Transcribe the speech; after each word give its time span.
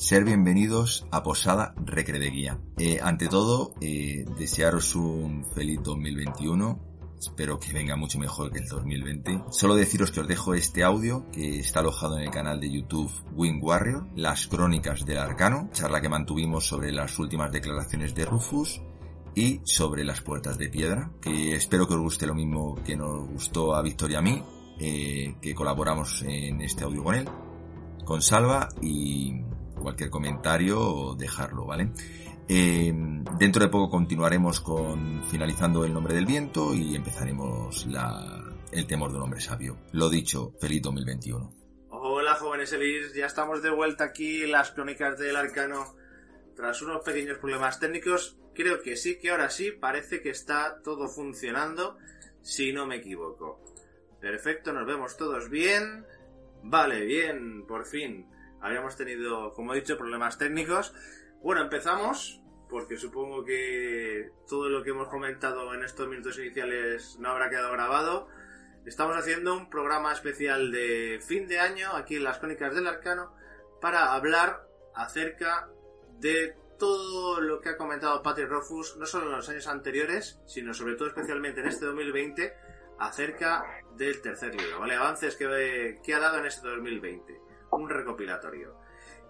ser 0.00 0.24
bienvenidos 0.24 1.06
a 1.10 1.22
Posada 1.22 1.74
Recre 1.76 2.18
de 2.18 2.30
Guía. 2.30 2.58
Eh, 2.78 3.00
ante 3.02 3.28
todo, 3.28 3.74
eh, 3.82 4.24
desearos 4.38 4.94
un 4.94 5.44
feliz 5.54 5.78
2021. 5.82 6.80
Espero 7.18 7.60
que 7.60 7.74
venga 7.74 7.96
mucho 7.96 8.18
mejor 8.18 8.50
que 8.50 8.60
el 8.60 8.66
2020. 8.66 9.42
Solo 9.50 9.74
deciros 9.74 10.10
que 10.10 10.20
os 10.20 10.26
dejo 10.26 10.54
este 10.54 10.84
audio 10.84 11.30
que 11.30 11.58
está 11.58 11.80
alojado 11.80 12.16
en 12.16 12.24
el 12.24 12.30
canal 12.30 12.58
de 12.60 12.72
YouTube 12.72 13.12
Wing 13.34 13.62
Warrior, 13.62 14.06
las 14.16 14.46
crónicas 14.46 15.04
del 15.04 15.18
arcano, 15.18 15.68
charla 15.74 16.00
que 16.00 16.08
mantuvimos 16.08 16.66
sobre 16.66 16.92
las 16.92 17.18
últimas 17.18 17.52
declaraciones 17.52 18.14
de 18.14 18.24
Rufus 18.24 18.80
y 19.34 19.60
sobre 19.64 20.02
las 20.02 20.22
puertas 20.22 20.56
de 20.56 20.70
piedra, 20.70 21.12
que 21.20 21.54
espero 21.54 21.86
que 21.86 21.94
os 21.94 22.00
guste 22.00 22.26
lo 22.26 22.34
mismo 22.34 22.74
que 22.86 22.96
nos 22.96 23.28
gustó 23.28 23.74
a 23.74 23.82
Víctor 23.82 24.10
y 24.10 24.14
a 24.14 24.22
mí, 24.22 24.42
eh, 24.80 25.36
que 25.42 25.54
colaboramos 25.54 26.22
en 26.22 26.62
este 26.62 26.84
audio 26.84 27.04
con 27.04 27.16
él, 27.16 27.28
con 28.06 28.22
Salva 28.22 28.70
y 28.80 29.49
cualquier 29.80 30.10
comentario 30.10 31.14
dejarlo, 31.16 31.66
¿vale? 31.66 31.90
Eh, 32.48 32.92
dentro 33.38 33.62
de 33.62 33.68
poco 33.68 33.90
continuaremos 33.90 34.60
con 34.60 35.22
finalizando 35.30 35.84
el 35.84 35.94
nombre 35.94 36.14
del 36.14 36.26
viento 36.26 36.74
y 36.74 36.96
empezaremos 36.96 37.86
la, 37.86 38.44
el 38.72 38.86
temor 38.86 39.10
de 39.10 39.18
un 39.18 39.22
hombre 39.22 39.40
sabio. 39.40 39.78
Lo 39.92 40.08
dicho, 40.08 40.52
feliz 40.60 40.82
2021. 40.82 41.52
Hola 41.90 42.34
jóvenes 42.34 42.72
Elis, 42.72 43.14
ya 43.14 43.26
estamos 43.26 43.62
de 43.62 43.70
vuelta 43.70 44.04
aquí 44.04 44.42
en 44.42 44.52
las 44.52 44.70
crónicas 44.72 45.18
del 45.18 45.36
arcano. 45.36 45.94
Tras 46.56 46.82
unos 46.82 47.02
pequeños 47.02 47.38
problemas 47.38 47.78
técnicos, 47.80 48.36
creo 48.54 48.82
que 48.82 48.96
sí, 48.96 49.18
que 49.18 49.30
ahora 49.30 49.48
sí, 49.50 49.72
parece 49.72 50.20
que 50.20 50.30
está 50.30 50.80
todo 50.82 51.08
funcionando, 51.08 51.98
si 52.42 52.72
no 52.72 52.86
me 52.86 52.96
equivoco. 52.96 53.60
Perfecto, 54.20 54.72
nos 54.72 54.86
vemos 54.86 55.16
todos 55.16 55.48
bien. 55.48 56.04
Vale, 56.62 57.04
bien, 57.04 57.66
por 57.66 57.86
fin. 57.86 58.26
Habíamos 58.60 58.96
tenido, 58.96 59.52
como 59.54 59.72
he 59.72 59.76
dicho, 59.76 59.96
problemas 59.96 60.38
técnicos. 60.38 60.92
Bueno, 61.42 61.62
empezamos, 61.62 62.42
porque 62.68 62.96
supongo 62.96 63.44
que 63.44 64.30
todo 64.46 64.68
lo 64.68 64.82
que 64.82 64.90
hemos 64.90 65.08
comentado 65.08 65.72
en 65.74 65.82
estos 65.82 66.08
minutos 66.08 66.38
iniciales 66.38 67.16
no 67.18 67.30
habrá 67.30 67.48
quedado 67.48 67.72
grabado. 67.72 68.28
Estamos 68.84 69.16
haciendo 69.16 69.56
un 69.56 69.70
programa 69.70 70.12
especial 70.12 70.70
de 70.70 71.20
fin 71.26 71.48
de 71.48 71.58
año 71.58 71.94
aquí 71.94 72.16
en 72.16 72.24
las 72.24 72.38
Crónicas 72.38 72.74
del 72.74 72.86
Arcano 72.86 73.34
para 73.80 74.14
hablar 74.14 74.66
acerca 74.94 75.68
de 76.18 76.54
todo 76.78 77.40
lo 77.40 77.60
que 77.60 77.70
ha 77.70 77.76
comentado 77.76 78.22
Patrick 78.22 78.48
Rofus, 78.48 78.96
no 78.96 79.06
solo 79.06 79.26
en 79.26 79.32
los 79.32 79.48
años 79.48 79.66
anteriores, 79.66 80.40
sino 80.46 80.74
sobre 80.74 80.94
todo 80.96 81.08
especialmente 81.08 81.60
en 81.60 81.68
este 81.68 81.86
2020, 81.86 82.54
acerca 82.98 83.64
del 83.96 84.20
tercer 84.20 84.54
libro, 84.54 84.80
¿vale? 84.80 84.94
Avances 84.94 85.36
que 85.36 86.14
ha 86.14 86.18
dado 86.18 86.38
en 86.38 86.46
este 86.46 86.68
2020 86.68 87.49
un 87.72 87.88
recopilatorio. 87.88 88.74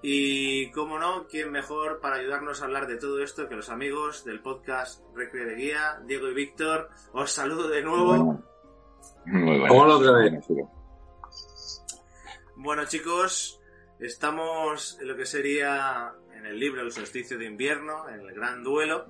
Y 0.02 0.70
como 0.70 0.98
no, 0.98 1.26
¿quién 1.26 1.50
mejor 1.50 2.00
para 2.00 2.16
ayudarnos 2.16 2.62
a 2.62 2.64
hablar 2.64 2.86
de 2.86 2.96
todo 2.96 3.22
esto 3.22 3.48
que 3.48 3.54
los 3.54 3.68
amigos 3.68 4.24
del 4.24 4.40
podcast 4.40 5.04
Recre 5.14 5.44
de 5.44 5.56
Guía, 5.56 6.00
Diego 6.06 6.28
y 6.28 6.34
Víctor? 6.34 6.88
Os 7.12 7.32
saludo 7.32 7.68
de 7.68 7.82
nuevo. 7.82 8.42
Muy 9.26 9.58
bueno. 9.58 9.74
Hola 9.74 9.96
otra 9.96 10.12
vez. 10.12 10.32
Bueno 12.56 12.84
chicos, 12.86 13.60
estamos 13.98 14.98
en 15.00 15.08
lo 15.08 15.16
que 15.16 15.26
sería 15.26 16.14
en 16.34 16.46
el 16.46 16.58
libro 16.58 16.80
El 16.80 16.92
solsticio 16.92 17.38
de 17.38 17.44
invierno, 17.44 18.08
en 18.08 18.20
el 18.20 18.34
gran 18.34 18.64
duelo. 18.64 19.06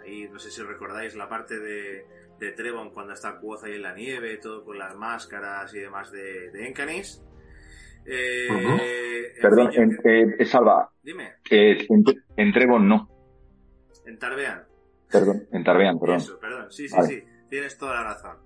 Ahí 0.00 0.26
no 0.28 0.38
sé 0.38 0.50
si 0.50 0.62
recordáis 0.62 1.14
la 1.16 1.28
parte 1.28 1.58
de, 1.58 2.06
de 2.38 2.52
Trevon 2.52 2.90
cuando 2.90 3.12
está 3.12 3.38
Cuoz 3.38 3.64
ahí 3.64 3.74
en 3.74 3.82
la 3.82 3.94
nieve, 3.94 4.38
todo 4.38 4.64
con 4.64 4.78
las 4.78 4.94
máscaras 4.96 5.74
y 5.74 5.80
demás 5.80 6.10
de, 6.10 6.50
de 6.50 6.66
Encanis. 6.66 7.22
Eh, 8.10 9.34
Perdón, 9.40 9.70
en, 9.74 9.98
eh, 10.02 10.44
Salva. 10.46 10.90
Dime. 11.02 11.34
en, 11.50 12.04
en, 12.36 12.52
Trevon 12.52 12.88
no. 12.88 13.08
En 14.06 14.18
Tarbean. 14.18 14.64
Perdón, 15.10 15.46
en 15.52 15.64
Tarbean, 15.64 15.98
perdón. 15.98 16.16
Eso, 16.16 16.38
perdón. 16.40 16.72
Sí, 16.72 16.88
sí, 16.88 16.96
sí. 17.06 17.24
Tienes 17.50 17.76
toda 17.76 17.94
la 17.94 18.04
razón. 18.04 18.38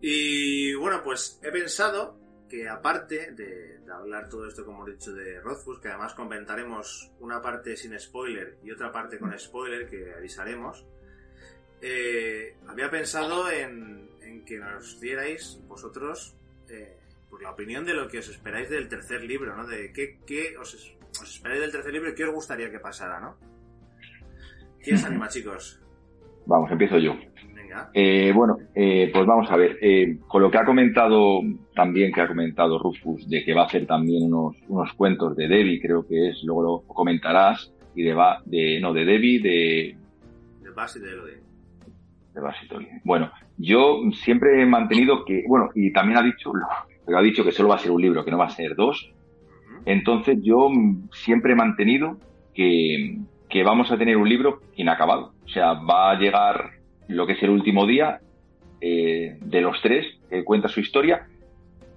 Y 0.00 0.74
bueno, 0.74 1.02
pues 1.02 1.38
he 1.42 1.50
pensado 1.50 2.18
que 2.48 2.68
aparte 2.68 3.32
de, 3.32 3.80
hablar 3.92 4.28
todo 4.28 4.46
esto, 4.46 4.64
como 4.64 4.86
he 4.86 4.92
dicho, 4.92 5.12
de 5.12 5.40
Rothfuss, 5.40 5.80
que 5.80 5.88
además 5.88 6.14
comentaremos 6.14 7.12
una 7.20 7.40
parte 7.40 7.76
sin 7.76 7.98
spoiler 7.98 8.58
y 8.62 8.70
otra 8.70 8.90
parte 8.90 9.18
con 9.18 9.38
spoiler 9.38 9.88
que 9.88 10.12
avisaremos, 10.14 10.86
eh, 11.82 12.56
había 12.66 12.90
pensado 12.90 13.50
en, 13.50 14.10
en, 14.22 14.44
que 14.44 14.58
nos 14.58 15.00
dierais 15.00 15.60
vosotros 15.66 16.36
eh, 16.68 16.99
por 17.30 17.42
la 17.42 17.52
opinión 17.52 17.84
de 17.86 17.94
lo 17.94 18.08
que 18.08 18.18
os 18.18 18.28
esperáis 18.28 18.68
del 18.68 18.88
tercer 18.88 19.22
libro, 19.22 19.56
¿no? 19.56 19.66
De 19.66 19.92
qué, 19.92 20.18
qué 20.26 20.56
os, 20.58 20.74
esperáis 21.22 21.60
del 21.60 21.72
tercer 21.72 21.92
libro 21.92 22.10
y 22.10 22.14
qué 22.14 22.24
os 22.24 22.34
gustaría 22.34 22.70
que 22.70 22.80
pasara, 22.80 23.20
¿no? 23.20 23.36
¿Quién 24.82 24.98
se 24.98 25.06
anima, 25.06 25.28
chicos? 25.30 25.80
Vamos, 26.46 26.70
empiezo 26.72 26.98
yo. 26.98 27.14
Venga. 27.54 27.90
Eh, 27.94 28.32
bueno, 28.34 28.56
eh, 28.74 29.10
pues 29.12 29.26
vamos 29.26 29.48
a 29.50 29.56
ver. 29.56 29.78
Eh, 29.80 30.18
con 30.26 30.42
lo 30.42 30.50
que 30.50 30.58
ha 30.58 30.64
comentado 30.64 31.40
también, 31.74 32.12
que 32.12 32.20
ha 32.20 32.26
comentado 32.26 32.78
Rufus, 32.78 33.28
de 33.28 33.44
que 33.44 33.54
va 33.54 33.62
a 33.62 33.66
hacer 33.66 33.86
también 33.86 34.24
unos, 34.24 34.56
unos 34.68 34.92
cuentos 34.94 35.36
de 35.36 35.46
Debbie, 35.46 35.80
creo 35.80 36.06
que 36.06 36.30
es, 36.30 36.42
luego 36.42 36.62
lo 36.62 36.94
comentarás, 36.94 37.72
y 37.94 38.02
de, 38.02 38.16
de 38.46 38.80
no, 38.80 38.92
de 38.92 39.04
Debbie, 39.04 39.40
de... 39.40 39.96
De 40.62 40.70
Bass 40.70 40.96
y 40.96 41.00
de 41.00 41.10
Elodie. 41.10 41.38
De 42.34 42.40
Bass 42.40 42.56
y 42.62 42.68
Bueno, 43.04 43.30
yo 43.58 44.00
siempre 44.12 44.62
he 44.62 44.66
mantenido 44.66 45.24
que, 45.24 45.44
bueno, 45.46 45.68
y 45.74 45.92
también 45.92 46.18
ha 46.18 46.22
dicho, 46.22 46.50
pero 47.10 47.18
ha 47.18 47.22
dicho 47.24 47.42
que 47.42 47.50
solo 47.50 47.70
va 47.70 47.74
a 47.74 47.78
ser 47.78 47.90
un 47.90 48.00
libro, 48.00 48.24
que 48.24 48.30
no 48.30 48.38
va 48.38 48.44
a 48.44 48.50
ser 48.50 48.76
dos. 48.76 49.10
Entonces 49.84 50.38
yo 50.42 50.70
siempre 51.10 51.54
he 51.54 51.56
mantenido 51.56 52.18
que, 52.54 53.18
que 53.48 53.64
vamos 53.64 53.90
a 53.90 53.98
tener 53.98 54.16
un 54.16 54.28
libro 54.28 54.60
inacabado. 54.76 55.32
O 55.44 55.48
sea, 55.48 55.72
va 55.72 56.12
a 56.12 56.14
llegar 56.20 56.70
lo 57.08 57.26
que 57.26 57.32
es 57.32 57.42
el 57.42 57.50
último 57.50 57.84
día 57.84 58.20
eh, 58.80 59.38
de 59.40 59.60
los 59.60 59.82
tres, 59.82 60.06
que 60.30 60.44
cuenta 60.44 60.68
su 60.68 60.78
historia, 60.78 61.26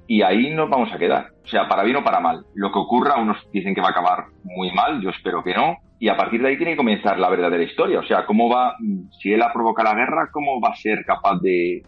y 0.07 0.23
ahí 0.23 0.49
nos 0.49 0.67
vamos 0.67 0.91
a 0.91 0.97
quedar. 0.97 1.27
O 1.43 1.47
sea, 1.47 1.67
para 1.67 1.83
bien 1.83 1.97
o 1.97 2.03
para 2.03 2.19
mal. 2.19 2.47
Lo 2.55 2.71
que 2.71 2.79
ocurra, 2.79 3.21
unos 3.21 3.37
dicen 3.51 3.75
que 3.75 3.81
va 3.81 3.89
a 3.89 3.91
acabar 3.91 4.25
muy 4.43 4.71
mal, 4.71 4.99
yo 4.99 5.11
espero 5.11 5.43
que 5.43 5.53
no, 5.53 5.77
y 5.99 6.09
a 6.09 6.17
partir 6.17 6.41
de 6.41 6.47
ahí 6.47 6.57
tiene 6.57 6.71
que 6.71 6.77
comenzar 6.77 7.19
la 7.19 7.29
verdadera 7.29 7.61
historia. 7.61 7.99
O 7.99 8.03
sea, 8.03 8.25
cómo 8.25 8.49
va, 8.49 8.77
si 9.19 9.31
él 9.31 9.43
ha 9.43 9.53
provocado 9.53 9.93
la 9.93 9.95
guerra, 9.95 10.29
cómo 10.31 10.59
va 10.59 10.69
a 10.69 10.75
ser 10.75 11.05
capaz 11.05 11.39
de, 11.39 11.83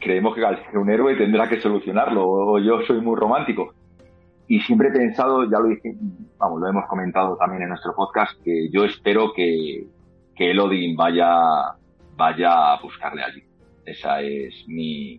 creemos 0.00 0.34
que 0.34 0.78
un 0.78 0.90
héroe 0.90 1.16
tendrá 1.16 1.48
que 1.48 1.60
solucionarlo, 1.60 2.28
o 2.28 2.58
yo 2.58 2.82
soy 2.82 3.00
muy 3.00 3.16
romántico. 3.16 3.74
Y 4.46 4.60
siempre 4.60 4.88
he 4.88 4.92
pensado, 4.92 5.44
ya 5.44 5.58
lo 5.58 5.68
dije, 5.68 5.94
vamos, 6.38 6.60
lo 6.60 6.68
hemos 6.68 6.86
comentado 6.86 7.36
también 7.36 7.62
en 7.62 7.68
nuestro 7.68 7.94
podcast, 7.94 8.32
que 8.42 8.70
yo 8.70 8.84
espero 8.84 9.32
que, 9.34 9.86
que 10.34 10.50
Elodin 10.50 10.96
vaya, 10.96 11.28
vaya 12.16 12.72
a 12.72 12.80
buscarle 12.80 13.22
allí. 13.22 13.42
Esa 13.84 14.22
es 14.22 14.64
mi, 14.66 15.18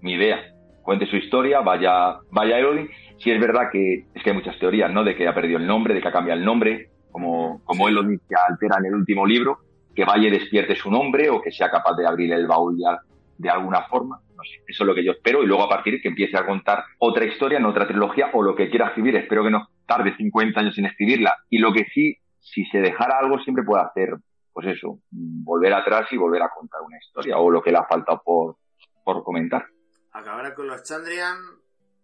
mi 0.00 0.12
idea. 0.12 0.38
Cuente 0.82 1.06
su 1.06 1.16
historia, 1.16 1.60
vaya, 1.60 2.18
vaya 2.30 2.58
Elodin. 2.58 2.88
Si 3.18 3.30
es 3.30 3.40
verdad 3.40 3.68
que 3.72 4.06
es 4.14 4.22
que 4.22 4.30
hay 4.30 4.36
muchas 4.36 4.58
teorías, 4.58 4.92
¿no? 4.92 5.02
De 5.02 5.16
que 5.16 5.26
ha 5.26 5.34
perdido 5.34 5.58
el 5.58 5.66
nombre, 5.66 5.94
de 5.94 6.00
que 6.00 6.08
ha 6.08 6.12
cambiado 6.12 6.38
el 6.38 6.46
nombre, 6.46 6.88
como, 7.10 7.60
como 7.64 7.88
Elodin 7.88 8.20
que 8.28 8.34
altera 8.48 8.76
en 8.78 8.86
el 8.86 8.94
último 8.94 9.26
libro, 9.26 9.58
que 9.94 10.04
vaya 10.04 10.28
y 10.28 10.30
despierte 10.30 10.76
su 10.76 10.88
nombre 10.88 11.28
o 11.30 11.42
que 11.42 11.50
sea 11.50 11.68
capaz 11.68 11.96
de 11.96 12.06
abrir 12.06 12.32
el 12.32 12.46
baúl 12.46 12.78
ya 12.78 13.00
de 13.38 13.48
alguna 13.48 13.84
forma. 13.84 14.20
No 14.36 14.42
sé, 14.44 14.62
eso 14.66 14.84
es 14.84 14.86
lo 14.86 14.94
que 14.94 15.04
yo 15.04 15.12
espero 15.12 15.42
y 15.42 15.46
luego 15.46 15.64
a 15.64 15.68
partir 15.68 16.00
que 16.02 16.08
empiece 16.08 16.36
a 16.36 16.46
contar 16.46 16.84
otra 16.98 17.24
historia 17.24 17.58
en 17.58 17.64
otra 17.64 17.86
trilogía 17.86 18.30
o 18.34 18.42
lo 18.42 18.54
que 18.54 18.68
quiera 18.68 18.88
escribir. 18.88 19.16
Espero 19.16 19.42
que 19.44 19.50
no 19.50 19.68
tarde 19.86 20.14
50 20.16 20.60
años 20.60 20.78
en 20.78 20.86
escribirla. 20.86 21.36
Y 21.48 21.58
lo 21.58 21.72
que 21.72 21.86
sí, 21.94 22.16
si 22.40 22.64
se 22.66 22.78
dejara 22.78 23.18
algo, 23.18 23.38
siempre 23.40 23.64
puede 23.64 23.82
hacer, 23.82 24.10
pues 24.52 24.66
eso, 24.68 25.00
volver 25.10 25.72
atrás 25.72 26.06
y 26.12 26.16
volver 26.16 26.42
a 26.42 26.50
contar 26.50 26.82
una 26.82 26.98
historia 26.98 27.38
o 27.38 27.50
lo 27.50 27.62
que 27.62 27.72
le 27.72 27.78
ha 27.78 27.86
faltado 27.86 28.20
por, 28.24 28.56
por 29.04 29.24
comentar. 29.24 29.66
Acabará 30.12 30.54
con 30.54 30.66
los 30.66 30.82
Chandrian, 30.82 31.38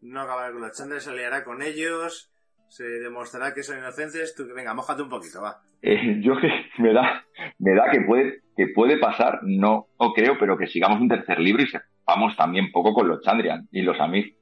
no 0.01 0.21
acabará 0.21 0.53
con 0.53 0.63
los 0.63 0.77
Chandrian, 0.77 1.01
se 1.01 1.11
aliará 1.11 1.45
con 1.45 1.63
ellos, 1.63 2.34
se 2.69 2.85
demostrará 2.85 3.53
que 3.55 3.63
son 3.63 3.79
inocentes. 3.79 4.35
Tú, 4.35 4.45
venga, 4.55 4.75
mojate 4.75 5.03
un 5.03 5.09
poquito, 5.09 5.43
va. 5.43 5.61
Eh, 5.83 6.21
yo 6.21 6.37
que 6.37 6.49
me 6.79 6.93
da, 6.93 7.25
me 7.59 7.75
da 7.75 7.91
que 7.91 8.01
puede, 8.01 8.43
que 8.57 8.69
puede 8.69 8.99
pasar, 8.99 9.41
no, 9.43 9.89
no 10.01 10.13
creo, 10.13 10.37
pero 10.39 10.57
que 10.57 10.67
sigamos 10.67 11.01
un 11.01 11.09
tercer 11.09 11.39
libro 11.39 11.63
y 11.63 11.67
sepamos 11.67 12.37
también 12.37 12.73
poco 12.73 12.95
con 12.95 13.09
los 13.09 13.21
Chandrian 13.23 13.69
y 13.71 13.83
los 13.83 14.01
Amir. 14.01 14.37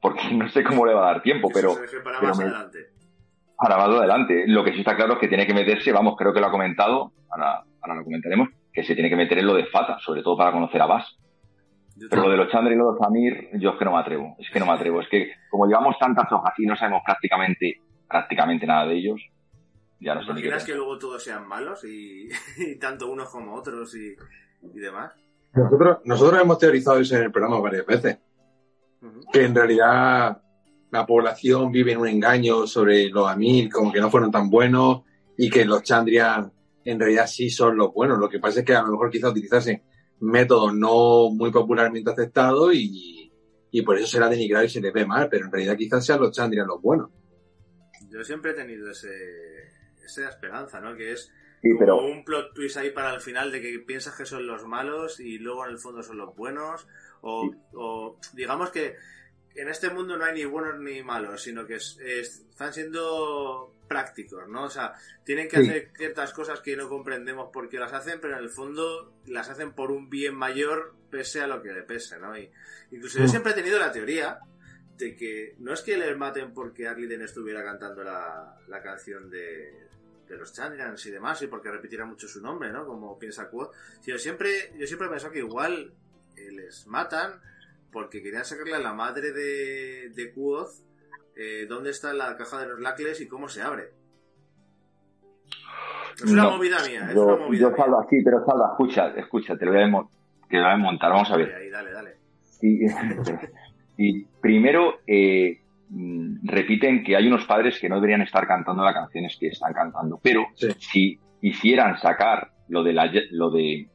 Porque 0.00 0.22
no 0.32 0.48
sé 0.48 0.64
cómo 0.64 0.86
le 0.86 0.94
va 0.94 1.08
a 1.08 1.12
dar 1.12 1.22
tiempo, 1.22 1.48
pero. 1.52 1.74
para 2.02 2.20
más 2.20 2.40
adelante. 2.40 2.78
Para 3.56 3.76
más 3.76 3.88
adelante. 3.88 4.44
Lo 4.46 4.64
que 4.64 4.72
sí 4.72 4.80
está 4.80 4.96
claro 4.96 5.14
es 5.14 5.18
que 5.18 5.28
tiene 5.28 5.46
que 5.46 5.54
meterse, 5.54 5.92
vamos, 5.92 6.16
creo 6.16 6.32
que 6.32 6.40
lo 6.40 6.46
ha 6.46 6.50
comentado, 6.50 7.12
ahora, 7.30 7.62
ahora 7.82 7.94
lo 7.96 8.04
comentaremos, 8.04 8.48
que 8.72 8.84
se 8.84 8.94
tiene 8.94 9.10
que 9.10 9.16
meter 9.16 9.38
en 9.38 9.46
lo 9.46 9.54
de 9.54 9.66
Fata, 9.66 9.98
sobre 9.98 10.22
todo 10.22 10.36
para 10.36 10.52
conocer 10.52 10.80
a 10.80 10.86
Bass. 10.86 11.18
Pero 12.08 12.22
lo 12.22 12.30
de 12.30 12.36
los 12.36 12.50
Chandra 12.50 12.72
y 12.72 12.76
lo 12.76 12.92
de 12.92 12.98
los 12.98 13.06
Amir, 13.06 13.50
yo 13.54 13.70
es 13.70 13.78
que 13.78 13.84
no 13.84 13.92
me 13.92 13.98
atrevo. 13.98 14.36
Es 14.38 14.48
que 14.50 14.58
no 14.58 14.66
me 14.66 14.72
atrevo. 14.72 15.00
Es 15.00 15.08
que 15.08 15.32
como 15.50 15.66
llevamos 15.66 15.96
tantas 15.98 16.30
hojas 16.32 16.54
y 16.58 16.66
no 16.66 16.76
sabemos 16.76 17.02
prácticamente, 17.04 17.80
prácticamente 18.08 18.66
nada 18.66 18.86
de 18.86 18.96
ellos, 18.96 19.20
ya 20.00 20.14
no 20.14 20.24
sé 20.24 20.32
ni 20.32 20.42
que 20.42 20.74
luego 20.74 20.98
todos 20.98 21.22
sean 21.22 21.46
malos 21.46 21.84
y, 21.84 22.28
tanto 22.80 23.10
unos 23.10 23.28
como 23.28 23.54
otros 23.54 23.94
y, 23.94 24.16
demás? 24.62 25.12
Nosotros, 25.52 25.98
nosotros 26.04 26.40
hemos 26.40 26.58
teorizado 26.58 27.00
eso 27.00 27.16
en 27.16 27.24
el 27.24 27.32
programa 27.32 27.60
varias 27.60 27.84
veces. 27.84 28.18
Que 29.32 29.44
en 29.44 29.54
realidad 29.54 30.40
la 30.90 31.06
población 31.06 31.70
vive 31.70 31.92
en 31.92 31.98
un 31.98 32.08
engaño 32.08 32.66
sobre 32.66 33.08
los 33.08 33.28
Amir, 33.28 33.70
como 33.70 33.92
que 33.92 34.00
no 34.00 34.10
fueron 34.10 34.30
tan 34.30 34.48
buenos 34.48 35.02
y 35.36 35.50
que 35.50 35.64
los 35.64 35.82
Chandrian 35.82 36.52
en 36.84 36.98
realidad 36.98 37.26
sí 37.26 37.50
son 37.50 37.76
los 37.76 37.92
buenos. 37.92 38.18
Lo 38.18 38.28
que 38.28 38.38
pasa 38.38 38.60
es 38.60 38.66
que 38.66 38.74
a 38.74 38.82
lo 38.82 38.92
mejor 38.92 39.10
quizá 39.10 39.28
utilizasen 39.28 39.82
métodos 40.20 40.74
no 40.74 41.30
muy 41.30 41.50
popularmente 41.50 42.10
aceptados 42.10 42.74
y, 42.74 43.32
y 43.70 43.82
por 43.82 43.96
eso 43.98 44.06
será 44.06 44.28
denigrado 44.28 44.64
y 44.64 44.68
se 44.68 44.80
les 44.80 44.92
ve 44.92 45.06
mal, 45.06 45.28
pero 45.30 45.46
en 45.46 45.52
realidad 45.52 45.76
quizás 45.76 46.04
sean 46.04 46.20
los 46.20 46.32
Chandrian 46.32 46.66
los 46.66 46.80
buenos. 46.80 47.10
Yo 48.10 48.22
siempre 48.24 48.50
he 48.50 48.54
tenido 48.54 48.90
ese, 48.90 49.08
esa 50.04 50.28
esperanza, 50.28 50.80
¿no? 50.80 50.96
Que 50.96 51.12
es 51.12 51.32
Sí, 51.62 51.68
como 51.76 52.06
un 52.06 52.24
plot 52.24 52.54
twist 52.54 52.78
ahí 52.78 52.90
para 52.90 53.14
el 53.14 53.20
final 53.20 53.52
de 53.52 53.60
que 53.60 53.80
piensas 53.80 54.16
que 54.16 54.24
son 54.24 54.46
los 54.46 54.66
malos 54.66 55.20
y 55.20 55.38
luego 55.38 55.66
en 55.66 55.72
el 55.72 55.78
fondo 55.78 56.02
son 56.02 56.16
los 56.16 56.34
buenos. 56.34 56.86
O, 57.20 57.50
o 57.74 58.18
digamos 58.32 58.70
que 58.70 58.94
en 59.60 59.68
este 59.68 59.90
mundo 59.90 60.16
no 60.16 60.24
hay 60.24 60.34
ni 60.34 60.44
buenos 60.44 60.78
ni 60.80 61.02
malos, 61.02 61.42
sino 61.42 61.66
que 61.66 61.74
es- 61.76 61.98
es- 62.00 62.46
están 62.50 62.72
siendo 62.72 63.74
prácticos, 63.88 64.48
¿no? 64.48 64.64
O 64.64 64.70
sea, 64.70 64.94
tienen 65.24 65.48
que 65.48 65.56
Sí. 65.56 65.68
hacer 65.68 65.90
ciertas 65.96 66.32
cosas 66.32 66.60
que 66.60 66.76
no 66.76 66.88
comprendemos 66.88 67.50
por 67.52 67.68
qué 67.68 67.78
las 67.78 67.92
hacen, 67.92 68.20
pero 68.20 68.36
en 68.36 68.44
el 68.44 68.50
fondo 68.50 69.12
las 69.26 69.50
hacen 69.50 69.72
por 69.72 69.90
un 69.90 70.08
bien 70.08 70.34
mayor 70.36 70.94
pese 71.10 71.40
a 71.40 71.46
lo 71.48 71.60
que 71.62 71.72
le 71.72 71.82
pese, 71.82 72.18
¿no? 72.18 72.36
Y 72.38 72.50
incluso 72.92 73.18
yo 73.18 73.24
Mm. 73.24 73.28
siempre 73.28 73.52
he 73.52 73.54
tenido 73.56 73.78
la 73.78 73.90
teoría 73.90 74.38
de 74.96 75.16
que 75.16 75.54
no 75.58 75.72
es 75.72 75.80
que 75.82 75.96
les 75.96 76.16
maten 76.16 76.52
porque 76.54 76.86
Arliden 76.86 77.22
estuviera 77.22 77.64
cantando 77.64 78.04
la, 78.04 78.56
la 78.68 78.82
canción 78.82 79.28
de, 79.30 79.88
de 80.28 80.36
los 80.36 80.52
Chandrians 80.52 81.04
y 81.06 81.10
demás 81.10 81.42
y 81.42 81.48
porque 81.48 81.70
repitiera 81.70 82.04
mucho 82.04 82.28
su 82.28 82.40
nombre, 82.40 82.70
¿no? 82.70 82.86
Como 82.86 83.18
piensa 83.18 83.48
Quoth. 83.48 83.74
Yo 84.06 84.16
siempre, 84.18 84.72
yo 84.78 84.86
siempre 84.86 85.08
he 85.08 85.10
pensado 85.10 85.32
que 85.32 85.40
igual 85.40 85.92
eh, 86.36 86.52
les 86.52 86.86
matan 86.86 87.40
porque 87.92 88.22
querían 88.22 88.44
sacarle 88.44 88.74
a 88.76 88.78
la 88.80 88.92
madre 88.92 89.32
de, 89.32 90.10
de 90.10 90.32
Quoth 90.32 90.70
eh, 91.36 91.66
dónde 91.68 91.90
está 91.90 92.12
la 92.12 92.36
caja 92.36 92.60
de 92.60 92.68
los 92.68 92.80
lacles 92.80 93.20
y 93.20 93.28
cómo 93.28 93.48
se 93.48 93.62
abre. 93.62 93.90
Es 96.16 96.22
una 96.30 96.42
No, 96.44 96.50
movida 96.56 96.76
mía, 96.86 97.06
es 97.08 97.14
yo, 97.14 97.24
una 97.24 97.36
movida 97.36 97.70
yo. 97.70 97.76
Salva, 97.76 98.06
sí, 98.10 98.16
pero 98.24 98.44
Salva, 98.44 98.68
escucha, 98.72 99.08
escucha, 99.16 99.56
te 99.56 99.64
lo 99.64 99.72
voy 99.72 99.80
a, 99.82 99.86
te 100.48 100.56
lo 100.58 100.62
voy 100.64 100.72
a 100.72 100.76
montar, 100.76 101.10
vamos 101.12 101.30
a 101.30 101.36
ver. 101.36 101.54
Ahí, 101.54 101.62
ahí, 101.64 101.70
dale, 101.70 101.92
dale. 101.92 102.16
Y, 102.62 102.86
y 103.96 104.24
primero 104.40 105.00
eh, 105.06 105.60
mm, 105.88 106.46
repiten 106.46 107.02
que 107.04 107.16
hay 107.16 107.26
unos 107.26 107.44
padres 107.46 107.78
que 107.80 107.88
no 107.88 107.96
deberían 107.96 108.22
estar 108.22 108.46
cantando 108.46 108.84
las 108.84 108.94
canciones 108.94 109.36
que 109.40 109.48
están 109.48 109.72
cantando, 109.72 110.20
pero 110.22 110.46
Sí. 110.56 110.68
si 110.78 111.20
hicieran 111.40 111.98
sacar 111.98 112.50
lo 112.68 112.82
de 112.82 112.92
la, 112.92 113.10
lo 113.30 113.50
de 113.50 113.88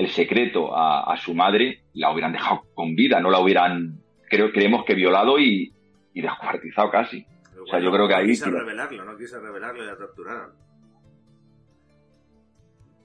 el 0.00 0.08
secreto 0.10 0.74
a, 0.76 1.12
a 1.12 1.16
su 1.18 1.34
madre, 1.34 1.84
la 1.94 2.10
hubieran 2.12 2.32
dejado 2.32 2.62
con 2.74 2.94
vida, 2.94 3.20
no 3.20 3.30
la 3.30 3.40
hubieran, 3.40 4.00
creo, 4.28 4.50
creemos 4.52 4.84
que 4.84 4.94
violado 4.94 5.38
y, 5.38 5.74
y 6.14 6.22
descuartizado 6.22 6.90
casi. 6.90 7.26
O 7.62 7.66
sea, 7.66 7.80
yo 7.80 7.90
creo 7.92 8.08
que 8.08 8.14
no 8.14 8.20
ahí 8.20 8.34
sí 8.34 8.50
lo- 8.50 8.58
revelarlo, 8.60 9.04
no 9.04 9.16
quise 9.18 9.38
revelarlo 9.38 9.82
y 9.82 9.86
la 9.86 9.96
torturaron. 9.96 10.52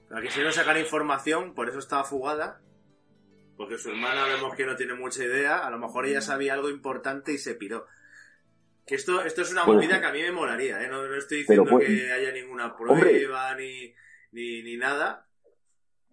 La 0.08 0.22
quisieron 0.22 0.52
sacar 0.52 0.78
información, 0.78 1.54
por 1.54 1.68
eso 1.68 1.78
estaba 1.78 2.04
fugada. 2.04 2.60
Porque 3.56 3.78
su 3.78 3.88
hermana 3.90 4.24
vemos 4.26 4.54
que 4.54 4.66
no 4.66 4.76
tiene 4.76 4.94
mucha 4.94 5.24
idea. 5.24 5.66
A 5.66 5.70
lo 5.70 5.78
mejor 5.78 6.06
ella 6.06 6.20
sabía 6.20 6.54
algo 6.54 6.68
importante 6.70 7.32
y 7.32 7.38
se 7.38 7.54
piró. 7.54 7.86
Que 8.86 8.94
esto, 8.94 9.22
esto 9.24 9.42
es 9.42 9.50
una 9.50 9.64
Pues- 9.64 9.76
movida 9.76 10.00
que 10.00 10.06
a 10.06 10.12
mí 10.12 10.20
me 10.22 10.30
molaría, 10.30 10.82
¿eh? 10.82 10.88
No, 10.88 11.06
no 11.06 11.14
estoy 11.16 11.38
diciendo 11.38 11.64
pues- 11.68 11.86
que 11.86 12.12
haya 12.12 12.32
ninguna 12.32 12.76
prueba 12.76 13.54
ni, 13.56 13.92
ni 14.32 14.76
nada. 14.76 15.25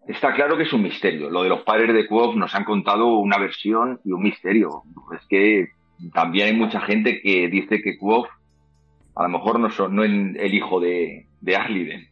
Está 0.08 0.34
claro 0.34 0.58
que 0.58 0.64
es 0.64 0.74
un 0.74 0.84
misterio. 0.84 1.30
Lo 1.30 1.44
de 1.44 1.50
los 1.50 1.62
padres 1.62 1.94
de 1.94 2.08
Quoth 2.08 2.36
nos 2.36 2.54
han 2.56 2.66
contado 2.66 3.18
una 3.20 3.38
versión 3.38 4.00
y 4.04 4.12
un 4.12 4.22
misterio. 4.24 4.84
Es 5.18 5.26
que 5.30 5.68
también 6.14 6.48
hay 6.48 6.54
mucha 6.56 6.82
gente 6.82 7.22
que 7.22 7.48
dice 7.48 7.82
que 7.82 7.98
Quoth 7.98 8.28
a 9.16 9.24
lo 9.24 9.30
mejor 9.30 9.60
no, 9.60 9.70
son, 9.70 9.96
no 9.96 10.04
es 10.04 10.10
el 10.12 10.54
hijo 10.54 10.80
de, 10.80 11.28
de 11.40 11.56
Arliden. 11.56 12.08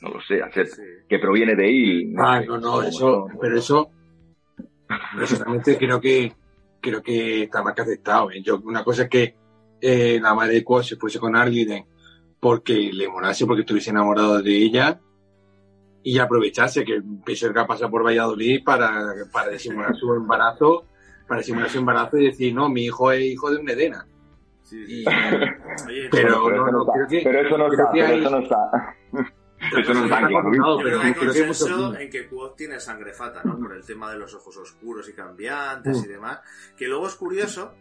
No 0.00 0.10
lo 0.10 0.20
sé, 0.20 0.42
hacer- 0.42 0.68
Sí. 0.68 0.82
que 1.08 1.18
proviene 1.18 1.54
de 1.56 1.68
él. 1.68 2.14
Ah, 2.18 2.40
no, 2.46 2.58
no, 2.58 2.82
eso, 2.82 3.26
pero 3.40 3.58
eso, 3.58 3.90
personalmente 5.16 5.76
creo 5.78 6.00
que, 6.00 6.32
creo 6.80 7.02
que 7.02 7.44
está 7.44 7.62
más 7.62 7.74
que 7.74 7.82
aceptado. 7.82 8.30
¿eh? 8.30 8.42
Yo, 8.42 8.60
una 8.64 8.84
cosa 8.84 9.04
es 9.04 9.08
que 9.08 9.34
eh, 9.80 10.18
la 10.20 10.34
madre 10.34 10.54
de 10.54 10.64
Quo 10.64 10.82
se 10.82 10.96
fuese 10.96 11.18
con 11.18 11.36
Arliden 11.36 11.84
porque 12.40 12.90
le 12.92 13.08
molase, 13.08 13.46
porque 13.46 13.62
estuviese 13.62 13.90
enamorado 13.90 14.42
de 14.42 14.56
ella 14.56 15.00
y 16.08 16.20
aprovechase 16.20 16.84
que 16.84 16.94
empezó 16.96 17.48
a 17.58 17.66
pasar 17.66 17.90
por 17.90 18.04
Valladolid 18.06 18.62
para, 18.64 19.12
para 19.32 19.50
disimular 19.50 19.92
su 19.96 20.14
embarazo, 20.14 20.86
para 21.26 21.40
disimular 21.40 21.68
su 21.68 21.78
embarazo 21.78 22.16
y 22.18 22.26
decir, 22.26 22.54
no, 22.54 22.68
mi 22.68 22.84
hijo 22.84 23.10
es 23.10 23.22
hijo 23.22 23.50
de 23.50 23.56
un 23.58 23.68
Edena. 23.68 24.06
Sí, 24.62 24.86
sí. 24.86 25.02
Y, 25.02 25.04
Oye, 25.88 26.08
pero 26.12 26.42
Bueno, 26.42 26.66
no, 26.66 26.70
no, 26.70 26.80
está. 26.82 26.92
creo 26.92 27.08
que- 27.08 27.20
pero 27.24 27.40
eso 27.40 27.58
no 27.58 27.66
está, 27.72 27.90
que 27.92 28.00
pero 28.00 28.06
hay- 28.06 28.20
eso 28.20 28.30
no 28.30 28.38
está. 28.38 28.56
Eso 29.58 29.94
no 29.94 30.04
está 30.04 30.16
está 30.16 30.28
claro. 30.28 30.42
confirmado, 30.42 30.78
Yo 30.78 30.84
pero 30.84 31.00
hay 31.00 31.12
que 31.14 31.18
consenso 31.18 31.96
en 31.96 32.10
que 32.10 32.28
Quoth 32.28 32.56
tiene 32.56 32.78
sangre 32.78 33.12
fata, 33.14 33.40
¿no? 33.42 33.58
Por 33.58 33.74
el 33.74 33.84
tema 33.86 34.12
de 34.12 34.18
los 34.18 34.34
ojos 34.34 34.54
oscuros 34.58 35.08
y 35.08 35.14
cambiantes 35.14 35.98
Mm. 36.02 36.04
y 36.04 36.08
demás. 36.08 36.40
Que 36.76 36.86
luego 36.86 37.08
es 37.08 37.14
curioso 37.16 37.72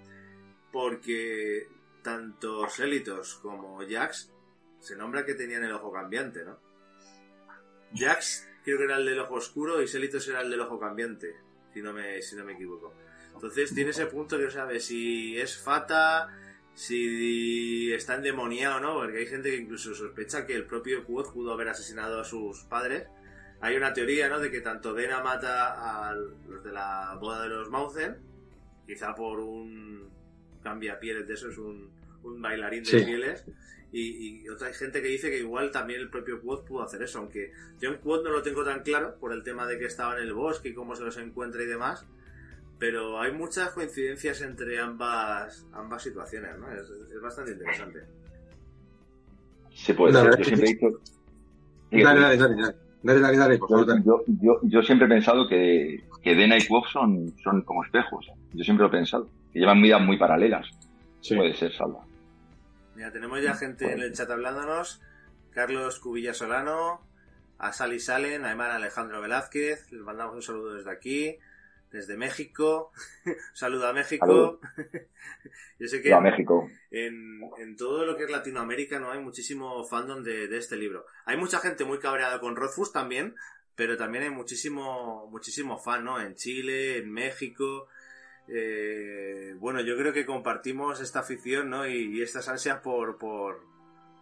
porque 0.72 1.68
tanto 2.02 2.68
Selitos 2.70 3.36
como 3.36 3.80
Jax 3.88 4.32
se 4.80 4.96
nombra 4.96 5.26
que 5.26 5.34
tenían 5.36 5.64
el 5.64 5.74
ojo 5.74 5.92
cambiante, 5.92 6.46
¿no? 6.46 6.58
Jax 7.96 8.48
creo 8.64 8.78
que 8.78 8.84
era 8.86 8.98
el 8.98 9.06
del 9.06 9.20
ojo 9.20 9.36
oscuro 9.36 9.82
y 9.82 9.88
Selitos 9.88 10.28
era 10.28 10.42
el 10.42 10.50
del 10.50 10.62
ojo 10.62 10.80
cambiante, 10.80 11.36
si 11.74 11.82
no 11.82 11.94
me, 11.94 12.22
si 12.22 12.36
no 12.36 12.44
me 12.46 12.54
equivoco. 12.54 12.94
Entonces 13.34 13.74
tiene 13.74 13.92
ese 13.92 14.06
punto 14.08 14.38
que 14.38 14.46
no 14.46 14.52
sabe 14.52 14.80
si 14.80 15.38
es 15.38 15.58
fata, 15.58 16.30
si 16.74 17.92
está 17.94 18.16
endemoniado 18.16 18.78
o 18.78 18.80
no, 18.80 18.94
porque 18.96 19.20
hay 19.20 19.28
gente 19.28 19.50
que 19.52 19.58
incluso 19.58 19.94
sospecha 19.94 20.46
que 20.46 20.56
el 20.56 20.66
propio 20.66 21.04
Quoth 21.06 21.32
pudo 21.34 21.54
haber 21.54 21.70
asesinado 21.70 22.20
a 22.20 22.24
sus 22.24 22.64
padres. 22.64 23.08
Hay 23.62 23.76
una 23.78 23.94
teoría, 23.94 24.28
¿no?, 24.30 24.40
de 24.40 24.52
que 24.52 24.62
tanto 24.62 24.94
Dena 24.94 25.22
mata 25.24 26.10
a 26.10 26.14
los 26.16 26.64
de 26.64 26.72
la 26.72 27.18
boda 27.20 27.44
de 27.44 27.50
los 27.50 27.70
Mauzen, 27.70 28.18
quizá 28.86 29.16
por 29.16 29.40
un 29.40 30.10
cambiapieles 30.64 31.28
de 31.28 31.34
esos, 31.36 31.58
un, 31.58 31.90
un 32.24 32.42
bailarín 32.42 32.84
de 32.84 32.90
Sí. 33.00 33.06
pieles, 33.06 33.46
y, 33.92 34.42
y 34.44 34.50
otra 34.50 34.74
gente 34.74 35.02
que 35.02 35.08
dice 35.08 35.30
que 35.30 35.40
igual 35.40 35.72
también 35.72 36.02
el 36.02 36.10
propio 36.10 36.42
Quoth 36.42 36.66
pudo 36.66 36.84
hacer 36.84 37.02
eso, 37.02 37.20
aunque 37.20 37.52
yo 37.80 37.90
en 37.90 37.98
Quoth 37.98 38.24
no 38.24 38.32
lo 38.32 38.42
tengo 38.42 38.64
tan 38.64 38.82
claro 38.82 39.16
por 39.20 39.32
el 39.34 39.44
tema 39.44 39.66
de 39.66 39.80
que 39.80 39.86
estaba 39.86 40.18
en 40.18 40.24
el 40.24 40.34
bosque 40.34 40.70
y 40.70 40.74
cómo 40.74 40.96
se 40.96 41.04
los 41.04 41.18
encuentra 41.18 41.64
y 41.64 41.68
demás, 41.68 42.06
pero 42.78 43.20
hay 43.22 43.32
muchas 43.32 43.70
coincidencias 43.72 44.42
entre 44.42 44.80
ambas 44.80 45.66
ambas 45.74 46.04
situaciones, 46.04 46.58
¿no? 46.60 46.72
Es, 46.72 46.90
es 46.90 47.22
bastante 47.22 47.52
interesante. 47.54 48.00
Se 49.74 49.94
puede 49.94 50.14
ser. 50.14 50.38
Yo 50.38 50.44
siempre 50.44 50.70
he 50.70 50.74
dicho. 50.74 50.88
Dale, 51.92 52.20
dale, 52.20 52.38
dale, 52.38 52.56
dale, 52.56 52.76
dale, 53.04 53.20
dale, 53.22 53.38
dale, 53.38 53.58
por 53.58 53.70
favor, 53.70 53.86
Yo, 53.86 53.94
dale. 53.94 54.04
yo, 54.06 54.24
yo, 54.42 54.60
yo 54.64 54.82
siempre 54.82 55.06
he 55.08 55.10
pensado 55.10 55.48
que, 55.48 56.04
que 56.22 56.36
Dena 56.36 56.58
y 56.58 56.66
Quoth 56.66 56.88
son, 56.92 57.34
son 57.44 57.62
como 57.62 57.84
espejos. 57.84 58.28
Yo 58.54 58.64
siempre 58.64 58.84
lo 58.84 58.90
he 58.90 58.98
pensado. 58.98 59.30
Que 59.54 59.60
llevan 59.60 59.82
vidas 59.82 60.02
muy 60.02 60.18
paralelas. 60.18 60.68
Sí. 61.22 61.36
Puede 61.36 61.54
ser, 61.54 61.72
Salva. 61.74 62.05
Mira, 62.96 63.12
tenemos 63.12 63.42
ya 63.42 63.56
gente 63.56 63.92
en 63.92 64.00
el 64.00 64.14
chat 64.14 64.30
hablándonos. 64.30 65.02
Carlos 65.52 66.00
Cubilla 66.00 66.34
Solano, 66.34 67.06
a 67.58 67.74
Sally 67.74 68.00
Salen, 68.00 68.46
a 68.46 68.76
Alejandro 68.76 69.22
Velázquez, 69.22 69.92
les 69.92 70.02
mandamos 70.02 70.36
un 70.36 70.42
saludo 70.42 70.76
desde 70.76 70.92
aquí, 70.92 71.38
desde 71.92 72.16
México. 72.16 72.92
saludo 73.54 73.88
a 73.88 73.94
México. 73.94 74.60
Yo 75.80 75.88
sé 75.88 76.02
que 76.02 76.10
Yo 76.10 76.18
a 76.18 76.22
México. 76.22 76.70
en, 76.90 77.42
en 77.58 77.76
todo 77.76 78.06
lo 78.06 78.16
que 78.16 78.24
es 78.24 78.32
Latinoamérica 78.32 78.98
no 78.98 79.12
hay 79.12 79.20
muchísimo 79.20 79.84
fandom 79.86 80.24
de, 80.24 80.48
de 80.48 80.58
este 80.58 80.78
libro. 80.78 81.06
Hay 81.26 81.36
mucha 81.36 81.60
gente 81.60 81.84
muy 81.84 82.00
cabreada 82.00 82.40
con 82.40 82.56
Rothfuss 82.56 82.94
también, 82.94 83.36
pero 83.76 83.98
también 83.98 84.24
hay 84.24 84.30
muchísimo, 84.30 85.28
muchísimo 85.30 85.78
fan, 85.78 86.06
¿no? 86.06 86.22
En 86.22 86.36
Chile, 86.36 86.98
en 87.00 87.12
México. 87.12 87.88
Eh, 88.48 89.56
bueno, 89.60 89.82
yo 89.82 89.98
creo 89.98 90.14
que 90.14 90.26
compartimos 90.26 91.02
esta 91.02 91.20
afición, 91.20 91.70
¿no? 91.70 91.88
Y, 91.88 92.22
estas 92.22 92.48
ansias 92.48 92.80
por, 92.82 93.18
por, 93.18 93.64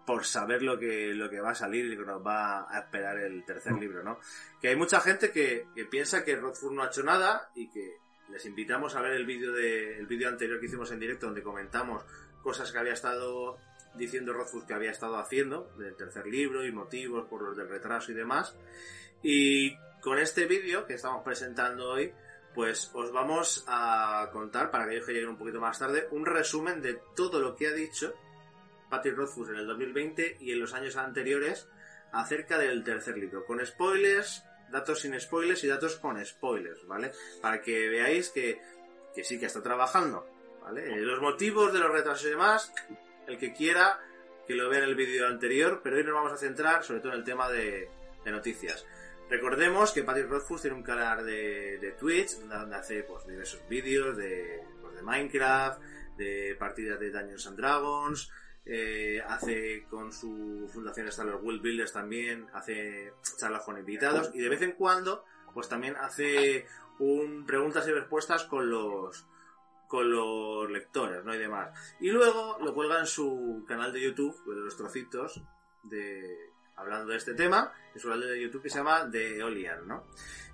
por 0.06 0.25
saber 0.25 0.62
lo 0.62 0.80
que, 0.80 1.13
lo 1.13 1.30
que 1.30 1.42
va 1.42 1.51
a 1.51 1.56
salir 1.56 1.86
y 1.86 1.96
lo 1.96 2.03
que 2.03 2.12
nos 2.12 2.25
va 2.25 2.74
a 2.74 2.80
esperar 2.80 3.18
el 3.20 3.44
tercer 3.46 3.74
libro, 3.74 4.03
¿no? 4.03 4.20
Que 4.62 4.70
hay 4.70 4.75
mucha 4.75 5.01
gente 5.01 5.32
que, 5.32 5.68
que 5.75 5.86
piensa 5.86 6.24
que 6.24 6.36
Rothfuss 6.36 6.72
no 6.72 6.84
ha 6.84 6.88
hecho 6.88 7.03
nada 7.03 7.50
y 7.56 7.70
que 7.70 7.98
les 8.30 8.46
invitamos 8.46 8.96
a 8.96 9.01
ver 9.01 9.13
el 9.13 9.25
vídeo 9.25 9.51
de, 9.51 9.98
el 9.98 10.08
vídeo 10.08 10.30
anterior 10.30 10.60
que 10.60 10.68
hicimos 10.68 10.92
en 10.92 11.00
directo 11.00 11.25
donde 11.25 11.44
comentamos 11.44 12.03
cosas 12.42 12.72
que 12.72 12.77
había 12.77 12.94
estado 12.94 13.58
diciendo 13.96 14.34
Rothfuss 14.34 14.65
que 14.65 14.74
había 14.74 14.92
estado 14.92 15.18
haciendo 15.18 15.72
del 15.77 15.96
tercer 15.96 16.25
libro 16.27 16.65
y 16.65 16.72
motivos 16.72 17.27
por 17.27 17.42
los 17.42 17.56
del 17.56 17.70
retraso 17.70 18.12
y 18.12 18.15
demás. 18.15 18.56
Y 19.22 19.75
con 20.01 20.20
este 20.20 20.46
vídeo 20.46 20.86
que 20.86 20.96
estamos 20.96 21.24
presentando 21.24 21.89
hoy, 21.89 22.12
pues 22.53 22.91
os 22.93 23.12
vamos 23.12 23.63
a 23.67 24.29
contar, 24.31 24.72
para 24.72 24.86
aquellos 24.86 25.05
que 25.05 25.13
lleguen 25.13 25.29
un 25.29 25.38
poquito 25.38 25.60
más 25.60 25.79
tarde, 25.79 26.07
un 26.12 26.25
resumen 26.25 26.81
de 26.81 27.00
todo 27.15 27.39
lo 27.39 27.55
que 27.55 27.67
ha 27.67 27.72
dicho 27.72 28.13
Patrick 28.89 29.15
Rothfuss 29.15 29.50
en 29.50 29.55
el 29.55 29.67
2020 29.67 30.38
y 30.39 30.51
en 30.51 30.60
los 30.60 30.74
años 30.74 30.95
anteriores 30.98 31.67
acerca 32.12 32.57
del 32.57 32.83
tercer 32.83 33.17
libro, 33.17 33.45
con 33.45 33.65
spoilers, 33.65 34.43
datos 34.72 35.01
sin 35.01 35.19
spoilers 35.19 35.63
y 35.63 35.67
datos 35.67 35.95
con 35.98 36.24
spoilers, 36.24 36.86
¿vale? 36.86 37.12
Para 37.41 37.62
que 37.62 37.89
veáis 37.89 38.29
que, 38.29 38.62
que 39.15 39.24
sí 39.24 39.39
que 39.39 39.48
está 39.48 39.62
trabajando 39.63 40.27
¿vale? 40.63 40.95
Los 40.98 41.22
motivos 41.22 41.74
de 41.74 41.79
los 41.79 41.91
retrasos 41.91 42.25
y 42.25 42.29
demás, 42.29 42.74
el 43.27 43.38
que 43.38 43.53
quiera 43.53 44.00
que 44.48 44.55
lo 44.55 44.69
vea 44.69 44.79
en 44.79 44.89
el 44.89 44.95
vídeo 44.95 45.27
anterior, 45.27 45.81
pero 45.83 45.98
hoy 45.98 46.03
nos 46.03 46.13
vamos 46.13 46.33
a 46.33 46.38
centrar 46.38 46.83
sobre 46.83 47.00
todo 47.00 47.13
en 47.13 47.19
el 47.19 47.25
tema 47.25 47.50
de, 47.50 47.89
noticias. 48.25 48.86
Recordemos 49.30 49.92
que 49.92 50.03
Patrick 50.03 50.30
Rothfuss 50.30 50.62
tiene 50.62 50.77
un 50.77 50.84
canal 50.84 51.25
de, 51.25 51.96
Twitch 52.00 52.38
donde 52.39 52.75
hace 52.75 53.03
pues, 53.03 53.25
diversos 53.25 53.62
vídeos 53.68 54.15
de, 54.18 54.62
pues, 54.82 54.96
de 54.96 55.01
Minecraft, 55.01 55.82
de 56.18 56.56
partidas 56.60 57.00
de 57.00 57.12
Dungeons 57.12 57.48
and 57.48 57.58
Dragons, 57.58 58.32
eh, 58.65 59.22
hace 59.27 59.86
con 59.89 60.13
su 60.13 60.70
fundación 60.72 61.08
Star 61.08 61.25
los 61.25 61.42
World 61.44 61.62
Builders 61.62 61.92
también, 61.92 62.48
hace 62.53 63.13
charlas 63.38 63.63
con 63.63 63.77
invitados 63.77 64.32
y 64.34 64.39
de 64.39 64.50
vez 64.50 64.62
en 64.62 64.74
cuando 64.74 65.25
pues 65.53 65.68
también 65.68 65.96
hace 65.98 66.65
un 67.00 67.46
preguntas 67.46 67.88
y 67.88 67.92
respuestas 67.92 68.44
con 68.44 68.70
los 68.70 69.27
con 69.88 70.10
los 70.10 70.72
lectores, 70.72 71.24
¿no? 71.24 71.36
Y 71.36 71.38
demás. 71.38 71.77
Y 72.00 72.10
luego 72.10 72.58
lo 72.62 72.74
cuelga 72.74 73.00
en 73.00 73.06
su 73.06 73.63
canal 73.68 73.94
de 73.94 74.01
YouTube, 74.01 74.36
los 74.48 74.75
trocitos, 74.75 75.44
de 75.84 76.52
hablando 76.75 77.12
de 77.12 77.18
este 77.18 77.34
tema, 77.34 77.74
en 77.94 78.00
su 78.00 78.08
canal 78.08 78.27
de 78.27 78.42
YouTube 78.42 78.63
que 78.63 78.70
se 78.70 78.77
llama 78.77 79.10
The 79.12 79.38
Eolian, 79.38 79.88
¿no? 79.88 80.08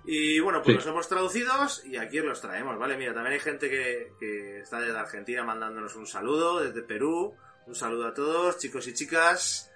Y 0.04 0.40
bueno, 0.40 0.62
pues 0.62 0.76
los 0.76 0.86
hemos 0.86 1.08
traducidos 1.08 1.84
y 1.84 1.96
aquí 1.96 2.18
los 2.20 2.40
traemos, 2.40 2.78
¿vale? 2.78 2.96
Mira, 2.96 3.12
también 3.12 3.34
hay 3.34 3.40
gente 3.40 3.68
que, 3.68 4.12
que 4.18 4.60
está 4.60 4.80
desde 4.80 4.98
Argentina 4.98 5.44
mandándonos 5.44 5.94
un 5.96 6.06
saludo, 6.06 6.60
desde 6.60 6.82
Perú, 6.82 7.34
un 7.66 7.74
saludo 7.74 8.06
a 8.06 8.14
todos, 8.14 8.58
chicos 8.58 8.86
y 8.88 8.94
chicas. 8.94 9.70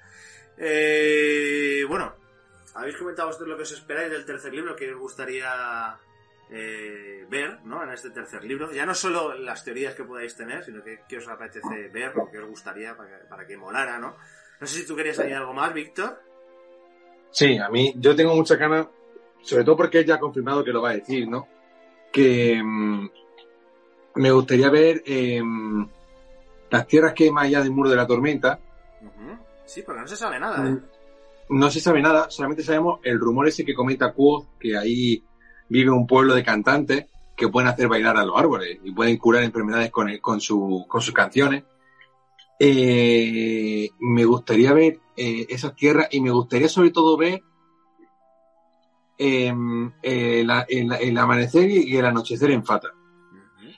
Eh, 0.56 1.84
bueno, 1.88 2.14
habéis 2.74 2.96
comentado 2.96 3.28
vosotros 3.28 3.50
lo 3.50 3.56
que 3.56 3.62
os 3.62 3.72
esperáis 3.72 4.10
del 4.10 4.24
tercer 4.24 4.52
libro, 4.52 4.76
que 4.76 4.92
os 4.92 4.98
gustaría 4.98 5.98
eh, 6.50 7.26
ver 7.28 7.60
¿no? 7.64 7.82
en 7.82 7.90
este 7.90 8.10
tercer 8.10 8.44
libro. 8.44 8.72
Ya 8.72 8.86
no 8.86 8.94
solo 8.94 9.34
las 9.34 9.64
teorías 9.64 9.94
que 9.94 10.04
podáis 10.04 10.36
tener, 10.36 10.64
sino 10.64 10.82
que, 10.82 11.18
os 11.18 11.28
apetece 11.28 11.88
ver 11.88 12.12
o 12.18 12.30
que 12.30 12.38
os 12.38 12.48
gustaría 12.48 12.96
para 13.28 13.46
que, 13.46 13.56
molara, 13.56 13.98
¿no? 13.98 14.16
No 14.60 14.66
sé 14.66 14.80
si 14.80 14.86
tú 14.86 14.96
querías 14.96 15.18
añadir 15.18 15.36
algo 15.36 15.52
más, 15.52 15.74
Víctor. 15.74 16.20
Sí, 17.34 17.58
a 17.58 17.68
mí 17.68 17.92
yo 17.96 18.14
tengo 18.14 18.32
mucha 18.36 18.54
ganas, 18.54 18.86
sobre 19.42 19.64
todo 19.64 19.76
porque 19.76 19.98
ella 19.98 20.14
ha 20.14 20.20
confirmado 20.20 20.62
que 20.62 20.70
lo 20.70 20.80
va 20.80 20.90
a 20.90 20.94
decir, 20.94 21.28
¿no? 21.28 21.48
Que 22.12 22.62
mm, 22.62 23.10
me 24.14 24.30
gustaría 24.30 24.70
ver 24.70 25.02
em, 25.04 25.84
las 26.70 26.86
tierras 26.86 27.12
que 27.12 27.24
hay 27.24 27.30
más 27.32 27.46
allá 27.46 27.60
del 27.62 27.72
muro 27.72 27.90
de 27.90 27.96
la 27.96 28.06
tormenta. 28.06 28.60
Sí, 29.64 29.82
pero 29.84 30.00
no 30.00 30.06
se 30.06 30.14
sabe 30.14 30.38
nada, 30.38 30.70
¿eh? 30.70 30.78
No 31.48 31.70
se 31.72 31.80
sabe 31.80 32.00
nada, 32.00 32.30
solamente 32.30 32.62
sabemos 32.62 33.00
el 33.02 33.18
rumor 33.18 33.48
ese 33.48 33.64
que 33.64 33.74
comenta 33.74 34.12
Quoth, 34.12 34.56
que 34.60 34.76
ahí 34.78 35.24
vive 35.68 35.90
un 35.90 36.06
pueblo 36.06 36.36
de 36.36 36.44
cantantes 36.44 37.06
que 37.34 37.48
pueden 37.48 37.68
hacer 37.68 37.88
bailar 37.88 38.16
a 38.16 38.24
los 38.24 38.38
árboles 38.38 38.78
y 38.84 38.92
pueden 38.92 39.16
curar 39.16 39.42
enfermedades 39.42 39.90
con, 39.90 40.16
con, 40.18 40.40
su, 40.40 40.84
con 40.88 41.00
sus 41.00 41.12
canciones. 41.12 41.64
Eh, 42.60 43.90
me 43.98 44.24
gustaría 44.24 44.72
ver 44.72 45.00
eh, 45.16 45.46
esas 45.48 45.74
tierras 45.74 46.08
y 46.10 46.20
me 46.20 46.30
gustaría 46.30 46.68
sobre 46.68 46.90
todo 46.90 47.16
ver 47.16 47.42
em, 49.18 49.92
eh, 50.02 50.44
el, 50.68 51.18
amanecer 51.18 51.70
y 51.70 51.96
el 51.96 52.04
anochecer 52.04 52.50
en 52.50 52.64
Fata. 52.64 52.88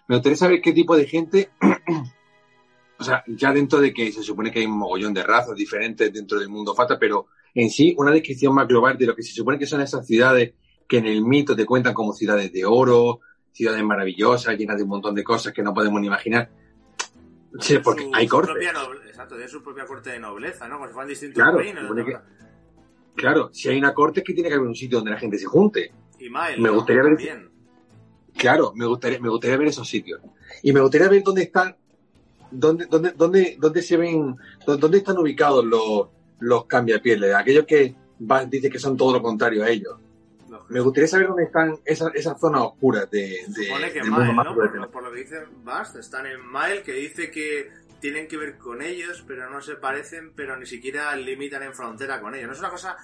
Me 0.08 0.16
gustaría 0.16 0.36
saber 0.36 0.60
qué 0.60 0.72
tipo 0.72 0.96
de 0.96 1.06
gente, 1.06 1.50
o 2.98 3.04
sea, 3.04 3.24
ya 3.26 3.52
dentro 3.52 3.80
de 3.80 3.92
que 3.92 4.12
se 4.12 4.22
supone 4.22 4.52
que 4.52 4.60
hay 4.60 4.66
un 4.66 4.78
mogollón 4.78 5.12
de 5.12 5.22
razas 5.22 5.56
diferentes 5.56 6.12
dentro 6.12 6.38
del 6.38 6.48
mundo 6.48 6.74
Fata, 6.74 6.98
pero 6.98 7.26
en 7.54 7.70
sí 7.70 7.94
una 7.98 8.12
descripción 8.12 8.54
más 8.54 8.68
global 8.68 8.96
de 8.96 9.06
lo 9.06 9.16
que 9.16 9.22
se 9.22 9.32
supone 9.32 9.58
que 9.58 9.66
son 9.66 9.80
esas 9.80 10.06
ciudades 10.06 10.54
que 10.86 10.98
en 10.98 11.06
el 11.06 11.22
mito 11.22 11.56
te 11.56 11.66
cuentan 11.66 11.94
como 11.94 12.12
ciudades 12.12 12.52
de 12.52 12.64
oro, 12.64 13.20
ciudades 13.52 13.82
maravillosas, 13.82 14.56
llenas 14.56 14.76
de 14.76 14.84
un 14.84 14.90
montón 14.90 15.14
de 15.14 15.24
cosas 15.24 15.52
que 15.52 15.62
no 15.62 15.74
podemos 15.74 16.00
ni 16.00 16.06
imaginar. 16.06 16.50
Sí, 17.58 17.78
porque 17.78 18.08
hay 18.12 18.26
corte. 18.28 18.52
Exacto, 19.16 19.36
de 19.36 19.48
su 19.48 19.62
propia 19.62 19.86
corte 19.86 20.10
de 20.10 20.18
nobleza, 20.18 20.68
¿no? 20.68 20.76
Como 20.76 20.88
si 20.88 20.92
fueran 20.92 21.08
distintos 21.08 21.42
claro, 21.42 21.58
reinos. 21.58 21.90
claro, 23.14 23.50
si 23.52 23.70
hay 23.70 23.78
una 23.78 23.94
corte 23.94 24.20
es 24.20 24.26
que 24.26 24.34
tiene 24.34 24.50
que 24.50 24.56
haber 24.56 24.68
un 24.68 24.74
sitio 24.74 24.98
donde 24.98 25.12
la 25.12 25.18
gente 25.18 25.38
se 25.38 25.46
junte. 25.46 25.90
Y 26.18 26.28
Mael, 26.28 26.60
me 26.60 26.68
gustaría 26.68 27.02
ver. 27.02 27.50
Claro, 28.36 28.72
me 28.74 28.84
gustaría, 28.84 29.18
me 29.18 29.30
gustaría 29.30 29.56
ver 29.56 29.68
esos 29.68 29.88
sitios. 29.88 30.20
Y 30.62 30.72
me 30.72 30.80
gustaría 30.80 31.08
ver 31.08 31.22
dónde 31.22 31.44
están, 31.44 31.74
dónde, 32.50 32.84
dónde, 32.86 33.12
dónde, 33.12 33.56
dónde 33.58 33.82
se 33.82 33.96
ven, 33.96 34.36
dónde 34.66 34.98
están 34.98 35.16
ubicados 35.16 35.64
los, 35.64 36.08
los 36.40 36.66
cambiapieles, 36.66 37.34
aquellos 37.34 37.64
que 37.64 37.94
van, 38.18 38.50
dice 38.50 38.68
que 38.68 38.78
son 38.78 38.98
todo 38.98 39.14
lo 39.14 39.22
contrario 39.22 39.64
a 39.64 39.70
ellos. 39.70 39.96
Me 40.68 40.80
gustaría 40.80 41.08
saber 41.08 41.28
dónde 41.28 41.44
están 41.44 41.78
esas, 41.84 42.14
esas 42.14 42.38
zonas 42.38 42.62
oscuras 42.62 43.10
de, 43.10 43.44
de 43.48 43.66
Supone 43.66 43.92
que 43.92 44.02
Mael, 44.02 44.36
¿no? 44.36 44.90
Por, 44.90 45.02
lo 45.02 45.12
que 45.12 45.20
dice 45.20 45.36
Bast, 45.64 45.96
están 45.96 46.26
en 46.26 46.44
Mael, 46.44 46.82
que 46.82 46.92
dice 46.92 47.30
que 47.30 47.70
tienen 48.00 48.28
que 48.28 48.36
ver 48.36 48.58
con 48.58 48.82
ellos, 48.82 49.24
pero 49.26 49.50
no 49.50 49.60
se 49.60 49.76
parecen, 49.76 50.32
pero 50.34 50.56
ni 50.56 50.66
siquiera 50.66 51.14
limitan 51.16 51.62
en 51.62 51.74
frontera 51.74 52.20
con 52.20 52.34
ellos. 52.34 52.48
No 52.48 52.52
es 52.54 52.60
una 52.60 52.70
cosa 52.70 52.96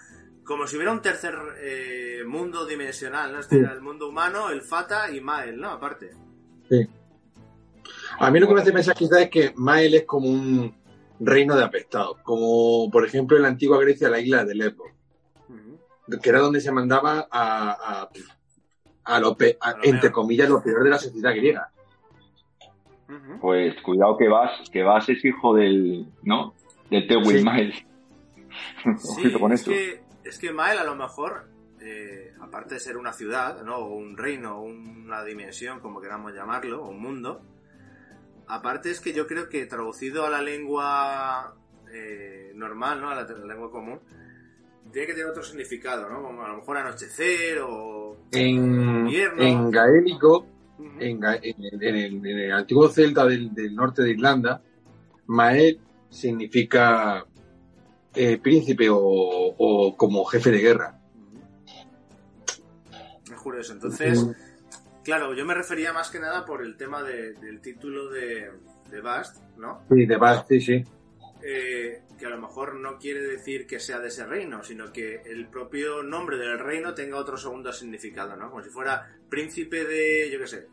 como 0.45 0.67
si 0.67 0.77
hubiera 0.77 0.93
un 0.93 1.03
tercer 1.03 1.35
eh, 1.61 2.23
mundo 2.27 2.67
dimensional, 2.67 3.33
¿no? 3.33 3.41
Este 3.41 3.59
el 3.59 3.81
mundo 3.81 4.09
humano, 4.09 4.51
el 4.51 4.63
Fata 4.63 5.11
y 5.11 5.21
Mael, 5.21 5.61
¿no? 5.61 5.71
Aparte. 5.71 6.13
Sí. 6.69 6.89
A 8.19 8.31
mí 8.31 8.41
lo 8.41 8.49
que 8.49 8.55
me 8.55 8.61
hace 8.61 8.73
pensar 8.73 8.95
quizás 8.95 9.23
es 9.23 9.31
que 9.31 9.53
Mael 9.57 9.95
es 9.95 10.05
como 10.05 10.29
un 10.29 10.75
reino 11.21 11.57
de 11.57 11.65
apestados, 11.65 12.19
como 12.23 12.91
por 12.91 13.07
ejemplo 13.07 13.37
en 13.37 13.43
la 13.43 13.49
antigua 13.49 13.81
Grecia 13.81 14.09
la 14.09 14.21
isla 14.21 14.45
de 14.45 14.55
Lesbos 14.55 14.93
que 16.21 16.31
era 16.31 16.41
donde 16.41 16.61
se 16.61 16.73
mandaba 16.73 17.29
a, 17.31 18.09
a, 19.05 19.21
lo, 19.21 19.37
entre 19.83 20.11
comillas, 20.11 20.49
lo 20.49 20.63
peor 20.63 20.85
de 20.85 20.91
la 20.91 20.99
sociedad 20.99 21.35
griega. 21.35 21.72
Pues 23.41 23.81
cuidado 23.83 24.17
que 24.17 24.29
vas, 24.29 24.69
que 24.71 24.83
vas 24.83 25.09
es 25.09 25.25
hijo 25.25 25.55
del, 25.55 26.07
¿no? 26.23 26.55
Del 26.91 27.07
Tewin 27.07 27.39
sí. 27.39 27.45
Mael. 27.45 27.75
con 29.41 29.53
es 29.53 29.65
Que, 29.65 30.03
es 30.25 30.39
que 30.39 30.53
Mael 30.53 30.79
a 30.79 30.85
lo 30.85 30.95
mejor, 30.95 31.49
eh, 31.81 32.33
aparte 32.41 32.75
de 32.75 32.81
ser 32.81 32.97
una 32.97 33.13
ciudad, 33.13 33.63
¿no? 33.63 33.77
O 33.77 33.95
un 33.95 34.17
reino, 34.17 34.61
una 34.61 35.25
dimensión, 35.25 35.81
como 35.81 36.01
queramos 36.01 36.33
llamarlo, 36.33 36.85
o 36.85 36.91
un 36.91 37.01
mundo, 37.01 37.43
aparte 38.47 38.91
es 38.91 39.01
que 39.01 39.13
yo 39.13 39.27
creo 39.27 39.49
que 39.49 39.67
traducido 39.67 40.27
a 40.27 40.31
la 40.31 40.43
lengua 40.43 41.55
eh, 41.93 42.53
normal, 42.55 43.01
¿no? 43.01 43.11
A 43.11 43.15
la 43.15 43.23
lengua 43.25 43.71
común, 43.71 44.01
tiene 44.93 45.07
que 45.07 45.15
tener 45.15 45.29
otro 45.29 45.43
significado, 45.43 46.09
¿no? 46.09 46.23
Como 46.23 46.43
a 46.43 46.49
lo 46.49 46.57
mejor 46.57 46.77
anochecer 46.77 47.61
o 47.61 48.17
en, 48.31 49.09
En 49.39 49.71
gaélico, 49.71 50.47
en, 50.99 51.23
el, 51.25 52.53
antiguo 52.53 52.89
celta 52.89 53.27
del, 53.27 53.75
norte 53.75 54.03
de 54.03 54.11
Irlanda, 54.11 54.63
Mael 55.27 55.81
significa 56.09 57.25
eh, 58.15 58.39
príncipe 58.39 58.89
o, 58.91 59.95
como 59.97 60.25
jefe 60.25 60.51
de 60.51 60.59
guerra. 60.59 60.99
Me 63.31 63.37
juro 63.37 63.61
eso. 63.61 63.73
Entonces, 63.73 64.27
claro, 65.05 65.35
yo 65.35 65.45
me 65.45 65.55
refería 65.55 65.93
más 65.93 66.11
que 66.11 66.21
nada 66.21 66.45
por 66.45 66.63
el 66.63 66.77
tema 66.77 67.03
del 67.03 67.61
título 67.61 68.11
de, 68.11 68.51
de 68.91 69.01
Bast, 69.01 69.43
¿no? 69.57 69.83
Sí, 69.89 70.07
de 70.07 70.17
Bast, 70.17 70.49
sí, 70.49 70.61
sí. 70.61 70.85
Eh, 71.45 72.03
que 72.17 72.27
a 72.27 72.29
lo 72.29 72.39
mejor 72.39 72.77
no 72.77 72.99
quiere 72.99 73.21
decir 73.21 73.67
que 73.67 73.81
sea 73.81 73.99
de 73.99 74.09
ese 74.09 74.25
reino, 74.25 74.63
sino 74.63 74.93
que 74.93 75.23
el 75.25 75.49
propio 75.49 76.03
nombre 76.05 76.37
del 76.39 76.57
reino 76.59 76.95
tenga 76.95 77.17
otro 77.17 77.37
segundo 77.37 77.73
significado, 77.73 78.37
¿no? 78.37 78.49
Como 78.49 78.63
si 78.63 78.71
fuera 78.71 79.11
príncipe 79.29 79.85
de, 79.85 80.31
yo 80.31 80.39
qué 80.39 80.47
sé, 80.47 80.69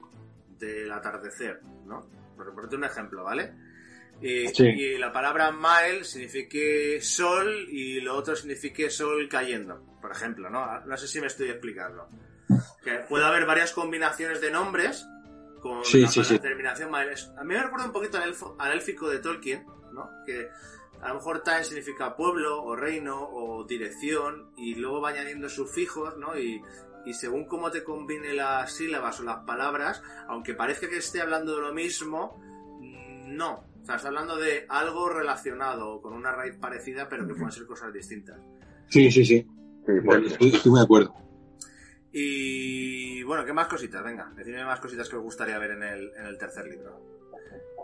del 0.59 0.91
atardecer, 0.91 1.61
¿no? 1.85 2.07
Por 2.37 2.53
ponerte 2.53 2.75
un 2.75 2.83
ejemplo, 2.83 3.23
¿vale? 3.23 3.51
Y, 4.21 4.97
la 4.97 5.11
palabra 5.11 5.51
Mael 5.51 6.05
signifique 6.05 6.99
sol 7.01 7.67
y 7.69 8.01
lo 8.01 8.15
otro 8.15 8.35
signifique 8.35 8.89
sol 8.89 9.27
cayendo, 9.29 9.97
por 10.01 10.11
ejemplo, 10.11 10.49
¿no? 10.51 10.81
No 10.81 10.97
sé 10.97 11.07
si 11.07 11.19
me 11.19 11.27
estoy 11.27 11.49
explicando. 11.49 12.09
Que 12.83 13.05
puede 13.07 13.25
haber 13.25 13.45
varias 13.45 13.71
combinaciones 13.71 14.41
de 14.41 14.51
nombres 14.51 15.07
con 15.61 15.81
la 15.81 16.39
terminación 16.39 16.91
Mael. 16.91 17.15
A 17.37 17.43
mí 17.43 17.53
me 17.55 17.63
recuerda 17.63 17.87
un 17.87 17.91
poquito 17.91 18.17
al, 18.17 18.35
al 18.59 18.71
élfico 18.71 19.09
de 19.09 19.19
Tolkien, 19.19 19.65
¿no? 19.91 20.09
Que 20.25 20.49
a 21.01 21.09
lo 21.09 21.15
mejor 21.15 21.43
Time 21.43 21.63
significa 21.63 22.15
pueblo 22.15 22.63
o 22.63 22.75
reino 22.75 23.21
o 23.21 23.63
dirección 23.63 24.51
y 24.57 24.75
luego 24.75 25.01
va 25.01 25.09
añadiendo 25.09 25.49
sufijos, 25.49 26.17
¿no? 26.17 26.37
Y, 26.37 26.61
según 27.13 27.45
cómo 27.45 27.71
te 27.71 27.83
combine 27.83 28.33
las 28.33 28.71
sílabas 28.71 29.19
o 29.19 29.23
las 29.23 29.37
palabras, 29.37 30.03
aunque 30.27 30.53
parezca 30.53 30.87
que 30.87 30.97
esté 30.97 31.21
hablando 31.21 31.55
de 31.55 31.61
lo 31.61 31.73
mismo, 31.73 32.39
no. 33.25 33.65
O 33.81 33.85
sea, 33.85 33.95
está 33.95 34.09
hablando 34.09 34.37
de 34.37 34.67
algo 34.69 35.09
relacionado 35.09 36.01
con 36.03 36.13
una 36.13 36.31
raíz 36.31 36.57
parecida, 36.57 37.09
pero 37.09 37.25
que 37.25 37.33
pueden 37.33 37.51
ser 37.51 37.65
cosas 37.65 37.91
distintas. 37.91 38.39
Sí, 38.89 39.09
sí, 39.09 39.25
sí. 39.25 39.47
estoy, 39.87 40.71
muy 40.71 40.79
de 40.79 40.83
acuerdo. 40.83 41.15
Y 42.11 43.23
bueno, 43.23 43.43
¿qué 43.43 43.53
más 43.53 43.67
cositas? 43.67 44.03
Venga, 44.03 44.31
decidme 44.35 44.65
más 44.65 44.79
cositas 44.79 45.09
que 45.09 45.15
os 45.15 45.23
gustaría 45.23 45.57
ver 45.57 45.71
en 45.71 45.83
el, 45.83 46.11
en 46.15 46.25
el 46.27 46.37
tercer 46.37 46.67
libro. 46.67 47.18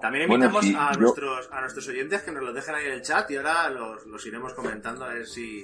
También 0.02 0.30
invitamos 0.30 0.66
a, 0.78 0.92
nuestros, 0.94 1.50
a 1.52 1.62
nuestros 1.62 1.88
oyentes 1.88 2.22
que 2.22 2.32
nos 2.32 2.44
lo 2.44 2.54
dejen 2.54 2.76
ahí 2.76 2.86
en 2.86 2.94
el 2.94 3.02
chat 3.02 3.30
y 3.32 3.38
ahora 3.38 3.70
los, 3.70 4.26
iremos 4.26 4.54
comentando 4.54 5.06
a 5.06 5.14
ver 5.14 5.26
si 5.26 5.64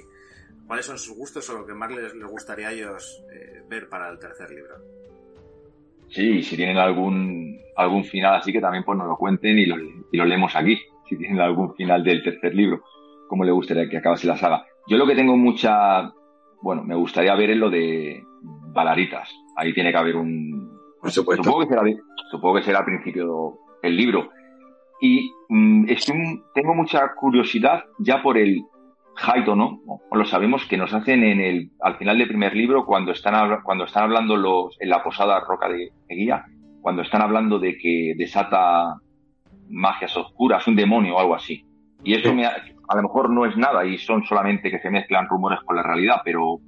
cuáles 0.66 0.86
son 0.86 0.98
sus 0.98 1.16
gustos 1.16 1.48
o 1.50 1.58
lo 1.58 1.66
que 1.66 1.74
más 1.74 1.90
les, 1.92 2.12
gustaría 2.24 2.68
a 2.68 2.72
ellos 2.72 3.22
eh, 3.32 3.62
ver 3.68 3.88
para 3.88 4.08
el 4.08 4.18
tercer 4.18 4.50
libro. 4.50 4.74
Sí, 6.08 6.42
si 6.42 6.56
tienen 6.56 6.76
algún, 6.76 7.58
algún 7.76 8.04
final 8.04 8.36
así 8.36 8.52
que 8.52 8.60
también 8.60 8.84
pues 8.84 8.98
nos 8.98 9.06
lo 9.06 9.16
cuenten 9.16 9.58
y 9.58 9.66
lo, 9.66 9.76
y 9.78 10.16
lo 10.16 10.24
leemos 10.24 10.54
aquí. 10.56 10.78
Si 11.08 11.16
tienen 11.16 11.40
algún 11.40 11.74
final 11.74 12.02
del 12.02 12.22
tercer 12.22 12.54
libro, 12.54 12.82
como 13.28 13.44
le 13.44 13.52
gustaría 13.52 13.88
que 13.88 13.98
acabase 13.98 14.26
la 14.26 14.36
saga. 14.36 14.66
Yo 14.88 14.96
lo 14.96 15.06
que 15.06 15.14
tengo 15.14 15.36
mucha, 15.36 16.12
bueno, 16.62 16.82
me 16.82 16.94
gustaría 16.94 17.34
ver 17.34 17.50
es 17.50 17.56
lo 17.56 17.70
de 17.70 18.22
Balaritas. 18.42 19.30
Ahí 19.56 19.72
tiene 19.72 19.90
que 19.90 19.98
haber 19.98 20.16
un... 20.16 20.70
Supongo 21.04 21.60
que 21.60 21.66
será, 21.66 21.82
supongo 22.30 22.56
que 22.56 22.62
será 22.62 22.80
al 22.80 22.84
principio 22.84 23.58
el 23.82 23.96
libro. 23.96 24.30
Y 25.00 25.32
mm, 25.48 25.86
tengo 26.54 26.74
mucha 26.74 27.14
curiosidad 27.14 27.84
ya 27.98 28.22
por 28.22 28.38
el 28.38 28.62
Haito, 29.16 29.54
¿no? 29.54 29.80
O 29.86 30.16
lo 30.16 30.24
sabemos 30.24 30.64
que 30.66 30.76
nos 30.76 30.94
hacen 30.94 31.22
en 31.22 31.40
el, 31.40 31.70
al 31.80 31.98
final 31.98 32.18
del 32.18 32.28
primer 32.28 32.54
libro, 32.54 32.86
cuando 32.86 33.12
están, 33.12 33.62
cuando 33.62 33.84
están 33.84 34.04
hablando 34.04 34.36
los, 34.36 34.80
en 34.80 34.88
la 34.88 35.02
posada 35.02 35.40
roca 35.40 35.68
de, 35.68 35.92
guía, 36.08 36.44
cuando 36.80 37.02
están 37.02 37.22
hablando 37.22 37.58
de 37.58 37.76
que 37.76 38.14
desata 38.16 38.96
magias 39.68 40.16
oscuras, 40.16 40.66
un 40.66 40.76
demonio 40.76 41.16
o 41.16 41.20
algo 41.20 41.34
así. 41.34 41.64
Y 42.04 42.14
eso 42.14 42.30
a 42.30 42.96
lo 42.96 43.02
mejor 43.02 43.30
no 43.30 43.46
es 43.46 43.56
nada 43.56 43.84
y 43.84 43.98
son 43.98 44.24
solamente 44.24 44.70
que 44.70 44.80
se 44.80 44.90
mezclan 44.90 45.28
rumores 45.28 45.60
con 45.64 45.76
la 45.76 45.82
realidad, 45.82 46.16
pero 46.24 46.58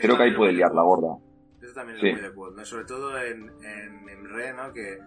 creo 0.00 0.16
que 0.16 0.22
ahí 0.22 0.32
puede 0.32 0.52
liar 0.52 0.74
la 0.74 0.82
gorda. 0.82 1.16
Eso 1.62 1.74
también 1.74 1.98
es 1.98 2.02
muy 2.02 2.20
de 2.20 2.26
acuerdo, 2.26 2.64
sobre 2.64 2.84
todo 2.84 3.18
en, 3.22 3.42
en, 3.42 4.08
en 4.08 4.28
Re, 4.28 4.52
¿no? 4.54 4.72
Que, 4.72 4.98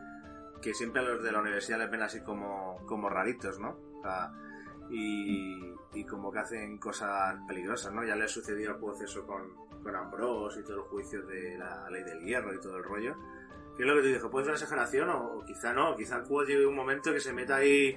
que 0.63 0.73
siempre 0.73 1.01
a 1.01 1.05
los 1.05 1.21
de 1.21 1.31
la 1.31 1.41
universidad 1.41 1.79
les 1.79 1.91
ven 1.91 2.01
así 2.01 2.21
como, 2.21 2.77
como 2.85 3.09
raritos, 3.09 3.59
¿no? 3.59 3.77
O 3.99 4.01
sea, 4.01 4.31
y, 4.89 5.73
y 5.93 6.05
como 6.05 6.31
que 6.31 6.39
hacen 6.39 6.77
cosas 6.77 7.35
peligrosas, 7.47 7.93
¿no? 7.93 8.03
Ya 8.03 8.15
le 8.15 8.27
sucedió 8.27 8.71
al 8.71 9.03
eso 9.03 9.25
con, 9.27 9.53
con 9.83 9.95
Ambrose 9.95 10.61
y 10.61 10.63
todo 10.63 10.77
el 10.77 10.83
juicio 10.83 11.21
de 11.25 11.57
la 11.57 11.89
ley 11.89 12.03
del 12.03 12.21
hierro 12.21 12.53
y 12.53 12.59
todo 12.59 12.77
el 12.77 12.83
rollo. 12.83 13.15
¿Qué 13.75 13.83
es 13.83 13.87
lo 13.87 13.95
que 13.95 14.01
te 14.03 14.07
dijo? 14.07 14.29
¿Puede 14.29 14.45
ser 14.45 14.51
una 14.51 14.59
exageración 14.61 15.09
o, 15.09 15.43
quizá 15.45 15.73
no? 15.73 15.95
Quizá 15.95 16.17
el 16.17 16.25
juego 16.25 16.43
llegue 16.43 16.65
un 16.65 16.75
momento 16.75 17.11
que 17.11 17.19
se 17.19 17.33
meta 17.33 17.57
ahí 17.57 17.95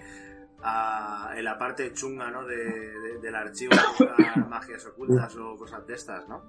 en 1.36 1.44
la 1.44 1.58
parte 1.58 1.92
chunga, 1.92 2.30
¿no? 2.30 2.44
De, 2.46 3.18
del 3.20 3.34
archivo 3.34 3.72
de 3.74 4.42
magias 4.48 4.86
ocultas 4.86 5.36
o 5.36 5.56
cosas 5.56 5.86
de 5.86 5.94
estas, 5.94 6.26
¿no? 6.28 6.42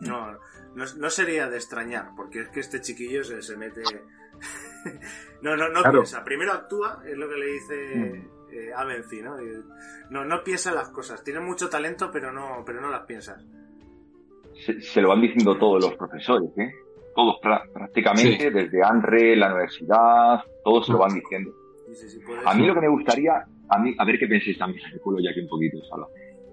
No, 0.00 0.32
no, 0.74 0.84
no, 0.96 1.10
sería 1.10 1.48
de 1.48 1.56
extrañar, 1.56 2.10
porque 2.16 2.40
es 2.40 2.48
que 2.48 2.60
este 2.60 2.80
chiquillo 2.80 3.22
se, 3.22 3.42
se 3.42 3.56
mete... 3.56 3.82
no, 5.42 5.56
no, 5.56 5.68
no 5.68 5.82
piensa. 5.90 6.24
Primero 6.24 6.52
actúa, 6.52 7.02
es 7.06 7.16
lo 7.16 7.28
que 7.28 7.36
le 7.36 7.46
dice... 7.46 7.96
Mm 7.96 8.34
eh, 8.54 8.70
Avency, 8.74 9.20
¿no? 9.20 9.36
¿no? 10.10 10.24
No 10.24 10.44
piensa 10.44 10.72
las 10.72 10.88
cosas. 10.90 11.24
Tiene 11.24 11.40
mucho 11.40 11.68
talento, 11.68 12.10
pero 12.12 12.32
no, 12.32 12.62
pero 12.64 12.80
no 12.80 12.88
las 12.88 13.04
piensas. 13.04 13.44
Se, 14.80 15.00
lo 15.00 15.08
van 15.08 15.20
diciendo 15.20 15.58
todos 15.58 15.82
los 15.82 15.96
profesores, 15.96 16.50
¿eh? 16.58 16.70
Todos 17.14 17.38
prácticamente, 17.40 18.50
desde 18.50 18.82
ANRE, 18.82 19.36
la 19.36 19.48
universidad, 19.48 20.40
todos 20.64 20.86
se 20.86 20.92
lo 20.92 20.98
van 20.98 21.14
diciendo. 21.14 21.52
a 22.44 22.54
mí 22.54 22.66
lo 22.66 22.74
que 22.74 22.80
me 22.80 22.88
gustaría, 22.88 23.44
a 23.68 23.78
mí, 23.78 23.94
a 23.98 24.04
ver 24.04 24.18
qué 24.18 24.26
pensáis 24.26 24.58
también, 24.58 24.84
culo 25.02 25.18
ya 25.20 25.30
aquí 25.30 25.40
un 25.40 25.48
poquito, 25.48 25.78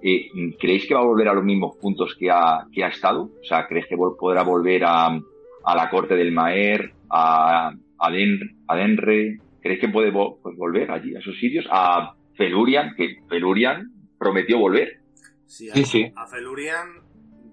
eh, 0.04 0.30
¿Creéis 0.60 0.88
que 0.88 0.96
va 0.96 1.02
a 1.02 1.06
volver 1.06 1.28
a 1.30 1.34
los 1.34 1.44
mismos 1.44 1.78
puntos 1.78 2.16
que 2.16 2.30
ha, 2.32 2.66
que 2.74 2.84
ha 2.84 2.88
estado? 2.88 3.30
O 3.40 3.44
sea, 3.44 3.68
¿creéis 3.68 3.88
que 3.88 3.98
podrá 3.98 4.44
volver 4.44 4.84
a, 4.84 5.08
a 5.08 5.76
la 5.76 5.90
corte 5.90 6.16
del 6.16 6.32
Maer, 6.32 6.92
a, 7.10 7.72
a, 8.02 8.76
Denre, 8.76 9.40
¿Creéis 9.62 9.80
que 9.80 9.90
puede 9.90 10.12
pues, 10.12 10.58
volver 10.58 10.90
allí, 10.92 11.16
a 11.16 11.20
esos 11.20 11.38
sitios? 11.40 11.66
A 11.70 12.16
Felurian, 12.36 12.96
que 12.96 13.22
Felurian 13.30 13.92
prometió 14.18 14.58
volver. 14.58 15.02
Sí, 15.46 15.70
a, 15.70 15.76
sí, 15.86 16.12
a 16.16 16.26
Felurian 16.28 17.02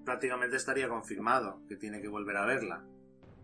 prácticamente 0.03 0.55
estaría 0.55 0.89
confirmado 0.89 1.61
que 1.67 1.75
tiene 1.75 2.01
que 2.01 2.07
volver 2.07 2.37
a 2.37 2.45
verla. 2.45 2.83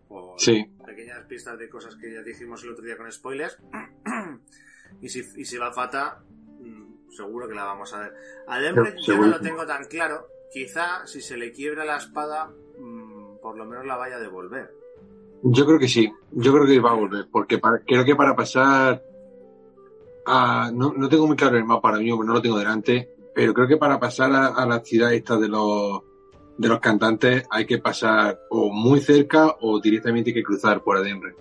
Por 0.08 0.36
pequeñas 0.84 1.24
pistas 1.28 1.58
de 1.58 1.68
cosas 1.68 1.96
que 1.96 2.12
ya 2.12 2.22
dijimos 2.22 2.62
el 2.64 2.70
otro 2.70 2.84
día 2.84 2.96
con 2.96 3.10
spoilers. 3.10 3.58
y, 5.00 5.08
si, 5.08 5.20
y 5.36 5.44
si 5.44 5.56
va 5.58 5.72
Fata, 5.72 6.22
mm, 6.60 7.10
seguro 7.10 7.48
que 7.48 7.54
la 7.54 7.64
vamos 7.64 7.92
a 7.94 8.00
ver. 8.00 8.14
A 8.48 8.58
Denver 8.60 8.94
yo 9.04 9.16
no 9.16 9.26
lo 9.26 9.40
tengo 9.40 9.66
tan 9.66 9.84
claro. 9.84 10.26
Quizá 10.52 11.06
si 11.06 11.20
se 11.20 11.36
le 11.36 11.52
quiebra 11.52 11.84
la 11.84 11.96
espada, 11.96 12.52
mm, 12.78 13.38
por 13.40 13.56
lo 13.56 13.64
menos 13.64 13.86
la 13.86 13.96
vaya 13.96 14.16
a 14.16 14.20
devolver. 14.20 14.75
Yo 15.42 15.66
creo 15.66 15.78
que 15.78 15.88
sí, 15.88 16.10
yo 16.32 16.52
creo 16.52 16.66
que 16.66 16.80
va 16.80 16.90
a 16.90 16.94
volver, 16.94 17.26
porque 17.30 17.60
creo 17.86 18.04
que 18.04 18.16
para 18.16 18.34
pasar 18.34 19.02
a, 20.26 20.70
no, 20.72 20.92
no 20.96 21.08
tengo 21.08 21.26
muy 21.26 21.36
claro 21.36 21.56
el 21.56 21.64
mapa 21.64 21.88
ahora 21.88 22.00
mismo, 22.00 22.24
no 22.24 22.32
lo 22.32 22.42
tengo 22.42 22.58
delante, 22.58 23.10
pero 23.34 23.52
creo 23.54 23.68
que 23.68 23.76
para 23.76 24.00
pasar 24.00 24.32
a, 24.32 24.66
la 24.66 24.80
ciudad 24.80 25.12
esta 25.12 25.36
de 25.36 25.48
los, 25.48 26.00
de 26.56 26.68
los 26.68 26.80
cantantes 26.80 27.46
hay 27.50 27.66
que 27.66 27.78
pasar 27.78 28.38
o 28.50 28.72
muy 28.72 29.00
cerca 29.00 29.56
o 29.60 29.80
directamente 29.80 30.30
hay 30.30 30.34
que 30.34 30.42
cruzar 30.42 30.82
por 30.82 30.96
Adenre. 30.96 31.34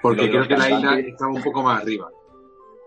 Porque 0.00 0.30
creo 0.30 0.46
que 0.46 0.56
la 0.56 0.70
isla 0.70 0.98
está 1.00 1.26
un 1.26 1.42
poco 1.42 1.62
más 1.62 1.82
arriba. 1.82 2.08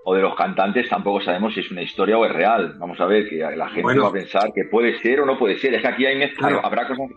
O 0.05 0.15
de 0.15 0.21
los 0.21 0.35
cantantes 0.35 0.89
tampoco 0.89 1.21
sabemos 1.21 1.53
si 1.53 1.59
es 1.59 1.71
una 1.71 1.83
historia 1.83 2.17
o 2.17 2.25
es 2.25 2.33
real. 2.33 2.75
Vamos 2.79 2.99
a 2.99 3.05
ver, 3.05 3.27
que 3.29 3.37
la 3.37 3.69
gente 3.69 3.99
va 3.99 4.07
a 4.07 4.11
pensar 4.11 4.51
que 4.53 4.63
puede 4.65 4.99
ser 4.99 5.21
o 5.21 5.25
no 5.25 5.37
puede 5.37 5.59
ser. 5.59 5.73
Es 5.75 5.81
que 5.81 5.87
aquí 5.87 6.05
hay 6.05 6.17
mezcla, 6.17 6.59
habrá 6.63 6.87
cosas 6.87 7.07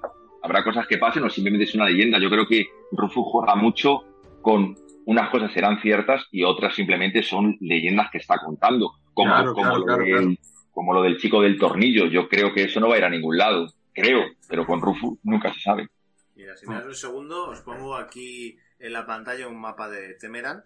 habrá 0.47 0.63
cosas 0.63 0.87
que 0.87 0.99
pasen 0.99 1.25
o 1.25 1.31
simplemente 1.31 1.65
es 1.65 1.75
una 1.75 1.87
leyenda. 1.87 2.19
Yo 2.19 2.31
creo 2.31 2.47
que 2.47 2.67
Rufus 2.93 3.27
juega 3.27 3.57
mucho 3.57 4.05
con 4.43 4.77
unas 5.07 5.29
cosas 5.31 5.53
serán 5.53 5.81
ciertas 5.81 6.25
y 6.31 6.45
otras 6.45 6.75
simplemente 6.75 7.23
son 7.23 7.57
leyendas 7.61 8.11
que 8.11 8.19
está 8.19 8.39
contando, 8.39 8.93
como, 9.13 9.53
como, 9.53 9.79
lo, 9.79 9.97
del, 9.97 10.39
como 10.73 10.95
lo 10.95 11.03
del 11.03 11.19
chico 11.19 11.43
del 11.43 11.59
tornillo. 11.59 12.07
Yo 12.07 12.29
creo 12.29 12.55
que 12.55 12.65
eso 12.65 12.81
no 12.81 12.89
va 12.89 12.95
a 12.95 12.99
ir 12.99 13.05
a 13.05 13.11
ningún 13.11 13.37
lado, 13.37 13.73
creo, 13.93 14.25
pero 14.49 14.67
con 14.67 14.81
Rufus 14.81 15.19
nunca 15.25 15.53
se 15.53 15.61
sabe. 15.61 15.89
Mira, 16.37 16.57
si 16.57 16.67
me 16.69 16.75
das 16.75 16.87
un 16.87 16.95
segundo, 16.95 17.49
os 17.49 17.61
pongo 17.63 17.97
aquí 17.97 18.57
en 18.79 18.93
la 18.93 19.05
pantalla 19.05 19.49
un 19.49 19.61
mapa 19.61 19.89
de 19.89 20.15
Temerant. 20.15 20.65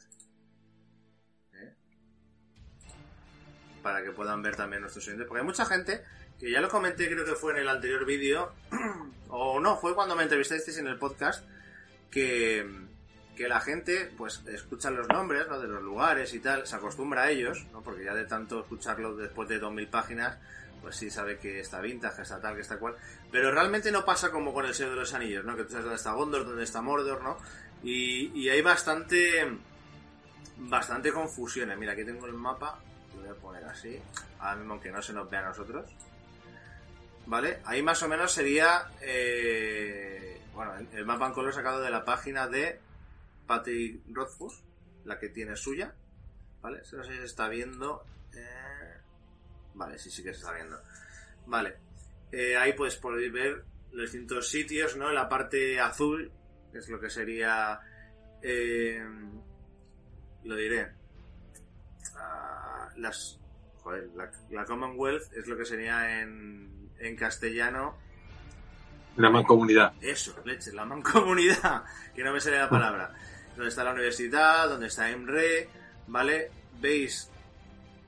¿eh? 1.54 1.74
Para 3.82 4.02
que 4.02 4.10
puedan 4.10 4.42
ver 4.42 4.56
también 4.56 4.82
nuestros 4.82 5.06
oyentes. 5.06 5.26
Porque 5.26 5.40
hay 5.40 5.46
mucha 5.46 5.64
gente 5.64 6.02
que 6.40 6.50
ya 6.50 6.61
lo 6.61 6.70
comenté, 6.70 7.09
creo 7.11 7.24
que 7.24 7.35
fue 7.35 7.53
en 7.53 7.59
el 7.59 7.68
anterior 7.68 8.07
vídeo, 8.07 8.53
o 9.29 9.61
no, 9.61 9.76
fue 9.76 9.94
cuando 9.94 10.16
me 10.16 10.22
entrevistasteis 10.22 10.79
en 10.79 10.87
el 10.87 10.98
podcast, 10.98 11.44
que, 12.11 12.66
que 13.37 13.46
la 13.46 13.61
gente, 13.61 14.11
pues, 14.16 14.42
escucha 14.46 14.90
los 14.90 15.07
nombres, 15.09 15.46
¿no? 15.48 15.61
De 15.61 15.68
los 15.68 15.83
lugares 15.83 16.33
y 16.33 16.40
tal, 16.40 16.66
se 16.66 16.76
acostumbra 16.76 17.24
a 17.24 17.31
ellos, 17.31 17.66
¿no? 17.72 17.83
Porque 17.83 18.05
ya 18.05 18.14
de 18.14 18.24
tanto 18.24 18.61
escucharlo 18.61 19.14
después 19.16 19.48
de 19.50 19.59
2000 19.59 19.88
páginas, 19.88 20.38
pues 20.81 20.96
sí 20.96 21.11
sabe 21.11 21.38
que 21.38 21.61
está 21.61 21.81
vintage, 21.81 22.22
está 22.22 22.40
tal, 22.40 22.55
que 22.55 22.62
está 22.62 22.79
cual. 22.79 22.96
Pero 23.31 23.53
realmente 23.53 23.92
no 23.92 24.05
pasa 24.05 24.31
como 24.31 24.55
con 24.55 24.64
el 24.64 24.74
Señor 24.74 24.92
de 24.92 25.00
los 25.00 25.12
Anillos, 25.12 25.44
¿no? 25.44 25.57
Que 25.57 25.64
tú 25.64 25.70
sabes 25.70 25.85
dónde 25.85 25.96
está 25.96 26.12
Gondor, 26.12 26.46
dónde 26.46 26.64
está 26.64 26.81
Mordor, 26.81 27.22
¿no? 27.22 27.37
Y, 27.83 28.31
y 28.38 28.48
hay 28.48 28.62
bastante, 28.62 29.46
bastante 30.57 31.12
confusiones. 31.12 31.76
Mira, 31.79 31.92
aquí 31.92 32.05
tengo 32.05 32.26
el 32.26 32.33
mapa, 32.33 32.79
lo 33.14 33.20
voy 33.20 33.31
a 33.31 33.35
poner 33.35 33.64
así, 33.64 34.00
ahora 34.38 34.57
mismo 34.57 34.81
que 34.81 34.90
no 34.90 35.03
se 35.03 35.12
nos 35.12 35.29
vea 35.29 35.40
a 35.40 35.48
nosotros. 35.48 35.85
¿Vale? 37.30 37.60
Ahí 37.64 37.80
más 37.80 38.02
o 38.02 38.08
menos 38.08 38.32
sería, 38.32 38.90
eh, 39.00 40.40
bueno, 40.52 40.74
el 40.92 41.06
mapa 41.06 41.28
en 41.28 41.32
color 41.32 41.54
sacado 41.54 41.80
de 41.80 41.88
la 41.88 42.04
página 42.04 42.48
de 42.48 42.80
Patty 43.46 44.02
Rothfuss, 44.08 44.64
la 45.04 45.16
que 45.20 45.28
tiene 45.28 45.54
suya, 45.54 45.94
¿vale? 46.60 46.78
No 46.92 47.04
sé 47.04 47.12
si 47.12 47.18
se 47.18 47.24
está 47.24 47.48
viendo. 47.48 48.04
Eh, 48.34 48.96
vale, 49.74 49.96
sí, 49.96 50.10
sí 50.10 50.24
que 50.24 50.34
se 50.34 50.40
está 50.40 50.52
viendo. 50.52 50.76
Vale. 51.46 51.76
Eh, 52.32 52.56
ahí 52.56 52.72
pues 52.72 52.96
podéis 52.96 53.32
ver 53.32 53.64
los 53.92 54.10
distintos 54.10 54.48
sitios, 54.48 54.96
¿no? 54.96 55.12
La 55.12 55.28
parte 55.28 55.78
azul, 55.78 56.32
que 56.72 56.78
es 56.78 56.88
lo 56.88 56.98
que 56.98 57.10
sería... 57.10 57.78
lo 60.42 60.56
diré. 60.56 60.92
Ah, 62.16 62.90
las... 62.96 63.38
Joder, 63.82 64.10
la 64.50 64.64
Commonwealth 64.64 65.32
es 65.32 65.46
lo 65.46 65.56
que 65.56 65.64
sería 65.64 66.20
en 66.20 66.79
en 67.00 67.16
castellano. 67.16 67.96
La 69.16 69.30
mancomunidad. 69.30 69.92
Eso, 70.00 70.34
leche, 70.44 70.72
la 70.72 70.84
mancomunidad, 70.84 71.84
que 72.14 72.22
no 72.22 72.32
me 72.32 72.40
sale 72.40 72.58
la 72.58 72.68
palabra. 72.68 73.12
Donde 73.56 73.68
está 73.68 73.84
la 73.84 73.92
universidad, 73.92 74.68
donde 74.68 74.86
está 74.86 75.10
EMRE, 75.10 75.68
¿vale? 76.06 76.50
Veis 76.80 77.28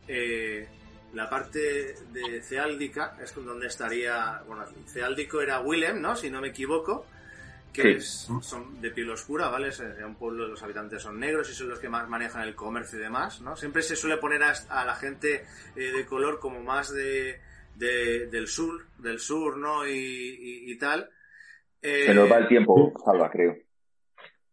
eh, 0.08 0.68
la 1.14 1.28
parte 1.28 1.96
de 2.12 2.42
Ceáldica, 2.42 3.16
es 3.22 3.34
donde 3.34 3.66
estaría, 3.66 4.42
bueno, 4.46 4.64
Ceáldico 4.86 5.40
era 5.40 5.60
Willem, 5.60 6.00
¿no? 6.00 6.16
Si 6.16 6.30
no 6.30 6.40
me 6.40 6.48
equivoco, 6.48 7.06
que 7.72 7.96
es, 7.96 8.28
son 8.42 8.80
de 8.80 8.90
piel 8.90 9.10
oscura, 9.10 9.48
¿vale? 9.48 9.68
Es 9.68 9.80
un 9.80 10.14
pueblo, 10.14 10.46
los 10.46 10.62
habitantes 10.62 11.02
son 11.02 11.18
negros 11.18 11.50
y 11.50 11.54
son 11.54 11.68
los 11.68 11.78
que 11.78 11.88
más 11.88 12.08
manejan 12.08 12.42
el 12.42 12.54
comercio 12.54 12.98
y 12.98 13.02
demás, 13.02 13.40
¿no? 13.40 13.56
Siempre 13.56 13.82
se 13.82 13.96
suele 13.96 14.18
poner 14.18 14.42
a, 14.42 14.84
la 14.84 14.94
gente 14.94 15.46
eh, 15.74 15.80
de 15.80 16.06
color 16.06 16.38
como 16.38 16.60
más 16.60 16.92
de 16.92 17.40
del 17.86 18.48
sur, 18.48 18.86
del 18.98 19.18
sur, 19.18 19.56
¿no? 19.56 19.86
Y, 19.86 20.76
tal. 20.78 21.10
se 21.80 22.14
nos 22.14 22.30
va 22.30 22.38
el 22.38 22.48
tiempo, 22.48 22.92
Salva, 23.04 23.30
creo. 23.30 23.56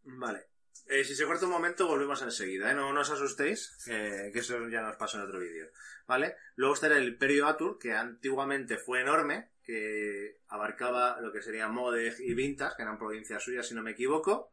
Vale. 0.03 0.45
Eh, 0.87 1.03
si 1.03 1.13
se 1.13 1.25
corta 1.25 1.45
un 1.45 1.51
momento, 1.51 1.87
volvemos 1.87 2.21
enseguida, 2.23 2.71
¿eh? 2.71 2.73
No, 2.73 2.91
no 2.91 3.01
os 3.01 3.11
asustéis, 3.11 3.77
que 3.85 4.31
eso 4.33 4.67
ya 4.69 4.81
nos 4.81 4.95
pasó 4.95 5.17
en 5.17 5.23
otro 5.23 5.39
vídeo. 5.39 5.67
¿Vale? 6.07 6.37
Luego 6.55 6.73
está 6.73 6.87
el 6.87 7.07
Imperio 7.07 7.47
Atur, 7.47 7.77
que 7.77 7.93
antiguamente 7.93 8.77
fue 8.77 9.01
enorme, 9.01 9.49
que 9.63 10.39
abarcaba 10.47 11.21
lo 11.21 11.31
que 11.31 11.43
sería 11.43 11.67
Modeg 11.67 12.15
y 12.19 12.33
Vintas, 12.33 12.73
que 12.73 12.81
eran 12.81 12.97
provincias 12.97 13.43
suyas, 13.43 13.67
si 13.67 13.75
no 13.75 13.83
me 13.83 13.91
equivoco. 13.91 14.51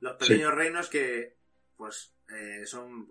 Los 0.00 0.16
pequeños 0.16 0.52
reinos 0.52 0.88
que, 0.90 1.36
pues, 1.76 2.12
eh, 2.28 2.66
son, 2.66 3.08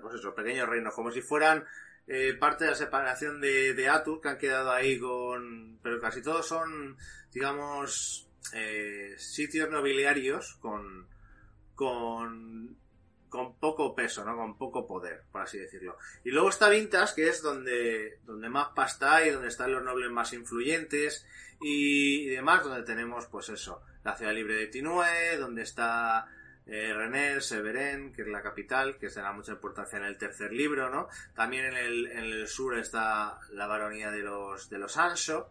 pues 0.00 0.14
eso, 0.14 0.34
pequeños 0.34 0.66
reinos, 0.66 0.94
como 0.94 1.10
si 1.10 1.20
fueran 1.20 1.66
eh, 2.06 2.34
parte 2.34 2.64
de 2.64 2.70
la 2.70 2.76
separación 2.76 3.40
de, 3.40 3.74
de 3.74 3.88
Atur, 3.88 4.20
que 4.20 4.28
han 4.28 4.38
quedado 4.38 4.70
ahí 4.70 4.98
con... 4.98 5.78
Pero 5.82 6.00
casi 6.00 6.22
todos 6.22 6.46
son, 6.46 6.96
digamos, 7.32 8.28
eh, 8.52 9.14
sitios 9.18 9.70
nobiliarios 9.70 10.56
con, 10.60 11.06
con, 11.74 12.76
con 13.28 13.58
poco 13.58 13.94
peso, 13.94 14.24
¿no? 14.24 14.36
Con 14.36 14.56
poco 14.58 14.86
poder, 14.86 15.24
por 15.32 15.42
así 15.42 15.58
decirlo. 15.58 15.96
Y 16.24 16.30
luego 16.30 16.50
está 16.50 16.68
Vintas, 16.68 17.14
que 17.14 17.28
es 17.28 17.42
donde, 17.42 18.20
donde 18.24 18.48
más 18.48 18.68
pasta 18.74 19.16
hay, 19.16 19.30
donde 19.30 19.48
están 19.48 19.72
los 19.72 19.82
nobles 19.82 20.10
más 20.10 20.32
influyentes 20.32 21.26
y, 21.60 22.22
y 22.22 22.26
demás, 22.26 22.64
donde 22.64 22.82
tenemos, 22.82 23.26
pues 23.26 23.48
eso, 23.48 23.82
la 24.04 24.16
ciudad 24.16 24.34
libre 24.34 24.56
de 24.56 24.66
Tinue, 24.66 25.36
donde 25.38 25.62
está 25.62 26.26
eh, 26.66 26.92
René, 26.94 27.40
Severen, 27.40 28.12
que 28.12 28.22
es 28.22 28.28
la 28.28 28.42
capital, 28.42 28.96
que 28.96 29.10
será 29.10 29.32
mucha 29.32 29.52
importancia 29.52 29.98
en 29.98 30.04
el 30.04 30.16
tercer 30.16 30.52
libro, 30.52 30.90
¿no? 30.90 31.08
También 31.34 31.66
en 31.66 31.76
el, 31.76 32.06
en 32.06 32.24
el 32.24 32.48
sur 32.48 32.78
está 32.78 33.38
la 33.52 33.66
baronía 33.66 34.10
de 34.10 34.20
los, 34.20 34.70
de 34.70 34.78
los 34.78 34.96
Ansho. 34.96 35.50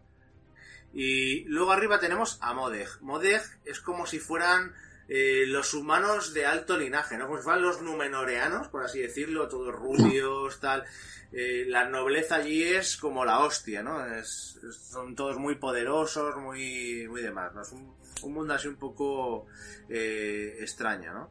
Y 0.92 1.44
luego 1.44 1.72
arriba 1.72 1.98
tenemos 1.98 2.38
a 2.40 2.52
Modeg. 2.52 2.88
Modeg 3.00 3.42
es 3.64 3.80
como 3.80 4.06
si 4.06 4.18
fueran 4.18 4.74
eh, 5.08 5.44
los 5.46 5.74
humanos 5.74 6.34
de 6.34 6.46
alto 6.46 6.76
linaje, 6.76 7.16
¿no? 7.16 7.26
Como 7.26 7.38
si 7.38 7.44
fueran 7.44 7.62
los 7.62 7.82
numenoreanos, 7.82 8.68
por 8.68 8.84
así 8.84 9.00
decirlo, 9.00 9.48
todos 9.48 9.74
rubios, 9.74 10.60
tal. 10.60 10.84
Eh, 11.32 11.64
la 11.66 11.88
nobleza 11.88 12.36
allí 12.36 12.62
es 12.62 12.96
como 12.96 13.24
la 13.24 13.40
hostia, 13.40 13.82
¿no? 13.82 14.00
Son 14.24 15.14
todos 15.14 15.36
muy 15.36 15.56
poderosos, 15.56 16.36
muy, 16.36 17.06
muy 17.08 17.22
demás, 17.22 17.52
¿no? 17.54 17.62
Es 17.62 17.72
un, 17.72 17.94
un 18.28 18.34
mundo 18.34 18.54
así 18.54 18.68
un 18.68 18.76
poco 18.76 19.46
eh, 19.88 20.56
extraño, 20.60 21.12
¿no? 21.12 21.30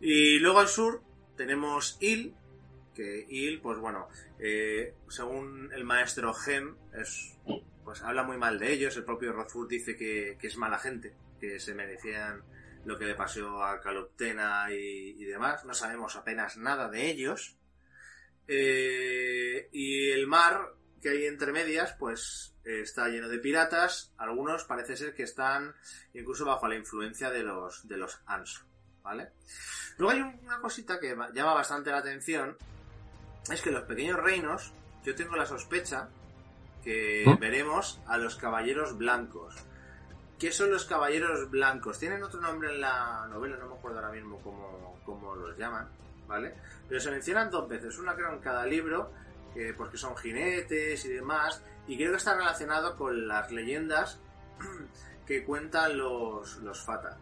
Y 0.00 0.38
luego 0.38 0.60
al 0.60 0.68
sur 0.68 1.02
tenemos 1.36 1.96
Il, 2.00 2.34
que 2.94 3.26
Il, 3.28 3.60
pues 3.60 3.78
bueno, 3.78 4.08
eh, 4.38 4.94
según 5.08 5.70
el 5.72 5.84
maestro 5.84 6.32
Gem, 6.34 6.76
es, 6.94 7.38
pues 7.84 8.02
habla 8.02 8.22
muy 8.22 8.38
mal 8.38 8.58
de 8.58 8.72
ellos, 8.72 8.96
el 8.96 9.04
propio 9.04 9.32
Rothfuss 9.32 9.68
dice 9.68 9.96
que, 9.96 10.36
que 10.40 10.46
es 10.46 10.56
mala 10.56 10.78
gente, 10.78 11.14
que 11.40 11.60
se 11.60 11.74
merecían 11.74 12.42
lo 12.84 12.98
que 12.98 13.04
le 13.04 13.14
pasó 13.14 13.62
a 13.62 13.80
Caloptena 13.80 14.72
y, 14.72 15.16
y 15.18 15.24
demás, 15.24 15.64
no 15.64 15.74
sabemos 15.74 16.16
apenas 16.16 16.56
nada 16.56 16.88
de 16.88 17.10
ellos. 17.10 17.56
Eh, 18.48 19.68
y 19.72 20.10
el 20.10 20.26
mar 20.26 20.74
que 21.00 21.10
hay 21.10 21.26
entre 21.26 21.52
medias, 21.52 21.94
pues 21.98 22.54
eh, 22.70 22.80
está 22.82 23.08
lleno 23.08 23.28
de 23.28 23.38
piratas. 23.38 24.12
Algunos 24.18 24.64
parece 24.64 24.96
ser 24.96 25.14
que 25.14 25.24
están 25.24 25.74
incluso 26.14 26.44
bajo 26.44 26.68
la 26.68 26.76
influencia 26.76 27.30
de 27.30 27.42
los, 27.42 27.86
de 27.88 27.96
los 27.96 28.20
Anso, 28.26 28.62
¿vale? 29.02 29.30
Luego 29.98 30.12
hay 30.12 30.38
una 30.44 30.60
cosita 30.60 30.98
que 31.00 31.14
ma- 31.14 31.30
llama 31.32 31.54
bastante 31.54 31.90
la 31.90 31.98
atención. 31.98 32.56
Es 33.50 33.62
que 33.62 33.70
los 33.70 33.82
pequeños 33.84 34.18
reinos, 34.18 34.72
yo 35.04 35.14
tengo 35.14 35.36
la 35.36 35.46
sospecha 35.46 36.08
que 36.84 37.24
¿Mm? 37.26 37.38
veremos 37.38 38.00
a 38.06 38.16
los 38.18 38.36
caballeros 38.36 38.96
blancos. 38.96 39.54
¿Qué 40.38 40.52
son 40.52 40.70
los 40.70 40.86
caballeros 40.86 41.50
blancos? 41.50 41.98
Tienen 41.98 42.22
otro 42.22 42.40
nombre 42.40 42.72
en 42.74 42.80
la 42.80 43.26
novela, 43.28 43.56
no 43.58 43.68
me 43.68 43.74
acuerdo 43.74 43.98
ahora 43.98 44.12
mismo 44.12 44.40
cómo, 44.42 44.98
cómo 45.04 45.34
los 45.36 45.56
llaman, 45.58 45.86
¿vale? 46.26 46.54
Pero 46.88 46.98
se 47.00 47.10
mencionan 47.10 47.50
dos 47.50 47.68
veces, 47.68 47.98
una 47.98 48.14
creo 48.14 48.32
en 48.32 48.38
cada 48.40 48.64
libro, 48.64 49.12
que 49.52 49.74
porque 49.74 49.98
son 49.98 50.16
jinetes 50.16 51.04
y 51.04 51.08
demás, 51.10 51.62
y 51.90 51.96
creo 51.96 52.12
que 52.12 52.18
está 52.18 52.36
relacionado 52.36 52.94
con 52.94 53.26
las 53.26 53.50
leyendas 53.50 54.20
que 55.26 55.42
cuentan 55.42 55.98
los, 55.98 56.58
los 56.58 56.80
Fata. 56.84 57.18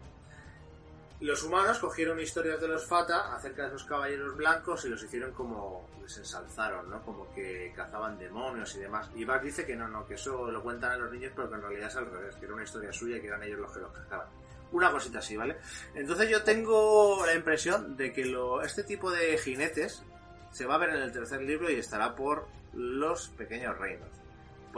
Los 1.21 1.41
humanos 1.41 1.79
cogieron 1.79 2.19
historias 2.19 2.61
de 2.61 2.67
los 2.67 2.85
Fata 2.85 3.33
acerca 3.33 3.63
de 3.63 3.69
esos 3.69 3.83
caballeros 3.85 4.37
blancos 4.37 4.85
y 4.85 4.89
los 4.89 5.01
hicieron 5.01 5.31
como, 5.31 5.89
les 6.03 6.15
ensalzaron, 6.19 6.87
¿no? 6.87 7.01
Como 7.01 7.33
que 7.33 7.73
cazaban 7.75 8.19
demonios 8.19 8.75
y 8.75 8.81
demás. 8.81 9.09
Y 9.15 9.25
Bart 9.25 9.43
dice 9.43 9.65
que 9.65 9.75
no, 9.75 9.87
no, 9.87 10.05
que 10.05 10.13
eso 10.13 10.51
lo 10.51 10.61
cuentan 10.61 10.91
a 10.91 10.97
los 10.97 11.11
niños, 11.11 11.33
pero 11.35 11.49
que 11.49 11.55
en 11.55 11.61
realidad 11.63 11.87
es 11.87 11.95
al 11.95 12.11
revés, 12.11 12.35
que 12.35 12.45
era 12.45 12.53
una 12.53 12.63
historia 12.63 12.93
suya 12.93 13.17
y 13.17 13.21
que 13.21 13.27
eran 13.27 13.41
ellos 13.41 13.59
los 13.59 13.71
que 13.71 13.79
los 13.79 13.91
cazaban. 13.91 14.27
Una 14.71 14.91
cosita 14.91 15.17
así, 15.17 15.35
¿vale? 15.35 15.57
Entonces 15.95 16.29
yo 16.29 16.43
tengo 16.43 17.25
la 17.25 17.33
impresión 17.33 17.97
de 17.97 18.13
que 18.13 18.23
lo, 18.23 18.61
este 18.61 18.83
tipo 18.83 19.09
de 19.09 19.35
jinetes 19.39 20.03
se 20.51 20.67
va 20.67 20.75
a 20.75 20.77
ver 20.77 20.91
en 20.91 21.01
el 21.01 21.11
tercer 21.11 21.41
libro 21.41 21.71
y 21.71 21.79
estará 21.79 22.15
por 22.15 22.47
los 22.73 23.29
pequeños 23.29 23.75
reinos. 23.79 24.18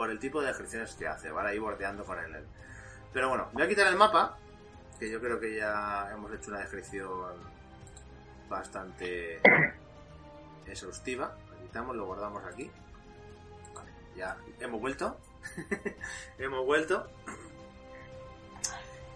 Por 0.02 0.10
el 0.10 0.18
tipo 0.18 0.42
de 0.42 0.50
ejercicios 0.50 0.96
que 0.96 1.06
hace, 1.06 1.30
¿vale? 1.30 1.50
Ahí 1.50 1.60
bordeando 1.60 2.04
con 2.04 2.18
él. 2.18 2.44
Pero 3.12 3.28
bueno, 3.28 3.48
voy 3.52 3.62
a 3.62 3.68
quitar 3.68 3.86
el 3.86 3.94
mapa, 3.94 4.36
que 4.98 5.08
yo 5.08 5.20
creo 5.20 5.38
que 5.38 5.54
ya 5.54 6.10
hemos 6.12 6.32
hecho 6.32 6.50
una 6.50 6.58
descripción 6.58 7.36
bastante 8.48 9.40
exhaustiva. 10.66 11.38
Lo 11.52 11.62
quitamos, 11.62 11.94
lo 11.94 12.06
guardamos 12.06 12.42
aquí. 12.44 12.68
Vale, 13.72 13.92
ya 14.16 14.36
hemos 14.58 14.80
vuelto. 14.80 15.20
hemos 16.38 16.66
vuelto. 16.66 17.08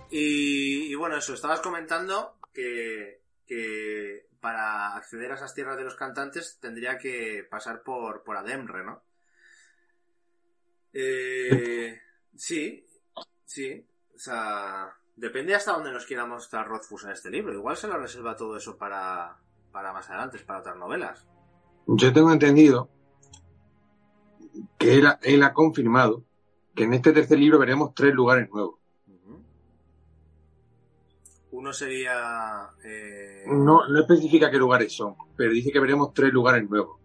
Y, 0.09 0.93
y 0.93 0.95
bueno, 0.95 1.17
eso, 1.17 1.35
estabas 1.35 1.59
comentando 1.59 2.37
que, 2.55 3.23
que 3.45 4.29
para 4.41 4.95
acceder 4.95 5.33
a 5.33 5.35
esas 5.35 5.53
tierras 5.53 5.79
de 5.79 5.83
los 5.83 5.97
cantantes 5.97 6.61
tendría 6.61 6.97
que 6.97 7.45
pasar 7.51 7.83
por, 7.83 8.23
por 8.23 8.37
Ademre, 8.37 8.85
¿no? 8.85 9.03
Eh, 10.99 11.99
sí, 12.37 12.87
sí. 13.45 13.87
O 14.15 14.19
sea, 14.19 14.89
depende 15.15 15.55
hasta 15.55 15.73
dónde 15.73 15.93
nos 15.93 16.07
quiera 16.07 16.25
mostrar 16.25 16.67
Rothfuss 16.67 17.05
en 17.05 17.11
este 17.11 17.31
libro. 17.31 17.53
Igual 17.53 17.77
se 17.77 17.87
lo 17.89 17.99
reserva 17.99 18.35
todo 18.35 18.57
eso 18.57 18.79
para, 18.79 19.37
para 19.73 19.93
más 19.93 20.09
adelante, 20.09 20.39
para 20.47 20.61
otras 20.61 20.77
novelas. 20.77 21.27
Yo 21.87 22.13
tengo 22.13 22.33
entendido 22.33 22.89
que 24.79 24.95
él, 24.95 25.07
ha- 25.07 25.19
él 25.23 25.43
ha 25.43 25.53
confirmado 25.53 26.25
que 26.75 26.85
en 26.85 26.95
este 26.95 27.13
tercer 27.13 27.39
libro 27.39 27.59
veremos 27.59 27.93
tres 27.95 28.15
lugares 28.15 28.49
nuevos. 28.51 28.77
Uno 31.53 31.73
sería... 31.73 32.69
eh, 32.85 33.45
No, 33.47 33.89
no 33.89 34.01
especifica 34.01 34.51
qué 34.51 34.59
lugares 34.59 34.95
son, 34.95 35.15
pero 35.37 35.53
dice 35.53 35.71
que 35.73 35.81
veremos 35.81 36.13
tres 36.13 36.33
lugares 36.33 36.69
nuevos. 36.69 37.01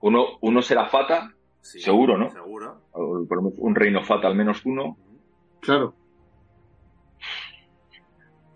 Uno, 0.00 0.38
uno 0.40 0.62
será 0.62 0.88
Fata, 0.88 1.34
sí, 1.60 1.80
seguro, 1.80 2.16
¿no? 2.16 2.30
Seguro. 2.30 2.41
Un 2.94 3.74
reino 3.74 4.02
Fata 4.04 4.28
al 4.28 4.34
menos 4.36 4.64
uno. 4.64 4.96
Claro. 5.60 5.94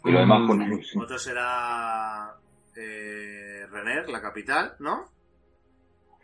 y 0.05 0.11
lo 0.13 0.21
demás, 0.21 0.41
Mm, 0.43 0.47
pues, 0.71 0.89
sí. 0.89 0.99
Otro 1.01 1.19
será 1.19 2.37
eh, 2.77 3.67
Renner, 3.71 4.09
la 4.09 4.21
capital, 4.21 4.77
¿no? 4.79 5.11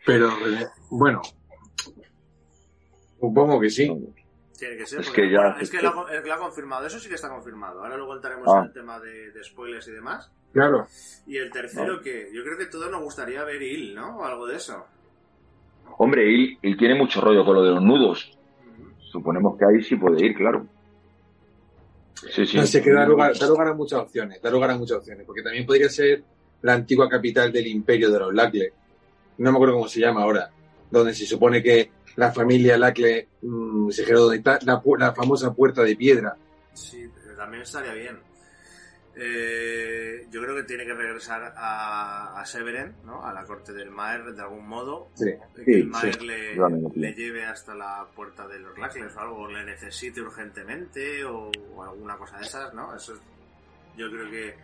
Pero, 0.05 0.29
eh, 0.29 0.67
bueno, 0.89 1.21
supongo 3.19 3.59
que 3.59 3.69
sí. 3.69 3.87
Tiene 4.57 4.77
que 4.77 4.85
ser. 4.85 5.01
Es 5.01 5.07
porque, 5.07 5.23
que 5.23 5.31
ya- 5.31 5.39
bueno, 5.41 5.57
es 5.59 5.69
que 5.69 5.77
que- 5.77 5.83
lo, 5.83 5.89
ha- 6.07 6.13
lo 6.13 6.39
confirmado. 6.39 6.85
Eso 6.87 6.99
sí 6.99 7.09
que 7.09 7.15
está 7.15 7.27
confirmado. 7.29 7.81
Ahora 7.83 7.97
luego 7.97 8.15
entraremos 8.15 8.47
Ah. 8.47 8.59
en 8.59 8.65
el 8.65 8.73
tema 8.73 8.99
de, 8.99 9.31
de 9.31 9.43
spoilers 9.43 9.87
y 9.87 9.91
demás. 9.91 10.31
Claro. 10.53 10.87
Y 11.25 11.37
el 11.37 11.51
tercero, 11.51 11.99
que 12.01 12.29
yo 12.33 12.43
creo 12.43 12.57
que 12.57 12.67
todos 12.67 12.89
nos 12.91 13.01
gustaría 13.01 13.43
ver 13.43 13.61
Il, 13.61 13.95
¿no? 13.95 14.17
O 14.19 14.23
algo 14.23 14.45
de 14.45 14.57
eso. 14.57 14.85
Hombre, 15.97 16.33
él, 16.33 16.57
él 16.61 16.77
tiene 16.77 16.95
mucho 16.95 17.21
rollo 17.21 17.45
con 17.45 17.55
lo 17.55 17.63
de 17.63 17.71
los 17.71 17.81
nudos. 17.81 18.37
Suponemos 18.99 19.57
que 19.57 19.65
ahí 19.65 19.83
sí 19.83 19.95
puede 19.95 20.25
ir, 20.25 20.35
claro. 20.35 20.65
Sí, 22.31 22.45
sí. 22.45 22.57
Así 22.57 22.81
que 22.81 22.91
da 22.91 23.05
lugar, 23.05 23.37
da 23.37 23.47
lugar 23.47 23.67
a 23.67 23.73
muchas 23.73 23.99
opciones, 23.99 24.41
da 24.41 24.49
lugar 24.49 24.71
a 24.71 24.77
muchas 24.77 24.97
opciones, 24.97 25.25
porque 25.25 25.41
también 25.41 25.65
podría 25.65 25.89
ser 25.89 26.23
la 26.61 26.73
antigua 26.73 27.09
capital 27.09 27.51
del 27.51 27.67
imperio 27.67 28.09
de 28.09 28.19
los 28.19 28.33
Lacle. 28.33 28.73
No 29.37 29.51
me 29.51 29.57
acuerdo 29.57 29.75
cómo 29.75 29.87
se 29.87 29.99
llama 29.99 30.23
ahora, 30.23 30.49
donde 30.89 31.13
se 31.13 31.25
supone 31.25 31.61
que 31.61 31.91
la 32.15 32.31
familia 32.31 32.77
Lacle 32.77 33.27
mm, 33.41 33.89
se 33.89 34.05
quedó 34.05 34.23
donde 34.23 34.37
está 34.37 34.59
la, 34.63 34.81
la 34.97 35.13
famosa 35.13 35.53
puerta 35.53 35.83
de 35.83 35.95
piedra. 35.95 36.35
Sí, 36.73 37.07
pero 37.13 37.35
también 37.35 37.63
estaría 37.63 37.93
bien. 37.93 38.19
Eh, 39.15 40.25
yo 40.31 40.41
creo 40.41 40.55
que 40.55 40.63
tiene 40.63 40.85
que 40.85 40.93
regresar 40.93 41.53
a, 41.55 42.39
a 42.39 42.45
Severen, 42.45 42.95
¿no? 43.05 43.23
A 43.23 43.31
la 43.31 43.43
corte 43.43 43.71
del 43.71 43.91
Maer 43.91 44.33
de 44.33 44.41
algún 44.41 44.67
modo. 44.67 45.09
Sí. 45.13 45.25
que 45.55 45.63
Sí, 45.63 45.71
el 45.73 45.87
Maer 45.87 46.15
sí, 46.15 46.25
le, 46.25 47.13
lleve 47.13 47.45
hasta 47.45 47.75
la 47.75 48.07
puerta 48.15 48.47
de 48.47 48.59
los 48.59 48.77
Lackles 48.77 49.15
o 49.15 49.19
algo, 49.19 49.37
o 49.37 49.47
le 49.47 49.63
necesite 49.63 50.21
urgentemente 50.21 51.23
o, 51.25 51.51
o 51.75 51.83
alguna 51.83 52.17
cosa 52.17 52.37
de 52.39 52.45
esas, 52.45 52.73
¿no? 52.73 52.95
Eso 52.95 53.13
yo 53.95 54.09
creo 54.09 54.31
que 54.31 54.55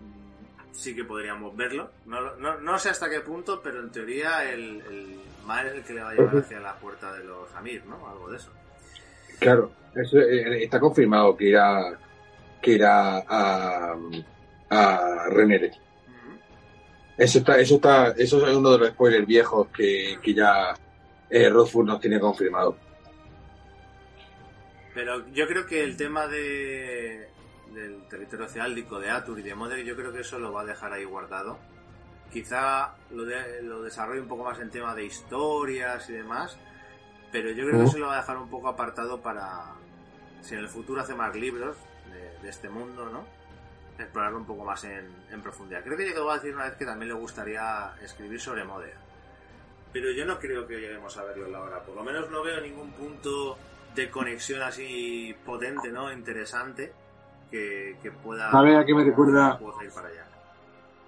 mm, 0.00 0.72
sí 0.74 0.94
que 0.94 1.04
podríamos 1.04 1.56
verlo. 1.56 1.90
No, 2.06 2.36
no, 2.36 2.58
no 2.58 2.78
sé 2.78 2.90
hasta 2.90 3.08
qué 3.08 3.20
punto, 3.20 3.60
pero 3.62 3.80
en 3.80 3.92
teoría 3.92 4.50
el, 4.50 4.80
el 4.80 5.20
Maer 5.46 5.66
es 5.66 5.74
el 5.74 5.84
que 5.84 5.94
le 5.94 6.02
va 6.02 6.10
a 6.10 6.14
llevar 6.14 6.36
hacia 6.36 6.60
la 6.60 6.74
puerta 6.76 7.12
de 7.12 7.24
los 7.24 7.52
Amir, 7.54 7.84
¿no? 7.86 8.08
Algo 8.08 8.30
de 8.30 8.36
eso. 8.38 8.50
Claro, 9.38 9.72
eso 9.94 10.18
eh, 10.18 10.64
está 10.64 10.78
confirmado 10.80 11.36
que 11.36 11.46
irá, 11.46 11.98
que 12.62 12.72
irá 12.72 13.18
a, 13.28 13.96
a 14.70 15.26
Renere. 15.28 15.72
Eso 17.18 17.38
está, 17.40 17.58
eso 17.58 17.74
está, 17.74 18.12
eso 18.12 18.46
es 18.46 18.56
uno 18.56 18.70
de 18.72 18.78
los 18.78 18.88
spoilers 18.90 19.26
viejos 19.26 19.68
que, 19.68 20.18
que 20.22 20.32
ya 20.32 20.74
eh, 21.28 21.50
Rothfuss 21.50 21.84
nos 21.84 22.00
tiene 22.00 22.18
confirmado. 22.18 22.76
Pero 24.94 25.28
yo 25.28 25.46
creo 25.46 25.66
que 25.66 25.84
el 25.84 25.96
tema 25.96 26.26
de, 26.26 27.28
del 27.72 28.02
territorio 28.08 28.48
ceáldico 28.48 28.98
de 28.98 29.10
Atur 29.10 29.38
y 29.38 29.42
de 29.42 29.54
Modder, 29.54 29.84
yo 29.84 29.94
creo 29.96 30.12
que 30.12 30.20
eso 30.20 30.38
lo 30.38 30.52
va 30.52 30.62
a 30.62 30.66
dejar 30.66 30.92
ahí 30.92 31.04
guardado. 31.04 31.58
Quizá 32.32 32.94
lo, 33.10 33.24
de, 33.24 33.62
lo 33.62 33.82
desarrolle 33.82 34.20
un 34.20 34.28
poco 34.28 34.44
más 34.44 34.58
en 34.58 34.70
tema 34.70 34.94
de 34.94 35.04
historias 35.04 36.08
y 36.08 36.14
demás, 36.14 36.56
pero 37.30 37.50
yo 37.50 37.66
creo 37.66 37.84
que 37.84 37.90
se 37.90 37.98
lo 37.98 38.06
va 38.06 38.14
a 38.14 38.20
dejar 38.20 38.38
un 38.38 38.48
poco 38.48 38.68
apartado 38.68 39.20
para, 39.20 39.74
si 40.40 40.54
en 40.54 40.60
el 40.60 40.68
futuro 40.68 41.02
hace 41.02 41.14
más 41.14 41.34
libros 41.36 41.76
de, 42.42 42.48
este 42.48 42.68
mundo, 42.68 43.06
¿no? 43.06 43.24
Explorarlo 43.98 44.38
un 44.38 44.46
poco 44.46 44.64
más 44.64 44.84
en, 44.84 45.42
profundidad. 45.42 45.82
Creo 45.84 45.96
que 45.96 46.04
llegó 46.04 46.30
a 46.30 46.34
decir 46.34 46.54
una 46.54 46.64
vez 46.64 46.76
que 46.76 46.84
también 46.84 47.08
le 47.08 47.14
gustaría 47.14 47.94
escribir 48.02 48.40
sobre 48.40 48.64
Modder. 48.64 48.94
Pero 49.92 50.10
yo 50.12 50.24
no 50.24 50.38
creo 50.38 50.66
que 50.66 50.80
lleguemos 50.80 51.16
a 51.18 51.24
verlo 51.24 51.56
ahora. 51.56 51.82
Por 51.82 51.94
lo 51.94 52.02
menos 52.02 52.30
no 52.30 52.42
veo 52.42 52.60
ningún 52.60 52.92
punto 52.92 53.58
de 53.94 54.10
conexión 54.10 54.62
así 54.62 55.34
potente, 55.44 55.90
¿no? 55.90 56.12
Interesante 56.12 56.92
que, 57.50 58.12
pueda. 58.22 58.50
¿Sabe 58.50 58.76
a 58.76 58.84
qué 58.84 58.94
me 58.94 59.04
recuerda? 59.04 59.58
Ir 59.84 59.90
para 59.90 60.08
allá. 60.08 60.26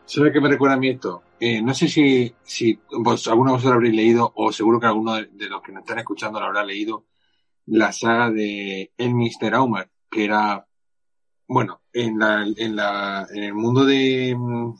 ¿Sabe 0.04 0.28
a 0.28 0.32
qué 0.32 0.40
me 0.40 0.50
recuerda 0.50 0.74
a 0.74 0.78
mí 0.78 0.90
esto? 0.90 1.22
Eh, 1.40 1.62
no 1.62 1.72
sé 1.74 1.88
si, 1.88 2.34
si 2.42 2.78
vos, 2.90 3.26
alguno 3.26 3.50
de 3.50 3.56
vosotros 3.56 3.76
habréis 3.76 3.94
leído, 3.94 4.32
o 4.34 4.52
seguro 4.52 4.78
que 4.78 4.86
alguno 4.86 5.14
de, 5.14 5.48
los 5.48 5.62
que 5.62 5.72
nos 5.72 5.82
están 5.82 5.98
escuchando 5.98 6.38
lo 6.38 6.46
habrá 6.46 6.64
leído, 6.64 7.06
la 7.66 7.92
saga 7.92 8.30
de 8.30 8.92
El 8.98 9.14
Mr. 9.14 9.54
Aumer, 9.54 9.88
que 10.10 10.24
era, 10.24 10.66
bueno, 11.46 11.80
en, 11.92 12.18
la, 12.18 12.44
en, 12.56 12.76
la, 12.76 13.26
en 13.30 13.42
el 13.42 13.54
mundo 13.54 13.84
de... 13.84 14.34
Mm, 14.36 14.74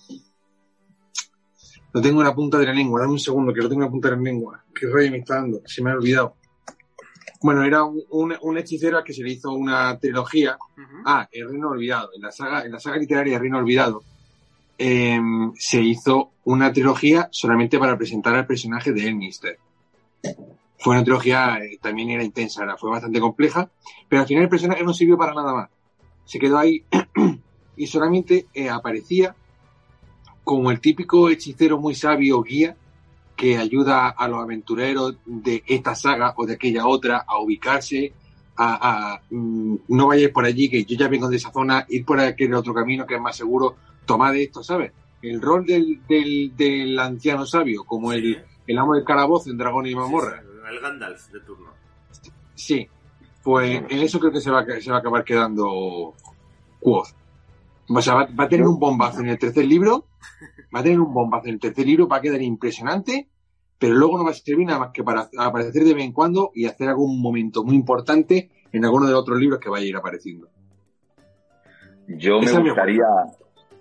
lo 1.92 2.02
tengo 2.02 2.20
en 2.22 2.26
la 2.26 2.34
punta 2.34 2.58
de 2.58 2.66
la 2.66 2.72
lengua, 2.72 3.00
dame 3.00 3.12
un 3.12 3.20
segundo, 3.20 3.52
que 3.52 3.60
lo 3.60 3.68
tengo 3.68 3.82
en 3.82 3.86
la 3.86 3.90
punta 3.90 4.10
de 4.10 4.16
la 4.16 4.22
lengua. 4.22 4.64
¿Qué 4.74 4.86
rollo 4.86 5.12
me 5.12 5.18
está 5.18 5.36
dando? 5.36 5.60
Se 5.64 5.80
me 5.80 5.90
ha 5.90 5.94
olvidado. 5.94 6.34
Bueno, 7.40 7.62
era 7.62 7.84
un, 7.84 8.34
un, 8.40 8.58
hechicero 8.58 9.04
que 9.04 9.12
se 9.12 9.22
le 9.22 9.32
hizo 9.32 9.52
una 9.52 9.98
trilogía. 9.98 10.56
Ah, 11.04 11.28
El 11.30 11.50
Reino 11.50 11.68
Olvidado. 11.68 12.08
En 12.16 12.22
la 12.22 12.32
saga, 12.32 12.64
en 12.64 12.72
la 12.72 12.80
saga 12.80 12.96
literaria 12.96 13.34
El 13.34 13.42
Reino 13.42 13.58
Olvidado 13.58 14.02
em, 14.78 15.52
se 15.54 15.80
hizo 15.80 16.30
una 16.44 16.72
trilogía 16.72 17.28
solamente 17.30 17.78
para 17.78 17.98
presentar 17.98 18.34
al 18.34 18.46
personaje 18.46 18.92
de 18.92 19.06
Elminster. 19.06 19.58
Fue 20.78 20.94
una 20.94 21.04
trilogía, 21.04 21.58
eh, 21.58 21.78
también 21.80 22.10
era 22.10 22.24
intensa, 22.24 22.64
fue 22.78 22.90
bastante 22.90 23.20
compleja, 23.20 23.70
pero 24.08 24.22
al 24.22 24.28
final 24.28 24.44
el 24.44 24.48
personaje 24.48 24.82
no 24.82 24.94
sirvió 24.94 25.18
para 25.18 25.34
nada 25.34 25.52
más. 25.52 25.70
Se 26.24 26.38
quedó 26.38 26.58
ahí 26.58 26.84
y 27.76 27.86
solamente 27.86 28.46
eh, 28.54 28.70
aparecía 28.70 29.34
como 30.44 30.70
el 30.70 30.80
típico 30.80 31.30
hechicero 31.30 31.78
muy 31.78 31.94
sabio 31.94 32.42
guía 32.42 32.76
que 33.36 33.58
ayuda 33.58 34.10
a 34.10 34.28
los 34.28 34.40
aventureros 34.40 35.16
de 35.24 35.64
esta 35.66 35.94
saga 35.94 36.34
o 36.36 36.46
de 36.46 36.54
aquella 36.54 36.86
otra 36.86 37.24
a 37.26 37.40
ubicarse, 37.40 38.12
a, 38.56 39.20
mm, 39.30 39.76
no 39.88 40.06
vayáis 40.06 40.30
por 40.30 40.44
allí, 40.44 40.68
que 40.68 40.84
yo 40.84 40.96
ya 40.96 41.08
vengo 41.08 41.28
de 41.28 41.36
esa 41.36 41.50
zona, 41.50 41.84
ir 41.88 42.04
por 42.04 42.20
aquel 42.20 42.54
otro 42.54 42.72
camino 42.72 43.06
que 43.06 43.16
es 43.16 43.20
más 43.20 43.36
seguro, 43.36 43.76
tomad 44.06 44.36
esto, 44.36 44.62
¿sabes? 44.62 44.92
El 45.20 45.40
rol 45.40 45.66
del, 45.66 46.00
del, 46.06 46.98
anciano 46.98 47.44
sabio, 47.46 47.84
como 47.84 48.12
el, 48.12 48.44
el 48.66 48.78
amo 48.78 48.94
del 48.94 49.04
calabozo 49.04 49.50
en 49.50 49.58
Dragón 49.58 49.86
y 49.86 49.94
Mamorra. 49.94 50.42
el 50.70 50.80
Gandalf 50.80 51.28
de 51.32 51.40
turno. 51.40 51.70
Sí, 52.54 52.86
pues 53.44 53.82
en 53.90 53.98
eso 53.98 54.18
creo 54.18 54.32
que 54.32 54.40
se 54.40 54.50
va, 54.50 54.64
se 54.64 54.90
va 54.90 54.96
a 54.96 55.00
acabar 55.00 55.22
quedando 55.22 56.14
Quoth. 56.80 57.08
O 57.88 58.00
sea, 58.00 58.14
va, 58.14 58.44
a 58.44 58.48
tener 58.48 58.66
un 58.66 58.78
bombazo 58.78 59.20
en 59.20 59.28
el 59.28 59.38
tercer 59.38 59.66
libro, 59.66 60.06
va 60.74 60.80
a 60.80 60.82
tener 60.82 60.98
un 60.98 61.12
bombazo 61.12 61.48
en 61.48 61.54
el 61.54 61.60
tercer 61.60 61.86
libro, 61.86 62.08
va 62.08 62.16
a 62.16 62.20
quedar 62.22 62.40
impresionante, 62.40 63.28
pero 63.78 63.94
luego 63.94 64.16
no 64.16 64.24
va 64.24 64.30
a 64.30 64.34
servir 64.34 64.66
nada 64.66 64.78
más 64.78 64.90
que 64.92 65.04
para 65.04 65.28
aparecer 65.38 65.84
de 65.84 65.92
vez 65.92 66.04
en 66.04 66.12
cuando 66.12 66.52
y 66.54 66.64
hacer 66.64 66.88
algún 66.88 67.20
momento 67.20 67.62
muy 67.62 67.74
importante 67.74 68.50
en 68.72 68.84
alguno 68.86 69.06
de 69.06 69.12
los 69.12 69.20
otros 69.20 69.38
libros 69.38 69.60
que 69.60 69.68
vaya 69.68 69.84
a 69.84 69.88
ir 69.88 69.96
apareciendo. 69.96 70.48
Yo 72.08 72.40
me 72.40 72.50
gustaría, 72.50 73.04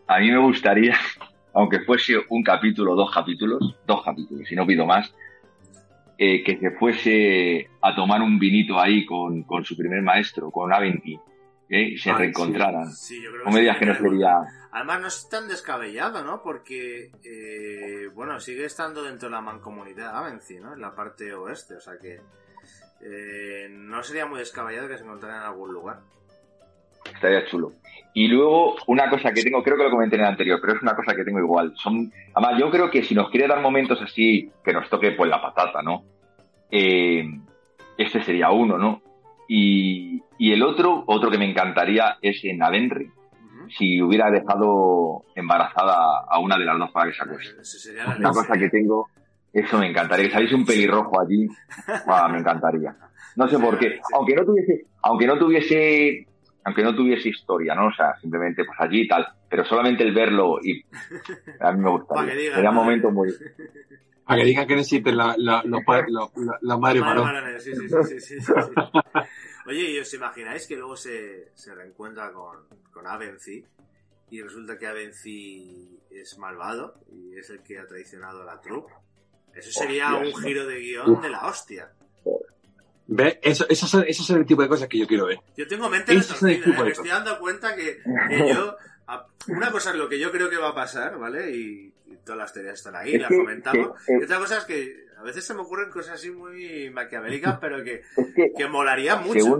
a 0.08 0.20
mí 0.20 0.30
me 0.30 0.40
gustaría, 0.40 0.96
aunque 1.54 1.80
fuese 1.80 2.16
un 2.30 2.44
capítulo, 2.44 2.96
dos 2.96 3.12
capítulos, 3.14 3.78
dos 3.88 4.04
capítulos, 4.04 4.46
si 4.46 4.56
no 4.56 4.68
pido 4.68 4.86
más, 4.86 5.14
eh, 6.26 6.42
que 6.42 6.58
se 6.58 6.72
fuese 6.72 7.70
a 7.82 7.94
tomar 7.94 8.22
un 8.22 8.40
vinito 8.40 8.80
ahí 8.80 9.06
con, 9.06 9.44
con 9.44 9.66
su 9.66 9.76
primer 9.76 10.02
maestro, 10.02 10.52
con 10.52 10.72
Aventi 10.72 11.20
y 11.68 11.98
se 11.98 12.14
reencontraran. 12.14 12.90
Sí. 12.92 13.22
que, 13.22 13.86
no 13.86 13.96
sería... 13.96 14.38
Además 14.72 15.02
no 15.02 15.08
es 15.08 15.28
tan 15.30 15.50
descabellado, 15.50 16.24
¿no? 16.24 16.42
Porque, 16.42 17.12
eh, 17.24 18.08
bueno, 18.14 18.40
sigue 18.40 18.64
estando 18.64 19.04
dentro 19.04 19.28
de 19.28 19.36
la 19.36 19.42
mancomunidad 19.42 20.16
Avency, 20.16 20.62
¿no? 20.62 20.74
En 20.74 20.80
la 20.80 20.96
parte 20.96 21.34
oeste, 21.34 21.76
o 21.76 21.82
sea 21.82 21.98
que 22.02 22.22
eh, 23.02 23.68
no 23.70 24.02
sería 24.02 24.26
muy 24.26 24.40
descabellado 24.40 24.88
que 24.88 24.98
se 24.98 25.04
encontraran 25.04 25.42
en 25.42 25.48
algún 25.48 25.74
lugar. 25.74 26.00
Estaría 27.14 27.46
chulo. 27.46 27.74
Y 28.14 28.28
luego, 28.28 28.76
una 28.88 29.10
cosa 29.10 29.32
que 29.34 29.42
tengo, 29.42 29.64
creo 29.64 29.76
que 29.76 29.84
lo 29.84 29.90
comenté 29.90 30.16
en 30.16 30.22
el 30.22 30.28
anterior, 30.28 30.60
pero 30.62 30.76
es 30.76 30.82
una 30.82 30.96
cosa 30.96 31.16
que 31.16 31.24
tengo 31.24 31.40
igual. 31.40 31.74
Son, 31.76 32.12
además, 32.36 32.60
yo 32.60 32.70
creo 32.70 32.92
que 32.92 33.04
si 33.04 33.16
nos 33.16 33.30
quiere 33.32 33.48
dar 33.48 33.60
momentos 33.60 34.00
así, 34.02 34.52
que 34.64 34.72
nos 34.74 34.88
toque 34.90 35.12
pues 35.12 35.30
la 35.30 35.42
patata, 35.42 35.82
¿no? 35.82 36.04
Eh, 36.70 37.24
este 37.98 38.24
sería 38.24 38.52
uno, 38.52 38.78
¿no? 38.78 39.02
Y, 39.48 40.24
el 40.40 40.64
otro, 40.64 41.04
otro 41.08 41.32
que 41.32 41.38
me 41.38 41.50
encantaría 41.50 42.18
es 42.22 42.44
en 42.44 42.62
Avenry, 42.62 43.10
si 43.78 44.02
hubiera 44.02 44.30
dejado 44.30 45.24
embarazada 45.36 46.26
a 46.30 46.40
una 46.40 46.58
de 46.58 46.66
las 46.66 46.78
dos 46.78 46.92
para 46.92 47.10
que 47.10 47.18
se 47.18 47.24
acueste. 47.24 47.90
Una 48.20 48.30
cosa 48.32 48.54
que 48.54 48.70
tengo, 48.70 49.08
eso 49.52 49.78
me 49.78 49.88
encantaría. 49.90 50.26
Que 50.26 50.32
saliese 50.32 50.56
un 50.56 50.66
pelirrojo 50.66 51.20
allí, 51.20 51.48
me 52.32 52.40
encantaría. 52.40 52.96
No 53.36 53.48
sé 53.48 53.58
por 53.58 53.80
qué. 53.80 54.00
Aunque 54.16 54.36
no 54.36 54.46
tuviese, 54.46 54.86
aunque 55.02 55.28
no 55.28 55.38
tuviese, 55.38 56.28
aunque 56.66 56.84
no 56.84 56.96
tuviese 56.96 57.30
historia, 57.30 57.76
¿no? 57.76 57.88
O 57.88 57.94
sea, 57.94 58.16
simplemente 58.20 58.64
pues 58.66 58.78
allí 58.80 59.02
y 59.02 59.08
tal. 59.08 59.28
Pero 59.50 59.66
solamente 59.66 60.04
el 60.04 60.14
verlo 60.14 60.60
y 60.62 60.84
a 61.60 61.72
mí 61.72 61.82
me 61.82 61.90
gustaría. 61.98 62.56
Sería 62.56 62.70
un 62.70 62.76
momento 62.76 63.12
muy, 63.12 63.30
para 64.26 64.40
que 64.40 64.46
digan 64.46 64.68
que 64.68 64.76
necesiten 64.76 65.18
la, 65.18 65.36
la, 65.38 65.62
los, 65.66 65.82
la, 66.38 66.58
la 66.62 66.78
Mario 66.78 67.04
Sí, 67.60 67.74
sí, 67.76 67.90
sí, 67.90 68.20
sí, 68.20 68.42
sí, 68.42 68.54
Oye, 69.66 69.92
¿y 69.92 70.00
os 70.00 70.14
imagináis 70.14 70.68
que 70.68 70.76
luego 70.76 70.96
se, 70.96 71.52
se 71.56 71.74
reencuentra 71.74 72.32
con, 72.32 72.68
con 72.92 73.08
Avency 73.08 73.66
y 74.30 74.42
resulta 74.42 74.78
que 74.78 74.88
Avency 74.88 76.00
es 76.10 76.38
malvado 76.38 76.96
y 77.12 77.38
es 77.38 77.50
el 77.50 77.62
que 77.64 77.80
ha 77.80 77.86
traicionado 77.86 78.42
a 78.44 78.46
la 78.46 78.62
troupe? 78.62 78.94
Eso 79.54 79.72
sería 79.72 80.16
un 80.16 80.34
giro 80.42 80.66
de 80.66 80.80
guion 80.80 81.22
de 81.22 81.30
la 81.30 81.46
hostia. 81.46 81.92
¿Ve? 83.16 83.40
Eso, 83.44 83.66
eso, 83.70 83.86
son, 83.86 84.04
es 84.08 84.30
el 84.30 84.46
tipo 84.46 84.64
de 84.64 84.68
cosas 84.68 84.88
que 84.88 84.98
yo 84.98 85.06
quiero 85.06 85.28
ver. 85.28 85.38
Yo 85.56 85.68
tengo 85.68 85.88
mente 85.88 86.14
¿eh? 86.14 86.22
me 86.42 86.90
estoy 86.90 87.10
dando 87.10 87.38
cuenta 87.40 87.76
que, 87.76 88.00
que 88.30 88.50
yo... 88.54 88.76
Una 89.50 89.72
cosa 89.72 89.92
es 89.92 89.98
lo 89.98 90.10
que 90.10 90.18
yo 90.18 90.32
creo 90.32 90.50
que 90.50 90.58
va 90.58 90.70
a 90.70 90.76
pasar, 90.76 91.20
¿vale? 91.20 91.52
Y 91.52 91.94
todas 92.24 92.40
las 92.40 92.54
teorías 92.54 92.76
están 92.76 92.96
ahí, 92.96 93.18
las 93.18 93.30
comentamos. 93.30 93.92
y 94.08 94.24
otra 94.24 94.40
cosa 94.40 94.58
es 94.60 94.64
que 94.64 95.06
a 95.18 95.24
veces 95.24 95.46
se 95.46 95.54
me 95.54 95.62
ocurren 95.62 95.92
cosas 95.92 96.16
así 96.16 96.32
muy 96.32 96.90
maquiavélicas, 96.90 97.58
pero 97.62 97.84
que, 97.84 98.02
que, 98.58 98.68
molaría 98.68 99.18
mucho. 99.18 99.58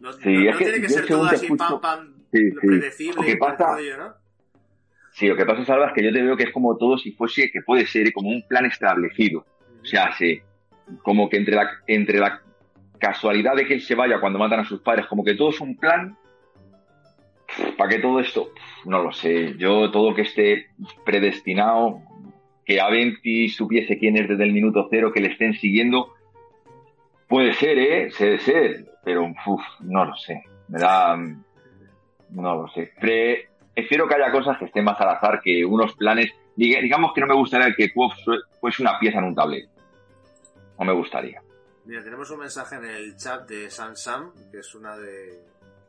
no, 0.00 0.16
tiene 0.18 0.80
que 0.80 0.88
ser 0.88 1.06
todo 1.06 1.24
así 1.24 1.48
pam, 1.48 1.80
pam, 1.80 2.14
predecible. 2.30 3.36
pasa, 3.38 3.76
¿no? 3.98 4.14
Sí, 5.12 5.26
lo 5.26 5.36
que 5.36 5.46
pasa, 5.46 5.64
Salva, 5.64 5.88
es 5.88 5.94
que 5.94 6.04
yo 6.04 6.12
te 6.12 6.22
veo 6.22 6.36
que 6.36 6.44
es 6.44 6.52
como 6.52 6.76
todo 6.76 6.98
si 6.98 7.12
fuese, 7.12 7.50
que 7.50 7.62
puede 7.62 7.86
ser 7.86 8.12
como 8.12 8.30
un 8.30 8.46
plan 8.46 8.66
establecido. 8.66 9.46
O 9.82 9.84
sea, 9.84 10.12
sí, 10.16 10.40
como 11.02 11.28
que 11.28 11.38
entre 11.38 11.54
la, 11.54 11.70
entre 11.86 12.18
la 12.18 12.43
casualidad 13.06 13.54
de 13.54 13.66
que 13.66 13.74
él 13.74 13.82
se 13.82 13.94
vaya 13.94 14.20
cuando 14.20 14.38
matan 14.38 14.60
a 14.60 14.64
sus 14.64 14.80
padres, 14.80 15.06
como 15.06 15.24
que 15.24 15.34
todo 15.34 15.50
es 15.50 15.60
un 15.60 15.76
plan 15.76 16.16
¿Para 17.76 17.90
qué 17.90 17.98
todo 17.98 18.20
esto? 18.20 18.50
No 18.84 19.02
lo 19.02 19.12
sé. 19.12 19.54
Yo 19.58 19.90
todo 19.90 20.14
que 20.14 20.22
esté 20.22 20.66
predestinado, 21.04 22.00
que 22.64 22.80
Aventi 22.80 23.48
supiese 23.48 23.98
quién 23.98 24.16
es 24.16 24.28
desde 24.28 24.44
el 24.44 24.52
minuto 24.52 24.88
cero, 24.90 25.12
que 25.12 25.20
le 25.20 25.28
estén 25.28 25.54
siguiendo, 25.54 26.14
puede 27.28 27.52
ser, 27.54 27.78
¿eh? 27.78 28.08
Puede 28.16 28.38
ser, 28.38 28.86
pero 29.04 29.32
no 29.80 30.04
lo 30.04 30.16
sé. 30.16 30.42
Me 30.68 30.78
da... 30.78 31.16
No 32.30 32.62
lo 32.62 32.68
sé. 32.68 32.90
prefiero 32.98 34.08
que 34.08 34.14
haya 34.14 34.32
cosas 34.32 34.58
que 34.58 34.64
estén 34.64 34.84
más 34.84 35.00
al 35.00 35.10
azar 35.10 35.40
que 35.40 35.64
unos 35.64 35.94
planes. 35.94 36.32
Digamos 36.56 37.12
que 37.12 37.20
no 37.20 37.28
me 37.28 37.34
gustaría 37.34 37.72
que 37.74 37.92
Quof 37.92 38.12
fuese 38.60 38.82
una 38.82 38.98
pieza 38.98 39.18
en 39.18 39.24
un 39.24 39.34
tablero. 39.34 39.68
No 40.78 40.84
me 40.84 40.92
gustaría. 40.92 41.43
Mira, 41.84 42.02
tenemos 42.02 42.30
un 42.30 42.40
mensaje 42.40 42.76
en 42.76 42.84
el 42.84 43.16
chat 43.16 43.48
de 43.48 43.70
Sam 43.70 43.94
Sam, 43.94 44.32
que 44.50 44.60
es 44.60 44.74
una 44.74 44.96
de, 44.96 45.44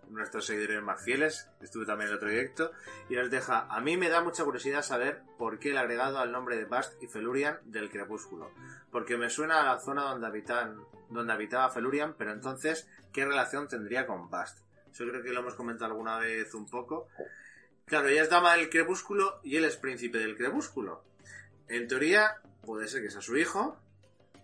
nuestros 0.10 0.46
seguidores 0.46 0.82
más 0.82 1.04
fieles, 1.04 1.50
estuve 1.62 1.86
también 1.86 2.08
en 2.08 2.12
el 2.12 2.18
otro 2.18 2.30
directo, 2.30 2.72
y 3.10 3.16
nos 3.16 3.30
deja, 3.30 3.68
a 3.70 3.80
mí 3.82 3.98
me 3.98 4.10
da 4.10 4.22
mucha 4.22 4.44
curiosidad 4.44 4.82
saber 4.82 5.22
por 5.38 5.60
qué 5.60 5.72
el 5.72 5.78
agregado 5.78 6.20
al 6.20 6.32
nombre 6.32 6.58
de 6.58 6.66
Bast 6.66 7.02
y 7.02 7.08
Felurian 7.08 7.60
del 7.64 7.90
crepúsculo, 7.90 8.52
porque 8.92 9.18
me 9.18 9.30
suena 9.30 9.62
a 9.62 9.76
la 9.76 9.80
zona 9.80 10.04
donde, 10.04 10.28
habitan, 10.28 10.80
donde 11.10 11.34
habitaba 11.34 11.70
Felurian, 11.70 12.16
pero 12.18 12.32
entonces, 12.32 12.88
¿qué 13.12 13.26
relación 13.26 13.68
tendría 13.68 14.06
con 14.06 14.30
Bast? 14.30 14.60
Yo 14.94 15.08
creo 15.08 15.24
que 15.24 15.34
lo 15.34 15.42
hemos 15.42 15.56
comentado 15.56 15.92
alguna 15.92 16.18
vez 16.20 16.54
un 16.54 16.66
poco. 16.68 17.10
Claro, 17.86 18.08
ella 18.08 18.24
es 18.24 18.30
dama 18.30 18.56
del 18.56 18.70
crepúsculo 18.70 19.42
y 19.44 19.58
él 19.58 19.66
es 19.66 19.76
príncipe 19.76 20.20
del 20.20 20.38
crepúsculo. 20.38 21.04
En 21.68 21.88
teoría, 21.88 22.38
puede 22.66 22.88
ser 22.88 23.02
que 23.02 23.10
sea 23.10 23.22
su 23.22 23.36
hijo, 23.36 23.78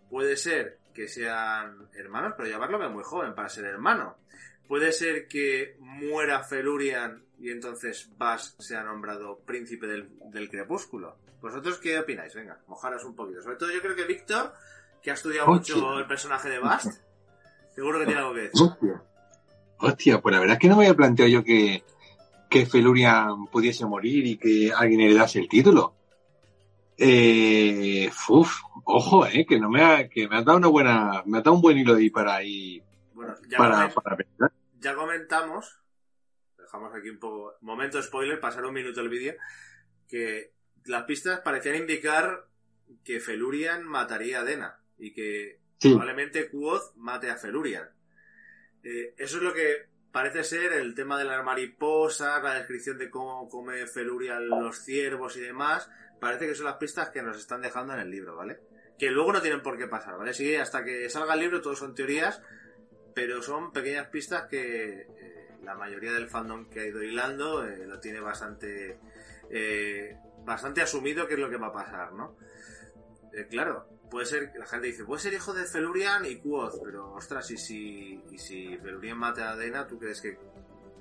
puede 0.10 0.36
ser 0.36 0.81
que 0.93 1.08
sean 1.08 1.89
hermanos, 1.93 2.34
pero 2.38 2.49
llamarlo 2.49 2.89
muy 2.89 3.04
joven 3.04 3.34
para 3.36 3.49
ser 3.49 3.65
hermano. 3.65 4.17
Puede 4.67 4.91
ser 4.91 5.27
que 5.27 5.75
muera 5.80 6.43
Felurian 6.43 7.23
y 7.39 7.49
entonces 7.49 8.10
Bass 8.17 8.56
sea 8.60 8.84
nombrado 8.84 9.39
príncipe 9.39 9.88
del, 9.88 10.10
del 10.32 10.49
crepúsculo. 10.49 11.17
¿Vosotros 11.41 11.80
qué 11.80 11.97
opináis? 11.97 12.34
Venga, 12.36 12.60
mojaros 12.67 13.04
un 13.04 13.15
poquito. 13.15 13.41
Sobre 13.41 13.58
todo 13.58 13.71
yo 13.71 13.82
creo 13.82 13.95
que 13.95 14.06
Víctor, 14.06 14.54
que 15.01 15.12
ha 15.12 15.15
estudiado 15.15 15.47
mucho 15.47 15.97
el 15.99 16.06
personaje 16.06 16.49
de 16.49 16.60
Bast, 16.60 17.01
seguro 17.73 17.99
que 17.99 18.06
tiene 18.06 18.21
algo 18.21 18.34
que 18.34 18.41
decir. 18.41 18.62
Hostia. 18.62 19.01
Hostia, 19.80 20.21
pues 20.21 20.34
la 20.34 20.39
verdad 20.39 20.54
es 20.54 20.60
que 20.60 20.67
no 20.67 20.77
me 20.77 20.86
había 20.86 20.95
planteado 20.95 21.32
yo 21.32 21.43
que, 21.43 21.84
que 22.47 22.67
Felurian 22.67 23.47
pudiese 23.47 23.86
morir 23.86 24.27
y 24.27 24.38
que 24.38 24.71
alguien 24.71 25.01
heredase 25.01 25.39
el 25.39 25.49
título. 25.49 25.95
Eh, 26.97 28.12
uf, 28.30 28.62
ojo, 28.84 29.26
eh, 29.28 29.46
que 29.48 29.60
no 29.60 29.70
me 29.70 29.82
ha, 29.84 30.08
que 30.10 30.28
me 30.28 30.38
ha 30.38 30.41
dado 30.44 30.58
una 30.58 30.67
buena, 30.67 31.24
me 31.26 31.38
ha 31.38 31.41
dado 31.41 31.54
un 31.56 31.62
buen 31.62 31.78
hilo 31.78 31.96
ahí 31.96 32.10
para 32.10 32.36
ahí, 32.36 32.82
Bueno, 33.13 33.36
ya, 33.48 33.58
para, 33.58 33.89
para 33.89 34.17
pensar. 34.17 34.52
ya 34.80 34.96
comentamos, 34.96 35.80
dejamos 36.58 36.94
aquí 36.96 37.10
un 37.10 37.20
poco, 37.20 37.56
momento 37.62 38.02
spoiler, 38.02 38.39
pasar 38.39 38.65
un 38.65 38.74
minuto 38.74 39.02
el 39.02 39.10
vídeo, 39.10 39.36
que 40.08 40.52
las 40.86 41.04
pistas 41.04 41.39
parecían 41.41 41.76
indicar 41.76 42.48
que 43.04 43.20
Felurian 43.20 43.84
mataría 43.86 44.41
a 44.41 44.44
Dena 44.44 44.80
y 44.98 45.13
que 45.13 45.60
Sí, 45.80 45.89
probablemente 45.89 46.50
Quoth 46.50 46.96
mate 46.98 47.32
a 47.32 47.38
Felurian. 47.38 47.89
Eh, 48.84 49.15
eso 49.17 49.38
es 49.38 49.44
lo 49.44 49.52
que 49.52 49.88
parece 50.12 50.44
ser 50.44 50.74
el 50.74 50.94
tema 50.94 51.17
de 51.17 51.26
las 51.26 51.44
mariposas, 51.44 52.44
la 52.44 52.54
descripción 52.54 53.00
de 53.00 53.10
cómo 53.10 53.50
come 53.50 53.88
Felurian 53.88 54.48
los 54.48 54.78
ciervos 54.84 55.38
y 55.38 55.39
demás. 55.39 55.89
Parece 56.21 56.45
que 56.45 56.53
son 56.53 56.67
las 56.67 56.75
pistas 56.75 57.10
que 57.10 57.23
nos 57.23 57.36
están 57.36 57.63
dejando 57.63 57.95
en 57.95 57.99
el 58.01 58.12
libro, 58.12 58.36
¿vale? 58.36 58.60
Que 58.99 59.10
luego 59.10 59.34
no 59.34 59.41
tienen 59.41 59.63
por 59.63 59.75
qué 59.75 59.88
pasar, 59.88 60.19
¿vale? 60.19 60.36
Sí, 60.36 60.55
hasta 60.55 60.84
que 60.84 61.10
salga 61.10 61.34
el 61.34 61.39
libro 61.39 61.62
todo 61.62 61.75
son 61.75 61.95
teorías, 61.95 62.43
pero 63.15 63.41
son 63.41 63.71
pequeñas 63.71 64.07
pistas 64.10 64.43
que 64.47 65.01
eh, 65.01 65.47
la 65.63 65.73
mayoría 65.73 66.13
del 66.13 66.29
fandom 66.29 66.69
que 66.69 66.81
ha 66.81 66.86
ido 66.86 67.01
hilando 67.01 67.65
eh, 67.65 67.88
lo 67.88 67.99
tiene 67.99 68.19
bastante 68.19 68.99
eh, 69.49 70.15
bastante 70.45 70.84
asumido 70.84 71.27
qué 71.27 71.34
es 71.34 71.39
lo 71.39 71.49
que 71.49 71.57
va 71.57 71.69
a 71.69 71.73
pasar, 71.73 72.13
¿no? 72.13 72.38
Claro, 73.49 73.88
puede 74.12 74.27
ser, 74.27 74.51
la 74.60 74.67
gente 74.67 74.88
dice, 74.88 75.05
puede 75.05 75.21
ser 75.23 75.34
hijo 75.34 75.53
de 75.53 75.65
Felurian 75.65 76.23
y 76.25 76.36
Quoth, 76.36 76.84
pero 76.84 77.13
ostras, 77.13 77.49
y 77.49 77.57
si, 77.57 78.21
y 78.29 78.38
si 78.38 78.77
Felurian 78.77 79.17
mata 79.17 79.49
a 79.49 79.55
Dena, 79.55 79.88
¿tú 79.88 79.97
crees 79.97 80.21
que 80.21 80.38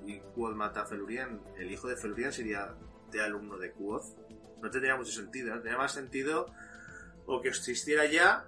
y 0.03 0.19
Quoth 0.33 0.55
mata 0.55 0.81
a 0.81 0.85
Felurian? 0.87 1.43
El 1.57 1.69
hijo 1.69 1.87
de 1.87 1.95
Felurian 1.95 2.33
sería 2.33 2.73
de 3.11 3.21
alumno 3.21 3.59
de 3.59 3.71
Quoth. 3.71 4.15
No 4.61 4.69
tendría 4.69 4.95
mucho 4.95 5.11
sentido, 5.11 5.49
¿no? 5.49 5.55
Tendría 5.55 5.77
más 5.77 5.93
sentido 5.93 6.47
o 7.25 7.41
que 7.41 7.49
existiera 7.49 8.05
ya 8.05 8.45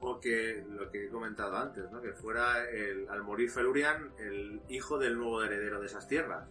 o 0.00 0.20
que 0.20 0.64
lo 0.68 0.90
que 0.90 1.06
he 1.06 1.08
comentado 1.08 1.56
antes, 1.56 1.90
¿no? 1.90 2.00
Que 2.00 2.12
fuera 2.12 2.68
el, 2.70 3.08
al 3.08 3.22
morir 3.22 3.50
Felurian 3.50 4.12
el 4.18 4.60
hijo 4.68 4.98
del 4.98 5.16
nuevo 5.16 5.42
heredero 5.42 5.80
de 5.80 5.86
esas 5.86 6.06
tierras. 6.06 6.46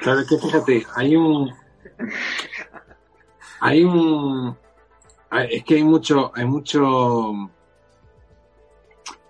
claro, 0.00 0.20
es 0.20 0.28
que 0.28 0.38
fíjate, 0.38 0.86
hay 0.94 1.16
un, 1.16 1.52
hay 3.60 3.82
un, 3.82 4.56
es 5.32 5.64
que 5.64 5.76
hay 5.76 5.84
mucho, 5.84 6.32
hay 6.34 6.44
mucho, 6.44 7.50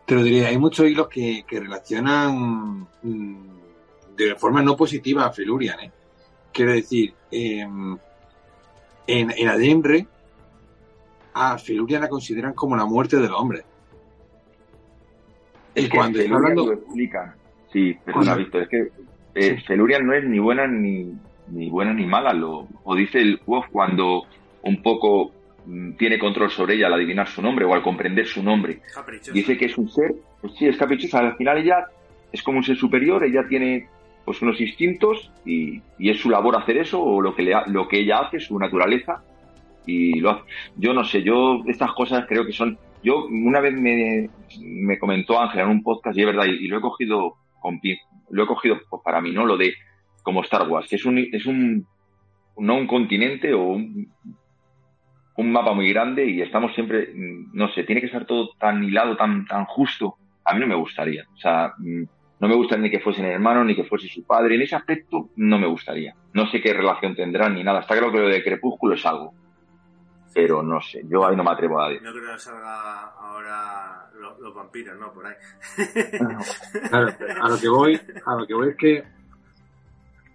te 0.07 0.15
lo 0.15 0.23
diría, 0.23 0.49
hay 0.49 0.59
muchos 0.59 0.87
hilos 0.87 1.09
que, 1.09 1.45
que 1.47 1.61
relacionan 1.61 2.89
mm, 3.03 3.53
de 4.17 4.35
forma 4.37 4.63
no 4.63 4.77
positiva 4.77 5.27
a 5.27 5.33
Felurian, 5.33 5.81
¿eh? 5.81 5.93
Quiero 6.53 6.73
decir, 6.73 7.15
em, 7.31 7.97
en, 9.07 9.31
en 9.37 9.49
Adenre, 9.49 10.07
a 11.35 11.57
Felurian 11.59 12.03
la 12.03 12.09
consideran 12.09 12.53
como 12.55 12.77
la 12.77 12.85
muerte 12.85 13.17
del 13.17 13.33
hombre. 13.33 13.63
Es 15.75 15.85
Y 15.85 15.89
que 15.89 15.97
cuando 15.97 16.19
está 16.21 16.35
hablando- 16.35 16.67
lo 16.67 16.73
explica. 16.75 17.35
Sí, 17.73 17.97
perdona, 18.05 18.35
Víctor, 18.35 18.63
es 18.63 18.69
que 18.69 18.79
eh, 19.35 19.57
Sí. 19.57 19.65
Felurian 19.67 20.07
no 20.07 20.13
es 20.13 20.25
ni 20.25 20.39
buena 20.39 20.67
ni, 20.67 21.11
ni 21.49 21.71
buena 21.71 21.95
ni 21.95 22.05
mala, 22.07 22.35
lo, 22.35 22.69
o 22.85 22.95
dice 22.95 23.19
el 23.19 23.41
Wolf 23.47 23.67
cuando 23.73 24.27
un 24.63 24.83
poco 24.83 25.33
mm, 25.65 25.93
tiene 25.93 26.19
control 26.19 26.51
sobre 26.51 26.75
ella 26.75 26.89
al 26.89 26.95
adivinar 26.95 27.27
su 27.29 27.41
nombre 27.41 27.65
o 27.65 27.73
al 27.73 27.83
comprender 27.83 28.27
su 28.27 28.43
nombre. 28.43 28.81
Caprichoso. 28.95 29.33
Dice 29.33 29.57
que 29.57 29.65
es 29.67 29.79
un 29.79 29.89
ser, 29.89 30.13
pues 30.43 30.53
sí, 30.59 30.67
es 30.67 30.77
caprichosa, 30.77 31.21
al 31.21 31.37
final 31.37 31.57
ella 31.59 31.87
es 32.31 32.43
como 32.43 32.59
un 32.59 32.65
ser 32.65 32.77
superior, 32.77 33.25
ella 33.25 33.47
tiene 33.49 33.89
pues 34.25 34.41
unos 34.43 34.61
instintos 34.61 35.31
y, 35.45 35.83
y 35.99 36.11
es 36.11 36.21
su 36.21 36.31
labor 36.31 36.57
hacer 36.57 36.77
eso 36.77 37.03
o 37.03 37.21
lo 37.21 37.35
que, 37.35 37.43
le, 37.43 37.55
lo 37.67 37.89
que 37.89 38.01
ella 38.01 38.21
hace, 38.21 38.41
su 38.41 38.59
naturaleza 38.59 39.23
y 39.87 40.21
lo 40.21 40.31
hace. 40.31 40.43
Yo 40.77 40.93
no 40.95 41.05
sé, 41.05 41.23
yo 41.23 41.63
estas 41.67 41.93
cosas 41.93 42.27
creo 42.29 42.47
que 42.47 42.53
son... 42.53 42.79
Yo 43.03 43.27
una 43.27 43.61
vez 43.61 43.75
me, 43.75 44.31
me 44.61 44.99
comentó 44.99 45.41
Ángel 45.41 45.63
en 45.63 45.69
un 45.69 45.83
podcast 45.83 46.17
y 46.17 46.21
es 46.21 46.27
verdad, 46.27 46.45
y, 46.45 46.69
lo 46.69 46.79
he 46.79 46.81
cogido 46.81 47.35
con 47.59 47.81
lo 48.31 48.45
he 48.45 48.47
cogido 48.47 48.79
pues, 48.89 49.03
para 49.05 49.21
mí, 49.21 49.33
¿no? 49.33 49.45
Lo 49.45 49.57
de 49.57 49.75
como 50.23 50.43
Star 50.43 50.69
Wars, 50.69 50.89
que 50.89 50.97
es 50.97 51.05
un, 51.05 51.19
es 51.19 51.47
un 51.47 51.85
no 52.57 52.77
un 52.77 52.87
continente 52.87 53.53
o 53.55 53.65
un, 53.65 54.13
un 55.37 55.53
mapa 55.53 55.73
muy 55.75 55.93
grande 55.93 56.27
y 56.27 56.43
estamos 56.43 56.75
siempre, 56.75 57.09
no 57.15 57.69
sé, 57.73 57.85
tiene 57.85 58.01
que 58.01 58.07
estar 58.07 58.25
todo 58.25 58.51
tan 58.59 58.85
hilado, 58.85 59.17
tan, 59.17 59.47
tan 59.47 59.65
justo. 59.65 60.17
A 60.45 60.55
mí 60.55 60.61
no 60.61 60.67
me 60.67 60.75
gustaría. 60.75 61.25
O 61.35 61.37
sea, 61.39 61.73
mm, 61.79 62.05
no 62.43 62.49
me 62.49 62.57
gustaría 62.57 62.83
ni 62.83 62.91
que 62.91 62.99
fuesen 63.01 63.25
hermanos, 63.25 63.65
ni 63.65 63.75
que 63.77 63.85
fuese 63.85 64.09
su 64.09 64.25
padre. 64.25 64.57
En 64.57 64.63
ese 64.63 64.75
aspecto 64.77 65.31
no 65.37 65.59
me 65.59 65.67
gustaría. 65.69 66.15
No 66.35 66.47
sé 66.51 66.61
qué 66.61 66.73
relación 66.75 67.15
tendrán 67.15 67.55
ni 67.55 67.63
nada. 67.65 67.81
Está 67.81 67.95
claro 67.97 68.11
que 68.13 68.19
lo 68.19 68.29
de 68.29 68.43
Crepúsculo 68.43 68.95
es 68.97 69.07
algo. 69.07 69.33
Pero 70.35 70.63
no 70.63 70.81
sé, 70.81 71.03
yo 71.09 71.25
ahí 71.27 71.37
no 71.37 71.45
me 71.45 71.51
atrevo 71.53 71.81
a 71.81 71.89
decir. 71.89 72.03
No 72.03 72.13
creo 72.13 72.33
que 72.35 72.39
salga 72.41 73.05
ahora 73.19 74.11
lo- 74.19 74.39
los, 74.41 74.55
vampiros, 74.55 74.99
¿no? 74.99 75.13
Por 75.13 75.27
ahí. 75.27 75.35
Claro, 76.89 77.09
a 77.43 77.49
lo 77.49 77.59
que 77.59 77.69
voy, 77.69 78.01
a 78.27 78.35
lo 78.35 78.47
que 78.47 78.55
voy 78.55 78.69
es 78.71 78.77
que 78.77 79.05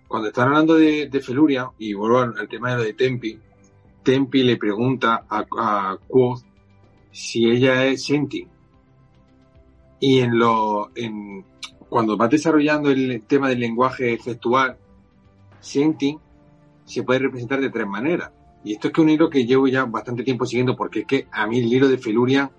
cuando 0.07 0.29
están 0.29 0.47
hablando 0.47 0.75
de, 0.75 1.09
de 1.09 1.19
Feluria, 1.19 1.69
y 1.79 1.93
vuelvo 1.93 2.19
al, 2.19 2.37
al 2.39 2.47
tema 2.47 2.71
de 2.71 2.77
lo 2.77 2.83
de 2.83 2.93
Tempi, 2.93 3.39
Tempi 4.03 4.43
le 4.43 4.55
pregunta 4.57 5.25
a, 5.27 5.39
a 5.57 5.97
Quoth 6.07 6.43
si 7.11 7.49
ella 7.49 7.83
es 7.85 8.05
Senti. 8.05 8.47
Y 9.99 10.19
en 10.21 10.37
lo, 10.37 10.91
en, 10.95 11.43
cuando 11.89 12.17
vas 12.17 12.29
desarrollando 12.29 12.89
el 12.91 13.21
tema 13.27 13.49
del 13.49 13.59
lenguaje 13.59 14.13
efectual, 14.13 14.77
Senti 15.59 16.17
se 16.85 17.03
puede 17.03 17.19
representar 17.19 17.59
de 17.61 17.69
tres 17.69 17.87
maneras. 17.87 18.31
Y 18.63 18.73
esto 18.73 18.87
es 18.87 18.93
que 18.93 19.01
un 19.01 19.09
hilo 19.09 19.29
que 19.29 19.45
llevo 19.45 19.67
ya 19.67 19.85
bastante 19.85 20.23
tiempo 20.23 20.45
siguiendo, 20.45 20.75
porque 20.75 21.01
es 21.01 21.05
que 21.05 21.27
a 21.31 21.47
mí 21.47 21.59
el 21.59 21.71
hilo 21.71 21.87
de 21.87 21.97
Feluria 21.97 22.51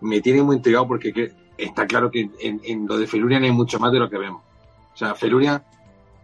me 0.00 0.20
tiene 0.20 0.42
muy 0.42 0.56
intrigado 0.56 0.86
porque 0.88 1.12
que 1.12 1.32
está 1.56 1.86
claro 1.86 2.10
que 2.10 2.30
en, 2.40 2.60
en 2.64 2.86
lo 2.86 2.98
de 2.98 3.06
Felurian 3.06 3.42
hay 3.44 3.52
mucho 3.52 3.78
más 3.78 3.92
de 3.92 3.98
lo 3.98 4.08
que 4.10 4.18
vemos. 4.18 4.42
O 4.92 4.96
sea, 4.96 5.14
Felurian, 5.14 5.62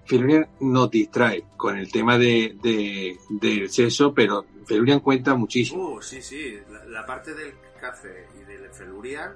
Felurian 0.05 0.47
nos 0.61 0.91
distrae 0.91 1.45
con 1.57 1.77
el 1.77 1.91
tema 1.91 2.19
de, 2.19 2.57
de- 2.63 3.17
del 3.29 3.69
sexo, 3.71 4.13
pero 4.15 4.45
Felurian 4.67 5.01
cuenta 5.01 5.35
muchísimo. 5.35 5.95
Uh, 5.95 6.03
sí, 6.03 6.21
sí. 6.23 6.57
La, 6.71 6.85
la 7.01 7.07
parte 7.07 7.35
del 7.35 7.53
café 7.81 8.27
y 8.41 8.45
del 8.45 8.71
Felurian. 8.71 9.33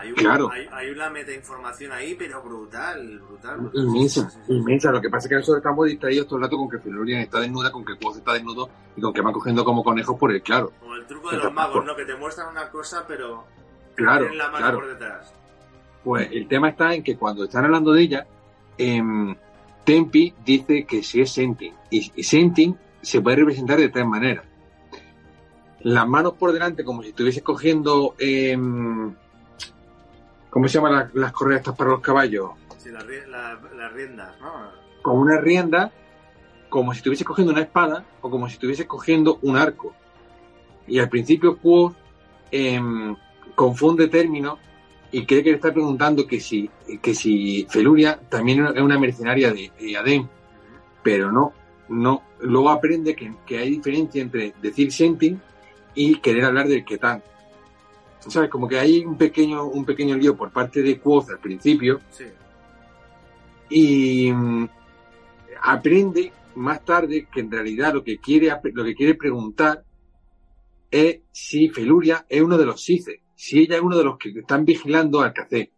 Hay, 0.00 0.10
un- 0.10 0.14
Claro. 0.14 0.48
hay, 0.52 0.64
hay 0.70 0.90
una 0.90 1.10
metainformación 1.10 1.90
ahí, 1.90 2.14
pero 2.14 2.40
brutal, 2.40 3.18
brutal. 3.26 3.58
brutal. 3.60 3.84
Inmensa, 3.84 4.30
Sí, 4.30 4.36
sí, 4.36 4.42
sí. 4.46 4.52
inmensa. 4.52 4.92
Lo 4.92 5.00
que 5.00 5.10
pasa 5.10 5.26
es 5.26 5.28
que 5.30 5.34
nosotros 5.34 5.56
estamos 5.58 5.86
distraídos 5.86 6.26
todo 6.28 6.36
el 6.36 6.42
rato 6.44 6.56
con 6.56 6.70
que 6.70 6.78
Felurian 6.78 7.20
está 7.20 7.40
desnuda, 7.40 7.72
con 7.72 7.84
que 7.84 7.96
Quoth 7.96 8.18
está 8.18 8.34
desnudo 8.34 8.70
y 8.96 9.00
con 9.00 9.12
que 9.12 9.20
van 9.22 9.32
cogiendo 9.32 9.64
como 9.64 9.82
conejos 9.82 10.16
por 10.16 10.30
el 10.30 10.40
claro. 10.40 10.72
Como 10.78 10.94
el 10.94 11.04
truco 11.06 11.30
de 11.32 11.38
los 11.38 11.52
magos, 11.52 11.84
¿no? 11.84 11.96
Que 11.96 12.04
te 12.04 12.14
muestran 12.14 12.48
una 12.48 12.70
cosa, 12.70 13.04
pero 13.08 13.44
te 13.96 14.04
Claro, 14.04 14.20
tienen 14.20 14.38
la 14.38 14.44
mano 14.50 14.56
claro. 14.58 14.78
por 14.78 14.88
detrás. 14.88 15.34
Pues 16.04 16.28
el 16.30 16.46
tema 16.46 16.68
está 16.68 16.94
en 16.94 17.02
que 17.02 17.16
cuando 17.16 17.42
están 17.44 17.64
hablando 17.64 17.92
de 17.92 18.02
ella, 18.02 18.26
em, 18.78 19.34
Tempi 19.84 20.32
dice 20.44 20.84
que 20.84 21.02
si 21.02 21.20
es 21.22 21.32
Sentin. 21.32 21.74
Y, 21.90 22.12
y 22.14 22.22
Sentin 22.22 22.78
se 23.02 23.20
puede 23.20 23.38
representar 23.38 23.78
de 23.78 23.88
tres 23.88 24.06
maneras. 24.06 24.44
Las 25.80 26.06
manos 26.08 26.34
por 26.34 26.52
delante, 26.52 26.84
como 26.84 27.02
si 27.02 27.08
estuviese 27.08 27.42
cogiendo. 27.42 28.14
em, 28.18 29.14
¿Cómo 30.50 30.66
se 30.68 30.74
llaman 30.78 30.92
las, 30.94 31.14
las 31.14 31.32
correas 31.32 31.60
estas 31.60 31.76
para 31.76 31.90
los 31.90 32.00
caballos? 32.00 32.50
Sí, 32.78 32.90
las, 32.90 33.04
la- 33.28 33.60
las 33.76 33.92
riendas, 33.92 34.38
¿no? 34.40 34.52
Con 35.02 35.18
una 35.18 35.38
rienda, 35.40 35.92
como 36.68 36.92
si 36.92 36.98
estuviese 36.98 37.24
cogiendo 37.24 37.52
una 37.52 37.62
espada 37.62 38.04
o 38.20 38.30
como 38.30 38.46
si 38.48 38.54
estuviese 38.54 38.86
cogiendo 38.86 39.38
un 39.42 39.56
arco. 39.56 39.94
Y 40.86 40.98
al 40.98 41.08
principio 41.08 41.58
Quoth 41.58 41.94
em, 42.50 43.14
confunde 43.54 44.08
términos 44.08 44.58
y 45.10 45.24
cree 45.26 45.42
que 45.42 45.50
le 45.50 45.56
está 45.56 45.72
preguntando 45.72 46.26
que 46.26 46.40
si, 46.40 46.68
que 47.02 47.14
si 47.14 47.66
Feluria 47.68 48.18
también 48.28 48.64
es 48.74 48.80
una 48.82 48.98
mercenaria 48.98 49.52
de, 49.52 49.70
de 49.78 49.96
Adem, 49.96 50.26
pero 51.02 51.30
no, 51.32 51.52
no. 51.88 52.22
Luego 52.40 52.70
aprende 52.70 53.14
que, 53.16 53.34
que 53.46 53.58
hay 53.58 53.70
diferencia 53.70 54.22
entre 54.22 54.54
decir 54.62 54.92
Sentin 54.92 55.40
y 55.94 56.16
querer 56.20 56.44
hablar 56.44 56.68
del 56.68 56.84
Ketán. 56.84 57.22
¿Sabes? 58.30 58.50
Como 58.50 58.68
que 58.68 58.78
hay 58.78 59.04
un 59.04 59.16
pequeño, 59.16 59.64
un 59.64 59.84
pequeño 59.84 60.16
lío 60.16 60.36
por 60.36 60.52
parte 60.52 60.82
de 60.82 60.98
Quoth 60.98 61.30
al 61.30 61.38
principio 61.38 62.00
Sí. 62.10 62.24
y 63.70 64.32
mm, 64.32 64.68
aprende 65.62 66.32
más 66.56 66.84
tarde 66.84 67.26
que 67.32 67.40
en 67.40 67.50
realidad 67.50 67.94
lo 67.94 68.02
que 68.02 68.18
quiere 68.18 68.52
lo 68.72 68.84
que 68.84 68.94
quiere 68.94 69.14
preguntar 69.14 69.84
es 70.90 71.20
si 71.30 71.68
Feluria 71.68 72.24
es 72.28 72.40
uno 72.42 72.56
de 72.56 72.66
los 72.66 72.82
Sice, 72.82 73.22
si 73.34 73.60
ella 73.60 73.76
es 73.76 73.82
uno 73.82 73.96
de 73.96 74.04
los 74.04 74.18
que 74.18 74.30
están 74.30 74.64
vigilando 74.64 75.20
al 75.20 75.32
café. 75.32 75.70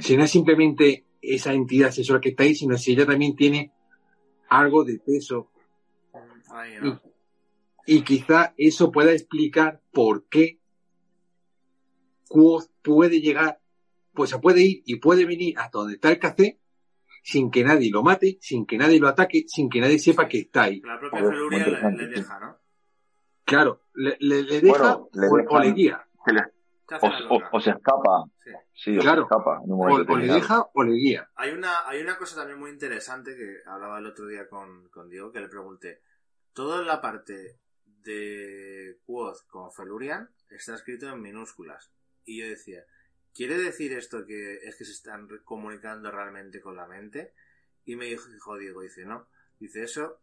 Si 0.00 0.16
no 0.16 0.24
es 0.24 0.30
simplemente 0.30 1.04
esa 1.20 1.52
entidad 1.52 1.90
sexual 1.90 2.20
que 2.20 2.30
está 2.30 2.42
ahí, 2.44 2.54
sino 2.54 2.76
si 2.76 2.92
ella 2.92 3.06
también 3.06 3.36
tiene 3.36 3.72
algo 4.48 4.84
de 4.84 4.98
peso. 4.98 5.50
Ahí, 6.50 6.74
¿no? 6.80 7.00
Y, 7.86 7.96
y 7.96 8.02
quizá 8.02 8.54
eso 8.56 8.90
pueda 8.90 9.12
explicar 9.12 9.80
por 9.92 10.24
qué 10.28 10.58
Quoth 12.34 12.66
puede 12.82 13.20
llegar, 13.20 13.60
pues 14.12 14.30
se 14.30 14.38
puede 14.40 14.62
ir 14.62 14.82
y 14.86 14.96
puede 14.96 15.24
venir 15.24 15.56
hasta 15.56 15.78
donde 15.78 15.94
está 15.94 16.10
el 16.10 16.18
café 16.18 16.58
sin 17.22 17.48
que 17.50 17.62
nadie 17.62 17.90
lo 17.92 18.02
mate, 18.02 18.38
sin 18.40 18.66
que 18.66 18.76
nadie 18.76 18.98
lo 18.98 19.06
ataque, 19.06 19.44
sin 19.46 19.70
que 19.70 19.80
nadie 19.80 20.00
sepa 20.00 20.26
que 20.28 20.40
está 20.40 20.64
ahí. 20.64 20.80
La 20.80 20.98
propia 20.98 21.20
Feluria 21.20 21.66
le, 21.90 22.06
deja, 22.08 22.40
¿no? 22.40 22.58
Claro, 23.44 23.82
le, 23.94 24.16
le- 24.18 24.42
le 24.42 24.60
deja 24.60 24.96
Bueno, 25.12 25.48
o, 25.48 25.60
le 25.60 25.72
guía. 25.72 26.04
O, 27.52 27.60
se 27.60 27.70
escapa. 27.70 28.24
Sí. 28.42 28.50
Sí, 28.74 28.98
o 28.98 29.00
Claro. 29.00 29.22
se 29.22 29.34
escapa 29.34 29.60
en 29.64 29.72
un 29.72 29.80
O, 29.80 29.88
momento 29.88 30.12
o 30.12 30.16
le 30.16 30.26
deja 30.26 30.66
o 30.74 30.82
le 30.82 30.92
guía. 30.92 31.30
Hay 31.36 31.52
una, 31.52 31.86
hay 31.88 32.02
una 32.02 32.18
cosa 32.18 32.34
también 32.36 32.58
muy 32.58 32.70
interesante 32.70 33.36
que 33.36 33.58
hablaba 33.66 33.98
el 34.00 34.06
otro 34.06 34.26
día 34.26 34.48
con, 34.48 34.88
con 34.88 35.08
Diego, 35.08 35.30
que 35.32 35.40
le 35.40 35.48
pregunté. 35.48 36.00
Toda 36.52 36.82
la 36.82 37.00
parte 37.00 37.58
de 37.84 38.98
Quoth 39.06 39.46
con 39.46 39.72
Felurian 39.72 40.28
está 40.50 40.74
escrito 40.74 41.08
en 41.08 41.22
minúsculas. 41.22 41.90
Y 42.24 42.40
yo 42.40 42.48
decía, 42.48 42.84
¿quiere 43.34 43.58
decir 43.58 43.92
esto 43.92 44.24
que 44.26 44.56
es 44.66 44.76
que 44.76 44.84
se 44.84 44.92
están 44.92 45.28
comunicando 45.44 46.10
realmente 46.10 46.60
con 46.60 46.76
la 46.76 46.86
mente? 46.86 47.32
Y 47.84 47.96
me 47.96 48.06
dijo, 48.06 48.56
Diego, 48.56 48.80
dice, 48.82 49.04
no. 49.04 49.28
Dice 49.60 49.82
eso, 49.84 50.20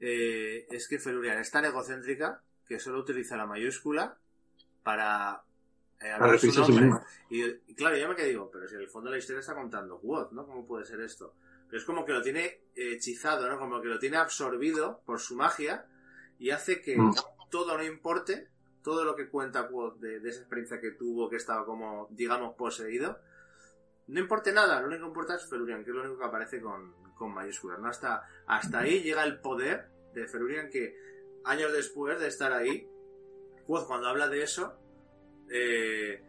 eh, 0.00 0.66
es 0.70 0.88
que 0.88 0.98
Felurian 0.98 1.38
es 1.38 1.50
tan 1.50 1.64
egocéntrica 1.64 2.42
que 2.66 2.78
solo 2.78 2.98
utiliza 3.00 3.36
la 3.36 3.46
mayúscula 3.46 4.18
para... 4.82 5.42
eh, 6.00 6.10
hablar 6.10 6.38
su 6.38 6.52
nombre. 6.52 6.90
Y, 7.30 7.42
y 7.44 7.74
claro, 7.74 7.96
yo 7.96 8.08
me 8.08 8.14
quedé 8.14 8.28
digo, 8.28 8.50
pero 8.50 8.68
si 8.68 8.74
en 8.74 8.82
el 8.82 8.88
fondo 8.88 9.10
la 9.10 9.18
historia 9.18 9.40
está 9.40 9.54
contando 9.54 9.98
what, 9.98 10.30
¿no? 10.32 10.46
¿Cómo 10.46 10.66
puede 10.66 10.84
ser 10.84 11.00
esto? 11.00 11.34
Pero 11.66 11.78
es 11.78 11.84
como 11.84 12.04
que 12.04 12.12
lo 12.12 12.22
tiene 12.22 12.60
hechizado, 12.76 13.48
¿no? 13.48 13.58
Como 13.58 13.80
que 13.82 13.88
lo 13.88 13.98
tiene 13.98 14.16
absorbido 14.16 15.02
por 15.04 15.18
su 15.18 15.34
magia 15.36 15.86
y 16.38 16.50
hace 16.50 16.80
que 16.80 16.96
Mm. 16.96 17.14
todo 17.50 17.76
no 17.76 17.84
importe, 17.84 18.48
todo 18.82 19.04
lo 19.04 19.14
que 19.16 19.28
cuenta 19.28 19.68
Quoth 19.68 19.98
de, 19.98 20.20
de 20.20 20.28
esa 20.30 20.40
experiencia 20.40 20.80
que 20.80 20.92
tuvo, 20.92 21.28
que 21.28 21.36
estaba 21.36 21.64
como, 21.64 22.06
digamos, 22.10 22.54
poseído, 22.54 23.18
no 24.08 24.20
importe 24.20 24.52
nada, 24.52 24.80
lo 24.80 24.86
único 24.86 25.02
que 25.02 25.08
importa 25.08 25.34
es 25.34 25.46
Felurian, 25.48 25.84
que 25.84 25.90
es 25.90 25.96
lo 25.96 26.02
único 26.02 26.18
que 26.18 26.24
aparece 26.24 26.60
con, 26.60 26.94
con 27.14 27.34
mayúsculas, 27.34 27.78
¿no? 27.78 27.88
Hasta, 27.88 28.22
hasta 28.46 28.78
ahí 28.80 29.00
llega 29.02 29.22
el 29.24 29.40
poder 29.40 29.88
de 30.14 30.26
Felurian 30.26 30.70
que 30.70 30.96
años 31.44 31.72
después 31.72 32.18
de 32.18 32.28
estar 32.28 32.52
ahí, 32.52 32.88
Quoth 33.66 33.86
cuando 33.86 34.08
habla 34.08 34.28
de 34.28 34.42
eso, 34.42 34.78
eh, 35.50 36.22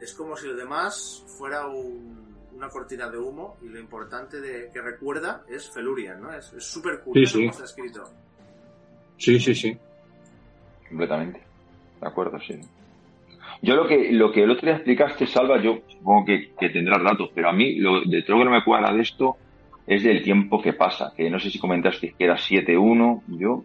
es 0.00 0.14
como 0.14 0.36
si 0.36 0.48
lo 0.48 0.56
demás 0.56 1.24
fuera 1.38 1.66
un- 1.66 2.28
una 2.52 2.68
cortina 2.68 3.08
de 3.08 3.18
humo 3.18 3.56
y 3.62 3.68
lo 3.68 3.78
importante 3.78 4.40
de, 4.40 4.70
que 4.72 4.80
recuerda 4.82 5.44
es 5.48 5.70
Felurian, 5.70 6.20
¿no? 6.20 6.32
Es 6.34 6.46
súper 6.58 7.00
curioso 7.00 7.34
Sí, 7.34 7.38
sí. 7.38 7.40
cómo 7.40 7.50
está 7.52 7.64
escrito. 7.64 8.10
Sí, 9.18 9.38
sí, 9.38 9.54
sí. 9.54 9.78
Completamente. 10.88 11.42
De 12.00 12.06
acuerdo, 12.06 12.38
sí. 12.40 12.58
Yo 13.62 13.76
lo 13.76 13.86
que, 13.86 14.12
lo 14.12 14.32
que 14.32 14.42
el 14.42 14.50
otro 14.50 14.66
día 14.66 14.76
explicaste, 14.76 15.26
Salva, 15.26 15.60
yo 15.62 15.80
supongo 15.86 16.24
que, 16.24 16.52
que 16.58 16.70
tendrás 16.70 17.02
datos, 17.02 17.30
pero 17.34 17.50
a 17.50 17.52
mí 17.52 17.76
lo 17.76 18.00
de 18.00 18.22
todo 18.22 18.38
lo 18.38 18.44
que 18.44 18.50
no 18.50 18.56
me 18.56 18.64
cuadra 18.64 18.92
de 18.94 19.02
esto 19.02 19.36
es 19.86 20.02
del 20.02 20.22
tiempo 20.22 20.62
que 20.62 20.72
pasa, 20.72 21.12
que 21.16 21.28
no 21.28 21.38
sé 21.38 21.50
si 21.50 21.58
comentaste 21.58 22.14
que 22.16 22.24
era 22.24 22.36
7-1, 22.36 23.22
yo 23.26 23.64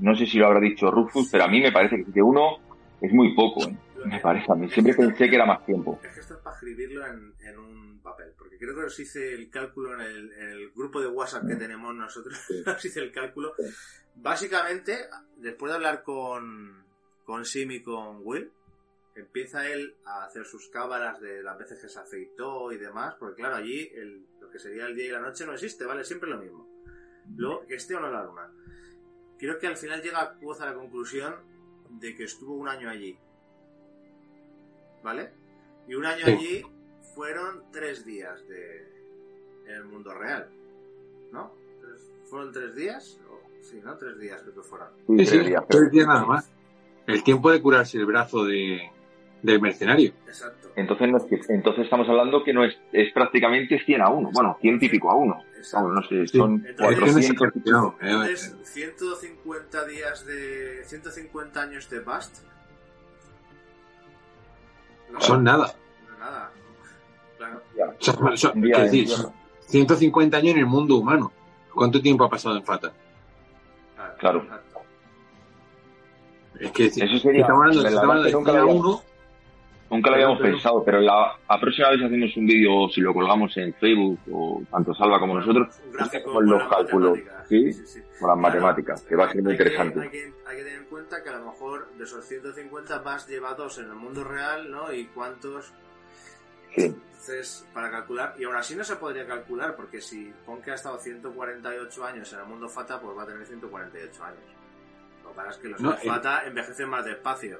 no 0.00 0.14
sé 0.14 0.26
si 0.26 0.38
lo 0.38 0.46
habrá 0.46 0.60
dicho 0.60 0.90
Rufus, 0.90 1.28
pero 1.30 1.44
a 1.44 1.48
mí 1.48 1.60
me 1.60 1.72
parece 1.72 1.96
que 1.96 2.06
7-1 2.06 2.58
es 3.00 3.12
muy 3.12 3.34
poco, 3.34 3.62
¿eh? 3.62 3.76
me 4.04 4.18
parece 4.20 4.52
a 4.52 4.56
mí. 4.56 4.68
Siempre 4.68 4.94
pensé 4.94 5.28
que 5.28 5.36
era 5.36 5.46
más 5.46 5.64
tiempo. 5.64 5.98
Es 6.02 6.12
que 6.12 6.20
esto 6.20 6.34
es 6.34 6.40
para 6.40 6.56
escribirlo 6.56 7.06
en, 7.06 7.32
en 7.46 7.58
un 7.58 8.00
papel, 8.02 8.32
porque 8.36 8.58
creo 8.58 8.74
que 8.74 8.84
os 8.84 8.98
hice 8.98 9.32
el 9.32 9.48
cálculo 9.48 9.94
en 9.94 10.00
el, 10.00 10.32
en 10.32 10.48
el 10.48 10.70
grupo 10.72 11.00
de 11.00 11.08
WhatsApp 11.08 11.46
que 11.46 11.56
tenemos 11.56 11.94
nosotros, 11.94 12.36
os 12.66 12.84
hice 12.84 13.00
el 13.00 13.12
cálculo. 13.12 13.52
Básicamente, 14.16 14.96
después 15.36 15.70
de 15.70 15.76
hablar 15.76 16.02
con, 16.02 16.84
con 17.24 17.44
Sim 17.44 17.70
y 17.72 17.82
con 17.82 18.20
Will, 18.22 18.50
empieza 19.14 19.68
él 19.68 19.96
a 20.04 20.24
hacer 20.24 20.44
sus 20.44 20.68
cábalas 20.68 21.20
de 21.20 21.42
las 21.42 21.58
veces 21.58 21.80
que 21.80 21.88
se 21.88 21.98
afeitó 21.98 22.72
y 22.72 22.78
demás, 22.78 23.14
porque 23.18 23.36
claro, 23.42 23.56
allí 23.56 23.90
el- 23.94 24.24
lo 24.40 24.50
que 24.50 24.58
sería 24.58 24.86
el 24.86 24.94
día 24.94 25.06
y 25.06 25.10
la 25.10 25.20
noche 25.20 25.44
no 25.46 25.52
existe, 25.52 25.84
¿vale? 25.84 26.04
Siempre 26.04 26.30
lo 26.30 26.38
mismo. 26.38 26.66
Luego, 27.36 27.66
que 27.66 27.74
esté 27.74 27.94
o 27.94 28.00
no 28.00 28.10
la 28.10 28.24
luna. 28.24 28.50
Creo 29.38 29.58
que 29.58 29.66
al 29.66 29.76
final 29.76 30.02
llega 30.02 30.18
a 30.20 30.64
la 30.66 30.74
conclusión 30.74 31.34
de 31.90 32.14
que 32.16 32.24
estuvo 32.24 32.54
un 32.54 32.68
año 32.68 32.88
allí. 32.90 33.16
¿Vale? 35.02 35.32
Y 35.88 35.94
un 35.94 36.04
año 36.04 36.24
Sí. 36.26 36.30
allí 36.32 36.66
fueron 37.14 37.64
tres 37.72 38.04
días 38.04 38.46
de 38.48 38.88
en 39.66 39.74
el 39.76 39.84
mundo 39.84 40.12
real. 40.14 40.48
¿No? 41.32 41.54
Tres- 41.80 42.10
¿Fueron 42.24 42.52
tres 42.52 42.74
días? 42.74 43.18
O- 43.30 43.40
sí, 43.62 43.80
¿no? 43.82 43.96
Tres 43.96 44.18
días 44.18 44.42
creo 44.42 44.54
que 44.54 44.62
fueron. 44.62 44.88
Sí, 45.06 45.16
tres 45.16 45.28
sí, 45.30 45.38
días, 45.40 45.64
tres 45.68 45.90
días 45.90 46.06
nada 46.06 46.24
más. 46.26 46.50
El 47.06 47.22
tiempo 47.24 47.50
de 47.50 47.60
curarse 47.60 47.98
el 47.98 48.06
brazo 48.06 48.44
de, 48.44 48.80
del 49.42 49.60
mercenario. 49.60 50.12
Exacto. 50.26 50.68
Entonces, 50.76 51.08
no 51.10 51.16
es 51.18 51.24
que- 51.24 51.52
entonces 51.52 51.84
estamos 51.84 52.08
hablando 52.08 52.44
que 52.44 52.52
no 52.52 52.64
es, 52.64 52.78
es 52.92 53.12
prácticamente 53.12 53.78
100 53.84 54.00
a 54.02 54.08
1, 54.10 54.30
bueno, 54.32 54.56
100 54.60 54.78
típico 54.78 55.10
a 55.10 55.16
1. 55.16 55.42
Exacto. 55.56 55.88
Vamos, 55.88 56.02
no 56.04 56.08
sé, 56.08 56.26
Sí. 56.28 56.38
son 56.38 56.64
Entonces, 56.66 56.98
Es 56.98 57.04
que 57.04 57.12
no 57.12 57.22
se 57.22 57.34
400. 57.34 57.48
ha 57.48 57.50
terminado, 57.52 57.94
eh, 58.00 58.06
Entonces, 58.10 58.56
150 58.64 59.84
días 59.86 60.26
de. 60.26 60.84
150 60.84 61.62
años 61.62 61.90
de 61.90 62.00
Bast. 62.00 62.44
No, 65.12 65.20
Son 65.20 65.42
nada. 65.42 65.74
no, 66.08 66.18
nada. 66.18 66.52
Claro. 67.36 67.62
O 67.98 68.02
sea, 68.02 68.14
son- 68.36 68.60
quiero 68.60 68.78
de 68.78 68.84
decir, 68.84 69.00
invierno. 69.02 69.24
son 69.24 69.32
150 69.66 70.36
años 70.36 70.52
en 70.54 70.58
el 70.60 70.66
mundo 70.66 70.96
humano. 70.96 71.32
¿Cuánto 71.74 72.00
tiempo 72.00 72.24
ha 72.24 72.30
pasado 72.30 72.56
en 72.56 72.64
Fata? 72.64 72.92
Claro. 74.18 74.42
exacto. 74.42 74.69
Es 76.60 76.70
que 76.72 76.90
si 76.90 77.02
Eso 77.02 77.18
sería- 77.18 77.40
estamos 77.42 77.62
hablando, 77.66 77.98
hablando 78.00 78.22
de 78.24 78.32
nunca 78.32 78.50
100 78.52 78.56
a 78.56 78.64
lo 78.64 78.70
había- 78.70 78.80
1, 78.80 79.02
Nunca 79.92 80.08
lo 80.10 80.14
habíamos 80.14 80.38
Pero- 80.38 80.52
pensado, 80.52 80.84
pero 80.84 81.00
la, 81.00 81.32
la 81.48 81.60
próxima 81.60 81.90
vez 81.90 82.00
hacemos 82.04 82.36
un 82.36 82.46
vídeo, 82.46 82.88
si 82.94 83.00
lo 83.00 83.12
colgamos 83.12 83.56
en 83.56 83.74
Facebook, 83.74 84.20
o 84.30 84.62
tanto 84.70 84.94
Salva 84.94 85.18
como 85.18 85.34
nosotros, 85.34 85.66
con 86.32 86.46
los 86.46 86.62
cálculos. 86.68 87.18
¿sí? 87.48 87.72
sí, 87.72 87.84
sí. 87.84 88.00
con 88.00 88.08
las 88.08 88.18
Claro, 88.20 88.36
matemáticas, 88.36 89.02
que 89.02 89.16
va 89.16 89.24
a 89.24 89.32
ser 89.32 89.42
muy 89.42 89.56
que- 89.56 89.62
interesante. 89.64 90.00
Hay 90.00 90.08
que, 90.10 90.32
hay 90.46 90.56
que 90.58 90.62
tener 90.62 90.78
en 90.78 90.84
cuenta 90.84 91.20
que 91.24 91.28
a 91.30 91.38
lo 91.38 91.46
mejor 91.46 91.90
de 91.98 92.04
esos 92.04 92.24
150 92.24 92.98
vas 93.00 93.26
llevados 93.28 93.78
en 93.78 93.86
el 93.86 93.94
mundo 93.96 94.22
real, 94.22 94.70
¿no? 94.70 94.92
Y 94.92 95.06
cuántos. 95.06 95.72
Sí, 96.76 96.84
Entonces, 96.84 97.66
para 97.74 97.90
calcular, 97.90 98.36
y 98.38 98.44
aún 98.44 98.54
así 98.54 98.76
no 98.76 98.84
se 98.84 98.94
podría 98.94 99.26
calcular, 99.26 99.74
porque 99.74 100.00
si 100.00 100.32
pon 100.46 100.62
que 100.62 100.70
ha 100.70 100.74
estado 100.74 100.98
148 100.98 102.04
años 102.04 102.32
en 102.32 102.38
el 102.38 102.46
mundo 102.46 102.68
Fata, 102.68 103.00
pues 103.00 103.18
va 103.18 103.24
a 103.24 103.26
tener 103.26 103.44
148 103.44 104.22
años. 104.22 104.38
Lo 105.30 105.34
que 105.34 105.36
pasa 105.36 105.50
es 105.50 105.56
que 105.58 105.68
los 105.68 105.80
No, 105.80 105.92
Fata 105.96 106.42
envejecen 106.46 106.88
más 106.88 107.04
despacio. 107.04 107.58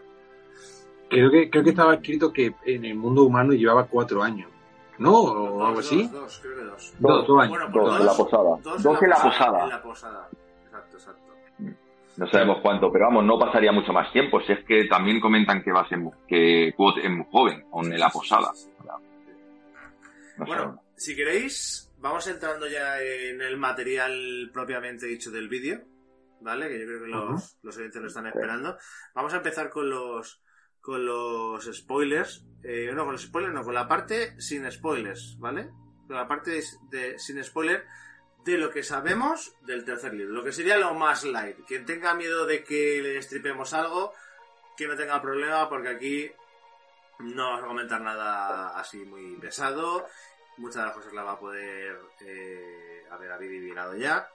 creo 1.09 1.31
que, 1.31 1.51
creo 1.51 1.65
que 1.65 1.71
estaba 1.71 1.95
escrito 1.95 2.33
que 2.33 2.55
en 2.65 2.85
el 2.85 2.95
mundo 2.97 3.25
humano 3.25 3.53
llevaba 3.53 3.87
4 3.87 4.23
años. 4.23 4.51
¿No? 4.99 5.15
O 5.19 5.35
Dos, 5.59 5.67
algo 5.69 5.81
así. 5.81 6.03
Dos, 6.09 6.13
dos, 6.13 6.39
creo 6.43 6.57
que 6.57 6.65
dos. 6.65 6.95
Dos, 6.99 7.27
dos 7.27 7.41
años. 7.43 7.51
Bueno, 7.51 7.71
dos 7.73 8.01
en 8.01 8.07
la 8.07 8.13
posada. 8.15 8.51
Dos, 8.63 8.83
Dos 8.83 9.03
en 9.03 9.09
la 9.11 9.17
En 9.17 9.23
posada. 9.23 9.67
la 9.67 9.83
posada. 9.83 10.29
Exacto, 10.67 10.97
exacto. 10.99 11.23
No 12.17 12.27
sabemos 12.31 12.59
cuánto, 12.61 12.93
pero 12.93 13.07
vamos, 13.07 13.25
no 13.25 13.39
pasaría 13.39 13.73
mucho 13.73 13.93
más 13.95 14.13
tiempo. 14.13 14.41
Si 14.43 14.53
es 14.53 14.59
que 14.67 14.85
también 14.89 15.21
comentan 15.21 15.63
que 15.63 15.73
va 15.73 15.83
a 15.83 15.89
ser 15.89 15.99
que 16.29 16.69
es 16.69 16.75
muy 17.11 17.27
joven, 17.31 17.65
aún 17.73 17.93
en 17.93 17.99
la 18.01 18.11
posada. 18.11 18.53
No 20.37 20.45
Bueno, 20.45 20.63
sabemos. 20.63 20.81
si 20.97 21.17
queréis, 21.17 21.91
vamos 21.99 22.27
entrando 22.27 22.67
ya 22.69 23.01
en 23.01 23.41
el 23.41 23.57
material 23.57 24.51
propiamente 24.53 25.07
dicho 25.07 25.31
del 25.31 25.49
vídeo, 25.49 25.79
¿vale? 26.41 26.69
Que 26.69 26.81
yo 26.81 26.87
creo 26.87 27.01
que 27.03 27.09
los, 27.09 27.59
los 27.63 27.77
oyentes 27.77 28.01
lo 28.03 28.09
están 28.09 28.27
esperando. 28.27 28.79
Vamos 29.15 29.33
a 29.35 29.39
empezar 29.39 29.71
con 29.71 29.89
los 29.91 30.43
con 30.81 31.05
los 31.05 31.65
spoilers. 31.77 32.45
Eh, 32.63 32.91
no, 32.95 33.05
con 33.05 33.13
los 33.13 33.23
spoilers, 33.23 33.55
no, 33.55 33.63
con 33.65 33.75
la 33.75 33.87
parte 33.89 34.41
sin 34.41 34.71
spoilers, 34.71 35.37
¿vale? 35.39 35.71
Con 36.07 36.17
la 36.17 36.27
parte 36.27 36.51
de, 36.53 36.65
de- 36.91 37.19
sin 37.19 37.43
spoiler 37.45 37.85
de 38.45 38.57
lo 38.57 38.71
que 38.71 38.83
sabemos 38.83 39.55
del 39.63 39.85
tercer 39.85 40.15
libro. 40.15 40.33
Lo 40.33 40.43
que 40.45 40.53
sería 40.53 40.79
lo 40.79 40.95
más 40.95 41.25
light. 41.25 41.59
Quien 41.67 41.85
tenga 41.85 42.15
miedo 42.15 42.47
de 42.47 42.65
que 42.65 43.01
le 43.03 43.11
destripemos 43.11 43.75
algo, 43.75 44.15
que 44.77 44.89
no 44.89 44.97
tenga 44.97 45.21
problema, 45.21 45.69
porque 45.69 45.89
aquí 45.91 46.33
no 47.19 47.45
vamos 47.51 47.65
a 47.65 47.67
comentar 47.67 48.01
nada 48.01 48.79
así 48.81 49.05
muy 49.05 49.37
pesado. 49.37 50.07
Muchas 50.57 50.77
de 50.77 50.83
las 50.87 50.95
cosas 50.95 51.13
las 51.13 51.27
va 51.27 51.33
a 51.33 51.39
poder 51.39 51.99
eh, 52.21 53.05
haber 53.11 53.31
adivinado 53.33 53.95
ya, 53.97 54.29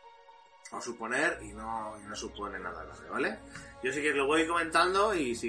o 0.72 0.82
suponer, 0.82 1.40
y 1.44 1.54
no, 1.54 1.96
y 2.04 2.08
no 2.08 2.16
supone 2.16 2.60
nada 2.60 2.84
grave, 2.84 3.10
¿vale? 3.10 3.40
Yo 3.84 3.92
sí 3.92 4.02
que 4.02 4.14
lo 4.14 4.26
voy 4.26 4.48
comentando 4.48 5.14
y 5.14 5.36
si 5.36 5.48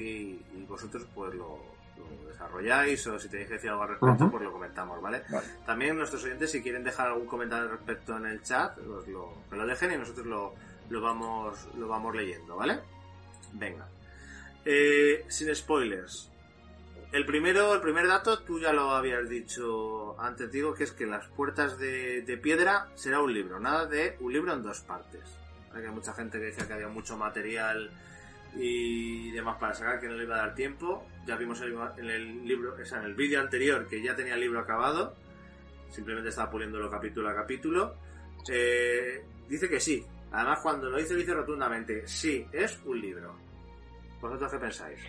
y 0.55 0.65
vosotros 0.69 1.07
pues 1.15 1.35
lo, 1.35 1.59
lo 1.97 2.29
desarrolláis 2.29 3.07
o 3.07 3.19
si 3.19 3.29
tenéis 3.29 3.49
que 3.49 3.55
decir 3.55 3.71
algo 3.71 3.83
al 3.83 3.89
respecto, 3.91 4.25
Ujú. 4.25 4.31
pues 4.31 4.45
lo 4.45 4.53
comentamos, 4.53 5.01
¿vale? 5.01 5.23
Vale. 5.31 5.47
También 5.65 5.97
nuestros 5.97 6.23
oyentes, 6.25 6.51
si 6.51 6.63
quieren 6.63 6.85
dejar 6.85 7.09
algún 7.09 7.27
comentario 7.27 7.65
al 7.65 7.71
respecto 7.71 8.17
en 8.17 8.27
el 8.27 8.43
chat, 8.43 8.77
os 8.79 9.09
lo, 9.09 9.33
que 9.49 9.57
lo 9.57 9.67
dejen 9.67 9.93
y 9.93 9.97
nosotros 9.97 10.27
lo, 10.27 10.55
lo, 10.91 11.01
vamos, 11.01 11.67
lo 11.77 11.89
vamos 11.89 12.15
leyendo, 12.15 12.57
¿vale? 12.57 12.81
Venga. 13.53 13.89
Eh, 14.65 15.25
sin 15.29 15.55
spoilers. 15.55 16.31
El 17.13 17.25
primero, 17.25 17.75
el 17.75 17.81
primer 17.81 18.09
dato, 18.09 18.41
tú 18.41 18.61
ya 18.61 18.73
lo 18.73 18.91
habías 18.91 19.29
dicho 19.29 20.21
antes, 20.21 20.51
digo, 20.51 20.75
que 20.75 20.85
es 20.85 20.93
que 20.93 21.07
Las 21.07 21.27
Puertas 21.29 21.79
de, 21.79 22.39
Piedra 22.43 22.89
será 22.95 23.21
un 23.21 23.33
libro, 23.33 23.61
nada 23.61 23.87
de 23.87 24.17
un 24.21 24.33
libro 24.33 24.53
en 24.53 24.63
dos 24.63 24.81
partes. 24.81 25.23
Hay 25.73 25.87
mucha 25.89 26.13
gente 26.15 26.39
que 26.39 26.47
decía 26.47 26.67
que 26.67 26.73
había 26.73 26.89
mucho 26.89 27.17
material 27.17 27.91
y 28.55 29.31
demás 29.33 29.59
para 29.59 29.75
sacar 29.75 30.01
que 30.01 30.09
no 30.09 30.15
le 30.15 30.25
iba 30.25 30.35
a 30.35 30.39
dar 30.39 30.55
tiempo. 30.55 31.07
Ya 31.27 31.37
vimos 31.37 31.61
en 31.61 32.11
el 32.11 32.47
libro, 32.47 32.75
o 32.81 32.85
sea, 32.85 32.99
en 32.99 33.05
el 33.05 33.15
vídeo 33.15 33.41
anterior 33.41 33.87
que 33.87 34.03
ya 34.03 34.17
tenía 34.17 34.35
el 34.35 34.41
libro 34.41 34.61
acabado. 34.61 35.15
Simplemente 35.91 36.31
estaba 36.31 36.51
puliéndolo 36.51 36.91
capítulo 36.91 37.29
a 37.29 37.35
capítulo. 37.35 37.95
Eh, 38.49 39.23
dice 39.49 39.69
que 39.69 39.81
sí. 39.81 40.05
Además, 40.33 40.61
cuando 40.63 40.91
lo 40.91 40.99
dice, 40.99 41.13
lo 41.13 41.21
dice 41.21 41.35
rotundamente. 41.35 42.07
Sí, 42.09 42.47
es 42.53 42.79
un 42.85 43.01
libro. 43.01 43.37
¿Vosotros 44.21 44.51
qué 44.51 44.59
pensáis? 44.59 45.01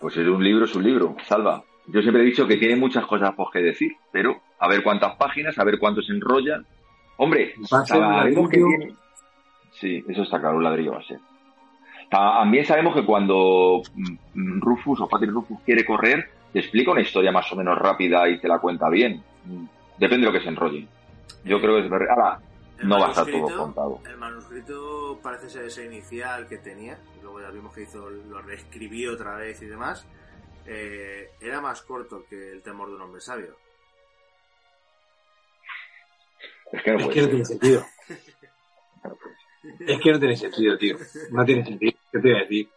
Pues 0.00 0.16
es 0.16 0.26
un 0.26 0.42
libro, 0.42 0.64
es 0.64 0.74
un 0.74 0.84
libro, 0.84 1.16
salva. 1.26 1.62
Yo 1.86 2.02
siempre 2.02 2.22
he 2.22 2.26
dicho 2.26 2.46
que 2.46 2.56
tiene 2.56 2.76
muchas 2.76 3.06
cosas 3.06 3.34
por 3.34 3.50
qué 3.50 3.60
decir, 3.60 3.92
pero 4.12 4.40
a 4.58 4.68
ver 4.68 4.82
cuántas 4.82 5.16
páginas, 5.16 5.58
a 5.58 5.64
ver 5.64 5.78
cuánto 5.78 6.02
se 6.02 6.12
enrolla. 6.12 6.60
Hombre, 7.16 7.54
sabemos 7.64 8.48
que 8.48 8.58
tiene... 8.58 8.94
Sí, 9.72 10.04
eso 10.08 10.22
está 10.22 10.40
claro, 10.40 10.56
un 10.56 10.64
ladrillo 10.64 10.92
va 10.92 10.98
a 10.98 11.04
ser. 11.04 11.18
También 12.10 12.64
sabemos 12.64 12.94
que 12.94 13.04
cuando 13.04 13.82
mm, 14.34 14.60
Rufus 14.60 15.00
o 15.00 15.08
Patrick 15.08 15.30
Rufus 15.30 15.60
quiere 15.64 15.84
correr, 15.84 16.30
te 16.52 16.60
explica 16.60 16.90
una 16.90 17.02
historia 17.02 17.32
más 17.32 17.50
o 17.52 17.56
menos 17.56 17.76
rápida 17.78 18.28
y 18.28 18.38
te 18.38 18.48
la 18.48 18.58
cuenta 18.58 18.88
bien. 18.88 19.22
Depende 19.98 20.26
de 20.26 20.32
lo 20.32 20.38
que 20.38 20.42
se 20.42 20.48
enrolle. 20.48 20.86
Yo 21.44 21.60
creo 21.60 21.76
que 21.76 21.84
es 21.84 21.90
verdad. 21.90 22.10
Ahora, 22.10 22.38
no 22.82 23.00
va 23.00 23.06
a 23.06 23.10
estar 23.10 23.26
todo 23.26 23.56
contado. 23.56 24.00
El 24.08 24.16
manuscrito 24.16 25.18
parece 25.22 25.50
ser 25.50 25.64
ese 25.64 25.84
inicial 25.84 26.46
que 26.46 26.58
tenía, 26.58 26.98
luego 27.22 27.40
ya 27.40 27.50
vimos 27.50 27.74
que 27.74 27.82
hizo, 27.82 28.08
lo 28.08 28.40
reescribió 28.42 29.14
otra 29.14 29.36
vez 29.36 29.60
y 29.62 29.66
demás. 29.66 30.06
Eh, 30.66 31.30
era 31.40 31.60
más 31.60 31.82
corto 31.82 32.24
que 32.28 32.52
el 32.52 32.62
temor 32.62 32.88
de 32.88 32.96
un 32.96 33.02
hombre 33.02 33.20
sabio. 33.20 33.56
Es 36.70 36.82
que 36.82 36.92
no, 36.92 37.08
tiene 37.08 37.44
sentido. 37.44 37.84
es 39.80 40.00
que 40.00 40.12
no 40.12 40.18
tiene 40.18 40.36
sentido, 40.36 40.76
tío. 40.76 40.98
No 41.30 41.44
tiene 41.44 41.64
sentido. 41.64 41.92
¿Qué 42.12 42.18
te 42.18 42.28
voy 42.28 42.36
a 42.36 42.42
decir? 42.42 42.68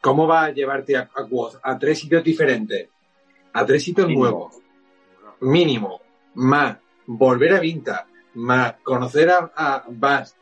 ¿Cómo 0.00 0.26
va 0.26 0.46
a 0.46 0.50
llevarte 0.50 0.96
a, 0.96 1.08
a, 1.62 1.78
tres 1.78 2.00
sitios 2.00 2.24
diferentes? 2.24 2.88
A 3.52 3.64
tres 3.64 3.84
sitios 3.84 4.08
nuevos. 4.08 4.56
Mínimo. 5.40 6.00
Más. 6.34 6.78
Volver 7.06 7.54
a 7.54 7.60
Vinta 7.60 8.09
más 8.34 8.74
conocer 8.82 9.30
a, 9.30 9.52
a 9.54 9.84
más 9.90 10.36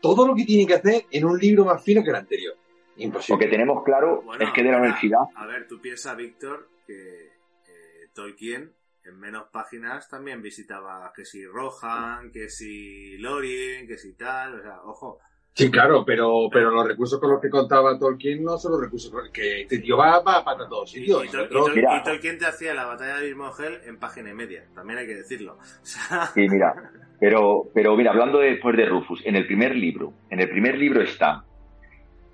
todo 0.00 0.26
lo 0.26 0.34
que 0.34 0.44
tiene 0.44 0.66
que 0.66 0.74
hacer 0.74 1.06
en 1.10 1.24
un 1.24 1.38
libro 1.38 1.64
más 1.64 1.82
fino 1.82 2.02
que 2.02 2.10
el 2.10 2.16
anterior. 2.16 2.54
Imposible. 2.96 3.36
Lo 3.36 3.50
que 3.50 3.56
tenemos 3.56 3.84
claro 3.84 4.24
es 4.38 4.50
que 4.52 4.62
de 4.62 4.70
la 4.70 4.78
universidad. 4.78 5.20
A 5.34 5.46
ver, 5.46 5.66
tú 5.66 5.80
piensas, 5.80 6.16
Víctor, 6.16 6.68
que 6.86 7.26
eh, 7.26 8.08
Tolkien 8.14 8.72
en 9.04 9.18
menos 9.18 9.44
páginas 9.50 10.08
también 10.08 10.40
visitaba 10.42 11.12
que 11.14 11.24
si 11.24 11.44
Rohan, 11.44 12.30
que 12.30 12.48
si 12.48 13.18
Lorien, 13.18 13.86
que 13.86 13.98
si 13.98 14.12
tal, 14.14 14.60
o 14.60 14.62
sea, 14.62 14.80
ojo. 14.84 15.18
Sí, 15.54 15.70
claro, 15.70 16.02
pero, 16.04 16.48
pero 16.50 16.70
los 16.70 16.86
recursos 16.86 17.20
con 17.20 17.30
los 17.30 17.40
que 17.40 17.50
contaba 17.50 17.98
Tolkien 17.98 18.42
no 18.42 18.56
son 18.56 18.72
los 18.72 18.80
recursos 18.80 19.12
que 19.32 19.62
este 19.62 19.80
tío 19.80 19.98
va, 19.98 20.20
va 20.20 20.42
para 20.44 20.66
todos 20.66 20.90
sitios. 20.90 21.24
Y, 21.24 21.28
y, 21.28 22.02
Tolkien 22.04 22.38
te 22.38 22.46
hacía 22.46 22.72
la 22.72 22.86
batalla 22.86 23.18
de 23.18 23.26
Bismogel 23.26 23.80
en 23.84 23.98
página 23.98 24.30
y 24.30 24.34
media, 24.34 24.66
también 24.74 25.00
hay 25.00 25.06
que 25.06 25.16
decirlo. 25.16 25.58
Sí, 26.34 26.48
mira, 26.48 26.92
pero, 27.22 27.68
pero 27.72 27.96
mira, 27.96 28.10
hablando 28.10 28.40
después 28.40 28.76
de 28.76 28.84
Rufus, 28.84 29.24
en 29.24 29.36
el 29.36 29.46
primer 29.46 29.76
libro, 29.76 30.12
en 30.28 30.40
el 30.40 30.50
primer 30.50 30.76
libro 30.76 31.00
está, 31.00 31.44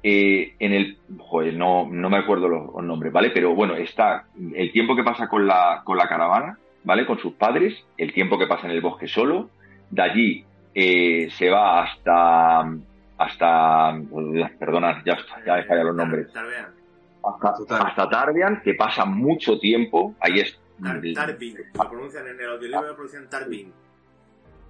eh, 0.03 0.55
en 0.59 0.73
el, 0.73 0.97
joder, 1.19 1.53
no, 1.53 1.87
no 1.91 2.09
me 2.09 2.17
acuerdo 2.17 2.49
los, 2.49 2.83
nombres, 2.83 3.13
¿vale? 3.13 3.29
Pero 3.29 3.55
bueno, 3.55 3.77
está 3.77 4.25
el 4.55 4.73
tiempo 4.73 4.97
que 4.97 5.05
pasa 5.05 5.29
con 5.29 5.47
la, 5.47 5.83
con 5.85 5.99
la 5.99 6.09
caravana, 6.09 6.59
¿vale? 6.85 7.05
Con 7.05 7.19
sus 7.19 7.35
padres, 7.35 7.75
el 7.99 8.15
tiempo 8.15 8.39
que 8.39 8.47
pasa 8.47 8.67
en 8.67 8.71
el 8.71 8.81
bosque 8.81 9.09
solo, 9.09 9.51
de 9.91 10.01
allí 10.01 10.45
eh, 10.75 11.29
se 11.33 11.51
va 11.51 11.83
hasta, 11.83 12.73
hasta, 13.19 14.01
perdona, 14.59 15.03
ya, 15.05 15.19
ya 15.45 15.59
he 15.59 15.65
fallado 15.65 15.89
los 15.89 15.97
nombres. 15.97 16.29
Hasta, 17.23 17.77
hasta 17.77 18.09
Tarbian, 18.09 18.63
que 18.63 18.73
pasa 18.73 19.05
mucho 19.05 19.59
tiempo, 19.59 20.15
ahí 20.19 20.41
es... 20.41 20.59
Tarbin, 20.83 21.59
lo 21.75 21.91
pronuncian 21.91 22.27
en 22.27 22.41
el 22.41 22.49
audiolibro, 22.53 22.87
lo 22.87 22.95
pronuncian 22.95 23.29
Tarbin 23.29 23.71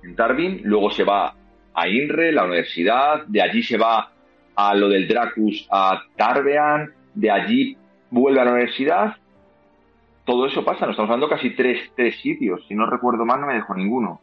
en 0.03 0.14
Darwin, 0.14 0.61
luego 0.64 0.90
se 0.90 1.05
va 1.05 1.34
a 1.74 1.88
INRE, 1.88 2.32
la 2.32 2.44
universidad, 2.44 3.26
de 3.26 3.42
allí 3.42 3.62
se 3.62 3.76
va 3.76 4.11
a 4.57 4.74
lo 4.74 4.88
del 4.88 5.07
Dracus 5.07 5.66
a 5.70 6.03
Tarbean, 6.16 6.92
de 7.14 7.30
allí 7.30 7.76
vuelve 8.11 8.40
a 8.40 8.44
la 8.44 8.53
universidad. 8.53 9.16
Todo 10.24 10.46
eso 10.46 10.64
pasa, 10.64 10.86
nos 10.86 10.94
estamos 10.94 11.11
hablando 11.11 11.28
casi 11.28 11.51
tres, 11.51 11.90
tres 11.94 12.20
sitios, 12.20 12.64
si 12.66 12.74
no 12.74 12.86
recuerdo 12.86 13.24
mal 13.24 13.40
no 13.40 13.46
me 13.46 13.55
dejo 13.55 13.74
ninguno. 13.74 14.20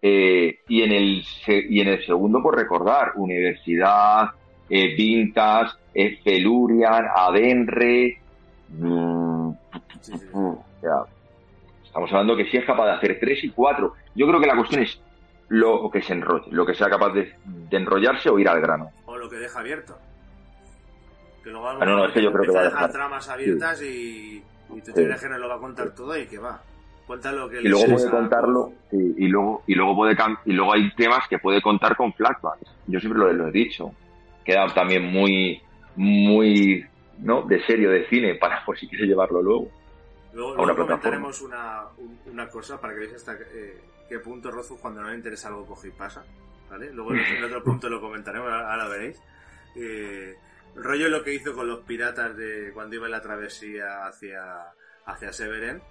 Eh, 0.00 0.58
y, 0.68 0.82
en 0.82 0.92
el, 0.92 1.22
y 1.46 1.80
en 1.80 1.88
el 1.88 2.04
segundo, 2.04 2.42
por 2.42 2.56
recordar, 2.56 3.12
universidad, 3.16 4.30
eh, 4.68 4.94
Vintas, 4.96 5.78
eh, 5.94 6.18
Felurian, 6.24 7.04
Adenre. 7.14 8.18
Mm, 8.70 9.50
estamos 11.92 12.10
hablando 12.10 12.36
que 12.36 12.46
sí 12.46 12.56
es 12.56 12.64
capaz 12.64 12.86
de 12.86 12.92
hacer 12.92 13.18
tres 13.20 13.44
y 13.44 13.50
cuatro. 13.50 13.92
Yo 14.14 14.26
creo 14.26 14.40
que 14.40 14.46
la 14.46 14.56
cuestión 14.56 14.82
es 14.82 14.98
lo 15.48 15.90
que 15.90 16.00
se 16.00 16.14
enrolle, 16.14 16.46
lo 16.50 16.64
que 16.64 16.72
sea 16.72 16.88
capaz 16.88 17.12
de, 17.12 17.34
enrollarse 17.70 18.30
o 18.30 18.38
ir 18.38 18.48
al 18.48 18.62
grano. 18.62 18.90
O 19.04 19.18
lo 19.18 19.28
que 19.28 19.36
deja 19.36 19.60
abierto. 19.60 19.94
Que 21.44 21.50
luego 21.50 21.68
ah, 21.68 21.84
no, 21.84 21.96
no, 21.98 22.06
es 22.06 22.12
que 22.12 22.22
yo 22.22 22.32
creo 22.32 22.44
que 22.44 22.52
va 22.52 22.60
a 22.60 22.64
dejar 22.64 22.92
tramas 22.92 23.28
abiertas 23.28 23.82
y, 23.82 24.42
y 24.70 24.80
tú 24.80 24.92
tienes 24.94 25.20
que 25.20 25.28
no 25.28 25.36
lo 25.36 25.50
va 25.50 25.56
a 25.56 25.58
contar 25.58 25.94
todo 25.94 26.16
y 26.16 26.24
que 26.24 26.38
va. 26.38 26.62
Cuéntalo 27.06 27.50
que 27.50 27.60
y 27.60 27.68
luego 27.68 27.94
puede 27.94 28.10
contarlo 28.10 28.72
y, 28.90 29.28
luego 29.28 29.62
y 29.66 29.74
luego 29.74 29.94
puede 29.94 30.16
y 30.46 30.52
luego 30.52 30.72
hay 30.72 30.94
temas 30.94 31.28
que 31.28 31.38
puede 31.38 31.60
contar 31.60 31.94
con 31.94 32.14
flashbacks. 32.14 32.70
Yo 32.86 33.00
siempre 33.00 33.34
lo, 33.34 33.48
he 33.48 33.52
dicho. 33.52 33.92
Queda 34.44 34.66
también 34.72 35.12
muy 35.12 35.60
muy 35.96 36.86
no 37.18 37.42
de 37.42 37.62
serio 37.64 37.90
de 37.90 38.06
cine 38.06 38.36
para 38.36 38.64
por 38.64 38.78
si 38.78 38.88
quieres 38.88 39.08
llevarlo 39.08 39.42
luego. 39.42 39.68
Luego, 40.32 40.64
luego 40.64 40.86
comentaremos 40.86 41.42
una, 41.42 41.84
una, 42.26 42.48
cosa 42.48 42.80
para 42.80 42.94
que 42.94 43.00
veáis 43.00 43.16
hasta 43.16 43.34
eh, 43.34 43.78
qué 44.08 44.18
punto 44.18 44.50
Rozu 44.50 44.78
cuando 44.78 45.02
no 45.02 45.10
le 45.10 45.16
interesa 45.16 45.48
algo 45.48 45.66
coge 45.66 45.88
y 45.88 45.90
pasa. 45.90 46.24
¿vale? 46.70 46.90
Luego 46.92 47.14
en 47.14 47.44
otro 47.44 47.62
punto 47.64 47.88
lo 47.88 48.00
comentaremos, 48.00 48.50
ahora 48.50 48.88
veréis. 48.88 49.20
Eh, 49.76 50.36
rollo 50.74 51.08
lo 51.08 51.22
que 51.22 51.34
hizo 51.34 51.54
con 51.54 51.68
los 51.68 51.80
piratas 51.80 52.36
de 52.36 52.70
cuando 52.72 52.96
iba 52.96 53.06
en 53.06 53.12
la 53.12 53.20
travesía 53.20 54.06
hacia, 54.06 54.42
hacia 55.06 55.32
Severen. 55.32 55.82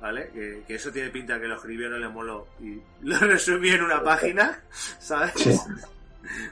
¿Vale? 0.00 0.30
Que, 0.30 0.74
eso 0.74 0.90
tiene 0.90 1.10
pinta 1.10 1.38
que 1.38 1.46
lo 1.46 1.56
escribió, 1.56 1.90
no 1.90 1.98
le 1.98 2.08
moló 2.08 2.48
y 2.58 2.80
lo 3.02 3.18
resumió 3.18 3.74
en 3.74 3.82
una 3.82 4.02
página, 4.02 4.62
¿sabes? 4.70 5.34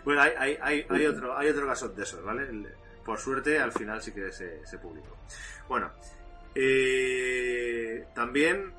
Bueno, 0.03 0.23
hay, 0.23 0.33
hay, 0.39 0.59
hay, 0.63 0.87
hay, 0.89 1.07
otro, 1.07 1.37
hay 1.37 1.51
otro 1.51 1.67
caso 1.67 1.89
de 1.91 2.03
esos, 2.03 2.25
¿vale? 2.25 2.49
Por 3.05 3.19
suerte, 3.19 3.61
al 3.61 3.71
final 3.71 4.03
sí 4.03 4.13
que 4.13 4.33
se, 4.33 4.67
se 4.67 4.79
publicó. 4.79 5.15
Bueno, 5.69 5.91
eh, 6.55 8.07
también 8.15 8.73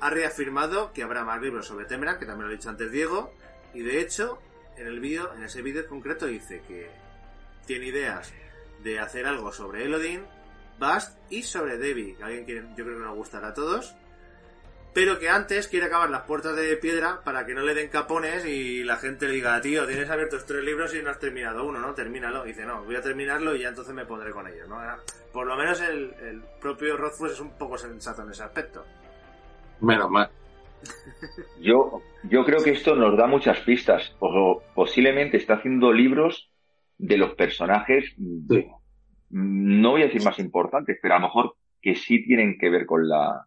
ha 0.00 0.10
reafirmado 0.10 0.92
que 0.92 1.02
habrá 1.02 1.24
más 1.24 1.40
libros 1.40 1.66
sobre 1.66 1.86
Temeran, 1.86 2.18
que 2.18 2.26
también 2.26 2.48
lo 2.48 2.54
ha 2.54 2.56
dicho 2.56 2.70
antes 2.70 2.90
Diego, 2.90 3.34
y 3.74 3.82
de 3.82 4.00
hecho, 4.00 4.38
en 4.76 4.86
el 4.86 5.00
vídeo, 5.00 5.32
en 5.34 5.42
ese 5.42 5.62
vídeo 5.62 5.86
concreto 5.86 6.26
dice 6.26 6.62
que 6.66 6.88
tiene 7.66 7.86
ideas 7.86 8.32
de 8.82 8.98
hacer 8.98 9.26
algo 9.26 9.52
sobre 9.52 9.84
Elodin, 9.84 10.24
Bast 10.78 11.18
y 11.30 11.42
sobre 11.42 11.76
Debbie, 11.76 12.16
alguien 12.22 12.46
que 12.46 12.54
yo 12.54 12.84
creo 12.84 12.98
que 12.98 13.04
nos 13.04 13.16
gustará 13.16 13.48
a 13.48 13.54
todos 13.54 13.94
pero 14.98 15.20
que 15.20 15.28
antes 15.28 15.68
quiere 15.68 15.86
acabar 15.86 16.10
las 16.10 16.22
puertas 16.22 16.56
de 16.56 16.76
piedra 16.76 17.20
para 17.22 17.46
que 17.46 17.54
no 17.54 17.62
le 17.62 17.72
den 17.72 17.88
capones 17.88 18.44
y 18.44 18.82
la 18.82 18.96
gente 18.96 19.28
le 19.28 19.34
diga, 19.34 19.60
tío, 19.60 19.86
tienes 19.86 20.10
abiertos 20.10 20.44
tres 20.44 20.64
libros 20.64 20.92
y 20.92 21.00
no 21.00 21.10
has 21.10 21.20
terminado 21.20 21.64
uno, 21.64 21.78
¿no? 21.78 21.94
Termínalo. 21.94 22.44
Y 22.44 22.48
dice, 22.48 22.66
no, 22.66 22.82
voy 22.82 22.96
a 22.96 23.00
terminarlo 23.00 23.54
y 23.54 23.60
ya 23.60 23.68
entonces 23.68 23.94
me 23.94 24.04
pondré 24.04 24.32
con 24.32 24.48
ellos, 24.48 24.68
¿no? 24.68 24.80
Por 25.32 25.46
lo 25.46 25.56
menos 25.56 25.80
el, 25.82 26.42
propio 26.60 26.96
Rothfuss 26.96 27.30
es 27.30 27.40
un 27.40 27.56
poco 27.56 27.78
sensato 27.78 28.24
en 28.24 28.30
ese 28.32 28.42
aspecto. 28.42 28.84
Menos 29.82 30.10
mal. 30.10 30.30
Yo, 31.60 32.02
yo 32.24 32.44
creo 32.44 32.58
que 32.58 32.70
esto 32.70 32.96
nos 32.96 33.16
da 33.16 33.28
muchas 33.28 33.60
pistas. 33.60 34.16
O 34.18 34.64
posiblemente 34.74 35.36
está 35.36 35.54
haciendo 35.54 35.92
libros 35.92 36.50
de 36.96 37.18
los 37.18 37.34
personajes, 37.34 38.16
no 38.18 39.90
voy 39.92 40.02
a 40.02 40.06
decir 40.06 40.24
más 40.24 40.40
importantes, 40.40 40.98
pero 41.00 41.14
a 41.14 41.18
lo 41.20 41.26
mejor 41.28 41.54
que 41.80 41.94
sí 41.94 42.24
tienen 42.24 42.58
que 42.58 42.68
ver 42.68 42.84
con 42.84 43.08
la, 43.08 43.46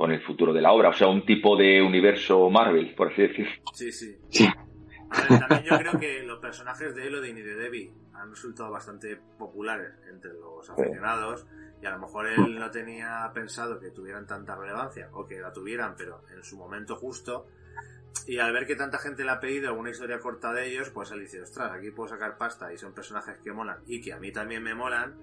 con 0.00 0.12
el 0.12 0.22
futuro 0.22 0.54
de 0.54 0.62
la 0.62 0.72
obra, 0.72 0.88
o 0.88 0.92
sea, 0.94 1.08
un 1.08 1.26
tipo 1.26 1.58
de 1.58 1.82
universo 1.82 2.48
Marvel, 2.48 2.94
por 2.94 3.12
así 3.12 3.20
decirlo. 3.20 3.52
Sí, 3.74 3.92
sí. 3.92 4.16
sí. 4.30 4.48
también 5.28 5.62
yo 5.62 5.76
creo 5.76 6.00
que 6.00 6.22
los 6.22 6.38
personajes 6.38 6.94
de 6.94 7.06
Elodin 7.06 7.36
y 7.36 7.42
de 7.42 7.54
Debbie 7.54 7.92
han 8.14 8.30
resultado 8.30 8.70
bastante 8.70 9.20
populares 9.38 9.92
entre 10.10 10.32
los 10.32 10.70
aficionados 10.70 11.46
y 11.82 11.84
a 11.84 11.90
lo 11.90 11.98
mejor 11.98 12.28
él 12.28 12.58
no 12.58 12.70
tenía 12.70 13.30
pensado 13.34 13.78
que 13.78 13.90
tuvieran 13.90 14.26
tanta 14.26 14.56
relevancia 14.56 15.10
o 15.12 15.26
que 15.26 15.38
la 15.38 15.52
tuvieran, 15.52 15.94
pero 15.98 16.22
en 16.34 16.42
su 16.44 16.56
momento 16.56 16.96
justo. 16.96 17.48
Y 18.26 18.38
al 18.38 18.54
ver 18.54 18.66
que 18.66 18.76
tanta 18.76 18.96
gente 18.96 19.22
le 19.22 19.32
ha 19.32 19.38
pedido 19.38 19.74
una 19.74 19.90
historia 19.90 20.18
corta 20.18 20.50
de 20.54 20.66
ellos, 20.66 20.88
pues 20.88 21.10
él 21.10 21.20
dice, 21.20 21.42
ostras, 21.42 21.72
aquí 21.72 21.90
puedo 21.90 22.08
sacar 22.08 22.38
pasta 22.38 22.72
y 22.72 22.78
son 22.78 22.94
personajes 22.94 23.36
que 23.44 23.52
molan 23.52 23.80
y 23.86 24.00
que 24.00 24.14
a 24.14 24.18
mí 24.18 24.32
también 24.32 24.62
me 24.62 24.74
molan, 24.74 25.14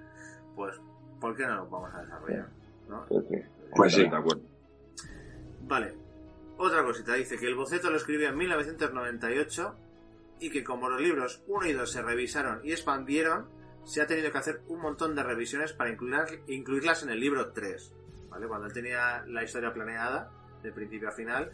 pues 0.56 0.80
¿por 1.20 1.36
qué 1.36 1.48
no 1.48 1.56
lo 1.56 1.68
vamos 1.68 1.92
a 1.96 2.04
desarrollar? 2.04 2.48
¿no? 2.88 3.06
Pues 3.08 3.26
sí. 3.28 3.36
Pues 3.76 3.94
sí. 3.96 4.02
De 4.08 4.16
acuerdo. 4.16 4.57
Vale. 5.68 5.94
Otra 6.58 6.84
cosita, 6.84 7.14
dice 7.14 7.38
que 7.38 7.46
el 7.46 7.56
boceto 7.56 7.92
lo 7.92 7.98
escribió 7.98 8.30
en 8.30 8.38
1998 8.38 9.76
y 10.40 10.50
que 10.50 10.64
como 10.64 10.90
los 10.90 11.02
libros 11.02 11.44
1 11.48 11.68
y 11.68 11.74
2 11.74 11.92
se 11.92 12.02
revisaron 12.02 12.62
y 12.64 12.72
expandieron, 12.72 13.50
se 13.84 14.02
ha 14.02 14.08
tenido 14.08 14.32
que 14.32 14.38
hacer 14.38 14.62
un 14.68 14.82
montón 14.82 15.16
de 15.16 15.24
revisiones 15.24 15.74
para 15.74 15.92
incluirlas, 15.92 17.04
en 17.04 17.10
el 17.10 17.20
libro 17.20 17.52
3. 17.52 17.94
¿vale? 18.30 18.48
Cuando 18.48 18.68
él 18.68 18.74
tenía 18.74 19.24
la 19.28 19.44
historia 19.44 19.74
planeada, 19.74 20.32
de 20.64 20.72
principio 20.72 21.10
a 21.10 21.12
final, 21.12 21.52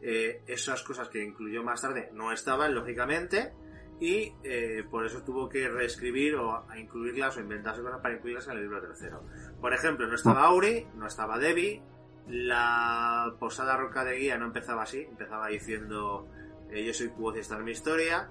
eh, 0.00 0.42
esas 0.46 0.82
cosas 0.82 1.08
que 1.08 1.24
incluyó 1.24 1.64
más 1.64 1.82
tarde 1.82 2.10
no 2.12 2.32
estaban, 2.32 2.74
lógicamente, 2.74 3.52
y 3.98 4.34
eh, 4.44 4.84
por 4.90 5.06
eso 5.06 5.22
tuvo 5.22 5.48
que 5.48 5.68
reescribir 5.68 6.36
o 6.36 6.68
a 6.68 6.78
incluirlas 6.78 7.36
o 7.36 7.40
inventarse 7.40 7.82
cosas 7.82 8.00
para 8.00 8.14
incluirlas 8.14 8.46
en 8.46 8.52
el 8.52 8.62
libro 8.62 8.80
tercero. 8.80 9.24
Por 9.60 9.72
ejemplo, 9.72 10.06
no 10.06 10.14
estaba 10.14 10.44
Auri, 10.44 10.86
no 10.94 11.06
estaba 11.06 11.38
Debbie, 11.38 11.82
la 12.28 13.34
posada 13.38 13.76
roca 13.76 14.04
de 14.04 14.16
guía 14.18 14.36
no 14.38 14.46
empezaba 14.46 14.82
así, 14.82 15.02
empezaba 15.02 15.48
diciendo 15.48 16.26
eh, 16.70 16.84
yo 16.84 16.92
soy 16.92 17.08
Quoth 17.10 17.36
y 17.36 17.40
esta 17.40 17.56
es 17.56 17.62
mi 17.62 17.70
historia. 17.72 18.28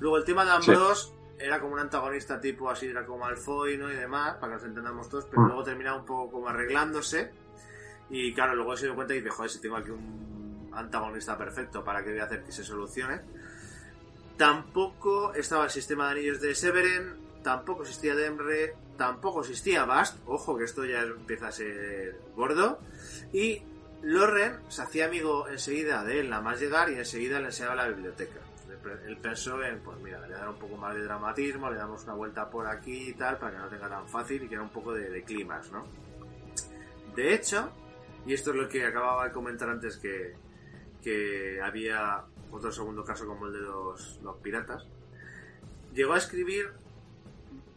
Luego 0.00 0.16
el 0.16 0.24
tema 0.24 0.44
de 0.44 0.52
Ambrose 0.52 1.12
era 1.38 1.60
como 1.60 1.74
un 1.74 1.80
antagonista 1.80 2.40
tipo 2.40 2.70
así, 2.70 2.86
era 2.86 3.04
como 3.04 3.18
Malfoy 3.18 3.76
¿no? 3.76 3.90
y 3.92 3.94
demás, 3.94 4.34
para 4.36 4.52
que 4.52 4.54
nos 4.56 4.64
entendamos 4.64 5.08
todos, 5.08 5.26
pero 5.26 5.42
Mm. 5.42 5.46
luego 5.46 5.62
terminaba 5.64 5.98
un 5.98 6.06
poco 6.06 6.30
como 6.32 6.48
arreglándose. 6.48 7.32
Y 8.10 8.32
claro, 8.34 8.54
luego 8.54 8.76
se 8.76 8.86
dio 8.86 8.94
cuenta 8.94 9.14
y 9.14 9.18
dice, 9.18 9.30
joder, 9.30 9.50
si 9.50 9.60
tengo 9.60 9.76
aquí 9.76 9.90
un 9.90 10.70
antagonista 10.74 11.36
perfecto, 11.38 11.82
¿para 11.84 12.02
qué 12.04 12.10
voy 12.10 12.20
a 12.20 12.24
hacer 12.24 12.44
que 12.44 12.52
se 12.52 12.62
solucione? 12.64 13.20
Tampoco 14.36 15.32
estaba 15.34 15.64
el 15.64 15.70
sistema 15.70 16.06
de 16.06 16.12
anillos 16.12 16.40
de 16.40 16.54
Severin, 16.54 17.14
tampoco 17.44 17.82
existía 17.82 18.16
Demre, 18.16 18.74
tampoco 18.96 19.42
existía 19.42 19.84
Bast, 19.84 20.18
ojo 20.26 20.58
que 20.58 20.64
esto 20.64 20.84
ya 20.84 21.02
empieza 21.02 21.48
a 21.48 21.52
ser 21.52 22.18
gordo, 22.34 22.80
y 23.32 23.62
Loren 24.02 24.58
se 24.68 24.82
hacía 24.82 25.06
amigo 25.06 25.48
enseguida 25.48 26.02
de 26.02 26.20
él, 26.20 26.30
nada 26.30 26.42
más 26.42 26.58
llegar, 26.58 26.90
y 26.90 26.94
enseguida 26.94 27.38
le 27.38 27.46
enseñaba 27.46 27.76
la 27.76 27.88
biblioteca. 27.88 28.40
Él 29.06 29.16
pensó 29.16 29.62
en, 29.62 29.80
pues 29.80 29.98
mira, 30.00 30.26
le 30.26 30.34
dar 30.34 30.48
un 30.48 30.58
poco 30.58 30.76
más 30.76 30.94
de 30.94 31.02
dramatismo, 31.02 31.70
le 31.70 31.76
damos 31.76 32.04
una 32.04 32.14
vuelta 32.14 32.50
por 32.50 32.66
aquí 32.66 33.10
y 33.10 33.14
tal, 33.14 33.38
para 33.38 33.52
que 33.52 33.58
no 33.58 33.68
tenga 33.68 33.88
tan 33.88 34.08
fácil 34.08 34.42
y 34.42 34.48
que 34.48 34.54
era 34.54 34.62
un 34.62 34.70
poco 34.70 34.92
de, 34.92 35.08
de 35.08 35.22
clímax, 35.22 35.72
¿no? 35.72 35.86
De 37.14 37.32
hecho, 37.32 37.70
y 38.26 38.34
esto 38.34 38.50
es 38.50 38.56
lo 38.56 38.68
que 38.68 38.84
acababa 38.84 39.24
de 39.24 39.32
comentar 39.32 39.70
antes 39.70 39.96
que, 39.96 40.34
que 41.02 41.60
había 41.62 42.24
otro 42.50 42.70
segundo 42.72 43.04
caso 43.04 43.26
como 43.26 43.46
el 43.46 43.52
de 43.54 43.60
los, 43.60 44.20
los 44.22 44.36
piratas, 44.38 44.86
llegó 45.94 46.12
a 46.12 46.18
escribir 46.18 46.72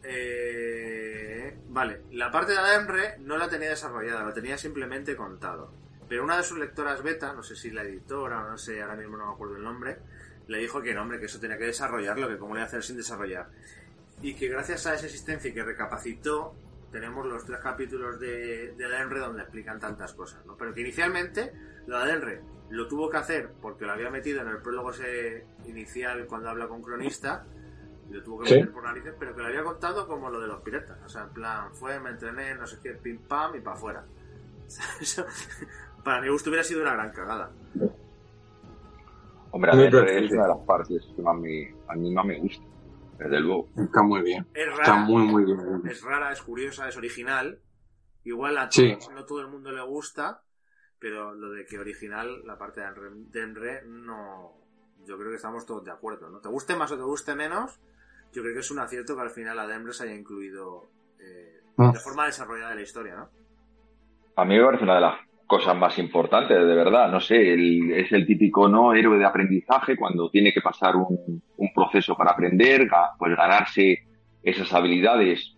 eh, 0.02 1.58
vale, 1.68 2.02
la 2.12 2.30
parte 2.30 2.52
de 2.52 2.58
Ademre 2.58 3.18
no 3.20 3.36
la 3.36 3.48
tenía 3.48 3.70
desarrollada, 3.70 4.24
lo 4.24 4.32
tenía 4.32 4.58
simplemente 4.58 5.16
contado. 5.16 5.72
Pero 6.08 6.24
una 6.24 6.38
de 6.38 6.42
sus 6.42 6.58
lectoras 6.58 7.02
beta, 7.02 7.32
no 7.32 7.42
sé 7.42 7.54
si 7.54 7.70
la 7.70 7.82
editora 7.82 8.42
no 8.48 8.56
sé, 8.56 8.80
ahora 8.80 8.96
mismo 8.96 9.16
no 9.16 9.26
me 9.26 9.32
acuerdo 9.32 9.56
el 9.56 9.62
nombre, 9.62 9.98
le 10.46 10.58
dijo 10.58 10.80
que 10.80 10.94
no, 10.94 11.02
hombre, 11.02 11.18
que 11.20 11.26
eso 11.26 11.38
tenía 11.38 11.58
que 11.58 11.66
desarrollarlo, 11.66 12.28
que 12.28 12.38
cómo 12.38 12.54
le 12.54 12.60
iba 12.60 12.64
a 12.64 12.68
hacer 12.68 12.82
sin 12.82 12.96
desarrollar. 12.96 13.50
Y 14.22 14.34
que 14.34 14.48
gracias 14.48 14.86
a 14.86 14.94
esa 14.94 15.06
existencia 15.06 15.50
y 15.50 15.54
que 15.54 15.62
recapacitó, 15.62 16.54
tenemos 16.90 17.26
los 17.26 17.44
tres 17.44 17.60
capítulos 17.60 18.18
de, 18.18 18.72
de 18.72 19.18
donde 19.20 19.42
explican 19.42 19.78
tantas 19.78 20.14
cosas, 20.14 20.44
¿no? 20.46 20.56
Pero 20.56 20.72
que 20.72 20.80
inicialmente 20.80 21.52
lo 21.86 21.98
de 21.98 22.04
Adenre 22.04 22.40
lo 22.70 22.88
tuvo 22.88 23.10
que 23.10 23.18
hacer 23.18 23.50
porque 23.60 23.84
lo 23.84 23.92
había 23.92 24.10
metido 24.10 24.40
en 24.40 24.48
el 24.48 24.58
prólogo 24.58 24.90
ese 24.90 25.44
inicial 25.66 26.26
cuando 26.26 26.48
habla 26.48 26.68
con 26.68 26.82
Cronista, 26.82 27.46
y 28.08 28.12
lo 28.12 28.22
tuvo 28.22 28.40
que 28.40 28.48
Sí. 28.48 28.54
meter 28.54 28.72
por 28.72 28.84
narices, 28.84 29.14
pero 29.18 29.34
que 29.34 29.42
lo 29.42 29.48
había 29.48 29.62
contado 29.64 30.06
como 30.06 30.30
lo 30.30 30.40
de 30.40 30.46
los 30.48 30.60
piratas. 30.62 30.98
O 31.04 31.08
sea, 31.08 31.22
en 31.24 31.30
plan, 31.30 31.74
fue, 31.74 31.98
me 32.00 32.10
entrené, 32.10 32.54
no 32.54 32.66
sé 32.66 32.78
qué, 32.82 32.92
pim 32.94 33.18
pam 33.18 33.54
y 33.56 33.60
para 33.60 33.76
afuera. 33.76 34.04
Eso, 35.00 35.24
para 36.04 36.20
mi 36.20 36.28
gusto 36.28 36.50
hubiera 36.50 36.64
sido 36.64 36.82
una 36.82 36.92
gran 36.94 37.10
cagada. 37.12 37.50
Hombre, 39.50 39.70
a 39.70 39.74
perfecto. 39.74 40.02
es 40.04 40.30
una 40.32 40.42
de 40.42 40.48
las 40.48 40.58
partes 40.66 41.08
que 41.16 41.22
más 41.22 41.36
me, 41.38 41.74
a 41.88 41.94
mí 41.94 42.12
más 42.12 42.24
me 42.26 42.38
gusta. 42.38 42.64
Desde 43.18 43.40
luego. 43.40 43.68
Está 43.76 44.02
muy 44.02 44.22
bien. 44.22 44.46
Es 44.54 44.68
Está 44.68 44.76
rara, 44.92 44.94
muy, 44.96 45.22
muy 45.24 45.44
bien. 45.44 45.82
es 45.86 46.02
rara, 46.02 46.32
es 46.32 46.40
curiosa, 46.42 46.88
es 46.88 46.96
original. 46.96 47.58
Igual 48.24 48.58
a 48.58 48.70
Sí. 48.70 48.94
todos, 49.00 49.12
no 49.14 49.24
todo 49.24 49.40
el 49.40 49.48
mundo 49.48 49.72
le 49.72 49.82
gusta, 49.82 50.42
pero 50.98 51.34
lo 51.34 51.50
de 51.50 51.64
que 51.64 51.78
original, 51.78 52.42
la 52.46 52.58
parte 52.58 52.80
de 52.80 52.86
Enre- 52.88 53.30
de 53.30 53.42
Enre, 53.42 53.82
no. 53.86 54.52
Yo 55.04 55.16
creo 55.16 55.30
que 55.30 55.36
estamos 55.36 55.64
todos 55.64 55.84
de 55.84 55.90
acuerdo, 55.90 56.28
¿no? 56.28 56.40
Te 56.40 56.48
guste 56.48 56.76
más 56.76 56.92
o 56.92 56.96
te 56.96 57.02
guste 57.02 57.34
menos, 57.34 57.80
yo 58.32 58.42
creo 58.42 58.54
que 58.54 58.60
es 58.60 58.70
un 58.70 58.78
acierto 58.78 59.14
que 59.16 59.22
al 59.22 59.30
final 59.30 59.58
a 59.58 59.66
Denver 59.66 59.92
se 59.94 60.04
haya 60.04 60.14
incluido 60.14 60.86
eh, 61.20 61.54
Mm. 61.76 61.92
de 61.92 61.98
forma 62.00 62.26
desarrollada 62.26 62.70
de 62.70 62.76
la 62.76 62.82
historia, 62.82 63.14
¿no? 63.16 63.28
A 64.36 64.44
mí 64.44 64.56
me 64.56 64.64
parece 64.64 64.82
una 64.84 64.96
de 64.96 65.00
las 65.00 65.14
cosas 65.46 65.76
más 65.76 65.96
importantes, 65.98 66.56
de 66.58 66.74
verdad. 66.74 67.10
No 67.10 67.20
sé, 67.20 67.54
el- 67.54 67.92
es 67.92 68.10
el 68.12 68.26
típico 68.26 68.68
no 68.68 68.92
héroe 68.94 69.16
de 69.18 69.24
aprendizaje 69.24 69.96
cuando 69.96 70.28
tiene 70.30 70.52
que 70.52 70.60
pasar 70.60 70.96
un, 70.96 71.42
un 71.56 71.72
proceso 71.72 72.16
para 72.16 72.32
aprender, 72.32 72.88
ga- 72.88 73.12
pues 73.18 73.36
ganarse 73.36 74.00
esas 74.42 74.72
habilidades. 74.74 75.54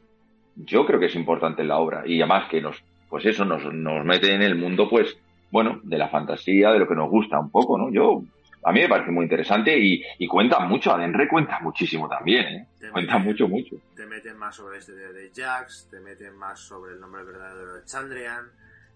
Yo 0.56 0.84
creo 0.86 1.00
que 1.00 1.06
es 1.06 1.14
importante 1.16 1.62
en 1.62 1.68
la 1.68 1.78
obra 1.78 2.02
y 2.06 2.20
además 2.20 2.48
que 2.50 2.60
nos, 2.60 2.76
pues 3.08 3.24
eso, 3.26 3.44
nos, 3.44 3.64
nos 3.72 4.04
mete 4.04 4.34
en 4.34 4.42
el 4.42 4.56
mundo, 4.56 4.88
pues, 4.90 5.18
bueno, 5.50 5.80
de 5.82 5.98
la 5.98 6.08
fantasía, 6.10 6.70
de 6.70 6.78
lo 6.80 6.86
que 6.88 6.94
nos 6.94 7.08
gusta 7.10 7.38
un 7.40 7.50
poco, 7.50 7.76
¿no? 7.78 7.90
Yo, 7.90 8.22
a 8.62 8.72
mí 8.72 8.80
me 8.80 8.88
parece 8.88 9.10
muy 9.10 9.24
interesante 9.24 9.78
y, 9.78 10.02
y 10.18 10.26
cuenta 10.28 10.60
mucho, 10.60 10.92
Adenre 10.92 11.28
cuenta 11.28 11.58
muchísimo 11.60 12.08
también, 12.08 12.46
¿eh? 12.46 12.68
Te 12.78 12.90
Cuenta 12.90 13.14
meten- 13.18 13.24
mucho, 13.24 13.48
mucho. 13.48 13.76
Te 13.96 14.06
meten 14.06 14.36
más 14.36 14.56
sobre 14.56 14.78
este 14.78 14.92
de, 14.92 15.12
de 15.12 15.30
Jax, 15.34 15.88
te 15.90 16.00
meten 16.00 16.34
más 16.36 16.60
sobre 16.60 16.92
el 16.92 17.00
nombre 17.00 17.22
verdadero 17.24 17.74
de 17.76 17.84
Chandrian, 17.84 18.50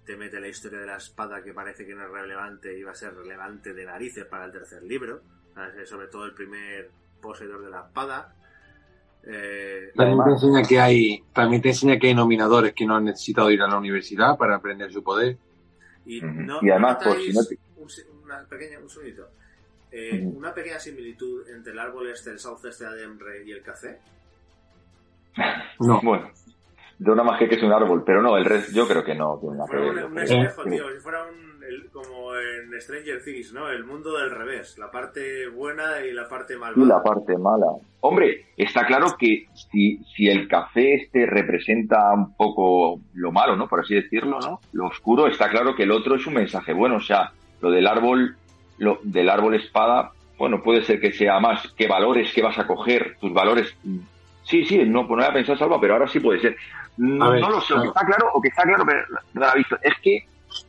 te 0.05 0.17
mete 0.17 0.39
la 0.41 0.49
historia 0.49 0.81
de 0.81 0.87
la 0.87 0.97
espada 0.97 1.43
que 1.43 1.53
parece 1.55 1.87
que 1.87 1.95
no 1.95 2.05
es 2.05 2.11
relevante 2.11 2.79
y 2.79 2.83
va 2.83 2.93
a 2.93 2.95
ser 2.95 3.15
relevante 3.15 3.73
de 3.73 3.85
narices 3.87 4.25
para 4.27 4.45
el 4.45 4.53
tercer 4.53 4.83
libro, 4.83 5.23
¿sabes? 5.55 5.89
sobre 5.89 6.09
todo 6.09 6.27
el 6.27 6.35
primer 6.35 6.91
poseedor 7.23 7.65
de 7.65 7.71
la 7.71 7.81
espada. 7.87 8.35
Eh, 9.27 9.93
También 9.95 10.23
te 10.25 10.31
enseña 10.33 10.63
que 10.63 10.79
hay, 10.81 11.25
también 11.33 11.63
te 11.63 11.69
enseña 11.71 11.99
que 11.99 12.09
hay 12.09 12.15
nominadores 12.15 12.75
que 12.75 12.85
no 12.85 12.97
han 12.97 13.05
necesitado 13.05 13.51
ir 13.51 13.63
a 13.63 13.69
la 13.69 13.79
universidad 13.79 14.37
para 14.37 14.57
aprender 14.57 14.93
su 14.93 15.03
poder. 15.03 15.39
y, 16.05 16.21
no, 16.21 16.59
Y 16.61 16.69
además, 16.71 16.99
¿no 17.01 17.11
por 17.11 17.21
si 17.21 17.33
no 17.33 17.41
te- 17.45 17.59
un, 17.77 17.89
una 18.25 18.45
pequeña, 18.45 18.79
un 18.79 18.91
segundito? 18.91 19.31
Eh. 19.97 20.25
Una 20.37 20.53
pequeña 20.53 20.81
similitud 20.81 21.49
entre 21.49 21.73
el 21.73 21.79
árbol 21.79 22.09
este, 22.11 22.31
el 22.31 22.39
South 22.41 22.65
este 22.65 22.83
de 22.85 22.91
Ademre 22.91 23.45
y 23.45 23.53
el 23.53 23.63
café. 23.63 23.99
No. 25.81 26.01
Bueno, 26.03 26.31
de 26.99 27.11
una 27.11 27.23
más 27.25 27.39
que 27.39 27.49
que 27.49 27.57
es 27.57 27.63
un 27.63 27.73
árbol, 27.73 28.03
pero 28.05 28.23
no, 28.23 28.37
el 28.37 28.45
resto 28.45 28.73
yo 28.73 28.87
creo 28.87 29.05
que 29.05 29.15
no 29.15 29.39
tiene 29.41 29.57
nada 29.57 29.69
que 29.71 29.77
Fuera 29.77 29.93
ver. 29.93 30.05
un, 30.07 30.13
un 30.13 30.19
yo 30.19 30.27
creo. 30.27 30.43
espejo, 30.43 30.65
tío, 30.71 30.93
si 30.95 31.01
fuera 31.01 31.25
un, 31.25 31.65
el- 31.65 31.91
como 31.91 32.35
en 32.37 32.81
Stranger 32.81 33.23
Things, 33.25 33.53
¿no? 33.53 33.69
El 33.69 33.85
mundo 33.85 34.17
del 34.19 34.31
revés, 34.31 34.79
la 34.79 34.91
parte 34.91 35.49
buena 35.49 36.01
y 36.05 36.13
la 36.13 36.29
parte 36.29 36.55
Y 36.55 36.59
malvada. 36.59 36.87
la 36.97 37.03
parte 37.03 37.37
mala. 37.39 37.67
Hombre, 38.01 38.47
está 38.57 38.87
claro 38.87 39.17
que 39.19 39.47
si, 39.55 39.99
si 40.15 40.29
el 40.29 40.47
café 40.49 40.95
este 40.95 41.27
representa 41.27 42.13
un 42.13 42.35
poco 42.37 43.01
lo 43.15 43.33
malo, 43.33 43.57
¿no? 43.57 43.67
Por 43.69 43.81
así 43.81 43.95
decirlo, 43.95 44.39
¿no? 44.41 44.61
Lo 44.73 44.87
oscuro, 44.87 45.27
está 45.27 45.49
claro 45.51 45.75
que 45.75 45.85
el 45.85 45.91
otro 45.91 46.17
es 46.17 46.27
un 46.27 46.35
mensaje 46.35 46.73
bueno. 46.73 46.97
O 46.97 47.01
sea, 47.01 47.33
lo 47.61 47.71
del 47.71 47.87
árbol, 47.87 48.37
lo 48.79 48.99
del 49.03 49.29
árbol 49.29 49.55
espada, 49.55 50.13
bueno, 50.39 50.63
puede 50.63 50.85
ser 50.85 51.01
que 51.01 51.13
sea 51.13 51.39
más 51.41 51.73
qué 51.77 51.87
valores 51.87 52.33
que 52.33 52.43
vas 52.43 52.59
a 52.59 52.67
coger, 52.67 53.17
tus 53.21 53.33
valores. 53.33 53.75
Sí, 54.45 54.65
sí, 54.65 54.79
no, 54.85 55.07
pues 55.07 55.19
no 55.19 55.25
había 55.25 55.35
pensado 55.35 55.59
Salva, 55.59 55.81
pero 55.81 55.95
ahora 55.95 56.09
sí 56.09 56.21
puede 56.21 56.41
ser. 56.41 56.57
No, 56.97 57.25
A 57.25 57.31
ver, 57.31 57.41
no 57.41 57.51
lo 57.51 57.61
sé, 57.61 57.75
o 57.75 57.81
que 57.81 57.89
está 57.89 58.05
claro, 58.05 58.31
o 58.35 58.41
que 58.41 58.49
está 58.49 58.63
claro, 58.63 58.85
pero 58.87 59.01
no 59.33 59.41
lo 59.41 59.53
he 59.53 59.59
visto. 59.59 59.79
Es 59.83 59.95
que 60.03 60.27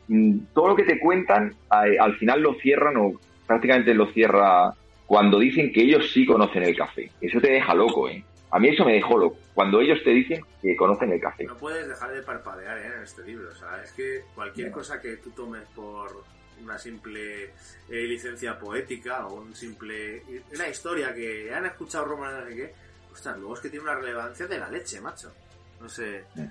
mm, 0.08 0.38
todo 0.54 0.70
lo 0.70 0.76
que 0.76 0.84
te 0.84 1.00
cuentan, 1.00 1.54
eh, 1.86 1.98
al 2.00 2.16
final 2.16 2.42
lo 2.42 2.54
cierran 2.56 2.98
o 2.98 3.14
prácticamente 3.46 3.94
lo 3.94 4.08
cierra 4.08 4.72
cuando 5.06 5.40
dicen 5.40 5.72
que 5.72 5.82
ellos 5.82 6.12
sí 6.12 6.26
conocen 6.26 6.64
el 6.64 6.76
café. 6.76 7.12
Eso 7.22 7.40
te 7.40 7.52
deja 7.52 7.74
loco, 7.76 8.10
¿eh? 8.10 8.24
A 8.52 8.60
mí 8.60 8.70
eso 8.70 8.86
me 8.86 8.94
dejó 8.94 9.18
loco. 9.18 9.38
Cuando 9.54 9.82
ellos 9.82 10.00
te 10.04 10.12
dicen 10.12 10.42
que 10.62 10.76
conocen 10.76 11.12
el 11.12 11.20
café. 11.20 11.46
No 11.46 11.58
puedes 11.58 11.88
dejar 11.88 12.12
de 12.12 12.22
parpadear 12.22 12.78
¿eh? 12.78 12.92
en 12.96 13.04
este 13.04 13.24
libro. 13.24 13.50
O 13.50 13.56
sea, 13.56 13.82
es 13.84 13.92
que 13.92 14.22
cualquier 14.34 14.72
cosa 14.72 15.02
que 15.02 15.18
tú 15.18 15.32
tomes 15.32 15.64
por 15.76 16.24
una 16.64 16.78
simple 16.78 17.46
eh, 17.46 17.52
licencia 17.90 18.58
poética 18.60 19.28
o 19.28 19.42
un 19.42 19.56
simple 19.56 20.24
una 20.54 20.68
historia 20.68 21.14
que 21.14 21.54
han 21.54 21.66
escuchado 21.66 22.06
rumores 22.06 22.36
de 22.36 22.42
no 22.44 22.50
sé 22.50 22.56
qué, 22.56 22.74
ostras, 23.12 23.38
luego 23.38 23.54
es 23.56 23.60
que 23.62 23.70
tiene 23.70 23.84
una 23.84 23.96
relevancia 23.96 24.48
de 24.48 24.58
la 24.60 24.70
leche, 24.70 25.00
macho. 25.02 25.34
No 25.80 25.90
sé, 25.90 26.26
Sí. 26.36 26.42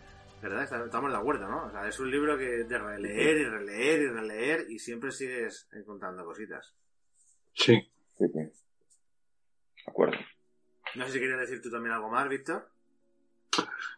¿verdad? 0.42 0.84
Estamos 0.84 1.11
de 1.11 1.16
acuerdo, 1.16 1.48
¿no? 1.48 1.64
O 1.66 1.70
sea, 1.70 1.88
es 1.88 1.98
un 1.98 2.11
libro 2.11 2.36
que 2.36 2.64
de 2.64 2.78
releer 2.78 3.38
y 3.38 3.44
releer 3.44 4.02
y 4.02 4.07
releer 4.09 4.66
y 4.70 4.78
siempre 4.78 5.11
sigues 5.11 5.66
encontrando 5.72 6.24
cositas. 6.24 6.74
Sí. 7.55 7.76
Sí, 8.18 8.26
sí. 8.28 8.38
De 8.38 8.52
acuerdo. 9.86 10.16
No 10.96 11.07
sé 11.07 11.12
si 11.12 11.18
quieres 11.18 11.40
decir 11.40 11.62
tú 11.62 11.70
también 11.70 11.94
algo 11.94 12.11
más, 12.11 12.28
Víctor. 12.28 12.68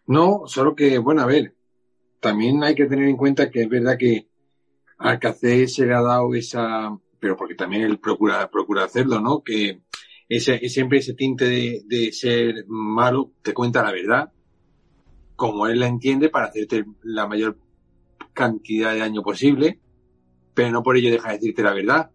No, 0.07 0.43
solo 0.47 0.75
que, 0.77 0.99
bueno, 0.99 1.23
a 1.23 1.27
ver, 1.27 1.55
también 2.21 2.63
hay 2.63 2.75
que 2.75 2.87
tener 2.87 3.09
en 3.09 3.17
cuenta 3.17 3.51
que 3.51 3.63
es 3.63 3.69
verdad 3.69 3.99
que 3.99 4.29
al 4.99 5.19
café 5.19 5.67
se 5.69 5.87
le 5.87 5.95
ha 5.95 6.03
dado 6.03 6.35
esa, 6.35 6.97
pero 7.21 7.37
porque 7.37 7.55
también 7.55 7.83
él 7.83 7.99
procura, 7.99 8.51
procura 8.51 8.85
hacerlo, 8.85 9.21
¿no? 9.21 9.43
Que 9.43 9.83
ese, 10.29 10.69
siempre 10.69 10.99
ese 10.99 11.15
tinte 11.15 11.47
de, 11.47 11.83
de 11.87 12.13
ser 12.13 12.65
malo 12.69 13.33
te 13.43 13.55
cuenta 13.55 13.83
la 13.83 13.93
verdad. 13.93 14.33
como 15.37 15.67
él 15.67 15.81
la 15.81 15.87
entiende 15.87 16.31
para 16.31 16.47
hacerte 16.47 16.85
la 17.03 17.27
mayor 17.27 17.59
cantidad 18.33 18.93
de 18.93 19.01
daño 19.01 19.23
posible, 19.23 19.81
pero 20.55 20.71
no 20.71 20.83
por 20.83 20.97
ello 20.97 21.11
deja 21.11 21.29
de 21.31 21.35
decirte 21.37 21.63
la 21.63 21.75
verdad. 21.75 22.11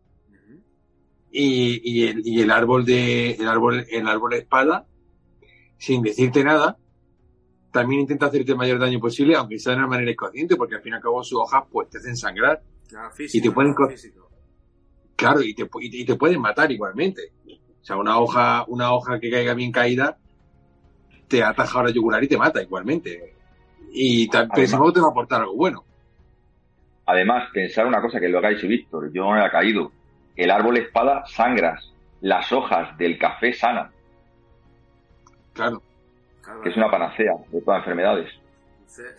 Y, 1.32 1.79
y, 1.89 2.07
el, 2.07 2.27
y 2.27 2.41
el 2.41 2.51
árbol 2.51 2.84
de 2.86 3.32
el 3.32 3.47
árbol 3.47 3.86
el 3.89 4.07
árbol 4.07 4.32
de 4.32 4.39
espada 4.39 4.86
sin 5.77 6.01
decirte 6.01 6.43
nada 6.43 6.77
también 7.72 8.01
intenta 8.01 8.28
hacerte 8.28 8.51
el 8.51 8.57
mayor 8.57 8.80
daño 8.80 8.99
posible 8.99 9.36
aunque 9.36 9.59
sea 9.59 9.74
de 9.74 9.80
una 9.80 9.88
manera 9.88 10.11
inconsciente 10.11 10.55
porque 10.55 10.76
al 10.76 10.82
fin 10.82 10.93
y 10.93 10.95
al 10.95 11.01
cabo 11.01 11.24
sus 11.24 11.39
hojas 11.39 11.63
pues 11.72 11.89
te 11.89 11.97
hacen 11.97 12.15
sangrar 12.15 12.61
físico, 13.13 13.38
y 13.38 13.41
te 13.41 13.51
pueden 13.51 13.76
físico. 13.89 14.30
claro 15.15 15.41
y 15.41 15.53
te, 15.53 15.67
y 15.80 16.05
te 16.05 16.15
pueden 16.15 16.41
matar 16.41 16.72
igualmente 16.72 17.32
o 17.47 17.84
sea 17.84 17.97
una 17.97 18.19
hoja 18.19 18.65
una 18.67 18.93
hoja 18.93 19.19
que 19.19 19.30
caiga 19.30 19.53
bien 19.53 19.72
caída 19.72 20.17
te 21.28 21.43
ataja 21.43 21.84
la 21.84 21.91
yugular 21.91 22.24
y 22.24 22.28
te 22.28 22.38
mata 22.38 22.61
igualmente 22.61 23.36
y 23.93 24.28
pensamos 24.28 24.89
que 24.89 24.95
te 24.95 25.01
va 25.01 25.07
a 25.07 25.11
aportar 25.11 25.41
algo 25.41 25.55
bueno 25.55 25.84
además 27.05 27.49
pensar 27.53 27.88
una 27.88 28.01
cosa 28.01 28.19
que 28.19 28.30
lo 28.30 28.41
que 28.41 28.47
ha 28.47 28.51
dicho 28.51 28.67
Víctor 28.67 29.11
yo 29.13 29.24
no 29.24 29.32
me 29.32 29.45
ha 29.45 29.49
caído 29.49 29.91
el 30.36 30.49
árbol 30.49 30.78
espada 30.78 31.24
sangras, 31.28 31.91
las 32.22 32.51
hojas 32.51 32.97
del 32.97 33.17
café 33.17 33.53
sanan. 33.53 33.91
Claro. 35.53 35.82
Que 36.63 36.69
es 36.69 36.77
una 36.77 36.89
panacea 36.89 37.33
de 37.51 37.61
todas 37.61 37.79
las 37.79 37.87
enfermedades. 37.87 38.31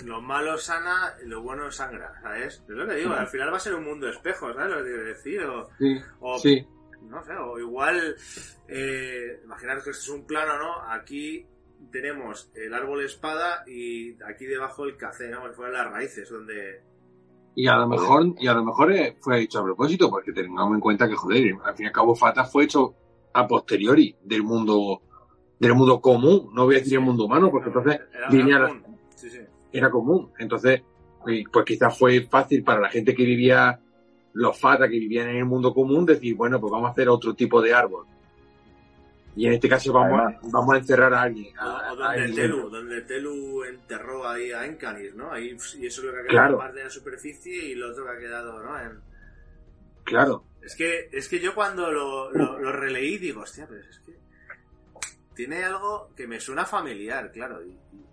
Lo 0.05 0.21
malo 0.21 0.59
sana, 0.59 1.15
lo 1.25 1.43
bueno 1.43 1.71
sangra, 1.71 2.13
¿sabes? 2.21 2.63
Es 2.69 2.69
lo 2.69 2.87
que 2.87 2.95
digo, 2.97 3.15
al 3.15 3.27
final 3.27 3.53
va 3.53 3.57
a 3.57 3.61
ser 3.61 3.75
un 3.75 3.85
mundo 3.85 4.09
espejo, 4.09 4.53
¿sabes 4.53 4.71
lo 4.71 4.77
que 4.79 4.91
quiero 4.91 5.05
decir? 5.05 5.43
O, 5.45 5.69
sí, 5.79 6.01
o, 6.21 6.39
sí. 6.39 6.67
No 7.09 7.25
sé, 7.25 7.33
o 7.33 7.59
igual, 7.59 8.15
eh, 8.69 9.41
imaginaros 9.45 9.85
que 9.85 9.91
este 9.91 10.03
es 10.03 10.09
un 10.11 10.27
plano, 10.27 10.59
¿no? 10.59 10.91
Aquí 10.91 11.47
tenemos 11.91 12.51
el 12.55 12.75
árbol 12.75 13.03
espada 13.03 13.65
y 13.67 14.23
aquí 14.25 14.45
debajo 14.45 14.85
el 14.85 14.97
café, 14.97 15.29
¿no? 15.29 15.51
Fueron 15.53 15.73
las 15.73 15.91
raíces 15.91 16.29
donde 16.29 16.83
y 17.55 17.67
a 17.67 17.77
lo 17.77 17.87
mejor, 17.87 18.35
y 18.39 18.47
a 18.49 18.55
lo 18.55 18.65
mejor 18.65 18.95
fue 19.21 19.43
hecho 19.43 19.61
a 19.61 19.65
propósito, 19.65 20.09
porque 20.09 20.33
tengamos 20.33 20.75
en 20.75 20.81
cuenta 20.81 21.09
que, 21.09 21.15
joder, 21.15 21.55
al 21.63 21.75
fin 21.75 21.85
y 21.85 21.87
al 21.89 21.93
cabo 21.93 22.15
Fata 22.15 22.45
fue 22.45 22.65
hecho 22.65 22.95
a 23.35 23.47
posteriori 23.47 24.17
del 24.23 24.43
mundo, 24.43 25.03
del 25.63 25.75
mundo 25.75 26.01
común, 26.01 26.51
no 26.53 26.65
voy 26.65 26.75
a 26.75 26.79
decir 26.79 26.91
sí, 26.91 26.95
el 26.97 27.01
mundo 27.03 27.25
humano, 27.25 27.51
porque 27.51 27.69
entonces 27.69 28.01
era, 28.13 28.29
era, 28.57 28.69
común. 28.69 28.97
Sí, 29.15 29.31
sí. 29.31 29.41
era 29.73 29.91
común. 29.91 30.33
Entonces, 30.39 30.83
pues 31.23 31.45
pues 31.53 31.65
quizás 31.65 31.97
fue 31.97 32.23
fácil 32.23 32.65
para 32.65 32.81
la 32.81 32.89
gente 32.91 33.15
que 33.15 33.25
vivía, 33.25 33.79
los 34.33 34.59
Fata 34.59 34.89
que 34.89 34.99
vivían 34.99 35.29
en 35.29 35.37
el 35.37 35.45
mundo 35.45 35.73
común, 35.73 36.05
decir, 36.05 36.35
bueno, 36.35 36.61
pues 36.61 36.73
vamos 36.73 36.89
a 36.89 36.93
hacer 36.93 37.09
otro 37.09 37.35
tipo 37.35 37.63
de 37.63 37.73
árbol. 37.73 38.07
Y 39.37 39.47
en 39.47 39.53
este 39.55 39.69
caso 39.69 39.93
vamos, 39.93 40.21
a, 40.21 40.41
vamos 40.51 40.75
a 40.75 40.79
encerrar 40.79 41.15
a 41.15 41.23
alguien. 41.23 41.57
a- 41.57 41.67
O, 41.67 41.71
o 41.71 41.77
a 41.77 41.89
donde 41.95 42.05
alguien 42.23 42.35
Telu, 42.35 42.69
donde 42.69 43.01
Telu 43.03 43.65
enterró 43.65 44.29
ahí 44.29 44.51
a 44.51 44.67
Encanis, 44.67 45.15
¿no? 45.15 45.31
Ahí, 45.33 45.57
y 45.79 45.87
eso 45.87 46.01
es 46.01 46.05
lo 46.07 46.13
que 46.13 46.19
ha 46.19 46.23
quedado 46.23 46.29
Claro. 46.29 46.59
parte 46.59 46.79
de 46.79 46.85
la 46.85 46.91
superficie 46.91 47.67
y 47.67 47.75
lo 47.77 47.91
otro 47.93 48.05
que 48.05 48.11
ha 48.11 48.19
quedado, 48.19 48.61
¿no? 48.63 48.81
En- 48.81 49.01
Claro. 50.05 50.45
Es 50.61 50.75
que, 50.75 51.09
es 51.13 51.29
que 51.29 51.39
yo 51.39 51.55
cuando 51.55 51.91
lo, 51.93 52.31
lo, 52.33 52.59
lo 52.59 52.73
releí 52.73 53.19
digo, 53.19 53.43
hostia, 53.43 53.67
pero 53.69 53.81
es 53.89 54.01
que 54.01 54.13
tiene 55.35 55.65
algo 55.65 56.11
que 56.17 56.27
me 56.27 56.41
suena 56.41 56.65
familiar, 56.65 57.31
claro. 57.33 57.65
Y, 57.65 57.71
y- 57.71 58.07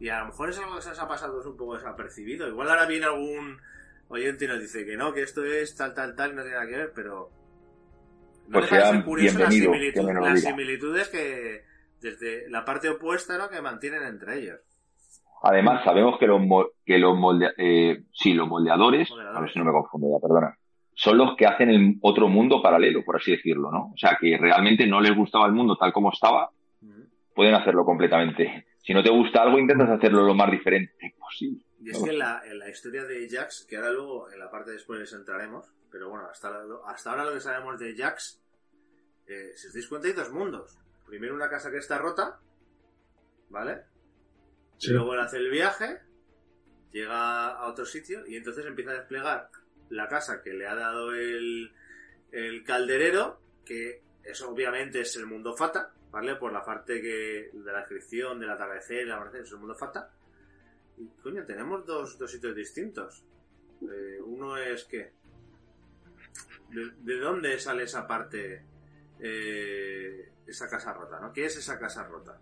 y 0.00 0.08
a 0.08 0.18
lo 0.20 0.26
mejor 0.26 0.50
es 0.50 0.58
algo 0.58 0.74
que 0.76 0.82
se 0.82 0.88
nos 0.88 0.98
ha 0.98 1.06
pasado 1.08 1.40
un 1.48 1.56
poco 1.56 1.74
desapercibido. 1.74 2.48
Igual 2.48 2.68
ahora 2.70 2.86
viene 2.86 3.06
algún 3.06 3.58
oyente 4.08 4.44
y 4.44 4.48
nos 4.48 4.60
dice 4.60 4.84
que 4.84 4.96
no, 4.96 5.12
que 5.12 5.22
esto 5.22 5.44
es 5.44 5.76
tal, 5.76 5.94
tal, 5.94 6.14
tal, 6.16 6.32
y 6.32 6.34
no 6.34 6.42
tiene 6.42 6.56
nada 6.56 6.68
que 6.68 6.76
ver, 6.76 6.92
pero... 6.94 7.30
No 8.48 8.58
Pues 8.58 8.70
deja 8.70 8.86
de 8.88 8.92
ser 8.96 9.04
curioso 9.04 9.38
las, 9.38 9.54
similitud- 9.54 10.32
que 10.34 10.36
similitudes 10.40 11.08
que 11.08 11.64
desde 12.00 12.50
la 12.50 12.64
parte 12.64 12.88
opuesta, 12.90 13.38
¿no? 13.38 13.48
Que 13.48 13.62
mantienen 13.62 14.02
entre 14.02 14.38
ellos. 14.40 14.58
Además, 15.44 15.84
sabemos 15.84 16.18
que 16.18 16.26
los, 16.26 16.40
que 16.84 16.98
los, 16.98 17.16
molde- 17.16 17.54
eh, 17.56 18.02
sí, 18.12 18.34
los 18.34 18.48
moldeadores, 18.48 19.08
Moldeadores. 19.08 19.38
a 19.38 19.40
ver 19.40 19.52
si 19.52 19.58
no 19.60 19.64
me 19.64 19.72
confundo 19.72 20.08
ya, 20.12 20.20
perdona, 20.20 20.58
son 20.94 21.18
los 21.18 21.36
que 21.36 21.46
hacen 21.46 21.70
el 21.70 21.96
otro 22.02 22.28
mundo 22.28 22.62
paralelo, 22.62 23.04
por 23.04 23.16
así 23.16 23.32
decirlo, 23.32 23.70
¿no? 23.70 23.92
O 23.94 23.96
sea, 23.96 24.16
que 24.20 24.36
realmente 24.38 24.86
no 24.86 25.00
les 25.00 25.16
gustaba 25.16 25.46
el 25.46 25.52
mundo 25.52 25.76
tal 25.76 25.92
como 25.92 26.12
estaba, 26.12 26.50
pueden 27.34 27.54
hacerlo 27.54 27.84
completamente. 27.84 28.66
Si 28.82 28.92
no 28.92 29.02
te 29.02 29.10
gusta 29.10 29.42
algo, 29.42 29.58
intentas 29.58 29.90
hacerlo 29.90 30.24
lo 30.24 30.34
más 30.34 30.50
diferente 30.50 31.14
posible. 31.18 31.62
Y 31.80 31.90
es 31.90 32.02
que 32.02 32.10
en 32.10 32.18
la, 32.18 32.42
en 32.44 32.58
la 32.58 32.68
historia 32.68 33.04
de 33.04 33.28
Jax, 33.28 33.66
que 33.68 33.76
ahora 33.76 33.90
luego 33.90 34.30
en 34.30 34.38
la 34.38 34.50
parte 34.50 34.70
de 34.70 34.78
spoilers 34.78 35.12
entraremos, 35.14 35.66
pero 35.90 36.10
bueno, 36.10 36.26
hasta, 36.26 36.48
ahora 37.10 37.24
lo 37.24 37.32
que 37.32 37.40
sabemos 37.40 37.78
de 37.78 37.96
Jax, 37.96 38.40
eh, 39.26 39.52
si 39.56 39.68
os 39.68 39.74
dais 39.74 39.88
cuenta 39.88 40.08
hay 40.08 40.14
dos 40.14 40.30
mundos. 40.30 40.78
Primero 41.06 41.34
una 41.34 41.48
casa 41.48 41.70
que 41.70 41.78
está 41.78 41.98
rota, 41.98 42.38
¿vale? 43.50 43.82
Sí. 44.78 44.90
Y 44.90 44.94
luego 44.94 45.14
él 45.14 45.20
hace 45.20 45.38
el 45.38 45.50
viaje, 45.50 45.98
llega 46.92 47.48
a 47.48 47.66
otro 47.66 47.84
sitio 47.84 48.26
y 48.26 48.36
entonces 48.36 48.64
empieza 48.66 48.92
a 48.92 48.94
desplegar 48.94 49.50
la 49.92 50.08
casa 50.08 50.42
que 50.42 50.52
le 50.52 50.66
ha 50.66 50.74
dado 50.74 51.14
el, 51.14 51.72
el 52.32 52.64
calderero, 52.64 53.40
que 53.64 54.02
eso 54.24 54.50
obviamente 54.50 55.00
es 55.00 55.16
el 55.16 55.26
mundo 55.26 55.54
Fata, 55.54 55.92
¿vale? 56.10 56.36
Por 56.36 56.52
la 56.52 56.64
parte 56.64 57.00
que 57.00 57.50
de 57.52 57.72
la 57.72 57.78
descripción, 57.78 58.40
del 58.40 58.50
atardecer, 58.50 59.00
el 59.00 59.12
amanecer, 59.12 59.42
es 59.42 59.52
el 59.52 59.58
mundo 59.58 59.74
Fata. 59.74 60.10
Y 60.98 61.06
coño, 61.22 61.44
tenemos 61.44 61.86
dos, 61.86 62.18
dos 62.18 62.30
sitios 62.30 62.54
distintos. 62.54 63.24
Eh, 63.82 64.20
uno 64.24 64.56
es 64.56 64.84
que. 64.84 65.12
¿De, 66.70 66.90
de 67.00 67.18
dónde 67.18 67.58
sale 67.58 67.84
esa 67.84 68.06
parte? 68.06 68.62
eh, 69.22 70.28
esa 70.46 70.68
casa 70.68 70.92
rota, 70.92 71.20
¿no? 71.20 71.32
¿Qué 71.32 71.44
es 71.46 71.56
esa 71.56 71.78
casa 71.78 72.04
rota? 72.04 72.38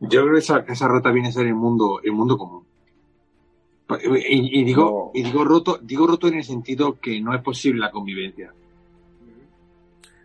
Yo 0.00 0.22
creo 0.22 0.34
que 0.34 0.38
esa 0.40 0.64
casa 0.64 0.86
rota 0.86 1.10
viene 1.10 1.28
a 1.28 1.32
ser 1.32 1.46
el 1.46 1.54
mundo, 1.54 2.00
el 2.04 2.12
mundo 2.12 2.36
común. 2.36 2.66
Y, 4.00 4.60
y 4.60 4.64
digo, 4.64 5.10
No. 5.14 5.18
y 5.18 5.22
digo 5.22 5.44
roto, 5.44 5.78
digo 5.82 6.06
roto 6.06 6.28
en 6.28 6.34
el 6.34 6.44
sentido 6.44 6.98
que 7.00 7.20
no 7.20 7.34
es 7.34 7.42
posible 7.42 7.80
la 7.80 7.90
convivencia. 7.90 8.52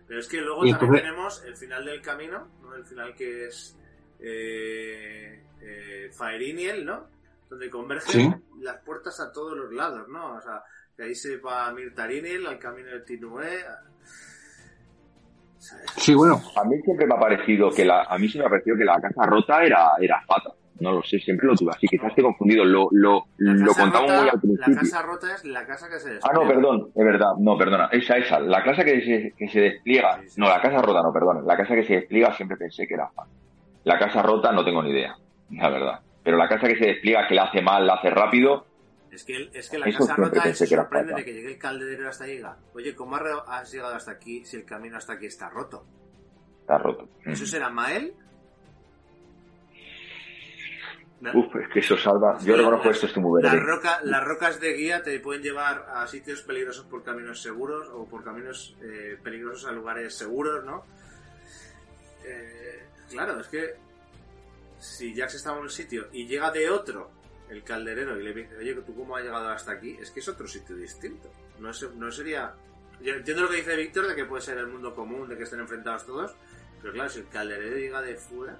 Pero 0.06 0.20
es 0.20 0.28
que 0.28 0.40
luego 0.42 0.66
Y 0.66 0.70
también 0.72 0.96
entonces- 0.96 1.02
tenemos 1.02 1.44
el 1.44 1.56
final 1.56 1.84
del 1.86 2.00
camino, 2.02 2.46
¿no? 2.62 2.74
El 2.74 2.84
final 2.84 3.14
que 3.14 3.46
es 3.46 3.76
eh, 4.20 5.42
eh, 5.62 6.10
Faeriniel, 6.12 6.84
¿no? 6.84 7.06
Donde 7.48 7.68
convergen 7.70 8.32
Sí. 8.32 8.60
las 8.60 8.80
puertas 8.82 9.18
a 9.20 9.32
todos 9.32 9.56
los 9.56 9.72
lados, 9.72 10.08
¿no? 10.08 10.34
O 10.36 10.40
sea, 10.42 10.62
que 10.96 11.04
ahí 11.04 11.14
se 11.14 11.38
va 11.38 11.66
a 11.66 11.72
Mirtarinel, 11.72 12.46
al 12.46 12.58
camino 12.58 12.90
de 12.90 13.00
Tinué. 13.00 13.64
Sí, 15.96 16.14
bueno, 16.14 16.40
A 16.56 16.64
mí 16.64 16.76
siempre 16.82 17.06
me 17.06 17.14
ha 17.14 17.18
parecido 17.18 17.70
que 17.70 17.84
la, 17.84 18.02
a 18.02 18.18
mí 18.18 18.28
se 18.28 18.38
me 18.38 18.44
ha 18.44 18.48
parecido 18.50 18.76
que 18.76 18.84
la 18.84 19.00
casa 19.00 19.24
rota 19.26 19.64
era, 19.64 19.92
era 20.00 20.20
Fata. 20.26 20.50
No 20.80 20.90
lo 20.92 21.02
sé, 21.02 21.18
siempre 21.20 21.46
lo 21.46 21.54
tuve 21.54 21.70
así. 21.70 21.86
Quizás 21.86 22.08
esté 22.08 22.22
confundido. 22.22 22.64
Lo, 22.64 22.88
lo, 22.90 23.26
La 23.38 23.52
lo 23.54 23.72
contamos 23.72 24.10
rota- 24.10 24.20
muy 24.20 24.28
al 24.28 24.34
La 24.34 24.40
principio. 24.40 24.74
casa 24.76 25.02
rota 25.02 25.34
es 25.34 25.44
la 25.44 25.66
casa 25.66 25.88
que 25.88 26.00
se 26.00 26.08
Ah, 26.08 26.12
despliega. 26.14 26.40
no, 26.42 26.48
perdón, 26.48 26.88
es 26.94 27.04
verdad. 27.04 27.28
No, 27.38 27.56
perdona. 27.56 27.88
Esa, 27.92 28.16
esa. 28.16 28.40
La 28.40 28.62
casa 28.64 28.84
que 28.84 29.00
se, 29.02 29.34
que 29.36 29.48
se 29.48 29.60
despliega. 29.60 30.18
Sí, 30.22 30.30
sí. 30.30 30.40
No, 30.40 30.48
la 30.48 30.60
casa 30.60 30.82
rota 30.82 31.00
no, 31.02 31.12
perdón. 31.12 31.46
La 31.46 31.56
casa 31.56 31.74
que 31.76 31.84
se 31.84 31.94
despliega 31.94 32.34
siempre 32.34 32.56
pensé 32.56 32.86
que 32.88 32.94
era 32.94 33.08
Fata. 33.08 33.30
La 33.84 33.98
casa 33.98 34.22
rota 34.22 34.50
no 34.50 34.64
tengo 34.64 34.82
ni 34.82 34.90
idea, 34.90 35.14
la 35.50 35.68
verdad. 35.70 36.00
Pero 36.24 36.36
la 36.38 36.48
casa 36.48 36.66
que 36.66 36.76
se 36.76 36.86
despliega, 36.86 37.28
que 37.28 37.34
la 37.34 37.44
hace 37.44 37.60
mal, 37.62 37.86
la 37.86 37.94
hace 37.94 38.08
rápido, 38.10 38.66
Es 39.12 39.24
que, 39.24 39.50
es 39.52 39.68
que 39.70 39.78
la 39.78 39.86
Eso 39.86 39.98
casa 40.00 40.16
rota 40.16 40.42
era 40.42 40.54
sorprende 40.54 41.14
de 41.14 41.24
que 41.24 41.32
llegue 41.34 41.52
el 41.52 41.58
calderero 41.58 42.08
hasta 42.08 42.24
diga, 42.24 42.56
oye, 42.74 42.94
¿cómo 42.96 43.14
has 43.16 43.70
llegado 43.70 43.94
hasta 43.94 44.10
aquí 44.12 44.44
si 44.44 44.56
el 44.56 44.64
camino 44.64 44.96
hasta 44.96 45.12
aquí 45.12 45.26
está 45.26 45.50
roto? 45.50 45.84
está 46.62 46.78
roto. 46.78 47.08
¿Eso 47.26 47.44
será 47.46 47.68
Mael? 47.68 48.14
Uf, 51.32 51.56
es 51.56 51.68
que 51.72 51.78
eso 51.80 51.96
salva. 51.96 52.36
Yo 52.44 52.56
reconozco 52.56 52.90
esto, 52.90 53.06
estoy 53.06 53.22
muy 53.22 53.40
verde. 53.42 53.58
roca- 53.60 54.00
las 54.02 54.24
rocas 54.24 54.60
de 54.60 54.72
guía 54.74 55.02
te 55.02 55.18
pueden 55.20 55.42
llevar 55.42 55.86
a 55.94 56.06
sitios 56.06 56.42
peligrosos 56.42 56.86
por 56.86 57.02
caminos 57.04 57.40
seguros 57.40 57.88
o 57.92 58.04
por 58.06 58.24
caminos 58.24 58.76
eh, 58.82 59.16
peligrosos 59.22 59.68
a 59.68 59.72
lugares 59.72 60.14
seguros, 60.16 60.64
¿no? 60.64 60.84
Eh, 62.24 62.84
claro, 63.10 63.40
es 63.40 63.48
que 63.48 63.74
si 64.78 65.14
Jax 65.14 65.34
estaba 65.36 65.56
en 65.58 65.64
un 65.64 65.70
sitio 65.70 66.08
y 66.12 66.26
llega 66.26 66.50
de 66.50 66.68
otro 66.70 67.10
el 67.48 67.62
calderero 67.62 68.18
y 68.18 68.22
le 68.24 68.32
dice, 68.32 68.56
oye, 68.56 68.74
¿tú 68.74 68.94
cómo 68.94 69.16
has 69.16 69.22
llegado 69.24 69.48
hasta 69.50 69.72
aquí? 69.72 69.96
Es 70.00 70.10
que 70.10 70.20
es 70.20 70.28
otro 70.28 70.48
sitio 70.48 70.76
distinto. 70.76 71.30
No, 71.58 71.70
es- 71.70 71.94
no 71.94 72.10
sería... 72.10 72.54
Yo 73.00 73.12
entiendo 73.14 73.42
lo 73.42 73.50
que 73.50 73.56
dice 73.56 73.76
Víctor 73.76 74.06
de 74.08 74.14
que 74.14 74.24
puede 74.24 74.42
ser 74.42 74.56
el 74.58 74.66
mundo 74.68 74.94
común, 74.94 75.28
de 75.28 75.36
que 75.36 75.42
estén 75.44 75.60
enfrentados 75.60 76.06
todos, 76.06 76.34
pero 76.80 76.92
claro, 76.94 77.10
si 77.10 77.20
el 77.20 77.28
calderero 77.28 77.76
llega 77.76 78.00
de 78.02 78.16
fuera... 78.16 78.58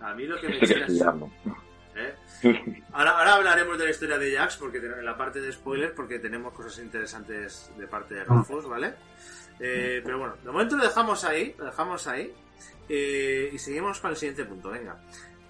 A 0.00 0.14
mí 0.14 0.26
lo 0.26 0.38
que 0.40 0.48
me 0.48 0.58
Esto 0.58 0.74
que 0.74 0.84
es-. 0.84 1.02
¿Eh? 1.96 2.14
Ahora, 2.92 3.18
ahora 3.18 3.34
hablaremos 3.34 3.78
de 3.78 3.84
la 3.84 3.90
historia 3.90 4.18
de 4.18 4.36
Jax 4.36 4.56
porque 4.56 4.78
en 4.78 5.04
la 5.04 5.16
parte 5.16 5.40
de 5.40 5.52
spoilers 5.52 5.92
porque 5.92 6.18
tenemos 6.18 6.52
cosas 6.52 6.78
interesantes 6.78 7.70
de 7.76 7.86
parte 7.86 8.14
de 8.14 8.24
Rufus, 8.24 8.66
¿vale? 8.66 8.94
Eh, 9.58 10.00
pero 10.04 10.18
bueno, 10.18 10.36
de 10.42 10.50
momento 10.50 10.76
lo 10.76 10.84
dejamos 10.84 11.24
ahí, 11.24 11.54
lo 11.58 11.66
dejamos 11.66 12.06
ahí 12.06 12.32
eh, 12.88 13.50
y 13.52 13.58
seguimos 13.58 14.00
con 14.00 14.10
el 14.10 14.16
siguiente 14.16 14.44
punto, 14.44 14.70
venga. 14.70 14.98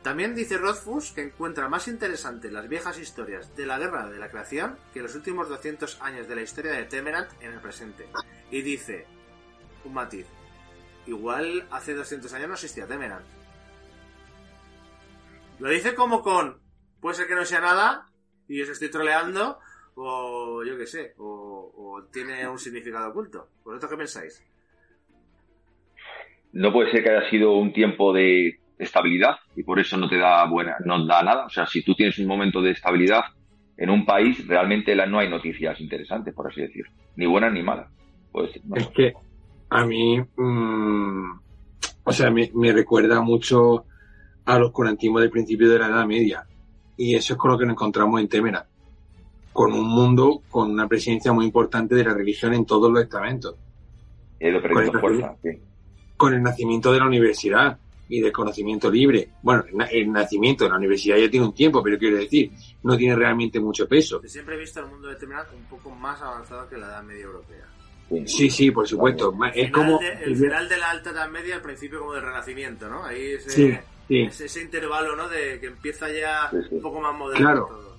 También 0.03 0.36
dice 0.36 0.57
Rothfuss 0.57 1.11
que 1.11 1.22
encuentra 1.22 1.68
más 1.68 1.88
interesante 1.88 2.51
las 2.51 2.68
viejas 2.68 2.97
historias 2.99 3.57
de 3.57 3.66
la 3.66 3.78
guerra 3.78 4.09
de 4.09 4.20
la 4.20 4.30
creación 4.30 4.78
que 4.94 5.03
los 5.03 5.16
últimos 5.16 5.49
200 5.49 6.01
años 6.01 6.28
de 6.28 6.36
la 6.36 6.42
historia 6.42 6.72
de 6.72 6.84
Temerant 6.84 7.28
en 7.40 7.53
el 7.53 7.61
presente. 7.61 8.07
Y 8.53 8.62
dice, 8.62 9.05
un 9.84 9.94
matiz, 9.94 10.26
igual 11.07 11.66
hace 11.72 11.94
200 11.94 12.32
años 12.34 12.49
no 12.49 12.55
existía 12.55 12.86
Temerant. 12.86 13.26
Lo 15.59 15.70
dice 15.70 15.94
como 15.94 16.22
con, 16.22 16.59
puede 17.00 17.16
ser 17.16 17.26
que 17.26 17.34
no 17.34 17.44
sea 17.44 17.61
nada 17.61 18.07
y 18.48 18.61
os 18.61 18.68
estoy 18.68 18.90
troleando 18.90 19.59
o 19.94 20.62
yo 20.62 20.76
qué 20.76 20.86
sé, 20.86 21.14
o, 21.18 21.72
o 21.74 22.04
tiene 22.12 22.46
un 22.46 22.59
significado 22.59 23.11
oculto. 23.11 23.48
¿Vosotros 23.64 23.90
qué 23.90 23.96
pensáis? 23.96 24.44
No 26.52 26.72
puede 26.72 26.90
ser 26.90 27.02
que 27.02 27.11
haya 27.11 27.28
sido 27.30 27.57
un 27.57 27.72
tiempo 27.72 28.12
de 28.12 28.61
estabilidad 28.78 29.36
y 29.54 29.62
por 29.62 29.78
eso 29.78 29.96
no 29.96 30.09
te 30.09 30.18
da 30.18 30.44
buena, 30.46 30.76
no 30.84 31.04
da 31.07 31.22
nada. 31.22 31.46
O 31.46 31.50
sea, 31.50 31.66
si 31.66 31.82
tú 31.82 31.94
tienes 31.94 32.18
un 32.18 32.26
momento 32.26 32.61
de 32.61 32.72
estabilidad 32.72 33.22
en 33.76 33.90
un 33.90 34.04
país, 34.04 34.46
realmente 34.46 34.94
no 35.07 35.18
hay 35.18 35.28
noticias 35.28 35.80
interesantes, 35.80 36.34
por 36.34 36.48
así 36.48 36.61
decir, 36.61 36.84
ni 37.16 37.26
buenas 37.26 37.52
ni 37.52 37.62
malas. 37.62 37.90
Pues, 38.32 38.50
Es 38.74 38.88
que 38.88 39.14
a 39.70 39.84
mí, 39.84 40.20
mm, 40.20 41.30
o 42.04 42.12
sea, 42.12 42.30
me, 42.30 42.50
me, 42.54 42.72
recuerda 42.72 43.20
mucho 43.20 43.84
a 44.47 44.59
los 44.59 44.72
curantismos 44.72 45.20
del 45.20 45.30
principio 45.30 45.68
de 45.68 45.78
la 45.78 45.88
Edad 45.88 46.07
Media. 46.07 46.47
Y 46.97 47.14
eso 47.14 47.34
es 47.34 47.38
con 47.38 47.51
lo 47.51 47.59
que 47.59 47.66
nos 47.66 47.74
encontramos 47.74 48.20
en 48.20 48.28
Temera. 48.28 48.66
Con 49.53 49.72
un 49.72 49.88
mundo, 49.88 50.42
con 50.49 50.70
una 50.70 50.88
presencia 50.88 51.32
muy 51.32 51.44
importante 51.44 51.94
de 51.94 52.05
la 52.05 52.14
religión 52.14 52.55
en 52.55 52.64
todos 52.64 52.90
los 52.90 53.03
estamentos. 53.03 53.55
con, 54.40 54.82
el, 54.82 55.01
fuerza, 55.01 55.36
sí. 55.42 55.51
con 56.16 56.34
el 56.34 56.42
nacimiento 56.42 56.92
de 56.92 57.01
la 57.01 57.07
universidad 57.07 57.78
y 58.09 58.20
del 58.20 58.32
conocimiento 58.32 58.90
libre. 58.90 59.30
Bueno, 59.42 59.64
el 59.90 60.12
nacimiento 60.12 60.64
de 60.64 60.70
la 60.70 60.76
universidad 60.76 61.16
ya 61.16 61.28
tiene 61.28 61.47
un 61.47 61.55
tiempo, 61.55 61.82
pero 61.82 61.99
quiero 61.99 62.16
decir, 62.16 62.53
no 62.84 62.97
tiene 62.97 63.16
realmente 63.16 63.59
mucho 63.59 63.88
peso. 63.88 64.20
Siempre 64.24 64.55
he 64.55 64.59
visto 64.59 64.80
el 64.80 64.86
mundo 64.86 65.09
de 65.09 65.16
Temera 65.16 65.47
un 65.55 65.64
poco 65.64 65.90
más 65.90 66.20
avanzado 66.22 66.68
que 66.68 66.76
la 66.76 66.86
Edad 66.86 67.03
Media 67.03 67.24
Europea. 67.24 67.66
Sí, 68.26 68.49
sí, 68.51 68.70
por 68.70 68.86
supuesto. 68.86 69.36
es 69.53 69.72
como 69.72 69.99
de, 69.99 70.12
el 70.24 70.36
final 70.36 70.68
de 70.68 70.76
la 70.76 70.90
Alta 70.90 71.11
Edad 71.11 71.28
Media, 71.28 71.57
al 71.57 71.62
principio 71.62 71.99
como 71.99 72.12
del 72.14 72.22
Renacimiento, 72.22 72.88
¿no? 72.88 73.05
Ahí 73.05 73.36
sí, 73.40 73.76
sí. 74.09 74.22
Ese, 74.22 74.46
ese, 74.46 74.62
intervalo, 74.62 75.16
¿no? 75.16 75.28
De 75.28 75.59
que 75.61 75.66
empieza 75.66 76.11
ya 76.11 76.50
sí, 76.50 76.57
un 76.70 76.82
poco 76.82 77.00
más 77.00 77.14
moderno. 77.14 77.44
Claro, 77.44 77.66
todo. 77.66 77.96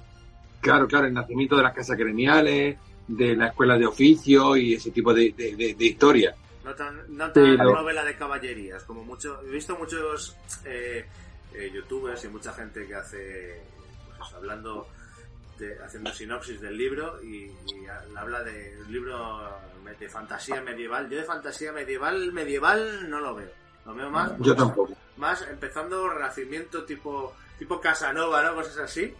claro, 0.61 0.87
claro. 0.87 1.07
El 1.07 1.13
nacimiento 1.13 1.55
de 1.57 1.63
las 1.63 1.73
casas 1.73 1.97
gremiales, 1.97 2.77
de 3.07 3.35
la 3.35 3.47
escuela 3.47 3.77
de 3.77 3.85
oficio 3.85 4.55
y 4.55 4.73
ese 4.73 4.91
tipo 4.91 5.13
de, 5.13 5.33
de, 5.35 5.55
de, 5.55 5.73
de 5.73 5.85
historia. 5.85 6.35
No 6.63 6.75
tan, 6.75 6.97
no 7.15 7.31
tan 7.31 7.57
Pero... 7.57 7.73
novela 7.73 8.03
de 8.03 8.15
caballerías, 8.15 8.83
como 8.83 9.03
mucho. 9.03 9.39
He 9.47 9.51
visto 9.51 9.77
muchos 9.77 10.35
eh, 10.65 11.05
eh, 11.53 11.71
youtubers 11.73 12.23
y 12.25 12.27
mucha 12.27 12.53
gente 12.53 12.85
que 12.85 12.95
hace. 12.95 13.61
Pues, 14.17 14.33
hablando. 14.33 14.87
De, 15.57 15.75
haciendo 15.83 16.13
sinopsis 16.13 16.61
del 16.61 16.77
libro 16.77 17.19
y, 17.23 17.45
y 17.45 17.87
habla 18.15 18.43
de 18.43 18.77
un 18.85 18.91
libro 18.91 19.57
de 19.99 20.07
fantasía 20.07 20.61
medieval. 20.61 21.09
Yo 21.09 21.17
de 21.17 21.23
fantasía 21.23 21.71
medieval, 21.71 22.31
medieval 22.31 23.09
no 23.09 23.19
lo 23.19 23.33
veo. 23.33 23.49
Lo 23.85 23.95
veo 23.95 24.09
más. 24.11 24.33
Yo 24.39 24.55
tampoco. 24.55 24.93
Más 25.17 25.47
empezando 25.49 26.09
renacimiento 26.09 26.83
tipo, 26.83 27.33
tipo 27.57 27.79
Casanova, 27.79 28.43
¿no? 28.43 28.55
Cosas 28.55 28.77
así. 28.77 29.13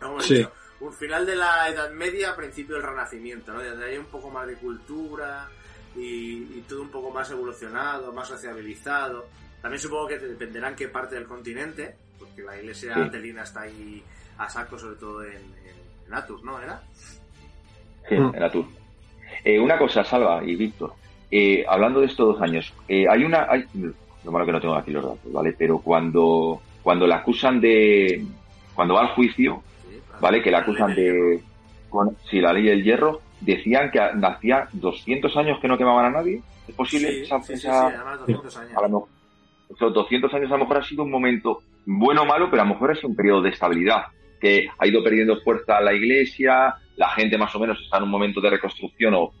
Como 0.00 0.20
sí. 0.20 0.36
dicho, 0.36 0.52
un 0.80 0.92
final 0.92 1.26
de 1.26 1.36
la 1.36 1.68
Edad 1.68 1.90
Media, 1.90 2.36
principio 2.36 2.76
del 2.76 2.84
Renacimiento, 2.84 3.52
¿no? 3.52 3.62
Donde 3.62 3.84
hay 3.84 3.98
un 3.98 4.06
poco 4.06 4.30
más 4.30 4.46
de 4.46 4.54
cultura 4.54 5.48
y, 5.96 6.58
y 6.58 6.64
todo 6.68 6.82
un 6.82 6.90
poco 6.90 7.10
más 7.10 7.30
evolucionado, 7.30 8.12
más 8.12 8.28
sociabilizado. 8.28 9.26
También 9.60 9.80
supongo 9.80 10.08
que 10.08 10.18
dependerá 10.18 10.68
en 10.68 10.76
qué 10.76 10.88
parte 10.88 11.16
del 11.16 11.26
continente, 11.26 11.96
porque 12.18 12.42
la 12.42 12.56
iglesia 12.56 12.94
sí. 12.94 13.00
antelina 13.00 13.42
está 13.42 13.62
ahí 13.62 14.02
a 14.38 14.48
saco, 14.48 14.78
sobre 14.78 14.96
todo 14.96 15.24
en, 15.24 15.32
en, 15.32 15.76
en 16.06 16.14
Atur, 16.14 16.44
¿no? 16.44 16.60
¿Era? 16.60 16.80
Sí, 18.08 18.14
en 18.14 18.42
Atur. 18.42 18.66
Eh, 19.44 19.58
una 19.58 19.76
cosa, 19.76 20.04
Salva 20.04 20.42
y 20.44 20.54
Víctor, 20.56 20.94
eh, 21.30 21.64
hablando 21.68 22.00
de 22.00 22.06
estos 22.06 22.34
dos 22.34 22.42
años, 22.42 22.72
eh, 22.88 23.04
hay 23.08 23.24
una, 23.24 23.46
hay, 23.50 23.66
lo 24.24 24.32
malo 24.32 24.46
que 24.46 24.52
no 24.52 24.60
tengo 24.60 24.74
aquí 24.74 24.90
los 24.90 25.04
datos, 25.04 25.32
¿vale? 25.32 25.54
Pero 25.56 25.78
cuando, 25.78 26.60
cuando 26.82 27.06
la 27.06 27.16
acusan 27.16 27.60
de, 27.60 28.24
cuando 28.74 28.94
va 28.94 29.02
al 29.02 29.08
juicio, 29.08 29.62
Sí, 29.88 30.00
¿vale? 30.20 30.42
Que 30.42 30.50
la 30.50 30.58
acusan 30.58 30.94
de, 30.94 31.40
con, 31.88 32.16
si 32.28 32.40
la 32.40 32.52
ley 32.52 32.64
del 32.64 32.82
hierro, 32.82 33.20
decían 33.40 33.90
que 33.90 34.00
hacía 34.00 34.68
200 34.72 35.36
años 35.36 35.58
que 35.60 35.68
no 35.68 35.78
quemaban 35.78 36.06
a 36.06 36.10
nadie. 36.10 36.42
¿Es 36.66 36.74
posible? 36.74 37.10
Sí, 37.10 37.20
esa, 37.22 37.40
sí, 37.40 37.52
esa, 37.54 37.88
sí, 37.88 37.94
además 37.96 38.18
200 38.20 38.56
años. 38.56 38.76
A 38.76 38.82
lo 38.82 38.88
mejor, 38.88 39.08
esos 39.70 39.94
200 39.94 40.34
años 40.34 40.50
a 40.50 40.54
lo 40.54 40.60
mejor 40.60 40.78
ha 40.78 40.82
sido 40.82 41.02
un 41.04 41.10
momento 41.10 41.62
bueno 41.86 42.22
o 42.22 42.26
malo, 42.26 42.50
pero 42.50 42.62
a 42.62 42.64
lo 42.64 42.74
mejor 42.74 42.92
es 42.92 43.04
un 43.04 43.14
periodo 43.14 43.42
de 43.42 43.50
estabilidad, 43.50 44.06
que 44.40 44.68
ha 44.78 44.86
ido 44.86 45.02
perdiendo 45.02 45.40
fuerza 45.40 45.80
la 45.80 45.94
iglesia, 45.94 46.74
la 46.96 47.10
gente 47.10 47.38
más 47.38 47.54
o 47.54 47.60
menos 47.60 47.80
está 47.80 47.98
en 47.98 48.04
un 48.04 48.10
momento 48.10 48.40
de 48.40 48.50
reconstrucción 48.50 49.14
o 49.14 49.32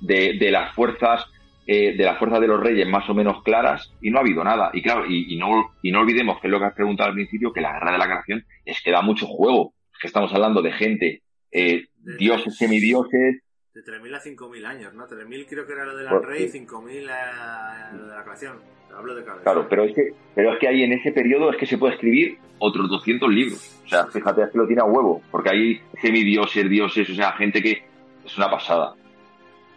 de, 0.00 0.34
de 0.38 0.50
las 0.50 0.74
fuerzas 0.74 1.26
eh, 1.66 1.96
de 1.96 2.04
las 2.04 2.18
fuerzas 2.18 2.40
de 2.40 2.46
los 2.48 2.60
reyes 2.60 2.88
más 2.88 3.08
o 3.10 3.14
menos 3.14 3.42
claras 3.42 3.92
y 4.00 4.10
no 4.10 4.18
ha 4.18 4.20
habido 4.22 4.44
nada. 4.44 4.70
Y 4.72 4.82
claro, 4.82 5.04
y, 5.06 5.34
y, 5.34 5.38
no, 5.38 5.72
y 5.82 5.90
no 5.90 6.00
olvidemos 6.00 6.40
que 6.40 6.46
es 6.46 6.50
lo 6.52 6.58
que 6.58 6.66
has 6.66 6.74
preguntado 6.74 7.08
al 7.08 7.14
principio, 7.14 7.52
que 7.52 7.60
la 7.60 7.72
guerra 7.72 7.92
de 7.92 7.98
la 7.98 8.06
creación 8.06 8.44
es 8.64 8.80
que 8.82 8.90
da 8.92 9.02
mucho 9.02 9.26
juego. 9.26 9.74
Que 10.00 10.06
estamos 10.08 10.32
hablando 10.34 10.60
de 10.62 10.72
gente, 10.72 11.22
eh, 11.50 11.86
De- 11.96 12.16
dioses, 12.18 12.56
semidioses, 12.56 13.42
De 13.74 13.82
3.000 13.82 14.14
a 14.14 14.20
5.000 14.20 14.64
años, 14.66 14.94
¿no? 14.94 15.06
3.000 15.06 15.46
creo 15.48 15.66
que 15.66 15.72
era 15.72 15.84
lo 15.84 15.96
del 15.96 16.06
Pues, 16.08 16.24
rey, 16.24 16.48
sí. 16.48 16.60
5.000 16.66 17.08
a 17.10 17.92
lo 17.94 18.06
de 18.06 18.14
la 18.14 18.22
creación. 18.24 18.56
Hablo 18.96 19.14
de 19.14 19.24
cabeza. 19.24 19.42
Claro, 19.42 19.66
pero 19.68 19.84
es 19.84 19.94
que, 19.94 20.12
pero 20.34 20.52
es 20.54 20.58
que 20.58 20.68
ahí 20.68 20.82
en 20.82 20.92
ese 20.92 21.12
periodo 21.12 21.50
es 21.50 21.56
que 21.58 21.66
se 21.66 21.76
puede 21.76 21.94
escribir 21.94 22.38
otros 22.58 22.88
200 22.88 23.28
libros. 23.30 23.80
O 23.84 23.88
sea, 23.88 24.06
fíjate, 24.06 24.42
es 24.44 24.50
que 24.50 24.56
lo 24.58 24.66
tiene 24.66 24.80
a 24.80 24.86
huevo, 24.86 25.20
porque 25.30 25.50
hay 25.50 25.80
semidioses, 26.00 26.70
dioses, 26.70 27.10
o 27.10 27.14
sea, 27.14 27.32
gente 27.32 27.60
que 27.62 27.82
es 28.24 28.38
una 28.38 28.50
pasada. 28.50 28.94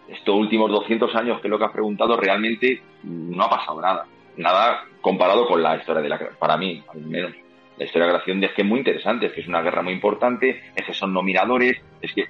Estos 0.09 0.35
últimos 0.35 0.71
200 0.71 1.13
años, 1.15 1.39
que 1.41 1.47
es 1.47 1.51
lo 1.51 1.57
que 1.59 1.65
has 1.65 1.71
preguntado, 1.71 2.17
realmente 2.17 2.81
no 3.03 3.43
ha 3.43 3.49
pasado 3.49 3.81
nada. 3.81 4.05
Nada 4.37 4.85
comparado 5.01 5.47
con 5.47 5.61
la 5.61 5.75
historia 5.77 6.01
de 6.01 6.09
la 6.09 6.29
para 6.39 6.57
mí, 6.57 6.83
al 6.89 7.01
menos. 7.01 7.33
La 7.77 7.85
historia 7.85 8.07
de 8.07 8.13
la 8.13 8.19
creación 8.19 8.43
es 8.43 8.51
que 8.53 8.61
es 8.63 8.67
muy 8.67 8.79
interesante, 8.79 9.27
es 9.27 9.33
que 9.33 9.41
es 9.41 9.47
una 9.47 9.61
guerra 9.61 9.81
muy 9.81 9.93
importante, 9.93 10.71
es 10.75 10.85
que 10.85 10.93
son 10.93 11.13
nominadores, 11.13 11.77
es 12.01 12.13
que 12.13 12.25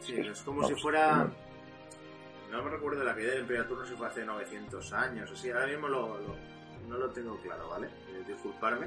Sí, 0.00 0.14
es 0.20 0.42
como 0.42 0.62
no, 0.62 0.68
si 0.68 0.74
fuera... 0.74 1.16
no. 1.16 1.46
No 2.52 2.62
me 2.62 2.70
recuerdo 2.70 3.02
la 3.02 3.14
caída 3.14 3.32
del 3.32 3.40
Imperio 3.40 3.66
Turno 3.66 3.84
si 3.86 3.94
fue 3.94 4.06
hace 4.06 4.24
900 4.24 4.92
años. 4.92 5.30
Así, 5.30 5.50
ahora 5.50 5.66
mismo 5.66 5.88
lo, 5.88 6.18
lo- 6.18 6.36
no 6.88 6.96
lo 6.96 7.10
tengo 7.10 7.36
claro, 7.40 7.68
¿vale? 7.68 7.88
Eh, 7.88 8.22
disculparme. 8.28 8.86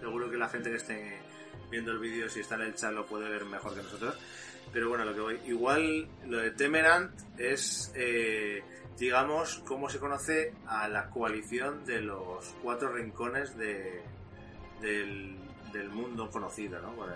Seguro 0.00 0.28
que 0.30 0.36
la 0.36 0.48
gente 0.48 0.70
que 0.70 0.76
esté 0.76 1.18
viendo 1.70 1.92
el 1.92 1.98
vídeo, 2.00 2.28
si 2.28 2.40
está 2.40 2.56
en 2.56 2.62
el 2.62 2.74
chat, 2.74 2.92
lo 2.92 3.06
puede 3.06 3.28
ver 3.30 3.44
mejor 3.44 3.74
que 3.74 3.82
nosotros. 3.82 4.18
Pero 4.72 4.88
bueno, 4.90 5.04
lo 5.04 5.14
que 5.14 5.20
voy. 5.20 5.40
Igual 5.46 6.06
lo 6.26 6.38
de 6.38 6.50
Temerant 6.50 7.10
es, 7.38 7.92
eh, 7.96 8.62
digamos, 8.98 9.62
cómo 9.66 9.88
se 9.88 9.98
conoce 9.98 10.52
a 10.66 10.88
la 10.88 11.08
coalición 11.10 11.84
de 11.86 12.00
los 12.02 12.44
cuatro 12.62 12.92
rincones 12.92 13.56
de, 13.56 14.02
del, 14.80 15.36
del 15.72 15.88
mundo 15.90 16.30
conocido, 16.30 16.80
¿no? 16.82 16.92
Bueno, 16.92 17.14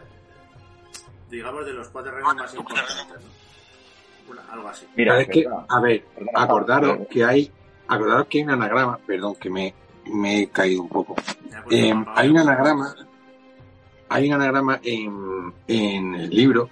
digamos, 1.31 1.67
de 1.67 1.73
los 1.73 1.89
cuatro 1.89 2.13
reinos 2.13 2.35
más 2.37 2.55
importantes, 2.55 3.07
¿no? 3.09 4.33
Una- 4.33 4.53
algo 4.53 4.69
así. 4.69 4.87
Mira, 4.97 5.13
¿Sabes 5.15 5.29
qué? 5.33 5.43
perdona, 5.43 5.67
A 5.69 5.81
ver, 5.81 6.05
acordaros 6.35 6.99
que 7.09 7.25
hay, 7.25 7.53
acordaros 7.89 8.27
que 8.29 8.39
hay 8.39 8.45
un 8.45 8.51
anagrama, 8.51 8.99
perdón, 9.07 9.35
que 9.37 9.51
me, 9.51 9.75
me 10.07 10.43
he 10.43 10.49
caído 10.49 10.83
un 10.83 10.89
poco. 10.89 11.15
Eh, 11.71 11.91
vamos, 11.93 12.09
hay 12.17 12.29
un 12.29 12.39
anagrama, 12.39 12.95
hay 14.09 14.29
un 14.29 14.35
anagrama 14.35 14.81
en, 14.83 15.53
en 15.69 16.15
el 16.15 16.31
libro 16.31 16.71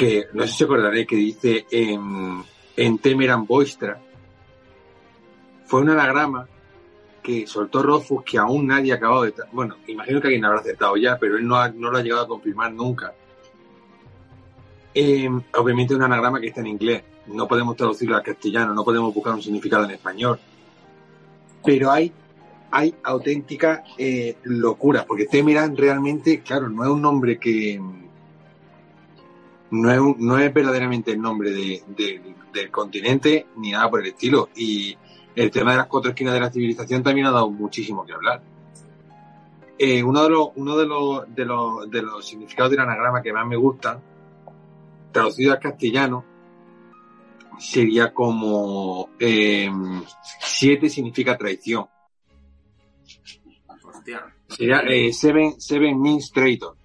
que 0.00 0.28
no 0.32 0.46
sé 0.46 0.54
si 0.54 0.64
acordaré 0.64 1.06
que 1.06 1.14
dice 1.14 1.66
en, 1.70 2.98
Temeran 3.00 3.44
Boistra. 3.44 4.00
Fue 5.66 5.82
un 5.82 5.90
anagrama 5.90 6.48
que 7.22 7.46
soltó 7.46 7.82
Rothfuss 7.82 8.24
que 8.24 8.38
aún 8.38 8.66
nadie 8.66 8.94
ha 8.94 8.96
acabado 8.96 9.24
de... 9.24 9.34
Bueno, 9.52 9.76
imagino 9.88 10.18
que 10.22 10.28
alguien 10.28 10.46
habrá 10.46 10.60
aceptado 10.60 10.96
ya, 10.96 11.18
pero 11.18 11.36
él 11.36 11.46
no, 11.46 11.68
no 11.72 11.90
lo 11.90 11.98
ha 11.98 12.02
llegado 12.02 12.22
a 12.22 12.28
confirmar 12.28 12.72
nunca. 12.72 13.12
Eh, 14.94 15.28
obviamente 15.58 15.92
es 15.92 15.98
un 15.98 16.04
anagrama 16.04 16.40
que 16.40 16.46
está 16.46 16.62
en 16.62 16.68
inglés. 16.68 17.02
No 17.26 17.46
podemos 17.46 17.76
traducirlo 17.76 18.16
al 18.16 18.22
castellano, 18.22 18.72
no 18.72 18.84
podemos 18.84 19.12
buscar 19.12 19.34
un 19.34 19.42
significado 19.42 19.84
en 19.84 19.90
español. 19.90 20.40
Pero 21.62 21.90
hay, 21.90 22.10
hay 22.70 22.94
auténtica 23.02 23.84
eh, 23.98 24.38
porque 25.06 25.26
Temeran 25.26 25.76
realmente, 25.76 26.40
claro, 26.40 26.70
no 26.70 26.84
es 26.84 26.88
un 26.88 27.02
nombre 27.02 27.38
que... 27.38 27.78
No 29.72 29.90
es, 29.92 29.98
un- 29.98 30.16
no 30.18 30.38
es 30.38 30.52
verdaderamente 30.52 31.12
el 31.12 31.20
nombre 31.20 31.50
de- 31.52 31.82
de- 31.88 32.34
del 32.52 32.70
continente 32.70 33.46
ni 33.56 33.70
nada 33.70 33.88
por 33.88 34.00
el 34.00 34.06
estilo. 34.08 34.48
Y 34.56 34.96
el 35.36 35.50
tema 35.50 35.72
de 35.72 35.78
las 35.78 35.86
cuatro 35.86 36.10
esquinas 36.10 36.34
de 36.34 36.40
la 36.40 36.50
civilización 36.50 37.02
también 37.02 37.26
ha 37.26 37.30
dado 37.30 37.50
muchísimo 37.50 38.04
que 38.04 38.12
hablar. 38.12 38.42
Eh, 39.78 40.02
uno 40.02 40.22
de 40.24 40.30
los, 40.30 40.48
uno 40.56 40.76
de 40.76 40.86
los, 40.86 41.34
de 41.34 41.44
los, 41.44 41.90
de 41.90 42.02
los 42.02 42.26
significados 42.26 42.70
del 42.70 42.80
anagrama 42.80 43.22
que 43.22 43.32
más 43.32 43.46
me 43.46 43.56
gustan, 43.56 44.02
traducido 45.12 45.52
al 45.52 45.58
castellano, 45.58 46.24
sería 47.58 48.12
como 48.12 49.10
eh, 49.18 49.70
siete 50.40 50.88
significa 50.90 51.36
traición. 51.38 51.86
Hostia. 53.84 54.34
Sería 54.48 54.80
eh, 54.80 55.12
seven, 55.12 55.60
seven 55.60 56.00
means 56.00 56.30
traitor. 56.32 56.76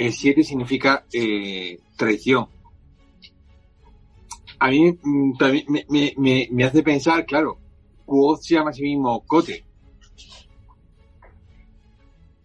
El 0.00 0.14
7 0.14 0.42
significa 0.42 1.04
eh, 1.12 1.78
traición. 1.94 2.46
A 4.58 4.70
mí 4.70 4.98
mm, 4.98 5.36
también 5.36 5.66
me, 5.68 5.84
me, 5.90 6.14
me, 6.16 6.48
me 6.50 6.64
hace 6.64 6.82
pensar, 6.82 7.26
claro, 7.26 7.58
Quoth 8.06 8.40
se 8.40 8.54
llama 8.54 8.70
a 8.70 8.72
sí 8.72 8.82
mismo 8.82 9.22
Cote. 9.26 9.62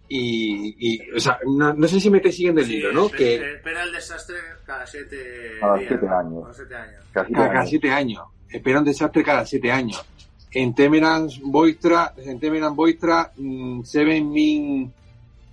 y, 0.10 1.00
o 1.12 1.20
sea, 1.20 1.40
no, 1.46 1.88
sé 1.88 2.02
si 2.02 2.10
me 2.10 2.18
estáis 2.18 2.36
siguiendo 2.36 2.60
el 2.60 2.68
libro, 2.68 2.92
¿no? 2.92 3.06
Espera, 3.06 3.18
que 3.18 3.54
espera 3.56 3.84
el 3.84 3.92
desastre 3.94 4.36
cada 4.66 4.86
siete, 4.86 5.18
cada 5.62 5.78
siete 5.78 6.08
años. 6.10 6.44
Cada 6.44 6.54
siete 6.54 6.76
años. 6.76 7.04
Cada, 7.14 7.66
siete 7.66 7.92
años. 7.92 8.24
Espera 8.50 8.80
un 8.80 8.86
desastre 8.86 9.24
cada 9.24 9.46
siete 9.46 9.72
años. 9.72 10.06
En 10.52 10.76
Temeran 10.76 11.30
Boistra, 11.42 12.14
en 12.18 12.38
Temeran 12.38 12.76
Boistra, 12.76 13.32
mm, 13.38 13.84
Seven 13.84 14.30
Min 14.30 14.94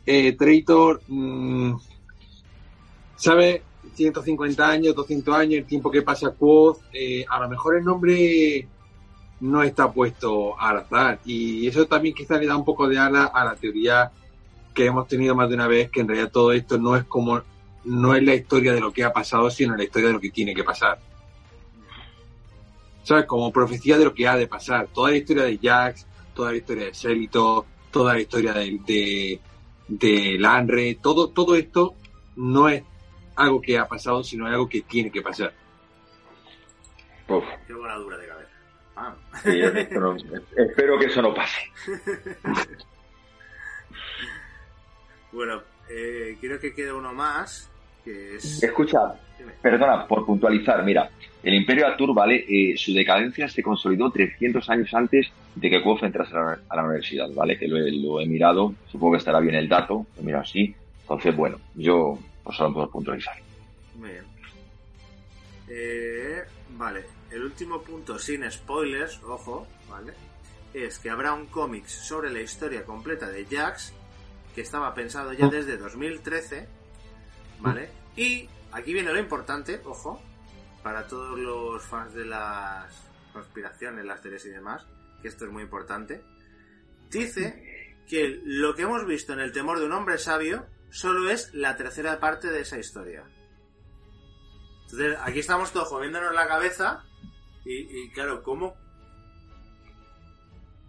eh, 0.05 0.33
Traitor, 0.33 1.01
mm, 1.07 1.75
¿sabe? 3.23 3.63
150 3.95 4.69
años, 4.69 4.97
200 4.97 5.37
años, 5.37 5.59
el 5.59 5.65
tiempo 5.65 5.93
que 5.93 6.03
pasa 6.03 6.31
Quoth, 6.31 6.81
eh, 6.93 7.25
a 7.29 7.39
lo 7.39 7.49
mejor 7.49 7.77
el 7.77 7.85
nombre 7.85 8.67
no 9.39 9.63
está 9.63 9.93
puesto 9.93 10.59
al 10.59 10.79
azar 10.79 11.21
y 11.25 11.69
eso 11.69 11.87
también 11.87 12.17
quizás 12.17 12.41
le 12.41 12.47
da 12.47 12.57
un 12.57 12.65
poco 12.65 12.89
de 12.89 12.99
ala 12.99 13.27
a 13.27 13.45
la 13.45 13.55
teoría 13.55 14.11
que 14.75 14.87
hemos 14.87 15.07
tenido 15.07 15.37
más 15.37 15.49
de 15.49 15.55
una 15.55 15.69
vez 15.69 15.89
que 15.91 16.01
en 16.01 16.09
realidad 16.09 16.33
todo 16.33 16.53
esto 16.53 16.79
no 16.79 16.97
es 16.97 17.05
como 17.05 17.43
no 17.85 18.15
es 18.15 18.23
la 18.25 18.35
historia 18.35 18.73
de 18.73 18.81
lo 18.81 18.93
que 18.93 19.05
ha 19.05 19.13
pasado 19.13 19.51
sino 19.51 19.77
la 19.77 19.85
historia 19.85 20.09
de 20.09 20.15
lo 20.15 20.21
que 20.21 20.31
tiene 20.31 20.55
que 20.55 20.65
pasar 20.65 20.99
¿sabes? 23.03 23.27
como 23.27 23.53
profecía 23.53 23.99
de 23.99 24.05
lo 24.05 24.15
que 24.15 24.27
ha 24.27 24.37
de 24.37 24.47
pasar 24.47 24.89
toda 24.93 25.11
la 25.11 25.17
historia 25.17 25.45
de 25.45 25.59
Jax 25.61 26.07
toda 26.35 26.53
la 26.53 26.57
historia 26.57 26.85
de 26.87 26.95
Celito 26.95 27.67
toda 27.91 28.15
la 28.15 28.21
historia 28.21 28.53
de, 28.53 28.81
de, 28.87 29.41
de 29.89 30.39
Lanre 30.39 30.97
todo, 31.03 31.31
todo 31.31 31.57
esto 31.57 31.95
no 32.37 32.69
es 32.69 32.85
algo 33.37 33.61
que 33.61 33.79
ha 33.79 33.87
pasado, 33.87 34.23
sino 34.23 34.47
algo 34.47 34.69
que 34.69 34.83
tiene 34.83 35.11
que 35.11 35.23
pasar. 35.23 35.53
Qué 37.67 37.73
buena 37.73 37.97
dura 37.97 38.19
de 38.19 38.27
cabeza. 38.27 38.51
Ah. 38.97 39.15
espero 40.57 40.99
que 40.99 41.07
eso 41.07 41.23
no 41.23 41.33
pase. 41.33 41.61
bueno, 45.33 45.63
eh, 45.89 46.37
quiero 46.41 46.61
que 46.61 46.75
quede 46.75 46.93
uno 46.93 47.13
más. 47.13 47.71
Que 48.05 48.37
es... 48.37 48.63
Escucha, 48.63 49.15
perdona, 49.61 50.07
por 50.07 50.27
puntualizar, 50.27 50.85
mira, 50.85 51.09
el 51.43 51.55
Imperio 51.55 51.87
Atur, 51.87 52.15
¿vale? 52.15 52.45
Eh, 52.49 52.77
su 52.77 52.93
decadencia 52.93 53.49
se 53.49 53.63
consolidó 53.63 54.11
300 54.11 54.69
años 54.71 54.93
antes 54.95 55.33
de 55.55 55.71
que 55.71 55.83
Kuof 55.83 56.03
entrase 56.03 56.35
a 56.37 56.77
la, 56.77 56.83
universidad, 56.85 57.31
¿vale? 57.35 57.59
Que 57.59 57.69
lo 57.69 58.21
he, 58.21 58.27
mirado, 58.27 58.75
supongo 58.91 59.13
que 59.13 59.19
estará 59.19 59.41
bien 59.41 59.55
el 59.55 59.69
dato, 59.69 60.07
lo 60.17 60.23
miro 60.23 60.41
así. 60.41 60.75
Entonces, 61.03 61.35
bueno, 61.35 61.59
yo 61.75 62.19
pues 62.45 62.57
solo 62.57 62.75
puedo 62.75 62.91
puntualizar. 62.91 63.35
Muy 63.97 64.11
bien. 64.11 64.25
Eh, 65.69 66.45
vale, 66.71 67.05
el 67.31 67.45
último 67.45 67.83
punto 67.83 68.19
sin 68.19 68.51
spoilers, 68.51 69.23
ojo, 69.23 69.67
¿vale? 69.89 70.13
Es 70.75 70.99
que 70.99 71.11
habrá 71.11 71.33
un 71.33 71.47
cómic 71.47 71.87
sobre 71.87 72.31
la 72.31 72.41
historia 72.41 72.85
completa 72.85 73.29
de 73.29 73.47
Jax 73.47 73.93
que 74.55 74.63
estaba 74.63 74.93
pensado 74.95 75.33
ya 75.33 75.49
desde 75.49 75.77
2013, 75.77 76.69
¿vale? 77.61 77.91
Y 78.17 78.49
aquí 78.73 78.93
viene 78.93 79.13
lo 79.13 79.19
importante, 79.19 79.81
ojo, 79.85 80.21
para 80.83 81.07
todos 81.07 81.39
los 81.39 81.83
fans 81.83 82.13
de 82.15 82.25
las 82.27 82.93
conspiraciones, 83.33 84.05
las 84.05 84.21
series 84.21 84.45
y 84.47 84.51
demás, 84.51 84.87
que 85.23 85.29
esto 85.29 85.47
es 85.47 85.53
muy 85.53 85.63
importante. 85.63 86.23
Dice 87.11 87.97
que 88.09 88.41
lo 88.45 88.75
que 88.75 88.83
hemos 88.83 89.07
visto 89.07 89.33
en 89.33 89.41
El 89.41 89.53
temor 89.53 89.79
de 89.79 89.87
un 89.87 89.93
hombre 89.93 90.19
sabio 90.19 90.67
solo 90.93 91.31
es 91.31 91.53
la 91.55 91.77
tercera 91.77 92.21
parte 92.21 92.49
de 92.51 92.61
esa 92.61 92.79
historia. 92.79 93.25
Entonces, 94.83 95.19
aquí 95.23 95.39
estamos 95.39 95.73
todos 95.73 95.89
jodiéndonos 95.89 96.35
la 96.35 96.47
cabeza 96.47 97.03
y, 97.65 98.11
claro, 98.13 98.43
¿cómo? 98.43 98.77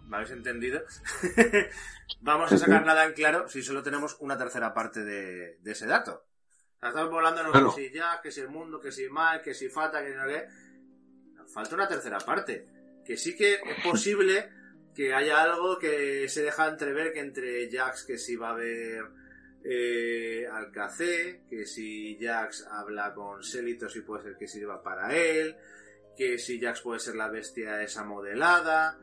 ¿Me 0.06 0.16
habéis 0.16 0.32
entendido? 0.32 0.82
Vamos 2.20 2.52
a 2.52 2.58
sacar 2.58 2.84
nada 2.84 3.06
en 3.06 3.14
claro 3.14 3.48
si 3.48 3.62
solo 3.62 3.82
tenemos 3.82 4.16
una 4.20 4.36
tercera 4.36 4.74
parte 4.74 5.02
de, 5.02 5.58
ese 5.64 5.86
dato. 5.86 6.26
estamos 6.82 7.10
volando 7.10 7.42
no 7.42 7.52
que 7.74 7.82
si 7.82 7.94
ya, 7.94 8.20
que 8.20 8.30
si 8.30 8.42
el 8.42 8.48
mundo, 8.48 8.78
que 8.78 8.92
si 8.92 9.08
mal, 9.08 9.40
que 9.40 9.54
si 9.54 9.70
falta, 9.70 10.04
que 10.04 10.14
no 10.14 10.26
qué. 10.26 10.46
Falta 11.46 11.74
una 11.74 11.88
tercera 11.88 12.18
parte. 12.18 12.68
Que 13.06 13.16
sí 13.16 13.34
que 13.34 13.54
es 13.54 13.82
posible 13.82 14.50
que 14.94 15.14
haya 15.14 15.42
algo 15.42 15.78
que 15.78 16.28
se 16.28 16.42
deja 16.42 16.68
entrever 16.68 17.12
que 17.12 17.20
entre 17.20 17.70
Jax 17.70 18.04
que 18.04 18.18
si 18.18 18.36
va 18.36 18.48
a 18.48 18.52
haber 18.52 19.23
eh, 19.64 20.46
Alcacé, 20.50 21.42
que 21.48 21.64
si 21.64 22.18
Jax 22.20 22.66
habla 22.70 23.14
con 23.14 23.42
Selitos 23.42 23.96
y 23.96 24.02
puede 24.02 24.22
ser 24.22 24.36
que 24.36 24.46
sirva 24.46 24.82
para 24.82 25.16
él, 25.16 25.56
que 26.16 26.38
si 26.38 26.60
Jax 26.60 26.82
puede 26.82 27.00
ser 27.00 27.16
la 27.16 27.28
bestia 27.28 27.82
esa 27.82 28.04
modelada, 28.04 28.98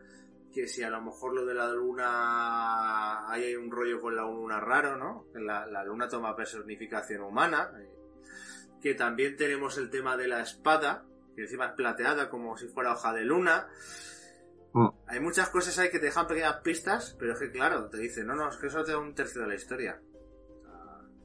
que 0.54 0.68
si 0.68 0.84
a 0.84 0.90
lo 0.90 1.02
mejor 1.02 1.34
lo 1.34 1.46
de 1.46 1.56
la 1.56 1.72
luna 1.72 3.28
hay 3.30 3.56
un 3.56 3.72
rollo 3.72 4.00
con 4.00 4.16
la 4.16 4.24
luna 4.24 4.60
raro, 4.60 4.98
¿no? 4.98 5.26
La, 5.34 5.66
la 5.66 5.84
luna 5.84 6.08
toma 6.08 6.36
personificación 6.36 7.22
humana, 7.22 7.72
eh, 7.80 7.90
que 8.82 8.94
también 8.94 9.36
tenemos 9.38 9.78
el 9.78 9.90
tema 9.90 10.16
de 10.16 10.28
la 10.28 10.42
espada, 10.42 11.06
que 11.36 11.44
encima 11.44 11.68
es 11.68 11.72
plateada 11.74 12.30
como 12.30 12.56
si 12.58 12.68
fuera 12.68 12.94
hoja 12.94 13.14
de 13.14 13.24
luna. 13.24 13.68
Mm. 14.74 14.90
Hay 15.08 15.20
muchas 15.20 15.50
cosas 15.50 15.78
ahí 15.80 15.90
que 15.90 16.00
te 16.00 16.06
dejan 16.06 16.28
pequeñas 16.28 16.58
pistas, 16.58 17.16
pero 17.18 17.34
es 17.34 17.40
que 17.40 17.52
claro, 17.52 17.90
te 17.90 17.98
dicen, 17.98 18.28
no, 18.28 18.36
no, 18.36 18.50
es 18.50 18.58
que 18.58 18.68
eso 18.68 18.84
te 18.84 18.92
da 18.92 19.00
un 19.00 19.16
tercio 19.16 19.42
de 19.42 19.48
la 19.48 19.56
historia. 19.56 20.00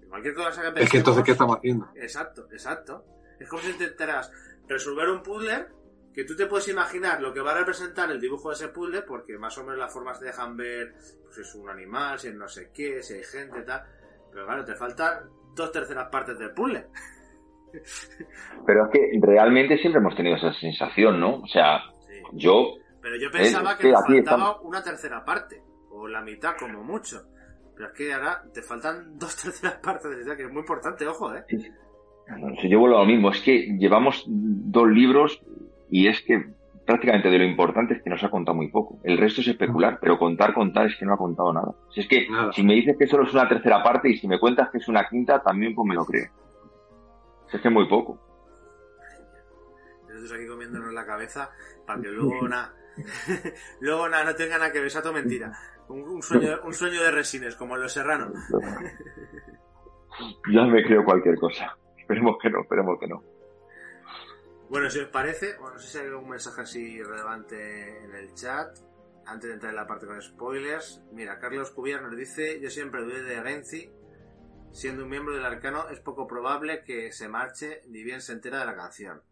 Cualquier 0.08 0.34
cosa 0.34 0.62
que 0.62 0.68
pensemos... 0.68 0.80
Es 0.82 0.90
que 0.90 0.98
entonces, 0.98 1.24
¿qué 1.24 1.32
estamos 1.32 1.56
haciendo? 1.56 1.88
Exacto, 1.94 2.46
exacto. 2.50 3.04
Es 3.38 3.48
como 3.48 3.62
si 3.62 3.70
intentaras 3.70 4.30
resolver 4.68 5.08
un 5.10 5.22
puzzle 5.22 5.66
que 6.12 6.24
tú 6.24 6.34
te 6.34 6.46
puedes 6.46 6.66
imaginar 6.68 7.20
lo 7.20 7.32
que 7.32 7.40
va 7.40 7.52
a 7.52 7.58
representar 7.58 8.10
el 8.10 8.20
dibujo 8.20 8.48
de 8.48 8.54
ese 8.54 8.68
puzzle, 8.68 9.02
porque 9.02 9.36
más 9.36 9.56
o 9.58 9.64
menos 9.64 9.78
las 9.78 9.92
formas 9.92 10.18
te 10.18 10.26
dejan 10.26 10.56
ver 10.56 10.94
pues, 11.22 11.34
si 11.34 11.40
es 11.42 11.54
un 11.54 11.68
animal, 11.68 12.18
si 12.18 12.28
es 12.28 12.34
no 12.34 12.48
sé 12.48 12.70
qué, 12.72 13.02
si 13.02 13.14
hay 13.14 13.24
gente, 13.24 13.60
tal. 13.62 13.82
Pero 14.32 14.46
claro, 14.46 14.64
te 14.64 14.74
faltan 14.74 15.28
dos 15.54 15.70
terceras 15.70 16.08
partes 16.08 16.38
del 16.38 16.52
puzzle. 16.52 16.86
Pero 18.66 18.86
es 18.86 18.90
que 18.92 19.20
realmente 19.20 19.76
siempre 19.78 20.00
hemos 20.00 20.16
tenido 20.16 20.36
esa 20.36 20.52
sensación, 20.54 21.20
¿no? 21.20 21.40
O 21.40 21.46
sea, 21.48 21.80
yo... 22.32 22.74
Pero 23.02 23.16
yo 23.16 23.30
pensaba 23.30 23.76
que, 23.76 23.92
faltaba 23.92 24.60
una 24.62 24.82
tercera 24.82 25.24
parte, 25.24 25.62
o 25.90 26.08
la 26.08 26.22
mitad 26.22 26.56
como 26.58 26.82
mucho. 26.82 27.22
Pero 27.76 27.88
es 27.88 27.94
que 27.94 28.12
ahora 28.12 28.42
te 28.52 28.62
faltan 28.62 29.18
dos 29.18 29.36
terceras 29.36 29.74
partes 29.74 30.10
de 30.10 30.24
la 30.24 30.36
que 30.36 30.44
es 30.44 30.50
muy 30.50 30.60
importante, 30.60 31.06
ojo, 31.06 31.34
¿eh? 31.34 31.44
Sí. 31.48 32.68
yo 32.68 32.80
vuelvo 32.80 32.96
a 32.96 33.00
lo 33.00 33.06
mismo, 33.06 33.30
es 33.30 33.40
que 33.42 33.76
llevamos 33.78 34.24
dos 34.26 34.88
libros 34.88 35.42
y 35.90 36.08
es 36.08 36.20
que 36.22 36.56
prácticamente 36.86 37.28
de 37.28 37.38
lo 37.38 37.44
importante 37.44 37.94
es 37.94 38.02
que 38.02 38.10
nos 38.10 38.22
ha 38.22 38.30
contado 38.30 38.56
muy 38.56 38.68
poco. 38.68 38.98
El 39.02 39.18
resto 39.18 39.40
es 39.40 39.48
especular, 39.48 39.98
pero 40.00 40.18
contar, 40.18 40.54
contar 40.54 40.86
es 40.86 40.96
que 40.96 41.04
no 41.04 41.14
ha 41.14 41.18
contado 41.18 41.52
nada. 41.52 41.74
Si 41.90 42.00
es 42.00 42.08
que 42.08 42.28
si 42.52 42.62
me 42.62 42.74
dices 42.74 42.96
que 42.96 43.08
solo 43.08 43.24
es 43.24 43.34
una 43.34 43.48
tercera 43.48 43.82
parte 43.82 44.08
y 44.08 44.16
si 44.16 44.28
me 44.28 44.38
cuentas 44.38 44.70
que 44.70 44.78
es 44.78 44.88
una 44.88 45.06
quinta, 45.08 45.42
también 45.42 45.74
pues 45.74 45.86
me 45.86 45.94
lo 45.94 46.04
creo. 46.04 46.30
es 47.52 47.60
que 47.60 47.70
muy 47.70 47.88
poco. 47.88 48.20
Nosotros 50.08 50.32
aquí 50.32 50.46
comiéndonos 50.46 50.94
la 50.94 51.04
cabeza 51.04 51.50
para 51.84 52.00
que 52.00 52.08
luego 52.08 52.48
nada, 52.48 52.72
luego 53.80 54.08
nada, 54.08 54.24
no 54.24 54.34
tenga 54.34 54.56
nada 54.56 54.72
que 54.72 54.78
ver, 54.78 54.86
esa 54.86 55.12
mentira. 55.12 55.52
Un, 55.88 56.22
sueño, 56.22 56.60
un 56.64 56.74
sueño 56.74 57.02
de 57.02 57.10
resines, 57.10 57.54
como 57.54 57.76
en 57.76 57.82
Los 57.82 57.92
Serranos. 57.92 58.32
ya 60.52 60.64
me 60.64 60.84
creo 60.84 61.04
cualquier 61.04 61.36
cosa. 61.36 61.76
Esperemos 61.96 62.36
que 62.40 62.50
no, 62.50 62.62
esperemos 62.62 62.98
que 62.98 63.06
no. 63.06 63.22
Bueno, 64.68 64.90
si 64.90 64.98
os 64.98 65.08
parece, 65.08 65.56
bueno, 65.58 65.74
no 65.74 65.78
sé 65.78 65.88
si 65.88 65.98
hay 65.98 66.06
algún 66.06 66.28
mensaje 66.28 66.60
así 66.60 67.02
relevante 67.02 68.04
en 68.04 68.14
el 68.14 68.34
chat. 68.34 68.76
Antes 69.26 69.48
de 69.48 69.54
entrar 69.54 69.70
en 69.70 69.76
la 69.76 69.86
parte 69.86 70.06
con 70.06 70.20
spoilers. 70.22 71.02
Mira, 71.12 71.38
Carlos 71.38 71.70
Cubier 71.70 72.00
nos 72.00 72.16
dice, 72.16 72.60
yo 72.60 72.70
siempre 72.70 73.02
dudé 73.02 73.22
de 73.22 73.36
Agenci. 73.36 73.90
Siendo 74.72 75.04
un 75.04 75.10
miembro 75.10 75.34
del 75.34 75.44
arcano, 75.44 75.88
es 75.88 76.00
poco 76.00 76.26
probable 76.26 76.82
que 76.84 77.12
se 77.12 77.28
marche 77.28 77.80
ni 77.88 78.02
bien 78.02 78.20
se 78.20 78.32
entera 78.32 78.60
de 78.60 78.66
la 78.66 78.76
canción. 78.76 79.22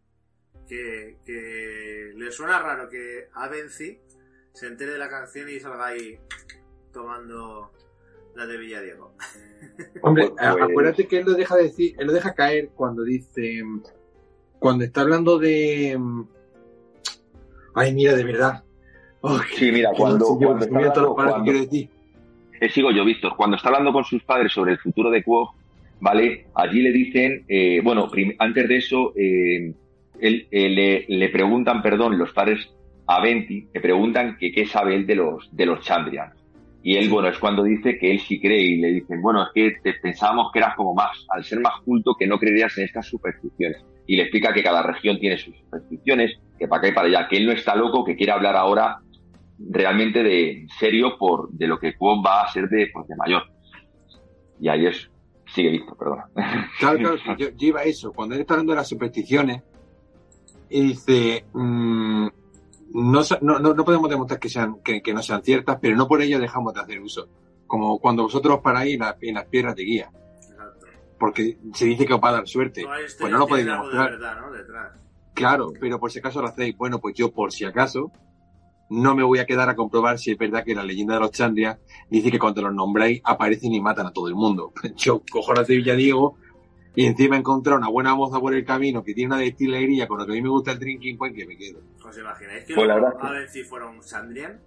Que, 0.69 1.19
que 1.25 2.13
le 2.15 2.33
suena 2.33 2.59
raro 2.59 2.89
que 2.89 3.29
Avenci 3.35 4.01
se 4.55 4.69
entere 4.69 4.93
de 4.93 4.99
la 4.99 5.09
canción 5.09 5.49
y 5.51 5.59
salga 5.59 5.89
ahí 5.89 6.17
tomando 6.93 7.73
la 8.37 8.47
de 8.47 8.57
Villadiego. 8.57 9.13
Hombre, 10.03 10.29
pues, 10.29 10.35
pues, 10.39 10.63
acuérdate 10.63 11.07
que 11.07 11.19
él 11.19 11.25
lo 11.27 11.35
deja 11.35 11.57
decir, 11.57 11.95
él 11.99 12.07
lo 12.07 12.13
deja 12.13 12.35
caer 12.35 12.71
cuando 12.75 13.03
dice, 13.03 13.63
cuando 14.61 14.85
está 14.85 15.03
hablando 15.03 15.39
de, 15.39 15.99
ay 17.75 17.93
mira, 17.93 18.15
de 18.15 18.25
verdad. 18.25 18.63
sí, 19.57 19.73
mira, 19.73 19.91
cuando, 19.97 20.39
cuando, 20.39 21.53
eh, 21.53 22.69
sigo 22.71 22.93
yo, 22.93 23.05
Víctor, 23.05 23.35
cuando 23.37 23.57
está 23.57 23.69
hablando 23.71 23.93
con 23.93 24.05
sus 24.05 24.23
padres 24.23 24.53
sobre 24.53 24.73
el 24.73 24.79
futuro 24.79 25.11
de 25.11 25.25
Quo, 25.25 25.53
¿vale? 25.99 26.47
Allí 26.55 26.81
le 26.81 26.93
dicen, 26.93 27.45
eh, 27.49 27.81
bueno, 27.83 28.09
antes 28.39 28.69
de 28.69 28.77
eso, 28.77 29.13
eh, 29.17 29.75
él, 30.21 30.47
le, 30.53 31.07
le, 31.09 31.29
preguntan, 31.31 31.83
perdón, 31.83 32.19
los 32.19 32.33
padres 32.33 32.69
a 33.07 33.21
Venti, 33.21 33.69
le 33.73 33.81
preguntan 33.81 34.37
que 34.39 34.53
qué 34.53 34.67
sabe 34.67 34.95
él 34.95 35.07
de 35.07 35.17
los, 35.17 35.55
de 35.55 35.67
los 35.67 35.81
Chandrians. 35.85 36.35
Y 36.83 36.97
él, 36.97 37.09
bueno, 37.09 37.29
es 37.29 37.39
cuando 37.39 37.63
dice 37.63 37.97
que 37.99 38.11
él 38.11 38.21
sí 38.21 38.39
cree 38.39 38.63
y 38.63 38.77
le 38.77 38.89
dicen, 38.89 39.23
bueno, 39.23 39.43
es 39.43 39.49
que 39.55 39.73
te 39.83 39.95
pensábamos 39.95 40.53
que 40.53 40.59
eras 40.59 40.77
como 40.77 40.95
más, 40.95 41.25
al 41.31 41.43
ser 41.43 41.61
más 41.61 41.81
culto 41.83 42.15
que 42.15 42.27
no 42.27 42.39
creerías 42.39 42.77
en 42.77 42.85
estas 42.85 43.07
supersticiones. 43.07 43.83
Y 44.07 44.17
le 44.17 44.25
explica 44.25 44.53
que 44.53 44.63
cada 44.63 44.83
región 44.83 45.19
tiene 45.19 45.39
sus 45.39 45.57
supersticiones, 45.57 46.39
que 46.59 46.69
para 46.69 46.81
acá 46.81 46.89
y 46.89 46.93
para 46.93 47.09
allá, 47.09 47.29
que 47.29 47.39
él 47.39 47.47
no 47.47 47.53
está 47.53 47.75
loco, 47.75 48.05
que 48.05 48.17
quiere 48.17 48.33
hablar 48.33 48.55
ahora 48.55 48.99
realmente 49.59 50.23
de 50.23 50.67
serio 50.79 51.17
por 51.19 51.51
de 51.53 51.67
lo 51.69 51.79
que 51.79 51.95
Kwon 51.95 52.23
va 52.25 52.43
a 52.43 52.53
ser 52.53 52.69
de, 52.69 52.91
pues, 52.93 53.09
de 53.09 53.17
mayor. 53.17 53.45
Y 54.61 54.69
ahí 54.69 54.87
es, 54.87 55.11
sigue 55.47 55.71
visto, 55.71 55.97
perdona. 55.97 56.27
Claro, 56.79 56.99
claro, 56.99 57.17
yo, 57.39 57.49
yo, 57.49 57.67
iba 57.67 57.81
a 57.81 57.85
eso. 57.85 58.13
Cuando 58.13 58.35
él 58.35 58.43
está 58.43 58.55
hablando 58.55 58.73
de 58.73 58.77
las 58.77 58.89
supersticiones, 58.89 59.63
dice, 60.69 61.45
mmm, 61.55 62.27
no, 62.93 63.23
no, 63.41 63.59
no, 63.59 63.85
podemos 63.85 64.09
demostrar 64.11 64.39
que, 64.39 64.49
sean, 64.49 64.81
que, 64.83 65.03
que, 65.03 65.15
no 65.15 65.23
sean 65.23 65.43
ciertas, 65.43 65.79
pero 65.81 65.97
no 65.97 66.07
por 66.07 66.23
ello 66.23 66.39
dejamos 66.39 66.75
de 66.75 66.81
hacer 66.81 67.01
uso. 67.01 67.29
Como 67.67 67.99
cuando 67.99 68.25
vosotros 68.25 68.61
paráis 68.61 68.95
en, 68.95 69.01
la, 69.01 69.17
en 69.21 69.35
las 69.35 69.47
piedras 69.47 69.75
de 69.75 69.85
guía. 69.85 70.11
Exacto. 70.41 70.87
Porque 71.19 71.59
se 71.73 71.87
dice 71.87 72.07
que 72.07 72.15
os 72.15 72.21
va 72.23 72.29
a 72.29 72.33
dar 72.33 72.49
suerte. 72.49 72.85
pues 73.19 73.33
no 73.33 73.39
lo 73.39 73.47
podéis 73.47 73.67
demostrar. 73.67 74.11
De 74.11 74.17
verdad, 74.17 74.41
¿no? 74.41 74.53
Detrás. 74.53 74.93
Claro, 75.35 75.73
pero 75.81 75.99
por 75.99 76.13
si 76.13 76.21
acaso 76.21 76.41
lo 76.41 76.49
hacéis. 76.49 76.77
Bueno, 76.77 77.01
pues 77.01 77.15
yo 77.15 77.33
por 77.33 77.53
si 77.53 77.65
acaso 77.65 78.13
no 78.91 79.15
me 79.15 79.23
voy 79.23 79.39
a 79.39 79.47
quedar 79.47 79.69
a 79.69 79.75
comprobar 79.75 80.19
si 80.19 80.31
es 80.31 80.39
verdad 80.39 80.65
que 80.65 80.75
la 80.75 80.85
leyenda 80.85 81.15
de 81.15 81.21
los 81.21 81.33
Chandria 81.33 81.79
dice 82.11 82.31
que 82.31 82.39
cuando 82.39 82.63
los 82.63 82.75
nombráis 82.75 83.21
aparecen 83.25 83.73
y 83.73 83.81
matan 83.81 84.07
a 84.07 84.13
todo 84.13 84.29
el 84.29 84.35
mundo. 84.35 84.73
Yo 84.97 85.23
cojo 85.31 85.53
la 85.55 85.65
Sevilla 85.65 85.95
Diego 85.97 86.37
y 86.97 87.07
encima 87.07 87.37
encontrar 87.37 87.79
una 87.79 87.89
buena 87.89 88.15
moza 88.15 88.39
por 88.39 88.55
el 88.55 88.65
camino 88.65 89.03
que 89.03 89.15
tiene 89.15 89.35
una 89.35 89.43
destilería 89.43 90.07
con 90.07 90.19
lo 90.19 90.27
que 90.27 90.33
a 90.33 90.35
mí 90.35 90.43
me 90.43 90.49
gusta 90.49 90.73
el 90.73 90.79
drinking 90.79 91.19
point 91.19 91.37
que 91.37 91.47
me 91.47 91.57
quedo. 91.57 91.81
¿Os 92.05 92.19
imagináis 92.19 92.65
que 92.65 92.75
pues 92.75 92.89
a 92.89 93.31
ver 93.31 93.49
si 93.49 93.65
fuera 93.65 93.87
un 93.87 94.01
Chandrian? 94.01 94.61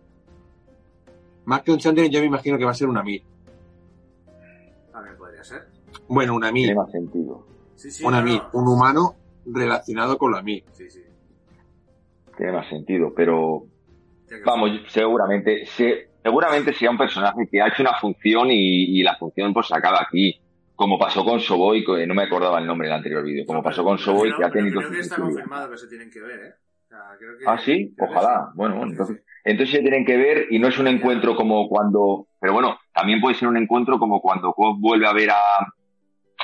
Más 1.46 1.62
que 1.62 1.72
un 1.72 1.78
Chandrian 1.78 2.12
yo 2.12 2.20
me 2.20 2.26
imagino 2.26 2.58
que 2.58 2.66
va 2.66 2.72
a 2.72 2.76
ser 2.76 2.90
una 2.90 3.02
Mir. 3.02 3.24
También 4.92 5.18
podría 5.18 5.44
ser. 5.44 5.68
Bueno, 6.10 6.36
una 6.36 6.52
Mir. 6.52 6.66
Tiene 6.66 6.80
más 6.80 6.92
sentido. 6.92 7.48
Sí, 7.76 7.92
sí, 7.92 8.04
una 8.04 8.22
Mir, 8.22 8.42
un 8.52 8.68
humano 8.68 9.16
relacionado 9.46 10.18
con 10.18 10.34
la 10.34 10.42
Mir. 10.42 10.66
Sí, 10.74 10.90
sí. 10.90 11.04
Tiene 12.36 12.52
más 12.52 12.68
sentido, 12.68 13.14
pero 13.16 13.66
vamos, 14.46 14.72
seguramente, 14.90 15.66
se, 15.66 16.10
seguramente 16.22 16.74
sea 16.74 16.92
un 16.92 16.98
personaje 16.98 17.48
que 17.50 17.62
ha 17.62 17.70
hecho 17.70 17.84
una 17.84 17.98
función 18.00 18.52
y, 18.52 19.00
y 19.00 19.04
la 19.04 19.16
función 19.16 19.54
pues 19.54 19.68
se 19.68 19.76
acaba 19.76 20.02
aquí 20.02 20.42
como 20.78 21.00
pasó 21.00 21.26
con 21.26 21.40
Soboy, 21.40 21.84
no 22.08 22.14
me 22.14 22.22
acordaba 22.22 22.60
el 22.60 22.68
nombre 22.68 22.88
del 22.88 22.98
anterior 22.98 23.24
vídeo, 23.24 23.46
como 23.48 23.64
pasó 23.64 23.84
con 23.84 23.98
Soboy, 23.98 24.32
que 24.38 24.46
ha 24.46 24.52
tenido... 24.52 24.80
Creo 24.80 24.92
que 24.92 25.00
está 25.00 25.16
confirmado 25.16 25.72
que 25.72 25.78
se 25.78 25.88
tienen 25.88 26.12
que 26.12 26.22
ver, 26.22 26.40
¿eh? 26.40 26.54
ah, 27.48 27.58
sí, 27.58 27.96
ojalá. 28.00 28.52
Bueno, 28.54 28.84
entonces, 28.84 29.24
entonces 29.44 29.76
se 29.76 29.82
tienen 29.82 30.06
que 30.06 30.16
ver 30.18 30.46
y 30.52 30.60
no 30.60 30.68
es 30.68 30.78
un 30.78 30.88
encuentro 30.88 31.36
como 31.36 31.68
cuando, 31.68 32.28
pero 32.40 32.54
bueno, 32.54 32.80
también 32.94 33.20
puede 33.20 33.34
ser 33.34 33.48
un 33.48 33.58
encuentro 33.58 33.98
como 33.98 34.22
cuando 34.22 34.54
vuelve 34.78 35.08
a 35.08 35.14
ver 35.14 35.32
a, 35.32 35.42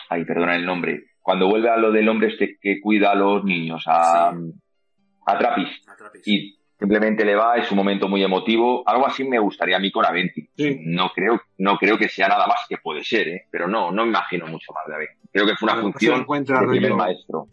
ay, 0.09 0.25
perdona 0.25 0.55
el 0.55 0.65
nombre, 0.65 1.03
cuando 1.21 1.47
vuelve 1.47 1.69
a 1.69 1.77
lo 1.77 1.91
del 1.91 2.09
hombre 2.09 2.29
este 2.29 2.57
que 2.59 2.81
cuida 2.81 3.11
a 3.11 3.15
los 3.15 3.43
niños, 3.43 3.83
a, 3.85 4.29
a 4.29 5.37
Trapis. 5.37 5.69
A 5.87 5.95
Trapis. 5.95 6.27
Y 6.27 6.57
simplemente 6.83 7.23
le 7.23 7.33
va, 7.33 7.55
es 7.55 7.71
un 7.71 7.77
momento 7.77 8.09
muy 8.09 8.21
emotivo. 8.21 8.83
Algo 8.85 9.07
así 9.07 9.23
me 9.23 9.39
gustaría 9.39 9.77
a 9.77 9.79
mí 9.79 9.89
con 9.89 10.05
Aventi. 10.05 10.49
No 10.81 11.11
creo, 11.15 11.41
no 11.59 11.77
creo 11.77 11.97
que 11.97 12.09
sea 12.09 12.27
nada 12.27 12.45
más 12.45 12.65
que 12.67 12.77
puede 12.77 13.05
ser, 13.05 13.25
¿eh? 13.29 13.47
pero 13.49 13.69
no, 13.69 13.89
no 13.89 14.03
me 14.03 14.09
imagino 14.09 14.47
mucho 14.47 14.73
más 14.73 14.85
de 14.87 14.95
Aventi. 14.95 15.29
Creo 15.31 15.45
que 15.45 15.55
fue 15.55 15.71
una 15.71 15.81
función 15.81 16.25
del 16.27 16.67
primer 16.67 16.93
maestro. 16.93 17.47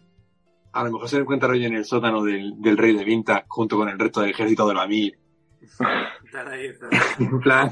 A 0.73 0.83
lo 0.83 0.91
mejor 0.91 1.09
se 1.09 1.19
encuentra 1.19 1.49
hoy 1.49 1.65
en 1.65 1.75
el 1.75 1.85
sótano 1.85 2.25
del, 2.25 2.77
rey 2.77 2.97
de 2.97 3.05
Vinta 3.05 3.45
junto 3.47 3.77
con 3.77 3.89
el 3.89 4.01
resto 4.01 4.21
del 4.21 4.31
ejército 4.31 4.67
de 4.67 4.75
la 4.75 4.89
Mir. 4.89 5.17
en 7.21 7.41
plan, 7.41 7.71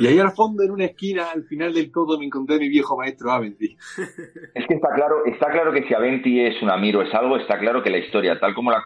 y 0.00 0.06
ahí 0.06 0.20
al 0.20 0.30
fondo, 0.30 0.62
en 0.62 0.70
una 0.70 0.84
esquina, 0.84 1.30
al 1.34 1.44
final 1.46 1.74
del 1.74 1.90
todo, 1.90 2.16
me 2.16 2.26
encontré 2.26 2.56
a 2.56 2.58
mi 2.60 2.68
viejo 2.68 2.96
maestro 2.96 3.32
Aventi. 3.32 3.76
Es 4.54 4.66
que 4.68 4.74
está 4.74 4.94
claro, 4.94 5.24
está 5.26 5.50
claro 5.50 5.72
que 5.72 5.82
si 5.82 5.94
Aventi 5.94 6.40
es 6.40 6.62
un 6.62 6.70
Amir 6.70 6.96
o 6.96 7.02
es 7.02 7.12
algo, 7.12 7.36
está 7.36 7.58
claro 7.58 7.82
que 7.82 7.90
la 7.90 7.98
historia, 7.98 8.38
tal 8.38 8.54
como 8.54 8.70
la 8.70 8.84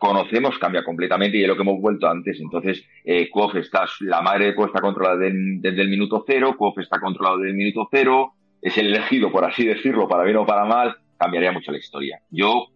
conocemos 0.00 0.58
cambia 0.58 0.82
completamente 0.82 1.36
y 1.36 1.42
es 1.42 1.48
lo 1.48 1.56
que 1.56 1.62
hemos 1.62 1.78
vuelto 1.78 2.08
antes. 2.08 2.40
Entonces, 2.40 2.82
eh, 3.04 3.28
está, 3.56 3.84
la 4.00 4.22
madre 4.22 4.46
de 4.46 4.54
Kof 4.54 4.68
está 4.68 4.80
controlada 4.80 5.18
desde 5.18 5.82
el 5.82 5.90
minuto 5.90 6.24
cero, 6.26 6.56
Kof 6.56 6.78
está 6.78 6.98
controlado 6.98 7.36
desde 7.36 7.50
el 7.50 7.56
minuto 7.56 7.86
cero, 7.90 8.32
es 8.62 8.78
el 8.78 8.86
elegido, 8.86 9.30
por 9.30 9.44
así 9.44 9.66
decirlo, 9.66 10.08
para 10.08 10.24
bien 10.24 10.38
o 10.38 10.46
para 10.46 10.64
mal, 10.64 10.96
cambiaría 11.18 11.52
mucho 11.52 11.70
la 11.70 11.76
historia. 11.76 12.18
Yo, 12.30 12.68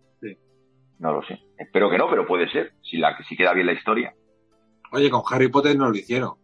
no 0.98 1.12
lo 1.14 1.22
sé. 1.22 1.40
Espero 1.58 1.88
que 1.88 1.96
no, 1.96 2.10
pero 2.10 2.26
puede 2.26 2.46
ser, 2.50 2.74
si, 2.82 2.98
la, 2.98 3.16
si 3.26 3.36
queda 3.36 3.54
bien 3.54 3.68
la 3.68 3.72
historia. 3.72 4.12
Oye, 4.92 5.08
con 5.08 5.22
Harry 5.30 5.48
Potter 5.48 5.74
no 5.78 5.88
lo 5.88 5.96
hicieron. 5.96 6.34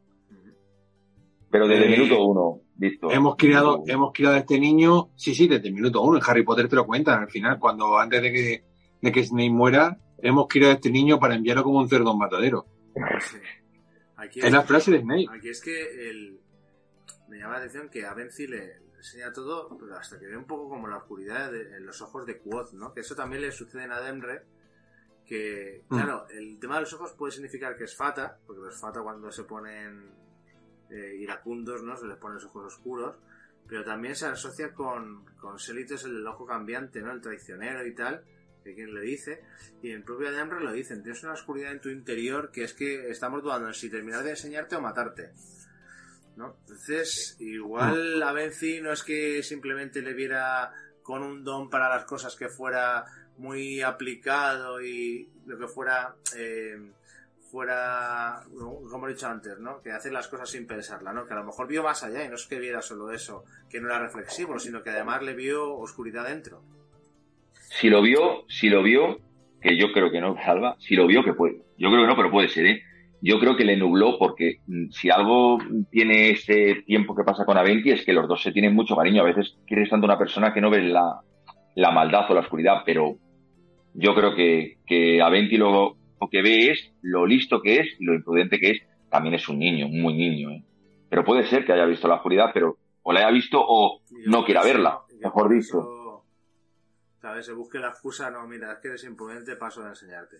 Pero 1.50 1.68
desde 1.68 1.88
el 1.88 1.92
eh, 1.92 1.96
minuto 1.98 2.24
uno, 2.24 2.60
visto. 2.74 3.10
Hemos 3.10 3.36
criado, 3.36 3.82
hemos 3.86 4.12
criado 4.14 4.36
a 4.36 4.38
este 4.38 4.58
niño, 4.58 5.10
sí, 5.14 5.34
sí, 5.34 5.46
desde 5.46 5.68
el 5.68 5.74
minuto 5.74 6.00
uno. 6.00 6.16
En 6.16 6.24
Harry 6.26 6.42
Potter 6.42 6.68
te 6.68 6.76
lo 6.76 6.86
cuentan 6.86 7.20
al 7.20 7.28
final, 7.28 7.58
cuando 7.58 7.98
antes 7.98 8.22
de 8.22 8.32
que, 8.32 8.64
de 9.02 9.12
que 9.12 9.24
Snape 9.24 9.50
muera, 9.50 9.98
hemos 10.22 10.46
criado 10.48 10.72
a 10.72 10.74
este 10.76 10.90
niño 10.90 11.18
para 11.18 11.34
enviarlo 11.34 11.62
como 11.62 11.78
un 11.78 11.88
cerdo 11.88 12.16
matadero. 12.16 12.66
Aquí 14.16 14.40
es, 14.40 14.52
la 14.52 14.62
frase 14.62 14.90
de 14.90 15.00
Snake. 15.00 15.28
Aquí 15.30 15.48
es 15.48 15.60
que 15.60 16.10
el, 16.10 16.40
me 17.28 17.38
llama 17.38 17.52
la 17.52 17.58
atención 17.58 17.88
que 17.88 18.04
a 18.04 18.12
Benzi 18.12 18.46
le, 18.46 18.80
enseña 19.00 19.32
todo, 19.32 19.76
pero 19.78 19.96
hasta 19.96 20.18
que 20.18 20.26
ve 20.26 20.36
un 20.36 20.46
poco 20.46 20.68
como 20.68 20.86
la 20.86 20.98
oscuridad 20.98 21.54
en 21.54 21.84
los 21.86 22.00
ojos 22.02 22.26
de 22.26 22.38
Quoth, 22.38 22.72
¿no? 22.72 22.92
Que 22.92 23.00
eso 23.00 23.14
también 23.14 23.42
le 23.42 23.50
sucede 23.50 23.84
en 23.84 23.92
Ademre, 23.92 24.42
que, 25.26 25.84
mm. 25.88 25.96
claro, 25.96 26.26
el 26.28 26.58
tema 26.58 26.76
de 26.76 26.82
los 26.82 26.92
ojos 26.92 27.12
puede 27.14 27.32
significar 27.32 27.76
que 27.76 27.84
es 27.84 27.96
Fata, 27.96 28.38
porque 28.46 28.62
los 28.62 28.78
Fata 28.78 29.00
cuando 29.00 29.30
se 29.32 29.44
ponen 29.44 30.10
eh, 30.90 31.16
iracundos, 31.18 31.82
¿no? 31.82 31.96
Se 31.96 32.06
les 32.06 32.18
ponen 32.18 32.34
los 32.34 32.44
ojos 32.44 32.74
oscuros, 32.74 33.16
pero 33.66 33.84
también 33.84 34.14
se 34.14 34.26
asocia 34.26 34.74
con, 34.74 35.24
con 35.36 35.58
Selitos 35.58 36.04
el 36.04 36.26
ojo 36.26 36.44
cambiante, 36.44 37.00
¿no? 37.00 37.12
El 37.12 37.20
traicionero 37.20 37.86
y 37.86 37.94
tal, 37.94 38.22
que 38.62 38.74
quien 38.74 38.94
le 38.94 39.00
dice, 39.00 39.42
y 39.82 39.90
el 39.90 40.02
propio 40.02 40.28
Adamre 40.28 40.60
lo 40.60 40.72
dicen, 40.72 41.02
tienes 41.02 41.22
una 41.22 41.32
oscuridad 41.32 41.72
en 41.72 41.80
tu 41.80 41.88
interior 41.88 42.50
que 42.50 42.64
es 42.64 42.74
que 42.74 43.10
estamos 43.10 43.42
dudando 43.42 43.68
en 43.68 43.74
si 43.74 43.90
terminar 43.90 44.22
de 44.22 44.30
enseñarte 44.30 44.76
o 44.76 44.80
matarte. 44.80 45.32
¿no? 46.36 46.56
Entonces, 46.60 47.36
igual 47.40 48.22
a 48.22 48.32
Benzi 48.32 48.80
no 48.80 48.92
es 48.92 49.02
que 49.02 49.42
simplemente 49.42 50.02
le 50.02 50.14
viera 50.14 50.72
con 51.02 51.22
un 51.22 51.44
don 51.44 51.68
para 51.68 51.88
las 51.88 52.04
cosas 52.04 52.36
que 52.36 52.48
fuera 52.48 53.04
muy 53.38 53.80
aplicado 53.80 54.80
y 54.82 55.28
lo 55.46 55.58
que 55.58 55.66
fuera 55.66 56.14
eh, 56.36 56.92
fuera 57.50 58.44
como 58.90 59.08
he 59.08 59.12
dicho 59.12 59.26
antes 59.26 59.58
no 59.58 59.80
que 59.80 59.90
hace 59.90 60.10
las 60.10 60.28
cosas 60.28 60.50
sin 60.50 60.66
pensarla 60.66 61.12
no 61.12 61.26
que 61.26 61.32
a 61.32 61.38
lo 61.38 61.44
mejor 61.44 61.66
vio 61.66 61.82
más 61.82 62.02
allá 62.02 62.22
y 62.22 62.28
no 62.28 62.34
es 62.34 62.46
que 62.46 62.60
viera 62.60 62.82
solo 62.82 63.10
eso 63.10 63.44
que 63.68 63.80
no 63.80 63.88
era 63.88 63.98
reflexivo 63.98 64.58
sino 64.58 64.82
que 64.82 64.90
además 64.90 65.22
le 65.22 65.34
vio 65.34 65.74
oscuridad 65.74 66.26
dentro 66.26 66.62
si 67.70 67.88
lo 67.88 68.02
vio, 68.02 68.44
si 68.48 68.68
lo 68.68 68.82
vio, 68.82 69.18
que 69.62 69.76
yo 69.76 69.92
creo 69.92 70.10
que 70.10 70.20
no, 70.20 70.36
Salva, 70.44 70.76
si 70.80 70.96
lo 70.96 71.06
vio 71.06 71.22
que 71.22 71.34
puede, 71.34 71.62
yo 71.78 71.88
creo 71.88 72.02
que 72.02 72.08
no, 72.08 72.16
pero 72.16 72.30
puede 72.30 72.48
ser, 72.48 72.66
¿eh? 72.66 72.82
Yo 73.22 73.38
creo 73.38 73.56
que 73.56 73.64
le 73.64 73.76
nubló 73.76 74.18
porque 74.18 74.58
mm, 74.66 74.90
si 74.90 75.10
algo 75.10 75.58
tiene 75.90 76.30
ese 76.30 76.82
tiempo 76.86 77.14
que 77.14 77.22
pasa 77.22 77.44
con 77.44 77.56
Aventi 77.56 77.90
es 77.90 78.04
que 78.04 78.14
los 78.14 78.26
dos 78.26 78.42
se 78.42 78.52
tienen 78.52 78.74
mucho 78.74 78.96
cariño. 78.96 79.22
A 79.22 79.26
veces 79.26 79.56
quieres 79.66 79.90
tanto 79.90 80.06
una 80.06 80.18
persona 80.18 80.54
que 80.54 80.60
no 80.62 80.70
ves 80.70 80.84
la, 80.84 81.20
la 81.74 81.90
maldad 81.90 82.30
o 82.30 82.34
la 82.34 82.40
oscuridad, 82.40 82.82
pero 82.84 83.16
yo 83.94 84.14
creo 84.14 84.34
que, 84.34 84.78
que 84.86 85.20
Aventi 85.20 85.58
lo, 85.58 85.96
lo 86.18 86.28
que 86.30 86.40
ve 86.42 86.70
es 86.70 86.92
lo 87.02 87.26
listo 87.26 87.60
que 87.60 87.80
es 87.80 87.88
y 88.00 88.04
lo 88.04 88.14
imprudente 88.14 88.58
que 88.58 88.70
es. 88.70 88.82
También 89.10 89.34
es 89.34 89.48
un 89.48 89.58
niño, 89.58 89.88
muy 89.88 90.14
niño, 90.14 90.50
¿eh? 90.50 90.64
Pero 91.10 91.24
puede 91.24 91.44
ser 91.44 91.64
que 91.64 91.72
haya 91.72 91.84
visto 91.84 92.08
la 92.08 92.16
oscuridad, 92.16 92.50
pero 92.54 92.78
o 93.02 93.12
la 93.12 93.20
haya 93.20 93.30
visto 93.30 93.60
o 93.62 94.00
no 94.26 94.44
quiera 94.44 94.62
verla, 94.62 95.00
mejor 95.20 95.52
dicho 95.52 95.99
¿Sabes? 97.20 97.46
Se 97.46 97.52
busque 97.52 97.78
la 97.78 97.88
excusa, 97.88 98.30
no, 98.30 98.46
mira, 98.46 98.72
es 98.72 98.78
que 98.78 98.88
eres 98.88 99.04
imprudente, 99.04 99.56
paso 99.56 99.82
de 99.82 99.90
enseñarte. 99.90 100.38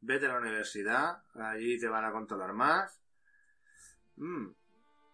Vete 0.00 0.26
a 0.26 0.34
la 0.34 0.38
universidad, 0.38 1.22
allí 1.34 1.78
te 1.78 1.88
van 1.88 2.04
a 2.04 2.12
controlar 2.12 2.52
más. 2.52 3.00
Mm. 4.16 4.48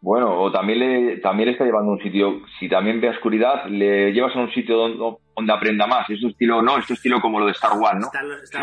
Bueno, 0.00 0.38
o 0.38 0.52
también 0.52 0.80
le, 0.80 1.16
también 1.18 1.46
le 1.46 1.52
está 1.52 1.64
llevando 1.64 1.92
a 1.92 1.94
un 1.94 2.02
sitio, 2.02 2.42
si 2.58 2.68
también 2.68 3.00
ve 3.00 3.08
oscuridad, 3.08 3.66
le 3.68 4.12
llevas 4.12 4.36
a 4.36 4.40
un 4.40 4.50
sitio 4.50 4.76
donde, 4.76 5.18
donde 5.34 5.52
aprenda 5.52 5.86
más. 5.86 6.10
Es 6.10 6.22
un 6.22 6.30
estilo, 6.30 6.60
no, 6.60 6.76
es 6.76 6.90
un 6.90 6.96
estilo 6.96 7.20
como 7.20 7.40
lo 7.40 7.46
de 7.46 7.52
Star 7.52 7.78
Wars, 7.78 8.00
¿no? 8.00 8.10
Está, 8.42 8.60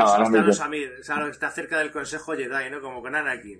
está, 1.29 1.49
cerca 1.49 1.79
del 1.79 1.91
Consejo 1.91 2.33
Jedi, 2.33 2.69
¿no? 2.69 2.81
Como 2.81 3.01
con 3.01 3.15
Anakin. 3.15 3.59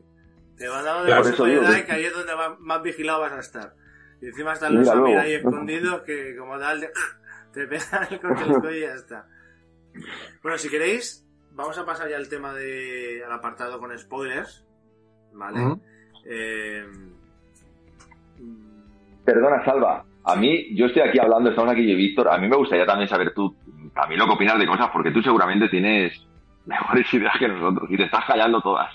Te 0.58 0.68
van 0.68 0.82
a 0.82 0.94
dar 0.94 1.06
del 1.06 1.16
Consejo 1.16 1.46
Jedi, 1.46 1.84
que 1.84 1.92
ahí 1.92 2.04
es 2.04 2.14
donde 2.14 2.34
más 2.60 2.84
vigilado 2.84 3.22
vas 3.22 3.32
a 3.32 3.40
estar. 3.40 3.74
Y 4.22 4.28
encima 4.28 4.54
están 4.54 4.76
los 4.76 4.88
Amir 4.88 5.18
ahí 5.18 5.34
escondidos, 5.34 6.02
que 6.02 6.36
como 6.38 6.60
tal 6.60 6.82
de... 6.82 6.90
Te 7.54 7.68
pegan 7.68 8.08
el 8.12 8.76
y 8.76 8.82
ya 8.82 8.94
está. 8.94 9.28
Bueno, 10.42 10.58
si 10.58 10.70
queréis, 10.70 11.26
vamos 11.52 11.78
a 11.78 11.86
pasar 11.86 12.10
ya 12.10 12.18
al 12.18 12.30
tema 12.30 12.54
de 12.54 13.24
al 13.26 13.32
apartado 13.32 13.80
con 13.80 13.98
spoilers. 13.98 14.66
¿Vale? 15.34 15.78
Eh, 16.26 16.86
Perdona, 19.26 19.64
Salva. 19.64 20.06
A 20.24 20.36
mí, 20.36 20.76
yo 20.76 20.86
estoy 20.86 21.02
aquí 21.02 21.20
hablando, 21.20 21.50
estamos 21.50 21.72
aquí 21.72 21.82
y 21.82 21.96
Víctor. 21.96 22.30
A 22.30 22.38
mí 22.38 22.48
me 22.48 22.56
gustaría 22.56 22.86
también 22.86 23.10
saber 23.10 23.34
tú, 23.34 23.56
también 23.94 24.20
lo 24.20 24.28
que 24.28 24.34
opinas 24.34 24.60
de 24.60 24.68
cosas, 24.68 24.90
porque 24.92 25.12
tú 25.12 25.22
seguramente 25.22 25.68
tienes 25.70 26.14
mejores 26.66 27.14
ideas 27.14 27.34
que 27.38 27.48
nosotros 27.48 27.90
y 27.90 27.98
te 27.98 28.04
estás 28.04 28.26
callando 28.26 28.62
todas. 28.62 28.90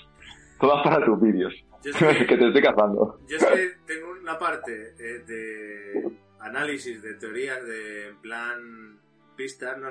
Todas 0.59 0.83
para 0.83 1.05
tus 1.05 1.21
vídeos. 1.21 1.53
que, 1.83 1.91
que, 2.25 2.37
te 2.37 2.47
estoy 2.47 2.61
cazando. 2.61 3.19
Yo 3.27 3.37
es 3.37 3.45
que 3.45 3.93
tengo 3.93 4.11
una 4.21 4.37
parte 4.39 4.93
eh, 4.99 5.23
de 5.27 6.26
análisis 6.39 7.01
de 7.01 7.15
teorías 7.15 7.65
de 7.65 8.07
en 8.09 8.21
plan 8.21 8.99
pistas, 9.35 9.77
¿no? 9.77 9.89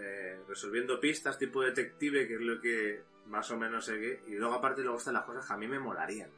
Eh, 0.00 0.40
resolviendo 0.48 0.98
pistas 0.98 1.38
tipo 1.38 1.62
detective, 1.62 2.26
que 2.26 2.34
es 2.34 2.40
lo 2.40 2.60
que 2.60 3.02
más 3.26 3.50
o 3.50 3.56
menos 3.56 3.84
sé 3.84 3.98
que... 3.98 4.22
Y 4.28 4.36
luego 4.36 4.54
aparte 4.54 4.82
luego 4.82 4.98
están 4.98 5.14
las 5.14 5.24
cosas 5.24 5.46
que 5.46 5.52
a 5.52 5.56
mí 5.56 5.68
me 5.68 5.78
molarían. 5.78 6.30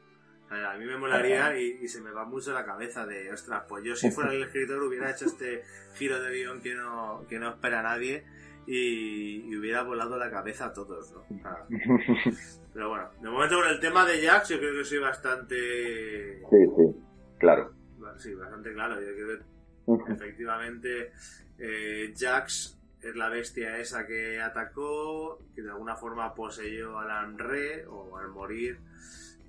A 0.49 0.75
mí 0.77 0.85
me 0.85 0.97
molaría 0.97 1.55
y, 1.59 1.87
se 1.87 2.01
me 2.01 2.11
va 2.11 2.25
mucho 2.25 2.51
la 2.51 2.65
cabeza 2.65 3.05
de, 3.05 3.31
ostras, 3.31 3.63
pues 3.69 3.83
yo 3.83 3.95
si 3.95 4.09
fuera 4.09 4.33
el 4.33 4.41
escritor 4.41 4.81
hubiera 4.81 5.11
hecho 5.11 5.25
este 5.25 5.63
giro 5.93 6.19
de 6.19 6.33
guion 6.33 6.59
que 6.59 6.73
no, 6.73 7.23
que 7.29 7.37
no 7.37 7.49
espera 7.49 7.83
nadie 7.83 8.25
y, 8.65 9.55
hubiera 9.55 9.83
volado 9.83 10.17
la 10.17 10.31
cabeza 10.31 10.65
a 10.65 10.73
todos, 10.73 11.13
¿no? 11.13 11.23
Pero 12.73 12.89
bueno, 12.89 13.09
de 13.21 13.29
momento 13.29 13.57
con 13.57 13.67
el 13.67 13.79
tema 13.79 14.05
de 14.05 14.25
Jax 14.25 14.49
yo 14.49 14.57
creo 14.57 14.73
que 14.73 14.85
soy 14.85 14.97
bastante... 14.97 16.39
Sí, 16.49 16.65
sí, 16.75 16.95
claro. 17.37 17.71
Sí, 18.19 18.33
bastante 18.35 18.73
claro. 18.73 19.01
Yo 19.01 19.13
creo 19.13 20.05
que 20.05 20.13
efectivamente 20.13 21.11
eh, 21.57 22.13
Jax 22.15 22.77
es 23.01 23.15
la 23.15 23.29
bestia 23.29 23.77
esa 23.77 24.05
que 24.05 24.39
atacó, 24.39 25.39
que 25.55 25.63
de 25.63 25.69
alguna 25.69 25.95
forma 25.95 26.33
poseyó 26.35 26.99
a 26.99 27.05
Lanre, 27.05 27.87
o 27.87 28.17
al 28.17 28.27
morir 28.27 28.77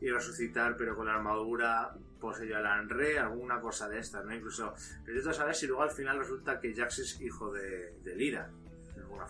y 0.01 0.09
resucitar, 0.09 0.77
pero 0.79 0.97
con 0.97 1.07
la 1.07 1.15
armadura 1.15 1.93
poseyó 2.19 2.57
a 2.57 2.61
Lanre, 2.61 3.19
alguna 3.19 3.61
cosa 3.61 3.89
de 3.89 3.99
estas, 3.99 4.25
¿no? 4.25 4.35
Incluso, 4.35 4.73
necesito 5.07 5.33
saber 5.35 5.55
si 5.55 5.67
luego 5.67 5.83
al 5.83 5.91
final 5.91 6.19
resulta 6.19 6.59
que 6.59 6.75
Jax 6.75 7.01
es 7.01 7.21
hijo 7.21 7.53
de, 7.53 7.99
de 8.03 8.15
Lira 8.15 8.49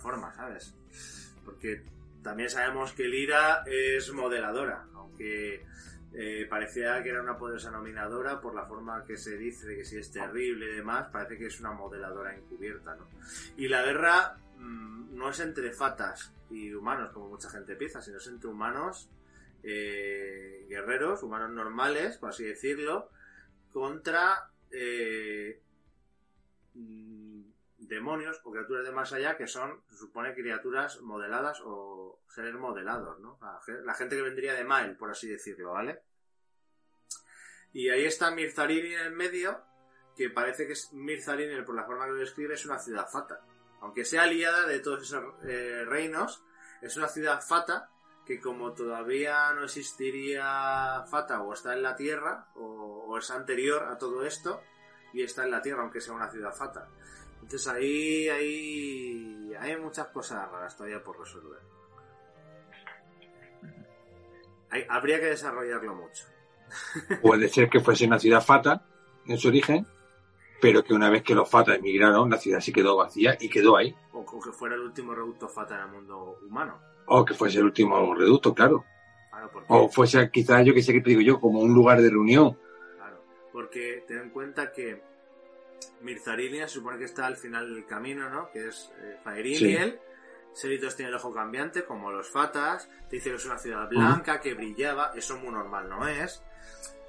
forma, 0.01 0.33
¿sabes? 0.33 0.73
Porque 1.45 1.83
también 2.23 2.49
sabemos 2.49 2.93
que 2.93 3.07
Lira 3.07 3.63
es 3.65 4.11
modeladora, 4.11 4.85
aunque 4.95 5.63
eh, 6.13 6.45
parecía 6.49 7.01
que 7.01 7.09
era 7.09 7.21
una 7.21 7.37
poderosa 7.37 7.71
nominadora 7.71 8.41
por 8.41 8.53
la 8.53 8.65
forma 8.65 9.05
que 9.05 9.15
se 9.15 9.37
dice 9.37 9.65
de 9.67 9.77
que 9.77 9.85
si 9.85 9.97
es 9.97 10.11
terrible 10.11 10.65
y 10.65 10.75
demás, 10.75 11.07
parece 11.11 11.37
que 11.37 11.45
es 11.45 11.59
una 11.59 11.71
modeladora 11.71 12.35
encubierta, 12.35 12.95
¿no? 12.95 13.07
Y 13.55 13.67
la 13.69 13.81
guerra 13.83 14.37
mm, 14.57 15.15
no 15.15 15.29
es 15.29 15.39
entre 15.39 15.71
fatas 15.71 16.33
y 16.49 16.73
humanos, 16.73 17.11
como 17.13 17.29
mucha 17.29 17.49
gente 17.49 17.75
piensa, 17.75 18.01
sino 18.01 18.17
es 18.17 18.27
entre 18.27 18.49
humanos 18.49 19.09
eh, 19.63 20.65
guerreros, 20.67 21.23
humanos 21.23 21.51
normales, 21.51 22.17
por 22.17 22.29
así 22.29 22.43
decirlo, 22.43 23.09
contra 23.71 24.49
eh, 24.69 25.61
demonios 27.91 28.39
o 28.45 28.51
criaturas 28.51 28.85
de 28.85 28.91
más 28.91 29.11
allá 29.11 29.35
que 29.35 29.47
son, 29.47 29.83
se 29.89 29.97
supone, 29.97 30.33
criaturas 30.33 31.01
modeladas 31.01 31.61
o 31.65 32.23
seres 32.29 32.55
modelados, 32.55 33.19
¿no? 33.19 33.37
La 33.83 33.93
gente 33.93 34.15
que 34.15 34.21
vendría 34.21 34.53
de 34.53 34.63
Mael, 34.63 34.95
por 34.95 35.11
así 35.11 35.27
decirlo, 35.27 35.73
¿vale? 35.73 36.01
Y 37.73 37.89
ahí 37.89 38.05
está 38.05 38.31
Mirzarin 38.31 38.85
en 38.85 38.99
el 38.99 39.11
medio, 39.11 39.61
que 40.15 40.29
parece 40.29 40.67
que 40.67 40.73
es 40.73 40.93
Mirzarin, 40.93 41.65
por 41.65 41.75
la 41.75 41.85
forma 41.85 42.05
que 42.05 42.11
lo 42.11 42.17
describe, 42.17 42.53
es 42.53 42.65
una 42.65 42.79
ciudad 42.79 43.07
fata. 43.09 43.41
Aunque 43.81 44.05
sea 44.05 44.23
aliada 44.23 44.65
de 44.67 44.79
todos 44.79 45.03
esos 45.03 45.23
eh, 45.43 45.83
reinos, 45.85 46.43
es 46.81 46.95
una 46.95 47.09
ciudad 47.09 47.41
fata 47.41 47.89
que 48.25 48.39
como 48.39 48.73
todavía 48.73 49.51
no 49.53 49.65
existiría 49.65 51.03
fata 51.09 51.41
o 51.41 51.53
está 51.53 51.73
en 51.73 51.83
la 51.83 51.95
tierra 51.95 52.47
o 52.55 53.17
es 53.17 53.29
anterior 53.31 53.83
a 53.83 53.97
todo 53.97 54.23
esto 54.23 54.61
y 55.11 55.23
está 55.23 55.43
en 55.43 55.51
la 55.51 55.61
tierra 55.61 55.81
aunque 55.81 55.99
sea 55.99 56.13
una 56.13 56.29
ciudad 56.29 56.53
fata. 56.53 56.87
Entonces 57.41 57.67
ahí, 57.67 58.29
ahí 58.29 59.53
hay 59.59 59.77
muchas 59.77 60.07
cosas 60.07 60.49
raras 60.51 60.75
todavía 60.75 61.03
por 61.03 61.19
resolver. 61.19 61.59
habría 64.89 65.19
que 65.19 65.27
desarrollarlo 65.27 65.95
mucho. 65.95 66.25
Puede 67.21 67.49
ser 67.49 67.69
que 67.69 67.81
fuese 67.81 68.05
una 68.05 68.19
ciudad 68.19 68.41
fata 68.41 68.85
en 69.25 69.37
su 69.37 69.49
origen, 69.49 69.85
pero 70.61 70.83
que 70.83 70.93
una 70.93 71.09
vez 71.09 71.23
que 71.23 71.35
los 71.35 71.49
fatas 71.49 71.77
emigraron, 71.77 72.29
la 72.29 72.37
ciudad 72.37 72.59
sí 72.59 72.71
quedó 72.71 72.95
vacía 72.95 73.37
y 73.39 73.49
quedó 73.49 73.75
ahí. 73.75 73.93
O, 74.13 74.25
que 74.25 74.51
fuera 74.51 74.75
el 74.75 74.81
último 74.81 75.13
reducto 75.13 75.47
fata 75.49 75.75
en 75.75 75.81
el 75.81 75.91
mundo 75.91 76.37
humano. 76.47 76.79
O 77.07 77.25
que 77.25 77.33
fuese 77.33 77.59
el 77.59 77.65
último 77.65 78.15
reducto, 78.15 78.53
claro. 78.53 78.85
o 79.67 79.89
fuese 79.89 80.29
quizás, 80.31 80.65
yo 80.65 80.73
que 80.73 80.81
sé 80.81 80.93
que 80.93 81.01
te 81.01 81.09
digo 81.09 81.21
yo, 81.21 81.39
como 81.39 81.59
un 81.59 81.73
lugar 81.73 82.01
de 82.01 82.09
reunión. 82.09 82.57
Claro, 82.95 83.23
porque 83.51 84.05
ten 84.07 84.19
en 84.19 84.29
cuenta 84.29 84.71
que 84.71 85.10
Mirzarinia 86.01 86.67
se 86.67 86.75
supone 86.75 86.97
que 86.97 87.05
está 87.05 87.25
al 87.25 87.37
final 87.37 87.73
del 87.73 87.85
camino, 87.85 88.29
¿no? 88.29 88.49
Que 88.51 88.67
es 88.67 88.91
eh, 88.99 89.17
Faeriniel. 89.23 89.99
Selitos 90.53 90.95
tiene 90.95 91.09
el 91.09 91.15
ojo 91.15 91.33
cambiante, 91.33 91.85
como 91.85 92.11
los 92.11 92.29
Fatas. 92.29 92.89
Te 93.09 93.17
dice 93.17 93.29
que 93.29 93.35
es 93.37 93.45
una 93.45 93.57
ciudad 93.57 93.87
blanca, 93.87 94.39
que 94.41 94.53
brillaba. 94.53 95.11
Eso 95.15 95.37
muy 95.37 95.51
normal 95.51 95.87
no 95.89 96.07
es. 96.07 96.43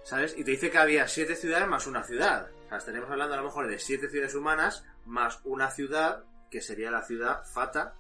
¿Sabes? 0.04 0.36
Y 0.36 0.44
te 0.44 0.52
dice 0.52 0.70
que 0.70 0.78
había 0.78 1.08
siete 1.08 1.36
ciudades 1.36 1.68
más 1.68 1.86
una 1.86 2.02
ciudad. 2.02 2.50
O 2.66 2.68
sea, 2.68 2.78
estaríamos 2.78 3.10
hablando 3.10 3.34
a 3.34 3.38
lo 3.38 3.44
mejor 3.44 3.68
de 3.68 3.78
siete 3.78 4.08
ciudades 4.08 4.34
humanas 4.34 4.84
más 5.06 5.40
una 5.44 5.70
ciudad, 5.70 6.24
que 6.50 6.60
sería 6.60 6.90
la 6.90 7.02
ciudad 7.02 7.44
Fata, 7.44 7.94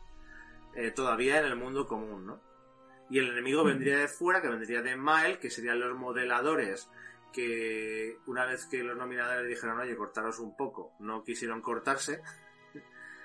eh, 0.74 0.90
todavía 0.90 1.38
en 1.38 1.46
el 1.46 1.56
mundo 1.56 1.86
común, 1.86 2.26
¿no? 2.26 2.40
Y 3.10 3.18
el 3.18 3.30
enemigo 3.30 3.62
vendría 3.62 3.98
de 3.98 4.08
fuera, 4.08 4.40
que 4.40 4.48
vendría 4.48 4.80
de 4.80 4.96
Mael, 4.96 5.38
que 5.38 5.50
serían 5.50 5.80
los 5.80 5.96
modeladores 5.96 6.88
que 7.32 8.18
una 8.26 8.46
vez 8.46 8.66
que 8.66 8.82
los 8.82 8.96
nominadores 8.96 9.48
dijeron, 9.48 9.80
oye, 9.80 9.96
cortaros 9.96 10.38
un 10.38 10.56
poco, 10.56 10.94
no 11.00 11.24
quisieron 11.24 11.60
cortarse, 11.60 12.22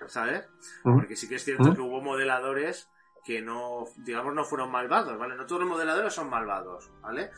¿sabes? 0.08 0.48
Porque 0.84 1.16
sí 1.16 1.28
que 1.28 1.36
es 1.36 1.44
cierto 1.44 1.74
que 1.74 1.82
hubo 1.82 2.02
modeladores 2.02 2.90
que 3.24 3.42
no, 3.42 3.86
digamos, 3.98 4.34
no 4.34 4.46
fueron 4.46 4.72
malvados, 4.72 5.18
¿vale? 5.18 5.36
No 5.36 5.46
todos 5.46 5.62
los 5.62 5.70
modeladores 5.70 6.14
son 6.14 6.30
malvados, 6.30 6.90
¿vale? 7.02 7.32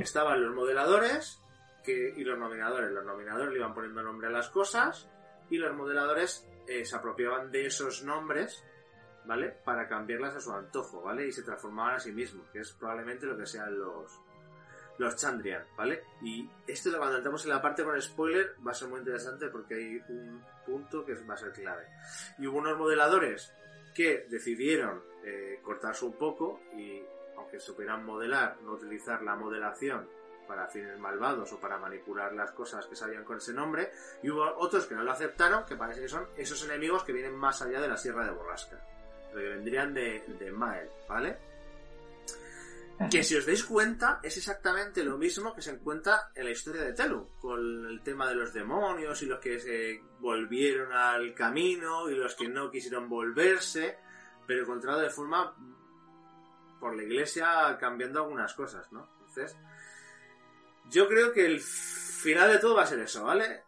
Estaban 0.00 0.42
los 0.44 0.54
modeladores 0.54 1.42
que, 1.82 2.12
y 2.14 2.24
los 2.24 2.38
nominadores. 2.38 2.90
Los 2.90 3.06
nominadores 3.06 3.50
le 3.50 3.58
iban 3.58 3.72
poniendo 3.72 4.02
nombre 4.02 4.28
a 4.28 4.30
las 4.30 4.50
cosas 4.50 5.08
y 5.48 5.56
los 5.56 5.74
modeladores 5.74 6.46
eh, 6.68 6.84
se 6.84 6.94
apropiaban 6.94 7.50
de 7.50 7.64
esos 7.64 8.04
nombres, 8.04 8.62
¿vale? 9.24 9.48
Para 9.64 9.88
cambiarlas 9.88 10.36
a 10.36 10.40
su 10.40 10.52
antojo, 10.52 11.02
¿vale? 11.02 11.26
Y 11.26 11.32
se 11.32 11.42
transformaban 11.42 11.94
a 11.94 12.00
sí 12.00 12.12
mismos, 12.12 12.48
que 12.50 12.60
es 12.60 12.72
probablemente 12.72 13.24
lo 13.24 13.38
que 13.38 13.46
sean 13.46 13.78
los, 13.78 14.20
los 15.00 15.16
Chandrian, 15.16 15.64
¿vale? 15.76 16.04
Y 16.20 16.48
esto 16.66 16.90
cuando 16.98 17.16
entramos 17.16 17.42
en 17.44 17.50
la 17.50 17.62
parte 17.62 17.82
con 17.82 18.00
spoiler 18.00 18.54
va 18.64 18.72
a 18.72 18.74
ser 18.74 18.88
muy 18.88 18.98
interesante 18.98 19.48
porque 19.48 19.74
hay 19.74 20.02
un 20.10 20.44
punto 20.66 21.04
que 21.04 21.14
va 21.14 21.34
a 21.34 21.38
ser 21.38 21.52
clave. 21.52 21.86
Y 22.38 22.46
hubo 22.46 22.58
unos 22.58 22.76
modeladores 22.76 23.50
que 23.94 24.26
decidieron 24.28 25.02
eh, 25.24 25.58
cortarse 25.64 26.04
un 26.04 26.12
poco 26.12 26.60
y, 26.76 27.02
aunque 27.36 27.58
supieran 27.58 28.04
modelar, 28.04 28.58
no 28.62 28.72
utilizar 28.72 29.22
la 29.22 29.34
modelación 29.36 30.06
para 30.46 30.66
fines 30.66 30.98
malvados 30.98 31.50
o 31.52 31.60
para 31.60 31.78
manipular 31.78 32.34
las 32.34 32.50
cosas 32.50 32.86
que 32.86 32.96
sabían 32.96 33.24
con 33.24 33.38
ese 33.38 33.54
nombre, 33.54 33.92
y 34.22 34.30
hubo 34.30 34.44
otros 34.58 34.86
que 34.86 34.96
no 34.96 35.04
lo 35.04 35.12
aceptaron, 35.12 35.64
que 35.64 35.76
parece 35.76 36.00
que 36.00 36.08
son 36.08 36.26
esos 36.36 36.64
enemigos 36.64 37.04
que 37.04 37.12
vienen 37.12 37.36
más 37.36 37.62
allá 37.62 37.80
de 37.80 37.88
la 37.88 37.96
Sierra 37.96 38.24
de 38.24 38.32
Borrasca, 38.32 38.76
que 39.32 39.36
vendrían 39.36 39.94
de, 39.94 40.24
de 40.40 40.50
Mael, 40.50 40.90
¿vale? 41.08 41.38
Que 43.08 43.24
si 43.24 43.34
os 43.34 43.46
dais 43.46 43.64
cuenta, 43.64 44.20
es 44.22 44.36
exactamente 44.36 45.02
lo 45.02 45.16
mismo 45.16 45.54
que 45.54 45.62
se 45.62 45.70
encuentra 45.70 46.30
en 46.34 46.44
la 46.44 46.50
historia 46.50 46.82
de 46.82 46.92
Telu, 46.92 47.30
con 47.40 47.86
el 47.86 48.02
tema 48.02 48.28
de 48.28 48.34
los 48.34 48.52
demonios 48.52 49.22
y 49.22 49.26
los 49.26 49.40
que 49.40 49.58
se 49.58 50.02
volvieron 50.18 50.92
al 50.92 51.32
camino 51.34 52.10
y 52.10 52.14
los 52.14 52.34
que 52.34 52.48
no 52.48 52.70
quisieron 52.70 53.08
volverse, 53.08 53.96
pero 54.46 54.62
encontrado 54.62 55.00
de 55.00 55.08
forma 55.08 55.54
por 56.78 56.94
la 56.94 57.02
iglesia 57.02 57.78
cambiando 57.80 58.20
algunas 58.20 58.52
cosas, 58.52 58.92
¿no? 58.92 59.08
Entonces, 59.20 59.56
yo 60.90 61.08
creo 61.08 61.32
que 61.32 61.46
el 61.46 61.60
final 61.60 62.52
de 62.52 62.58
todo 62.58 62.74
va 62.74 62.82
a 62.82 62.86
ser 62.86 62.98
eso, 63.00 63.24
¿vale? 63.24 63.62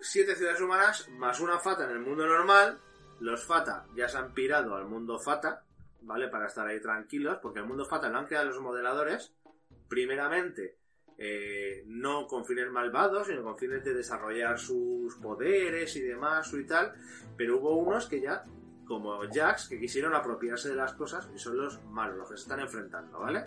Siete 0.00 0.34
ciudades 0.34 0.60
humanas 0.60 1.08
más 1.10 1.40
una 1.40 1.58
fata 1.58 1.84
en 1.84 1.90
el 1.90 2.00
mundo 2.00 2.26
normal. 2.26 2.80
Los 3.20 3.44
fata 3.44 3.84
ya 3.94 4.08
se 4.08 4.16
han 4.16 4.32
pirado 4.32 4.76
al 4.76 4.86
mundo 4.86 5.18
fata, 5.18 5.64
¿vale? 6.02 6.28
Para 6.28 6.46
estar 6.46 6.66
ahí 6.66 6.80
tranquilos, 6.80 7.38
porque 7.42 7.60
el 7.60 7.66
mundo 7.66 7.84
fatal 7.84 8.12
lo 8.12 8.18
han 8.18 8.26
creado 8.26 8.46
los 8.46 8.60
modeladores, 8.60 9.34
primeramente, 9.88 10.76
eh, 11.16 11.82
no 11.86 12.26
con 12.26 12.44
fines 12.44 12.70
malvados, 12.70 13.26
sino 13.26 13.42
con 13.42 13.58
fines 13.58 13.84
de 13.84 13.94
desarrollar 13.94 14.58
sus 14.58 15.16
poderes 15.16 15.96
y 15.96 16.00
demás, 16.02 16.52
y 16.52 16.64
tal, 16.64 16.94
pero 17.36 17.58
hubo 17.58 17.76
unos 17.76 18.06
que 18.06 18.20
ya, 18.20 18.44
como 18.86 19.20
Jax, 19.28 19.68
que 19.68 19.80
quisieron 19.80 20.14
apropiarse 20.14 20.68
de 20.68 20.76
las 20.76 20.92
cosas 20.94 21.28
y 21.34 21.38
son 21.38 21.56
los 21.56 21.82
malos, 21.86 22.18
los 22.18 22.30
que 22.30 22.36
se 22.36 22.42
están 22.42 22.60
enfrentando, 22.60 23.18
¿vale? 23.18 23.46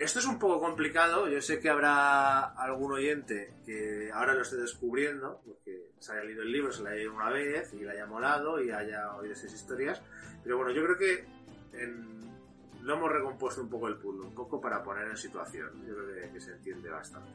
Esto 0.00 0.18
es 0.18 0.24
un 0.24 0.38
poco 0.38 0.60
complicado, 0.60 1.28
yo 1.28 1.42
sé 1.42 1.60
que 1.60 1.68
habrá 1.68 2.40
algún 2.54 2.90
oyente 2.90 3.52
que 3.66 4.10
ahora 4.14 4.32
lo 4.32 4.40
esté 4.40 4.56
descubriendo, 4.56 5.42
porque 5.44 5.90
se 5.98 6.12
haya 6.12 6.24
leído 6.24 6.40
el 6.40 6.50
libro, 6.50 6.72
se 6.72 6.82
lo 6.82 6.88
haya 6.88 6.96
leído 6.96 7.12
una 7.12 7.28
vez 7.28 7.74
y 7.74 7.80
le 7.80 7.90
haya 7.90 8.06
molado 8.06 8.64
y 8.64 8.70
haya 8.70 9.14
oído 9.16 9.34
esas 9.34 9.52
historias, 9.52 10.00
pero 10.42 10.56
bueno, 10.56 10.72
yo 10.72 10.82
creo 10.84 10.96
que 10.96 11.26
lo 12.80 12.94
hemos 12.94 13.12
recompuesto 13.12 13.60
un 13.60 13.68
poco 13.68 13.88
el 13.88 13.96
puzzle, 13.98 14.22
un 14.22 14.34
poco 14.34 14.58
para 14.58 14.82
poner 14.82 15.06
en 15.08 15.18
situación. 15.18 15.86
Yo 15.86 15.94
creo 15.94 16.32
que, 16.32 16.40
se 16.40 16.52
entiende 16.52 16.88
bastante. 16.88 17.30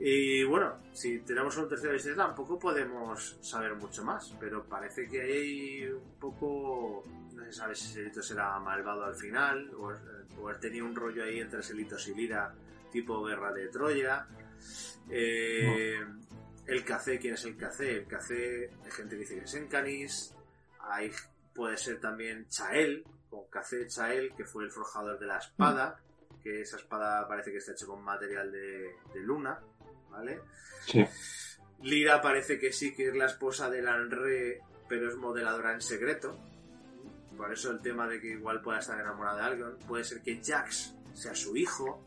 Y 0.00 0.44
bueno, 0.44 0.78
si 0.92 1.18
tenemos 1.20 1.56
un 1.56 1.68
tercero 1.68 1.92
de 2.00 2.14
tampoco 2.14 2.58
podemos 2.58 3.36
saber 3.40 3.74
mucho 3.74 4.04
más, 4.04 4.32
pero 4.38 4.64
parece 4.64 5.08
que 5.08 5.20
hay 5.20 5.86
un 5.86 6.18
poco. 6.20 7.02
No 7.34 7.44
se 7.44 7.52
sabe 7.52 7.74
si 7.74 7.88
Selito 7.88 8.22
será 8.22 8.58
malvado 8.60 9.04
al 9.04 9.16
final, 9.16 9.70
o, 9.76 9.92
o 10.40 10.54
tenía 10.56 10.84
un 10.84 10.94
rollo 10.94 11.24
ahí 11.24 11.40
entre 11.40 11.62
Selitos 11.62 12.06
y 12.08 12.14
Lira, 12.14 12.54
tipo 12.92 13.24
guerra 13.24 13.52
de 13.52 13.68
Troya. 13.68 14.26
Eh, 15.10 16.00
el 16.66 16.84
café, 16.84 17.18
¿quién 17.18 17.34
es 17.34 17.44
el 17.44 17.56
café? 17.56 17.96
El 17.96 18.06
café, 18.06 18.70
hay 18.84 18.90
gente 18.90 19.16
que 19.16 19.20
dice 19.20 19.38
que 19.38 19.44
es 19.44 19.54
Encanis, 19.54 20.34
hay 20.80 21.10
puede 21.54 21.76
ser 21.76 21.98
también 21.98 22.46
Chael, 22.48 23.04
o 23.30 23.48
Café 23.48 23.88
Chael, 23.88 24.32
que 24.36 24.44
fue 24.44 24.64
el 24.64 24.70
forjador 24.70 25.18
de 25.18 25.26
la 25.26 25.38
espada, 25.38 25.98
que 26.40 26.60
esa 26.60 26.76
espada 26.76 27.26
parece 27.26 27.50
que 27.50 27.58
está 27.58 27.72
hecha 27.72 27.84
con 27.84 28.00
material 28.02 28.52
de, 28.52 28.94
de 29.12 29.20
luna, 29.20 29.58
¿vale? 30.10 30.40
Sí. 30.86 31.04
Lira 31.82 32.20
parece 32.20 32.58
que 32.58 32.72
sí 32.72 32.94
que 32.94 33.08
es 33.08 33.14
la 33.14 33.26
esposa 33.26 33.70
de 33.70 33.82
Lanre, 33.82 34.60
pero 34.88 35.08
es 35.08 35.16
modeladora 35.16 35.74
en 35.74 35.80
secreto. 35.80 36.36
Por 37.36 37.52
eso 37.52 37.70
el 37.70 37.80
tema 37.80 38.08
de 38.08 38.20
que 38.20 38.32
igual 38.32 38.60
pueda 38.60 38.80
estar 38.80 39.00
enamorada 39.00 39.38
de 39.38 39.44
alguien. 39.44 39.78
Puede 39.86 40.02
ser 40.02 40.20
que 40.22 40.42
Jax 40.44 40.94
sea 41.14 41.34
su 41.34 41.56
hijo. 41.56 42.02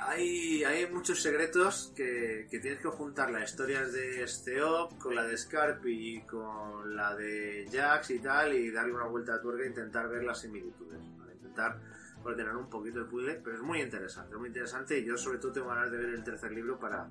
Hay, 0.00 0.62
hay 0.64 0.86
muchos 0.92 1.22
secretos 1.22 1.92
que, 1.96 2.46
que 2.50 2.58
tienes 2.58 2.80
que 2.80 2.88
juntar 2.88 3.30
las 3.30 3.50
historias 3.50 3.92
de 3.92 4.28
Steop 4.28 4.98
con 4.98 5.14
la 5.14 5.24
de 5.24 5.38
Scarpi 5.38 6.16
y 6.16 6.20
con 6.22 6.94
la 6.94 7.14
de 7.16 7.66
Jax 7.72 8.10
y 8.10 8.18
tal 8.18 8.52
y 8.52 8.70
darle 8.70 8.92
una 8.92 9.06
vuelta 9.06 9.36
a 9.36 9.40
tuerca 9.40 9.64
e 9.64 9.68
intentar 9.68 10.10
ver 10.10 10.24
las 10.24 10.40
similitudes. 10.40 11.00
¿vale? 11.16 11.32
Intentar 11.32 11.80
ordenar 12.24 12.56
un 12.56 12.68
poquito 12.68 12.98
el 12.98 13.06
puzzle, 13.06 13.40
pero 13.44 13.56
es 13.56 13.62
muy 13.62 13.80
interesante, 13.80 14.34
es 14.34 14.38
muy 14.38 14.48
interesante 14.48 14.98
y 14.98 15.04
yo 15.04 15.16
sobre 15.16 15.38
todo 15.38 15.52
tengo 15.52 15.68
ganas 15.68 15.90
de 15.90 15.98
ver 15.98 16.08
el 16.10 16.24
tercer 16.24 16.52
libro 16.52 16.78
para, 16.78 17.08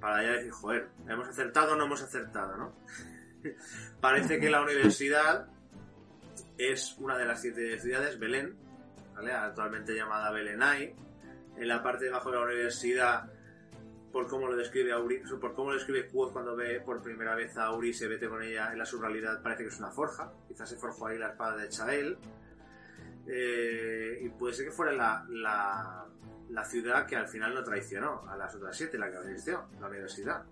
para 0.00 0.22
ya 0.22 0.32
decir, 0.32 0.52
joder, 0.52 0.88
¿hemos 1.08 1.28
acertado 1.28 1.72
o 1.72 1.76
no 1.76 1.84
hemos 1.84 2.02
acertado, 2.02 2.56
no? 2.56 2.72
Parece 4.00 4.38
que 4.38 4.50
la 4.50 4.62
universidad 4.62 5.48
es 6.58 6.96
una 6.98 7.18
de 7.18 7.24
las 7.24 7.40
siete 7.40 7.78
ciudades, 7.78 8.18
Belén, 8.18 8.56
actualmente 9.28 9.94
llamada 9.94 10.30
Belenay. 10.30 10.94
En 11.56 11.68
la 11.68 11.82
parte 11.82 12.04
de 12.04 12.10
abajo 12.10 12.30
de 12.30 12.36
la 12.36 12.44
universidad, 12.44 13.30
por 14.12 14.26
cómo 14.28 14.46
lo 14.46 14.56
describe 14.56 14.92
Auri, 14.92 15.22
por 15.40 15.54
cómo 15.54 15.70
lo 15.70 15.76
describe 15.76 16.08
Quoth 16.08 16.32
cuando 16.32 16.56
ve 16.56 16.80
por 16.80 17.02
primera 17.02 17.34
vez 17.34 17.56
a 17.56 17.64
Auri 17.64 17.90
y 17.90 17.94
se 17.94 18.08
vete 18.08 18.28
con 18.28 18.42
ella 18.42 18.72
en 18.72 18.78
la 18.78 18.86
surrealidad, 18.86 19.42
parece 19.42 19.64
que 19.64 19.68
es 19.68 19.78
una 19.78 19.90
forja. 19.90 20.32
Quizás 20.48 20.68
se 20.68 20.76
forjó 20.76 21.08
ahí 21.08 21.18
la 21.18 21.30
espada 21.30 21.56
de 21.56 21.68
Chael. 21.68 22.16
Eh, 23.32 24.18
y 24.22 24.28
puede 24.30 24.54
ser 24.54 24.66
que 24.66 24.72
fuera 24.72 24.92
la, 24.92 25.24
la, 25.28 26.04
la 26.48 26.64
ciudad 26.64 27.06
que 27.06 27.14
al 27.14 27.28
final 27.28 27.54
no 27.54 27.62
traicionó 27.62 28.28
a 28.28 28.36
las 28.36 28.54
otras 28.56 28.76
siete, 28.76 28.98
la 28.98 29.10
que 29.10 29.18
venció, 29.18 29.68
la 29.80 29.86
universidad. 29.86 30.44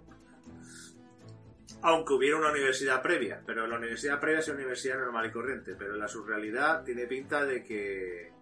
Aunque 1.83 2.13
hubiera 2.13 2.37
una 2.37 2.51
universidad 2.51 3.03
previa, 3.03 3.43
pero 3.45 3.67
la 3.67 3.77
universidad 3.77 4.21
previa 4.21 4.41
es 4.41 4.49
una 4.49 4.59
universidad 4.59 4.99
normal 4.99 5.27
y 5.27 5.33
corriente, 5.33 5.75
pero 5.77 5.97
la 5.97 6.07
surrealidad 6.07 6.85
tiene 6.85 7.07
pinta 7.07 7.45
de 7.45 7.65
que 7.65 8.33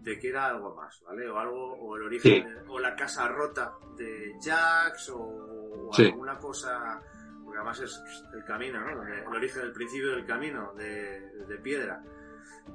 de 0.00 0.18
que 0.18 0.28
era 0.28 0.48
algo 0.48 0.74
más, 0.74 1.02
¿vale? 1.06 1.26
O 1.30 1.38
algo, 1.38 1.72
o 1.76 1.96
el 1.96 2.02
origen, 2.02 2.46
sí. 2.46 2.64
o 2.68 2.78
la 2.78 2.94
casa 2.94 3.26
rota 3.28 3.72
de 3.96 4.34
Jax, 4.38 5.08
o, 5.08 5.88
o 5.88 5.90
sí. 5.94 6.04
alguna 6.04 6.36
cosa, 6.38 7.00
porque 7.42 7.58
además 7.58 7.80
es 7.80 8.02
el 8.34 8.44
camino, 8.44 8.80
¿no? 8.80 9.02
El 9.02 9.26
origen, 9.26 9.62
el 9.62 9.72
principio 9.72 10.10
del 10.10 10.26
camino 10.26 10.74
de, 10.74 11.20
de 11.48 11.56
piedra. 11.56 12.02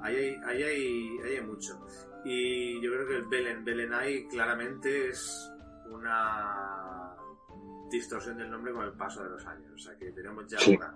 Ahí 0.02 0.16
hay, 0.16 0.36
ahí, 0.46 0.64
hay, 0.64 1.20
ahí 1.26 1.36
hay 1.38 1.42
mucho. 1.42 1.86
Y 2.26 2.82
yo 2.82 2.92
creo 2.92 3.08
que 3.08 3.16
el 3.16 3.26
Belen, 3.26 3.64
Belenai 3.64 4.28
claramente 4.28 5.10
es 5.10 5.52
una 5.90 7.16
distorsión 7.90 8.38
del 8.38 8.52
nombre 8.52 8.74
con 8.74 8.86
el 8.86 8.94
paso 8.94 9.24
de 9.24 9.30
los 9.30 9.46
años. 9.46 9.72
O 9.74 9.78
sea 9.78 9.96
que 9.98 10.12
tenemos 10.12 10.48
ya 10.48 10.60
sí. 10.60 10.76
una. 10.76 10.96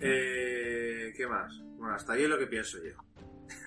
Eh, 0.00 1.12
¿Qué 1.16 1.26
más? 1.26 1.60
Bueno, 1.76 1.94
hasta 1.94 2.14
ahí 2.14 2.22
es 2.22 2.28
lo 2.28 2.38
que 2.38 2.46
pienso 2.46 2.78
yo. 2.82 2.94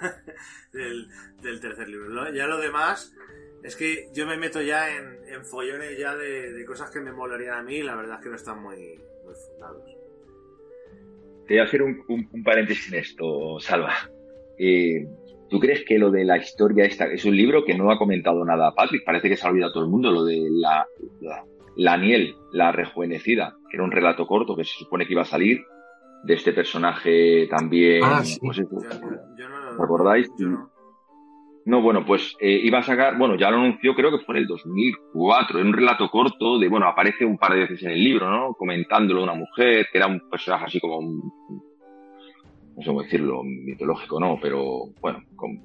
del, 0.73 1.07
del, 1.41 1.59
tercer 1.59 1.87
libro. 1.87 2.31
Ya 2.31 2.47
lo 2.47 2.57
demás 2.57 3.13
es 3.61 3.75
que 3.75 4.09
yo 4.13 4.25
me 4.25 4.37
meto 4.37 4.61
ya 4.61 4.95
en, 4.95 5.19
en 5.27 5.45
follones 5.45 5.97
ya 5.97 6.15
de, 6.15 6.53
de, 6.53 6.65
cosas 6.65 6.89
que 6.89 6.99
me 6.99 7.11
molarían 7.11 7.59
a 7.59 7.63
mí 7.63 7.75
y 7.75 7.83
la 7.83 7.95
verdad 7.95 8.17
es 8.17 8.23
que 8.23 8.29
no 8.29 8.35
están 8.35 8.61
muy, 8.61 8.99
muy 9.23 9.33
fundados. 9.33 10.04
Te 11.47 11.55
voy 11.55 11.59
a 11.59 11.63
hacer 11.63 11.81
un, 11.81 12.01
un, 12.07 12.27
un 12.31 12.43
paréntesis 12.43 12.91
en 12.91 12.99
esto, 12.99 13.59
Salva. 13.59 13.93
Eh, 14.57 15.05
¿Tú 15.49 15.59
crees 15.59 15.83
que 15.85 15.99
lo 15.99 16.09
de 16.09 16.25
la 16.25 16.37
historia 16.37 16.85
esta 16.85 17.05
es 17.05 17.23
un 17.25 17.35
libro 17.35 17.63
que 17.63 17.77
no 17.77 17.91
ha 17.91 17.97
comentado 17.97 18.43
nada 18.43 18.73
Patrick? 18.73 19.05
Parece 19.05 19.29
que 19.29 19.37
se 19.37 19.45
ha 19.45 19.51
olvidado 19.51 19.73
todo 19.73 19.83
el 19.83 19.91
mundo 19.91 20.11
lo 20.11 20.23
de 20.23 20.41
la, 20.49 20.87
la, 21.21 21.45
la 21.75 21.97
Niel, 21.97 22.35
la 22.51 22.71
rejuvenecida, 22.71 23.55
que 23.69 23.77
era 23.77 23.83
un 23.83 23.91
relato 23.91 24.25
corto 24.25 24.55
que 24.55 24.63
se 24.63 24.73
supone 24.79 25.05
que 25.05 25.13
iba 25.13 25.21
a 25.21 25.25
salir 25.25 25.63
de 26.23 26.33
este 26.33 26.51
personaje 26.51 27.47
también. 27.47 28.03
Ah, 28.03 28.23
sí. 28.23 28.39
pues, 28.41 28.57
yo, 28.57 28.63
yo 29.37 29.49
no, 29.49 29.71
¿Os 29.71 29.79
acordáis? 29.79 30.27
Yo 30.39 30.47
no. 30.47 30.71
No, 31.65 31.81
bueno, 31.81 32.05
pues 32.05 32.35
eh, 32.39 32.61
iba 32.63 32.77
a 32.77 32.83
sacar, 32.83 33.17
bueno, 33.17 33.35
ya 33.35 33.49
lo 33.49 33.57
anunció, 33.57 33.95
creo 33.95 34.11
que 34.11 34.23
fue 34.23 34.35
en 34.35 34.41
el 34.43 34.47
2004, 34.47 35.59
en 35.59 35.67
un 35.67 35.73
relato 35.73 36.09
corto 36.09 36.59
de, 36.59 36.67
bueno, 36.67 36.87
aparece 36.87 37.25
un 37.25 37.39
par 37.39 37.53
de 37.53 37.61
veces 37.61 37.81
en 37.83 37.91
el 37.91 38.03
libro, 38.03 38.29
¿no? 38.29 38.53
Comentándolo 38.53 39.23
una 39.23 39.33
mujer, 39.33 39.87
que 39.91 39.97
era 39.97 40.05
un 40.05 40.29
personaje 40.29 40.65
así 40.65 40.79
como, 40.79 41.01
no 41.01 42.81
sé 42.81 42.85
cómo 42.85 43.01
decirlo, 43.01 43.41
mitológico, 43.43 44.19
¿no? 44.19 44.37
Pero, 44.39 44.91
bueno, 45.01 45.23
con, 45.35 45.59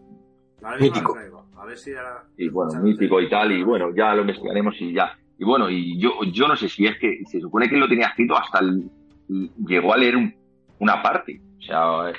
mítico. 0.80 1.18
A 1.56 1.66
ver 1.66 1.76
si. 1.76 1.92
Y 2.38 2.48
bueno, 2.48 2.80
mítico 2.80 3.20
y 3.20 3.28
tal, 3.28 3.52
y 3.52 3.62
bueno, 3.62 3.94
ya 3.94 4.14
lo 4.14 4.22
investigaremos 4.22 4.74
y 4.80 4.94
ya. 4.94 5.18
Y 5.38 5.44
bueno, 5.44 5.68
y 5.68 5.98
yo, 5.98 6.12
yo 6.32 6.48
no 6.48 6.56
sé 6.56 6.68
si 6.70 6.86
es 6.86 6.98
que 6.98 7.20
se 7.26 7.40
supone 7.40 7.68
que 7.68 7.74
él 7.74 7.80
lo 7.80 7.88
tenía 7.88 8.06
escrito 8.06 8.36
hasta 8.36 8.60
el, 8.60 8.90
llegó 9.66 9.92
a 9.92 9.98
leer 9.98 10.16
un, 10.16 10.34
una 10.78 11.02
parte. 11.02 11.40
O 11.58 11.62
sea, 11.62 12.12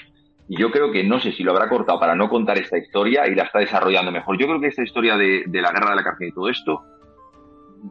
y 0.52 0.58
yo 0.58 0.70
creo 0.70 0.92
que 0.92 1.02
no 1.02 1.18
sé 1.22 1.32
si 1.32 1.44
lo 1.44 1.54
habrá 1.54 1.70
cortado 1.70 1.98
para 1.98 2.14
no 2.14 2.28
contar 2.28 2.58
esta 2.58 2.78
historia 2.78 3.26
y 3.26 3.36
la 3.36 3.44
está 3.44 3.60
desarrollando 3.60 4.12
mejor. 4.12 4.38
Yo 4.38 4.48
creo 4.48 4.60
que 4.60 4.68
esta 4.68 4.84
historia 4.84 5.16
de, 5.16 5.46
la 5.48 5.72
guerra 5.72 5.92
de 5.92 5.96
la 5.96 6.04
cárcel 6.04 6.28
y 6.28 6.34
todo 6.34 6.50
esto, 6.50 6.84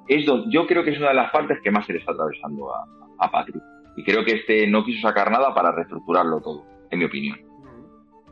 es 0.07 0.27
donde, 0.27 0.53
yo 0.53 0.66
creo 0.66 0.85
que 0.85 0.91
es 0.91 0.99
una 0.99 1.09
de 1.09 1.15
las 1.15 1.31
partes 1.31 1.59
que 1.65 1.70
más 1.70 1.87
se 1.87 1.95
le 1.95 2.01
está 2.01 2.12
atravesando 2.12 2.70
a, 2.74 2.85
a 3.19 3.31
Patrick. 3.31 3.62
Y 3.97 4.05
creo 4.05 4.27
que 4.27 4.32
este 4.32 4.66
no 4.66 4.85
quiso 4.85 5.09
sacar 5.09 5.31
nada 5.31 5.55
para 5.55 5.73
reestructurarlo 5.73 6.43
todo, 6.43 6.66
en 6.91 6.99
mi 6.99 7.07
opinión. 7.07 7.39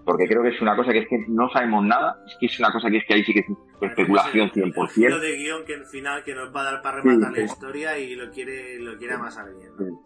Porque 0.09 0.27
creo 0.27 0.43
que 0.43 0.49
es 0.49 0.63
una 0.63 0.75
cosa 0.75 0.91
que 0.91 1.01
es 1.01 1.07
que 1.07 1.23
no 1.29 1.51
sabemos 1.51 1.85
nada, 1.85 2.17
es 2.27 2.35
que 2.41 2.47
es 2.47 2.59
una 2.59 2.73
cosa 2.73 2.89
que 2.89 2.97
es 2.97 3.05
que 3.05 3.13
ahí 3.13 3.25
sí 3.25 3.35
que 3.35 3.41
es 3.41 3.47
especulación 3.83 4.51
100%. 4.51 5.05
El 5.05 5.21
de 5.21 5.37
guion 5.37 5.67
que 5.67 5.75
al 5.75 5.85
final 5.85 6.25
que 6.25 6.35
nos 6.35 6.49
va 6.57 6.63
a 6.63 6.65
dar 6.65 6.81
para 6.81 7.03
rematar 7.03 7.35
sí, 7.35 7.41
la 7.41 7.45
historia 7.45 7.99
y 7.99 8.15
lo 8.15 8.31
quiere, 8.31 8.79
lo 8.81 8.97
quiere 8.97 9.19
más 9.19 9.37
a 9.37 9.45
bien. 9.45 9.69
¿no? 9.79 10.03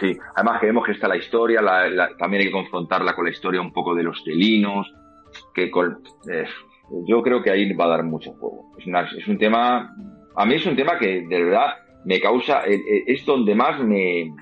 Sí, 0.00 0.16
además 0.34 0.60
que 0.60 0.66
vemos 0.68 0.86
que 0.86 0.92
está 0.92 1.08
la 1.08 1.18
historia, 1.18 1.60
la, 1.60 1.90
la, 1.90 2.16
también 2.16 2.40
hay 2.40 2.46
que 2.46 2.52
confrontarla 2.52 3.14
con 3.14 3.26
la 3.26 3.30
historia 3.30 3.60
un 3.60 3.70
poco 3.70 3.94
de 3.94 4.02
los 4.02 4.24
telinos, 4.24 4.90
que 5.54 5.70
con, 5.70 6.02
eh, 6.32 6.46
yo 7.06 7.22
creo 7.22 7.42
que 7.42 7.50
ahí 7.50 7.70
va 7.74 7.84
a 7.84 7.88
dar 7.88 8.04
mucho 8.04 8.32
juego. 8.32 8.72
Es, 8.78 8.86
una, 8.86 9.02
es, 9.02 9.28
un 9.28 9.36
tema, 9.36 9.94
a 10.36 10.46
mí 10.46 10.54
es 10.54 10.64
un 10.64 10.74
tema 10.74 10.98
que 10.98 11.26
de 11.28 11.44
verdad 11.44 11.74
me 12.06 12.18
causa, 12.18 12.62
es 12.64 13.26
donde 13.26 13.54
más 13.54 13.78
me, 13.78 14.32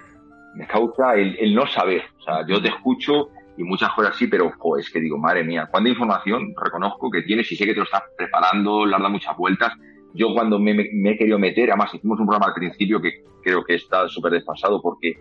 me 0.54 0.64
causa 0.68 1.14
el, 1.16 1.36
el 1.40 1.56
no 1.56 1.66
saber. 1.66 2.04
O 2.20 2.22
sea, 2.22 2.46
yo 2.46 2.62
te 2.62 2.68
escucho 2.68 3.30
y 3.56 3.64
muchas 3.64 3.90
cosas 3.94 4.14
así, 4.14 4.26
pero 4.26 4.50
jo, 4.58 4.76
es 4.76 4.90
que 4.90 5.00
digo, 5.00 5.16
madre 5.18 5.42
mía, 5.44 5.68
cuánta 5.70 5.88
información 5.90 6.54
reconozco 6.62 7.10
que 7.10 7.22
tienes 7.22 7.50
y 7.52 7.56
sé 7.56 7.64
que 7.64 7.72
te 7.72 7.78
lo 7.78 7.84
estás 7.84 8.02
preparando, 8.16 8.84
le 8.84 8.94
has 8.94 9.00
dado 9.00 9.10
muchas 9.12 9.36
vueltas. 9.36 9.72
Yo 10.14 10.32
cuando 10.34 10.58
me, 10.58 10.74
me, 10.74 11.10
he 11.12 11.16
querido 11.18 11.38
meter, 11.38 11.70
además 11.70 11.92
hicimos 11.94 12.18
un 12.20 12.26
programa 12.26 12.46
al 12.48 12.54
principio 12.54 13.00
que 13.00 13.22
creo 13.42 13.64
que 13.64 13.74
está 13.74 14.08
súper 14.08 14.32
desfasado 14.32 14.80
porque 14.82 15.14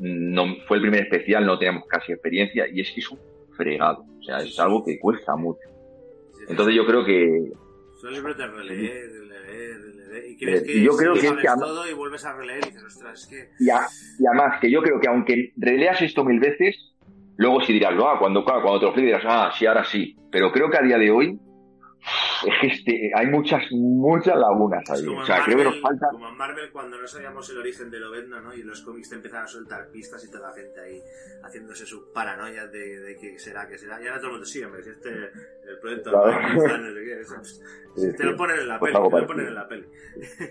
no 0.00 0.56
fue 0.66 0.78
el 0.78 0.82
primer 0.82 1.02
especial, 1.02 1.46
no 1.46 1.58
teníamos 1.58 1.84
casi 1.88 2.12
experiencia 2.12 2.66
y 2.72 2.80
es 2.80 2.90
que 2.92 3.00
es 3.00 3.10
un 3.10 3.18
fregado, 3.56 4.04
o 4.18 4.22
sea, 4.22 4.38
es 4.38 4.58
algo 4.58 4.84
que 4.84 4.98
cuesta 4.98 5.36
mucho. 5.36 5.60
Entonces 6.48 6.74
yo 6.74 6.84
creo 6.86 7.04
que... 7.04 7.52
Son 8.00 8.12
libros 8.12 8.36
de 8.36 8.46
releer, 8.46 9.12
de 9.12 9.20
leer, 9.26 9.78
de 9.80 10.08
leer, 10.08 10.30
y 10.30 10.36
crees 10.36 10.62
Eh, 10.62 10.66
que 10.66 10.82
yo 10.82 10.96
creo 10.96 11.14
que- 11.14 11.20
sabes 11.20 11.42
que 11.42 11.48
a- 11.48 11.54
todo 11.56 11.88
y 11.88 11.94
vuelves 11.94 12.24
a 12.24 12.36
releer 12.36 12.58
y 12.64 12.66
dices, 12.66 12.82
ostras, 12.84 13.20
es 13.22 13.26
que... 13.28 13.64
Y, 13.64 13.70
a- 13.70 13.86
y 14.18 14.26
además 14.26 14.60
que 14.60 14.70
yo 14.70 14.82
creo 14.82 15.00
que 15.00 15.08
aunque 15.08 15.52
releas 15.56 16.02
esto 16.02 16.24
mil 16.24 16.40
veces, 16.40 16.76
luego 17.36 17.60
si 17.62 17.72
dirás, 17.72 17.94
ah, 17.98 18.16
cuando, 18.18 18.44
cuando 18.44 18.78
te 18.78 18.84
lo 18.84 18.90
expliques 18.90 19.20
dirás, 19.20 19.24
ah, 19.26 19.52
sí, 19.56 19.66
ahora 19.66 19.84
sí. 19.84 20.16
Pero 20.30 20.50
creo 20.52 20.68
que 20.70 20.78
a 20.78 20.82
día 20.82 20.98
de 20.98 21.10
hoy 21.10 21.38
es 22.46 22.54
que 22.60 22.66
este, 22.66 23.10
hay 23.14 23.26
muchas, 23.28 23.62
muchas 23.70 24.36
lagunas 24.36 24.82
ahí. 24.90 25.06
como, 25.06 25.20
O 25.20 25.24
sea, 25.24 25.42
creo 25.42 25.56
que 25.56 25.64
nos 25.64 25.80
Marvel, 25.80 25.82
falta... 25.82 26.08
como 26.12 26.28
en 26.28 26.36
Marvel 26.36 26.70
cuando 26.70 27.00
no 27.00 27.06
sabíamos 27.06 27.48
el 27.48 27.58
origen 27.58 27.90
del 27.90 28.04
Obedno, 28.04 28.40
¿no? 28.42 28.52
Y 28.54 28.62
los 28.62 28.82
cómics 28.82 29.08
te 29.08 29.14
empezaron 29.16 29.44
a 29.46 29.48
soltar 29.48 29.88
pistas 29.90 30.22
y 30.24 30.30
toda 30.30 30.48
la 30.48 30.54
gente 30.54 30.80
ahí 30.80 31.00
haciéndose 31.42 31.86
sus 31.86 32.08
paranoias 32.12 32.70
de, 32.70 33.00
de 33.00 33.16
que 33.16 33.38
será, 33.38 33.66
que 33.66 33.78
será. 33.78 34.02
Y 34.02 34.06
ahora 34.06 34.18
todo 34.18 34.26
el 34.26 34.32
mundo, 34.32 34.46
sí, 34.46 34.62
hombre, 34.62 34.82
si 34.82 34.90
este, 34.90 35.08
el 35.10 35.78
proyecto 35.80 36.10
Claro. 36.10 36.30
Marvel, 36.32 36.82
no 36.82 36.92
sé 36.92 37.04
qué, 37.04 37.20
eso, 37.20 37.34
Sí, 37.96 38.16
te 38.16 38.24
lo 38.24 38.36
ponen 38.36 38.58
en 38.60 38.68
la 38.68 38.78
Pues 38.78 38.92
peli, 38.92 39.08
te 39.10 39.20
lo 39.20 39.26
ponen 39.26 39.46
en 39.46 39.54
la 39.54 39.68
peli. 39.68 39.86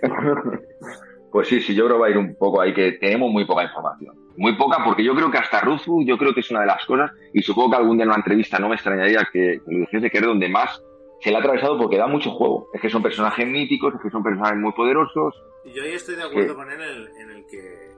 Pues 1.34 1.48
sí, 1.50 1.60
sí, 1.62 1.74
yo 1.76 1.86
creo 1.86 1.98
que 1.98 2.02
va 2.02 2.08
a 2.08 2.12
ir 2.12 2.18
un 2.18 2.36
poco 2.38 2.62
ahí, 2.62 2.74
que 2.74 2.94
tenemos 2.94 3.30
muy 3.32 3.44
poca 3.46 3.64
información. 3.64 4.16
Muy 4.38 4.56
poca, 4.56 4.84
porque 4.86 5.04
yo 5.04 5.14
creo 5.16 5.30
que 5.32 5.40
hasta 5.40 5.60
Ruzu, 5.62 6.06
yo 6.06 6.18
creo 6.18 6.34
que 6.34 6.40
es 6.40 6.50
una 6.52 6.62
de 6.62 6.68
las 6.68 6.86
cosas, 6.86 7.12
y 7.34 7.42
supongo 7.42 7.72
que 7.72 7.78
algún 7.78 7.98
día 7.98 8.04
en 8.04 8.10
una 8.10 8.18
entrevista 8.18 8.60
no 8.60 8.70
me 8.70 8.76
extrañaría 8.76 9.28
que, 9.34 9.60
que 9.66 9.72
lo 9.72 9.80
dijese, 9.80 10.10
que 10.12 10.18
es 10.20 10.24
donde 10.24 10.48
más 10.48 10.82
se 11.22 11.32
le 11.32 11.36
ha 11.38 11.40
atravesado 11.40 11.78
porque 11.78 11.98
da 11.98 12.06
mucho 12.08 12.30
juego. 12.32 12.70
Es 12.74 12.80
que 12.82 12.90
son 12.90 13.02
personajes 13.02 13.48
míticos, 13.48 13.94
es 13.96 14.02
que 14.02 14.10
son 14.12 14.22
personajes 14.24 14.58
muy 14.60 14.72
poderosos. 14.74 15.34
Y 15.66 15.72
yo 15.74 15.82
ahí 15.84 15.94
estoy 15.94 16.16
de 16.16 16.24
acuerdo 16.24 16.50
Sí. 16.50 16.56
con 16.56 16.72
él 16.72 16.82
en 16.82 16.90
el, 16.90 17.08
en 17.18 17.30
el 17.32 17.46
que 17.48 17.92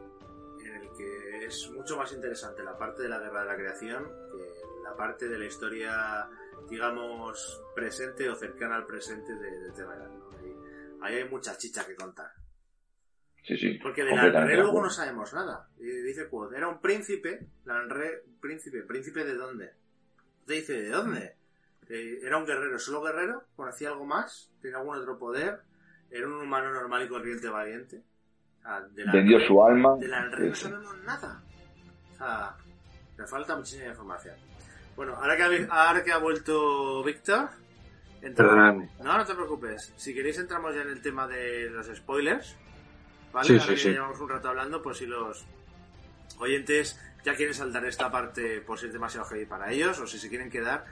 en 0.65 0.75
el 0.81 0.89
que 0.97 1.45
es 1.45 1.71
mucho 1.75 1.97
más 1.97 2.13
interesante 2.13 2.63
la 2.63 2.77
parte 2.77 3.03
de 3.03 3.09
la 3.09 3.19
guerra 3.19 3.41
de 3.41 3.45
la 3.47 3.55
creación 3.55 4.03
que 4.31 4.81
la 4.83 4.95
parte 4.95 5.27
de 5.27 5.37
la 5.39 5.45
historia, 5.45 5.91
digamos, 6.69 7.61
presente 7.75 8.29
o 8.29 8.35
cercana 8.35 8.75
al 8.77 8.85
presente 8.85 9.33
de, 9.33 9.59
de 9.59 9.71
Temeral. 9.71 10.11
¿no? 10.19 10.29
Ahí, 10.37 10.55
ahí 11.01 11.15
hay 11.23 11.29
mucha 11.29 11.57
chicha 11.57 11.85
que 11.85 11.95
contar. 11.95 12.27
Sí, 13.47 13.57
sí. 13.57 13.79
Porque 13.81 14.03
de 14.03 14.15
Lanre 14.15 14.57
luego 14.57 14.81
no 14.81 14.89
sabemos 14.89 15.33
nada. 15.33 15.67
Y 15.79 15.85
dice 15.85 16.27
Quoth, 16.27 16.53
era 16.53 16.67
un 16.67 16.81
príncipe, 16.81 17.47
Lanre, 17.65 18.23
príncipe, 18.41 18.81
príncipe 18.83 19.23
de 19.23 19.35
dónde? 19.35 19.71
Te 20.45 20.53
dice, 20.53 20.81
¿de 20.81 20.89
dónde? 20.89 21.35
Eh, 21.87 22.19
¿Era 22.23 22.37
un 22.37 22.45
guerrero, 22.45 22.79
solo 22.79 23.03
guerrero? 23.03 23.43
¿Conocía 23.55 23.89
algo 23.89 24.05
más? 24.05 24.51
¿Tenía 24.61 24.77
algún 24.77 24.95
otro 24.95 25.19
poder? 25.19 25.59
¿Era 26.09 26.27
un 26.27 26.33
humano 26.33 26.71
normal 26.71 27.03
y 27.03 27.07
corriente 27.07 27.47
valiente? 27.47 28.01
Vendió 29.13 29.39
su 29.41 29.63
alma. 29.63 29.95
De 29.97 30.07
la 30.07 30.25
no 30.25 30.55
sabemos 30.55 30.97
nada. 31.03 31.43
O 32.13 32.17
sea, 32.17 32.55
me 33.17 33.27
falta 33.27 33.55
muchísima 33.55 33.89
información. 33.89 34.35
Bueno, 34.95 35.15
ahora 35.15 35.37
que 35.37 35.43
ha, 35.43 35.87
ahora 35.87 36.03
que 36.03 36.11
ha 36.11 36.17
vuelto 36.17 37.03
Víctor, 37.03 37.49
Perdóname. 38.33 38.89
No, 39.03 39.17
no 39.17 39.25
te 39.25 39.35
preocupes. 39.35 39.93
Si 39.97 40.13
queréis 40.13 40.39
entramos 40.39 40.73
ya 40.73 40.81
en 40.81 40.89
el 40.89 41.01
tema 41.01 41.27
de 41.27 41.69
los 41.69 41.85
spoilers. 41.95 42.55
¿Vale? 43.35 43.47
Sí, 43.47 43.53
ahora 43.55 43.65
sí, 43.65 43.71
que 43.71 43.77
sí. 43.77 43.89
llevamos 43.89 44.19
un 44.21 44.29
rato 44.29 44.47
hablando, 44.47 44.81
pues 44.81 44.97
si 44.99 45.05
los 45.05 45.45
oyentes 46.39 46.97
ya 47.25 47.35
quieren 47.35 47.53
saltar 47.53 47.85
esta 47.85 48.09
parte 48.09 48.61
por 48.61 48.79
si 48.79 48.85
es 48.85 48.93
demasiado 48.93 49.25
heavy 49.25 49.45
para 49.45 49.73
ellos, 49.73 49.99
o 49.99 50.07
si 50.07 50.17
se 50.17 50.29
quieren 50.29 50.49
quedar, 50.49 50.85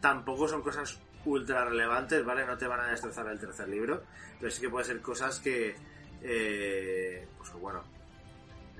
tampoco 0.00 0.48
son 0.48 0.62
cosas 0.62 0.98
ultra 1.26 1.62
relevantes, 1.66 2.24
¿vale? 2.24 2.46
No 2.46 2.56
te 2.56 2.66
van 2.66 2.80
a 2.80 2.86
destrozar 2.86 3.26
el 3.28 3.38
tercer 3.38 3.68
libro, 3.68 4.02
pero 4.38 4.50
sí 4.50 4.62
que 4.62 4.70
puede 4.70 4.86
ser 4.86 5.02
cosas 5.02 5.40
que, 5.40 5.76
eh, 6.22 7.28
pues 7.36 7.52
bueno, 7.52 7.84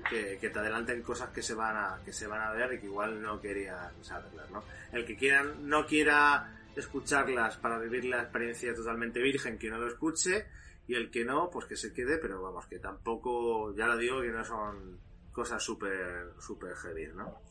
que, 0.09 0.39
que 0.41 0.49
te 0.49 0.57
adelanten 0.57 1.03
cosas 1.03 1.29
que 1.29 1.43
se 1.43 1.53
van 1.53 1.77
a 1.77 1.99
que 2.03 2.13
se 2.13 2.25
van 2.25 2.41
a 2.41 2.51
ver 2.53 2.73
y 2.73 2.79
que 2.79 2.87
igual 2.87 3.21
no 3.21 3.39
querían 3.39 4.03
saberlas, 4.03 4.49
¿no? 4.49 4.63
El 4.91 5.05
que 5.05 5.15
quieran 5.15 5.69
no 5.69 5.85
quiera 5.85 6.57
escucharlas 6.75 7.55
para 7.57 7.77
vivir 7.77 8.05
la 8.05 8.23
experiencia 8.23 8.73
totalmente 8.73 9.21
virgen, 9.21 9.59
que 9.59 9.69
no 9.69 9.77
lo 9.77 9.89
escuche, 9.89 10.47
y 10.91 10.95
el 10.95 11.09
que 11.09 11.23
no, 11.23 11.49
pues 11.49 11.67
que 11.67 11.77
se 11.77 11.93
quede, 11.93 12.17
pero 12.17 12.41
vamos, 12.41 12.67
que 12.67 12.77
tampoco, 12.77 13.73
ya 13.73 13.87
lo 13.87 13.95
digo, 13.95 14.21
que 14.21 14.27
no 14.27 14.43
son 14.43 14.99
cosas 15.31 15.63
súper, 15.63 16.33
súper 16.37 16.75
heavy, 16.75 17.07
¿no? 17.15 17.41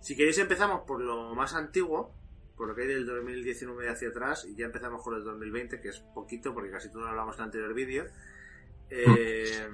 Si 0.00 0.16
queréis 0.16 0.38
empezamos 0.38 0.84
por 0.86 1.02
lo 1.02 1.34
más 1.34 1.52
antiguo, 1.52 2.14
por 2.56 2.66
lo 2.66 2.74
que 2.74 2.82
hay 2.82 2.88
del 2.88 3.04
2019 3.04 3.90
hacia 3.90 4.08
atrás, 4.08 4.46
y 4.46 4.56
ya 4.56 4.64
empezamos 4.64 5.02
con 5.02 5.16
el 5.16 5.22
2020, 5.22 5.82
que 5.82 5.88
es 5.90 6.00
poquito, 6.14 6.54
porque 6.54 6.70
casi 6.70 6.90
todo 6.90 7.02
lo 7.02 7.08
hablamos 7.08 7.36
en 7.36 7.42
el 7.42 7.44
anterior 7.44 7.74
vídeo. 7.74 8.06
Eh, 8.88 9.68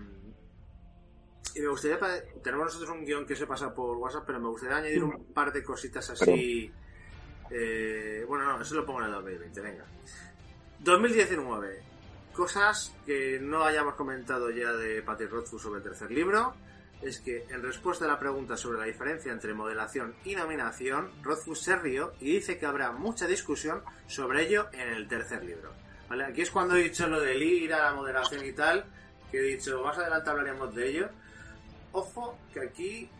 y 1.54 1.60
me 1.60 1.68
gustaría, 1.68 2.00
tenemos 2.42 2.66
nosotros 2.66 2.90
un 2.90 3.04
guion 3.04 3.26
que 3.26 3.36
se 3.36 3.46
pasa 3.46 3.72
por 3.72 3.96
WhatsApp, 3.96 4.24
pero 4.26 4.40
me 4.40 4.48
gustaría 4.48 4.78
añadir 4.78 5.04
un 5.04 5.32
par 5.32 5.52
de 5.52 5.62
cositas 5.62 6.10
así. 6.10 6.72
eh, 7.48 8.24
bueno, 8.26 8.44
no, 8.44 8.60
eso 8.60 8.74
lo 8.74 8.84
pongo 8.84 9.02
en 9.02 9.06
el 9.06 9.12
2020, 9.12 9.60
venga. 9.60 9.84
2019. 10.80 11.93
Cosas 12.34 12.92
que 13.06 13.38
no 13.40 13.62
hayamos 13.64 13.94
comentado 13.94 14.50
ya 14.50 14.72
de 14.72 15.02
Patty 15.02 15.26
Rothfuss 15.26 15.62
sobre 15.62 15.78
el 15.78 15.84
tercer 15.84 16.10
libro. 16.10 16.54
Es 17.00 17.20
que 17.20 17.46
en 17.48 17.62
respuesta 17.62 18.06
a 18.06 18.08
la 18.08 18.18
pregunta 18.18 18.56
sobre 18.56 18.78
la 18.78 18.86
diferencia 18.86 19.30
entre 19.30 19.54
modelación 19.54 20.16
y 20.24 20.34
nominación, 20.34 21.10
Rothfuss 21.22 21.60
se 21.60 21.76
rió 21.76 22.12
y 22.18 22.32
dice 22.32 22.58
que 22.58 22.66
habrá 22.66 22.90
mucha 22.90 23.28
discusión 23.28 23.82
sobre 24.08 24.42
ello 24.42 24.66
en 24.72 24.88
el 24.88 25.06
tercer 25.06 25.44
libro. 25.44 25.72
Aquí 26.08 26.42
es 26.42 26.50
cuando 26.50 26.74
he 26.74 26.82
dicho 26.82 27.06
lo 27.06 27.20
del 27.20 27.42
ir 27.42 27.72
a 27.72 27.84
la 27.84 27.94
moderación 27.94 28.44
y 28.44 28.52
tal, 28.52 28.84
que 29.30 29.38
he 29.38 29.56
dicho, 29.56 29.82
más 29.84 29.96
adelante 29.98 30.30
hablaremos 30.30 30.74
de 30.74 30.88
ello. 30.88 31.08
Ojo, 31.92 32.38
que 32.52 32.60
aquí, 32.60 33.10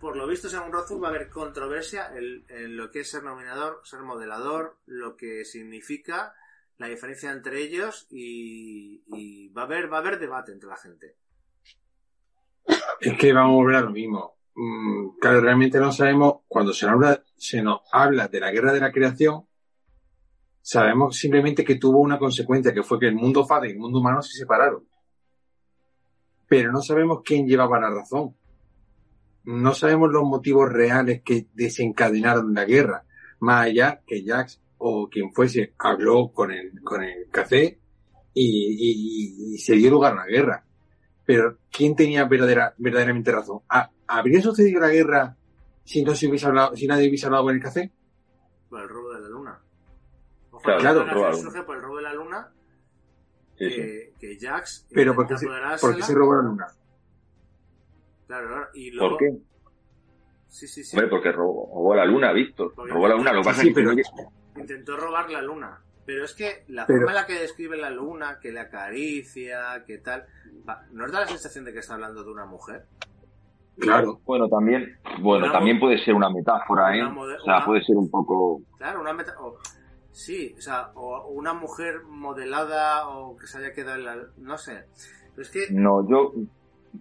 por 0.00 0.16
lo 0.16 0.26
visto, 0.26 0.48
según 0.48 0.72
Rothfuss, 0.72 1.02
va 1.02 1.08
a 1.08 1.10
haber 1.10 1.28
controversia 1.28 2.10
en 2.16 2.76
lo 2.76 2.90
que 2.90 3.00
es 3.00 3.10
ser 3.10 3.22
nominador, 3.22 3.80
ser 3.84 4.00
modelador, 4.00 4.76
lo 4.86 5.16
que 5.16 5.44
significa 5.44 6.34
la 6.80 6.88
diferencia 6.88 7.30
entre 7.30 7.60
ellos 7.60 8.06
y, 8.10 9.48
va 9.50 9.62
a 9.62 9.64
haber 9.66 9.92
va 9.92 9.98
a 9.98 10.00
haber 10.00 10.18
debate 10.18 10.52
entre 10.52 10.70
la 10.70 10.78
gente. 10.78 11.14
Es 13.00 13.18
que 13.18 13.34
vamos 13.34 13.52
a 13.52 13.56
volver 13.56 13.76
a 13.76 13.80
lo 13.82 13.90
mismo. 13.90 14.36
Mm, 14.54 15.18
claro, 15.20 15.42
realmente 15.42 15.78
no 15.78 15.92
sabemos, 15.92 16.40
cuando 16.48 16.72
se 16.72 16.86
nos, 16.86 16.94
habla, 16.94 17.22
se 17.36 17.62
nos 17.62 17.80
habla 17.92 18.28
de 18.28 18.40
la 18.40 18.50
guerra 18.50 18.72
de 18.72 18.80
la 18.80 18.92
creación, 18.92 19.46
sabemos 20.62 21.16
simplemente 21.16 21.64
que 21.64 21.74
tuvo 21.74 22.00
una 22.00 22.18
consecuencia, 22.18 22.72
que 22.72 22.82
fue 22.82 22.98
que 22.98 23.08
el 23.08 23.14
mundo 23.14 23.46
fada 23.46 23.66
y 23.68 23.72
el 23.72 23.78
mundo 23.78 23.98
humano 23.98 24.22
se 24.22 24.38
separaron. 24.38 24.88
Pero 26.48 26.72
no 26.72 26.80
sabemos 26.80 27.20
quién 27.22 27.46
llevaba 27.46 27.78
la 27.78 27.90
razón. 27.90 28.34
No 29.44 29.74
sabemos 29.74 30.10
los 30.10 30.24
motivos 30.24 30.72
reales 30.72 31.20
que 31.22 31.46
desencadenaron 31.52 32.54
la 32.54 32.64
guerra. 32.64 33.04
Más 33.40 33.66
allá 33.66 34.00
que 34.06 34.24
Jax 34.24 34.60
o 34.82 35.08
quien 35.08 35.32
fuese 35.32 35.74
habló 35.78 36.32
con 36.32 36.50
el, 36.50 36.80
con 36.82 37.02
el 37.02 37.28
café 37.30 37.78
y, 38.34 38.42
y- 38.42 39.54
y 39.54 39.58
se 39.58 39.74
dio 39.74 39.90
lugar 39.90 40.12
a 40.14 40.16
la 40.16 40.26
guerra. 40.26 40.64
Pero 41.26 41.58
¿quién 41.70 41.94
tenía 41.94 42.24
verdadera, 42.24 42.74
verdaderamente 42.78 43.30
razón? 43.30 43.60
¿Ha- 43.68 43.90
¿Habría 44.08 44.40
sucedido 44.40 44.80
la 44.80 44.88
guerra 44.88 45.36
si 45.84 46.02
no 46.02 46.14
se 46.14 46.28
hubiese 46.28 46.46
hablado, 46.46 46.74
si 46.76 46.86
nadie 46.86 47.08
hubiese 47.08 47.26
hablado 47.26 47.44
con 47.44 47.54
el 47.54 47.62
café? 47.62 47.92
Por 48.68 48.80
el 48.82 48.88
robo 48.88 49.12
de 49.12 49.20
la 49.20 49.28
luna. 49.28 49.58
Ojo, 50.50 50.62
Claro, 50.62 50.78
la 50.78 50.80
claro, 50.82 50.98
guerra 51.00 51.12
robo 51.14 51.24
de 51.26 51.30
la 51.32 51.36
surge 51.38 51.62
por 51.62 51.76
el 51.76 51.82
robo 51.82 51.96
de 51.98 52.02
la 52.02 52.14
luna 52.14 52.52
Sí, 53.58 53.68
sí. 53.70 53.76
que, 53.76 54.12
que 54.18 54.38
Jax 54.40 54.86
Pero 54.90 55.12
intenta 55.12 55.34
porque 55.34 55.38
se, 55.38 55.86
porque 55.86 56.02
se 56.02 56.14
robó 56.14 56.34
la 56.36 56.42
luna. 56.42 56.66
Claro, 58.26 58.48
claro, 58.48 58.66
y 58.74 58.90
luego... 58.92 59.10
¿Por 59.10 59.18
qué? 59.18 59.36
Sí, 60.48 60.66
sí, 60.66 60.82
sí. 60.84 60.96
Hombre, 60.96 61.10
porque 61.10 61.30
robó, 61.32 61.68
robó 61.74 61.94
la 61.94 62.04
luna, 62.06 62.32
Víctor. 62.32 62.72
Robó 62.76 63.06
la 63.06 63.14
luna. 63.16 63.32
Lo 63.32 63.40
que 63.40 63.44
Sí, 63.44 63.48
pasa 63.50 63.62
sí, 63.62 63.68
es 63.68 63.74
que 63.74 63.80
pero- 63.82 64.30
Intentó 64.60 64.96
robar 64.96 65.30
la 65.30 65.42
luna. 65.42 65.80
Pero 66.06 66.24
es 66.24 66.34
que 66.34 66.64
la 66.68 66.86
Pero- 66.86 67.00
forma 67.00 67.12
en 67.12 67.16
la 67.16 67.26
que 67.26 67.34
describe 67.40 67.76
la 67.76 67.90
luna, 67.90 68.38
que 68.40 68.50
le 68.52 68.60
acaricia, 68.60 69.84
que 69.86 69.98
tal... 69.98 70.26
va, 70.68 70.82
¿Nos 70.92 71.12
da 71.12 71.20
la 71.20 71.26
sensación 71.26 71.64
de 71.64 71.72
que 71.72 71.78
está 71.80 71.94
hablando 71.94 72.24
de 72.24 72.30
una 72.30 72.46
mujer? 72.46 72.86
Claro. 73.78 74.20
Bueno, 74.24 74.48
también, 74.48 74.98
bueno, 75.22 75.44
Una 75.44 75.52
también 75.52 75.78
puede 75.80 76.02
ser 76.04 76.14
una 76.14 76.28
metáfora, 76.30 76.94
¿eh? 76.96 77.02
una 77.02 77.20
O 77.20 77.26
sea, 77.44 77.56
una- 77.58 77.64
puede 77.66 77.82
ser 77.84 77.96
un 77.96 78.10
poco. 78.10 78.60
Claro, 78.76 79.00
una 79.00 79.12
meta... 79.12 79.34
o- 79.40 79.56
sí, 80.10 80.54
o 80.58 80.60
sea, 80.60 80.90
o 80.94 81.28
una 81.28 81.54
mujer 81.54 82.02
modelada 82.06 83.08
o 83.08 83.36
que 83.36 83.46
se 83.46 83.58
haya 83.58 83.72
quedado 83.72 83.96
en 83.98 84.04
la... 84.04 84.16
No 84.38 84.58
sé. 84.58 84.84
Pero 85.34 85.42
es 85.42 85.50
que... 85.50 85.66
No, 85.70 86.06
yo. 86.08 86.32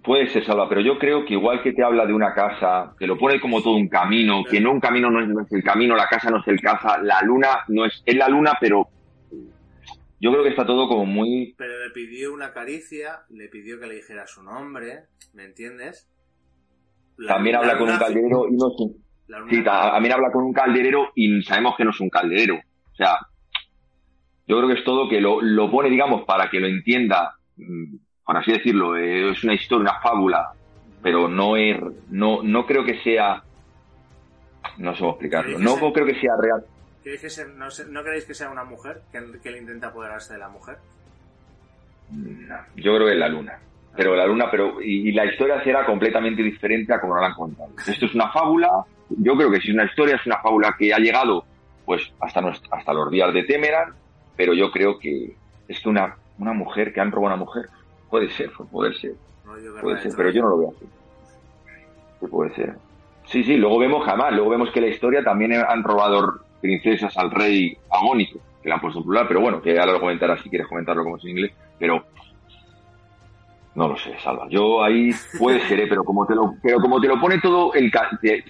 Puede 0.04 0.28
ser, 0.30 0.46
Salva, 0.46 0.70
pero 0.70 0.82
yo 0.82 1.00
creo 1.00 1.26
que 1.26 1.34
igual 1.34 1.64
que 1.64 1.74
te 1.74 1.84
habla 1.84 2.06
de 2.06 2.14
una 2.14 2.34
casa, 2.34 2.94
que 2.98 3.08
lo 3.08 3.18
pone 3.18 3.40
como 3.40 3.62
todo 3.62 3.74
un 3.76 3.90
camino, 3.90 4.44
que 4.50 4.62
no 4.62 4.72
un 4.72 4.80
camino 4.80 5.10
no 5.10 5.20
es, 5.22 5.28
no 5.28 5.42
es 5.42 5.52
el 5.52 5.64
camino, 5.64 5.96
la 5.96 6.08
casa 6.08 6.30
no 6.30 6.40
es 6.42 6.48
el 6.48 6.62
casa, 6.62 7.00
la 7.02 7.22
luna 7.24 7.64
no 7.70 7.86
es, 7.86 8.02
es 8.06 8.16
la 8.16 8.30
luna, 8.30 8.54
pero 8.62 8.88
yo 10.20 10.32
creo 10.32 10.44
que 10.44 10.50
está 10.50 10.66
todo 10.66 10.88
como 10.88 11.06
muy. 11.06 11.56
Pero 11.58 11.80
le 11.84 11.90
pidió 11.90 12.32
una 12.34 12.54
caricia, 12.54 13.22
le 13.30 13.48
pidió 13.50 13.80
que 13.80 13.88
le 13.88 13.96
dijera 13.96 14.28
su 14.28 14.44
nombre, 14.44 15.06
¿me 15.34 15.46
entiendes? 15.46 16.08
La- 17.18 17.34
También 17.36 17.54
la 17.54 17.60
habla 17.62 17.78
con 17.80 17.90
un 17.90 17.98
calderero 17.98 18.48
y 18.48 18.56
no 18.58 18.68
es 18.68 18.74
un- 18.80 19.06
la 19.28 19.40
luna- 19.40 19.52
Sí, 19.52 19.64
ta- 19.64 19.92
también 19.92 20.14
habla 20.14 20.32
con 20.32 20.44
un 20.44 20.54
calderero 20.54 21.12
y 21.16 21.42
sabemos 21.42 21.76
que 21.76 21.84
no 21.84 21.90
es 21.90 22.00
un 22.00 22.10
calderero. 22.10 22.56
O 22.56 22.96
sea, 22.96 23.18
yo 24.48 24.58
creo 24.58 24.68
que 24.68 24.76
es 24.80 24.84
todo 24.84 25.10
que 25.10 25.20
lo, 25.20 25.42
lo 25.42 25.70
pone, 25.72 25.90
digamos, 25.90 26.26
para 26.26 26.50
que 26.50 26.60
lo 26.60 26.68
entienda, 26.68 27.34
mm, 27.58 27.96
por 28.30 28.38
así 28.38 28.52
decirlo, 28.52 28.96
eh, 28.96 29.32
es 29.32 29.44
una 29.44 29.56
historia, 29.56 29.90
una 29.90 30.02
fábula, 30.02 30.52
pero 31.02 31.28
no 31.28 31.58
es, 31.58 31.78
no, 32.12 32.44
no 32.44 32.68
creo 32.68 32.86
que 32.86 33.02
sea, 33.02 33.42
no 34.78 34.94
sé 34.94 35.00
cómo 35.00 35.14
explicarlo, 35.14 35.58
no 35.58 35.78
creo 35.92 36.06
que 36.06 36.20
sea 36.20 36.34
real. 36.40 36.64
¿Queréis 37.04 37.22
que 37.22 37.46
no, 37.46 37.66
¿No 37.90 38.04
queréis 38.04 38.26
que 38.26 38.36
sea 38.36 38.52
una 38.52 38.64
mujer? 38.64 39.02
Que, 39.12 39.40
que 39.42 39.50
le 39.50 39.58
intenta 39.58 39.88
apoderarse 39.88 40.34
de 40.34 40.40
la 40.42 40.48
mujer. 40.48 40.78
No, 42.12 42.56
yo 42.76 42.96
creo 42.98 43.08
que 43.08 43.14
es 43.14 43.18
la 43.18 43.30
luna. 43.30 43.58
Pero 43.98 44.16
la 44.16 44.28
luna, 44.28 44.46
pero, 44.52 44.80
y, 44.80 45.10
y 45.10 45.12
la 45.12 45.26
historia 45.26 45.64
será 45.64 45.84
completamente 45.84 46.44
diferente 46.44 46.94
a 46.94 47.02
como 47.02 47.16
nos 47.16 47.24
la 47.24 47.30
han 47.30 47.34
contado. 47.34 47.72
Esto 47.88 48.06
es 48.06 48.14
una 48.14 48.32
fábula, 48.32 48.70
yo 49.10 49.36
creo 49.38 49.50
que 49.50 49.60
si 49.60 49.70
es 49.70 49.74
una 49.74 49.86
historia, 49.86 50.18
es 50.18 50.26
una 50.28 50.38
fábula 50.38 50.76
que 50.78 50.94
ha 50.94 51.00
llegado, 51.00 51.46
pues, 51.84 52.14
hasta, 52.20 52.42
hasta 52.70 52.94
los 52.94 53.10
días 53.10 53.34
de 53.34 53.42
Temeran, 53.42 53.96
pero 54.38 54.54
yo 54.54 54.70
creo 54.70 55.00
que 55.00 55.36
es 55.68 55.80
que 55.80 55.90
una, 55.90 56.16
una 56.38 56.54
mujer, 56.54 56.94
que 56.94 57.02
han 57.02 57.12
robado 57.12 57.34
a 57.34 57.36
una 57.38 57.44
mujer, 57.44 57.70
puede 58.10 58.30
ser, 58.32 58.52
puede 58.72 58.94
ser, 58.96 59.14
puede 59.82 59.96
de 59.96 60.02
ser, 60.02 60.14
pero 60.16 60.32
yo 60.32 60.42
no 60.42 60.50
lo 60.50 60.58
veo 60.58 60.74
así. 60.76 60.86
Sí, 62.20 62.28
puede 62.28 62.54
ser. 62.56 62.76
Sí, 63.26 63.44
sí, 63.44 63.58
luego 63.58 63.80
vemos 63.80 64.06
jamás, 64.06 64.34
luego 64.34 64.50
vemos 64.50 64.72
que 64.72 64.82
la 64.82 64.88
historia 64.88 65.24
también 65.24 65.54
han 65.54 65.84
robado 65.84 66.40
princesas 66.62 67.16
al 67.18 67.32
rey 67.32 67.78
agónico, 67.90 68.40
que 68.62 68.70
le 68.70 68.76
han 68.76 68.82
puesto 68.82 69.00
en 69.00 69.06
plural, 69.06 69.28
pero 69.28 69.42
bueno, 69.42 69.62
que 69.62 69.80
ahora 69.80 69.94
lo 69.94 70.00
comentarás 70.00 70.42
si 70.42 70.50
quieres 70.50 70.68
comentarlo 70.68 71.04
como 71.04 71.18
es 71.18 71.24
en 71.24 71.30
inglés, 71.30 71.52
pero 71.78 72.04
no 73.76 73.88
lo 73.88 73.98
sé, 73.98 74.18
Salva. 74.20 74.48
Yo 74.50 74.84
ahí 74.84 75.12
puede 75.38 75.62
ser, 75.68 75.80
¿eh? 75.80 75.88
pero 75.88 76.04
como 76.04 76.26
te 76.26 76.36
lo, 76.36 76.56
pero 76.62 76.80
como 76.80 77.00
te 77.00 77.08
lo 77.08 77.20
pone 77.20 77.40
todo 77.40 77.74
el, 77.74 77.92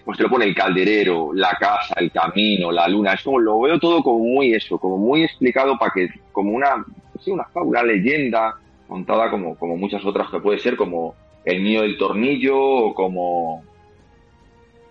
pues 0.04 0.18
te 0.18 0.24
lo 0.24 0.30
pone 0.30 0.46
el 0.46 0.56
calderero, 0.56 1.32
la 1.34 1.52
casa, 1.60 1.96
el 1.98 2.12
camino, 2.12 2.72
la 2.72 2.88
luna, 2.88 3.14
es 3.14 3.24
como 3.24 3.40
lo 3.40 3.60
veo 3.60 3.78
todo 3.80 4.02
como 4.02 4.20
muy 4.20 4.54
eso, 4.54 4.80
como 4.80 4.98
muy 4.98 5.24
explicado 5.24 5.78
para 5.78 5.92
que, 5.92 6.10
como 6.32 6.52
una, 6.52 6.84
sí, 7.20 7.32
una 7.32 7.44
fábula, 7.46 7.84
leyenda, 7.84 8.56
contada 8.90 9.30
como, 9.30 9.58
como 9.58 9.78
muchas 9.78 10.04
otras 10.04 10.30
que 10.30 10.42
puede 10.42 10.60
ser, 10.60 10.76
como 10.76 11.16
el 11.46 11.64
niño 11.64 11.84
del 11.84 11.98
tornillo 11.98 12.60
o 12.60 12.94
como, 12.94 13.64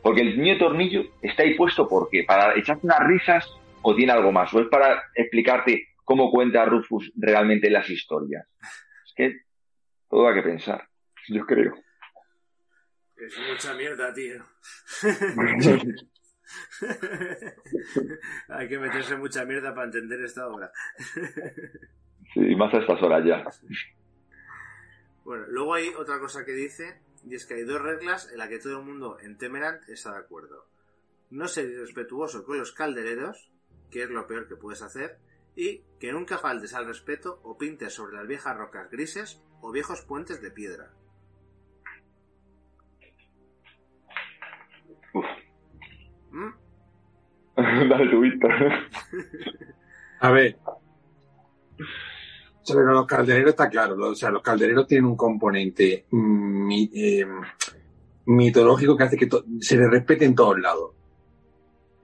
porque 0.02 0.22
el 0.22 0.38
niño 0.38 0.52
del 0.52 0.58
tornillo 0.58 1.02
está 1.20 1.42
ahí 1.42 1.54
puesto 1.54 1.86
porque 1.86 2.24
para 2.24 2.56
echarte 2.56 2.86
unas 2.86 3.00
risas 3.00 3.46
o 3.82 3.94
tiene 3.94 4.12
algo 4.12 4.32
más, 4.32 4.52
o 4.54 4.60
es 4.60 4.68
para 4.68 5.02
explicarte 5.14 5.88
cómo 6.04 6.30
cuenta 6.30 6.64
Rufus 6.64 7.12
realmente 7.16 7.68
las 7.68 7.90
historias. 7.90 8.46
Es 9.06 9.12
que 9.14 9.40
todo 10.08 10.28
hay 10.28 10.36
que 10.36 10.48
pensar, 10.48 10.88
yo 11.28 11.44
creo. 11.44 11.74
Es 13.16 13.34
mucha 13.50 13.74
mierda, 13.74 14.14
tío. 14.14 14.42
Hay 18.48 18.68
que 18.68 18.78
meterse 18.78 19.16
mucha 19.16 19.44
mierda 19.44 19.74
para 19.74 19.86
entender 19.86 20.24
esta 20.24 20.46
obra. 20.46 20.70
Sí, 22.34 22.56
más 22.56 22.72
a 22.74 22.78
estas 22.78 23.02
horas 23.02 23.24
ya. 23.24 23.44
Bueno, 25.24 25.44
luego 25.48 25.74
hay 25.74 25.88
otra 25.88 26.18
cosa 26.18 26.44
que 26.44 26.52
dice, 26.52 27.00
y 27.24 27.34
es 27.34 27.46
que 27.46 27.54
hay 27.54 27.64
dos 27.64 27.80
reglas 27.80 28.30
en 28.32 28.38
las 28.38 28.48
que 28.48 28.58
todo 28.58 28.78
el 28.78 28.84
mundo 28.84 29.18
en 29.20 29.36
Temerant 29.36 29.88
está 29.88 30.12
de 30.12 30.18
acuerdo. 30.18 30.66
No 31.30 31.48
ser 31.48 31.66
irrespetuoso 31.66 32.44
con 32.44 32.58
los 32.58 32.72
caldereros, 32.72 33.50
que 33.90 34.04
es 34.04 34.10
lo 34.10 34.26
peor 34.26 34.48
que 34.48 34.56
puedes 34.56 34.82
hacer, 34.82 35.18
y 35.54 35.82
que 35.98 36.12
nunca 36.12 36.38
faltes 36.38 36.72
al 36.74 36.86
respeto 36.86 37.40
o 37.42 37.58
pintes 37.58 37.92
sobre 37.92 38.16
las 38.16 38.26
viejas 38.26 38.56
rocas 38.56 38.90
grises 38.90 39.42
o 39.60 39.72
viejos 39.72 40.02
puentes 40.02 40.40
de 40.40 40.50
piedra. 40.50 40.92
Uf. 45.12 45.24
¿Mm? 46.30 46.50
Dale. 47.88 48.38
A 50.20 50.30
ver. 50.30 50.56
Sobre 52.68 52.92
los 52.92 53.06
caldereros 53.06 53.50
está 53.50 53.70
claro. 53.70 53.96
O 54.10 54.14
sea, 54.14 54.30
los 54.30 54.42
caldereros 54.42 54.86
tienen 54.86 55.06
un 55.06 55.16
componente 55.16 56.04
mi- 56.10 56.90
eh, 56.94 57.24
mitológico 58.26 58.94
que 58.94 59.04
hace 59.04 59.16
que 59.16 59.26
se 59.60 59.76
les 59.78 59.88
respete 59.90 60.26
en 60.26 60.34
todos 60.34 60.60
lados. 60.60 60.90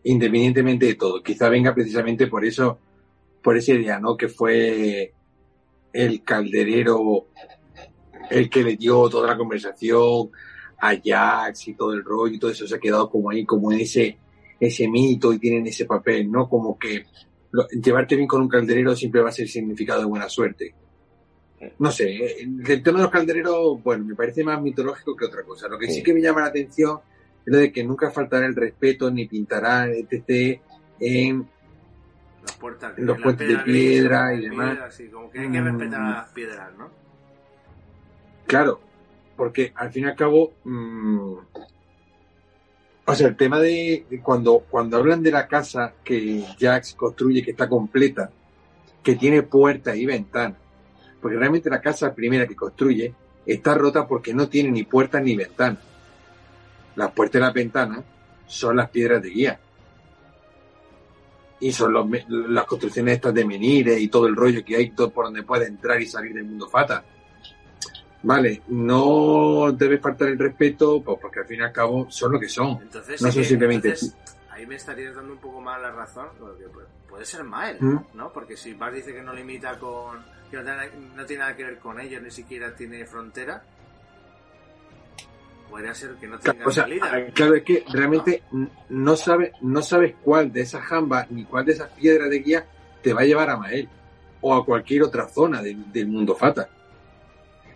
Independientemente 0.04 0.86
de 0.86 0.94
todo. 0.94 1.22
Quizá 1.22 1.50
venga 1.50 1.74
precisamente 1.74 2.28
por 2.28 2.46
eso, 2.46 2.78
por 3.42 3.58
ese 3.58 3.76
día, 3.76 3.98
¿no? 3.98 4.16
Que 4.16 4.28
fue 4.28 5.12
el 5.92 6.22
calderero 6.24 7.26
el 8.30 8.48
que 8.48 8.64
le 8.64 8.76
dio 8.76 9.06
toda 9.10 9.28
la 9.28 9.36
conversación 9.36 10.30
a 10.78 10.94
Jax 11.02 11.68
y 11.68 11.74
todo 11.74 11.92
el 11.92 12.02
rollo 12.02 12.34
y 12.34 12.38
todo 12.38 12.50
eso 12.50 12.66
se 12.66 12.74
ha 12.76 12.80
quedado 12.80 13.10
como 13.10 13.28
ahí, 13.28 13.44
como 13.44 13.70
en 13.70 13.80
ese, 13.80 14.16
ese 14.58 14.88
mito 14.88 15.30
y 15.30 15.38
tienen 15.38 15.66
ese 15.66 15.84
papel, 15.84 16.30
¿no? 16.30 16.48
Como 16.48 16.78
que 16.78 17.04
lo- 17.54 17.68
llevarte 17.68 18.16
bien 18.16 18.26
con 18.26 18.42
un 18.42 18.48
calderero 18.48 18.96
siempre 18.96 19.20
va 19.20 19.28
a 19.28 19.32
ser 19.32 19.46
significado 19.48 20.00
de 20.00 20.06
buena 20.06 20.28
suerte. 20.28 20.74
No 21.78 21.90
sé, 21.92 22.10
eh, 22.16 22.36
el 22.66 22.82
tema 22.82 22.98
de 22.98 23.04
los 23.04 23.12
caldereros, 23.12 23.80
bueno, 23.82 24.04
me 24.04 24.14
parece 24.16 24.42
más 24.44 24.60
mitológico 24.60 25.14
que 25.16 25.24
otra 25.24 25.44
cosa. 25.44 25.68
Lo 25.68 25.78
que 25.78 25.86
sí, 25.86 25.94
Sí. 25.94 26.02
que 26.02 26.12
me 26.12 26.20
llama 26.20 26.40
la 26.40 26.46
atención 26.48 26.98
es 27.46 27.52
lo 27.52 27.58
de 27.58 27.72
que 27.72 27.84
nunca 27.84 28.10
faltará 28.10 28.44
el 28.46 28.54
respeto 28.56 29.10
ni 29.10 29.26
pintará 29.26 29.86
etc. 29.86 30.60
en 31.00 31.48
Las 32.42 32.56
puertas 32.56 32.92
Los 32.98 33.16
las 33.16 33.22
puentes 33.22 33.48
de 33.48 33.56
piedra 33.58 34.34
y 34.34 34.40
demás. 34.42 34.70
piedras, 34.72 34.94
sí, 34.94 35.08
como 35.08 35.30
que 35.30 35.38
hay 35.38 35.50
que 35.50 35.60
Mm. 35.60 35.64
respetar 35.78 36.00
a 36.02 36.10
las 36.10 36.28
piedras, 36.30 36.76
¿no? 36.76 36.90
Claro, 38.46 38.80
porque 39.36 39.72
al 39.76 39.90
fin 39.92 40.04
y 40.04 40.08
al 40.08 40.16
cabo, 40.16 40.52
mm, 40.64 41.34
o 43.06 43.14
sea, 43.14 43.28
el 43.28 43.36
tema 43.36 43.60
de 43.60 44.06
cuando, 44.22 44.64
cuando 44.70 44.96
hablan 44.96 45.22
de 45.22 45.30
la 45.30 45.46
casa 45.46 45.92
que 46.02 46.44
Jax 46.58 46.94
construye, 46.94 47.42
que 47.42 47.50
está 47.50 47.68
completa, 47.68 48.30
que 49.02 49.14
tiene 49.16 49.42
puertas 49.42 49.96
y 49.96 50.06
ventanas, 50.06 50.56
porque 51.20 51.36
realmente 51.36 51.68
la 51.68 51.82
casa 51.82 52.14
primera 52.14 52.46
que 52.46 52.56
construye 52.56 53.14
está 53.44 53.74
rota 53.74 54.06
porque 54.06 54.32
no 54.32 54.48
tiene 54.48 54.70
ni 54.70 54.84
puertas 54.84 55.22
ni 55.22 55.36
ventanas. 55.36 55.82
Las 56.96 57.10
puertas 57.12 57.40
y 57.40 57.42
las 57.42 57.52
ventanas 57.52 58.04
son 58.46 58.76
las 58.76 58.88
piedras 58.88 59.22
de 59.22 59.30
guía. 59.30 59.60
Y 61.60 61.72
son 61.72 61.92
los 61.92 62.06
las 62.28 62.64
construcciones 62.64 63.14
estas 63.14 63.34
de 63.34 63.44
menires 63.44 64.00
y 64.00 64.08
todo 64.08 64.26
el 64.26 64.36
rollo 64.36 64.64
que 64.64 64.76
hay 64.76 64.90
todo 64.90 65.10
por 65.10 65.26
donde 65.26 65.42
puede 65.42 65.66
entrar 65.66 66.00
y 66.00 66.06
salir 66.06 66.34
del 66.34 66.44
mundo 66.44 66.68
fata. 66.68 67.04
Vale, 68.26 68.62
no 68.68 69.70
debe 69.72 69.98
faltar 69.98 70.28
el 70.28 70.38
respeto, 70.38 71.02
pues 71.02 71.18
porque 71.20 71.40
al 71.40 71.46
fin 71.46 71.60
y 71.60 71.62
al 71.62 71.72
cabo 71.72 72.10
son 72.10 72.32
lo 72.32 72.40
que 72.40 72.48
son. 72.48 72.78
Entonces, 72.82 73.20
No 73.22 73.30
son 73.30 73.42
que- 73.42 73.48
simplemente- 73.48 73.88
entonces, 73.88 74.16
ahí 74.50 74.66
me 74.66 74.76
estarías 74.76 75.14
dando 75.14 75.32
un 75.34 75.38
poco 75.38 75.60
más 75.60 75.80
la 75.80 75.90
razón, 75.92 76.28
porque 76.38 76.64
pu- 76.66 76.84
puede 77.08 77.24
ser 77.26 77.44
Mael, 77.44 77.76
¿Mm? 77.80 77.98
¿no? 78.14 78.32
Porque 78.32 78.56
si 78.56 78.72
Bart 78.74 78.94
dice 78.94 79.12
que 79.12 79.22
no 79.22 79.32
limita 79.32 79.78
con. 79.78 80.24
que 80.50 80.56
no 80.58 80.62
tiene, 80.64 80.90
no 81.16 81.26
tiene 81.26 81.40
nada 81.42 81.56
que 81.56 81.64
ver 81.64 81.78
con 81.78 81.98
ellos, 82.00 82.22
ni 82.22 82.30
siquiera 82.30 82.74
tiene 82.74 83.04
frontera, 83.06 83.62
podría 85.68 85.94
ser 85.94 86.14
que 86.14 86.26
no 86.28 86.38
tenga 86.38 86.66
o 86.66 86.70
sea, 86.70 86.84
salida. 86.84 87.26
claro, 87.34 87.54
es 87.56 87.62
que 87.64 87.84
realmente 87.92 88.42
no 88.90 89.16
sabes, 89.16 89.52
no 89.62 89.82
sabes 89.82 90.14
cuál 90.22 90.52
de 90.52 90.60
esas 90.60 90.82
jambas 90.84 91.30
ni 91.30 91.44
cuál 91.44 91.64
de 91.64 91.72
esas 91.72 91.90
piedras 91.90 92.30
de 92.30 92.38
guía 92.38 92.66
te 93.02 93.12
va 93.12 93.22
a 93.22 93.24
llevar 93.24 93.50
a 93.50 93.56
Mael 93.56 93.88
o 94.40 94.54
a 94.54 94.64
cualquier 94.64 95.02
otra 95.02 95.26
zona 95.26 95.60
de- 95.62 95.76
del 95.92 96.06
mundo 96.06 96.34
fata. 96.36 96.68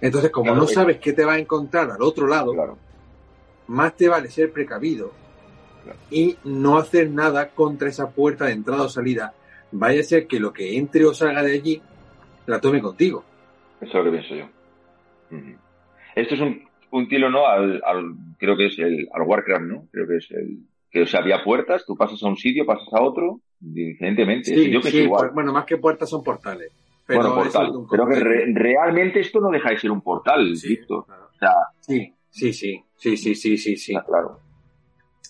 Entonces, 0.00 0.30
como 0.30 0.44
Claro, 0.46 0.58
no 0.60 0.64
es- 0.66 0.74
sabes 0.74 0.98
qué 0.98 1.12
te 1.12 1.24
va 1.24 1.34
a 1.34 1.38
encontrar 1.38 1.90
al 1.90 2.02
otro 2.02 2.26
lado, 2.26 2.52
Claro. 2.52 2.78
más 3.68 3.96
te 3.96 4.08
vale 4.08 4.30
ser 4.30 4.52
precavido 4.52 5.12
Claro. 5.84 5.98
y 6.10 6.36
no 6.44 6.78
hacer 6.78 7.10
nada 7.10 7.48
contra 7.50 7.88
esa 7.88 8.10
puerta 8.10 8.46
de 8.46 8.52
entrada 8.52 8.82
o 8.84 8.88
salida. 8.88 9.34
Vaya 9.72 10.00
a 10.00 10.04
ser 10.04 10.26
que 10.26 10.40
lo 10.40 10.52
que 10.52 10.76
entre 10.76 11.04
o 11.04 11.12
salga 11.14 11.42
de 11.42 11.52
allí 11.52 11.82
la 12.46 12.60
tome 12.60 12.80
contigo. 12.80 13.24
Eso 13.80 13.98
es 13.98 14.04
lo 14.04 14.04
que 14.04 14.18
pienso 14.18 14.34
yo. 14.34 14.44
Esto 16.14 16.34
es 16.34 16.40
un, 16.40 16.62
un 16.90 17.08
tiro, 17.08 17.30
¿no? 17.30 17.46
Al, 17.46 17.82
al- 17.84 18.14
creo 18.38 18.56
que 18.56 18.66
es 18.66 18.78
el, 18.78 19.08
al 19.12 19.22
Warcraft, 19.22 19.64
¿no? 19.64 19.86
Creo 19.92 20.06
que 20.08 20.16
es 20.16 20.30
el, 20.30 20.60
que 20.90 21.02
o 21.02 21.06
sea, 21.06 21.20
había 21.20 21.44
puertas, 21.44 21.84
tú 21.86 21.96
pasas 21.96 22.22
a 22.22 22.28
un 22.28 22.36
sitio, 22.36 22.64
pasas 22.64 22.88
a 22.92 23.02
otro, 23.02 23.40
diferentemente. 23.60 24.54
Sí, 24.54 24.70
yo 24.70 24.80
que 24.80 24.90
sí, 24.90 24.98
igual. 25.02 25.24
pues, 25.26 25.34
bueno, 25.34 25.52
más 25.52 25.64
que 25.66 25.76
puertas 25.76 26.08
son 26.08 26.24
portales. 26.24 26.70
Pero 27.08 27.20
bueno, 27.20 27.34
portal. 27.42 27.66
es 27.68 27.86
Pero 27.90 28.06
que 28.06 28.20
re- 28.20 28.52
realmente 28.54 29.20
esto 29.20 29.40
no 29.40 29.50
deja 29.50 29.70
de 29.70 29.78
ser 29.78 29.90
un 29.90 30.02
portal, 30.02 30.54
Sí, 30.56 30.68
Víctor. 30.68 31.06
claro. 31.06 31.30
O 31.34 31.38
sea, 31.38 31.54
Sí, 31.80 32.14
sí, 32.30 32.52
sí, 32.52 32.84
sí, 32.96 33.16
sí, 33.16 33.34
sí, 33.34 33.56
sí, 33.56 33.76
sí. 33.76 33.94
está 33.94 34.04
claro. 34.06 34.40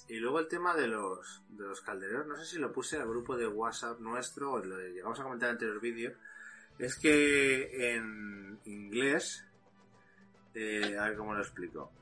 Y 0.09 0.17
luego 0.17 0.41
el 0.41 0.49
tema 0.49 0.75
de 0.75 0.89
los, 0.89 1.43
de 1.51 1.65
los 1.65 1.81
caldereros, 1.83 2.27
no 2.27 2.37
sé 2.37 2.45
si 2.47 2.59
lo 2.59 2.73
puse 2.73 2.97
al 2.97 3.07
grupo 3.09 3.37
de 3.37 3.47
WhatsApp 3.47 4.01
nuestro, 4.01 4.53
o 4.55 4.59
lo 4.59 4.77
llegamos 4.79 5.21
a 5.21 5.23
comentar 5.23 5.49
en 5.51 5.53
anteriores 5.55 5.83
vídeos, 5.83 6.15
es 6.79 6.97
que 6.99 7.95
en 7.95 8.59
inglés, 8.65 9.45
eh, 10.55 10.97
a 10.99 11.05
ver 11.05 11.17
cómo 11.17 11.35
lo 11.35 11.41
explico. 11.41 11.93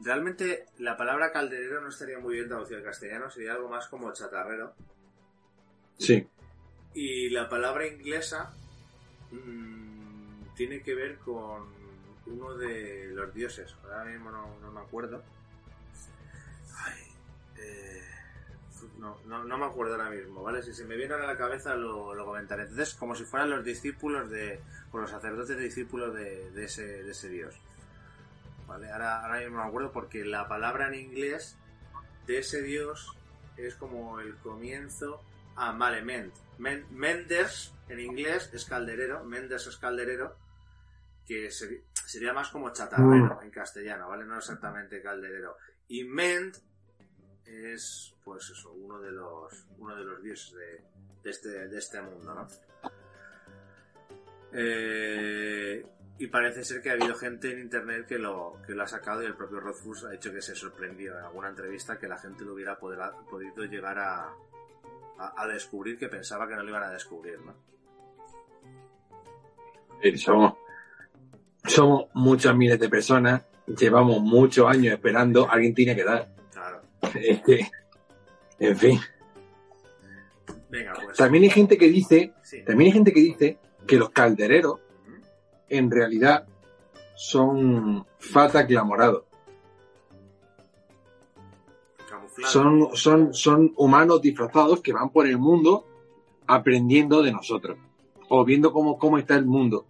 Realmente 0.00 0.66
la 0.78 0.96
palabra 0.96 1.32
calderero 1.32 1.80
no 1.80 1.88
estaría 1.88 2.18
muy 2.18 2.34
bien 2.34 2.48
traducida 2.48 2.78
al 2.78 2.84
castellano, 2.84 3.30
sería 3.30 3.54
algo 3.54 3.68
más 3.68 3.88
como 3.88 4.12
chatarrero. 4.12 4.74
Sí. 5.98 6.26
Y 6.94 7.30
la 7.30 7.48
palabra 7.48 7.86
inglesa 7.86 8.52
mm, 9.34 10.54
tiene 10.54 10.82
que 10.82 10.94
ver 10.94 11.18
con 11.18 11.64
uno 12.26 12.54
de 12.54 13.10
los 13.12 13.34
dioses. 13.34 13.74
Ahora 13.84 14.04
mismo 14.04 14.30
no, 14.30 14.72
me 14.72 14.80
acuerdo. 14.80 15.22
Ay, 16.76 17.02
eh, 17.58 18.02
no, 18.98 19.58
me 19.58 19.66
acuerdo 19.66 19.94
ahora 19.94 20.10
mismo, 20.10 20.42
¿vale? 20.42 20.62
Si 20.62 20.72
se 20.72 20.84
me 20.84 20.96
viene 20.96 21.14
a 21.14 21.18
la 21.18 21.36
cabeza 21.36 21.74
lo, 21.74 22.14
lo 22.14 22.24
comentaré. 22.24 22.62
Entonces, 22.62 22.94
como 22.94 23.14
si 23.14 23.24
fueran 23.24 23.50
los 23.50 23.64
discípulos 23.64 24.30
de. 24.30 24.60
o 24.92 24.98
los 24.98 25.10
sacerdotes 25.10 25.58
discípulos 25.58 26.14
de, 26.14 26.50
de 26.50 26.64
ese, 26.64 27.02
de 27.02 27.10
ese 27.10 27.28
dios. 27.28 27.54
¿Vale? 28.66 28.90
Ahora, 28.90 29.20
ahora 29.24 29.40
mismo 29.40 29.58
me 29.58 29.68
acuerdo 29.68 29.92
porque 29.92 30.24
la 30.24 30.48
palabra 30.48 30.88
en 30.88 30.94
inglés 30.94 31.58
de 32.26 32.38
ese 32.38 32.62
dios 32.62 33.14
es 33.56 33.74
como 33.74 34.20
el 34.20 34.36
comienzo. 34.36 35.20
Ah, 35.56 35.74
vale, 35.78 36.02
Mend. 36.02 36.32
Men- 36.58 36.86
Menders 36.90 37.72
en 37.88 38.00
inglés 38.00 38.50
es 38.52 38.64
calderero, 38.64 39.24
Menders 39.24 39.66
es 39.66 39.76
calderero, 39.76 40.36
que 41.26 41.50
sería 41.50 42.32
más 42.32 42.48
como 42.50 42.72
chatarrero 42.72 43.40
en 43.42 43.50
castellano, 43.50 44.08
¿vale? 44.08 44.24
No 44.24 44.36
exactamente 44.38 45.00
calderero. 45.02 45.56
Y 45.88 46.04
Mend 46.04 46.56
es, 47.46 48.14
pues 48.24 48.50
eso, 48.50 48.72
uno 48.72 49.00
de 49.00 49.12
los, 49.12 49.66
uno 49.78 49.94
de 49.96 50.04
los 50.04 50.22
dioses 50.22 50.54
de, 50.54 50.84
de 51.22 51.30
este, 51.30 51.48
de 51.68 51.78
este 51.78 52.00
mundo, 52.02 52.34
¿no? 52.34 52.48
Eh, 54.52 55.84
y 56.18 56.26
parece 56.28 56.64
ser 56.64 56.80
que 56.80 56.90
ha 56.90 56.92
habido 56.92 57.14
gente 57.16 57.50
en 57.52 57.58
internet 57.58 58.06
que 58.06 58.18
lo, 58.18 58.60
que 58.66 58.72
lo 58.74 58.84
ha 58.84 58.86
sacado 58.86 59.22
y 59.22 59.26
el 59.26 59.34
propio 59.34 59.58
Rothfuss 59.60 60.04
ha 60.04 60.10
dicho 60.10 60.32
que 60.32 60.40
se 60.40 60.54
sorprendió 60.54 61.18
en 61.18 61.24
alguna 61.24 61.48
entrevista 61.48 61.98
que 61.98 62.06
la 62.06 62.18
gente 62.18 62.44
lo 62.44 62.54
hubiera 62.54 62.78
podido 62.78 63.64
llegar 63.64 63.98
a, 63.98 64.32
a, 65.18 65.42
a 65.42 65.46
descubrir 65.46 65.98
que 65.98 66.08
pensaba 66.08 66.46
que 66.48 66.54
no 66.54 66.62
lo 66.62 66.68
iban 66.70 66.82
a 66.82 66.90
descubrir, 66.90 67.40
¿no? 67.40 67.54
Somos, 70.16 70.54
somos 71.64 72.06
muchas 72.14 72.54
miles 72.54 72.78
de 72.78 72.88
personas, 72.88 73.42
llevamos 73.66 74.20
muchos 74.20 74.68
años 74.68 74.92
esperando, 74.92 75.50
alguien 75.50 75.74
tiene 75.74 75.96
que 75.96 76.04
dar. 76.04 76.28
Claro. 76.52 76.82
Es 77.14 77.42
que, 77.42 77.66
en 78.58 78.76
fin. 78.76 79.00
Venga, 80.68 80.92
pues. 81.02 81.16
También 81.16 81.44
hay 81.44 81.50
gente 81.50 81.78
que 81.78 81.88
dice, 81.88 82.34
Sí. 82.42 82.62
también 82.64 82.88
hay 82.88 82.92
gente 82.92 83.12
que 83.12 83.20
dice 83.20 83.58
que 83.86 83.96
los 83.96 84.10
caldereros 84.10 84.80
en 85.68 85.90
realidad 85.90 86.46
son 87.14 88.06
fata 88.18 88.64
glamorados. 88.64 89.24
Son, 92.42 92.88
son, 92.94 93.32
son 93.32 93.72
humanos 93.76 94.20
disfrazados 94.20 94.80
que 94.80 94.92
van 94.92 95.10
por 95.10 95.26
el 95.26 95.38
mundo 95.38 95.86
aprendiendo 96.46 97.22
de 97.22 97.32
nosotros. 97.32 97.78
O 98.28 98.44
viendo 98.44 98.72
cómo, 98.72 98.98
cómo 98.98 99.18
está 99.18 99.36
el 99.36 99.46
mundo. 99.46 99.86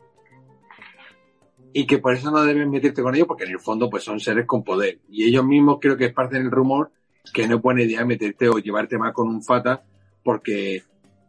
Y 1.73 1.87
que 1.87 1.99
por 1.99 2.15
eso 2.15 2.31
no 2.31 2.43
debes 2.43 2.69
meterte 2.69 3.03
con 3.03 3.15
ellos 3.15 3.27
porque 3.27 3.45
en 3.45 3.51
el 3.51 3.61
fondo 3.61 3.91
pues 3.91 4.05
son 4.05 4.21
seres 4.21 4.47
con 4.47 4.63
poder. 4.63 5.01
Y 5.09 5.25
ellos 5.25 5.45
mismos 5.45 5.79
creo 5.81 5.97
que 5.97 6.07
esparcen 6.07 6.43
el 6.43 6.51
rumor 6.51 6.91
que 7.33 7.49
no 7.49 7.61
pone 7.61 7.85
idea 7.85 8.05
meterte 8.05 8.49
o 8.49 8.59
llevarte 8.59 8.99
mal 8.99 9.13
con 9.13 9.29
un 9.29 9.43
fata 9.43 9.83
porque 10.23 10.83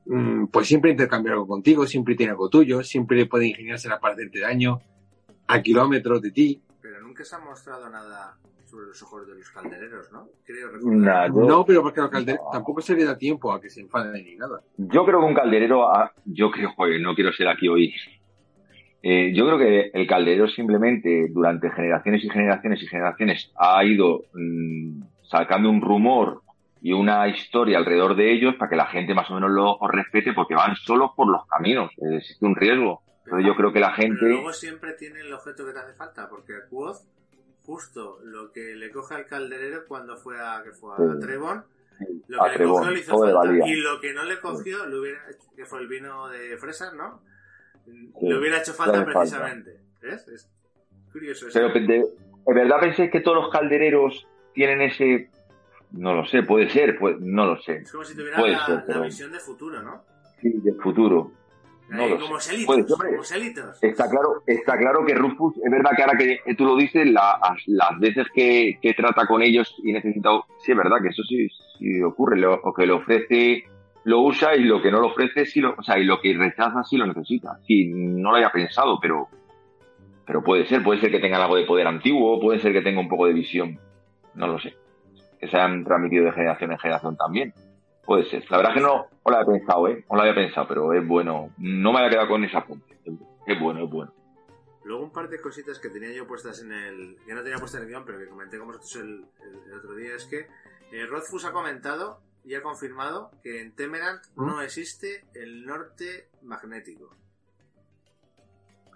mm, 0.06 0.48
pues 0.48 0.68
siempre 0.68 0.92
intercambia 0.92 1.34
algo 1.34 1.48
contigo, 1.48 1.88
siempre 1.88 2.16
tiene 2.16 2.32
algo 2.32 2.50
tuyo, 2.50 2.84
siempre 2.84 3.26
puede 3.26 3.48
ingeniársela 3.48 4.00
para 4.00 4.14
hacerte 4.14 4.40
daño 4.40 4.82
a 5.48 5.62
kilómetros 5.62 6.22
de 6.22 6.32
ti. 6.32 6.62
Pero 6.82 7.02
nunca 7.02 7.24
se 7.24 7.36
ha 7.36 7.40
mostrado 7.40 7.90
nada 7.90 8.38
sobre 8.76 8.88
los 8.88 9.02
ojos 9.04 9.28
de 9.28 9.36
los 9.36 9.50
caldereros, 9.52 10.12
¿no? 10.12 10.28
Creo 10.46 10.70
Nah, 10.84 11.28
yo- 11.28 11.34
No, 11.48 11.66
pero 11.66 11.82
porque 11.82 12.02
los 12.02 12.10
caldereros 12.10 12.46
tampoco 12.52 12.82
se 12.82 12.94
le 12.96 13.06
da 13.06 13.18
tiempo 13.18 13.54
a 13.54 13.62
que 13.62 13.70
se 13.70 13.82
enfaden 13.82 14.24
ni 14.24 14.36
nada. 14.36 14.62
Yo 14.78 15.06
creo 15.06 15.20
que 15.22 15.26
un 15.26 15.34
calderero, 15.34 15.88
ha- 15.90 16.12
yo 16.26 16.52
creo, 16.52 16.72
joder, 16.76 17.00
no 17.02 17.16
quiero 17.16 17.32
ser 17.32 17.48
aquí 17.48 17.68
hoy. 17.70 17.94
Eh, 19.02 19.34
yo 19.36 19.46
creo 19.46 19.58
que 19.60 19.92
el 19.94 20.08
calderero 20.08 20.48
simplemente 20.48 21.28
durante 21.30 21.70
generaciones 21.72 22.24
y 22.24 22.30
generaciones 22.30 22.82
y 22.82 22.88
generaciones 22.88 23.52
ha 23.58 23.84
ido 23.86 24.24
mm, 24.34 25.04
sacando 25.30 25.70
un 25.70 25.80
rumor 25.82 26.42
y 26.82 26.92
una 26.94 27.28
historia 27.28 27.78
alrededor 27.78 28.16
de 28.16 28.32
ellos 28.34 28.56
para 28.56 28.70
que 28.70 28.76
la 28.76 28.88
gente 28.88 29.14
más 29.14 29.30
o 29.32 29.36
menos 29.36 29.52
lo 29.52 29.74
os 29.76 29.92
respete 29.92 30.34
porque 30.34 30.56
van 30.56 30.76
solos 30.76 31.12
por 31.16 31.28
los 31.32 31.46
caminos. 31.48 31.92
Eh, 31.98 32.18
Existe 32.18 32.46
un 32.46 32.56
riesgo. 32.56 33.02
Entonces 33.26 33.48
yo 33.48 33.56
creo 33.56 33.72
que 33.74 33.80
la 33.80 33.94
Pero 33.96 34.08
gente... 34.10 34.26
luego 34.26 34.54
siempre 34.54 34.94
tiene 34.94 35.20
el 35.22 35.34
objeto 35.34 35.66
que 35.66 35.74
te 35.74 35.80
hace 35.80 35.94
falta, 35.94 36.28
porque 36.30 36.54
a 36.54 36.68
Quoth, 36.70 36.98
justo 37.66 38.20
lo 38.24 38.52
que 38.52 38.76
le 38.76 38.92
coge 38.92 39.16
al 39.16 39.26
calderero 39.26 39.86
cuando 39.88 40.18
fue 40.18 40.40
a, 40.40 40.62
que 40.64 40.72
fue 40.72 40.94
a 40.94 40.98
Sí. 40.98 41.20
Trebon, 41.22 41.64
lo 42.28 42.42
a 42.42 42.46
que 42.46 42.52
le 42.52 42.58
Trebón, 42.58 42.78
cogió 42.80 42.92
le 42.94 43.00
hizo 43.00 43.20
falta. 43.20 43.68
Y 43.68 43.76
lo 43.78 44.00
que 44.00 44.14
no 44.14 44.24
le 44.26 44.40
cogió, 44.40 44.86
le 44.86 45.00
hubiera, 45.00 45.22
que 45.56 45.66
fue 45.66 45.80
el 45.82 45.88
vino 45.88 46.28
de 46.30 46.58
fresas, 46.58 46.94
¿no? 46.94 47.22
Le 47.88 48.38
hubiera 48.38 48.60
hecho 48.60 48.74
falta 48.74 49.06
precisamente. 49.06 49.80
¿Ves? 50.02 50.28
Es 50.28 50.50
curioso 51.12 51.48
eso. 51.48 51.60
Pero 51.60 51.74
de, 51.74 51.82
¿de 51.88 52.54
verdad 52.54 52.80
pensáis 52.80 53.12
que 53.12 53.22
todos 53.22 53.38
los 53.44 53.50
caldereros 53.52 54.28
tienen 54.54 54.82
ese... 54.82 55.30
No 55.92 56.14
lo 56.14 56.26
sé, 56.26 56.44
puede 56.44 56.70
ser, 56.70 56.98
pues, 57.00 57.16
no 57.22 57.46
lo 57.46 57.62
sé. 57.62 57.78
Es 57.78 57.92
como 57.92 58.04
si 58.04 58.16
tuviera 58.16 58.38
Puede 58.38 58.52
la, 58.54 58.66
ser, 58.66 58.76
la 58.76 58.86
pero- 58.86 59.02
visión 59.04 59.32
de 59.32 59.40
futuro, 59.40 59.82
¿no? 59.82 60.04
Sí, 60.42 60.52
del 60.62 60.76
futuro. 60.82 61.32
No 61.90 62.08
lo 62.08 62.16
como. 62.20 63.14
Está 63.82 64.10
claro, 64.10 64.44
está 64.48 64.78
claro 64.78 65.06
que 65.06 65.14
Rufus, 65.14 65.56
es 65.64 65.72
verdad 65.72 65.92
que 65.96 66.02
ahora 66.04 66.18
que 66.18 66.56
tú 66.56 66.66
lo 66.66 66.76
dices, 66.76 67.06
la- 67.08 67.40
las 67.68 68.00
veces 68.00 68.26
que, 68.34 68.80
que 68.82 68.94
trata 68.94 69.28
con 69.28 69.42
ellos 69.44 69.74
y 69.84 69.92
necesita, 69.94 70.30
sí 70.60 70.72
es 70.72 70.78
verdad 70.78 70.98
que 71.02 71.10
eso 71.10 71.22
sí, 71.24 71.48
sí 71.78 72.02
ocurre, 72.02 72.38
lo, 72.38 72.60
lo 72.64 72.74
que 72.74 72.88
le 72.88 72.94
ofrece 72.94 73.64
lo 74.06 74.22
usa 74.22 74.56
y 74.56 74.64
lo 74.64 74.82
que 74.82 74.92
no 74.92 75.00
lo 75.00 75.08
ofrece 75.08 75.46
sí 75.46 75.60
lo, 75.62 75.74
o 75.78 75.82
sea, 75.84 75.98
y 76.00 76.04
lo 76.04 76.20
que 76.22 76.34
rechaza 76.38 76.84
sí 76.84 76.96
lo 76.98 77.08
necesita. 77.08 77.58
Sí, 77.66 77.88
no 77.94 78.32
lo 78.32 78.38
haya 78.38 78.52
pensado, 78.52 79.00
pero, 79.02 79.28
pero 80.26 80.44
puede 80.44 80.66
ser, 80.68 80.84
puede 80.84 81.00
ser 81.02 81.10
que 81.12 81.20
tengan 81.20 81.42
algo 81.42 81.56
de 81.56 81.66
poder 81.66 81.88
antiguo, 81.88 82.40
puede 82.40 82.60
ser 82.60 82.72
que 82.74 82.82
tenga 82.82 83.00
un 83.00 83.10
poco 83.10 83.26
de 83.28 83.34
visión, 83.34 83.80
no 84.36 84.48
lo 84.48 84.60
sé. 84.60 84.76
Que 85.40 85.48
se 85.48 85.58
han 85.58 85.84
transmitido 85.84 86.26
de 86.26 86.32
generación 86.34 86.72
en 86.72 86.78
generación 86.80 87.18
también. 87.18 87.54
Puede 88.06 88.30
ser. 88.30 88.44
La 88.52 88.58
verdad 88.58 88.74
es 88.74 88.78
que 88.82 88.84
no, 88.88 88.96
no 89.26 89.32
lo 89.32 89.38
había 89.38 89.46
pensado, 89.54 89.88
¿eh? 89.88 90.06
No 90.10 90.16
lo 90.16 90.22
había 90.22 90.36
pensado, 90.36 90.68
pero 90.68 90.94
es 90.94 91.08
bueno. 91.08 91.52
No 91.58 91.92
me 91.92 92.00
había 92.00 92.12
quedado 92.12 92.28
con 92.28 92.44
ese 92.44 92.56
apunte. 92.58 92.98
Es 93.48 93.60
bueno, 93.60 93.84
es 93.86 93.90
bueno. 93.90 94.14
Luego 94.84 95.04
un 95.06 95.12
par 95.12 95.28
de 95.30 95.42
cositas 95.42 95.80
que 95.80 95.90
tenía 95.90 96.12
yo 96.14 96.28
puestas 96.28 96.62
en 96.62 96.72
el... 96.72 97.18
que 97.26 97.34
no 97.34 97.42
tenía 97.42 97.58
puestas 97.58 97.82
en 97.82 97.88
el 97.88 97.90
guion, 97.90 98.06
pero 98.06 98.20
que 98.20 98.28
comenté 98.28 98.58
con 98.60 98.68
vosotros 98.68 98.96
el, 98.98 99.26
el- 99.44 99.72
el 99.72 99.74
otro 99.80 99.96
día, 99.96 100.16
es 100.16 100.26
que 100.26 100.48
eh, 100.92 101.06
Rothfuss 101.08 101.46
ha 101.46 101.52
comentado 101.52 102.22
y 102.44 102.54
ha 102.54 102.62
confirmado 102.62 103.32
que 103.42 103.62
en 103.62 103.74
Temerant 103.76 104.22
¿Mm? 104.36 104.46
no 104.46 104.62
existe 104.62 105.26
el 105.34 105.66
norte 105.66 106.30
magnético. 106.44 107.16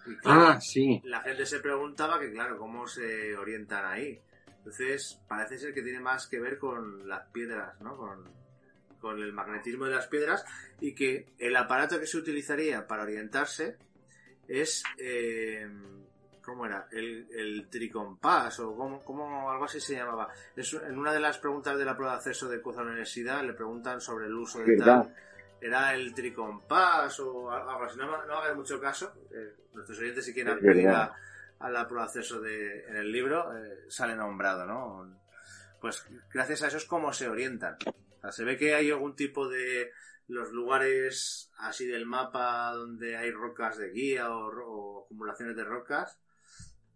Y 0.06 0.16
claro, 0.18 0.42
Ah, 0.50 0.62
sí. 0.62 1.02
la 1.06 1.22
gente 1.22 1.46
se 1.48 1.60
preguntaba 1.60 2.20
que, 2.20 2.32
claro, 2.32 2.58
cómo 2.58 2.88
se 2.88 3.36
orientan 3.36 3.86
ahí. 3.86 4.20
Entonces, 4.60 5.20
parece 5.28 5.58
ser 5.58 5.74
que 5.74 5.82
tiene 5.82 6.00
más 6.00 6.28
que 6.28 6.40
ver 6.40 6.60
con 6.60 7.08
las 7.08 7.28
piedras, 7.32 7.80
¿no? 7.82 7.98
Con, 7.98 8.24
con 9.00 9.22
el 9.22 9.34
magnetismo 9.34 9.86
de 9.86 9.96
las 9.96 10.08
piedras 10.08 10.44
y 10.80 10.94
que 10.94 11.28
el 11.38 11.56
aparato 11.56 12.00
que 12.00 12.08
se 12.08 12.18
utilizaría 12.18 12.86
para 12.88 13.04
orientarse 13.04 13.78
es... 14.48 14.84
eh, 14.98 15.68
¿Cómo 16.42 16.66
era? 16.66 16.88
El, 16.92 17.28
el 17.32 17.68
tricompás 17.70 18.60
o 18.62 18.76
cómo, 18.76 19.04
cómo- 19.04 19.52
algo 19.52 19.66
así 19.66 19.80
se 19.80 19.94
llamaba. 19.96 20.30
Es, 20.56 20.74
en 20.74 20.98
una 20.98 21.14
de 21.14 21.20
las 21.20 21.38
preguntas 21.38 21.78
de 21.78 21.86
la 21.86 21.96
prueba 21.96 22.14
de 22.14 22.18
acceso 22.18 22.50
de 22.50 22.60
Cuza 22.60 22.82
universidad 22.82 23.44
le 23.44 23.54
preguntan 23.54 24.02
sobre 24.02 24.26
el 24.26 24.34
uso 24.34 24.58
de 24.60 24.66
tal. 24.78 25.16
Era 25.62 25.94
el 25.94 26.12
tricompás 26.16 27.20
o 27.20 27.52
algo 27.52 27.84
así. 27.84 27.98
No, 28.00 28.26
no 28.26 28.34
hagáis 28.34 28.56
mucho 28.56 28.82
caso. 28.82 29.14
Eh, 29.32 29.54
nuestros 29.76 30.00
oyentes 30.00 30.26
si 30.26 30.34
quieren 30.34 30.54
acudir 30.54 30.88
a, 30.96 31.14
a 31.60 31.70
la 31.70 31.88
prueba 31.88 32.06
de 32.06 32.08
acceso 32.08 32.42
de, 32.42 32.86
en 32.88 32.96
el 32.96 33.12
libro 33.12 33.56
eh, 33.56 33.86
sale 33.88 34.16
nombrado, 34.16 34.66
¿no? 34.66 35.20
Pues 35.80 36.04
gracias 36.34 36.64
a 36.64 36.68
eso 36.70 36.78
es 36.78 36.86
como 36.86 37.14
se 37.14 37.28
orientan. 37.30 37.78
Se 38.32 38.44
ve 38.44 38.58
que 38.58 38.76
hay 38.76 38.92
algún 38.92 39.16
tipo 39.16 39.48
de 39.48 39.92
los 40.28 40.52
lugares 40.52 41.52
así 41.58 41.88
del 41.88 42.06
mapa 42.06 42.72
donde 42.74 43.18
hay 43.18 43.32
rocas 43.32 43.78
de 43.78 43.90
guía 43.92 44.30
o, 44.32 45.06
acumulaciones 45.06 45.56
de 45.56 45.64
rocas 45.64 46.20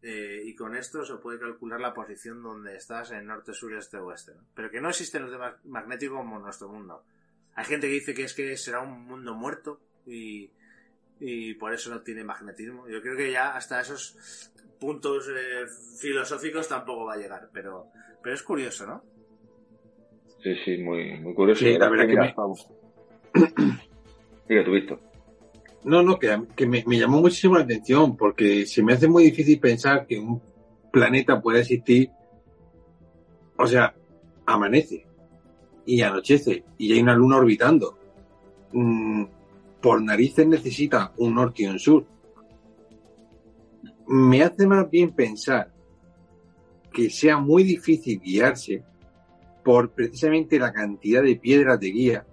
eh, 0.02 0.42
y 0.46 0.54
con 0.54 0.76
esto 0.76 1.04
se 1.04 1.16
puede 1.16 1.40
calcular 1.40 1.80
la 1.80 1.94
posición 1.94 2.44
donde 2.44 2.76
estás 2.76 3.12
en 3.12 3.26
norte, 3.26 3.54
sur, 3.54 3.74
este, 3.74 3.98
oeste. 3.98 4.34
Pero 4.54 4.70
que 4.70 4.82
no 4.82 4.90
existen 4.90 5.24
los 5.24 5.32
demás 5.32 5.56
magnéticos 5.66 6.18
como 6.18 6.36
en 6.38 6.44
nuestro 6.44 6.68
mundo. 6.68 7.04
Hay 7.56 7.66
gente 7.66 7.88
que 7.88 7.94
dice 7.94 8.14
que 8.14 8.24
es 8.24 8.34
que 8.34 8.58
será 8.58 8.82
un 8.82 9.06
mundo 9.06 9.34
muerto 9.34 9.80
y, 10.06 10.52
y 11.20 11.54
por 11.56 11.74
eso 11.74 11.90
no 11.90 12.02
tiene 12.02 12.24
magnetismo. 12.24 12.88
Yo 12.90 13.02
creo 13.02 13.16
que 13.16 13.32
ya 13.32 13.56
hasta 13.56 13.80
esos 13.80 14.52
puntos 14.80 15.30
eh, 15.30 15.66
filosóficos 16.00 16.68
tampoco 16.68 17.06
va 17.06 17.14
a 17.14 17.18
llegar, 17.18 17.50
pero, 17.54 17.88
pero 18.22 18.36
es 18.36 18.44
curioso, 18.44 18.86
¿no? 18.86 19.13
Sí, 20.44 20.56
sí, 20.66 20.78
muy, 20.78 21.18
muy 21.20 21.34
curioso. 21.34 21.64
Sí, 21.64 21.78
la 21.78 21.90
verdad 21.90 22.06
que 22.06 22.12
mira, 22.20 22.36
me-. 23.34 23.78
Sigue 24.48 24.64
tu 24.64 24.72
visto. 24.72 25.00
No, 25.86 26.04
no, 26.04 26.20
que, 26.20 26.38
que 26.56 26.66
me, 26.66 26.84
me 26.86 27.00
llamó 27.00 27.22
muchísimo 27.22 27.56
la 27.56 27.64
atención 27.64 28.18
porque 28.18 28.66
se 28.66 28.84
me 28.84 28.94
hace 28.94 29.08
muy 29.08 29.24
difícil 29.24 29.60
pensar 29.60 30.06
que 30.06 30.20
un 30.20 30.42
planeta 30.92 31.42
pueda 31.42 31.60
existir. 31.60 32.10
O 33.58 33.66
sea, 33.68 33.94
amanece 34.46 35.06
y 35.86 36.02
anochece 36.02 36.64
y 36.78 36.92
hay 36.92 37.02
una 37.02 37.16
luna 37.16 37.38
orbitando. 37.38 37.98
Mm, 38.74 39.24
por 39.82 40.02
narices 40.02 40.48
necesita 40.48 41.14
un 41.18 41.36
norte 41.36 41.64
y 41.64 41.68
un 41.68 41.80
sur. 41.80 42.06
Me 44.08 44.44
hace 44.44 44.68
más 44.68 44.90
bien 44.90 45.12
pensar 45.12 45.72
que 46.92 47.10
sea 47.10 47.38
muy 47.38 47.64
difícil 47.64 48.20
guiarse 48.20 48.84
por 49.64 49.92
precisamente 49.92 50.60
la 50.60 50.72
cantidad 50.74 51.22
de 51.24 51.36
piedras 51.36 51.80
de 51.80 51.88
guía 51.92 52.26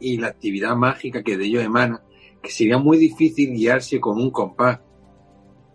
y 0.00 0.16
la 0.18 0.28
actividad 0.28 0.76
mágica 0.76 1.22
que 1.22 1.36
de 1.36 1.44
ello 1.46 1.60
emana 1.60 2.02
que 2.42 2.50
sería 2.50 2.78
muy 2.78 2.96
difícil 2.96 3.52
guiarse 3.52 4.00
con 4.00 4.16
un 4.18 4.30
compás. 4.30 4.80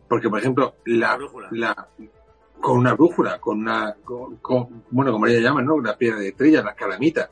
Porque, 0.10 0.30
por 0.30 0.40
ejemplo, 0.40 0.76
La 0.86 1.10
la, 1.12 1.16
brújula. 1.18 1.48
la, 1.52 1.90
con 2.60 2.78
una 2.78 2.94
brújula, 2.94 3.40
con 3.40 3.60
una, 3.60 3.96
con- 4.04 4.38
con- 4.38 4.84
bueno, 4.90 5.12
como 5.12 5.28
ella 5.28 5.40
llaman, 5.42 5.66
¿no? 5.66 5.80
La 5.80 5.96
piedra 5.98 6.18
de 6.20 6.30
estrella, 6.30 6.64
las 6.64 6.74
calamitas. 6.76 7.30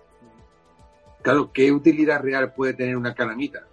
Claro, 1.23 1.51
¿qué 1.53 1.71
utilidad 1.71 2.21
real 2.21 2.53
puede 2.53 2.73
tener 2.73 2.95
una 2.97 3.15
calamita 3.15 3.65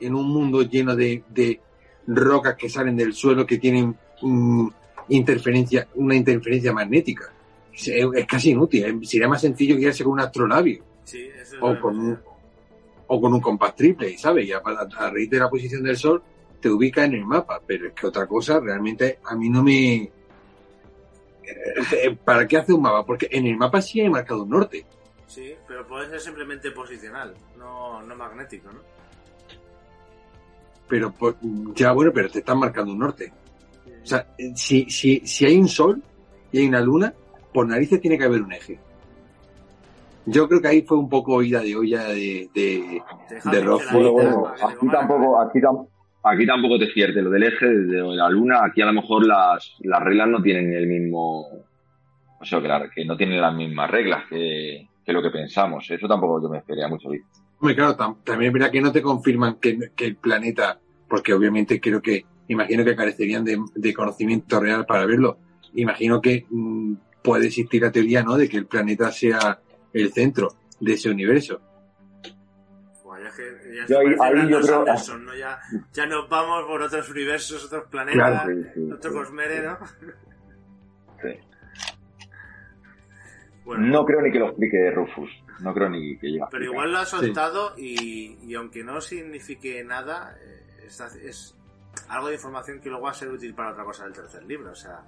en 0.00 0.14
un 0.14 0.28
mundo 0.28 0.62
lleno 0.62 0.94
de, 0.94 1.24
de 1.28 1.60
rocas 2.06 2.54
que 2.56 2.68
salen 2.68 2.96
del 2.96 3.12
suelo 3.14 3.46
que 3.46 3.58
tienen 3.58 3.96
mm, 4.22 4.68
interferencia, 5.08 5.88
una 5.94 6.14
interferencia 6.14 6.72
magnética? 6.72 7.32
Es, 7.86 8.26
casi 8.26 8.50
inútil. 8.50 9.00
Sería 9.06 9.28
más 9.28 9.40
sencillo 9.40 9.76
guiarse 9.76 10.04
con 10.04 10.14
un 10.14 10.20
astrolabio 10.20 10.82
Sí, 11.04 11.28
eso 11.40 11.56
o 11.60 11.78
con 11.80 11.98
un, 11.98 12.18
o 13.08 13.20
con 13.20 13.32
un 13.34 13.40
compás 13.40 13.74
triple, 13.74 14.16
¿sabes? 14.18 14.46
Y 14.46 14.52
a, 14.52 14.58
a- 14.58 14.88
a 15.06 15.10
raíz 15.10 15.28
de 15.30 15.38
la 15.38 15.48
posición 15.50 15.82
del 15.82 15.96
Sol 15.96 16.22
te 16.60 16.68
ubica 16.68 17.04
en 17.04 17.14
el 17.14 17.24
mapa, 17.24 17.60
pero 17.66 17.88
es 17.88 17.94
que 17.94 18.06
otra 18.06 18.26
cosa 18.26 18.60
realmente 18.60 19.18
a 19.24 19.34
mí 19.34 19.48
no 19.48 19.62
me... 19.62 19.94
eh, 20.02 20.10
eh, 22.04 22.16
¿Para 22.24 22.46
qué 22.46 22.58
hace 22.58 22.72
un 22.72 22.82
mapa? 22.82 23.04
Porque 23.04 23.28
en 23.30 23.46
el 23.46 23.56
mapa 23.56 23.80
sí 23.80 24.00
hay 24.00 24.08
marcado 24.10 24.42
un 24.44 24.50
norte. 24.50 24.84
Sí, 25.26 25.54
pero 25.66 25.86
puede 25.86 26.08
ser 26.10 26.20
simplemente 26.20 26.70
posicional, 26.72 27.34
no, 27.56 28.02
no 28.02 28.14
magnético, 28.16 28.70
¿no? 28.72 28.80
Pero 30.88 31.12
por- 31.12 31.36
ya 31.74 31.92
bueno, 31.92 32.10
pero 32.12 32.28
te 32.30 32.40
están 32.40 32.58
marcando 32.58 32.92
un 32.92 32.98
norte. 32.98 33.32
O 34.02 34.06
sea, 34.06 34.26
eh, 34.38 34.52
si, 34.56 34.90
si, 34.90 35.20
si 35.26 35.44
hay 35.46 35.56
un 35.56 35.68
sol 35.68 36.02
y 36.52 36.58
hay 36.58 36.66
una 36.66 36.80
luna, 36.80 37.14
por 37.52 37.66
narices 37.66 38.00
tiene 38.00 38.18
que 38.18 38.24
haber 38.24 38.42
un 38.42 38.52
eje. 38.52 38.78
Yo 40.26 40.48
creo 40.48 40.60
que 40.60 40.68
ahí 40.68 40.82
fue 40.82 40.98
un 40.98 41.08
poco 41.08 41.42
ida 41.42 41.60
de 41.60 41.74
olla 41.74 42.04
de, 42.04 42.48
de, 42.54 43.02
rojo, 43.64 43.84
Bueno, 43.92 44.12
bueno, 44.12 44.46
aquí 44.62 44.86
tampoco, 44.90 45.40
aquí, 45.40 45.58
tam- 45.60 45.88
aquí 46.22 46.46
tampoco 46.46 46.78
te 46.78 46.92
cierte 46.92 47.22
lo 47.22 47.30
del 47.30 47.44
eje 47.44 47.66
de 47.66 48.02
la 48.02 48.28
luna. 48.28 48.60
Aquí 48.64 48.82
a 48.82 48.86
lo 48.86 48.92
mejor 48.92 49.26
las, 49.26 49.74
las 49.80 50.00
reglas 50.02 50.28
no 50.28 50.42
tienen 50.42 50.72
el 50.74 50.86
mismo, 50.86 51.40
o 52.38 52.44
sea, 52.44 52.60
que, 52.60 52.68
la- 52.68 52.90
que 52.90 53.04
no 53.04 53.16
tienen 53.16 53.40
las 53.40 53.54
mismas 53.54 53.90
reglas 53.90 54.24
que, 54.28 54.86
que 55.04 55.12
lo 55.12 55.22
que 55.22 55.30
pensamos. 55.30 55.90
Eso 55.90 56.06
tampoco 56.06 56.42
yo 56.42 56.48
me 56.50 56.58
esperaría 56.58 56.88
mucho. 56.88 57.08
Hombre, 57.58 57.74
claro, 57.74 57.96
tam- 57.96 58.18
también 58.22 58.50
es 58.50 58.52
verdad 58.54 58.70
que 58.70 58.80
no 58.82 58.92
te 58.92 59.02
confirman 59.02 59.56
que, 59.56 59.78
que 59.96 60.04
el 60.04 60.16
planeta, 60.16 60.78
porque 61.08 61.32
obviamente 61.32 61.80
creo 61.80 62.00
que, 62.02 62.24
imagino 62.48 62.84
que 62.84 62.94
carecerían 62.94 63.44
de, 63.44 63.58
de 63.74 63.94
conocimiento 63.94 64.60
real 64.60 64.84
para 64.86 65.06
verlo. 65.06 65.38
Imagino 65.74 66.20
que 66.20 66.46
mm, 66.50 66.94
puede 67.22 67.46
existir 67.46 67.82
la 67.82 67.92
teoría, 67.92 68.22
¿no? 68.22 68.36
De 68.36 68.48
que 68.48 68.56
el 68.56 68.66
planeta 68.66 69.10
sea 69.10 69.60
el 69.92 70.12
centro 70.12 70.54
de 70.80 70.92
ese 70.94 71.10
universo. 71.10 71.60
ya, 73.04 73.30
que, 73.36 73.76
ya, 73.76 73.86
yo 73.86 73.98
ahí, 73.98 74.06
ahí 74.20 74.50
yo 74.50 74.60
creo... 74.60 74.78
Anderson, 74.80 75.24
¿no? 75.24 75.34
ya, 75.34 75.60
ya, 75.92 76.06
nos 76.06 76.28
vamos 76.28 76.66
por 76.66 76.82
otros 76.82 77.10
universos, 77.10 77.64
otros 77.66 77.84
planetas, 77.90 78.44
claro, 78.44 78.54
sí, 78.54 78.68
sí, 78.74 78.92
otro 78.92 79.10
sí. 79.10 79.16
cosmere, 79.16 79.62
¿no? 79.62 79.78
Bueno, 83.64 83.86
no 83.86 84.04
creo 84.04 84.20
ni 84.20 84.32
que 84.32 84.38
lo 84.40 84.46
explique 84.48 84.90
Rufus. 84.90 85.30
No 85.60 85.72
creo 85.72 85.88
ni 85.88 86.18
que 86.18 86.26
llegue. 86.26 86.44
Pero 86.50 86.64
igual 86.64 86.90
lo 86.90 86.98
ha 86.98 87.04
soltado 87.04 87.74
y, 87.76 88.38
y, 88.42 88.54
aunque 88.54 88.82
no 88.82 89.00
signifique 89.00 89.84
nada, 89.84 90.36
eh, 90.42 90.86
es, 90.86 91.00
es, 91.00 91.56
algo 92.08 92.28
de 92.28 92.34
información 92.34 92.80
que 92.80 92.88
luego 92.88 93.04
va 93.04 93.10
a 93.10 93.14
ser 93.14 93.28
útil 93.28 93.54
para 93.54 93.70
otra 93.70 93.84
cosa 93.84 94.04
del 94.04 94.12
tercer 94.12 94.42
libro. 94.44 94.72
O 94.72 94.74
sea, 94.74 95.02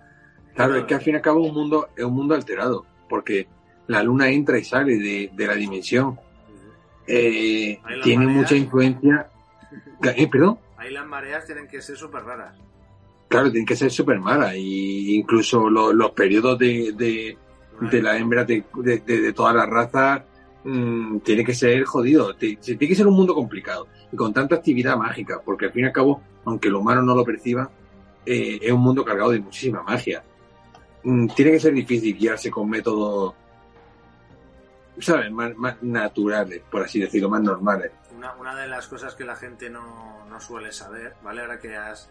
claro, 0.54 0.76
es 0.76 0.84
que 0.84 0.94
al 0.94 1.00
fin 1.00 1.14
y 1.14 1.16
al 1.16 1.22
cabo 1.22 1.40
un 1.44 1.54
mundo, 1.54 1.88
es 1.96 2.04
un 2.04 2.14
mundo 2.14 2.34
alterado, 2.34 2.84
porque 3.08 3.46
la 3.86 4.02
luna 4.02 4.28
entra 4.30 4.58
y 4.58 4.64
sale 4.64 4.96
de, 4.96 5.30
de 5.32 5.46
la 5.46 5.54
dimensión. 5.54 6.18
Eh, 7.06 7.78
tiene 8.02 8.26
mareas, 8.26 8.42
mucha 8.42 8.56
influencia. 8.56 9.30
¿Eh, 10.16 10.28
¿Perdón? 10.28 10.58
Ahí 10.76 10.92
las 10.92 11.06
mareas 11.06 11.44
tienen 11.46 11.68
que 11.68 11.82
ser 11.82 11.96
súper 11.96 12.22
raras. 12.22 12.54
Claro, 13.28 13.50
tienen 13.50 13.66
que 13.66 13.76
ser 13.76 13.90
súper 13.90 14.20
malas. 14.20 14.54
Y 14.56 15.16
incluso 15.16 15.68
los, 15.68 15.94
los 15.94 16.10
periodos 16.12 16.58
de, 16.58 16.92
de, 16.92 17.36
de 17.80 18.02
la 18.02 18.16
hembra 18.16 18.44
de, 18.44 18.64
de, 18.76 18.98
de 18.98 19.32
todas 19.32 19.54
las 19.54 19.68
razas 19.68 20.22
mmm, 20.64 21.18
tiene 21.18 21.44
que 21.44 21.54
ser 21.54 21.84
jodido. 21.84 22.34
Tiene 22.36 22.78
que 22.78 22.94
ser 22.94 23.06
un 23.06 23.14
mundo 23.14 23.34
complicado. 23.34 23.88
Y 24.12 24.16
con 24.16 24.32
tanta 24.32 24.56
actividad 24.56 24.96
mágica. 24.96 25.40
Porque 25.44 25.66
al 25.66 25.72
fin 25.72 25.84
y 25.84 25.86
al 25.86 25.92
cabo, 25.92 26.22
aunque 26.44 26.68
el 26.68 26.74
humano 26.74 27.02
no 27.02 27.14
lo 27.14 27.24
perciba, 27.24 27.70
eh, 28.26 28.58
es 28.60 28.72
un 28.72 28.80
mundo 28.80 29.04
cargado 29.04 29.30
de 29.30 29.40
muchísima 29.40 29.82
magia. 29.82 30.22
Mm, 31.04 31.28
tiene 31.28 31.52
que 31.52 31.60
ser 31.60 31.74
difícil 31.74 32.16
guiarse 32.16 32.50
con 32.50 32.68
métodos 32.70 33.34
¿sabes? 35.00 35.30
Más, 35.30 35.56
más, 35.56 35.82
naturales, 35.82 36.62
por 36.70 36.82
así 36.82 37.00
decirlo, 37.00 37.28
más 37.28 37.42
normales. 37.42 37.92
Una, 38.14 38.34
una 38.36 38.54
de 38.54 38.68
las 38.68 38.86
cosas 38.86 39.14
que 39.14 39.24
la 39.24 39.36
gente 39.36 39.70
no, 39.70 40.24
no, 40.26 40.40
suele 40.40 40.72
saber, 40.72 41.14
¿vale? 41.22 41.40
Ahora 41.40 41.58
que 41.58 41.76
has, 41.76 42.08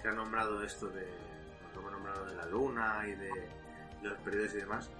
que 0.00 0.08
has 0.08 0.14
nombrado 0.14 0.62
esto 0.62 0.88
de, 0.88 1.06
como 1.74 1.90
nombrado 1.90 2.26
de 2.26 2.34
la 2.34 2.46
luna 2.46 3.02
y 3.06 3.12
de, 3.12 3.28
de, 3.28 4.08
los 4.08 4.18
periodos 4.18 4.54
y 4.54 4.56
demás, 4.56 4.90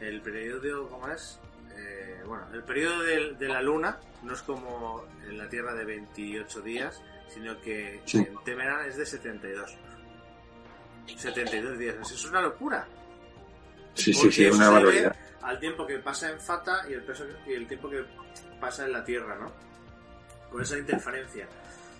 el 0.00 0.20
periodo, 0.22 0.88
¿cómo 0.88 1.08
es? 1.08 1.40
Eh, 1.76 2.22
bueno, 2.26 2.44
el 2.54 2.62
periodo 2.62 3.02
de, 3.02 3.34
de, 3.34 3.48
la 3.48 3.60
luna 3.60 3.98
no 4.22 4.32
es 4.32 4.42
como 4.42 5.04
en 5.28 5.36
la 5.36 5.48
Tierra 5.48 5.74
de 5.74 5.84
28 5.84 6.60
días, 6.62 7.02
sino 7.28 7.60
que 7.60 8.00
sí. 8.06 8.18
en 8.18 8.34
Temeran 8.44 8.86
es 8.86 8.96
de 8.96 9.04
72. 9.04 9.76
72 11.16 11.78
días, 11.78 11.96
eso 12.00 12.14
es 12.14 12.24
una 12.24 12.40
locura. 12.40 12.86
Sí, 13.94 14.12
sí, 14.12 14.30
sí, 14.30 14.44
es 14.44 14.54
una 14.54 14.70
barbaridad 14.70 15.16
al 15.46 15.60
tiempo 15.60 15.86
que 15.86 15.98
pasa 15.98 16.30
en 16.30 16.40
Fata 16.40 16.84
y 16.88 16.94
el, 16.94 17.02
peso, 17.02 17.24
y 17.46 17.52
el 17.52 17.68
tiempo 17.68 17.88
que 17.88 18.04
pasa 18.60 18.84
en 18.84 18.92
la 18.92 19.04
Tierra, 19.04 19.38
¿no? 19.38 19.52
Con 20.50 20.60
esa 20.60 20.76
interferencia. 20.76 21.46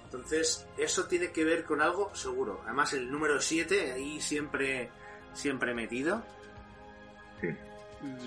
Entonces, 0.05 0.67
eso 0.77 1.05
tiene 1.07 1.31
que 1.31 1.45
ver 1.45 1.65
con 1.65 1.81
algo 1.81 2.13
seguro. 2.15 2.63
Además, 2.65 2.93
el 2.95 3.11
número 3.11 3.41
7, 3.41 3.93
ahí 3.93 4.21
siempre, 4.21 4.91
siempre 5.33 5.75
metido. 5.75 6.25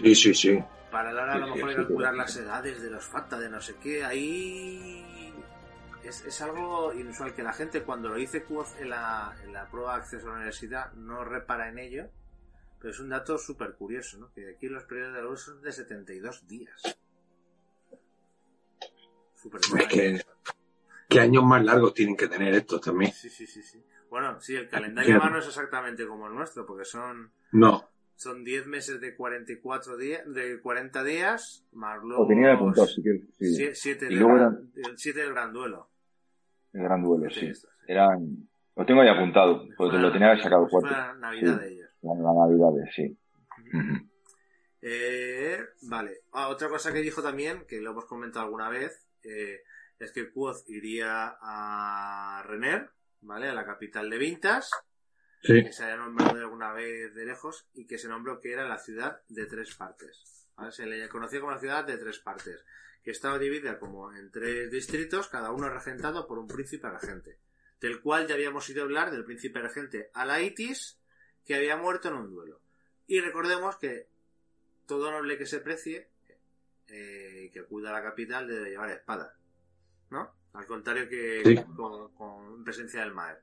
Sí, 0.02 0.16
sí, 0.16 0.34
sí. 0.34 0.64
Para 0.90 1.12
la 1.12 1.24
hora 1.24 1.34
a 1.34 1.38
lo 1.40 1.48
mejor 1.54 1.70
de 1.70 1.76
calcular 1.76 2.16
las 2.16 2.36
edades 2.38 2.82
de 2.82 2.90
los 2.90 3.06
Fata, 3.06 3.38
de 3.38 3.50
no 3.50 3.60
sé 3.60 3.76
qué, 3.82 4.06
ahí 4.06 5.04
es, 6.04 6.26
es, 6.26 6.42
algo 6.42 6.94
inusual 6.94 7.34
que 7.34 7.44
la 7.44 7.54
gente 7.54 7.84
cuando 7.84 8.10
lo 8.10 8.16
dice 8.16 8.46
en 8.80 8.90
la, 8.90 9.36
en 9.44 9.54
la 9.54 9.70
prueba 9.70 9.96
de 9.96 10.02
acceso 10.02 10.28
a 10.28 10.30
la 10.30 10.36
universidad 10.38 10.94
no 10.94 11.24
repara 11.24 11.70
en 11.70 11.80
ello 11.80 12.10
pero 12.80 12.92
es 12.92 13.00
un 13.00 13.10
dato 13.10 13.38
súper 13.38 13.74
curioso, 13.74 14.18
¿no? 14.18 14.32
Que 14.34 14.56
aquí 14.56 14.68
los 14.70 14.84
periodos 14.86 15.16
de 15.16 15.22
luz 15.22 15.42
son 15.42 15.62
de 15.62 15.72
72 15.72 16.48
días. 16.48 16.98
Super 19.36 19.62
es 19.80 19.88
que, 19.88 20.26
¿Qué 21.10 21.20
años 21.20 21.44
más 21.44 21.64
largos 21.64 21.94
tienen 21.94 22.16
que 22.16 22.28
tener 22.28 22.54
estos 22.54 22.82
también? 22.82 23.12
Sí, 23.12 23.30
sí, 23.30 23.46
sí. 23.46 23.62
sí. 23.62 23.84
Bueno, 24.10 24.40
sí, 24.40 24.56
el 24.56 24.70
calendario 24.70 25.18
humano 25.18 25.40
es 25.40 25.48
exactamente 25.48 26.08
como 26.08 26.28
el 26.28 26.34
nuestro, 26.34 26.66
porque 26.66 26.86
son... 26.86 27.32
No. 27.52 27.90
Son 28.20 28.44
10 28.44 28.68
meses 28.68 29.00
de 29.00 29.16
44 29.16 29.96
días, 29.96 30.22
de 30.34 30.60
40 30.60 31.06
días, 31.06 31.66
más 31.72 32.04
luego... 32.04 32.24
Lo 32.24 32.28
tenía 32.28 32.52
apuntado, 32.52 32.86
sí 32.86 33.02
que... 33.02 33.22
Sí. 33.40 33.70
7 33.74 34.08
del, 34.08 34.20
gran, 34.20 34.74
del 34.74 35.30
gran 35.30 35.54
duelo. 35.54 35.90
El 36.74 36.84
gran 36.84 37.02
duelo, 37.02 37.30
sí. 37.30 37.46
Esto, 37.46 37.70
sí. 37.70 37.86
Eran... 37.88 38.50
Lo 38.76 38.86
tengo 38.86 39.00
ahí 39.00 39.08
apuntado, 39.08 39.64
porque 39.78 39.98
lo 40.00 40.12
tenía 40.12 40.38
sacado 40.38 40.68
cuatro. 40.70 40.92
La 40.92 41.14
Navidad 41.14 41.60
sí. 41.60 41.64
de 41.64 41.74
ellos. 41.74 41.90
La, 42.02 42.14
la 42.16 42.34
Navidad, 42.34 42.92
sí. 42.94 43.18
Uh 43.74 43.78
-huh. 43.78 44.10
eh, 44.82 45.60
vale. 45.84 46.24
Ah, 46.34 46.50
otra 46.50 46.68
cosa 46.68 46.92
que 46.92 47.00
dijo 47.00 47.24
también, 47.24 47.66
que 47.70 47.80
lo 47.80 47.92
hemos 47.92 48.04
comentado 48.04 48.44
alguna 48.44 48.68
vez, 48.68 49.08
eh, 49.24 49.62
es 49.98 50.12
que 50.12 50.30
Quoth 50.30 50.68
iría 50.68 51.38
a 51.42 52.44
Renner, 52.46 52.90
¿vale? 53.22 53.48
A 53.48 53.54
la 53.54 53.66
capital 53.66 54.10
de 54.10 54.18
Vintas. 54.18 54.70
Sí. 55.42 55.64
Que 55.64 55.72
se 55.72 55.86
haya 55.86 55.96
nombrado 55.96 56.38
alguna 56.38 56.74
vez 56.74 57.14
de 57.14 57.26
lejos 57.26 57.68
y 57.74 57.86
que 57.86 57.98
se 57.98 58.10
nombró 58.10 58.42
que 58.42 58.52
era 58.52 58.68
la 58.68 58.78
ciudad 58.78 59.22
de 59.30 59.46
tres 59.46 59.74
partes. 59.76 60.48
¿vale? 60.56 60.72
Se 60.72 60.86
le 60.86 61.08
conocía 61.08 61.40
como 61.40 61.52
la 61.52 61.60
ciudad 61.60 61.86
de 61.86 61.98
tres 61.98 62.20
partes, 62.20 62.66
que 63.04 63.12
estaba 63.12 63.40
dividida 63.40 63.80
como 63.80 64.14
en 64.14 64.32
tres 64.32 64.70
distritos, 64.70 65.30
cada 65.30 65.52
uno 65.52 65.70
regentado 65.70 66.28
por 66.28 66.40
un 66.40 66.48
príncipe 66.48 66.90
regente, 66.90 67.40
del 67.80 68.02
cual 68.02 68.28
ya 68.28 68.36
habíamos 68.36 68.70
ido 68.70 68.82
a 68.82 68.86
hablar 68.86 69.12
del 69.12 69.24
príncipe 69.24 69.62
regente 69.62 70.12
Alaitis, 70.14 71.00
que 71.46 71.56
había 71.56 71.78
muerto 71.78 72.10
en 72.10 72.16
un 72.16 72.30
duelo. 72.30 72.62
Y 73.08 73.22
recordemos 73.22 73.78
que 73.78 74.08
todo 74.86 75.12
noble 75.12 75.38
que 75.38 75.46
se 75.46 75.60
precie, 75.62 76.10
eh, 76.88 77.50
que 77.54 77.62
acuda 77.62 77.90
a 77.92 77.94
la 77.94 78.04
capital, 78.04 78.48
debe 78.48 78.72
llevar 78.72 78.90
espada. 78.90 79.36
¿No? 80.10 80.34
Al 80.54 80.66
contrario 80.66 81.08
que 81.08 81.42
sí. 81.46 81.56
con, 81.76 82.14
con, 82.14 82.64
presencia 82.64 83.02
del 83.02 83.14
Maer. 83.14 83.42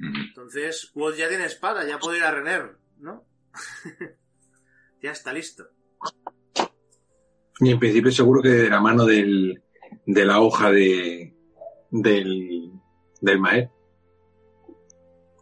Entonces, 0.00 0.90
Quod 0.92 1.14
ya 1.14 1.28
tiene 1.28 1.44
espada, 1.44 1.86
ya 1.86 1.98
puede 1.98 2.18
ir 2.18 2.24
a 2.24 2.30
Renner, 2.30 2.76
¿no? 2.98 3.24
ya 5.02 5.12
está 5.12 5.32
listo. 5.32 5.68
Y 7.60 7.70
en 7.70 7.78
principio 7.78 8.10
seguro 8.10 8.42
que 8.42 8.48
de 8.48 8.68
la 8.68 8.80
mano 8.80 9.04
del, 9.04 9.62
de 10.06 10.24
la 10.24 10.40
hoja 10.40 10.70
de, 10.70 11.34
del, 11.90 12.72
del 13.20 13.40
Maer. 13.40 13.70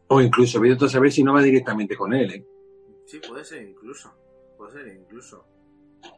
O 0.09 0.21
incluso, 0.21 0.61
vete 0.61 0.85
a 0.85 0.89
saber 0.89 1.11
si 1.11 1.25
no 1.25 1.33
va 1.33 1.43
directamente 1.43 1.97
con 1.97 2.13
él, 2.13 2.31
¿eh? 2.33 2.47
Sí, 3.07 3.19
puede 3.27 3.45
ser 3.45 3.63
incluso. 3.63 4.13
Puede 4.59 4.73
ser 4.73 4.95
incluso. 4.95 5.47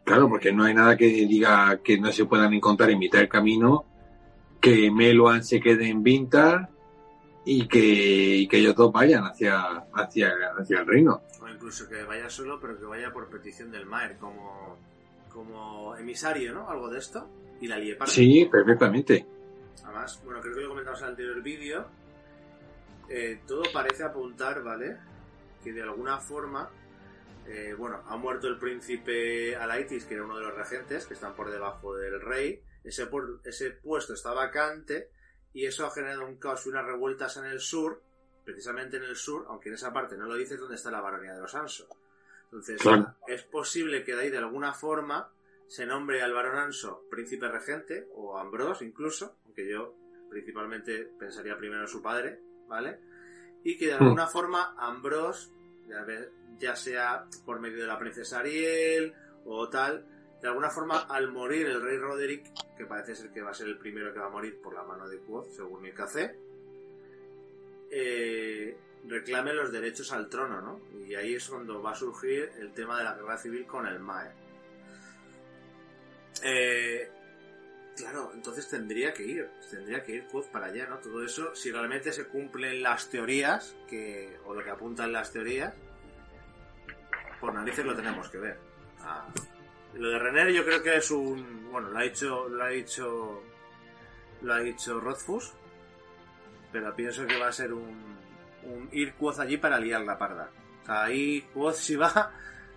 Claro, 0.04 0.28
porque 0.28 0.52
no 0.52 0.64
hay 0.64 0.74
nada 0.74 0.96
que 0.96 1.06
diga 1.06 1.80
que 1.82 1.98
no 1.98 2.10
se 2.10 2.24
puedan 2.24 2.52
encontrar 2.52 2.90
en 2.90 2.98
mitad 2.98 3.20
del 3.20 3.28
camino, 3.28 3.84
que 4.60 4.90
Meloan 4.90 5.44
se 5.44 5.60
quede 5.60 5.88
en 5.88 6.02
Vinta 6.02 6.73
y 7.44 7.68
que, 7.68 7.78
y 7.78 8.48
que 8.48 8.58
ellos 8.58 8.74
dos 8.74 8.92
vayan 8.92 9.24
hacia, 9.24 9.84
hacia, 9.92 10.32
hacia 10.58 10.80
el 10.80 10.86
reino. 10.86 11.22
O 11.40 11.48
incluso 11.48 11.88
que 11.88 12.02
vaya 12.02 12.28
solo, 12.30 12.58
pero 12.60 12.78
que 12.78 12.86
vaya 12.86 13.12
por 13.12 13.28
petición 13.28 13.70
del 13.70 13.86
Maer, 13.86 14.16
como, 14.16 14.78
como 15.28 15.94
emisario, 15.96 16.54
¿no? 16.54 16.68
Algo 16.68 16.88
de 16.88 16.98
esto. 16.98 17.28
Y 17.60 17.68
la 17.68 17.78
lie 17.78 17.96
Sí, 18.06 18.48
perfectamente. 18.50 19.26
Además, 19.84 20.20
bueno, 20.24 20.40
creo 20.40 20.54
que 20.54 20.60
lo 20.62 20.68
comentamos 20.70 21.00
en 21.00 21.04
el 21.04 21.10
anterior 21.10 21.42
vídeo, 21.42 21.86
eh, 23.08 23.40
todo 23.46 23.62
parece 23.72 24.04
apuntar, 24.04 24.62
¿vale? 24.62 24.96
Que 25.62 25.72
de 25.72 25.82
alguna 25.82 26.18
forma, 26.18 26.70
eh, 27.46 27.74
bueno, 27.76 28.02
ha 28.06 28.16
muerto 28.16 28.48
el 28.48 28.58
príncipe 28.58 29.54
Alaitis, 29.56 30.04
que 30.04 30.14
era 30.14 30.24
uno 30.24 30.36
de 30.36 30.44
los 30.44 30.54
regentes, 30.54 31.06
que 31.06 31.14
están 31.14 31.34
por 31.34 31.50
debajo 31.50 31.94
del 31.94 32.20
rey. 32.20 32.60
Ese, 32.82 33.08
ese 33.44 33.70
puesto 33.70 34.14
está 34.14 34.32
vacante 34.32 35.10
y 35.54 35.64
eso 35.64 35.86
ha 35.86 35.90
generado 35.90 36.26
un 36.26 36.36
caos 36.36 36.66
y 36.66 36.68
unas 36.68 36.84
revueltas 36.84 37.36
en 37.36 37.46
el 37.46 37.60
sur, 37.60 38.02
precisamente 38.44 38.96
en 38.98 39.04
el 39.04 39.16
sur, 39.16 39.46
aunque 39.48 39.70
en 39.70 39.76
esa 39.76 39.92
parte 39.92 40.16
no 40.16 40.26
lo 40.26 40.34
dices, 40.34 40.58
donde 40.58 40.74
está 40.74 40.90
la 40.90 41.00
baronía 41.00 41.32
de 41.32 41.40
los 41.40 41.54
Anso. 41.54 41.88
Entonces, 42.46 42.82
claro. 42.82 43.14
es 43.26 43.42
posible 43.44 44.04
que 44.04 44.14
de 44.14 44.22
ahí 44.22 44.30
de 44.30 44.38
alguna 44.38 44.74
forma 44.74 45.32
se 45.66 45.86
nombre 45.86 46.22
al 46.22 46.32
barón 46.32 46.58
Anso 46.58 47.06
príncipe 47.08 47.48
regente, 47.48 48.08
o 48.14 48.36
Ambrose 48.36 48.84
incluso, 48.84 49.38
aunque 49.46 49.68
yo 49.68 49.94
principalmente 50.28 51.04
pensaría 51.18 51.56
primero 51.56 51.82
en 51.82 51.88
su 51.88 52.02
padre, 52.02 52.40
¿vale? 52.66 52.98
Y 53.62 53.78
que 53.78 53.86
de 53.86 53.94
alguna 53.94 54.26
mm. 54.26 54.30
forma 54.30 54.74
Ambrose, 54.76 55.50
ya, 55.86 56.04
ya, 56.58 56.74
sea 56.74 57.26
por 57.46 57.60
medio 57.60 57.78
de 57.78 57.86
la 57.86 57.98
princesa 57.98 58.40
Ariel 58.40 59.14
o 59.44 59.68
tal, 59.68 60.04
de 60.44 60.50
alguna 60.50 60.68
forma 60.68 61.06
al 61.08 61.32
morir 61.32 61.64
el 61.68 61.80
rey 61.80 61.96
Roderick, 61.96 62.44
que 62.76 62.84
parece 62.84 63.14
ser 63.14 63.30
que 63.30 63.40
va 63.40 63.52
a 63.52 63.54
ser 63.54 63.66
el 63.66 63.78
primero 63.78 64.12
que 64.12 64.20
va 64.20 64.26
a 64.26 64.28
morir 64.28 64.60
por 64.60 64.74
la 64.74 64.82
mano 64.82 65.08
de 65.08 65.16
Quoth, 65.20 65.50
según 65.52 65.86
el 65.86 65.94
café, 65.94 66.36
eh, 67.90 68.76
reclame 69.06 69.54
los 69.54 69.72
derechos 69.72 70.12
al 70.12 70.28
trono, 70.28 70.60
¿no? 70.60 70.82
Y 71.02 71.14
ahí 71.14 71.36
es 71.36 71.48
cuando 71.48 71.80
va 71.80 71.92
a 71.92 71.94
surgir 71.94 72.50
el 72.58 72.74
tema 72.74 72.98
de 72.98 73.04
la 73.04 73.14
guerra 73.14 73.38
civil 73.38 73.64
con 73.66 73.86
el 73.86 73.98
Mae. 74.00 74.32
Eh, 76.42 77.10
Claro, 77.96 78.32
entonces 78.34 78.68
tendría 78.68 79.14
que 79.14 79.22
ir, 79.22 79.48
tendría 79.70 80.02
que 80.02 80.16
ir 80.16 80.26
Quoth 80.26 80.48
para 80.48 80.66
allá, 80.66 80.88
¿no? 80.88 80.98
Todo 80.98 81.24
eso, 81.24 81.54
si 81.54 81.70
realmente 81.70 82.12
se 82.12 82.26
cumplen 82.26 82.82
las 82.82 83.08
teorías, 83.08 83.76
que, 83.88 84.36
o 84.44 84.52
lo 84.52 84.64
que 84.64 84.70
apuntan 84.70 85.12
las 85.12 85.32
teorías, 85.32 85.72
por 87.40 87.54
narices 87.54 87.86
lo 87.86 87.94
tenemos 87.94 88.28
que 88.28 88.38
ver. 88.38 88.58
A, 88.98 89.28
Lo 89.96 90.08
de 90.10 90.18
Renner 90.18 90.52
yo 90.52 90.64
creo 90.64 90.82
que 90.82 90.96
es 90.96 91.10
un... 91.10 91.70
Bueno, 91.70 91.90
lo 91.90 91.98
ha 91.98 92.02
dicho... 92.02 92.48
Lo 92.48 92.64
ha 92.64 92.68
dicho... 92.68 93.42
Lo 94.42 94.54
ha 94.54 94.60
dicho 94.60 95.00
Rothfuss. 95.00 95.54
Pero 96.72 96.94
pienso 96.94 97.26
que 97.26 97.38
va 97.38 97.48
a 97.48 97.52
ser 97.52 97.72
un... 97.72 98.16
un 98.64 98.88
ir 98.92 99.14
Quoth 99.14 99.40
allí 99.40 99.56
para 99.56 99.78
liar 99.78 100.02
la 100.02 100.18
parda. 100.18 100.50
O 100.82 100.86
sea, 100.86 101.04
ahí 101.04 101.42
Quoth 101.52 101.74
si 101.74 101.96
va... 101.96 102.32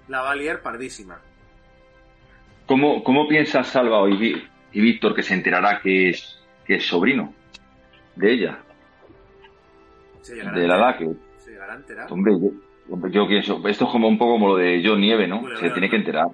La 0.07 0.21
va 0.21 0.31
a 0.31 0.35
liar 0.35 0.61
pardísima. 0.61 1.19
¿Cómo, 2.65 3.03
cómo 3.03 3.27
piensas, 3.27 3.67
Salva, 3.67 4.09
y, 4.09 4.41
y 4.71 4.81
Víctor, 4.81 5.13
que 5.13 5.23
se 5.23 5.33
enterará 5.33 5.81
que 5.81 6.09
es, 6.09 6.39
que 6.65 6.75
es 6.75 6.85
sobrino 6.85 7.33
de 8.15 8.33
ella? 8.33 8.59
Se 10.21 10.35
de 10.35 10.67
la 10.67 10.97
que... 10.97 11.07
se 11.37 11.51
llegará 11.51 11.73
a 11.73 11.75
enterar. 11.77 12.11
Hombre, 12.11 12.33
yo, 12.39 12.51
hombre, 12.93 13.11
yo 13.11 13.27
pienso, 13.27 13.65
esto 13.67 13.85
es 13.85 13.91
como 13.91 14.07
un 14.07 14.17
poco 14.17 14.33
como 14.33 14.49
lo 14.49 14.55
de 14.57 14.81
John 14.83 14.99
Nieve, 14.99 15.27
¿no? 15.27 15.41
Bueno, 15.41 15.55
se 15.55 15.61
bueno, 15.61 15.73
tiene 15.75 15.89
que 15.89 15.95
enterar. 15.95 16.27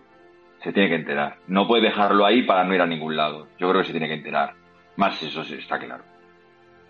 Se 0.64 0.72
tiene 0.72 0.90
que 0.90 0.95
enterar. 0.95 1.38
No 1.48 1.68
puede 1.68 1.84
dejarlo 1.84 2.26
ahí 2.26 2.44
para 2.44 2.64
no 2.64 2.73
ir 2.73 2.81
a 2.81 2.85
ningún 2.88 3.15
lado. 3.18 3.48
Yo 3.60 3.69
creo 3.69 3.81
que 3.81 3.88
se 3.88 3.91
tiene 3.94 4.07
que 4.07 4.14
enterar. 4.15 4.53
Más 4.95 5.22
eso 5.22 5.44
sí, 5.44 5.56
está 5.56 5.77
claro. 5.80 6.03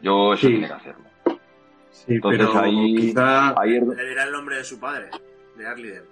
Yo 0.01 0.33
eso 0.33 0.47
Sí. 0.47 0.53
tiene 0.53 0.67
que 0.67 0.73
hacerlo. 0.73 1.03
Sí, 1.91 2.15
Entonces 2.15 2.47
pero 2.47 2.59
ahí, 2.59 2.95
quizá 2.95 3.49
ahí 3.59 3.79
Le 3.79 4.09
dirá 4.09 4.23
el 4.23 4.31
nombre 4.31 4.57
de 4.57 4.63
su 4.63 4.79
padre, 4.79 5.09
de 5.55 5.67
Arliden. 5.67 6.03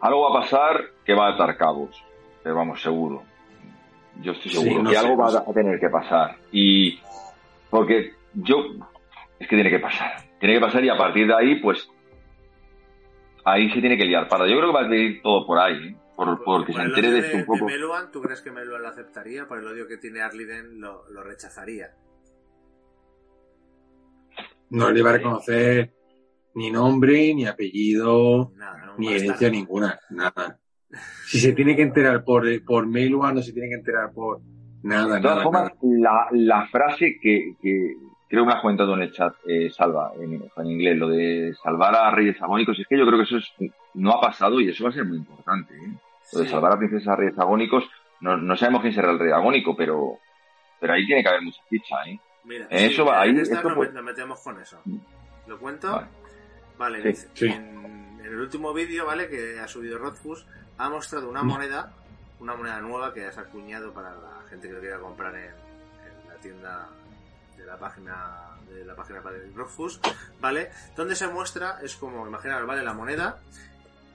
algo 0.00 0.30
va 0.30 0.38
a 0.38 0.42
pasar 0.42 0.80
que 1.04 1.14
va 1.14 1.28
a 1.28 1.34
atar 1.34 1.56
cabos. 1.56 2.02
Pero 2.42 2.56
vamos, 2.56 2.80
seguro. 2.82 3.22
Yo 4.20 4.32
estoy 4.32 4.50
Sí, 4.50 4.58
seguro 4.62 4.82
no 4.84 4.90
que 4.90 4.96
sé, 4.96 5.02
algo 5.06 5.16
no 5.16 5.22
va 5.22 5.30
sé. 5.30 5.50
a 5.50 5.54
tener 5.54 5.78
que 5.80 5.88
pasar. 5.88 6.36
Y 6.50 6.98
porque 7.70 8.12
yo 8.34 8.56
es 9.38 9.48
que 9.48 9.56
tiene 9.56 9.70
que 9.70 9.78
pasar. 9.78 10.16
Tiene 10.40 10.54
que 10.56 10.60
pasar 10.60 10.84
y 10.84 10.88
a 10.88 10.96
partir 10.96 11.26
de 11.26 11.34
ahí, 11.34 11.54
pues 11.56 11.88
ahí 13.44 13.70
se 13.70 13.80
tiene 13.80 13.96
que 13.96 14.04
liar 14.04 14.28
para. 14.28 14.46
Yo 14.48 14.56
creo 14.58 14.72
que 14.72 14.78
va 14.78 14.86
a 14.88 14.94
ir 14.96 15.22
todo 15.22 15.46
por 15.46 15.58
ahí, 15.58 15.88
¿eh? 15.88 15.96
por, 16.16 16.42
porque 16.44 16.72
se 16.72 16.82
entere 16.82 17.10
de 17.10 17.18
esto 17.20 17.36
un 17.38 17.44
poco. 17.46 17.64
Meluan, 17.66 18.10
¿tú 18.10 18.20
crees 18.20 18.40
que 18.42 18.50
Meluan 18.50 18.82
lo 18.82 18.88
aceptaría? 18.88 19.46
Por 19.46 19.58
el 19.58 19.66
odio 19.66 19.86
que 19.88 19.96
tiene 19.96 20.20
Arliden 20.22 20.80
lo, 20.80 21.08
lo 21.10 21.22
rechazaría. 21.22 21.90
no 24.70 24.90
le 24.90 25.02
va 25.02 25.10
a 25.10 25.12
reconocer 25.14 25.92
ni 26.54 26.70
nombre, 26.70 27.34
ni 27.34 27.46
apellido, 27.46 28.52
Nada, 28.56 28.86
¿no? 28.86 28.94
ni 28.98 29.08
herencia 29.12 29.50
ninguna, 29.50 29.98
nada. 30.10 30.58
Si 31.26 31.38
se 31.40 31.52
tiene 31.52 31.74
que 31.76 31.82
enterar 31.82 32.24
por, 32.24 32.44
por 32.64 32.86
Melua, 32.86 33.32
no 33.32 33.42
se 33.42 33.52
tiene 33.52 33.68
que 33.68 33.74
enterar 33.76 34.12
por 34.12 34.40
nada, 34.82 35.16
De 35.16 35.20
todas 35.22 35.36
nada, 35.36 35.42
formas, 35.44 35.72
nada. 35.82 36.28
la, 36.32 36.58
la 36.60 36.66
frase 36.68 37.18
que, 37.20 37.54
que 37.62 37.94
creo 38.32 38.44
que 38.44 38.48
me 38.48 38.54
has 38.54 38.60
comentado 38.62 38.94
en 38.94 39.02
el 39.02 39.12
chat, 39.12 39.34
eh, 39.46 39.70
Salva, 39.70 40.12
en, 40.18 40.42
en 40.56 40.66
inglés, 40.66 40.96
lo 40.96 41.08
de 41.08 41.54
salvar 41.62 41.94
a 41.94 42.10
reyes 42.10 42.40
agónicos, 42.42 42.78
es 42.78 42.86
que 42.88 42.96
yo 42.98 43.04
creo 43.06 43.18
que 43.18 43.24
eso 43.24 43.36
es, 43.36 43.52
no 43.94 44.12
ha 44.12 44.20
pasado 44.20 44.58
y 44.60 44.68
eso 44.70 44.84
va 44.84 44.90
a 44.90 44.94
ser 44.94 45.04
muy 45.04 45.18
importante. 45.18 45.74
¿eh? 45.74 45.92
Lo 46.32 46.38
de 46.40 46.46
Sí. 46.46 46.50
salvar 46.50 46.72
a 46.72 46.78
princesas 46.78 47.08
a 47.08 47.16
reyes 47.16 47.38
agónicos, 47.38 47.84
no, 48.20 48.36
no 48.38 48.56
sabemos 48.56 48.80
quién 48.80 48.94
será 48.94 49.10
el 49.10 49.18
rey 49.18 49.30
agónico, 49.32 49.76
pero, 49.76 50.18
pero 50.80 50.94
ahí 50.94 51.04
tiene 51.06 51.22
que 51.22 51.28
haber 51.28 51.42
mucha 51.42 51.62
ficha. 51.68 51.96
¿eh? 52.06 52.18
Mira, 52.44 52.64
Eh, 52.70 52.86
eso 52.86 53.04
va, 53.04 53.24
en 53.26 53.36
ahí, 53.36 53.42
esto 53.42 53.62
nos, 53.62 53.74
pues- 53.74 53.90
met- 53.90 53.92
nos 53.94 54.04
metemos 54.04 54.40
con 54.40 54.60
eso. 54.60 54.80
¿Lo 55.46 55.58
cuento? 55.58 55.92
Vale. 55.92 56.06
Vale, 56.78 57.02
Sí, 57.02 57.08
dice, 57.08 57.28
sí. 57.34 57.46
En, 57.48 58.18
en 58.18 58.26
el 58.26 58.40
último 58.40 58.72
vídeo, 58.72 59.04
¿vale? 59.06 59.28
Que 59.28 59.60
ha 59.60 59.68
subido 59.68 59.98
Rothfuss, 59.98 60.46
ha 60.78 60.88
mostrado 60.88 61.28
una 61.28 61.42
Mm. 61.42 61.46
moneda, 61.48 61.92
una 62.40 62.54
moneda 62.56 62.80
nueva 62.80 63.12
que 63.12 63.30
se 63.30 63.38
ha 63.38 63.42
acuñado 63.42 63.92
para 63.92 64.10
la 64.14 64.42
gente 64.48 64.68
que 64.68 64.74
lo 64.74 64.80
quiera 64.80 64.98
comprar 64.98 65.34
en, 65.36 65.42
en 65.50 66.28
la 66.28 66.34
tienda 66.40 66.88
de 67.62 67.66
la 67.66 67.78
página 67.78 68.48
de 68.68 68.84
la 68.84 68.96
página 68.96 69.22
Rothfuss, 69.54 70.00
¿vale? 70.40 70.70
Donde 70.96 71.14
se 71.14 71.28
muestra, 71.28 71.78
es 71.82 71.94
como, 71.96 72.26
imaginaros, 72.26 72.66
¿vale? 72.66 72.82
La 72.82 72.94
moneda 72.94 73.40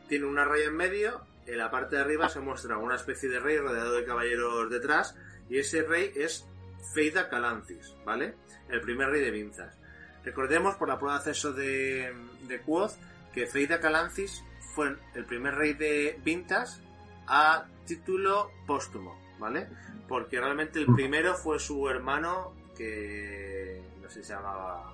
tiene 0.07 0.25
una 0.25 0.45
raya 0.45 0.65
en 0.65 0.75
medio, 0.75 1.21
en 1.45 1.57
la 1.57 1.71
parte 1.71 1.95
de 1.95 2.01
arriba 2.01 2.29
se 2.29 2.39
muestra 2.39 2.77
una 2.77 2.95
especie 2.95 3.29
de 3.29 3.39
rey 3.39 3.57
rodeado 3.57 3.93
de 3.93 4.05
caballeros 4.05 4.69
detrás, 4.69 5.15
y 5.49 5.59
ese 5.59 5.83
rey 5.83 6.11
es 6.15 6.45
Feida 6.93 7.29
Calancis, 7.29 7.93
¿vale? 8.05 8.35
El 8.69 8.81
primer 8.81 9.09
rey 9.09 9.21
de 9.21 9.31
Vinzas. 9.31 9.77
Recordemos 10.25 10.75
por 10.75 10.89
la 10.89 10.97
prueba 10.97 11.13
de 11.13 11.19
acceso 11.19 11.53
de, 11.53 12.13
de 12.41 12.61
Quoth 12.61 12.93
que 13.33 13.47
Feida 13.47 13.79
Calancis 13.79 14.43
fue 14.75 14.95
el 15.15 15.25
primer 15.25 15.55
rey 15.55 15.73
de 15.73 16.19
Vintas 16.23 16.81
a 17.27 17.65
título 17.85 18.51
póstumo, 18.65 19.17
¿vale? 19.39 19.67
Porque 20.07 20.39
realmente 20.39 20.79
el 20.79 20.87
primero 20.87 21.35
fue 21.35 21.59
su 21.59 21.87
hermano 21.89 22.53
que 22.77 23.81
no 24.01 24.09
sé 24.09 24.21
si 24.21 24.27
se 24.27 24.33
llamaba 24.33 24.93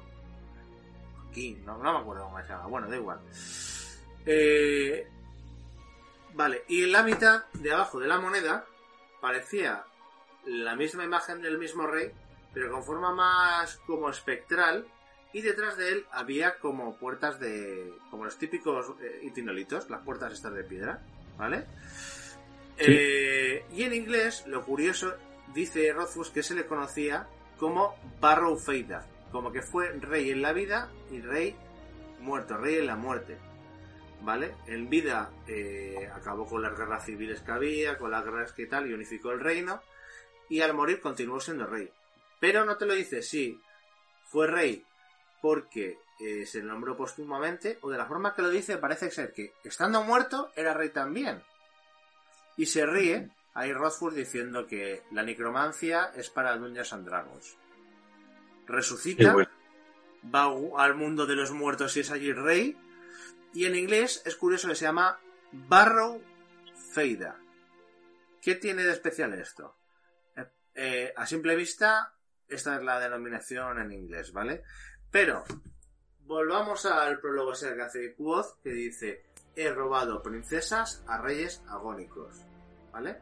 Joaquín, 1.16 1.66
no, 1.66 1.78
no 1.78 1.94
me 1.94 2.00
acuerdo 2.00 2.24
cómo 2.26 2.42
se 2.42 2.50
llama, 2.50 2.68
bueno, 2.68 2.90
da 2.90 2.96
igual. 2.96 3.20
Eh, 4.26 5.08
vale, 6.34 6.64
y 6.68 6.84
en 6.84 6.92
la 6.92 7.04
mitad 7.04 7.46
de 7.54 7.74
abajo 7.74 8.00
de 8.00 8.08
la 8.08 8.20
moneda 8.20 8.66
parecía 9.22 9.86
la 10.46 10.76
misma 10.76 11.04
imagen 11.04 11.42
del 11.42 11.58
mismo 11.58 11.88
rey, 11.88 12.12
pero 12.54 12.72
con 12.72 12.84
forma 12.84 13.14
más 13.14 13.78
como 13.86 14.10
espectral, 14.10 14.88
y 15.34 15.42
detrás 15.42 15.78
de 15.78 15.90
él 15.90 16.06
había 16.12 16.60
como 16.60 16.96
puertas 16.98 17.40
de. 17.40 17.92
como 18.12 18.26
los 18.26 18.38
típicos 18.38 18.94
eh, 19.02 19.22
itinolitos, 19.24 19.90
las 19.90 20.02
puertas 20.02 20.32
estas 20.34 20.54
de 20.54 20.64
piedra, 20.64 21.02
¿vale? 21.38 21.66
Eh, 22.78 23.66
y 23.72 23.84
en 23.84 23.94
inglés, 23.94 24.46
lo 24.48 24.64
curioso, 24.64 25.14
dice 25.54 25.92
Rothfuss 25.92 26.30
que 26.30 26.44
se 26.44 26.54
le 26.54 26.66
conocía 26.66 27.28
como 27.58 27.96
Barrow 28.20 28.58
Feida, 28.58 29.06
como 29.32 29.52
que 29.52 29.62
fue 29.62 29.92
rey 30.00 30.32
en 30.32 30.42
la 30.42 30.54
vida 30.54 30.92
y 31.12 31.22
rey 31.22 31.56
muerto, 32.20 32.58
rey 32.58 32.78
en 32.78 32.88
la 32.88 32.96
muerte. 32.96 33.38
¿Vale? 34.22 34.56
En 34.68 34.90
vida 34.90 35.32
eh, 35.48 36.10
acabó 36.14 36.46
con 36.46 36.62
las 36.62 36.78
guerras 36.78 37.06
civiles 37.06 37.42
que 37.42 37.52
había, 37.52 37.98
con 37.98 38.10
las 38.10 38.24
guerras 38.24 38.54
que 38.54 38.68
tal, 38.68 38.90
y 38.90 38.94
unificó 38.94 39.32
el 39.32 39.42
reino. 39.42 39.82
Y 40.50 40.62
al 40.62 40.74
morir 40.74 41.02
continuó 41.02 41.42
siendo 41.42 41.66
rey. 41.66 41.90
Pero 42.40 42.64
no 42.64 42.78
te 42.78 42.86
lo 42.86 42.94
dice 42.94 43.22
si 43.22 43.60
fue 44.26 44.48
rey 44.48 44.86
porque 45.42 45.98
eh, 46.22 46.46
se 46.46 46.64
nombró 46.64 46.96
póstumamente, 46.96 47.80
o 47.82 47.90
de 47.90 47.98
la 47.98 48.06
forma 48.06 48.34
que 48.34 48.42
lo 48.42 48.50
dice, 48.50 48.78
parece 48.78 49.12
ser 49.12 49.34
que 49.34 49.54
estando 49.66 50.04
muerto 50.04 50.52
era 50.56 50.74
rey 50.74 50.90
también. 50.90 51.44
Y 52.56 52.68
se 52.68 52.86
ríe 52.86 53.30
ahí 53.54 53.74
Rothfuss 53.74 54.16
diciendo 54.16 54.68
que 54.68 55.04
la 55.12 55.24
necromancia 55.24 56.12
es 56.16 56.30
para 56.30 56.58
Dungeons 56.58 56.94
and 56.94 57.08
Dragons. 57.08 57.58
Resucita, 58.66 59.34
bueno. 59.34 59.52
va 60.34 60.84
al 60.84 60.96
mundo 60.96 61.26
de 61.26 61.36
los 61.36 61.52
muertos 61.52 61.96
y 61.98 62.02
es 62.02 62.12
allí 62.12 62.34
rey. 62.34 62.78
Y 63.54 63.66
en 63.66 63.76
inglés 63.76 64.24
es 64.26 64.36
curioso 64.36 64.68
que 64.68 64.76
se 64.76 64.86
llama 64.86 65.20
Barrow 65.52 66.22
Feida. 66.94 67.40
¿Qué 68.42 68.56
tiene 68.56 68.84
de 68.84 68.92
especial 68.92 69.34
esto? 69.34 69.76
Eh, 70.36 70.46
eh, 70.76 71.14
a 71.16 71.26
simple 71.26 71.56
vista, 71.56 72.14
esta 72.48 72.76
es 72.78 72.84
la 72.84 73.00
denominación 73.00 73.80
en 73.80 73.92
inglés, 73.92 74.34
¿vale? 74.34 74.64
Pero, 75.12 75.44
volvamos 76.22 76.86
al 76.86 77.20
prólogo 77.20 77.54
ese 77.54 77.76
que 77.76 77.82
hace 77.82 78.16
Quoth, 78.16 78.62
que 78.64 78.72
dice, 78.72 79.26
he 79.56 79.72
robado 79.72 80.24
princesas 80.24 81.04
a 81.08 81.22
reyes 81.22 81.64
agónicos, 81.68 82.42
¿vale? 82.92 83.22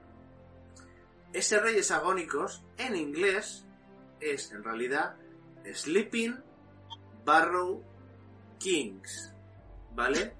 Ese 1.33 1.59
reyes 1.59 1.91
agónicos, 1.91 2.63
en 2.77 2.95
inglés, 2.95 3.65
es 4.19 4.51
en 4.51 4.63
realidad 4.63 5.15
Sleeping 5.73 6.37
Barrow 7.23 7.83
Kings, 8.59 9.33
¿vale? 9.93 10.33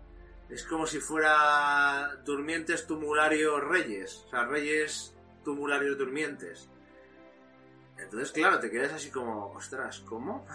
Es 0.50 0.64
como 0.66 0.86
si 0.86 1.00
fuera 1.00 2.16
durmientes 2.26 2.86
tumularios 2.86 3.64
reyes, 3.64 4.26
o 4.28 4.30
sea, 4.30 4.46
reyes 4.46 5.16
tumularios 5.46 5.98
durmientes. 5.98 6.70
Entonces, 7.98 8.32
claro, 8.32 8.60
te 8.60 8.70
quedas 8.70 8.94
así 8.94 9.10
como, 9.10 9.54
ostras, 9.54 10.00
¿cómo? 10.02 10.46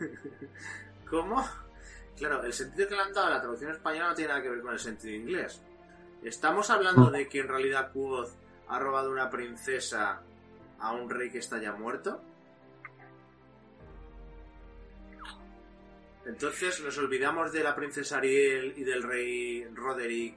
¿Cómo? 1.08 1.46
Claro, 2.16 2.42
el 2.44 2.52
sentido 2.52 2.88
que 2.88 2.94
le 2.96 3.02
han 3.02 3.12
dado 3.12 3.28
a 3.28 3.30
la 3.30 3.40
traducción 3.40 3.72
española 3.72 4.08
no 4.08 4.14
tiene 4.14 4.28
nada 4.28 4.42
que 4.42 4.50
ver 4.50 4.60
con 4.60 4.72
el 4.72 4.78
sentido 4.78 5.14
inglés. 5.14 5.62
¿Estamos 6.22 6.70
hablando 6.70 7.10
de 7.10 7.28
que 7.28 7.40
en 7.40 7.48
realidad 7.48 7.92
Quoth 7.92 8.32
ha 8.68 8.78
robado 8.78 9.10
una 9.10 9.30
princesa 9.30 10.22
a 10.78 10.92
un 10.92 11.08
rey 11.10 11.30
que 11.30 11.38
está 11.38 11.58
ya 11.60 11.72
muerto? 11.72 12.20
Entonces 16.26 16.80
nos 16.82 16.96
olvidamos 16.98 17.52
de 17.52 17.62
la 17.62 17.74
princesa 17.76 18.18
Ariel 18.18 18.72
y 18.76 18.84
del 18.84 19.02
rey 19.02 19.64
Roderick 19.74 20.36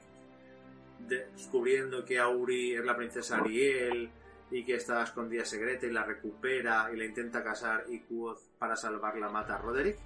de- 1.08 1.26
descubriendo 1.34 2.04
que 2.04 2.18
Auri 2.18 2.74
es 2.74 2.84
la 2.84 2.96
princesa 2.96 3.38
Ariel 3.38 4.10
y 4.50 4.64
que 4.64 4.74
está 4.74 5.02
escondida 5.02 5.44
secreta 5.46 5.86
y 5.86 5.90
la 5.90 6.04
recupera 6.04 6.90
y 6.92 6.96
la 6.96 7.04
intenta 7.06 7.42
casar 7.42 7.84
y 7.88 8.00
Quoth 8.00 8.40
para 8.58 8.76
salvarla 8.76 9.30
mata 9.30 9.54
a 9.54 9.58
Roderick. 9.58 9.96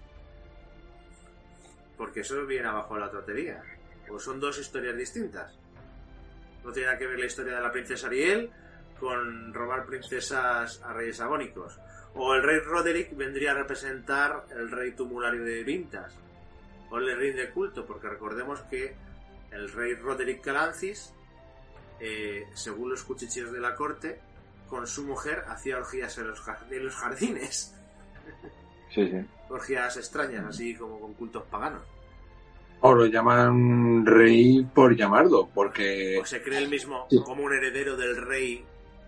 Porque 1.96 2.20
eso 2.20 2.46
viene 2.46 2.68
abajo 2.68 2.94
de 2.94 3.00
la 3.00 3.10
trotería. 3.10 3.62
O 4.08 4.18
son 4.18 4.38
dos 4.40 4.58
historias 4.58 4.96
distintas. 4.96 5.58
No 6.64 6.72
tiene 6.72 6.86
nada 6.86 6.98
que 6.98 7.06
ver 7.06 7.18
la 7.18 7.26
historia 7.26 7.56
de 7.56 7.60
la 7.60 7.72
princesa 7.72 8.06
Ariel 8.06 8.50
con 8.98 9.52
robar 9.52 9.84
princesas 9.86 10.80
a 10.82 10.92
reyes 10.92 11.20
agónicos. 11.20 11.78
O 12.14 12.34
el 12.34 12.42
rey 12.42 12.60
Roderick 12.60 13.16
vendría 13.16 13.52
a 13.52 13.54
representar 13.54 14.46
el 14.50 14.70
rey 14.70 14.92
tumulario 14.92 15.44
de 15.44 15.64
Vintas. 15.64 16.14
O 16.90 16.98
el 16.98 17.16
rey 17.16 17.32
de 17.32 17.50
culto, 17.50 17.86
porque 17.86 18.08
recordemos 18.08 18.60
que 18.62 18.94
el 19.50 19.72
rey 19.72 19.94
Roderick 19.94 20.42
Calancis 20.42 21.12
eh, 22.04 22.48
según 22.54 22.90
los 22.90 23.04
cuchicheos 23.04 23.52
de 23.52 23.60
la 23.60 23.76
corte, 23.76 24.18
con 24.68 24.88
su 24.88 25.04
mujer 25.04 25.44
hacía 25.46 25.78
orgías 25.78 26.18
en 26.18 26.26
los, 26.26 26.40
jardines. 26.40 27.72
Sí, 28.92 29.08
sí. 29.08 29.24
Orgías 29.48 29.96
extrañas, 29.96 30.46
así 30.46 30.74
como 30.74 30.98
con 30.98 31.14
cultos 31.14 31.44
paganos. 31.44 31.82
O 32.82 32.92
lo 32.94 33.06
llaman 33.06 34.04
rey 34.04 34.64
por 34.74 34.96
llamarlo, 34.96 35.48
porque... 35.54 36.18
O 36.20 36.26
se 36.26 36.42
cree 36.42 36.58
el 36.58 36.68
mismo 36.68 37.06
como 37.24 37.44
un 37.44 37.52
heredero 37.52 37.96
del 37.96 38.16
rey 38.16 38.64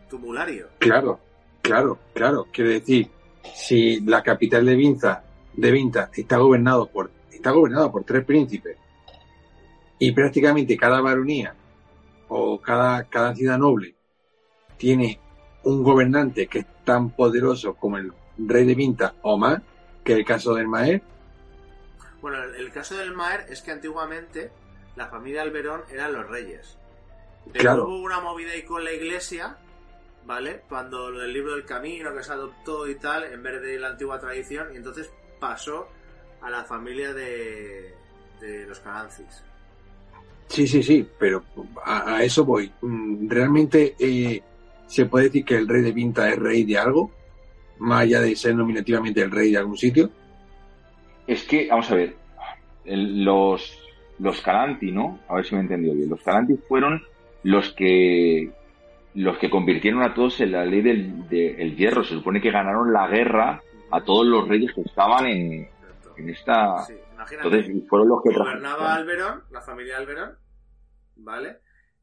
tumulario. 0.08 0.68
Claro, 0.78 1.20
claro, 1.60 1.98
claro. 2.14 2.46
Quiere 2.52 2.74
decir, 2.74 3.10
si 3.54 4.00
la 4.00 4.22
capital 4.22 4.64
de 4.64 4.76
Vinza, 4.76 5.24
de 5.52 5.70
Vinta 5.70 6.10
está 6.14 6.36
gobernado 6.36 6.86
por 6.86 7.10
está 7.30 7.50
gobernado 7.50 7.92
por 7.92 8.04
tres 8.04 8.24
príncipes 8.24 8.78
y 9.98 10.12
prácticamente 10.12 10.78
cada 10.78 11.02
baronía 11.02 11.54
o 12.28 12.58
cada, 12.58 13.04
cada 13.04 13.34
ciudad 13.34 13.58
noble 13.58 13.94
tiene 14.78 15.20
un 15.64 15.82
gobernante 15.82 16.46
que 16.46 16.60
es 16.60 16.66
tan 16.84 17.10
poderoso 17.10 17.74
como 17.74 17.98
el 17.98 18.12
rey 18.38 18.64
de 18.64 18.74
Vinta 18.74 19.14
o 19.22 19.36
más, 19.36 19.60
que 20.02 20.14
el 20.14 20.24
caso 20.24 20.54
del 20.54 20.68
Maer. 20.68 21.02
Bueno, 22.24 22.42
el, 22.42 22.72
caso 22.72 22.96
del 22.96 23.12
Maer 23.12 23.44
es 23.50 23.60
que 23.60 23.70
antiguamente 23.70 24.50
la 24.96 25.08
familia 25.08 25.42
Alberón 25.42 25.82
eran 25.92 26.14
los 26.14 26.26
reyes. 26.26 26.78
claro. 27.52 27.84
Hubo 27.84 27.98
una 27.98 28.18
movida 28.20 28.52
ahí 28.52 28.62
con 28.62 28.82
la 28.82 28.94
iglesia, 28.94 29.58
¿vale? 30.24 30.62
Cuando 30.66 31.10
lo 31.10 31.18
del 31.18 31.34
libro 31.34 31.52
del 31.52 31.66
camino 31.66 32.14
que 32.16 32.22
se 32.22 32.32
adoptó 32.32 32.88
y 32.88 32.94
tal, 32.94 33.24
en 33.24 33.42
vez 33.42 33.60
de 33.60 33.78
la 33.78 33.88
antigua 33.88 34.18
tradición, 34.18 34.68
y 34.72 34.76
entonces 34.78 35.12
pasó 35.38 35.86
a 36.40 36.48
la 36.48 36.64
familia 36.64 37.12
de, 37.12 37.94
de 38.40 38.64
los 38.68 38.80
Carancis. 38.80 39.44
Sí, 40.48 40.66
sí, 40.66 40.82
sí, 40.82 41.06
pero 41.18 41.44
a, 41.84 42.22
eso 42.24 42.46
voy. 42.46 42.72
Mm, 42.80 43.28
¿Realmente 43.28 43.96
eh, 43.98 44.42
se 44.86 45.04
puede 45.04 45.26
decir 45.26 45.44
que 45.44 45.56
el 45.56 45.68
rey 45.68 45.82
de 45.82 45.92
Vinta 45.92 46.30
es 46.30 46.38
rey 46.38 46.64
de 46.64 46.78
algo? 46.78 47.10
Más 47.80 48.00
allá 48.00 48.22
de 48.22 48.34
ser 48.34 48.54
nominativamente 48.54 49.20
el 49.20 49.30
rey 49.30 49.50
de 49.50 49.58
algún 49.58 49.76
sitio. 49.76 50.10
Es 51.26 51.44
que, 51.44 51.68
vamos 51.68 51.90
a 51.90 51.94
ver, 51.94 52.14
los, 52.84 53.78
los 54.18 54.40
Calanti, 54.40 54.92
¿no? 54.92 55.20
A 55.28 55.36
ver 55.36 55.44
si 55.44 55.54
me 55.54 55.60
he 55.60 55.64
entendido 55.64 55.94
bien. 55.94 56.10
Los 56.10 56.22
Calanti 56.22 56.56
fueron 56.56 57.02
los 57.42 57.72
que 57.74 58.50
los 59.14 59.38
que 59.38 59.48
convirtieron 59.48 60.02
a 60.02 60.12
todos 60.12 60.40
en 60.40 60.52
la 60.52 60.64
ley 60.64 60.82
del 60.82 61.76
hierro. 61.76 62.02
Se 62.02 62.14
supone 62.14 62.40
que 62.40 62.50
ganaron 62.50 62.92
la 62.92 63.06
guerra 63.06 63.62
a 63.90 64.02
todos 64.02 64.26
los 64.26 64.48
reyes 64.48 64.72
que 64.74 64.82
estaban 64.82 65.26
en, 65.26 65.68
en 66.16 66.30
esta... 66.30 66.86
Entonces, 67.30 67.88
fueron 67.88 68.08
los 68.08 68.22
que 68.22 68.36
Gobernaba 68.36 68.94
Alberón, 68.94 69.44
la 69.50 69.62
familia 69.62 69.96
Alberón, 69.96 70.36
¿vale? 71.16 71.58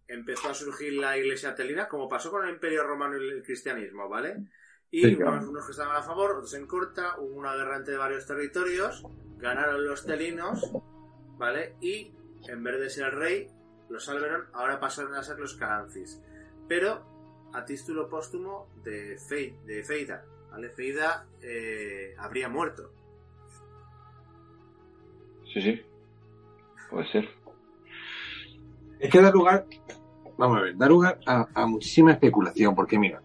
Empezó 0.08 0.50
a 0.50 0.54
surgir 0.54 0.94
la 0.94 1.18
iglesia 1.18 1.54
telina, 1.54 1.88
como 1.88 2.08
pasó 2.08 2.32
con 2.32 2.46
el 2.46 2.56
imperio 2.56 2.84
romano 2.84 3.18
y 3.18 3.30
el 3.30 3.44
cristianismo, 3.44 4.10
¿vale? 4.10 4.38
Y 4.92 5.16
unos, 5.16 5.66
que 5.66 5.72
estaban 5.72 5.96
a 5.96 6.04
favor, 6.04 6.32
otros 6.32 6.54
en 6.54 6.68
contra, 6.68 7.18
hubo 7.18 7.36
una 7.36 7.56
guerra 7.56 7.78
entre 7.78 7.96
varios 7.96 8.26
territorios, 8.26 9.04
ganaron 9.38 9.88
los 9.88 10.06
telinos, 10.06 10.70
¿vale? 11.38 11.76
Y 11.80 12.12
en 12.50 12.64
vez 12.64 12.80
de 12.80 12.90
ser 12.90 13.16
rey, 13.16 13.48
los 13.90 14.10
Alberón 14.10 14.48
ahora 14.54 14.80
pasaron 14.80 15.16
a 15.16 15.24
ser 15.24 15.40
los 15.40 15.56
Carancis. 15.56 16.22
Pero 16.68 17.50
a 17.54 17.64
título 17.64 18.10
póstumo 18.10 18.68
de, 18.84 19.18
de 19.66 19.84
Feida, 19.84 20.26
¿vale? 20.52 20.70
Feida 20.70 21.26
eh, 21.42 22.14
habría 22.18 22.50
muerto. 22.50 22.92
Sí, 25.54 25.62
sí. 25.62 25.82
Puede 26.90 27.12
ser. 27.12 27.30
Es 29.00 29.10
que 29.10 29.22
da 29.22 29.32
lugar, 29.32 29.66
vamos 30.38 30.58
a 30.58 30.62
ver, 30.62 30.78
da 30.78 30.88
lugar 30.88 31.20
a, 31.26 31.66
muchísima 31.66 32.12
especulación, 32.12 32.76
porque 32.76 33.00
mira, 33.00 33.22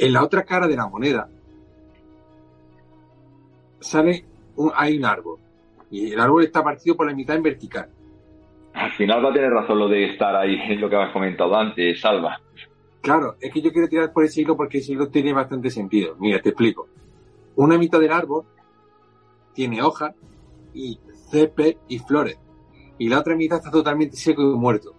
en 0.00 0.14
la 0.14 0.24
otra 0.24 0.44
cara 0.44 0.66
de 0.66 0.76
la 0.76 0.88
moneda 0.88 1.28
sale 3.80 4.24
un, 4.56 4.72
hay 4.74 4.96
un 4.96 5.04
árbol 5.04 5.38
y 5.90 6.12
el 6.12 6.20
árbol 6.20 6.44
está 6.44 6.64
partido 6.64 6.96
por 6.96 7.06
la 7.06 7.14
mitad 7.14 7.36
en 7.36 7.42
vertical. 7.42 7.90
Al 8.72 8.92
final 8.92 9.24
va 9.24 9.30
a 9.30 9.32
tener 9.34 9.50
razón 9.50 9.78
lo 9.78 9.88
de 9.88 10.12
estar 10.12 10.34
ahí 10.34 10.54
en 10.54 10.80
lo 10.80 10.88
que 10.88 10.96
has 10.96 11.12
comentado 11.12 11.54
antes, 11.54 12.00
Salva. 12.00 12.40
Claro, 13.02 13.36
es 13.40 13.52
que 13.52 13.60
yo 13.60 13.72
quiero 13.72 13.88
tirar 13.88 14.12
por 14.12 14.24
ese 14.24 14.40
hilo 14.40 14.56
porque 14.56 14.78
ese 14.78 14.92
hilo 14.92 15.08
tiene 15.08 15.34
bastante 15.34 15.68
sentido. 15.68 16.16
Mira, 16.18 16.40
te 16.40 16.50
explico. 16.50 16.88
Una 17.56 17.76
mitad 17.76 18.00
del 18.00 18.12
árbol 18.12 18.44
tiene 19.52 19.82
hojas 19.82 20.14
y 20.72 20.98
césped 21.30 21.76
y 21.88 21.98
flores. 21.98 22.38
Y 22.98 23.08
la 23.08 23.20
otra 23.20 23.36
mitad 23.36 23.58
está 23.58 23.70
totalmente 23.70 24.16
seco 24.16 24.42
y 24.42 24.56
muerto. 24.56 24.94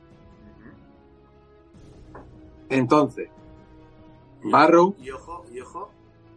Entonces, 2.70 3.30
Barrow. 4.44 4.96
Y 5.00 5.12
ojo, 5.12 5.46
y 5.52 5.60
ojo, 5.62 5.92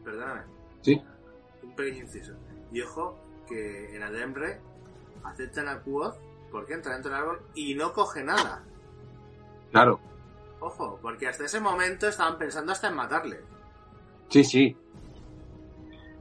perdóname. 0.05 0.43
Sí. 0.83 1.03
Un 1.63 1.75
pequeño 1.75 2.03
inciso. 2.03 2.35
Y 2.73 2.81
ojo, 2.83 3.19
que 3.49 3.95
en 3.95 4.03
Adembre 4.03 4.61
aceptan 5.23 5.69
a 5.69 5.81
Quoth 5.81 6.17
porque 6.51 6.75
entra 6.75 6.93
dentro 6.93 7.11
del 7.11 7.21
árbol 7.21 7.41
y 7.55 7.75
no 7.75 7.93
coge 7.93 8.23
nada. 8.23 8.63
Claro. 9.71 10.01
Ojo, 10.61 10.99
porque 11.03 11.29
hasta 11.29 11.45
ese 11.45 11.61
momento 11.61 12.09
estaban 12.09 12.39
pensando 12.39 12.73
hasta 12.73 12.89
en 12.89 12.95
matarle. 12.95 13.41
Sí, 14.29 14.45
sí. 14.45 14.77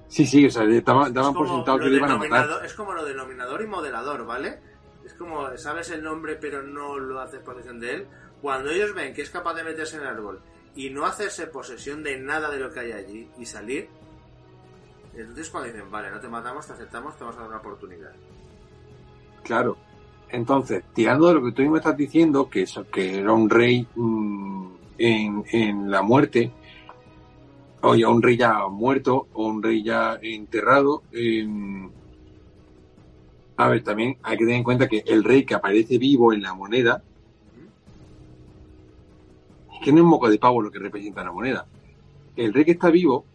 Sí, 0.07 0.26
sí, 0.26 0.45
o 0.45 0.49
sea, 0.51 0.64
daban, 0.65 1.34
por 1.34 1.47
sentado 1.47 1.80
que 1.80 1.85
le 1.85 1.97
iban 1.97 2.11
a 2.11 2.18
matar. 2.18 2.65
Es 2.65 2.73
como 2.73 2.93
lo 2.93 3.05
denominador 3.05 3.61
y 3.61 3.68
modelador, 3.68 4.26
¿vale? 4.26 4.60
Es 5.05 5.14
como, 5.14 5.55
sabes 5.57 5.89
el 5.91 6.03
nombre 6.03 6.35
pero 6.35 6.61
no 6.61 6.97
lo 6.97 7.19
haces 7.19 7.41
posesión 7.41 7.80
de 7.80 7.93
él. 7.93 8.07
Cuando 8.41 8.69
ellos 8.69 8.93
ven 8.93 9.14
que 9.14 9.22
es 9.22 9.30
capaz 9.30 9.53
de 9.53 9.64
meterse 9.64 9.97
en 9.97 10.03
el 10.03 10.10
árbol 10.10 10.41
y 10.75 10.89
no 10.89 11.05
hacerse 11.05 11.47
posesión 11.47 12.03
de 12.03 12.17
nada 12.19 12.49
de 12.49 12.59
lo 12.59 12.71
que 12.71 12.79
hay 12.79 12.91
allí 12.91 13.29
y 13.37 13.45
salir, 13.45 13.89
entonces 15.15 15.49
cuando 15.49 15.71
dicen, 15.71 15.91
vale, 15.91 16.09
no 16.09 16.19
te 16.19 16.27
matamos, 16.27 16.65
te 16.65 16.73
aceptamos, 16.73 17.15
te 17.15 17.23
vamos 17.23 17.37
a 17.37 17.41
dar 17.41 17.49
una 17.49 17.59
oportunidad. 17.59 18.11
Claro. 19.43 19.77
Entonces, 20.29 20.83
tirando 20.93 21.27
de 21.27 21.35
lo 21.35 21.43
que 21.43 21.51
tú 21.51 21.61
mismo 21.61 21.77
estás 21.77 21.95
diciendo, 21.95 22.49
que, 22.49 22.63
eso, 22.63 22.89
que 22.89 23.19
era 23.19 23.31
un 23.31 23.49
rey 23.49 23.87
mm, 23.95 24.67
en, 24.97 25.43
en 25.51 25.91
la 25.91 26.01
muerte, 26.01 26.51
o 27.83 27.95
ya 27.95 28.07
un 28.07 28.21
rey 28.21 28.37
ya 28.37 28.67
muerto 28.69 29.27
o 29.33 29.45
un 29.45 29.61
rey 29.61 29.83
ya 29.83 30.17
enterrado. 30.21 31.03
Em, 31.11 31.89
a 33.57 33.67
ver, 33.67 33.83
también 33.83 34.17
hay 34.23 34.37
que 34.37 34.45
tener 34.45 34.57
en 34.57 34.63
cuenta 34.63 34.87
que 34.87 35.03
el 35.05 35.23
rey 35.23 35.45
que 35.45 35.53
aparece 35.53 35.97
vivo 35.97 36.33
en 36.33 36.41
la 36.41 36.53
moneda, 36.53 37.03
que 39.84 39.91
no 39.91 39.99
es 39.99 40.05
moco 40.05 40.30
de 40.30 40.39
pavo 40.39 40.61
lo 40.61 40.72
que 40.72 40.80
representa 40.80 41.23
la 41.23 41.31
moneda. 41.31 41.68
El 42.35 42.53
rey 42.53 42.64
que 42.64 42.72
está 42.72 42.89
vivo 42.89 43.26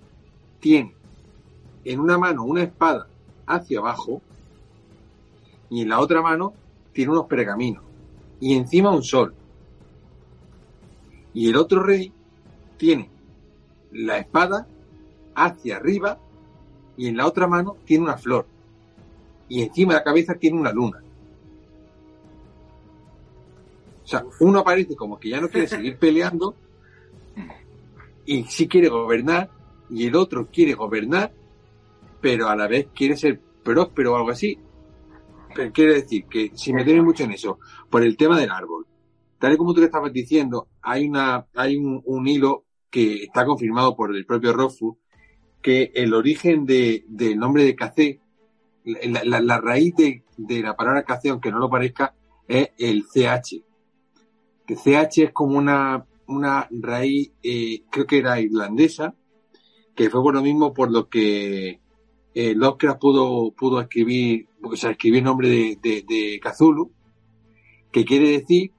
tiene 0.61 0.95
en 1.85 2.01
una 2.01 2.19
mano 2.19 2.43
una 2.43 2.63
espada 2.63 3.07
hacia 3.47 3.79
abajo 3.79 4.23
y 5.71 5.83
en 5.83 5.91
la 5.91 6.01
otra 6.01 6.23
mano 6.23 6.55
tiene 6.93 7.13
unos 7.13 7.27
pergaminos 7.27 7.85
y 8.41 8.55
encima 8.55 8.91
un 8.91 9.03
sol. 9.03 9.35
Y 11.35 11.51
el 11.51 11.57
otro 11.57 11.83
rey 11.83 12.13
tiene 12.79 13.11
la 13.93 14.19
espada 14.19 14.67
hacia 15.35 15.77
arriba 15.77 16.19
y 16.97 17.09
en 17.09 17.19
la 17.19 17.27
otra 17.27 17.47
mano 17.47 17.77
tiene 17.85 18.05
una 18.05 18.17
flor. 18.17 18.47
Y 19.49 19.63
encima 19.63 19.93
de 19.93 20.01
la 20.01 20.05
cabeza 20.05 20.35
tiene 20.35 20.59
una 20.59 20.73
luna. 20.73 21.03
O 24.09 24.11
sea, 24.11 24.25
uno 24.41 24.65
parece 24.65 24.97
como 24.97 25.21
que 25.21 25.29
ya 25.29 25.39
no 25.39 25.51
quiere 25.51 25.69
seguir 25.69 25.99
peleando 25.99 26.57
y 28.25 28.45
sí 28.45 28.67
quiere 28.67 28.89
gobernar 28.89 29.51
y 29.91 30.07
el 30.07 30.17
otro 30.17 30.49
quiere 30.51 30.73
gobernar, 30.73 31.31
pero 32.23 32.49
a 32.49 32.57
la 32.57 32.67
vez 32.67 32.89
quiere 32.95 33.19
ser 33.19 33.39
próspero 33.63 34.15
o 34.15 34.17
algo 34.17 34.31
así. 34.31 34.59
Pero 35.55 35.71
quiere 35.73 35.93
decir 35.97 36.25
que 36.25 36.53
si 36.55 36.73
me 36.73 36.85
tienes 36.85 37.05
mucho 37.05 37.25
en 37.25 37.33
eso, 37.33 37.59
por 37.91 38.03
el 38.03 38.17
tema 38.17 38.41
del 38.41 38.51
árbol, 38.51 38.87
tal 39.39 39.53
y 39.53 39.57
como 39.59 39.75
tú 39.75 39.81
le 39.81 39.87
estabas 39.87 40.11
diciendo, 40.11 40.69
hay 40.81 41.07
una, 41.07 41.47
hay 41.55 41.77
un 41.77 42.27
hilo 42.27 42.65
que 42.91 43.25
está 43.25 43.45
confirmado 43.45 43.95
por 43.95 44.17
el 44.17 44.25
propio 44.25 44.55
Rofu, 44.55 44.97
que 45.61 45.93
el 45.95 46.15
origen 46.15 46.65
de, 46.65 47.05
del 47.09 47.39
nombre 47.39 47.63
de 47.65 47.77
café, 47.77 48.23
la, 48.85 49.61
raíz 49.61 49.95
de, 49.97 50.63
la 50.63 50.75
palabra 50.75 51.03
café, 51.03 51.29
aunque 51.29 51.51
no 51.51 51.59
lo 51.59 51.69
parezca, 51.69 52.15
es 52.47 52.71
el 52.79 53.05
CH. 53.05 53.68
Que 54.69 54.77
CH 54.77 55.25
es 55.25 55.33
como 55.33 55.59
una, 55.59 56.05
una 56.27 56.69
raíz, 56.71 57.33
eh, 57.43 57.83
creo 57.91 58.07
que 58.07 58.19
era 58.19 58.39
irlandesa, 58.39 59.15
que 59.97 60.11
fue 60.11 60.23
por 60.23 60.35
lo 60.35 60.43
mismo 60.43 60.73
por 60.73 60.93
lo 60.93 61.09
que 61.09 61.81
eh, 62.35 62.55
Lovecraft 62.55 63.01
pudo, 63.01 63.51
pudo 63.51 63.81
escribir, 63.81 64.47
o 64.63 64.77
sea, 64.77 64.91
escribir 64.91 65.19
el 65.19 65.25
nombre 65.25 65.49
de, 65.49 65.79
de, 65.83 66.05
de 66.07 66.41
Cthulhu, 66.41 66.93
que 67.91 68.05
quiere 68.05 68.29
decir 68.31 68.71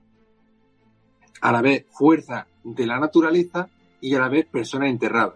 a 1.42 1.52
la 1.52 1.62
vez 1.62 1.86
fuerza 1.90 2.48
de 2.64 2.86
la 2.86 3.00
naturaleza 3.00 3.70
y 4.00 4.14
a 4.14 4.20
la 4.20 4.30
vez 4.30 4.46
persona 4.46 4.88
enterrada. 4.88 5.36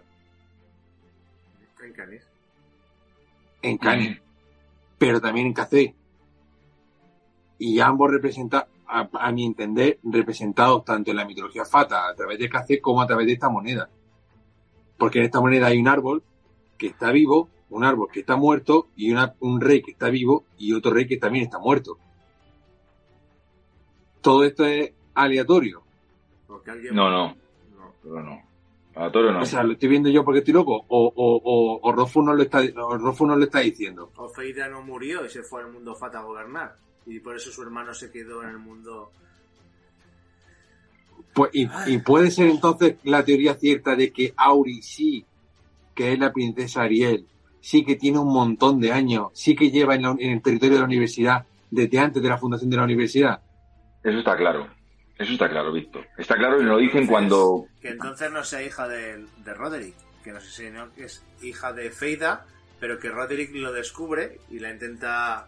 En 1.82 1.92
Canis. 1.92 2.22
En 3.62 3.78
Canis. 3.78 4.20
Pero 4.98 5.20
también 5.20 5.48
en 5.48 5.52
Cacé. 5.52 5.94
Y 7.58 7.80
ambos 7.80 8.10
representan 8.10 8.64
a, 8.86 9.32
mi 9.32 9.44
entender, 9.44 9.98
representados 10.02 10.84
tanto 10.84 11.10
en 11.10 11.16
la 11.16 11.24
mitología 11.24 11.64
fata 11.64 12.08
a 12.08 12.14
través 12.14 12.38
de 12.38 12.48
Cacé 12.48 12.80
como 12.80 13.02
a 13.02 13.06
través 13.06 13.26
de 13.26 13.32
esta 13.34 13.48
moneda. 13.48 13.88
Porque 14.98 15.18
en 15.18 15.24
esta 15.24 15.40
moneda 15.40 15.66
hay 15.66 15.78
un 15.78 15.88
árbol 15.88 16.22
que 16.78 16.88
está 16.88 17.10
vivo, 17.10 17.48
un 17.70 17.84
árbol 17.84 18.08
que 18.12 18.20
está 18.20 18.36
muerto 18.36 18.88
y 18.96 19.12
un 19.40 19.60
rey 19.60 19.82
que 19.82 19.92
está 19.92 20.08
vivo 20.08 20.44
y 20.58 20.72
otro 20.72 20.92
rey 20.92 21.06
que 21.06 21.16
también 21.16 21.44
está 21.44 21.58
muerto. 21.58 21.98
Todo 24.20 24.44
esto 24.44 24.64
es 24.64 24.92
aleatorio. 25.14 25.82
No, 26.92 27.10
no. 27.10 27.36
No, 28.04 28.22
no. 28.22 28.42
Aleatorio 28.94 29.32
no. 29.32 29.40
O 29.40 29.44
sea, 29.44 29.62
lo 29.64 29.72
estoy 29.72 29.88
viendo 29.88 30.08
yo 30.08 30.24
porque 30.24 30.38
estoy 30.38 30.54
loco. 30.54 30.84
O, 30.88 31.12
o, 31.14 31.80
o, 31.82 31.92
Rofu 31.92 32.22
no 32.22 32.34
lo 32.34 32.42
está, 32.42 32.60
o 32.60 32.96
Rofu 32.96 33.26
no 33.26 33.36
lo 33.36 33.44
está 33.44 33.60
diciendo. 33.60 34.12
O 34.16 34.28
Feida 34.28 34.68
no 34.68 34.82
murió 34.82 35.26
y 35.26 35.28
se 35.28 35.42
fue 35.42 35.62
al 35.62 35.72
mundo 35.72 35.94
Fata 35.94 36.20
a 36.20 36.22
gobernar. 36.22 36.76
Y 37.06 37.20
por 37.20 37.36
eso 37.36 37.50
su 37.50 37.62
hermano 37.62 37.92
se 37.94 38.10
quedó 38.10 38.42
en 38.42 38.50
el 38.50 38.58
mundo. 38.58 39.10
Pues, 41.32 41.50
y, 41.52 41.68
y, 41.86 41.98
puede 41.98 42.30
ser 42.30 42.48
entonces 42.48 42.96
la 43.02 43.24
teoría 43.24 43.54
cierta 43.54 43.96
de 43.96 44.12
que 44.12 44.32
Auri 44.36 44.82
sí, 44.82 45.24
que 45.94 46.12
es 46.12 46.18
la 46.18 46.32
princesa 46.32 46.82
Ariel, 46.82 47.26
sí 47.60 47.84
que 47.84 47.96
tiene 47.96 48.18
un 48.18 48.32
montón 48.32 48.78
de 48.80 48.92
años, 48.92 49.28
sí 49.34 49.56
que 49.56 49.70
lleva 49.70 49.94
en, 49.96 50.04
en 50.04 50.30
el 50.30 50.42
territorio 50.42 50.74
de 50.74 50.80
la 50.80 50.86
universidad 50.86 51.44
desde 51.70 51.98
antes 51.98 52.22
de 52.22 52.28
la 52.28 52.38
fundación 52.38 52.70
de 52.70 52.76
la 52.76 52.84
universidad. 52.84 53.40
Eso 54.02 54.18
está 54.18 54.36
claro. 54.36 54.68
Eso 55.18 55.32
está 55.32 55.48
claro, 55.48 55.72
Víctor. 55.72 56.06
Está 56.18 56.34
claro 56.34 56.60
y 56.60 56.64
lo 56.64 56.78
dicen 56.78 57.06
cuando... 57.06 57.66
Que 57.80 57.88
entonces 57.88 58.30
no 58.30 58.44
sea 58.44 58.62
hija 58.62 58.86
de, 58.88 59.24
de 59.44 59.54
Roderick, 59.54 59.94
que 60.22 60.32
no 60.32 60.40
sé 60.40 60.50
si 60.50 60.70
no, 60.70 60.92
que 60.92 61.04
es 61.04 61.24
hija 61.42 61.72
de 61.72 61.90
Feida, 61.90 62.46
pero 62.80 62.98
que 62.98 63.08
Roderick 63.08 63.54
lo 63.54 63.72
descubre 63.72 64.40
y 64.50 64.58
la 64.58 64.70
intenta 64.70 65.46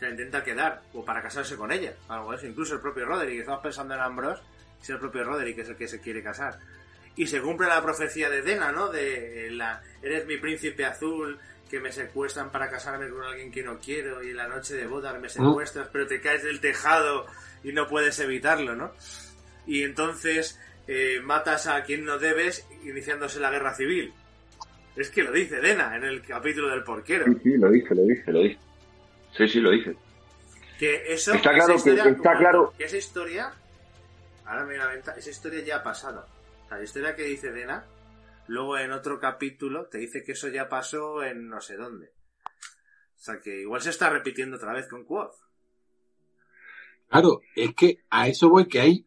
se 0.00 0.06
la 0.06 0.12
intenta 0.12 0.42
quedar, 0.42 0.80
o 0.94 1.04
para 1.04 1.20
casarse 1.20 1.56
con 1.56 1.70
ella, 1.70 1.92
algo 2.08 2.32
así. 2.32 2.46
Incluso 2.46 2.74
el 2.74 2.80
propio 2.80 3.04
Roderick, 3.04 3.40
estamos 3.40 3.60
pensando 3.62 3.94
en 3.94 4.00
Ambrose, 4.00 4.42
es 4.80 4.88
el 4.88 4.98
propio 4.98 5.24
Roderick 5.24 5.56
que 5.56 5.62
es 5.62 5.68
el 5.68 5.76
que 5.76 5.86
se 5.86 6.00
quiere 6.00 6.22
casar. 6.22 6.58
Y 7.16 7.26
se 7.26 7.42
cumple 7.42 7.68
la 7.68 7.82
profecía 7.82 8.30
de 8.30 8.40
Dena, 8.40 8.72
¿no? 8.72 8.88
De 8.88 9.50
la, 9.50 9.82
eres 10.02 10.26
mi 10.26 10.38
príncipe 10.38 10.86
azul, 10.86 11.38
que 11.68 11.80
me 11.80 11.92
secuestran 11.92 12.50
para 12.50 12.70
casarme 12.70 13.10
con 13.10 13.22
alguien 13.22 13.52
que 13.52 13.62
no 13.62 13.78
quiero, 13.78 14.22
y 14.22 14.30
en 14.30 14.36
la 14.38 14.48
noche 14.48 14.74
de 14.74 14.86
boda 14.86 15.12
me 15.18 15.28
secuestras, 15.28 15.88
pero 15.92 16.06
te 16.06 16.20
caes 16.20 16.42
del 16.44 16.60
tejado 16.60 17.26
y 17.62 17.72
no 17.72 17.86
puedes 17.86 18.18
evitarlo, 18.20 18.74
¿no? 18.74 18.92
Y 19.66 19.82
entonces 19.82 20.58
eh, 20.88 21.20
matas 21.22 21.66
a 21.66 21.84
quien 21.84 22.06
no 22.06 22.18
debes, 22.18 22.66
iniciándose 22.84 23.38
la 23.38 23.50
guerra 23.50 23.74
civil. 23.74 24.14
Es 24.96 25.10
que 25.10 25.22
lo 25.22 25.30
dice 25.30 25.60
Dena 25.60 25.94
en 25.94 26.04
el 26.04 26.22
capítulo 26.22 26.70
del 26.70 26.84
porquero. 26.84 27.26
Sí, 27.26 27.38
sí, 27.42 27.56
lo 27.58 27.70
dice, 27.70 27.94
lo 27.94 28.02
dice, 28.02 28.32
lo 28.32 28.40
dice. 28.40 28.69
Sí, 29.36 29.48
sí, 29.48 29.60
lo 29.60 29.70
dice. 29.70 29.96
Que 30.78 31.12
eso, 31.12 31.34
está 31.34 31.52
claro 31.52 31.82
que 31.82 31.90
está 31.90 32.38
claro. 32.38 32.74
Que 32.76 32.84
esa 32.84 32.96
historia, 32.96 33.52
ahora 34.46 34.64
me 34.64 34.76
la 34.76 34.86
venta, 34.86 35.12
esa 35.12 35.30
historia 35.30 35.62
ya 35.62 35.76
ha 35.76 35.82
pasado. 35.82 36.26
O 36.64 36.68
sea, 36.68 36.78
la 36.78 36.84
historia 36.84 37.14
que 37.14 37.24
dice 37.24 37.52
Dena, 37.52 37.84
luego 38.46 38.78
en 38.78 38.92
otro 38.92 39.20
capítulo 39.20 39.86
te 39.86 39.98
dice 39.98 40.24
que 40.24 40.32
eso 40.32 40.48
ya 40.48 40.68
pasó 40.68 41.22
en 41.22 41.48
no 41.48 41.60
sé 41.60 41.76
dónde. 41.76 42.12
O 43.16 43.22
sea 43.22 43.40
que 43.40 43.60
igual 43.60 43.82
se 43.82 43.90
está 43.90 44.08
repitiendo 44.08 44.56
otra 44.56 44.72
vez 44.72 44.88
con 44.88 45.04
Quoth. 45.04 45.34
Claro, 47.08 47.42
es 47.54 47.74
que 47.74 48.04
a 48.08 48.28
eso 48.28 48.48
voy 48.48 48.66
que 48.66 48.80
hay 48.80 49.06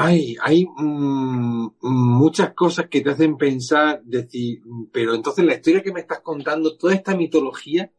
hay, 0.00 0.36
hay 0.40 0.64
mm, 0.64 1.70
muchas 1.80 2.54
cosas 2.54 2.88
que 2.88 3.00
te 3.00 3.10
hacen 3.10 3.36
pensar, 3.36 4.00
decir, 4.04 4.62
pero 4.92 5.14
entonces 5.14 5.44
la 5.44 5.54
historia 5.54 5.82
que 5.82 5.92
me 5.92 6.00
estás 6.00 6.20
contando, 6.20 6.76
toda 6.76 6.94
esta 6.94 7.16
mitología, 7.16 7.90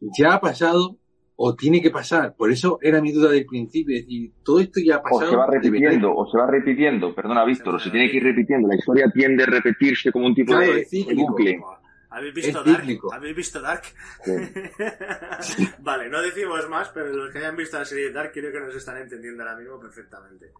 ya 0.00 0.34
ha 0.34 0.40
pasado 0.40 0.98
o 1.36 1.54
tiene 1.54 1.82
que 1.82 1.90
pasar. 1.90 2.34
Por 2.34 2.50
eso 2.50 2.78
era 2.80 3.00
mi 3.00 3.12
duda 3.12 3.30
del 3.30 3.46
principio, 3.46 3.96
es 3.96 4.02
decir, 4.02 4.32
todo 4.42 4.60
esto 4.60 4.80
ya 4.84 4.96
ha 4.96 5.02
pasado. 5.02 5.26
O 5.26 5.30
se 5.30 5.36
va 5.36 5.46
repitiendo, 5.46 6.14
o 6.14 6.26
se 6.30 6.38
va 6.38 6.46
repitiendo, 6.46 7.14
perdona 7.14 7.44
Víctor, 7.44 7.74
o 7.74 7.78
se 7.78 7.90
tiene 7.90 8.10
que 8.10 8.16
ir 8.16 8.24
repitiendo. 8.24 8.68
La 8.68 8.76
historia 8.76 9.10
tiende 9.12 9.44
a 9.44 9.46
repetirse 9.46 10.10
como 10.10 10.26
un 10.26 10.34
tipo 10.34 10.56
de, 10.56 10.86
bucle. 11.14 11.60
¿Habéis 12.08 12.34
visto 12.34 12.64
Dark? 12.64 12.86
¿Habéis 13.12 13.36
visto 13.36 13.60
Dark? 13.60 13.82
vale, 15.80 16.08
no 16.08 16.22
decimos 16.22 16.66
más, 16.70 16.88
pero 16.88 17.12
los 17.12 17.30
que 17.30 17.38
hayan 17.38 17.56
visto 17.56 17.78
la 17.78 17.84
serie 17.84 18.06
de 18.06 18.12
Dark 18.12 18.32
creo 18.32 18.50
que 18.50 18.60
nos 18.60 18.74
están 18.74 18.96
entendiendo 18.96 19.42
ahora 19.42 19.56
mismo 19.56 19.78
perfectamente. 19.78 20.50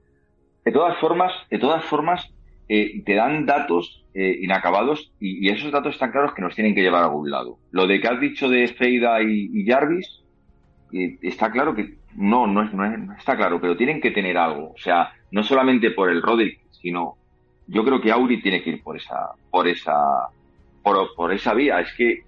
De 0.65 0.73
todas 0.73 1.01
formas, 1.01 1.33
de 1.51 1.59
todas 1.59 1.85
formas, 1.87 2.21
eh, 2.69 3.03
te 3.05 3.15
dan 3.15 3.47
datos 3.47 4.05
eh, 4.13 4.39
inacabados 4.41 5.13
y, 5.21 5.49
esos 5.49 5.71
datos 5.71 5.95
están 5.95 6.11
claros 6.11 6.35
que 6.35 6.43
nos 6.43 6.55
tienen 6.55 6.75
que 6.75 6.83
llevar 6.83 7.03
a 7.03 7.07
algún 7.07 7.31
lado. 7.31 7.59
Lo 7.71 7.87
de 7.87 8.01
que 8.01 8.09
has 8.09 8.21
dicho 8.21 8.49
de 8.49 8.67
Feida 8.69 9.23
y, 9.23 9.65
Jarvis, 9.67 10.23
eh, 10.93 11.17
está 11.23 11.51
claro 11.53 11.75
que 11.75 11.99
no, 12.17 12.47
no, 12.47 12.63
es, 12.63 12.73
no, 12.73 13.15
está 13.15 13.37
claro, 13.37 13.61
pero 13.61 13.77
tienen 13.77 14.01
que 14.01 14.11
tener 14.11 14.37
algo. 14.37 14.73
O 14.73 14.79
sea, 14.79 15.13
no 15.31 15.45
solamente 15.45 15.93
por 15.93 16.11
el 16.11 16.23
Roderick, 16.23 16.61
sino 16.73 17.17
yo 17.69 17.85
creo 17.85 18.01
que 18.01 18.11
Auri 18.11 18.43
tiene 18.43 18.63
que 18.63 18.71
ir 18.71 18.83
por 18.83 18.97
esa, 18.97 19.31
por 19.51 19.69
esa, 19.69 20.29
por, 20.83 21.33
esa 21.33 21.55
vía. 21.55 21.81
Es 21.81 21.93
que, 21.95 22.25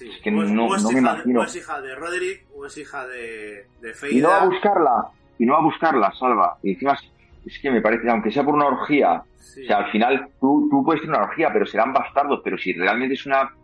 es 0.00 0.20
que 0.22 0.30
no, 0.30 0.42
no 0.42 0.68
me 0.68 0.98
imagino. 0.98 1.40
o 1.40 1.44
es 1.44 1.54
hija 1.54 1.80
de 1.80 1.94
Roderick 1.94 2.46
o 2.56 2.66
es 2.66 2.76
hija 2.78 3.06
de, 3.06 3.66
de 3.80 3.94
Feida. 3.94 4.16
Y 4.16 4.20
no 4.22 4.28
va 4.28 4.42
a 4.42 4.46
buscarla, 4.46 5.10
y 5.38 5.46
no 5.46 5.52
va 5.52 5.58
a 5.60 5.62
buscarla, 5.62 6.12
Salva. 6.18 6.58
Y 6.62 6.72
encima 6.72 6.96
es 7.44 7.58
que 7.60 7.70
me 7.70 7.80
parece, 7.80 8.08
aunque 8.10 8.30
sea 8.30 8.44
por 8.44 8.54
una 8.54 8.66
orgía, 8.66 9.22
o 9.22 9.42
sea, 9.66 9.78
al 9.78 9.90
final 9.90 10.28
tú, 10.40 10.68
tú 10.70 10.84
puedes 10.84 11.02
tener 11.02 11.16
una 11.16 11.26
orgía, 11.26 11.50
pero 11.52 11.66
serán 11.66 11.92
bastardos, 11.92 12.40
pero 12.44 12.58
si 12.58 12.72
realmente 12.72 13.14
es 13.14 13.26
una 13.26 13.54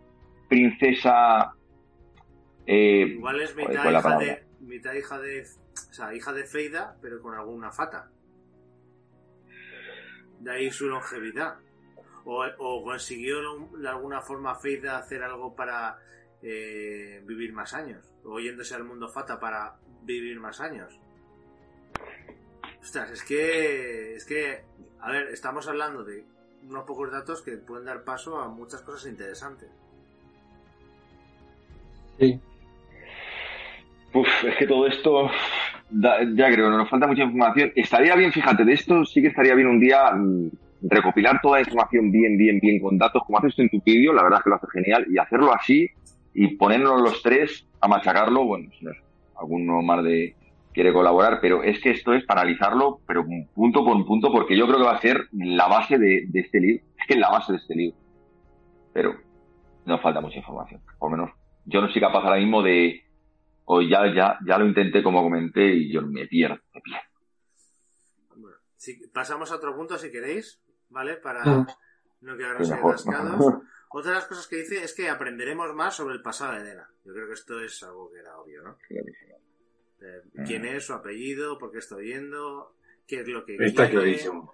princesa... 0.48 1.52
Eh, 2.66 3.06
Igual 3.16 3.40
es 3.40 3.54
mitad, 3.54 3.90
hija 3.90 4.18
de, 4.18 4.44
mitad 4.60 4.94
hija 4.94 5.18
de... 5.18 5.42
O 5.42 5.92
sea, 5.92 6.14
hija 6.14 6.32
de 6.32 6.44
Feida, 6.44 6.96
pero 7.02 7.20
con 7.20 7.34
alguna 7.34 7.70
fata. 7.70 8.10
De 10.40 10.50
ahí 10.50 10.70
su 10.70 10.88
longevidad 10.88 11.56
o, 12.26 12.82
consiguió 12.82 13.38
de 13.78 13.88
alguna 13.88 14.20
forma 14.20 14.54
Feida 14.56 14.98
hacer 14.98 15.22
algo 15.22 15.54
para 15.54 15.98
eh, 16.42 17.22
vivir 17.24 17.52
más 17.52 17.72
años, 17.72 18.04
o 18.24 18.40
yéndose 18.40 18.74
al 18.74 18.84
mundo 18.84 19.08
Fata 19.08 19.38
para 19.38 19.76
vivir 20.02 20.40
más 20.40 20.60
años. 20.60 20.98
Ostras, 22.86 23.10
es 23.10 23.24
que, 23.24 24.14
es 24.14 24.24
que, 24.24 24.60
a 25.00 25.10
ver, 25.10 25.26
estamos 25.32 25.66
hablando 25.66 26.04
de 26.04 26.22
unos 26.68 26.84
pocos 26.84 27.10
datos 27.10 27.42
que 27.42 27.56
pueden 27.56 27.84
dar 27.84 28.04
paso 28.04 28.38
a 28.38 28.48
muchas 28.48 28.80
cosas 28.82 29.10
interesantes. 29.10 29.68
Sí. 32.16 32.40
Uf, 34.14 34.28
es 34.44 34.56
que 34.56 34.68
todo 34.68 34.86
esto, 34.86 35.28
ya 35.90 36.52
creo, 36.52 36.70
nos 36.70 36.88
falta 36.88 37.08
mucha 37.08 37.24
información. 37.24 37.72
Estaría 37.74 38.14
bien, 38.14 38.30
fíjate, 38.30 38.64
de 38.64 38.74
esto 38.74 39.04
sí 39.04 39.20
que 39.20 39.28
estaría 39.28 39.56
bien 39.56 39.66
un 39.66 39.80
día 39.80 40.12
mm, 40.12 40.50
recopilar 40.82 41.40
toda 41.42 41.56
la 41.56 41.62
información 41.62 42.12
bien, 42.12 42.38
bien, 42.38 42.60
bien 42.60 42.80
con 42.80 42.96
datos, 42.96 43.24
como 43.26 43.38
haces 43.38 43.58
en 43.58 43.68
tu 43.68 43.82
vídeo, 43.84 44.12
la 44.12 44.22
verdad 44.22 44.38
es 44.38 44.44
que 44.44 44.50
lo 44.50 44.56
hace 44.56 44.68
genial, 44.72 45.06
y 45.10 45.18
hacerlo 45.18 45.52
así 45.52 45.90
y 46.34 46.54
ponernos 46.54 47.02
los 47.02 47.20
tres 47.20 47.66
a 47.80 47.88
machacarlo, 47.88 48.44
bueno, 48.44 48.70
si 48.78 48.86
alguno 49.36 49.82
más 49.82 50.04
de 50.04 50.36
quiere 50.76 50.92
colaborar, 50.92 51.40
pero 51.40 51.64
es 51.64 51.80
que 51.80 51.90
esto 51.90 52.12
es 52.12 52.24
para 52.24 52.42
analizarlo, 52.42 53.00
pero 53.06 53.24
punto 53.54 53.84
por 53.84 54.06
punto, 54.06 54.30
porque 54.30 54.56
yo 54.56 54.66
creo 54.66 54.78
que 54.78 54.84
va 54.84 54.96
a 54.96 55.00
ser 55.00 55.26
la 55.32 55.66
base 55.66 55.98
de, 55.98 56.28
este 56.34 56.60
libro, 56.60 56.84
es 56.98 57.06
que 57.08 57.14
es 57.14 57.20
la 57.20 57.30
base 57.30 57.52
de 57.52 57.58
este 57.58 57.74
libro. 57.74 57.96
Pero 58.92 59.16
nos 59.86 60.02
falta 60.02 60.20
mucha 60.20 60.36
información, 60.38 60.82
por 60.98 61.10
lo 61.10 61.16
menos 61.16 61.36
yo 61.64 61.80
no 61.80 61.88
soy 61.88 62.00
capaz 62.00 62.24
ahora 62.24 62.36
mismo 62.36 62.62
de, 62.62 63.02
o 63.64 63.80
ya, 63.80 64.14
ya, 64.14 64.38
ya 64.46 64.58
lo 64.58 64.66
intenté 64.66 65.02
como 65.02 65.22
comenté 65.22 65.66
y 65.66 65.92
yo 65.92 66.02
me 66.02 66.26
pierdo, 66.26 66.58
me 66.72 66.80
pierdo. 66.80 67.08
Bueno, 68.36 68.56
si 68.76 69.08
pasamos 69.08 69.50
a 69.50 69.56
otro 69.56 69.74
punto 69.74 69.98
si 69.98 70.12
queréis. 70.12 70.60
¿vale? 70.88 71.16
Para 71.16 71.44
mm. 71.44 71.66
no 72.22 72.36
quedarnos 72.36 72.70
atascados. 72.70 73.54
Otra 73.88 74.10
de 74.10 74.16
las 74.16 74.26
cosas 74.26 74.46
que 74.46 74.56
dice 74.56 74.82
es 74.82 74.92
que 74.94 75.08
aprenderemos 75.08 75.72
más 75.74 75.94
sobre 75.94 76.16
el 76.16 76.22
pasado 76.22 76.52
de 76.52 76.60
Edena. 76.60 76.90
Yo 77.04 77.14
creo 77.14 77.28
que 77.28 77.34
esto 77.34 77.60
es 77.60 77.82
algo 77.82 78.10
que 78.10 78.18
era 78.18 78.36
obvio, 78.36 78.62
¿no? 78.62 78.76
¿Quién 80.46 80.62
mm. 80.62 80.76
es 80.76 80.86
su 80.86 80.92
apellido? 80.92 81.58
¿Por 81.58 81.72
qué 81.72 81.78
estoy 81.78 82.08
yendo? 82.08 82.74
¿Qué 83.06 83.20
es 83.20 83.28
lo 83.28 83.44
que 83.44 83.56
Está 83.58 83.88
clarísimo. 83.88 84.52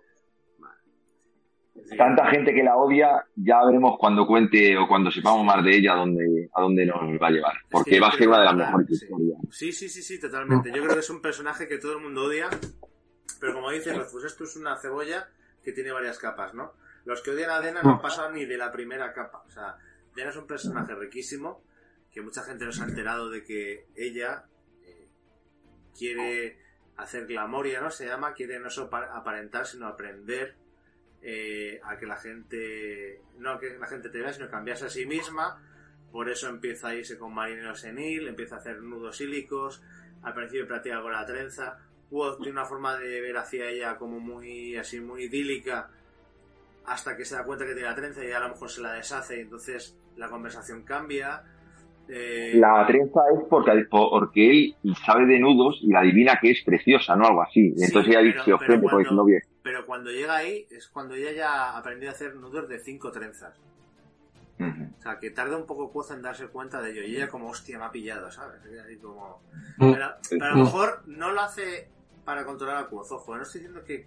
Tanta 1.96 2.26
gente 2.26 2.52
que 2.52 2.62
la 2.62 2.76
odia, 2.76 3.24
ya 3.34 3.64
veremos 3.64 3.96
cuando 3.98 4.26
cuente 4.26 4.76
o 4.76 4.86
cuando 4.86 5.10
sepamos 5.10 5.44
más 5.44 5.64
de 5.64 5.78
ella 5.78 5.94
a 5.94 5.96
dónde, 5.96 6.50
a 6.54 6.60
dónde 6.60 6.84
nos 6.86 7.00
va 7.20 7.28
a 7.28 7.30
llevar. 7.30 7.54
Porque 7.70 7.98
va 7.98 8.08
a 8.08 8.12
ser 8.12 8.28
una 8.28 8.40
de 8.40 8.44
las 8.44 8.56
mejores 8.56 8.90
historias. 8.90 9.38
Sí, 9.50 9.72
sí, 9.72 9.88
sí, 9.88 10.02
sí, 10.02 10.20
totalmente. 10.20 10.70
Yo 10.70 10.82
creo 10.82 10.94
que 10.94 11.00
es 11.00 11.10
un 11.10 11.22
personaje 11.22 11.66
que 11.66 11.78
todo 11.78 11.92
el 11.92 12.02
mundo 12.02 12.24
odia. 12.24 12.50
Pero 13.40 13.54
como 13.54 13.70
dice 13.70 13.92
pues 13.92 14.24
esto 14.24 14.44
es 14.44 14.56
una 14.56 14.76
cebolla 14.76 15.28
que 15.64 15.72
tiene 15.72 15.92
varias 15.92 16.18
capas, 16.18 16.54
¿no? 16.54 16.74
Los 17.04 17.22
que 17.22 17.30
odian 17.30 17.50
a 17.50 17.60
Dena 17.60 17.82
no 17.82 18.00
pasan 18.00 18.34
ni 18.34 18.44
de 18.44 18.56
la 18.56 18.70
primera 18.70 19.12
capa. 19.12 19.42
O 19.46 19.50
sea, 19.50 19.76
Dena 20.14 20.30
es 20.30 20.36
un 20.36 20.46
personaje 20.46 20.94
riquísimo, 20.94 21.64
que 22.12 22.20
mucha 22.20 22.42
gente 22.42 22.64
nos 22.64 22.80
ha 22.80 22.84
enterado 22.84 23.30
de 23.30 23.42
que 23.42 23.86
ella 23.96 24.44
eh, 24.46 24.51
quiere 25.96 26.58
hacer 26.96 27.26
glamoria, 27.26 27.80
¿no? 27.80 27.90
Se 27.90 28.06
llama, 28.06 28.34
quiere 28.34 28.58
no 28.58 28.70
solo 28.70 28.94
aparentar, 28.94 29.66
sino 29.66 29.86
aprender 29.86 30.54
eh, 31.22 31.80
a 31.84 31.96
que 31.96 32.06
la 32.06 32.16
gente, 32.16 33.20
no 33.38 33.58
que 33.58 33.78
la 33.78 33.86
gente 33.86 34.08
te 34.08 34.20
vea, 34.20 34.32
sino 34.32 34.50
cambiarse 34.50 34.86
a 34.86 34.90
sí 34.90 35.06
misma. 35.06 35.62
Por 36.10 36.28
eso 36.28 36.48
empieza 36.48 36.88
a 36.88 36.94
irse 36.94 37.18
con 37.18 37.32
marinero 37.32 37.74
senil, 37.74 38.28
empieza 38.28 38.56
a 38.56 38.58
hacer 38.58 38.82
nudos 38.82 39.16
sílicos, 39.16 39.82
al 40.22 40.34
principio 40.34 40.66
practica 40.66 41.00
con 41.00 41.12
la 41.12 41.24
trenza. 41.24 41.78
Tiene 42.10 42.52
una 42.52 42.66
forma 42.66 42.98
de 42.98 43.22
ver 43.22 43.38
hacia 43.38 43.68
ella 43.68 43.96
como 43.96 44.20
muy 44.20 44.76
así 44.76 45.00
muy 45.00 45.24
idílica 45.24 45.88
hasta 46.84 47.16
que 47.16 47.24
se 47.24 47.36
da 47.36 47.44
cuenta 47.44 47.64
que 47.64 47.72
tiene 47.72 47.88
la 47.88 47.94
trenza 47.94 48.24
y 48.24 48.32
a 48.32 48.40
lo 48.40 48.50
mejor 48.50 48.70
se 48.70 48.80
la 48.80 48.92
deshace 48.92 49.38
y 49.38 49.40
entonces 49.40 49.96
la 50.16 50.28
conversación 50.28 50.82
cambia. 50.82 51.42
Eh, 52.14 52.52
La 52.56 52.84
trenza 52.86 53.20
es 53.34 53.40
porque, 53.48 53.86
porque 53.90 54.50
él 54.50 54.76
sabe 55.06 55.24
de 55.24 55.38
nudos 55.38 55.78
y 55.80 55.90
la 55.90 56.00
adivina 56.00 56.38
que 56.40 56.50
es 56.50 56.62
preciosa, 56.62 57.16
¿no? 57.16 57.26
Algo 57.26 57.42
así. 57.42 57.72
Sí, 57.76 57.84
entonces 57.84 58.14
ella 58.14 58.20
pero- 58.32 58.44
se 58.44 58.52
ofende 58.52 58.76
pero 58.76 58.80
porque 58.82 59.04
cuando- 59.06 59.22
no 59.22 59.26
ve. 59.28 59.42
pero 59.62 59.86
cuando 59.86 60.10
llega 60.10 60.36
ahí 60.36 60.66
es 60.70 60.88
cuando 60.88 61.14
ella 61.14 61.32
ya 61.32 61.52
ha 61.70 61.78
aprendido 61.78 62.10
a 62.10 62.14
hacer 62.14 62.34
nudos 62.34 62.68
de 62.68 62.78
cinco 62.80 63.10
trenzas. 63.10 63.58
O 64.60 65.02
sea, 65.02 65.18
que 65.18 65.30
tarda 65.30 65.56
un 65.56 65.66
poco 65.66 65.90
Quoth 65.90 66.12
en 66.12 66.22
darse 66.22 66.46
cuenta 66.46 66.80
de 66.80 66.92
ello. 66.92 67.02
Y 67.02 67.16
ella 67.16 67.28
como, 67.28 67.48
hostia, 67.48 67.78
me 67.78 67.84
ha 67.86 67.90
pillado, 67.90 68.30
¿sabes? 68.30 68.60
Así 68.84 68.96
como... 68.98 69.42
Mm. 69.78 69.92
Pero, 69.92 70.06
pero 70.30 70.44
a 70.44 70.48
lo 70.50 70.56
mejor 70.64 71.02
no 71.06 71.32
lo 71.32 71.40
hace 71.40 71.88
para 72.24 72.44
controlar 72.44 72.76
a 72.76 72.86
Quoth. 72.86 73.10
Ojo, 73.10 73.36
no 73.36 73.42
estoy 73.42 73.62
diciendo 73.62 73.82
que 73.84 74.06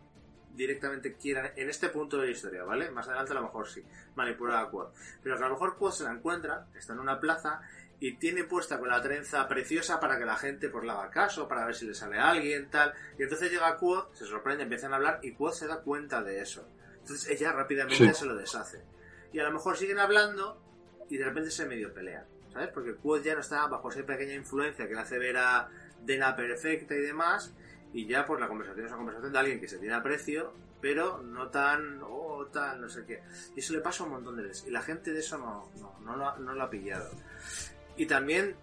directamente 0.56 1.15
quieran, 1.15 1.49
en 1.57 1.69
este 1.69 1.90
punto 1.90 2.18
de 2.18 2.27
la 2.27 2.32
historia, 2.32 2.64
¿vale? 2.64 2.90
Más 2.90 3.06
adelante 3.10 3.34
a 3.34 3.36
lo 3.36 3.41
mejor 3.41 3.68
sí, 3.68 3.84
manipular 4.15 4.64
a 4.64 4.69
Quoth. 4.69 4.94
Pero 5.22 5.36
que 5.38 5.44
a 5.44 5.48
lo 5.48 5.56
mejor 5.56 5.76
Quoth 5.76 5.91
se 5.95 6.03
la 6.06 6.11
encuentra, 6.14 6.68
está 6.73 6.94
en 6.94 6.99
una 6.99 7.19
plaza 7.19 7.60
y 8.00 8.18
tiene 8.18 8.44
puesta 8.44 8.78
con 8.80 8.90
la 8.90 9.02
trenza 9.02 9.48
preciosa 9.48 10.00
para 10.00 10.18
que 10.18 10.26
la 10.26 10.36
gente 10.36 10.70
pues 10.70 10.84
le 10.84 10.92
haga 10.92 11.10
caso, 11.10 11.48
para 11.48 11.66
ver 11.66 11.76
si 11.76 11.86
le 11.88 11.94
sale 11.96 12.18
a 12.20 12.30
alguien, 12.32 12.70
tal. 12.70 12.94
Y 13.18 13.24
entonces 13.24 13.50
llega 13.52 13.78
Quoth, 13.78 14.14
se 14.14 14.26
sorprende, 14.26 14.64
empiezan 14.64 14.94
a 14.94 14.98
hablar 14.98 15.20
y 15.24 15.34
Quoth 15.34 15.54
se 15.54 15.68
da 15.68 15.82
cuenta 15.82 16.22
de 16.22 16.42
eso. 16.42 16.68
Entonces 17.00 17.30
ella 17.30 17.52
rápidamente 17.54 18.14
Sí. 18.14 18.14
se 18.14 18.26
lo 18.26 18.36
deshace. 18.36 18.84
Y 19.32 19.40
a 19.40 19.44
lo 19.44 19.52
mejor 19.52 19.78
siguen 19.78 20.00
hablando 20.00 20.62
y 21.10 21.18
de 21.18 21.26
repente 21.26 21.52
se 21.52 21.66
medio 21.66 21.94
pelean, 21.94 22.26
¿sabes? 22.52 22.70
Porque 22.70 22.96
Quoth 22.96 23.24
ya 23.24 23.34
no 23.36 23.42
está 23.42 23.66
bajo 23.68 23.90
esa 23.92 24.04
pequeña 24.06 24.34
influencia 24.34 24.88
que 24.88 24.94
le 24.96 25.00
hace 25.02 25.18
ver 25.20 25.38
a 25.38 25.70
Dena 26.02 26.36
perfecta 26.36 26.94
y 26.96 27.00
demás, 27.02 27.54
y 27.94 28.06
ya 28.08 28.26
pues 28.26 28.40
la 28.42 28.48
conversación 28.48 28.86
es 28.86 28.92
una 28.92 28.98
conversación 28.98 29.32
de 29.34 29.40
alguien 29.40 29.60
que 29.62 29.68
se 29.68 29.78
tiene 29.78 29.96
aprecio, 29.96 30.54
pero 30.82 31.22
no 31.22 31.50
tan, 31.50 32.00
oh, 32.04 32.46
tal, 32.52 32.82
no 32.82 32.90
sé 32.90 33.06
qué. 33.06 33.24
Y 33.56 33.60
eso 33.62 33.74
le 33.74 33.80
pasa 33.80 34.04
a 34.04 34.06
un 34.08 34.12
montón 34.14 34.36
de 34.36 34.44
veces, 34.44 34.68
y 34.68 34.72
la 34.72 34.82
gente 34.82 35.12
de 35.14 35.20
eso 35.20 35.38
no, 35.38 35.72
no, 35.80 35.98
no, 36.02 36.16
lo, 36.16 36.28
ha- 36.30 36.38
no 36.38 36.54
lo 36.54 36.64
ha 36.64 36.70
pillado. 36.70 37.10
Y 37.98 38.06
también 38.06 38.56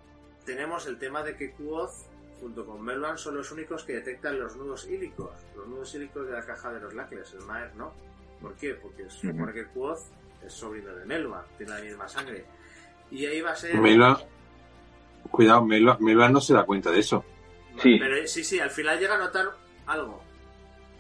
tenemos 0.45 0.87
el 0.87 0.99
tema 0.99 1.23
de 1.23 1.37
que 1.37 1.53
Quoth, 1.53 1.93
junto 2.41 2.67
con 2.67 2.83
Melvan, 2.83 3.17
son 3.19 3.37
los 3.37 3.51
únicos 3.53 3.85
que 3.85 3.95
detectan 3.95 4.39
los 4.39 4.57
nudos 4.57 4.89
hílicos, 4.89 5.31
los 5.57 5.67
nudos 5.69 5.95
hílicos 5.95 6.27
de 6.27 6.33
la 6.33 6.45
caja 6.45 6.73
de 6.73 6.81
los 6.81 6.95
Lacles, 6.95 7.33
el 7.35 7.47
Maer 7.47 7.75
no. 7.77 7.93
¿Por 8.41 8.55
qué? 8.55 8.75
Porque 8.75 9.05
se 9.05 9.29
supone 9.29 9.53
que 9.53 9.67
Quoth 9.67 10.01
es 10.45 10.53
sobrino 10.53 10.93
de 10.95 11.05
Melvan, 11.05 11.45
tiene 11.57 11.73
la 11.73 11.81
misma 11.81 12.09
sangre. 12.09 12.45
Y 13.11 13.25
ahí 13.27 13.41
va 13.41 13.53
a 13.53 13.57
ser... 13.57 13.77
Melva, 13.77 14.21
cuidado, 15.31 15.65
Melva, 15.65 15.97
Melva 16.01 16.29
no 16.29 16.41
se 16.41 16.55
da 16.55 16.65
cuenta 16.65 16.91
de 16.91 16.99
eso. 16.99 17.25
Sí. 17.79 17.97
Pero 17.99 18.27
sí, 18.27 18.43
sí, 18.43 18.59
al 18.59 18.71
final 18.71 18.99
llega 18.99 19.15
a 19.15 19.19
notar 19.19 19.47
algo. 19.87 20.23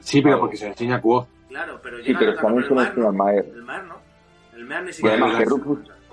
Sí, 0.00 0.22
pero 0.22 0.38
porque 0.38 0.56
se 0.56 0.68
enseña 0.68 0.96
a 0.96 1.00
Quoth. 1.00 1.26
Claro, 1.48 1.80
pero 1.82 1.98
Sí, 1.98 2.04
llega 2.04 2.18
pero 2.18 2.30
a 2.30 2.34
notar 2.34 2.46
también 2.46 2.68
se 2.68 2.68
el 2.68 3.02
lo 3.02 3.12
Maer, 3.12 3.46
no. 3.46 3.54
El 3.54 3.62
Maer 3.62 3.84
no. 3.84 3.96
El 4.54 4.64
Maer 4.64 4.82
ni 4.84 4.92
siquiera 4.92 5.16
además 5.16 5.44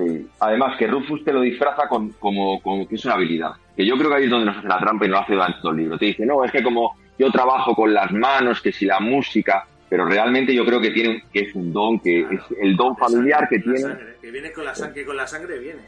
sí. 0.07 0.27
además 0.39 0.77
que 0.77 0.87
Rufus 0.87 1.23
te 1.23 1.31
lo 1.33 1.41
disfraza 1.41 1.87
con, 1.87 2.09
como, 2.13 2.61
como 2.61 2.87
que 2.87 2.95
es 2.95 3.05
una 3.05 3.13
habilidad. 3.15 3.51
Que 3.75 3.85
yo 3.85 3.97
creo 3.97 4.09
que 4.09 4.15
ahí 4.17 4.23
es 4.25 4.29
donde 4.29 4.45
nos 4.47 4.57
hace 4.57 4.67
la 4.67 4.79
trampa 4.79 5.05
y 5.05 5.09
no 5.09 5.15
lo 5.15 5.21
hace 5.21 5.33
durante 5.33 5.59
todo 5.61 5.71
el 5.71 5.77
libro. 5.77 5.97
Te 5.97 6.05
dice, 6.05 6.25
no, 6.25 6.43
es 6.43 6.51
que 6.51 6.63
como 6.63 6.97
yo 7.17 7.31
trabajo 7.31 7.75
con 7.75 7.93
las 7.93 8.11
manos, 8.11 8.61
que 8.61 8.71
si 8.71 8.85
la 8.85 8.99
música, 8.99 9.67
pero 9.89 10.05
realmente 10.05 10.53
yo 10.53 10.65
creo 10.65 10.79
que 10.81 10.91
tiene 10.91 11.23
que 11.31 11.41
es 11.41 11.55
un 11.55 11.71
don, 11.73 11.99
que 11.99 12.21
Claro. 12.27 12.35
es 12.51 12.57
el 12.61 12.75
don 12.75 12.95
familiar 12.97 13.39
sangre, 13.41 13.57
que 13.57 13.63
tiene. 13.63 13.79
sangre, 13.79 14.15
que 14.21 14.31
viene 14.31 14.51
con 14.51 14.65
la 14.65 14.75
sangre, 14.75 14.93
que 15.01 15.05
con 15.05 15.17
la 15.17 15.27
sangre 15.27 15.59
viene. 15.59 15.81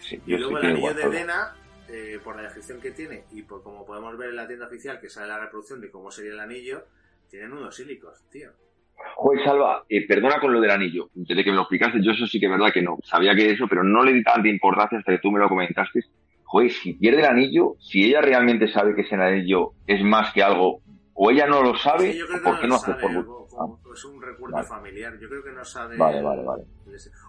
Sí, 0.00 0.20
Y 0.26 0.36
luego 0.36 0.58
el 0.58 0.66
anillo 0.66 0.94
de. 0.94 1.08
Dena, 1.08 1.54
eh, 1.88 2.18
por 2.22 2.36
la 2.36 2.42
descripción 2.42 2.80
que 2.80 2.90
tiene 2.90 3.24
y 3.32 3.42
por 3.42 3.62
como 3.62 3.84
podemos 3.86 4.16
ver 4.18 4.30
en 4.30 4.36
la 4.36 4.46
tienda 4.46 4.66
oficial 4.66 4.98
que 5.00 5.08
sale 5.08 5.28
la 5.28 5.38
reproducción 5.38 5.80
de 5.80 5.90
cómo 5.90 6.10
sería 6.10 6.32
el 6.32 6.40
anillo, 6.40 6.84
tiene 7.30 7.48
nudos 7.48 7.74
sílicos, 7.76 8.22
tío. 8.30 8.50
Joder, 9.16 9.44
Salva, 9.44 9.84
eh, 9.88 10.06
perdona 10.06 10.40
con 10.40 10.52
lo 10.52 10.60
del 10.60 10.70
anillo. 10.70 11.08
Desde 11.14 11.42
que 11.44 11.50
me 11.50 11.56
lo 11.56 11.62
explicaste, 11.62 12.02
yo 12.02 12.12
eso 12.12 12.26
sí 12.26 12.38
que 12.40 12.46
es 12.46 12.52
verdad 12.52 12.72
que 12.72 12.82
no. 12.82 12.98
Sabía 13.04 13.34
que 13.34 13.50
eso, 13.50 13.66
pero 13.68 13.82
no 13.82 14.02
le 14.02 14.12
di 14.12 14.22
tanta 14.22 14.48
importancia 14.48 14.98
hasta 14.98 15.12
que 15.12 15.18
tú 15.18 15.30
me 15.30 15.38
lo 15.40 15.48
comentaste. 15.48 16.00
Joder, 16.44 16.70
si 16.70 16.94
pierde 16.94 17.20
el 17.20 17.26
anillo, 17.26 17.74
si 17.80 18.04
ella 18.04 18.20
realmente 18.20 18.68
sabe 18.68 18.94
que 18.94 19.02
ese 19.02 19.14
anillo 19.16 19.72
es 19.86 20.02
más 20.04 20.32
que 20.32 20.42
algo, 20.42 20.80
o 21.14 21.30
ella 21.30 21.46
no 21.46 21.62
lo 21.62 21.76
sabe, 21.76 22.12
Sí, 22.12 22.18
yo 22.18 22.26
creo 22.26 22.38
o 22.38 22.40
que 22.42 22.44
por 22.50 22.60
qué 22.60 22.66
no 22.68 22.74
hace 22.74 22.86
sabe, 22.86 23.00
por 23.00 23.10
algo, 23.10 23.46
como- 23.48 23.80
Ah, 23.84 23.90
es 23.94 24.04
un 24.04 24.20
recuerdo 24.20 24.56
Vale. 24.56 24.66
familiar. 24.68 25.12
Yo 25.20 25.28
creo 25.28 25.44
que 25.44 25.52
no 25.52 25.64
sabe. 25.64 25.96
Vale, 25.96 26.20
vale, 26.22 26.42
vale. 26.42 26.64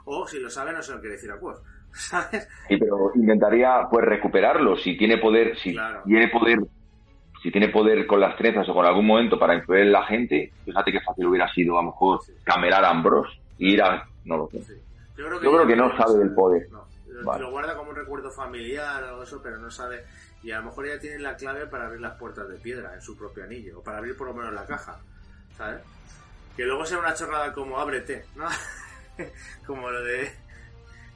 O 0.05 0.27
si 0.27 0.39
lo 0.39 0.49
sabe, 0.49 0.73
no 0.73 0.81
se 0.81 0.93
lo 0.93 0.99
quiere 0.99 1.15
decir 1.15 1.31
a 1.31 1.39
Quoth. 1.39 1.59
¿Sabes? 1.91 2.47
Sí, 2.67 2.77
pero 2.77 3.11
intentaría 3.15 3.87
pues 3.89 4.03
recuperarlo. 4.05 4.75
Si 4.75 4.97
tiene 4.97 5.17
poder, 5.17 5.55
si 5.57 5.73
Claro. 5.73 6.01
tiene 6.05 6.27
poder, 6.29 6.59
si 7.45 7.51
tiene 7.51 7.69
poder 7.69 8.07
con 8.07 8.19
las 8.19 8.35
trenzas 8.37 8.67
o 8.69 8.73
con 8.73 8.87
algún 8.87 9.05
momento 9.05 9.37
para 9.37 9.53
influir 9.53 9.81
en 9.81 9.91
la 9.91 10.03
gente, 10.07 10.51
fíjate 10.65 10.91
qué 10.91 10.99
fácil 11.01 11.27
hubiera 11.27 11.47
sido 11.53 11.77
a 11.77 11.83
lo 11.83 11.91
mejor 11.91 12.19
Sí. 12.25 12.33
camelar 12.43 12.83
a 12.83 12.89
Ambrose 12.89 13.39
y 13.59 13.73
ir 13.73 13.83
a, 13.83 14.03
no 14.23 14.37
lo 14.37 14.49
sé. 14.49 14.63
Sí. 14.63 14.73
Yo 15.15 15.25
creo 15.27 15.41
Yo 15.43 15.51
creo 15.53 15.67
que 15.67 15.75
no 15.75 15.95
sabe 15.95 16.17
del 16.17 16.33
poder. 16.33 16.67
No. 16.71 16.85
Lo- 17.07 17.23
Vale. 17.23 17.43
Lo 17.43 17.51
guarda 17.51 17.77
como 17.77 17.91
un 17.91 17.95
recuerdo 17.97 18.31
familiar 18.31 19.03
o 19.13 19.21
eso, 19.21 19.41
pero 19.43 19.57
no 19.59 19.69
sabe. 19.69 20.03
Y 20.41 20.49
a 20.49 20.57
lo 20.57 20.65
mejor 20.65 20.87
ella 20.87 20.99
tiene 20.99 21.19
la 21.19 21.35
clave 21.35 21.67
para 21.67 21.85
abrir 21.85 22.01
las 22.01 22.15
puertas 22.17 22.49
de 22.49 22.55
piedra 22.55 22.95
en 22.95 23.01
su 23.03 23.15
propio 23.15 23.43
anillo, 23.43 23.77
o 23.79 23.83
para 23.83 23.99
abrir 23.99 24.17
por 24.17 24.25
lo 24.25 24.33
menos 24.33 24.51
la 24.51 24.65
caja, 24.65 24.97
¿sabes? 25.55 25.81
Que 26.57 26.63
luego 26.65 26.83
sea 26.83 26.97
una 26.97 27.13
chorrada 27.13 27.53
como 27.53 27.77
ábrete, 27.79 28.25
¿no? 28.35 28.45
como 29.67 29.91
lo 29.91 30.03
de. 30.03 30.31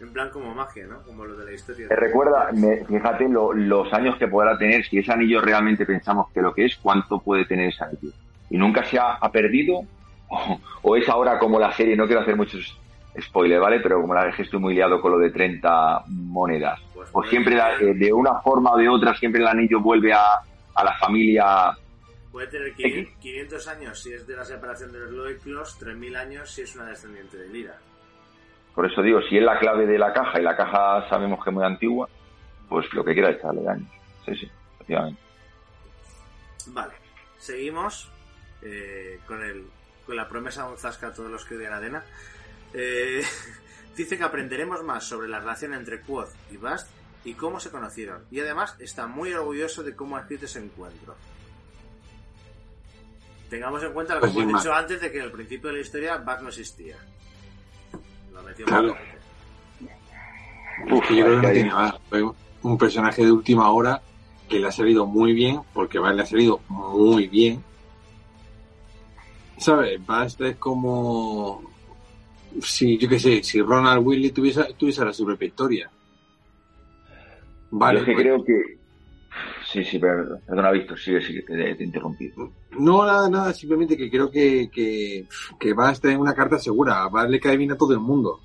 En 0.01 0.13
plan, 0.13 0.29
como 0.29 0.53
magia, 0.55 0.87
¿no? 0.87 1.01
Como 1.03 1.25
lo 1.25 1.35
de 1.35 1.45
la 1.45 1.51
historia. 1.51 1.87
Me 1.89 1.95
recuerda, 1.95 2.49
me- 2.53 2.85
fíjate 2.85 3.27
lo- 3.27 3.51
los 3.53 3.91
años 3.93 4.15
que 4.17 4.27
podrá 4.27 4.57
tener, 4.57 4.85
si 4.85 4.99
ese 4.99 5.11
anillo 5.11 5.41
realmente 5.41 5.85
pensamos 5.85 6.31
que 6.33 6.41
lo 6.41 6.53
que 6.53 6.65
es, 6.65 6.77
cuánto 6.77 7.19
puede 7.19 7.45
tener 7.45 7.69
ese 7.69 7.83
anillo. 7.83 8.13
Y 8.49 8.57
nunca 8.57 8.83
se 8.83 8.97
ha, 8.97 9.13
ha 9.15 9.31
perdido, 9.31 9.81
o, 10.29 10.59
o 10.83 10.95
es 10.95 11.07
ahora 11.09 11.37
como 11.37 11.59
la 11.59 11.73
serie, 11.73 11.95
no 11.97 12.05
quiero 12.05 12.21
hacer 12.21 12.35
muchos 12.37 12.77
spoilers, 13.19 13.61
¿vale? 13.61 13.79
Pero 13.81 13.99
como 14.01 14.13
la 14.13 14.25
dejé 14.25 14.43
estoy 14.43 14.59
muy 14.59 14.73
liado 14.75 15.01
con 15.01 15.11
lo 15.11 15.17
de 15.17 15.31
30 15.31 16.03
monedas. 16.07 16.79
Pues 16.93 17.09
O 17.09 17.13
puede 17.13 17.29
siempre, 17.31 17.55
la- 17.55 17.73
eh, 17.75 17.93
de 17.93 18.13
una 18.13 18.39
forma 18.41 18.71
o 18.71 18.77
de 18.77 18.87
otra, 18.87 19.13
siempre 19.15 19.41
el 19.41 19.47
anillo 19.47 19.81
vuelve 19.81 20.13
a, 20.13 20.21
a 20.75 20.83
la 20.83 20.93
familia. 20.97 21.71
Puede 22.31 22.47
tener 22.47 22.73
500, 22.73 23.13
500 23.19 23.67
años 23.67 23.99
si 24.01 24.13
es 24.13 24.25
de 24.25 24.35
la 24.35 24.45
separación 24.45 24.91
de 24.93 24.99
los 24.99 25.11
Loeclos, 25.11 25.77
3000 25.79 26.15
años 26.15 26.49
si 26.51 26.61
es 26.61 26.75
una 26.75 26.85
descendiente 26.85 27.35
de 27.37 27.49
Lira. 27.49 27.75
Por 28.75 28.85
eso 28.85 29.01
digo, 29.01 29.21
si 29.23 29.37
es 29.37 29.43
la 29.43 29.59
clave 29.59 29.85
de 29.85 29.97
la 29.97 30.13
caja 30.13 30.39
y 30.39 30.43
la 30.43 30.55
caja 30.55 31.07
sabemos 31.09 31.43
que 31.43 31.49
es 31.49 31.53
muy 31.53 31.65
antigua, 31.65 32.07
pues 32.67 32.91
lo 32.93 33.03
que 33.03 33.13
quiera 33.13 33.31
echarle 33.31 33.63
daño. 33.63 33.85
Sí, 34.25 34.35
sí, 34.35 34.51
efectivamente. 34.75 35.21
Vale, 36.67 36.93
seguimos 37.37 38.09
eh, 38.61 39.19
con, 39.25 39.43
el, 39.43 39.65
con 40.05 40.15
la 40.15 40.27
promesa 40.27 40.65
de 40.65 40.71
un 40.71 40.77
zasca 40.77 41.07
a 41.07 41.13
todos 41.13 41.31
los 41.31 41.45
que 41.45 41.55
odian 41.55 41.73
a 41.73 41.79
Dena. 41.79 42.03
Eh, 42.73 43.23
dice 43.97 44.17
que 44.17 44.23
aprenderemos 44.23 44.83
más 44.83 45.03
sobre 45.03 45.27
la 45.27 45.39
relación 45.39 45.73
entre 45.73 46.01
Quoth 46.01 46.29
y 46.51 46.57
Bast 46.57 46.89
y 47.23 47.33
cómo 47.33 47.59
se 47.59 47.71
conocieron. 47.71 48.23
Y 48.31 48.39
además 48.39 48.75
está 48.79 49.07
muy 49.07 49.33
orgulloso 49.33 49.83
de 49.83 49.95
cómo 49.95 50.17
ha 50.17 50.21
escrito 50.21 50.45
ese 50.45 50.59
encuentro. 50.59 51.15
Tengamos 53.49 53.83
en 53.83 53.93
cuenta 53.93 54.15
lo 54.15 54.21
que 54.21 54.27
Pues 54.27 54.45
hemos 54.45 54.61
dicho 54.61 54.73
antes 54.73 55.01
de 55.01 55.11
que 55.11 55.21
al 55.21 55.31
principio 55.31 55.69
de 55.69 55.77
la 55.77 55.81
historia 55.81 56.17
Bast 56.17 56.43
no 56.43 56.49
existía. 56.49 56.97
Lo 58.41 58.47
metió 58.47 58.65
Claro. 58.65 58.95
Uf, 60.91 61.07
que 61.07 61.15
yo 61.15 61.25
creo 61.25 61.41
que 61.41 61.47
no 61.47 61.53
tiene 61.53 61.73
más. 61.73 61.95
Fue 62.09 62.23
un 62.63 62.77
personaje 62.77 63.25
de 63.25 63.31
última 63.31 63.69
hora 63.71 64.01
que 64.47 64.59
le 64.59 64.67
ha 64.67 64.71
salido 64.71 65.05
muy 65.05 65.33
bien, 65.33 65.59
porque 65.73 65.99
le 65.99 66.21
ha 66.21 66.25
salido 66.25 66.61
muy 66.69 67.27
bien. 67.27 67.63
¿Sabes? 69.57 70.03
Bast 70.05 70.41
es 70.41 70.55
como. 70.55 71.61
Si, 72.61 72.97
yo 72.97 73.07
qué 73.07 73.19
sé, 73.19 73.43
si 73.43 73.61
Ronald 73.61 74.05
Willy 74.05 74.31
tuviese, 74.31 74.73
tuviese 74.75 75.05
la 75.05 75.13
su 75.13 75.25
propia 75.25 75.47
historia. 75.47 75.91
Vale, 77.71 77.99
Yo 77.99 78.01
es 78.01 78.05
que 78.05 78.13
pues- 78.13 78.23
creo 78.23 78.43
que. 78.43 78.78
Sí, 79.71 79.83
sí, 79.83 79.99
pero- 79.99 80.39
perdona, 80.47 80.71
Víctor, 80.71 80.97
sigue, 80.97 81.21
sigue, 81.21 81.41
te, 81.43 81.53
te 81.75 81.83
he 81.83 81.85
interrumpido. 81.85 82.51
No, 82.79 83.05
nada, 83.05 83.29
nada, 83.29 83.53
simplemente 83.53 83.95
que 83.97 84.09
creo 84.09 84.31
que, 84.31 84.69
que, 84.71 85.27
que 85.59 85.73
Bast 85.73 86.03
es 86.05 86.17
una 86.17 86.33
carta 86.33 86.57
segura. 86.57 87.03
A 87.03 87.09
Bast 87.09 87.29
le 87.29 87.39
cae 87.39 87.57
bien 87.57 87.71
a 87.71 87.77
todo 87.77 87.93
el 87.93 87.99
mundo. 87.99 88.39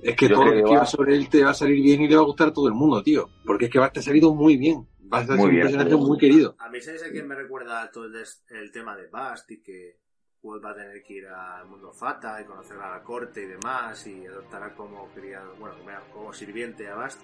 Es 0.00 0.16
que 0.16 0.28
Yo 0.28 0.34
todo 0.34 0.46
lo 0.46 0.52
que 0.52 0.58
escribas 0.58 0.90
sobre 0.90 1.16
él 1.16 1.28
te 1.28 1.44
va 1.44 1.50
a 1.50 1.54
salir 1.54 1.80
bien 1.82 2.02
y 2.02 2.08
le 2.08 2.16
va 2.16 2.22
a 2.22 2.26
gustar 2.26 2.48
a 2.48 2.52
todo 2.52 2.66
el 2.68 2.74
mundo, 2.74 3.02
tío. 3.02 3.28
Porque 3.46 3.66
es 3.66 3.70
que 3.70 3.78
Bast 3.78 3.94
te 3.94 4.00
ha 4.00 4.02
salido 4.02 4.34
muy 4.34 4.56
bien. 4.56 4.86
Bast 5.00 5.30
es 5.30 5.36
Muy 5.36 5.46
un 5.46 5.50
bien, 5.52 5.62
personaje 5.66 5.96
muy 5.96 6.06
muy 6.08 6.18
querido. 6.18 6.56
A 6.58 6.68
mí 6.70 6.80
sabes 6.80 7.02
a 7.04 7.10
quién 7.10 7.26
me 7.28 7.34
recuerda 7.34 7.90
todo 7.90 8.04
el, 8.06 8.12
des- 8.12 8.44
el 8.50 8.72
tema 8.72 8.96
de 8.96 9.06
Bast 9.08 9.50
y 9.52 9.62
que 9.62 9.98
Quoth 10.40 10.64
va 10.64 10.70
a 10.70 10.74
tener 10.74 11.02
que 11.04 11.14
ir 11.14 11.26
al 11.26 11.66
mundo 11.66 11.92
Fata 11.92 12.40
y 12.40 12.44
conocer 12.46 12.78
a 12.78 12.96
la 12.98 13.02
corte 13.04 13.42
y 13.42 13.46
demás 13.46 14.04
y 14.06 14.26
adoptará 14.26 14.74
como 14.74 15.06
criado, 15.14 15.54
bueno, 15.60 15.76
como, 15.78 15.90
como 16.12 16.32
sirviente 16.32 16.88
a 16.88 16.94
Bast. 16.96 17.20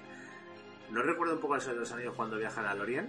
¿No 0.90 1.02
recuerdo 1.02 1.34
un 1.34 1.40
poco 1.40 1.54
el 1.54 1.60
Señor 1.60 1.76
de 1.76 1.80
los 1.80 1.92
Anillos 1.92 2.14
cuando 2.14 2.38
viajan 2.38 2.64
a 2.64 2.74
Lorien? 2.74 3.08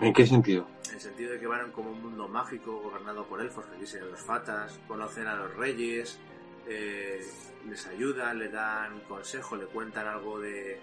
¿En 0.00 0.12
qué 0.12 0.26
sentido? 0.26 0.66
En 0.88 0.94
el 0.94 1.00
sentido 1.00 1.32
de 1.32 1.40
que 1.40 1.46
van 1.46 1.70
como 1.72 1.90
un 1.90 2.02
mundo 2.02 2.26
mágico 2.26 2.80
gobernado 2.80 3.24
por 3.26 3.40
elfos 3.40 3.66
que 3.66 3.78
dicen 3.78 4.10
los 4.10 4.20
Fatas, 4.20 4.80
conocen 4.88 5.26
a 5.26 5.34
los 5.36 5.54
reyes, 5.56 6.18
eh, 6.66 7.20
les 7.68 7.86
ayudan, 7.86 8.38
le 8.38 8.48
dan 8.48 9.00
consejo, 9.00 9.56
le 9.56 9.66
cuentan 9.66 10.06
algo 10.06 10.40
de, 10.40 10.80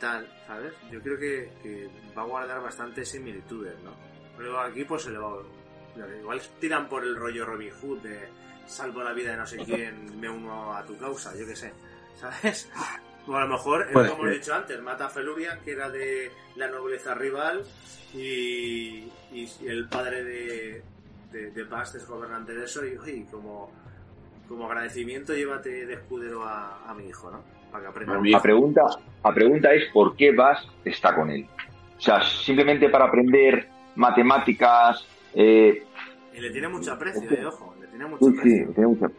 tal, 0.00 0.28
¿sabes? 0.46 0.72
Yo 0.90 1.00
creo 1.00 1.18
que, 1.18 1.50
que 1.62 1.88
va 2.16 2.22
a 2.22 2.26
guardar 2.26 2.60
bastantes 2.60 3.08
similitudes, 3.08 3.80
¿no? 3.82 3.92
Pero 4.36 4.60
aquí 4.60 4.84
pues 4.84 5.02
se 5.02 5.10
lo, 5.10 5.46
igual 6.18 6.40
tiran 6.58 6.88
por 6.88 7.04
el 7.04 7.14
rollo 7.16 7.44
Robin 7.44 7.70
Hood 7.70 8.00
de 8.00 8.28
salvo 8.66 9.02
la 9.02 9.12
vida 9.12 9.32
de 9.32 9.36
no 9.36 9.46
sé 9.46 9.58
quién, 9.64 10.18
me 10.18 10.28
uno 10.28 10.74
a 10.74 10.84
tu 10.84 10.96
causa, 10.98 11.36
yo 11.36 11.46
qué 11.46 11.54
sé, 11.54 11.72
¿sabes? 12.16 12.68
O 13.26 13.34
a 13.36 13.40
lo 13.44 13.48
mejor, 13.48 13.86
Puede 13.92 14.10
como 14.10 14.26
he 14.26 14.34
dicho 14.34 14.54
antes, 14.54 14.80
mata 14.82 15.06
a 15.06 15.08
Felurian, 15.08 15.60
que 15.64 15.72
era 15.72 15.88
de 15.90 16.30
la 16.56 16.68
nobleza 16.68 17.14
rival, 17.14 17.62
y, 18.12 19.08
y 19.32 19.48
el 19.66 19.88
padre 19.88 20.22
de, 20.24 20.82
de, 21.32 21.50
de 21.50 21.64
Bast 21.64 21.94
es 21.96 22.06
gobernante 22.06 22.52
de 22.54 22.64
eso, 22.64 22.84
y 22.84 22.96
oye, 22.96 23.24
como, 23.30 23.70
como 24.48 24.66
agradecimiento 24.66 25.32
llévate 25.34 25.86
de 25.86 25.94
escudero 25.94 26.44
a, 26.44 26.88
a 26.88 26.94
mi 26.94 27.06
hijo, 27.08 27.30
¿no? 27.30 27.42
Para 27.72 27.84
que 27.84 27.88
aprenda. 27.90 28.20
La 28.22 28.42
pregunta, 28.42 28.82
la 29.24 29.34
pregunta 29.34 29.72
es 29.72 29.84
por 29.92 30.14
qué 30.16 30.32
Vas 30.32 30.66
está 30.84 31.14
con 31.14 31.30
él. 31.30 31.46
O 31.96 32.00
sea, 32.00 32.22
simplemente 32.22 32.88
para 32.88 33.06
aprender 33.06 33.68
matemáticas. 33.96 35.06
Eh, 35.34 35.84
Y 36.36 36.40
le 36.40 36.50
tiene 36.50 36.68
mucho 36.68 36.92
aprecio, 36.92 37.28
eh, 37.30 37.46
ojo, 37.46 37.74
le 37.80 37.86
tiene 37.88 38.06
mucho 38.06 38.24
sí, 38.26 38.32
sí, 38.32 38.38
aprecio. 38.38 38.68
tiene 38.74 38.86
mucha- 38.88 39.10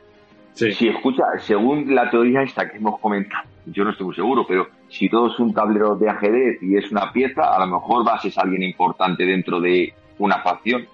Sí. 0.55 0.71
Si 0.71 0.87
escucha, 0.87 1.23
según 1.39 1.93
la 1.93 2.09
teoría 2.09 2.41
esta 2.41 2.69
que 2.69 2.77
hemos 2.77 2.99
comentado, 2.99 3.43
yo 3.65 3.83
no 3.83 3.91
estoy 3.91 4.07
muy 4.07 4.15
seguro, 4.15 4.45
pero 4.47 4.67
si 4.87 5.09
todo 5.09 5.27
es 5.27 5.37
un 5.39 5.53
tablero 5.53 5.95
de 5.95 6.09
ajedrez 6.09 6.63
y 6.63 6.77
es 6.77 6.89
una 6.91 7.11
pieza, 7.11 7.53
a 7.53 7.59
lo 7.59 7.67
mejor 7.67 8.05
Vas 8.05 8.23
es 8.23 8.37
alguien 8.37 8.63
importante 8.63 9.25
dentro 9.25 9.59
de 9.59 9.93
una 10.17 10.41
facción 10.41 10.87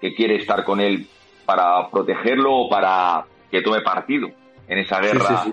que 0.00 0.14
quiere 0.14 0.36
estar 0.36 0.64
con 0.64 0.80
él 0.80 1.06
para 1.46 1.88
protegerlo 1.88 2.54
o 2.54 2.68
para 2.68 3.24
que 3.50 3.62
tome 3.62 3.80
partido 3.80 4.28
en 4.68 4.78
esa 4.78 5.00
guerra. 5.00 5.44
sí, 5.44 5.52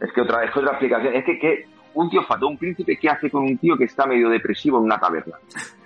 Es 0.00 0.12
que 0.12 0.20
otra, 0.20 0.44
es 0.44 0.52
que 0.52 0.60
otra 0.60 0.72
explicación. 0.72 1.14
Es 1.14 1.24
que, 1.24 1.38
que 1.40 1.64
un 1.94 2.08
tío 2.08 2.22
fato, 2.22 2.46
un 2.46 2.56
príncipe, 2.56 2.96
¿qué 2.96 3.08
hace 3.08 3.30
con 3.30 3.42
un 3.42 3.58
tío 3.58 3.76
que 3.76 3.84
está 3.84 4.06
medio 4.06 4.28
depresivo 4.28 4.78
en 4.78 4.84
una 4.84 5.00
taberna? 5.00 5.36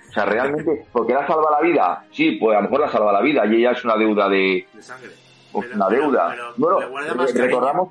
O 0.08 0.12
sea, 0.12 0.26
realmente, 0.26 0.84
porque 0.92 1.14
la 1.14 1.26
salva 1.26 1.50
la 1.50 1.66
vida. 1.66 2.04
Sí, 2.10 2.32
pues 2.32 2.56
a 2.56 2.60
lo 2.60 2.68
mejor 2.68 2.80
la 2.82 2.88
salva 2.88 3.12
la 3.12 3.22
vida 3.22 3.46
y 3.46 3.56
ella 3.56 3.70
es 3.70 3.84
una 3.84 3.96
deuda 3.96 4.28
de. 4.28 4.66
De 4.72 4.82
sangre. 4.82 5.23
Pero- 5.62 5.74
una 5.76 5.88
deuda. 5.88 6.34
pero 6.56 6.90
bueno, 6.90 7.14
más 7.14 7.32
cariño. 7.32 7.46
recordamos, 7.46 7.88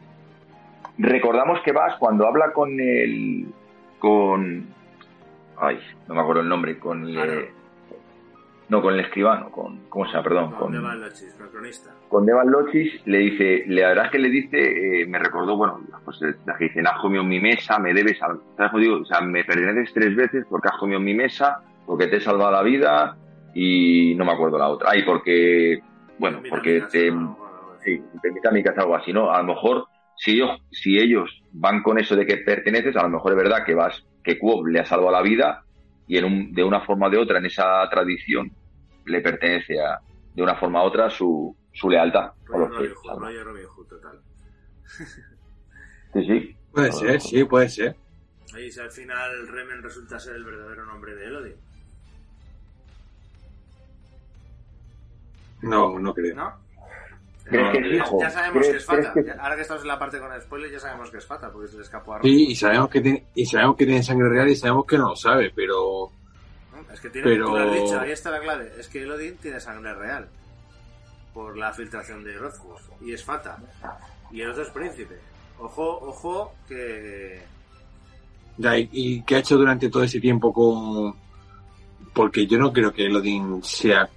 recordamos 0.97 1.59
que 1.61 1.71
vas 1.71 1.95
cuando 1.97 2.27
habla 2.27 2.51
con 2.53 2.79
el. 2.79 3.47
con. 3.99 4.65
Ay, 5.57 5.79
no 6.07 6.15
me 6.15 6.21
acuerdo 6.21 6.41
el 6.41 6.49
nombre, 6.49 6.77
con 6.79 7.07
el. 7.07 7.49
No, 8.69 8.81
con 8.81 8.93
el 8.93 9.01
escribano, 9.01 9.49
con. 9.51 9.81
¿Cómo 9.89 10.05
se 10.05 10.11
llama? 10.13 10.23
Perdón, 10.23 10.49
Con 10.51 10.57
con. 10.59 10.71
Devan 10.73 11.01
Lochis, 11.01 11.33
con 11.35 11.45
el 11.45 11.51
cronista. 11.51 11.89
con 12.09 12.25
Devan 12.25 12.49
Lochis 12.49 13.01
le 13.05 13.17
dice, 13.19 13.63
la 13.67 13.89
verdad 13.89 14.05
es 14.05 14.11
que 14.11 14.19
le 14.19 14.29
dice, 14.29 15.01
eh, 15.01 15.05
me 15.05 15.19
recordó, 15.19 15.57
bueno, 15.57 15.81
pues 16.05 16.21
eh, 16.23 16.33
la 16.45 16.57
que 16.57 16.65
dicen, 16.65 16.87
has 16.87 16.99
comido 16.99 17.23
mi 17.23 17.39
mesa, 17.39 17.77
me 17.77 17.93
debes, 17.93 18.21
al- 18.23 18.39
¿sabes 18.57 18.73
digo? 18.81 18.95
O 19.01 19.05
sea, 19.05 19.21
me 19.21 19.43
perteneces 19.43 19.93
tres 19.93 20.15
veces 20.15 20.45
porque 20.49 20.69
has 20.69 20.77
comido 20.77 20.99
mi 20.99 21.13
mesa, 21.13 21.61
porque 21.85 22.07
te 22.07 22.17
he 22.17 22.21
salvado 22.21 22.51
la 22.51 22.63
vida 22.63 23.15
y 23.53 24.15
no 24.15 24.25
me 24.25 24.31
acuerdo 24.31 24.57
la 24.57 24.69
otra. 24.69 24.89
Ay, 24.91 25.03
porque, 25.03 25.79
bueno, 26.17 26.39
porque 26.49 26.81
te, 26.89 27.11
no, 27.11 27.15
no, 27.15 27.21
no, 27.21 27.35
no. 27.37 27.42
Sí, 27.83 28.01
mi 28.51 28.63
casa 28.63 28.81
algo 28.81 28.95
así, 28.95 29.13
¿no? 29.13 29.31
A 29.31 29.39
lo 29.41 29.53
mejor, 29.53 29.87
si 30.17 30.31
ellos, 30.31 30.61
si 30.71 30.97
ellos 30.97 31.41
van 31.51 31.81
con 31.81 31.99
eso 31.99 32.15
de 32.15 32.25
que 32.25 32.37
perteneces, 32.37 32.95
a 32.95 33.03
lo 33.03 33.09
mejor 33.09 33.31
es 33.33 33.37
verdad 33.37 33.65
que 33.65 33.75
vas, 33.75 34.03
que 34.23 34.39
Kuob 34.39 34.67
le 34.67 34.79
ha 34.79 34.85
salvado 34.85 35.11
la 35.11 35.21
vida 35.21 35.63
y 36.07 36.17
en 36.17 36.25
un, 36.25 36.53
de 36.53 36.63
una 36.63 36.81
forma 36.81 37.07
o 37.07 37.09
de 37.09 37.17
otra, 37.17 37.39
en 37.39 37.45
esa 37.45 37.87
tradición, 37.89 38.51
le 39.05 39.21
pertenece 39.21 39.79
a, 39.79 39.99
de 40.33 40.43
una 40.43 40.55
forma 40.55 40.83
u 40.83 40.87
otra 40.87 41.09
su, 41.09 41.55
su 41.71 41.89
lealtad. 41.89 42.31
que 42.45 42.53
Robin 42.53 42.73
Hood, 42.73 43.43
Robin 43.43 43.65
total. 43.89 44.19
Sí, 46.13 46.25
sí. 46.25 46.55
Puede 46.71 46.91
ser, 46.91 47.21
sí, 47.21 47.43
puede 47.43 47.69
ser. 47.69 47.95
Ahí 48.53 48.71
si 48.71 48.79
al 48.79 48.91
final 48.91 49.47
Remen 49.47 49.81
resulta 49.81 50.19
ser 50.19 50.35
el 50.35 50.43
verdadero 50.43 50.85
nombre 50.85 51.15
de 51.15 51.25
Elodie, 51.25 51.55
No, 55.63 55.97
no 55.97 56.13
creo. 56.13 56.35
¿no? 56.35 56.53
¿Crees 57.45 57.71
que 57.71 57.77
es 57.79 57.89
ya, 57.89 57.95
hijo? 57.97 58.19
ya 58.21 58.29
sabemos 58.29 58.53
que 58.63 58.69
¿Crees- 58.69 58.75
es 58.81 58.85
Fata. 58.85 59.13
que- 59.13 59.31
Ahora 59.31 59.55
que 59.55 59.61
estamos 59.61 59.81
en 59.83 59.87
la 59.89 59.99
parte 59.99 60.19
con 60.19 60.41
spoilers, 60.41 60.71
ya 60.73 60.79
sabemos 60.79 61.11
que 61.11 61.17
es 61.17 61.25
Fata, 61.25 61.51
porque 61.51 61.67
se 61.67 61.75
le 61.77 61.83
escapó 61.83 62.15
a 62.15 62.21
Sí, 62.21 62.47
y 62.51 62.55
sabemos 62.55 62.89
que 62.89 63.01
tiene, 63.01 63.25
y 63.35 63.45
sabemos 63.45 63.75
que 63.75 63.85
tiene 63.85 64.03
sangre 64.03 64.29
real 64.29 64.49
y 64.49 64.55
sabemos 64.55 64.85
que 64.85 64.97
no 64.97 65.09
lo 65.09 65.15
sabe, 65.15 65.51
pero. 65.55 66.09
Es 66.91 66.99
que 67.01 67.09
tiene, 67.09 67.27
pero- 67.27 67.45
tú 67.47 67.57
lo 67.57 67.71
has 67.71 67.81
dicho, 67.83 67.99
ahí 67.99 68.11
está 68.11 68.31
la 68.31 68.39
clave. 68.39 68.71
Es 68.79 68.87
que 68.87 69.03
Elodin 69.03 69.35
tiene 69.37 69.59
sangre 69.59 69.93
real. 69.93 70.27
Por 71.33 71.57
la 71.57 71.73
filtración 71.73 72.23
de 72.23 72.37
Rothfuss. 72.37 72.81
Y 73.01 73.11
es 73.13 73.23
Fata. 73.23 73.57
Y 74.31 74.41
el 74.41 74.51
otro 74.51 74.63
es 74.63 74.69
príncipe. 74.69 75.17
Ojo, 75.59 75.83
ojo, 76.07 76.53
que... 76.67 77.41
ya, 78.57 78.77
y, 78.77 78.87
y 78.91 79.21
qué 79.23 79.35
ha 79.35 79.39
hecho 79.39 79.57
durante 79.57 79.89
todo 79.89 80.03
ese 80.03 80.19
tiempo 80.19 80.51
con 80.53 81.15
porque 82.13 82.45
yo 82.45 82.59
no 82.59 82.71
creo 82.71 82.91
que 82.93 83.05
Elodin 83.07 83.63
sea 83.63 84.07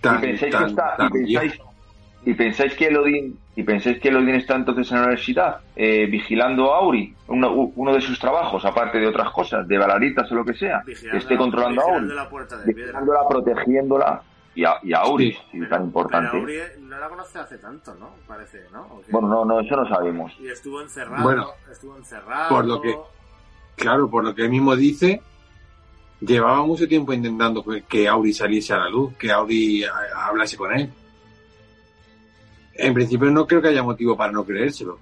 tan, 0.00 0.18
y 0.18 0.20
pensáis 0.20 0.40
que 0.40 0.50
tan, 0.50 0.66
está, 0.70 0.96
tan 0.96 1.06
y 1.26 1.34
pensáis. 1.36 1.60
Y 2.26 2.34
pensáis 2.34 2.74
que 2.74 2.88
Elodin, 2.88 3.38
y 3.54 3.62
pensáis 3.62 3.98
que 4.00 4.08
Elodin 4.08 4.34
está 4.34 4.56
entonces 4.56 4.90
en 4.90 4.96
la 4.98 5.04
universidad, 5.04 5.60
eh, 5.74 6.06
vigilando 6.06 6.74
a 6.74 6.78
Auri, 6.80 7.14
uno, 7.28 7.94
de 7.94 8.00
sus 8.02 8.18
trabajos, 8.18 8.62
aparte 8.66 8.98
de 8.98 9.06
otras 9.06 9.30
cosas, 9.30 9.66
de 9.66 9.78
balaritas 9.78 10.30
o 10.30 10.34
lo 10.34 10.44
que 10.44 10.52
sea, 10.54 10.82
que 10.84 10.92
esté 10.92 11.34
la- 11.34 11.38
controlando 11.38 11.80
a 11.80 11.84
Auri, 11.94 12.06
la 12.14 12.28
puerta 12.28 12.58
de 12.58 12.64
piedra. 12.64 12.82
vigilándola, 13.00 13.20
protegiéndola, 13.28 14.22
y 14.56 14.64
a, 14.64 14.74
y 14.82 14.92
a 14.92 14.98
Auri, 14.98 15.32
Sí. 15.32 15.38
sí, 15.52 15.60
tan 15.68 15.84
importante. 15.84 16.28
Pero 16.32 16.42
Auri 16.42 16.56
no 16.80 16.98
la 16.98 17.08
conoce 17.08 17.38
hace 17.38 17.58
tanto, 17.58 17.94
¿no? 17.94 18.10
Parece, 18.26 18.62
¿no? 18.72 18.88
Bueno, 19.10 19.28
no, 19.28 19.44
no, 19.44 19.60
eso 19.60 19.76
no 19.76 19.88
sabemos. 19.88 20.32
Y 20.40 20.48
estuvo 20.48 20.80
encerrado. 20.82 21.22
Bueno, 21.22 21.46
estuvo 21.70 21.96
encerrado. 21.96 22.48
por 22.48 22.64
lo 22.66 22.80
que- 22.82 22.96
Claro, 23.76 24.08
por 24.10 24.24
lo 24.24 24.34
que 24.34 24.42
él 24.42 24.50
mismo 24.50 24.74
dice, 24.74 25.20
llevaba 26.20 26.64
mucho 26.64 26.88
tiempo 26.88 27.12
intentando 27.12 27.62
que, 27.62 27.82
que 27.82 28.08
Auri 28.08 28.32
saliese 28.32 28.72
a 28.72 28.78
la 28.78 28.88
luz, 28.88 29.14
que 29.16 29.30
Auri 29.30 29.84
a- 29.84 30.26
hablase 30.28 30.56
con 30.56 30.72
él. 30.72 30.90
En 32.78 32.94
principio 32.94 33.30
no 33.30 33.46
creo 33.46 33.62
que 33.62 33.68
haya 33.68 33.82
motivo 33.82 34.16
para 34.16 34.32
no 34.32 34.44
creérselo. 34.44 34.98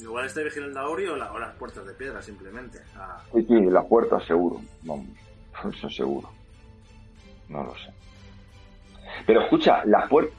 Igual 0.00 0.26
está 0.26 0.42
vigilando 0.42 0.78
a 0.80 0.82
Auri 0.82 1.06
o, 1.06 1.16
la- 1.16 1.32
o 1.32 1.38
las 1.38 1.54
puertas 1.56 1.86
de 1.86 1.94
piedra, 1.94 2.20
simplemente. 2.22 2.78
Ah, 2.96 3.22
Sí, 3.32 3.44
sí, 3.48 3.60
la 3.70 3.82
puerta 3.82 4.20
seguro, 4.26 4.60
vamos, 4.82 5.06
eso 5.76 5.88
seguro. 5.90 6.28
No 7.48 7.64
lo 7.64 7.74
sé. 7.76 7.90
Pero 9.26 9.42
escucha, 9.42 9.84
las 9.86 10.08
puertas, 10.08 10.34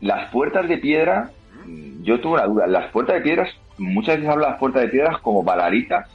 las 0.00 0.30
puertas 0.32 0.68
de 0.68 0.78
piedra, 0.78 1.30
mm, 1.66 2.02
yo 2.02 2.20
tuve 2.20 2.34
una 2.34 2.46
duda, 2.46 2.66
las 2.66 2.90
puertas 2.92 3.16
de 3.16 3.20
piedras, 3.22 3.50
muchas 3.78 4.16
veces 4.16 4.30
hablan 4.30 4.46
de 4.46 4.50
las 4.52 4.58
puertas 4.60 4.82
de 4.82 4.88
piedras 4.88 5.20
como 5.20 5.42
balaritas 5.42 6.08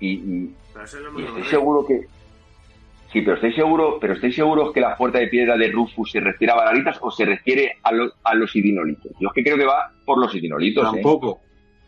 y, 0.00 0.08
y- 0.14 0.54
estoy 1.26 1.44
seguro 1.44 1.84
que, 1.86 2.06
sí, 3.12 3.22
pero 3.22 3.34
estoy 3.34 3.52
seguro, 3.54 3.98
pero 4.00 4.14
estoy 4.14 4.32
seguro 4.32 4.72
que 4.72 4.80
la 4.80 4.96
puerta 4.96 5.18
de 5.18 5.28
piedra 5.28 5.56
de 5.56 5.70
Rufus 5.70 6.10
se 6.10 6.20
refiere 6.20 6.52
a 6.52 6.56
balaritas 6.56 6.98
o 7.00 7.10
se 7.10 7.24
refiere 7.24 7.78
a, 7.82 7.92
los 7.92 8.12
a 8.24 8.34
los 8.34 8.54
idinolitos. 8.54 9.12
Yo 9.20 9.28
es 9.28 9.34
que 9.34 9.42
creo 9.44 9.56
que 9.56 9.64
va 9.66 9.92
por 10.04 10.18
los 10.18 10.34
idinolitos, 10.34 10.84
¿eh? 10.84 10.90
Tampoco, 10.92 11.40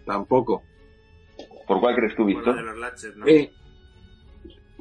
tampoco. 0.07 0.63
¿Por 1.67 1.81
cuál 1.81 1.95
crees 1.95 2.15
tú, 2.17 2.23
Por 2.23 2.31
la 2.33 2.37
Víctor? 2.37 2.57
de 2.57 2.63
los 2.63 2.79
Latches, 2.79 3.17
¿no? 3.17 3.27
Eh, 3.27 3.53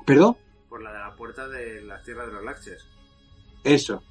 ¿Perdón? 0.06 0.38
Por 0.68 0.82
la 0.82 0.92
de 0.92 1.00
la 1.00 1.16
puerta 1.16 1.48
de 1.48 1.82
las 1.84 2.04
tierras 2.04 2.28
de 2.28 2.34
los 2.34 2.44
Latches. 2.44 2.88
Eso. 3.64 4.04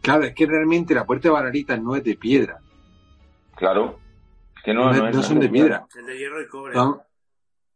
Claro, 0.00 0.24
es 0.24 0.34
que 0.34 0.46
realmente 0.46 0.94
la 0.94 1.04
puerta 1.06 1.28
de 1.28 1.32
Balarita 1.34 1.76
no 1.76 1.94
es 1.94 2.02
de 2.02 2.16
piedra. 2.16 2.58
Claro. 3.56 4.00
Es 4.56 4.62
que 4.64 4.74
No, 4.74 4.92
no, 4.92 5.10
no, 5.10 5.20
es- 5.20 5.26
son 5.26 5.38
de 5.38 5.48
piedra. 5.48 5.86
Es 5.96 6.04
de 6.06 6.18
hierro 6.18 6.42
y 6.42 6.48
cobre. 6.48 6.74
Son, 6.74 7.00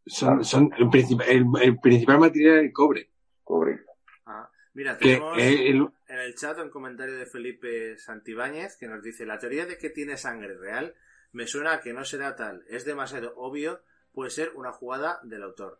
son, 0.06 0.28
Claro. 0.28 0.44
son 0.44 0.70
el, 0.78 0.86
princip- 0.86 1.24
el, 1.28 1.44
el 1.62 1.78
principal 1.78 2.18
material 2.18 2.56
es 2.58 2.64
el 2.64 2.72
cobre. 2.72 3.10
Cobre. 3.46 3.84
Ah, 4.26 4.50
Mira, 4.74 4.98
tenemos 4.98 5.38
el- 5.38 5.88
en 6.08 6.18
el 6.18 6.34
chat 6.34 6.58
un 6.58 6.68
comentario 6.68 7.16
de 7.16 7.24
Felipe 7.26 7.96
Santibáñez 7.96 8.76
que 8.76 8.88
nos 8.88 9.02
dice: 9.02 9.24
La 9.24 9.38
teoría 9.38 9.64
de 9.64 9.78
que 9.78 9.88
tiene 9.88 10.16
sangre 10.18 10.54
real 10.58 10.94
me 11.32 11.46
suena 11.46 11.74
a 11.74 11.80
que 11.80 11.92
no 11.94 12.04
será 12.04 12.34
tal. 12.36 12.64
Es 12.68 12.84
demasiado 12.84 13.32
obvio. 13.36 13.80
Puede 14.12 14.30
ser 14.30 14.50
una 14.54 14.72
jugada 14.72 15.20
del 15.22 15.44
autor. 15.44 15.78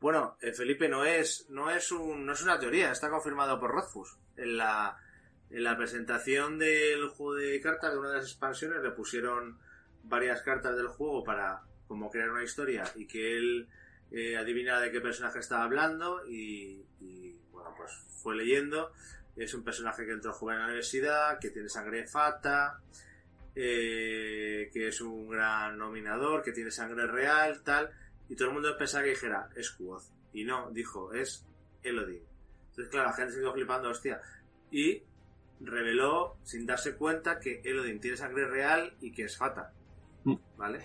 Bueno, 0.00 0.36
eh, 0.42 0.52
Felipe 0.52 0.88
no 0.88 1.04
es, 1.04 1.46
no 1.50 1.70
es 1.70 1.92
un, 1.92 2.26
no 2.26 2.32
es 2.32 2.42
una 2.42 2.58
teoría, 2.58 2.90
está 2.90 3.08
confirmado 3.08 3.58
por 3.60 3.70
Rothfuss. 3.70 4.18
En 4.36 4.56
la, 4.58 4.96
en 5.50 5.62
la 5.64 5.76
presentación 5.76 6.58
del 6.58 7.08
juego 7.08 7.34
de 7.36 7.60
cartas 7.60 7.92
de 7.92 7.98
una 7.98 8.08
de 8.10 8.16
las 8.16 8.24
expansiones 8.26 8.82
le 8.82 8.90
pusieron 8.90 9.58
varias 10.02 10.42
cartas 10.42 10.76
del 10.76 10.88
juego 10.88 11.22
para 11.24 11.62
como 11.86 12.10
crear 12.10 12.30
una 12.30 12.42
historia 12.42 12.84
y 12.96 13.06
que 13.06 13.36
él 13.38 13.68
eh, 14.14 14.36
adivinara 14.36 14.80
de 14.80 14.90
qué 14.90 15.00
personaje 15.00 15.38
estaba 15.38 15.64
hablando 15.64 16.26
y, 16.26 16.84
y, 17.00 17.36
bueno 17.52 17.74
pues 17.76 17.92
fue 18.22 18.36
leyendo. 18.36 18.92
Es 19.36 19.52
un 19.54 19.64
personaje 19.64 20.06
que 20.06 20.12
entró 20.12 20.32
joven 20.32 20.56
a 20.56 20.60
la 20.60 20.66
universidad 20.66 21.38
que 21.40 21.50
tiene 21.50 21.68
sangre 21.68 22.06
fata 22.06 22.80
eh, 23.56 24.70
que 24.72 24.88
es 24.88 25.00
un 25.00 25.28
gran 25.28 25.78
nominador 25.78 26.42
que 26.42 26.52
tiene 26.52 26.70
sangre 26.70 27.06
real 27.06 27.62
tal. 27.62 27.90
Y 28.28 28.36
todo 28.36 28.48
el 28.48 28.54
mundo 28.54 28.76
pensaba 28.76 29.04
que 29.04 29.10
dijera 29.10 29.48
es 29.56 29.70
Quoth 29.70 30.04
y 30.32 30.44
no 30.44 30.70
dijo 30.70 31.12
es 31.12 31.44
Elodin 31.82 32.22
entonces 32.74 32.90
claro 32.90 33.08
la 33.08 33.14
gente 33.14 33.32
se 33.32 33.38
quedó 33.38 33.52
flipando 33.52 33.90
hostia. 33.90 34.20
Y 34.72 35.02
reveló 35.60 36.36
sin 36.42 36.66
darse 36.66 36.96
cuenta 36.96 37.38
que 37.38 37.60
Elodin 37.64 38.00
tiene 38.00 38.16
sangre 38.16 38.46
real 38.46 38.94
y 39.00 39.12
que 39.12 39.24
es 39.24 39.36
fata. 39.36 39.72
Mm. 40.24 40.34
¿vale? 40.56 40.80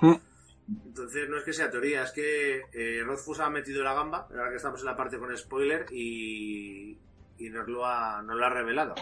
Entonces 0.86 1.30
no 1.30 1.38
es 1.38 1.44
que 1.44 1.54
sea 1.54 1.70
teoría, 1.70 2.04
es 2.04 2.12
que 2.12 2.62
eh, 2.74 3.04
Rothfuss 3.04 3.40
ha 3.40 3.50
metido 3.50 3.84
la 3.84 3.94
gamba, 3.94 4.28
ahora 4.30 4.50
que 4.50 4.58
estamos 4.58 4.80
en 4.82 4.86
la 4.86 4.96
parte 4.96 5.18
con 5.18 5.36
spoiler, 5.36 5.86
y, 5.92 6.98
y 7.38 7.50
nos, 7.50 7.68
lo 7.68 7.86
ha, 7.86 8.22
nos 8.22 8.36
lo 8.36 8.46
ha 8.46 8.50
revelado. 8.50 8.96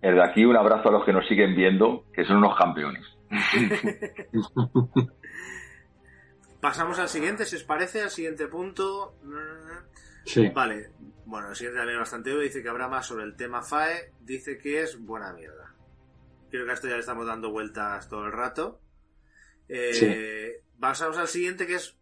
Desde 0.00 0.22
aquí 0.22 0.44
un 0.44 0.56
abrazo 0.56 0.88
a 0.88 0.92
los 0.92 1.04
que 1.04 1.12
nos 1.12 1.26
siguen 1.26 1.54
viendo, 1.56 2.04
que 2.12 2.24
son 2.24 2.36
unos 2.38 2.56
campeones. 2.56 3.04
Pasamos 6.60 6.98
al 6.98 7.08
siguiente, 7.08 7.44
si 7.44 7.56
os 7.56 7.64
parece, 7.64 8.02
al 8.02 8.10
siguiente 8.10 8.48
punto. 8.48 9.14
Sí. 10.24 10.48
Vale, 10.48 10.90
bueno, 11.24 11.50
el 11.50 11.56
siguiente 11.56 11.78
también 11.78 11.96
es 11.96 12.00
bastante 12.00 12.32
obvio, 12.32 12.42
dice 12.42 12.62
que 12.62 12.68
habrá 12.68 12.88
más 12.88 13.06
sobre 13.06 13.24
el 13.24 13.36
tema 13.36 13.62
FAE, 13.62 14.12
dice 14.20 14.58
que 14.58 14.82
es 14.82 15.00
buena 15.04 15.32
mierda. 15.32 15.74
Creo 16.50 16.64
que 16.64 16.70
a 16.70 16.74
esto 16.74 16.88
ya 16.88 16.94
le 16.94 17.00
estamos 17.00 17.26
dando 17.26 17.50
vueltas 17.50 18.08
todo 18.08 18.24
el 18.26 18.32
rato. 18.32 18.80
Eh, 19.68 20.62
Pasamos 20.80 21.18
al 21.18 21.28
siguiente 21.28 21.66
que 21.66 21.74
es 21.74 21.96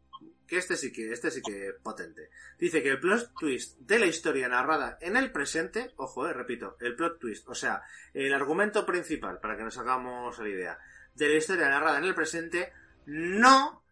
que 0.47 0.59
este 0.59 0.77
sí 0.77 0.93
que 0.93 1.13
este 1.13 1.31
sí 1.31 1.43
que 1.43 1.69
es 1.69 1.75
potente. 1.83 2.31
Dice 2.59 2.83
que 2.83 2.91
el 2.91 3.01
plot 3.01 3.33
twist 3.39 3.79
de 3.81 3.99
la 3.99 4.07
historia 4.07 4.49
narrada 4.49 4.99
en 5.01 5.17
el 5.17 5.33
presente, 5.33 5.93
ojo, 5.97 6.29
eh, 6.29 6.33
repito, 6.33 6.77
el 6.81 6.95
plot 6.95 7.19
twist, 7.19 7.49
o 7.49 7.55
sea, 7.55 7.83
el 8.15 8.33
argumento 8.33 8.87
principal, 8.87 9.41
para 9.41 9.57
que 9.57 9.65
nos 9.65 9.77
hagamos 9.79 10.39
la 10.39 10.49
idea, 10.49 10.79
de 11.15 11.29
la 11.29 11.35
historia 11.35 11.69
narrada 11.69 11.99
en 11.99 12.05
el 12.05 12.15
presente, 12.15 12.73
no, 13.07 13.83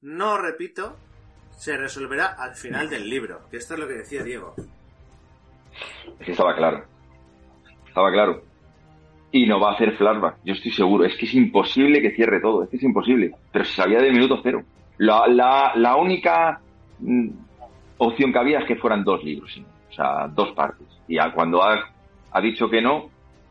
no 0.00 0.38
repito, 0.38 0.96
se 1.58 1.76
resolverá 1.76 2.26
al 2.26 2.54
final 2.54 2.88
del 2.88 3.08
libro. 3.08 3.48
Que 3.50 3.58
esto 3.58 3.74
es 3.74 3.80
lo 3.80 3.88
que 3.88 3.94
decía 3.94 4.22
Diego. 4.22 4.54
Es 6.20 6.26
que 6.26 6.32
estaba 6.32 6.54
claro. 6.54 6.86
Estaba 7.86 8.10
claro. 8.12 8.42
Y 9.36 9.46
no 9.46 9.60
va 9.60 9.70
a 9.70 9.74
hacer 9.74 9.96
flashback, 9.96 10.36
yo 10.44 10.54
estoy 10.54 10.70
seguro. 10.72 11.04
Es 11.04 11.14
que 11.16 11.26
es 11.26 11.34
imposible 11.34 12.00
que 12.00 12.12
cierre 12.12 12.40
todo, 12.40 12.62
es 12.62 12.70
que 12.70 12.76
es 12.76 12.82
imposible. 12.82 13.32
Pero 13.52 13.64
se 13.66 13.72
sabía 13.74 13.98
de 13.98 14.10
minuto 14.10 14.40
cero. 14.42 14.62
La, 14.98 15.26
la, 15.26 15.72
la 15.74 15.96
única 15.96 16.58
mm, 17.00 17.28
opción 17.98 18.32
que 18.32 18.38
había 18.38 18.60
es 18.60 18.64
que 18.66 18.76
fueran 18.76 19.04
dos 19.04 19.22
libros, 19.22 19.52
sí. 19.52 19.64
o 19.90 19.92
sea, 19.92 20.26
dos 20.28 20.52
partes. 20.52 20.86
Y 21.06 21.18
a- 21.18 21.32
cuando 21.32 21.62
ha, 21.62 21.78
ha 22.32 22.40
dicho 22.40 22.70
que 22.70 22.80
no, 22.80 23.10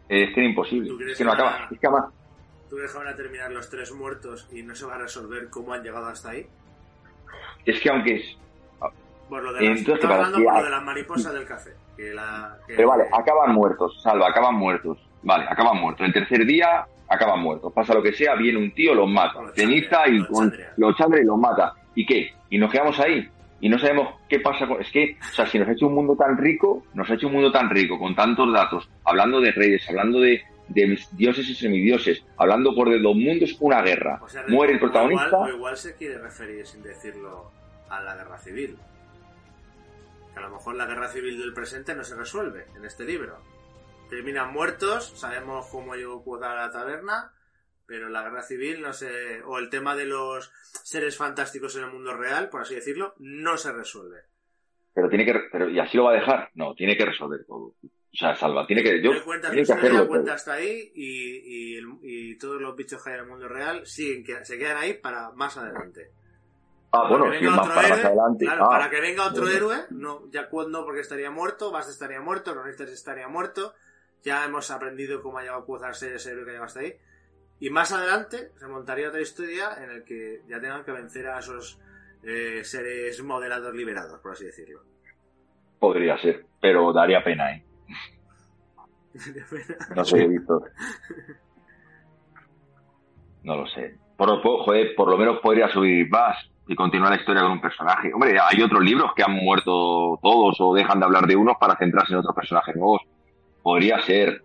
es 0.09 0.33
que 0.33 0.39
era 0.39 0.49
imposible. 0.49 0.89
¿Tú 0.89 0.97
crees 0.97 1.11
Es 1.11 1.17
que 1.19 1.23
no 1.25 1.33
acaba. 1.33 1.67
Es 1.71 1.79
que 1.79 1.87
además- 1.87 2.11
¿Tú 2.67 2.77
crees 2.77 2.91
que 2.91 2.97
van 2.97 3.07
a 3.09 3.15
terminar 3.15 3.51
los 3.51 3.69
tres 3.69 3.91
muertos 3.93 4.47
y 4.51 4.63
no 4.63 4.73
se 4.73 4.85
va 4.87 4.95
a 4.95 4.97
resolver 4.97 5.49
cómo 5.51 5.71
han 5.73 5.83
llegado 5.83 6.07
hasta 6.07 6.31
ahí? 6.31 6.47
es 7.65 7.79
que 7.79 7.89
aunque 7.89 8.15
es. 8.15 8.37
Por 9.29 9.43
lo 9.43 9.53
de 9.53 9.61
las, 9.69 9.79
Entonces, 9.79 10.05
parecía- 10.07 10.45
por 10.51 10.57
lo 10.59 10.63
de 10.63 10.69
las 10.69 10.83
mariposas 10.83 11.33
del 11.33 11.45
café. 11.45 11.71
Que 11.95 12.13
la, 12.13 12.57
que- 12.67 12.73
Pero 12.75 12.89
vale, 12.89 13.05
acaban 13.13 13.53
muertos, 13.53 13.99
salva, 14.01 14.29
acaban 14.29 14.55
muertos. 14.55 14.97
Vale, 15.25 15.45
acaban 15.49 15.81
muertos. 15.81 16.05
El 16.05 16.13
tercer 16.13 16.45
día 16.45 16.85
acaban 17.09 17.41
muertos. 17.41 17.73
Pasa 17.73 17.93
lo 17.95 18.03
que 18.03 18.13
sea, 18.13 18.35
viene 18.35 18.59
un 18.59 18.71
tío, 18.71 18.93
los 18.93 19.09
mata. 19.09 19.41
Los 19.41 19.53
Ceniza 19.55 20.07
y 20.07 20.19
los 20.19 20.27
con 20.27 20.53
los 20.77 20.95
y 20.99 21.23
los 21.23 21.37
mata. 21.37 21.73
¿Y 21.95 22.05
qué? 22.05 22.31
¿Y 22.49 22.57
nos 22.59 22.71
quedamos 22.71 22.99
ahí? 22.99 23.27
Y 23.59 23.69
no 23.69 23.79
sabemos 23.79 24.15
qué 24.29 24.39
pasa 24.39 24.67
con... 24.67 24.79
Es 24.79 24.91
que, 24.91 25.17
o 25.19 25.33
sea, 25.33 25.47
si 25.47 25.57
nos 25.57 25.67
ha 25.67 25.71
hecho 25.71 25.87
un 25.87 25.95
mundo 25.95 26.15
tan 26.15 26.37
rico, 26.37 26.83
nos 26.93 27.09
ha 27.09 27.15
hecho 27.15 27.27
un 27.27 27.33
mundo 27.33 27.51
tan 27.51 27.69
rico, 27.69 27.97
con 27.97 28.13
tantos 28.13 28.53
datos, 28.53 28.87
hablando 29.03 29.41
de 29.41 29.51
reyes, 29.51 29.89
hablando 29.89 30.19
de, 30.19 30.43
de 30.67 30.99
dioses 31.13 31.49
y 31.49 31.55
semidioses, 31.55 32.23
hablando 32.37 32.75
por 32.75 32.89
de 32.89 32.99
dos 32.99 33.15
mundos, 33.15 33.55
una 33.59 33.81
guerra. 33.81 34.19
o 34.21 34.27
sea, 34.27 34.43
Muere 34.47 34.73
el 34.73 34.79
protagonista. 34.79 35.27
Igual, 35.27 35.51
o 35.51 35.55
igual 35.55 35.77
se 35.77 35.95
quiere 35.95 36.19
referir, 36.19 36.67
sin 36.67 36.83
decirlo, 36.83 37.49
a 37.89 37.99
la 38.01 38.15
guerra 38.15 38.37
civil. 38.37 38.77
Que 40.33 40.39
a 40.39 40.43
lo 40.43 40.49
mejor 40.51 40.75
la 40.75 40.85
guerra 40.85 41.07
civil 41.07 41.39
del 41.39 41.53
presente 41.53 41.95
no 41.95 42.03
se 42.03 42.15
resuelve 42.15 42.65
en 42.77 42.85
este 42.85 43.05
libro. 43.05 43.39
Terminan 44.09 44.53
muertos, 44.53 45.13
sabemos 45.17 45.67
cómo 45.71 45.95
llegó 45.95 46.23
Quoth 46.23 46.43
a 46.43 46.55
la 46.55 46.71
taberna, 46.71 47.31
pero 47.87 48.09
la 48.09 48.21
guerra 48.23 48.43
civil 48.43 48.81
no 48.81 48.93
se. 48.93 49.41
o 49.43 49.57
el 49.57 49.69
tema 49.69 49.95
de 49.95 50.05
los 50.05 50.51
seres 50.83 51.17
fantásticos 51.17 51.75
en 51.75 51.85
el 51.85 51.91
mundo 51.91 52.13
real, 52.15 52.49
por 52.49 52.61
así 52.61 52.75
decirlo, 52.75 53.13
no 53.19 53.57
se 53.57 53.71
resuelve. 53.71 54.21
Pero 54.93 55.09
tiene 55.09 55.25
que... 55.25 55.33
Pero, 55.51 55.69
¿Y 55.69 55.77
así 55.79 55.97
lo 55.97 56.05
va 56.05 56.11
a 56.11 56.15
dejar? 56.15 56.49
No, 56.53 56.73
tiene 56.73 56.95
que 56.95 57.05
resolver 57.05 57.43
todo. 57.45 57.73
O 57.83 58.17
sea, 58.17 58.33
salva, 58.33 58.65
tiene 58.65 58.81
que... 58.81 59.01
Yo, 59.01 59.11
cuenta 59.25 59.49
tiene 59.51 59.65
que 59.65 59.73
hacerlo 59.73 59.99
todo. 59.99 60.07
cuenta 60.07 60.33
hasta 60.35 60.53
ahí 60.53 60.89
y, 60.95 61.73
y, 61.73 61.77
el- 61.77 61.97
y 62.01 62.37
todos 62.37 62.61
los 62.61 62.73
bichos 62.77 63.03
que 63.03 63.09
hay 63.09 63.15
en 63.15 63.21
el 63.23 63.27
mundo 63.29 63.49
real 63.49 63.85
siguen 63.85 64.23
que, 64.23 64.45
se 64.45 64.57
quedan 64.57 64.77
ahí 64.77 64.93
para 64.93 65.31
más 65.31 65.57
adelante. 65.57 66.11
Ah, 66.93 67.09
bueno, 67.09 67.25
Para 67.25 67.37
que 67.39 67.45
venga 67.45 67.61
otro 67.61 67.73
para 67.73 67.89
más 67.89 67.97
héroe, 67.99 68.05
adelante. 68.07 68.45
claro, 68.45 68.63
Ah, 68.65 68.69
para 68.69 68.89
que 68.89 69.01
venga 69.01 69.27
otro 69.27 69.41
bueno. 69.41 69.57
héroe, 69.57 69.77
no, 69.89 70.31
ya 70.31 70.47
no 70.69 70.85
porque 70.85 71.01
estaría 71.01 71.29
muerto, 71.29 71.71
Bast 71.71 71.89
estaría 71.89 72.21
muerto, 72.21 72.55
Lannister 72.55 72.87
estaría 72.87 73.27
muerto, 73.27 73.73
ya 74.23 74.45
hemos 74.45 74.71
aprendido 74.71 75.21
cómo 75.21 75.37
ha 75.37 75.41
llegado 75.41 75.65
a 75.83 75.93
ser 75.93 76.13
ese 76.13 76.31
héroe 76.31 76.43
que 76.43 76.49
ha 76.49 76.53
llegado 76.53 76.65
hasta 76.65 76.79
ahí. 76.81 76.93
Y 77.59 77.69
más 77.69 77.91
adelante 77.91 78.51
se 78.57 78.67
montaría 78.67 79.09
otra 79.09 79.21
historia 79.21 79.69
en 79.81 79.91
el 79.91 80.03
que 80.03 80.41
ya 80.47 80.59
tengan 80.59 80.83
que 80.83 80.91
vencer 80.91 81.27
a 81.27 81.39
esos 81.39 81.79
eh, 82.23 82.63
seres 82.63 83.23
moderados 83.23 83.73
liberados, 83.73 84.19
por 84.19 84.33
así 84.33 84.45
decirlo. 84.45 84.81
Podría 85.79 86.17
ser, 86.17 86.45
pero 86.59 86.91
daría 86.91 87.23
pena, 87.23 87.53
¿eh? 87.53 87.65
No 89.95 90.03
sé, 90.03 90.27
Víctor. 90.27 90.71
No 93.43 93.55
lo 93.55 93.67
sé. 93.67 93.97
Por, 94.17 94.41
joder, 94.41 94.95
por 94.95 95.09
lo 95.09 95.17
menos 95.17 95.39
podría 95.39 95.69
subir 95.69 96.09
Bass 96.09 96.35
y 96.67 96.75
continuar 96.75 97.11
la 97.11 97.19
historia 97.19 97.43
con 97.43 97.51
un 97.51 97.61
personaje. 97.61 98.11
Hombre, 98.13 98.37
hay 98.39 98.61
otros 98.61 98.83
libros 98.83 99.11
que 99.15 99.23
han 99.23 99.33
muerto 99.33 100.19
todos 100.21 100.57
o 100.59 100.73
dejan 100.73 100.99
de 100.99 101.05
hablar 101.05 101.27
de 101.27 101.35
unos 101.35 101.57
para 101.59 101.77
centrarse 101.77 102.13
en 102.13 102.19
otros 102.19 102.35
personajes 102.35 102.75
nuevos. 102.75 103.01
Podría 103.65 103.99
ser. 104.05 104.43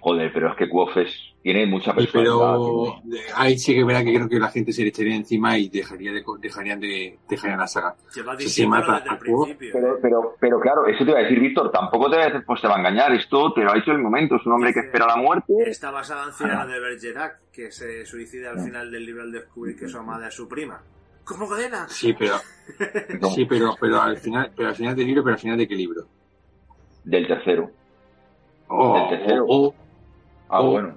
Joder, 0.00 0.32
pero 0.32 0.50
es 0.50 0.56
que 0.56 0.64
es- 1.02 1.32
tiene 1.44 1.64
mucha 1.66 1.94
personalidad. 1.94 2.34
pero 2.34 3.00
tiene- 3.04 3.20
eh, 3.20 3.24
ahí 3.36 3.56
sí 3.56 3.72
que 3.72 3.84
verá 3.84 4.02
que 4.02 4.12
creo 4.12 4.28
que 4.28 4.40
la 4.40 4.48
gente 4.48 4.72
se 4.72 4.82
le 4.82 4.88
echaría 4.88 5.14
encima 5.14 5.56
y 5.56 5.68
dejaría 5.68 6.12
de, 6.12 6.24
co- 6.24 6.36
dejarían 6.36 6.80
de 6.80 7.18
dejarían 7.28 7.60
la 7.60 7.68
saga. 7.68 7.94
Lleva 8.12 8.36
Si 8.36 8.48
se 8.48 8.66
mata 8.66 8.96
a. 8.96 9.18
Pero, 9.72 9.98
pero, 10.02 10.34
pero 10.40 10.60
claro, 10.60 10.86
eso 10.88 11.04
te 11.04 11.10
iba 11.12 11.20
a 11.20 11.22
decir, 11.22 11.38
Víctor, 11.38 11.70
tampoco 11.70 12.10
te, 12.10 12.16
va 12.16 12.24
a- 12.24 12.42
pues 12.44 12.60
te 12.60 12.66
va 12.66 12.74
a 12.74 12.78
engañar. 12.80 13.12
Esto 13.12 13.52
te 13.52 13.62
lo 13.62 13.72
ha 13.72 13.78
hecho 13.78 13.92
en 13.92 13.98
el 13.98 14.02
momento. 14.02 14.34
Es 14.36 14.44
un 14.46 14.52
hombre 14.54 14.72
que 14.74 14.80
espera 14.80 15.06
la 15.06 15.16
muerte. 15.16 15.52
Está 15.66 15.92
basada 15.92 16.24
en 16.26 16.32
Cyrano 16.32 16.66
de 16.66 16.80
Bergerac, 16.80 17.38
que 17.52 17.70
se 17.70 18.04
suicida 18.06 18.50
al 18.50 18.60
final 18.60 18.90
del 18.90 19.06
libro 19.06 19.22
al 19.22 19.30
descubrir 19.30 19.76
que 19.78 19.88
su 19.88 19.98
amada 19.98 20.26
es 20.28 20.34
su 20.34 20.48
prima. 20.48 20.82
¿Cómo 21.24 21.48
cadena? 21.48 21.88
Sí, 21.88 22.12
pero 22.12 22.34
sí, 23.34 23.44
pero 23.44 23.74
pero 23.80 24.00
al 24.02 24.16
final, 24.18 24.50
pero 24.56 24.68
al 24.70 24.74
final 24.74 24.96
del 24.96 25.06
libro, 25.06 25.22
pero 25.22 25.34
al 25.34 25.40
final 25.40 25.58
de 25.58 25.68
qué 25.68 25.74
libro? 25.76 26.02
Del 27.04 27.26
tercero. 27.28 27.70
O, 28.68 28.94
Del 28.98 29.08
tercero. 29.20 29.44
o- 29.48 29.74
Ah, 30.48 30.60
Oh. 30.60 30.70
bueno. 30.72 30.94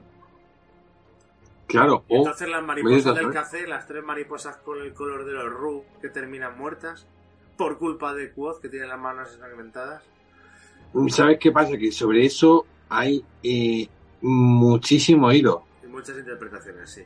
claro, 1.68 2.04
Y 2.08 2.16
o 2.16 2.18
entonces 2.20 2.50
las 2.50 2.64
mariposas 2.64 3.16
del 3.16 3.32
café, 3.32 3.68
las 3.68 3.86
tres 3.88 4.04
mariposas 4.04 4.58
con 4.58 4.82
el 4.82 4.94
color 4.94 5.26
de 5.26 5.34
los 5.34 5.52
Ru 5.52 5.84
que 6.02 6.10
terminan 6.10 6.58
muertas 6.58 7.06
por 7.58 7.78
culpa 7.78 8.14
de 8.14 8.32
Quoth 8.32 8.60
que 8.62 8.70
tiene 8.70 8.88
las 8.88 9.00
manos 9.00 9.34
ensangrentadas. 9.34 10.04
¿sabes 11.10 11.38
qué 11.40 11.52
pasa? 11.52 11.78
Que 11.78 11.92
sobre 11.92 12.26
eso 12.26 12.66
hay 12.90 13.24
eh, 13.44 13.88
muchísimo 14.22 15.32
hilo, 15.32 15.64
Y 15.84 15.88
muchas 15.88 16.18
interpretaciones, 16.18 16.90
sí. 16.90 17.04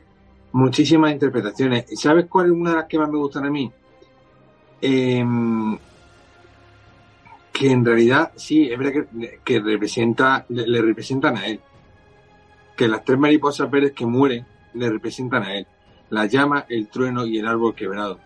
muchísimas 0.52 1.12
interpretaciones. 1.12 1.90
¿Y 1.92 1.96
¿Sabes 1.96 2.26
cuál 2.26 2.46
es 2.46 2.52
una 2.52 2.70
de 2.70 2.76
las 2.76 2.86
que 2.86 2.98
más 2.98 3.10
me 3.10 3.18
gustan 3.18 3.44
a 3.46 3.50
mí? 3.50 3.70
Em, 4.80 5.78
que 7.54 7.70
en 7.70 7.84
realidad 7.84 8.32
sí, 8.34 8.68
es 8.68 8.76
verdad 8.76 9.06
que, 9.12 9.38
que 9.44 9.60
representa, 9.60 10.44
le, 10.48 10.66
le 10.66 10.82
representan 10.82 11.36
a 11.36 11.46
él. 11.46 11.60
Que 12.76 12.88
las 12.88 13.04
tres 13.04 13.16
mariposas 13.16 13.70
verdes 13.70 13.92
que 13.92 14.04
mueren 14.04 14.44
le 14.74 14.90
representan 14.90 15.44
a 15.44 15.54
él. 15.54 15.66
La 16.10 16.26
llama, 16.26 16.66
el 16.68 16.88
trueno 16.88 17.24
y 17.24 17.38
el 17.38 17.46
árbol 17.46 17.76
quebrado. 17.76 18.18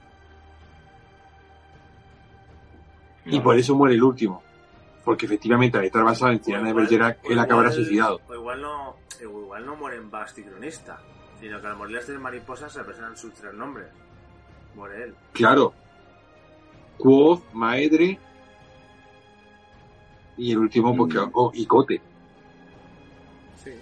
Y 3.27 3.39
por 3.41 3.59
eso 3.59 3.77
muere 3.77 3.97
el 3.97 4.03
último. 4.03 4.43
Porque 5.05 5.27
efectivamente 5.27 5.77
al 5.77 5.85
estar 5.85 6.03
basado 6.03 6.33
en 6.33 6.39
Tirana 6.39 6.69
de 6.69 6.73
Bergerac, 6.73 7.19
él 7.25 7.39
acabará 7.39 7.71
suicidado. 7.71 8.23
O 8.29 8.35
igual 8.35 8.63
no, 8.63 8.89
o 8.89 8.97
igual 9.21 9.67
no 9.67 9.77
mueren 9.77 10.11
Bast 10.11 10.39
y 10.39 10.43
Cronista, 10.43 11.01
sino 11.39 11.61
que 11.61 11.67
al 11.67 11.77
morir 11.77 11.97
las 11.97 12.07
tres 12.07 12.19
mariposas 12.19 12.73
se 12.73 12.79
representan 12.79 13.15
sus 13.15 13.35
tres 13.35 13.53
nombres. 13.53 13.89
Muere 14.75 15.05
él. 15.05 15.15
Claro. 15.35 15.75
Quoth, 16.97 17.43
Maedre 17.53 18.19
y 20.39 20.53
el 20.53 20.59
último, 20.59 20.97
pues, 20.97 21.13
que- 21.13 21.21
Mm. 21.21 21.31
oh, 21.35 21.51
y 21.53 21.67
Cote. 21.67 22.01
Sí. 23.63 23.73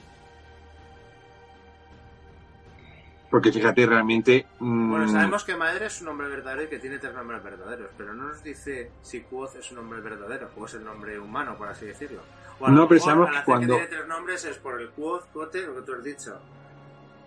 Porque 3.30 3.52
fíjate, 3.52 3.86
realmente. 3.86 4.46
mm, 4.60 4.90
Bueno, 4.90 5.08
sabemos 5.08 5.44
que 5.44 5.56
Madre 5.56 5.86
es 5.86 6.00
un 6.00 6.06
nombre 6.06 6.28
verdadero 6.28 6.62
y 6.64 6.68
que 6.68 6.78
tiene 6.78 6.98
tres 6.98 7.12
nombres 7.14 7.42
verdaderos, 7.42 7.90
pero 7.96 8.14
no 8.14 8.28
nos 8.28 8.42
dice 8.42 8.90
si 9.02 9.20
Quoth 9.22 9.56
es 9.56 9.70
un 9.70 9.76
nombre 9.78 10.00
verdadero 10.00 10.50
o 10.56 10.64
es 10.64 10.74
el 10.74 10.84
nombre 10.84 11.18
humano, 11.18 11.56
por 11.56 11.68
así 11.68 11.86
decirlo. 11.86 12.20
O 12.60 12.66
a 12.66 12.70
No, 12.70 12.88
pero 12.88 13.00
sabemos 13.00 13.30
que 13.30 13.44
cuando- 13.44 13.74
tiene 13.74 13.88
tres 13.88 14.06
nombres 14.06 14.44
es 14.44 14.56
por 14.58 14.80
el 14.80 14.90
Quoth, 14.90 15.26
Cote, 15.32 15.66
lo 15.66 15.74
que 15.74 15.82
tú 15.82 15.92
has 15.92 16.04
dicho. 16.04 16.38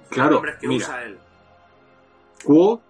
Claro, 0.10 0.32
nombres 0.36 0.58
que 0.58 0.68
mira. 0.68 0.86
usa 0.86 1.04
él. 1.04 1.20
Quoth 2.44 2.82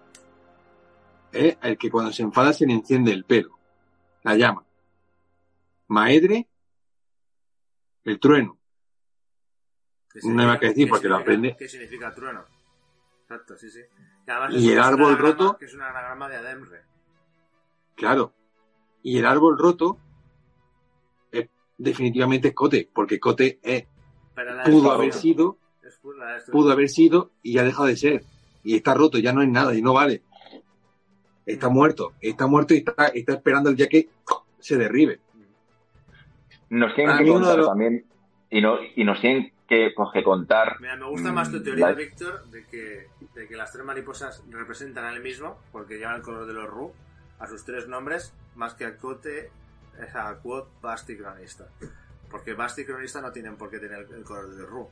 es 1.32 1.58
el 1.62 1.76
que 1.76 1.90
cuando 1.90 2.12
se 2.12 2.22
enfada 2.22 2.52
se 2.52 2.64
le 2.66 2.72
enciende 2.72 3.12
el 3.12 3.24
pelo. 3.24 3.50
La 4.22 4.36
llama. 4.36 4.62
Maedre, 5.90 6.48
el 8.04 8.20
trueno. 8.20 8.56
¿Qué 10.12 10.20
No 10.22 10.40
hay 10.40 10.46
más 10.46 10.60
que 10.60 10.68
decir, 10.68 10.88
porque 10.88 11.08
lo 11.08 11.16
aprende. 11.16 11.56
¿Qué 11.58 11.68
significa 11.68 12.14
trueno? 12.14 12.44
Exacto, 13.22 13.56
sí, 13.58 13.68
sí. 13.70 13.80
Y, 14.50 14.70
el 14.70 14.78
árbol 14.78 15.18
roto- 15.18 15.56
Que 15.58 15.64
es 15.64 15.74
un 15.74 15.82
anagrama 15.82 16.28
de 16.28 16.36
Ademre. 16.36 16.82
Claro. 17.96 18.32
Y 19.02 19.18
el 19.18 19.26
árbol 19.26 19.58
roto 19.58 19.98
es 21.32 21.48
definitivamente 21.76 22.48
es 22.48 22.54
Cote, 22.54 22.88
porque 22.92 23.18
Cote 23.18 23.58
es- 23.60 23.86
pudo 24.66 24.92
haber 24.92 25.12
sido, 25.12 25.58
pudo 26.52 26.70
haber 26.70 26.88
sido 26.88 27.32
y 27.42 27.54
ya 27.54 27.62
ha 27.62 27.64
dejado 27.64 27.86
de 27.88 27.96
ser. 27.96 28.24
Y 28.62 28.76
está 28.76 28.94
roto, 28.94 29.18
ya 29.18 29.32
no 29.32 29.42
es 29.42 29.48
nada 29.48 29.74
y 29.74 29.82
no 29.82 29.92
vale. 29.94 30.22
Está 31.46 31.68
muerto, 31.68 32.12
está 32.20 32.46
muerto 32.46 32.74
y 32.74 32.78
está, 32.78 33.08
está 33.08 33.32
esperando 33.32 33.70
el 33.70 33.76
día 33.76 33.88
que 33.88 34.08
se 34.60 34.76
derribe. 34.76 35.20
Nos 36.70 36.94
tienen 36.94 37.14
A 37.16 37.18
que 37.18 37.26
contar 37.28 37.64
también, 37.64 38.04
y, 38.48 38.60
no, 38.60 38.78
y 38.96 39.04
nos 39.04 39.20
tienen 39.20 39.52
que, 39.68 39.90
pues, 39.94 40.08
que 40.12 40.22
contar. 40.22 40.76
Mira, 40.80 40.96
me 40.96 41.06
gusta 41.06 41.32
más 41.32 41.50
tu 41.50 41.62
teoría, 41.62 41.88
la- 41.88 41.92
Víctor, 41.94 42.44
de 42.46 42.64
que, 42.66 43.06
de 43.34 43.46
que 43.48 43.56
las 43.56 43.72
tres 43.72 43.84
mariposas 43.84 44.42
representan 44.50 45.04
al 45.04 45.20
mismo, 45.20 45.58
porque 45.72 45.98
llevan 45.98 46.16
el 46.16 46.22
color 46.22 46.46
de 46.46 46.54
los 46.54 46.68
Ru, 46.68 46.92
a 47.38 47.46
sus 47.46 47.64
tres 47.64 47.86
nombres, 47.88 48.34
más 48.56 48.74
que 48.74 48.84
a 48.86 48.96
Cote, 48.96 49.50
es 50.00 50.14
a 50.16 50.34
Quoth, 50.40 50.68
Basti 50.80 51.12
y 51.14 51.16
Cronista. 51.18 51.66
Porque 52.30 52.54
Basti 52.54 52.82
y 52.82 52.84
Cronista 52.84 53.20
no 53.20 53.32
tienen 53.32 53.56
por 53.56 53.70
qué 53.70 53.78
tener 53.78 54.06
el 54.16 54.22
color 54.24 54.48
de 54.50 54.62
los 54.62 54.70
Ru. 54.70 54.88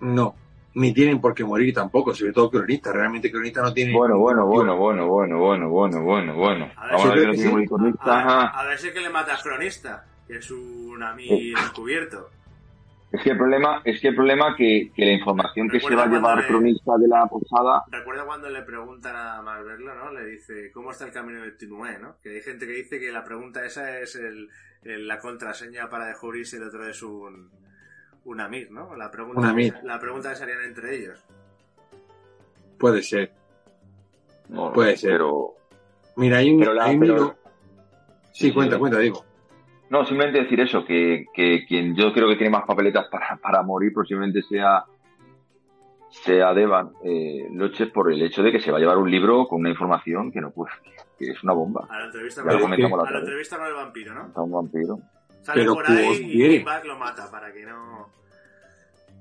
No, 0.00 0.34
ni 0.74 0.92
tienen 0.94 1.20
por 1.20 1.34
qué 1.34 1.44
morir 1.44 1.74
tampoco, 1.74 2.14
sobre 2.14 2.32
todo 2.32 2.50
cronista. 2.50 2.92
Realmente 2.92 3.30
cronista 3.32 3.62
no 3.62 3.72
tiene. 3.72 3.92
Bueno, 3.92 4.18
bueno, 4.18 4.46
bueno, 4.46 4.76
bueno, 4.76 5.08
bueno, 5.08 5.38
bueno, 5.38 5.68
bueno, 5.68 6.02
bueno, 6.02 6.34
bueno. 6.34 6.70
A 6.76 6.86
ver, 6.86 6.92
Vamos 6.94 7.04
yo 7.04 7.10
a 7.10 7.14
ver 7.14 7.22
creo 7.24 7.32
que 7.32 7.38
que 7.38 7.44
no 7.44 7.50
sí. 7.50 7.54
tiene 7.54 7.68
cornista, 7.68 8.04
A, 8.04 8.20
ajá. 8.20 8.60
a 8.60 8.64
ver 8.66 8.78
si 8.78 8.88
es 8.88 8.94
que 8.94 9.00
le 9.00 9.10
mata 9.10 9.34
a 9.34 9.42
Cronista, 9.42 10.06
es 10.28 10.50
un 10.50 11.02
ami 11.02 11.52
encubierto. 11.52 12.30
Es 13.10 13.22
que 13.22 13.30
el 13.30 13.38
problema, 13.38 13.80
es 13.86 14.00
que 14.02 14.08
el 14.08 14.14
problema 14.14 14.54
que, 14.54 14.90
que 14.94 15.04
la 15.06 15.12
información 15.12 15.66
que 15.70 15.80
se 15.80 15.94
va 15.94 16.02
a 16.04 16.06
llevar 16.08 16.38
le- 16.38 16.46
cronista 16.46 16.92
de 16.98 17.08
la 17.08 17.26
posada, 17.26 17.82
Recuerda 17.90 18.26
cuando 18.26 18.50
le 18.50 18.60
preguntan 18.62 19.16
a 19.16 19.40
Malverlo, 19.40 19.94
¿no? 19.94 20.12
Le 20.12 20.26
dice, 20.26 20.70
¿cómo 20.72 20.90
está 20.90 21.06
el 21.06 21.12
camino 21.12 21.40
de 21.40 21.52
Tinué, 21.52 21.98
no? 21.98 22.16
Que 22.22 22.28
hay 22.36 22.42
gente 22.42 22.66
que 22.66 22.72
dice 22.72 23.00
que 23.00 23.10
la 23.10 23.24
pregunta 23.24 23.64
esa 23.64 23.98
es 23.98 24.14
el, 24.16 24.50
el- 24.82 25.08
la 25.08 25.18
contraseña 25.18 25.88
para 25.88 26.06
descubrir 26.08 26.46
si 26.46 26.56
el 26.56 26.64
otro 26.64 26.86
es 26.86 27.02
un, 27.02 27.50
un 28.24 28.40
Amir, 28.42 28.70
¿no? 28.70 28.94
La 28.94 29.10
pregunta, 29.10 29.40
Un 29.40 29.46
Amir. 29.46 29.74
La 29.84 29.98
pregunta 29.98 30.34
que 30.34 30.42
harían 30.42 30.64
entre 30.64 30.94
ellos. 30.96 31.24
Puede 32.78 33.02
ser. 33.02 33.32
no, 34.50 34.70
Puede 34.72 34.96
ser. 34.98 35.12
pero 35.12 35.54
Mira, 36.16 36.38
hay 36.38 36.50
un, 36.50 36.58
Pero 36.60 36.74
la- 36.74 36.84
hay 36.84 36.94
un 36.94 37.00
pero- 37.00 37.14
hilo- 37.16 37.38
Sí, 38.32 38.48
Sí, 38.48 38.52
cuenta, 38.52 38.78
cuenta, 38.78 38.98
digo. 38.98 39.24
No, 39.90 40.04
simplemente 40.04 40.42
decir 40.42 40.60
eso, 40.60 40.84
que, 40.84 41.26
que 41.32 41.64
quien 41.66 41.96
yo 41.96 42.12
creo 42.12 42.28
que 42.28 42.36
tiene 42.36 42.50
más 42.50 42.66
papeletas 42.66 43.06
para, 43.10 43.36
para 43.42 43.62
morir 43.62 43.92
posiblemente 43.92 44.42
sea 44.42 44.84
sea 46.10 46.54
Devan 46.54 46.92
eh, 47.04 47.48
Loches 47.52 47.90
por 47.90 48.10
el 48.12 48.22
hecho 48.22 48.42
de 48.42 48.50
que 48.50 48.60
se 48.60 48.70
va 48.70 48.78
a 48.78 48.80
llevar 48.80 48.96
un 48.98 49.10
libro 49.10 49.46
con 49.46 49.60
una 49.60 49.70
información 49.70 50.32
que 50.32 50.40
no 50.40 50.50
puede, 50.50 50.72
que 51.18 51.30
es 51.30 51.42
una 51.44 51.52
bomba. 51.52 51.86
A 51.88 51.98
la 51.98 52.06
entrevista, 52.06 52.42
con, 52.42 52.52
el, 52.52 52.60
comentamos 52.60 52.96
la 52.96 53.02
a 53.02 53.04
otra 53.04 53.12
la 53.12 53.20
vez. 53.20 53.28
entrevista 53.28 53.56
con 53.58 53.66
el 53.66 53.74
vampiro, 53.74 54.14
¿no? 54.14 54.26
Está 54.26 54.40
un 54.40 54.52
vampiro. 54.52 54.98
Sale 55.42 55.60
Pero 55.60 55.74
por 55.74 55.84
Quoth 55.84 55.96
ahí 55.96 56.16
y 56.22 56.32
quiere. 56.32 56.58
Buck 56.60 56.84
lo 56.84 56.98
mata 56.98 57.30
para 57.30 57.52
que 57.52 57.64
no... 57.64 58.08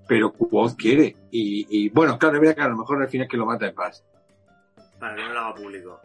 Pero 0.07 0.31
Quoth 0.31 0.76
quiere. 0.77 1.15
Y, 1.31 1.68
y 1.69 1.89
bueno, 1.89 2.18
claro, 2.18 2.35
es 2.35 2.41
verdad 2.41 2.56
que 2.56 2.61
a 2.61 2.69
lo 2.69 2.77
mejor 2.77 3.02
al 3.02 3.10
final 3.10 3.27
que 3.27 3.38
lo 3.38 3.45
mata 3.45 3.68
es 3.68 3.73
Paz. 3.73 4.06
para 4.99 5.15
que 5.15 5.23
no 5.23 5.34
lo 5.34 5.39
haga 5.39 5.56
público. 5.56 5.99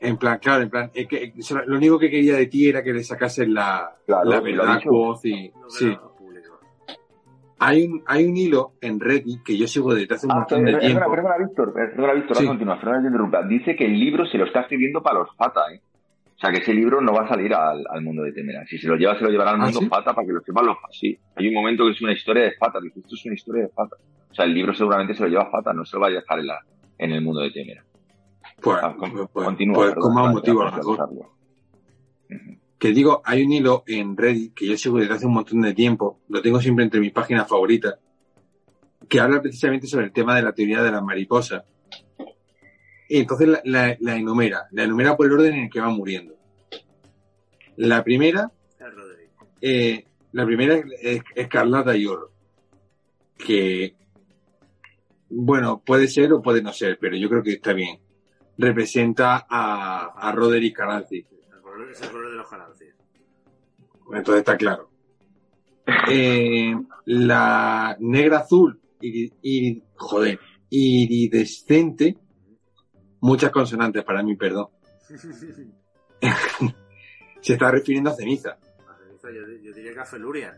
En 0.00 0.16
plan, 0.18 0.38
claro, 0.38 0.62
en 0.62 0.70
plan, 0.70 0.90
que 0.90 1.32
lo 1.66 1.76
único 1.76 1.98
que 1.98 2.10
quería 2.10 2.36
de 2.36 2.46
ti 2.46 2.68
era 2.68 2.82
que 2.82 2.92
le 2.92 3.02
sacases 3.02 3.48
la, 3.48 3.94
Claro, 4.06 4.42
verdad. 4.42 4.80
Quoth 4.84 5.24
y... 5.24 5.48
No 5.50 5.70
Sí. 5.70 5.96
Hay 7.58 7.84
un, 7.84 8.02
hay 8.06 8.26
un 8.26 8.36
hilo 8.36 8.72
en 8.82 9.00
Reddit 9.00 9.42
que 9.42 9.56
yo 9.56 9.66
sigo 9.66 9.94
desde 9.94 10.14
hace 10.14 10.26
un 10.26 10.32
Ah, 10.32 10.36
montón 10.40 10.58
de 10.64 10.72
perdona, 10.72 10.86
tiempo. 10.92 11.10
perdona, 11.10 11.38
Víctor, 11.38 11.72
perdona, 11.72 12.12
Víctor, 12.12 12.36
Sí. 12.36 12.44
a 12.44 12.48
continuar, 12.48 12.78
perdona 12.80 12.98
que 12.98 13.02
te 13.02 13.06
interrumpa. 13.08 13.42
Dice 13.44 13.76
que 13.76 13.86
el 13.86 13.98
libro 13.98 14.26
se 14.26 14.36
lo 14.36 14.44
está 14.44 14.60
escribiendo 14.60 15.02
para 15.02 15.20
los 15.20 15.34
Fata, 15.36 15.60
¿eh? 15.72 15.80
O 16.36 16.38
sea, 16.38 16.50
que 16.50 16.58
ese 16.58 16.74
libro 16.74 17.00
no 17.00 17.14
va 17.14 17.22
a 17.24 17.28
salir 17.28 17.54
al, 17.54 17.82
al 17.88 18.02
mundo 18.02 18.22
de 18.22 18.32
Temera. 18.32 18.66
Si 18.66 18.76
se 18.76 18.86
lo 18.86 18.96
lleva, 18.96 19.16
se 19.16 19.24
lo 19.24 19.30
llevará 19.30 19.52
al 19.52 19.56
¿Ah, 19.56 19.64
mundo 19.64 19.80
sí? 19.80 19.86
Fata 19.88 20.12
para 20.12 20.26
que 20.26 20.34
lo 20.34 20.40
sepan 20.42 20.66
los 20.66 20.76
Fata. 20.76 20.88
Sí. 20.92 21.18
Hay 21.34 21.48
un 21.48 21.54
momento 21.54 21.86
que 21.86 21.92
es 21.92 22.02
una 22.02 22.12
historia 22.12 22.42
de 22.42 22.52
Fata. 22.52 22.78
Dice, 22.78 23.00
esto 23.00 23.14
es 23.14 23.24
una 23.24 23.34
historia 23.34 23.62
de 23.62 23.68
Fata. 23.70 23.96
O 24.30 24.34
sea, 24.34 24.44
el 24.44 24.52
libro 24.52 24.74
seguramente 24.74 25.14
se 25.14 25.22
lo 25.22 25.30
lleva 25.30 25.48
Fata, 25.50 25.72
no 25.72 25.86
se 25.86 25.96
lo 25.96 26.02
va 26.02 26.08
a 26.08 26.10
dejar 26.10 26.38
en, 26.40 26.46
la, 26.48 26.58
en 26.98 27.12
el 27.12 27.22
mundo 27.22 27.40
de 27.40 27.52
Temera. 27.52 27.82
Pues, 28.60 28.78
Ah, 28.82 28.94
con- 28.98 29.12
pues- 29.12 29.28
pues- 29.32 29.44
continúa. 29.46 29.74
pues 29.76 29.88
perdón, 29.90 30.02
con 30.02 30.14
más 30.14 30.22
para- 30.24 30.34
motivo 30.34 30.62
a 30.62 30.70
lo 30.70 30.76
mejor. 30.76 31.30
Que 32.78 32.88
digo, 32.90 33.22
hay 33.24 33.42
un 33.42 33.52
hilo 33.52 33.84
en 33.86 34.16
Reddit 34.16 34.54
que 34.54 34.66
yo 34.66 34.76
sigo 34.76 34.98
desde 34.98 35.14
hace 35.14 35.26
un 35.26 35.32
montón 35.34 35.62
de 35.62 35.72
tiempo, 35.74 36.20
lo 36.28 36.42
tengo 36.42 36.60
siempre 36.60 36.84
entre 36.84 37.00
mis 37.00 37.12
páginas 37.12 37.48
favoritas, 37.48 37.98
que 39.08 39.20
habla 39.20 39.40
precisamente 39.40 39.86
sobre 39.86 40.06
el 40.06 40.12
tema 40.12 40.36
de 40.36 40.42
la 40.42 40.52
teoría 40.52 40.82
de 40.82 40.90
las 40.90 41.02
mariposas. 41.02 41.64
Y 43.08 43.18
entonces 43.18 43.48
la, 43.48 43.60
la- 43.64 43.96
la 44.00 44.16
enumera, 44.16 44.66
la 44.72 44.82
enumera 44.84 45.16
por 45.16 45.26
el 45.26 45.32
orden 45.32 45.54
en 45.54 45.64
el 45.64 45.70
que 45.70 45.80
va 45.80 45.88
muriendo. 45.90 46.34
La 47.76 48.02
primera, 48.02 48.50
eh, 49.60 50.04
la 50.32 50.44
primera 50.44 50.74
es 51.00 51.22
Escarlata 51.34 51.96
y 51.96 52.06
Oro. 52.06 52.30
Que, 53.38 53.94
bueno, 55.30 55.82
puede 55.84 56.08
ser 56.08 56.32
o 56.32 56.42
puede 56.42 56.62
no 56.62 56.72
ser, 56.72 56.98
pero 57.00 57.16
yo 57.16 57.28
creo 57.28 57.42
que 57.42 57.52
está 57.52 57.72
bien. 57.72 57.98
Representa 58.58 59.46
a, 59.48 60.06
a 60.28 60.32
Roderick 60.32 60.76
color- 61.62 61.90
Es 61.90 62.02
el 62.02 62.10
color 62.10 62.30
de 62.30 62.36
los 62.36 62.46
Jalancis. 62.46 62.94
Entonces 64.12 64.38
está 64.38 64.56
claro. 64.56 64.90
Eh, 66.10 66.74
la 67.04 67.96
negra 68.00 68.38
azul, 68.38 68.80
joder, 69.96 70.40
iridescente, 70.70 72.16
muchas 73.20 73.50
consonantes 73.50 74.02
para 74.04 74.22
mí, 74.22 74.36
perdón. 74.36 74.68
Se 77.40 77.52
está 77.52 77.70
refiriendo 77.70 78.10
a 78.10 78.14
ceniza. 78.14 78.58
La 78.86 78.96
ceniza, 78.96 79.28
yo, 79.30 79.42
yo 79.62 79.72
diría 79.72 79.92
que 79.94 80.00
a 80.00 80.04
Felurian. 80.04 80.56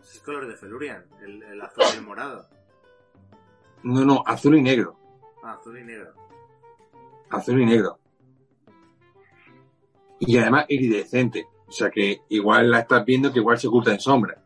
Es 0.00 0.16
el 0.16 0.22
color 0.22 0.46
de 0.46 0.56
Felurian, 0.56 1.04
el, 1.22 1.42
el 1.42 1.60
azul 1.60 1.84
y 1.92 1.96
el 1.98 2.02
morado. 2.04 2.48
No, 3.82 4.04
no, 4.04 4.22
azul 4.26 4.56
y 4.56 4.62
negro. 4.62 4.96
Ah, 5.42 5.54
azul 5.60 5.78
y 5.78 5.84
negro. 5.84 6.14
Azul 7.30 7.60
y 7.62 7.66
negro. 7.66 7.98
Y 10.18 10.36
además 10.38 10.66
iridescente. 10.68 11.46
O 11.66 11.72
sea 11.72 11.90
que 11.90 12.22
igual 12.28 12.70
la 12.70 12.80
estás 12.80 13.04
viendo 13.04 13.32
que 13.32 13.38
igual 13.38 13.58
se 13.58 13.68
oculta 13.68 13.92
en 13.92 14.00
sombra. 14.00 14.36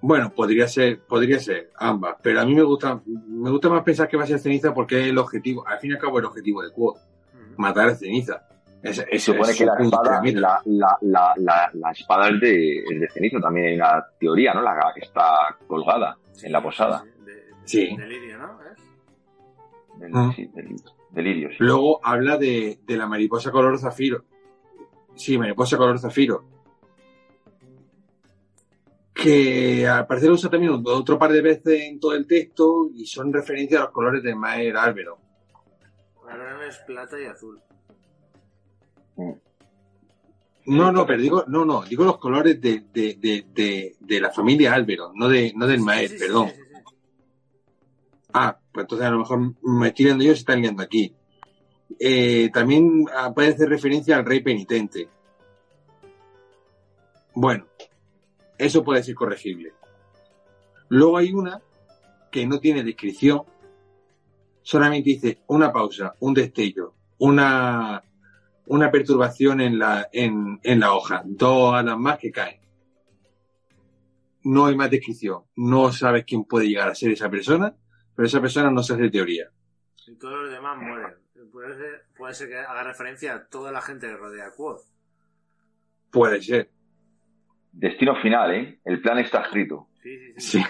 Bueno, 0.00 0.32
podría 0.34 0.68
ser, 0.68 1.00
podría 1.00 1.38
ser 1.40 1.70
ambas, 1.76 2.16
pero 2.22 2.40
a 2.40 2.44
mí 2.44 2.54
me 2.54 2.62
gusta, 2.62 3.00
me 3.06 3.50
gusta 3.50 3.70
más 3.70 3.82
pensar 3.82 4.06
que 4.06 4.18
va 4.18 4.24
a 4.24 4.26
ser 4.26 4.38
ceniza 4.38 4.74
porque 4.74 5.00
es 5.00 5.06
el 5.08 5.16
objetivo, 5.18 5.66
al 5.66 5.78
fin 5.78 5.90
y 5.90 5.94
al 5.94 5.98
cabo 6.00 6.18
el 6.18 6.26
objetivo 6.26 6.62
de 6.62 6.68
Ujú. 6.76 6.94
matar 7.56 7.88
a 7.88 7.94
ceniza. 7.94 8.46
Es, 8.82 8.96
Se 8.96 9.06
es- 9.10 9.24
supone 9.24 9.50
es 9.52 9.56
que 9.58 9.64
la 9.64 9.76
espada, 9.78 10.20
la, 10.22 10.60
la, 10.66 10.98
la, 11.00 11.32
la, 11.38 11.70
la 11.72 11.90
espada 11.90 12.28
es 12.28 12.38
de, 12.40 12.78
es 12.80 13.00
de 13.00 13.08
cenizo. 13.08 13.40
También 13.40 13.66
hay 13.68 13.74
una 13.76 14.04
teoría, 14.20 14.52
¿no? 14.52 14.60
La 14.60 14.92
que 14.94 15.00
está 15.00 15.56
colgada 15.66 16.18
en 16.42 16.52
la 16.52 16.62
posada. 16.62 17.02
Sí, 17.02 17.24
de- 17.24 17.32
de- 17.32 17.44
Sí. 17.64 17.96
Delirio, 17.96 18.38
¿no? 18.38 18.58
¿Es? 18.62 20.00
Del, 20.00 20.10
Ah. 20.14 20.32
sí, 20.36 20.50
delirio, 21.14 21.48
sí. 21.50 21.56
Luego 21.60 22.00
habla 22.04 22.36
de, 22.36 22.78
de 22.84 22.96
la 22.96 23.06
mariposa 23.06 23.50
color 23.50 23.78
zafiro. 23.78 24.24
Sí, 25.14 25.38
mariposa 25.38 25.76
color 25.76 25.98
zafiro. 25.98 26.44
Que 29.14 29.86
al 29.86 30.06
parecer 30.06 30.28
lo 30.28 30.34
usa 30.34 30.50
también 30.50 30.82
otro 30.84 31.18
par 31.18 31.32
de 31.32 31.40
veces 31.40 31.82
en 31.82 32.00
todo 32.00 32.14
el 32.14 32.26
texto 32.26 32.88
y 32.92 33.06
son 33.06 33.32
referencias 33.32 33.80
a 33.80 33.84
los 33.84 33.92
colores 33.92 34.22
de 34.22 34.34
Maer 34.34 34.76
Álvaro. 34.76 35.18
Lana 36.26 36.66
es 36.66 36.78
plata 36.78 37.20
y 37.20 37.26
azul. 37.26 37.60
No, 40.66 40.90
no, 40.90 41.06
pero 41.06 41.20
digo, 41.20 41.44
no, 41.46 41.64
no, 41.64 41.82
digo 41.82 42.04
los 42.04 42.16
colores 42.16 42.60
de, 42.60 42.84
de, 42.92 43.14
de, 43.16 43.46
de, 43.52 43.96
de 44.00 44.20
la 44.20 44.30
familia 44.30 44.72
Álvaro, 44.72 45.12
no 45.14 45.28
de, 45.28 45.52
no 45.54 45.66
del 45.66 45.80
Maer, 45.80 46.08
Sí, 46.08 46.16
sí, 46.16 46.18
sí, 46.18 46.26
perdón. 46.26 46.48
sí, 46.48 46.54
sí, 46.56 46.62
sí. 46.74 46.94
Ah, 48.32 48.58
pues 48.74 48.84
entonces 48.84 49.06
a 49.06 49.10
lo 49.10 49.18
mejor 49.20 49.54
me 49.62 49.88
estoy 49.88 50.06
liando 50.06 50.24
yo 50.24 50.32
se 50.32 50.40
están 50.40 50.60
liando 50.60 50.82
aquí. 50.82 51.14
Eh, 52.00 52.50
también 52.52 53.06
ah, 53.16 53.32
puede 53.32 53.50
hacer 53.50 53.68
referencia 53.68 54.16
al 54.16 54.26
rey 54.26 54.42
penitente. 54.42 55.08
Bueno, 57.34 57.66
eso 58.58 58.82
puede 58.82 59.04
ser 59.04 59.14
corregible. 59.14 59.72
Luego 60.88 61.16
hay 61.16 61.32
una 61.32 61.62
que 62.32 62.46
no 62.46 62.58
tiene 62.58 62.82
descripción, 62.82 63.42
solamente 64.62 65.10
dice 65.10 65.38
una 65.46 65.72
pausa, 65.72 66.16
un 66.18 66.34
destello, 66.34 66.94
una, 67.18 68.02
una 68.66 68.90
perturbación 68.90 69.60
en 69.60 69.78
la, 69.78 70.08
en, 70.12 70.58
en 70.64 70.80
la 70.80 70.94
hoja, 70.94 71.22
dos 71.24 71.74
alas 71.74 71.96
más 71.96 72.18
que 72.18 72.32
caen. 72.32 72.60
No 74.42 74.66
hay 74.66 74.74
más 74.74 74.90
descripción, 74.90 75.44
no 75.54 75.92
sabes 75.92 76.24
quién 76.24 76.42
puede 76.44 76.66
llegar 76.66 76.88
a 76.88 76.94
ser 76.94 77.12
esa 77.12 77.30
persona, 77.30 77.76
pero 78.14 78.26
esa 78.26 78.40
persona 78.40 78.70
no 78.70 78.82
se 78.82 78.94
hace 78.94 79.10
teoría. 79.10 79.48
Y 80.06 80.14
todos 80.16 80.42
los 80.44 80.50
demás 80.50 80.76
mueren. 80.78 81.14
Puede 81.50 81.74
ser, 81.76 82.04
puede 82.16 82.34
ser 82.34 82.48
que 82.48 82.58
haga 82.58 82.82
referencia 82.84 83.34
a 83.34 83.46
toda 83.46 83.70
la 83.72 83.80
gente 83.80 84.06
que 84.06 84.16
rodea 84.16 84.46
a 84.46 84.50
Quoth. 84.50 84.82
Puede 86.10 86.40
ser. 86.42 86.70
Destino 87.72 88.14
final, 88.22 88.54
¿eh? 88.54 88.80
El 88.84 89.00
plan 89.00 89.18
está 89.18 89.42
escrito. 89.42 89.88
Sí, 90.02 90.16
sí, 90.18 90.34
sí. 90.38 90.58
Sí. 90.58 90.64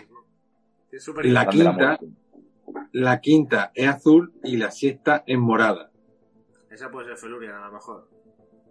Es 0.93 1.03
súper 1.05 1.27
La 1.27 1.47
quinta- 1.47 1.99
la 2.93 3.21
quinta 3.21 3.73
es 3.75 3.89
azul 3.89 4.33
y 4.43 4.57
la 4.57 4.71
sexta 4.71 5.23
es 5.27 5.39
morada. 5.39 5.91
Esa 6.71 6.91
puede 6.91 7.09
ser 7.09 7.19
Felurian, 7.19 7.55
a 7.57 7.66
lo 7.66 7.73
mejor. 7.73 8.09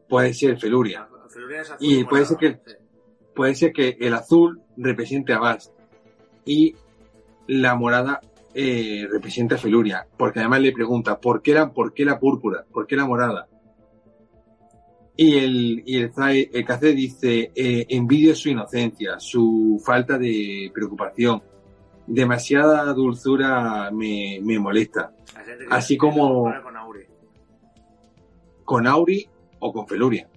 Puede 0.10 0.34
ser 0.34 0.60
Feluria. 0.60 1.08
Felurian 1.30 1.62
es 1.62 1.72
azul 1.72 1.86
Y 1.88 2.00
y, 2.00 2.04
puede 2.06 2.26
ser 2.26 2.38
que- 2.38 2.60
sí. 2.66 2.74
Puede 3.36 3.56
ser 3.56 3.74
que 3.74 3.98
el 4.00 4.14
azul 4.14 4.62
represente 4.78 5.34
a 5.34 5.40
Bast 5.40 5.74
y 6.45 6.76
la 7.48 7.76
morada 7.76 8.22
eh, 8.53 9.07
represente 9.11 9.55
a 9.55 9.57
Feluria. 9.57 10.05
Porque 10.17 10.39
además 10.39 10.61
le 10.61 10.71
pregunta, 10.71 11.19
¿por 11.19 11.41
qué 11.41 11.53
la, 11.53 11.71
por 11.71 11.93
qué 11.93 12.05
la 12.05 12.19
púrpura? 12.19 12.65
¿Por 12.71 12.85
qué 12.88 12.95
la 12.95 13.05
morada? 13.05 13.47
Y 15.15 15.38
el, 15.38 15.84
y 15.85 15.97
el, 15.97 16.11
Zai- 16.11 16.49
el 16.51 16.65
Kaze 16.65 16.93
dice, 16.93 17.51
eh, 17.55 17.85
envidio 17.89 18.35
su 18.35 18.49
inocencia, 18.49 19.19
su 19.19 19.81
falta 19.85 20.17
de 20.17 20.71
preocupación. 20.73 21.41
Demasiada 22.07 22.91
dulzura 22.93 23.89
me, 23.91 24.39
me 24.41 24.57
molesta. 24.59 25.13
Así 25.69 25.97
como- 25.97 26.43
con 26.63 26.75
Auri. 26.77 27.01
¿Con 28.65 28.88
Auri 28.88 29.27
o 29.59 29.71
con 29.71 29.88
Feluria? 29.88 30.27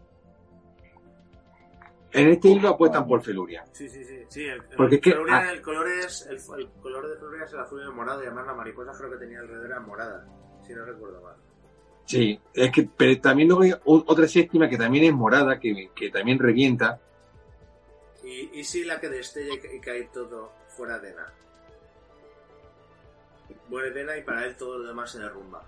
En 2.13 2.29
este 2.29 2.49
hilo 2.49 2.69
apuestan 2.71 3.07
por 3.07 3.23
Feluria. 3.23 3.65
Sí, 3.73 3.89
sí, 3.89 4.05
sí. 4.05 4.25
sí 4.29 4.45
el, 4.45 4.63
el 4.63 4.77
Porque 4.77 4.97
es 4.97 5.01
que- 5.03 5.11
Felurian, 5.11 5.45
ah. 5.45 5.53
el 5.53 5.61
color 5.63 5.89
es. 5.89 6.27
El, 6.27 6.69
color 6.81 7.09
de 7.09 7.17
Felurian 7.17 7.45
es 7.45 7.53
el 7.53 7.61
azul 7.61 7.81
y 7.81 7.85
el 7.85 7.93
morado. 7.93 8.23
Y 8.23 8.27
además 8.27 8.47
la 8.47 8.55
mariposa 8.55 8.93
creo 8.97 9.11
que 9.11 9.17
tenía 9.19 9.41
alrededor 9.41 9.67
era 9.67 9.81
morada. 9.81 10.27
Si 10.67 10.73
no 10.75 10.85
recuerdo 10.85 11.21
mal. 11.23 11.37
Sí, 12.07 12.41
es 12.55 12.71
que 12.73 12.89
pero 12.97 13.21
también 13.21 13.49
luego 13.49 13.63
hay 13.65 13.75
otra 13.85 14.29
séptima 14.29 14.69
que 14.69 14.79
también 14.79 15.05
es 15.05 15.13
morada, 15.13 15.59
que, 15.59 15.91
que 15.95 16.11
también 16.11 16.39
revienta. 16.39 17.01
Y, 18.23 18.61
y 18.61 18.65
si 18.65 18.85
la 18.85 18.99
que 19.01 19.09
destella 19.09 19.55
y, 19.55 19.59
ca- 19.61 19.73
y 19.73 19.81
cae 19.81 20.05
todo 20.13 20.53
fuera 20.69 20.99
de 21.01 21.11
Ena. 21.11 21.33
Muere 23.69 23.91
Dena 23.91 24.17
y 24.17 24.23
para 24.23 24.45
él 24.45 24.57
todo 24.57 24.79
lo 24.79 24.87
demás 24.89 25.11
se 25.11 25.19
derrumba. 25.19 25.63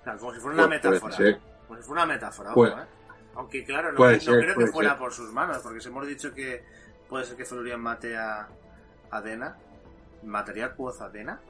O 0.00 0.04
sea, 0.04 0.16
como 0.16 0.32
si 0.34 0.40
fuera 0.40 0.54
una 0.56 0.66
Pues, 0.66 0.82
metáfora. 0.82 1.16
Como 1.68 1.78
si 1.78 1.82
fuera 1.86 2.02
una 2.04 2.12
metáfora, 2.14 2.52
Puede- 2.54 2.72
ojo, 2.72 2.82
¿eh? 2.82 2.86
Aunque 3.36 3.64
claro, 3.64 3.92
no, 3.92 3.96
puede 3.98 4.16
no 4.16 4.20
ser, 4.22 4.38
creo 4.40 4.54
que 4.56 4.66
fuera 4.68 4.90
ser. 4.90 4.98
por 4.98 5.12
sus 5.12 5.32
manos, 5.32 5.58
porque 5.58 5.80
si 5.80 5.88
hemos 5.88 6.06
dicho 6.06 6.32
que 6.32 6.62
puede 7.08 7.24
ser 7.24 7.36
que 7.36 7.44
Felurian 7.44 7.80
mate 7.80 8.16
a, 8.16 8.48
a 9.10 9.20
Dena, 9.20 9.56
¿mataría 10.22 10.66
a 10.66 10.74
Quoth 10.74 11.00
a 11.02 11.08
Dena? 11.08 11.40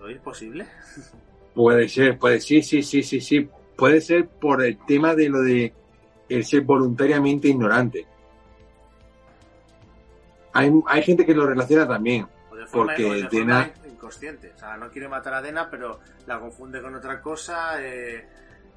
¿Lo 0.00 0.08
es 0.08 0.20
posible? 0.20 0.66
Puede 1.54 1.88
ser, 1.88 2.16
puede 2.18 2.40
sí, 2.40 2.62
sí, 2.62 2.82
sí, 2.84 3.02
sí, 3.02 3.20
sí. 3.20 3.50
Puede 3.76 4.00
ser 4.00 4.28
por 4.28 4.62
el 4.64 4.78
tema 4.86 5.14
de 5.16 5.28
lo 5.28 5.40
de 5.40 5.74
el 6.28 6.44
ser 6.44 6.60
voluntariamente 6.60 7.48
ignorante. 7.48 8.06
Hay, 10.52 10.70
hay 10.86 11.02
gente 11.02 11.26
que 11.26 11.34
lo 11.34 11.46
relaciona 11.46 11.86
también. 11.88 12.26
De 12.54 12.66
forma, 12.66 12.92
Porque 12.94 13.02
de 13.02 13.28
Dena- 13.28 13.72
inconsciente. 13.90 14.52
O 14.54 14.58
sea, 14.58 14.76
no 14.76 14.88
quiere 14.90 15.08
matar 15.08 15.34
a 15.34 15.42
Dena, 15.42 15.68
pero 15.70 15.98
la 16.26 16.38
confunde 16.38 16.80
con 16.80 16.94
otra 16.94 17.20
cosa. 17.20 17.82
eh, 17.84 18.24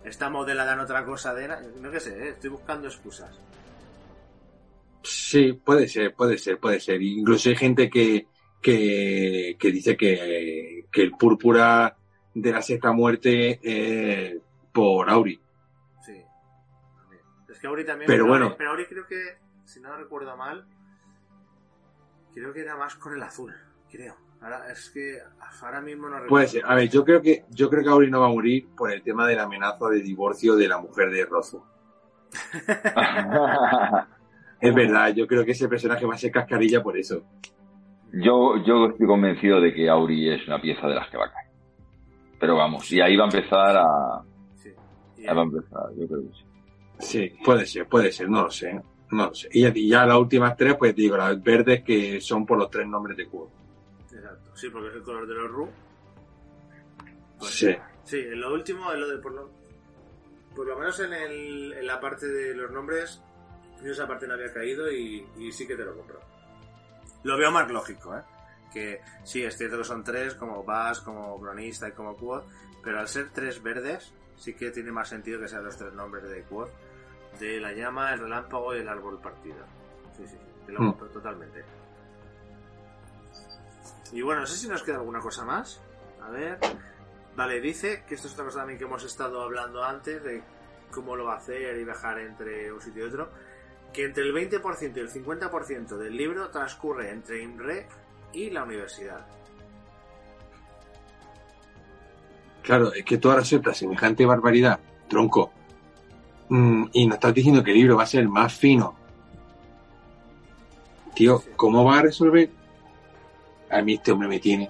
está 0.04 0.30
modelada 0.30 0.74
en 0.74 0.80
otra 0.80 1.04
cosa 1.06 1.34
Dena. 1.34 1.60
No 1.80 1.92
qué 1.92 2.00
sé, 2.00 2.18
eh, 2.18 2.30
estoy 2.30 2.50
buscando 2.50 2.88
excusas. 2.88 3.40
Sí, 5.04 5.54
puede 5.54 5.88
ser, 5.88 6.14
puede 6.14 6.38
ser, 6.38 6.60
puede 6.60 6.80
ser. 6.80 7.02
Incluso 7.02 7.50
hay 7.50 7.56
gente 7.56 7.90
que, 7.90 8.28
que, 8.62 9.56
que 9.60 9.72
dice 9.72 9.98
que, 9.98 10.86
que 10.92 11.02
el 11.02 11.12
púrpura 11.14 11.96
de 12.34 12.52
la 12.52 12.62
sexta 12.62 12.92
muerte 12.92 13.60
es 13.64 14.40
por 14.72 15.10
Auri. 15.10 15.40
Sí. 16.06 16.22
Es 17.50 17.60
que 17.60 17.68
Auri 17.68 17.84
también. 17.86 18.08
Pero 18.08 18.28
bueno. 18.28 18.46
Auri- 18.50 18.56
pero 18.58 18.70
Auri 18.72 18.86
creo 18.86 19.08
que, 19.08 19.38
si 19.66 19.80
no 19.80 19.96
recuerdo 19.98 20.38
mal, 20.38 20.66
creo 22.34 22.54
que 22.54 22.62
era 22.62 22.76
más 22.78 22.96
con 22.96 23.14
el 23.16 23.24
azul. 23.24 23.54
Creo. 23.90 24.16
Ahora, 24.42 24.72
es 24.72 24.90
que 24.90 25.20
ahora 25.62 25.82
mismo 25.82 26.10
no 26.10 26.16
recuerdo. 26.16 26.30
Puede 26.30 26.48
ser. 26.48 26.64
A 26.66 26.74
ver, 26.74 26.90
yo 26.90 27.06
creo 27.06 27.22
que, 27.22 27.46
yo 27.50 27.70
creo 27.70 27.84
que 27.84 27.90
Auri 27.90 28.10
no 28.10 28.22
va 28.22 28.26
a 28.26 28.32
morir 28.32 28.70
por 28.76 28.92
el 28.92 29.04
tema 29.04 29.28
de 29.28 29.36
la 29.36 29.44
amenaza 29.44 29.88
de 29.90 30.02
divorcio 30.02 30.56
de 30.56 30.68
la 30.68 30.80
mujer 30.80 31.12
de 31.12 31.26
Rozo. 31.26 31.66
Es 34.62 34.76
verdad, 34.76 35.12
yo 35.16 35.26
creo 35.26 35.44
que 35.44 35.54
ese 35.54 35.68
personaje 35.68 36.06
va 36.06 36.14
a 36.14 36.20
ser 36.20 36.32
cascarilla 36.32 36.84
por 36.84 36.96
eso. 36.96 37.24
yo, 38.14 38.64
yo 38.64 38.90
estoy 38.92 39.08
convencido 39.08 39.60
de 39.60 39.74
que 39.74 39.90
Auri 39.90 40.30
es 40.30 40.48
una 40.48 40.62
pieza 40.62 40.88
de 40.88 40.94
las 40.94 41.10
que 41.10 41.18
va 41.18 41.26
a 41.26 41.32
caer. 41.32 41.48
Pero 42.40 42.58
vamos, 42.58 42.92
y 42.92 43.02
ahí 43.02 43.18
va 43.18 43.24
a 43.24 43.28
empezar 43.28 43.78
a... 43.78 44.22
Sí. 44.54 44.70
Ahí 45.28 45.36
va 45.36 45.42
a 45.42 45.46
empezar, 45.46 45.82
yo 45.98 46.08
creo 46.08 46.22
que 46.22 46.28
sí. 46.38 46.46
Sí, 47.00 47.34
puede 47.44 47.66
ser, 47.66 47.88
puede 47.88 48.12
ser, 48.12 48.30
no 48.30 48.44
lo 48.44 48.52
sé. 48.52 48.80
No 49.10 49.26
lo 49.26 49.34
sé. 49.34 49.50
Y 49.52 49.62
ya, 49.62 49.72
y 49.74 49.90
ya 49.90 50.06
las 50.06 50.18
últimas 50.18 50.56
tres, 50.56 50.76
pues 50.76 50.96
digo, 50.96 51.18
las 51.18 51.42
verdes 51.42 51.82
que 51.82 52.22
son 52.22 52.46
por 52.46 52.60
los 52.60 52.70
tres 52.70 52.88
nombres 52.88 53.18
de 53.18 53.26
cubo. 53.26 53.50
Sí, 54.62 54.70
porque 54.70 54.90
es 54.90 54.96
el 54.96 55.02
color 55.02 55.26
de 55.28 55.34
los 55.34 55.50
Ru. 55.50 55.70
Pues 57.40 57.52
Sí. 57.52 57.76
Sí, 58.04 58.20
en 58.20 58.40
lo 58.40 58.54
último, 58.54 58.92
en 58.94 59.00
lo 59.02 59.08
de 59.08 59.18
por 59.18 59.32
lo, 59.34 59.50
por 60.56 60.68
lo 60.68 60.78
menos 60.78 61.00
en, 61.00 61.14
el, 61.14 61.74
en 61.74 61.88
la 61.88 62.00
parte 62.00 62.28
de 62.28 62.54
los 62.54 62.70
nombres, 62.70 63.22
yo 63.84 63.92
esa 63.92 64.08
parte 64.08 64.28
no 64.28 64.36
había 64.36 64.54
caído 64.54 64.92
y, 64.92 65.28
y 65.38 65.52
sí 65.52 65.66
que 65.68 65.76
te 65.76 65.84
lo 65.84 65.96
compro. 65.96 66.20
Lo 67.24 67.38
veo 67.38 67.50
más 67.52 67.72
lógico, 67.72 68.16
¿eh? 68.16 68.22
Que 68.72 69.02
sí, 69.24 69.44
es 69.44 69.58
cierto 69.58 69.80
que 69.80 69.84
son 69.84 70.04
tres, 70.04 70.36
como 70.36 70.64
Bass, 70.64 71.02
como 71.02 71.40
Cronista 71.40 71.88
y 71.90 71.92
como 71.94 72.16
Quad, 72.16 72.44
pero 72.84 73.00
al 73.00 73.08
ser 73.08 73.30
tres 73.32 73.62
verdes, 73.64 74.14
sí 74.36 74.54
que 74.54 74.70
tiene 74.72 74.92
más 74.92 75.10
sentido 75.10 75.40
que 75.40 75.48
sean 75.48 75.64
los 75.64 75.78
tres 75.78 75.94
nombres 75.94 76.30
de 76.30 76.44
Quad, 76.44 76.70
de 77.40 77.60
la 77.60 77.72
llama, 77.74 78.14
el 78.14 78.20
relámpago 78.20 78.76
y 78.76 78.80
el 78.80 78.90
árbol 78.90 79.20
partido. 79.20 79.64
Sí, 80.18 80.28
sí, 80.28 80.38
te 80.66 80.72
lo 80.72 80.82
Hmm. 80.82 80.88
compro 80.90 81.08
totalmente. 81.10 81.64
Y 84.12 84.22
bueno, 84.22 84.42
no 84.42 84.48
sé 84.48 84.58
si 84.58 84.68
nos 84.68 84.84
queda 84.84 84.98
alguna 84.98 85.20
cosa 85.20 85.46
más. 85.46 85.82
A 86.22 86.30
ver. 86.30 86.60
Vale, 87.36 87.62
dice 87.62 88.04
que 88.08 88.16
esto 88.16 88.28
es 88.28 88.34
otra 88.34 88.46
cosa 88.46 88.60
también 88.60 88.78
que 88.78 88.86
hemos 88.86 89.04
estado 89.04 89.42
hablando 89.42 89.84
antes 89.84 90.22
de 90.24 90.44
cómo 90.92 91.16
lo 91.16 91.26
va 91.26 91.36
a 91.36 91.38
hacer 91.38 91.78
y 91.78 91.86
viajar 91.86 92.20
entre 92.20 92.72
un 92.72 92.82
sitio 92.82 93.06
y 93.06 93.08
otro. 93.08 93.30
Que 93.94 94.06
entre 94.06 94.24
el 94.24 94.34
20% 94.34 94.96
y 94.96 95.00
el 95.00 95.10
50% 95.10 95.98
del 95.98 96.16
libro 96.16 96.50
transcurre 96.50 97.12
entre 97.12 97.42
Imre 97.42 97.88
y 98.34 98.50
la 98.50 98.64
universidad. 98.64 99.26
Claro, 102.64 102.94
es 102.94 103.04
que 103.04 103.18
tú 103.18 103.30
ahora 103.30 103.42
aceptas 103.42 103.78
semejante 103.78 104.26
barbaridad, 104.26 104.80
tronco. 105.08 105.52
Mm, 106.50 106.86
y 106.94 107.08
nos 107.08 107.16
estás 107.16 107.34
diciendo 107.34 107.64
que 107.64 107.72
el 107.72 107.78
libro 107.78 107.98
va 107.98 108.04
a 108.04 108.08
ser 108.08 108.28
más 108.28 108.54
fino. 108.54 108.96
Tío. 111.16 111.44
¿cómo 111.56 111.84
va 111.84 112.00
a 112.00 112.02
resolver? 112.04 112.50
A 113.72 113.82
mí 113.82 113.94
este 113.94 114.12
hombre 114.12 114.28
me 114.28 114.40
tiene. 114.40 114.70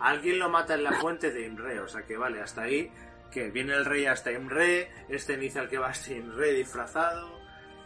Alguien 0.00 0.38
lo 0.38 0.48
mata 0.48 0.74
en 0.74 0.84
la 0.84 0.92
fuente 0.92 1.30
de 1.30 1.46
Imre, 1.46 1.80
o 1.80 1.88
sea 1.88 2.02
que 2.02 2.16
vale, 2.16 2.40
hasta 2.40 2.62
ahí. 2.62 2.90
Que 3.30 3.50
viene 3.50 3.74
el 3.74 3.84
rey 3.84 4.06
hasta 4.06 4.32
Imre, 4.32 4.88
este 5.08 5.34
inicia 5.34 5.62
el 5.62 5.68
que 5.68 5.78
va 5.78 5.88
hasta 5.88 6.12
Imre 6.12 6.52
disfrazado. 6.52 7.38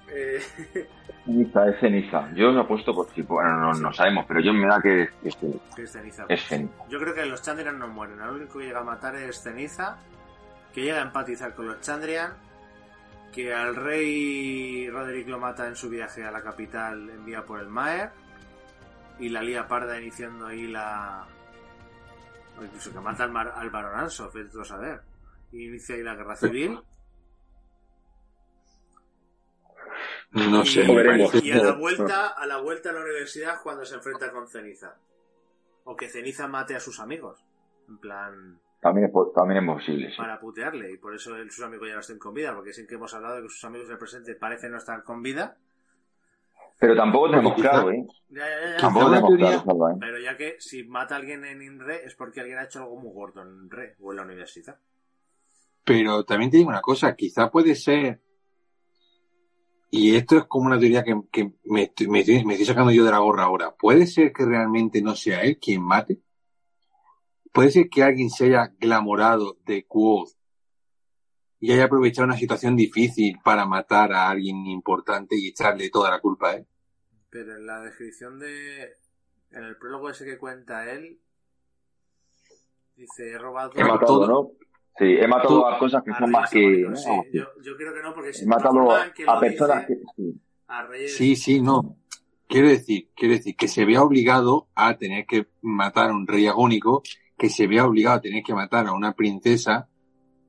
Eh, 0.09 0.41
Ceniza, 1.25 1.69
es 1.69 1.81
ceniza. 1.81 2.29
Yo 2.35 2.51
os 2.51 2.57
apuesto 2.57 2.93
por 2.93 3.09
si, 3.15 3.23
bueno, 3.23 3.57
no, 3.57 3.73
no 3.73 3.93
sabemos, 3.93 4.25
pero 4.27 4.41
yo 4.41 4.53
me 4.53 4.67
da 4.67 4.81
que 4.83 5.03
es, 5.03 5.11
es 5.23 5.37
ceniza. 5.37 5.75
que 5.77 5.83
es 5.83 5.93
ceniza. 5.93 6.25
Es 6.29 6.45
ceniza. 6.45 6.85
Yo 6.89 6.99
creo 6.99 7.15
que 7.15 7.25
los 7.27 7.43
Chandrian 7.43 7.79
no 7.79 7.89
mueren. 7.89 8.19
Lo 8.19 8.35
único 8.35 8.59
que 8.59 8.67
llega 8.67 8.81
a 8.81 8.85
matar 8.85 9.15
es 9.17 9.41
Ceniza, 9.41 9.99
que 10.73 10.83
llega 10.83 10.99
a 10.99 11.03
empatizar 11.03 11.55
con 11.55 11.69
los 11.69 11.81
Chandrian, 11.81 12.33
que 13.33 13.55
al 13.55 13.77
rey 13.77 14.91
Roderick 14.91 15.29
lo 15.29 15.39
mata 15.39 15.67
en 15.67 15.77
su 15.77 15.89
viaje 15.89 16.25
a 16.25 16.31
la 16.31 16.43
capital 16.43 17.09
envía 17.09 17.45
por 17.45 17.61
el 17.61 17.69
Maer, 17.69 18.11
y 19.23 19.29
la 19.29 19.43
lía 19.43 19.67
parda 19.69 20.01
iniciando 20.01 20.47
ahí 20.47 20.67
la... 20.67 21.27
o 22.59 22.65
incluso 22.65 22.93
que 22.93 23.01
mata 23.01 23.25
al, 23.25 23.33
Mar- 23.33 23.53
al 23.55 23.71
Baron 23.71 24.07
es 24.07 24.17
todo 24.17 24.65
saber. 24.65 25.01
Y 25.53 25.67
inicia 25.69 25.95
ahí 25.95 26.03
la 26.03 26.15
guerra 26.15 26.37
civil. 26.37 26.81
No 30.33 30.63
y, 30.63 30.67
sé, 30.67 30.85
parece- 30.87 31.45
y 31.45 31.53
a 31.53 31.63
la 31.63 31.73
vuelta 31.73 32.29
a 32.29 32.47
la 32.47 32.57
vuelta 32.59 32.91
a 32.91 32.93
la 32.95 33.03
universidad 33.03 33.61
cuando 33.63 33.85
se 33.85 33.97
enfrenta 33.97 34.33
con 34.33 34.49
Ceniza. 34.49 34.97
O 35.85 35.95
que 35.97 36.09
Ceniza 36.09 36.49
mate 36.49 36.75
a 36.75 36.81
sus 36.81 37.01
amigos. 37.01 37.45
En 37.89 37.99
plan... 37.99 38.61
También 38.81 39.07
es, 39.07 39.13
también 39.35 39.63
es 39.63 39.67
posible, 39.77 40.11
sí. 40.11 40.17
para 40.17 40.41
putearle 40.41 40.91
y 40.91 40.97
por 40.97 41.15
eso 41.15 41.37
sus 41.51 41.65
amigos 41.65 41.87
ya 41.87 41.95
no 41.95 42.01
estén 42.01 42.19
con 42.19 42.35
vida, 42.35 42.53
porque 42.53 42.73
sin 42.73 42.87
que 42.89 42.97
hemos 42.97 43.15
hablado 43.15 43.37
de 43.37 43.43
que 43.43 43.49
sus 43.49 43.65
amigos 43.65 43.89
presente 43.97 44.35
parecen 44.35 44.73
no 44.73 44.79
estar 44.79 45.05
con 45.05 45.23
vida. 45.23 45.57
Pero 46.83 46.97
tampoco 46.97 47.31
tenemos 47.31 47.55
claro, 47.55 47.93
¿eh? 47.93 48.05
Ya, 48.29 48.41
ya, 48.41 48.61
ya, 48.61 48.71
ya. 48.73 48.77
Tampoco 48.79 49.09
tenemos 49.11 49.37
claro, 49.37 49.63
Salva, 49.65 49.93
¿eh? 49.93 49.97
Pero 50.01 50.19
ya 50.19 50.37
que 50.37 50.57
si 50.59 50.83
mata 50.83 51.15
a 51.15 51.19
alguien 51.19 51.45
en 51.45 51.63
INRE 51.63 52.05
es 52.05 52.17
porque 52.17 52.41
alguien 52.41 52.59
ha 52.59 52.65
hecho 52.65 52.81
algo 52.81 52.97
muy 52.99 53.13
gordo 53.13 53.41
en 53.43 53.49
INRE 53.67 53.95
o 54.01 54.11
en 54.11 54.17
la 54.17 54.23
universidad. 54.25 54.81
Pero 55.85 56.25
también 56.25 56.51
te 56.51 56.57
digo 56.57 56.69
una 56.71 56.81
cosa, 56.81 57.15
quizá 57.15 57.53
puede 57.53 57.77
ser, 57.77 58.21
y 59.93 60.17
esto 60.17 60.39
es 60.39 60.45
como 60.47 60.67
una 60.67 60.79
teoría 60.81 61.05
que, 61.05 61.21
que 61.31 61.53
me, 61.67 61.83
estoy- 61.85 62.09
me 62.09 62.21
estoy- 62.21 62.45
me 62.45 62.55
estoy 62.55 62.67
sacando 62.67 62.91
yo 62.91 63.05
de 63.05 63.13
la 63.13 63.19
gorra 63.19 63.45
ahora, 63.45 63.77
puede 63.77 64.09
ser 64.09 64.33
que 64.33 64.45
realmente 64.45 65.01
no 65.03 65.15
sea 65.15 65.43
él 65.43 65.59
quien 65.61 65.83
mate. 65.83 66.21
Puede 67.53 67.71
ser 67.71 67.89
que 67.89 68.03
alguien 68.03 68.29
se 68.29 68.47
haya 68.47 68.73
glamorado 68.77 69.57
de 69.67 69.85
Quoth 69.87 70.31
y 71.61 71.71
haya 71.71 71.85
aprovechado 71.85 72.27
una 72.27 72.37
situación 72.37 72.75
difícil 72.75 73.39
para 73.45 73.67
matar 73.67 74.13
a 74.13 74.31
alguien 74.31 74.67
importante 74.67 75.37
y 75.39 75.47
echarle 75.47 75.91
toda 75.91 76.11
la 76.11 76.19
culpa 76.21 76.51
a 76.51 76.55
él. 76.55 76.67
Pero 77.33 77.57
en 77.57 77.67
la 77.67 77.81
descripción 77.81 78.39
de... 78.39 78.99
En 79.51 79.65
el 79.65 79.77
prólogo 79.77 80.11
ese 80.11 80.25
que 80.25 80.39
cuenta 80.39 80.91
él, 80.93 81.19
Dice, 82.95 83.33
he 83.33 83.39
robado... 83.39 83.73
He 83.75 83.85
matado, 83.85 84.27
¿no? 84.27 84.51
Sí, 84.99 85.05
he 85.07 85.27
matado 85.27 85.67
a 85.67 85.79
cosas 85.79 86.03
que 86.05 86.13
son 86.13 86.31
más 86.31 86.51
que... 86.51 86.87
Sí, 86.95 87.11
yo, 87.33 87.47
yo, 87.63 87.77
creo 87.77 87.95
que 87.95 88.03
no, 88.03 88.13
porque 88.13 88.35
si 88.35 88.45
he 88.45 88.47
matado 88.47 88.93
a 88.93 89.41
personas 89.41 89.87
que... 89.87 89.97
Sí. 90.15 90.41
A 90.69 90.87
reyes... 90.87 91.17
sí, 91.17 91.35
sí, 91.35 91.61
no. 91.63 91.97
Quiero 92.47 92.69
decir, 92.69 93.11
quiero 93.17 93.35
decir 93.35 93.57
que 93.57 93.67
se 93.67 93.87
vea 93.87 94.03
obligado 94.03 94.69
a 94.75 94.99
tener 94.99 95.25
que 95.25 95.49
matar 95.63 96.11
a 96.11 96.13
un 96.13 96.27
rey 96.27 96.47
agónico, 96.47 97.03
que 97.39 97.49
se 97.49 97.67
vea 97.67 97.87
obligado 97.87 98.19
a 98.19 98.21
tener 98.21 98.43
que 98.43 98.55
matar 98.55 98.87
a 98.87 98.93
una 98.93 99.15
princesa, 99.15 99.89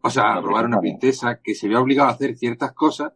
o 0.01 0.09
sea, 0.09 0.33
a 0.33 0.41
robar 0.41 0.65
a 0.65 0.67
una 0.67 0.81
princesa, 0.81 1.39
que 1.41 1.55
se 1.55 1.69
vea 1.69 1.79
obligado 1.79 2.09
a 2.09 2.11
hacer 2.11 2.35
ciertas 2.35 2.73
cosas 2.73 3.13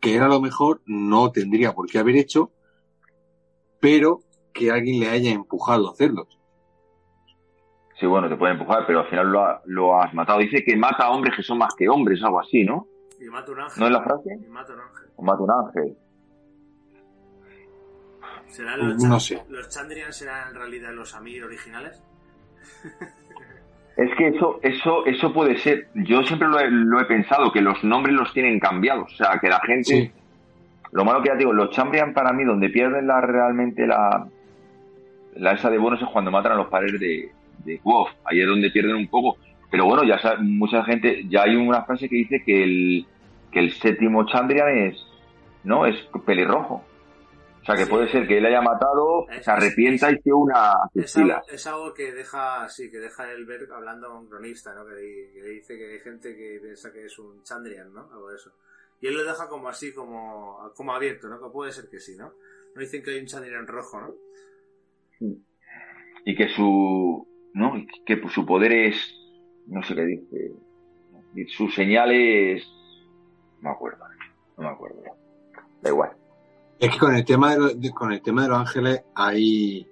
que 0.00 0.14
era 0.14 0.28
lo 0.28 0.40
mejor 0.40 0.80
no 0.86 1.30
tendría 1.30 1.74
por 1.74 1.88
qué 1.88 1.98
haber 1.98 2.16
hecho, 2.16 2.52
pero 3.80 4.20
que 4.52 4.70
alguien 4.70 5.00
le 5.00 5.08
haya 5.08 5.30
empujado 5.30 5.88
a 5.88 5.92
hacerlo. 5.92 6.26
Sí, 7.98 8.06
bueno, 8.06 8.28
te 8.28 8.36
puede 8.36 8.54
empujar, 8.54 8.86
pero 8.86 9.00
al 9.00 9.08
final 9.08 9.32
lo, 9.64 10.00
has 10.00 10.14
matado. 10.14 10.38
Dice 10.38 10.64
que 10.64 10.76
mata 10.76 11.04
a 11.04 11.10
hombres 11.10 11.34
que 11.36 11.42
son 11.42 11.58
más 11.58 11.74
que 11.74 11.88
hombres, 11.88 12.22
algo 12.22 12.40
así, 12.40 12.64
¿no? 12.64 12.86
Y 13.20 13.24
mata 13.28 13.52
un 13.52 13.60
ángel. 13.60 13.80
¿No 13.80 13.86
es 13.86 13.92
la 13.92 14.02
frase? 14.02 14.38
Y 14.42 14.48
mata 14.48 14.72
un 14.72 14.80
ángel. 14.80 15.10
O 15.16 15.22
mata 15.22 15.42
un 15.42 15.50
ángel. 15.50 15.96
¿Serán 18.46 18.88
los, 18.88 19.04
no 19.04 19.20
sé. 19.20 19.42
¿Los 19.48 19.68
Chandrian 19.68 20.12
serán 20.12 20.48
en 20.48 20.54
realidad 20.54 20.92
los 20.92 21.14
Amir 21.14 21.44
originales? 21.44 22.02
Es 23.96 24.16
que 24.16 24.28
eso, 24.28 24.58
eso, 24.62 25.04
eso 25.04 25.32
puede 25.32 25.58
ser. 25.58 25.88
Yo 25.94 26.22
siempre 26.22 26.48
lo 26.48 26.58
he, 26.58 26.70
lo 26.70 27.00
he, 27.00 27.04
pensado, 27.04 27.52
que 27.52 27.60
los 27.60 27.84
nombres 27.84 28.14
los 28.14 28.32
tienen 28.32 28.58
cambiados. 28.58 29.12
O 29.12 29.16
sea, 29.16 29.38
que 29.38 29.48
la 29.48 29.60
gente. 29.60 30.12
Lo 30.92 31.04
malo 31.04 31.22
que 31.22 31.28
ya 31.28 31.36
digo, 31.36 31.52
los 31.52 31.70
Chambrian 31.70 32.12
para 32.12 32.32
mí, 32.32 32.44
donde 32.44 32.68
pierden 32.68 33.06
la 33.06 33.20
realmente 33.20 33.86
la. 33.86 34.26
La 35.36 35.52
esa 35.52 35.70
de 35.70 35.78
bonos 35.78 36.02
es 36.02 36.08
cuando 36.08 36.30
matan 36.30 36.52
a 36.52 36.56
los 36.56 36.66
padres 36.66 36.98
de, 36.98 37.30
de 37.64 37.80
Wolf. 37.84 38.10
Ahí 38.24 38.40
es 38.40 38.46
donde 38.46 38.70
pierden 38.70 38.96
un 38.96 39.08
poco. 39.08 39.36
Pero 39.70 39.86
bueno, 39.86 40.02
ya 40.02 40.18
mucha 40.40 40.82
gente. 40.84 41.24
Ya 41.28 41.42
hay 41.42 41.54
una 41.54 41.84
frase 41.84 42.08
que 42.08 42.16
dice 42.16 42.42
que 42.44 42.64
el, 42.64 43.06
que 43.52 43.60
el 43.60 43.72
séptimo 43.72 44.26
Chambrian 44.26 44.68
es. 44.68 45.06
¿No? 45.62 45.86
Es 45.86 45.96
pelirrojo. 46.24 46.82
O 47.62 47.64
sea, 47.64 47.76
que 47.76 47.86
puede 47.86 48.08
ser 48.08 48.26
que 48.26 48.38
él 48.38 48.46
haya 48.46 48.62
matado, 48.62 49.26
se 49.42 49.50
arrepienta 49.50 50.10
y 50.10 50.18
que 50.20 50.32
una 50.32 50.72
es 50.94 51.14
algo, 51.16 51.42
es 51.46 51.66
algo, 51.66 51.92
que 51.92 52.10
deja, 52.12 52.66
sí, 52.68 52.90
que 52.90 52.98
deja 52.98 53.30
el 53.30 53.44
ver 53.44 53.68
hablando 53.70 54.06
a 54.06 54.18
un 54.18 54.26
cronista, 54.26 54.72
¿no? 54.74 54.86
Que, 54.86 54.94
dice 54.94 55.76
que 55.76 55.92
hay 55.92 56.00
gente 56.00 56.34
que 56.34 56.58
piensa 56.62 56.90
que 56.90 57.04
es 57.04 57.18
un 57.18 57.42
Chandrian, 57.42 57.92
¿no? 57.92 58.08
Algo 58.12 58.30
de 58.30 58.36
eso. 58.36 58.50
Y 59.00 59.06
él 59.06 59.14
lo 59.14 59.24
deja 59.24 59.48
como 59.48 59.68
así, 59.68 59.92
como, 59.92 60.72
como 60.74 60.92
abierto, 60.92 61.28
¿no? 61.28 61.40
Que 61.40 61.48
puede 61.50 61.72
ser 61.72 61.88
que 61.88 62.00
sí, 62.00 62.16
¿no? 62.16 62.34
No 62.74 62.80
dicen 62.80 63.02
que 63.02 63.10
hay 63.10 63.20
un 63.20 63.26
Chandrian 63.26 63.66
rojo, 63.66 64.00
¿no? 64.00 64.14
Y 66.24 66.36
que 66.36 66.48
su, 66.48 67.26
¿no? 67.54 67.72
Que 68.04 68.20
su 68.28 68.44
poder 68.44 68.72
es, 68.72 68.96
no 69.66 69.82
sé 69.82 69.94
qué 69.94 70.04
dice, 70.04 70.52
su 71.56 71.68
señal 71.68 72.12
es, 72.12 72.66
no 73.60 73.70
me 73.70 73.74
acuerdo, 73.74 74.04
no 74.56 74.64
me 74.64 74.70
acuerdo. 74.70 75.02
Da 75.82 75.90
igual. 75.90 76.10
Es 76.78 76.90
que 76.90 76.98
con 76.98 77.14
el 77.14 77.24
tema 77.24 77.56
de, 77.56 77.90
con 77.90 78.12
el 78.12 78.22
tema 78.22 78.42
de 78.42 78.48
los 78.48 78.58
ángeles 78.58 79.02
hay, 79.14 79.86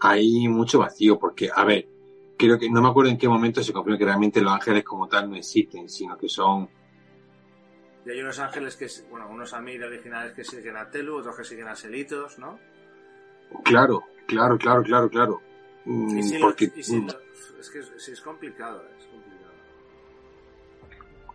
hay 0.00 0.48
mucho 0.48 0.78
vacío, 0.78 1.18
porque, 1.18 1.50
a 1.54 1.64
ver, 1.64 1.86
creo 2.36 2.58
que 2.58 2.70
no 2.70 2.80
me 2.82 2.88
acuerdo 2.88 3.10
en 3.10 3.18
qué 3.18 3.28
momento 3.28 3.62
se 3.62 3.72
confirma 3.72 3.98
que 3.98 4.04
realmente 4.04 4.40
los 4.40 4.52
ángeles 4.52 4.84
como 4.84 5.08
tal 5.08 5.30
no 5.30 5.36
existen, 5.36 5.88
sino 5.88 6.16
que 6.16 6.28
son. 6.28 6.68
Y 8.04 8.10
hay 8.10 8.20
unos 8.20 8.38
ángeles 8.38 8.76
que, 8.76 8.86
bueno, 9.10 9.28
unos 9.28 9.52
Amir 9.52 9.84
originales 9.84 10.32
que 10.32 10.44
siguen 10.44 10.76
a 10.76 10.88
Telu, 10.90 11.18
otros 11.18 11.36
que 11.36 11.44
siguen 11.44 11.68
a 11.68 11.76
Selitos, 11.76 12.38
¿no? 12.38 12.58
Claro, 13.64 14.04
claro, 14.26 14.56
claro, 14.56 14.82
claro, 14.82 15.10
claro. 15.10 15.42
Mm, 15.84 16.40
porque, 16.40 16.66
mm. 16.68 17.08
es 17.60 17.70
que 17.70 17.82
sí 17.98 18.12
es 18.12 18.20
complicado, 18.20 18.84
es 18.98 19.06
complicado. 19.06 19.52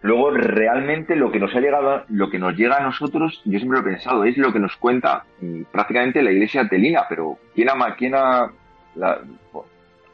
Luego, 0.01 0.31
realmente 0.31 1.15
lo 1.15 1.31
que 1.31 1.39
nos 1.39 1.53
ha 1.55 1.59
llegado, 1.59 2.03
lo 2.09 2.29
que 2.29 2.39
nos 2.39 2.55
llega 2.55 2.77
a 2.77 2.83
nosotros, 2.83 3.41
yo 3.45 3.59
siempre 3.59 3.81
lo 3.81 3.87
he 3.87 3.91
pensado, 3.91 4.23
es 4.23 4.37
lo 4.37 4.53
que 4.53 4.59
nos 4.59 4.75
cuenta 4.77 5.25
mm, 5.41 5.63
prácticamente 5.71 6.21
la 6.21 6.31
iglesia 6.31 6.67
telina, 6.67 7.05
pero 7.07 7.37
¿quién 7.53 7.69
ha, 7.69 7.95
quién 7.95 8.15
ha 8.15 8.51
la, 8.95 9.21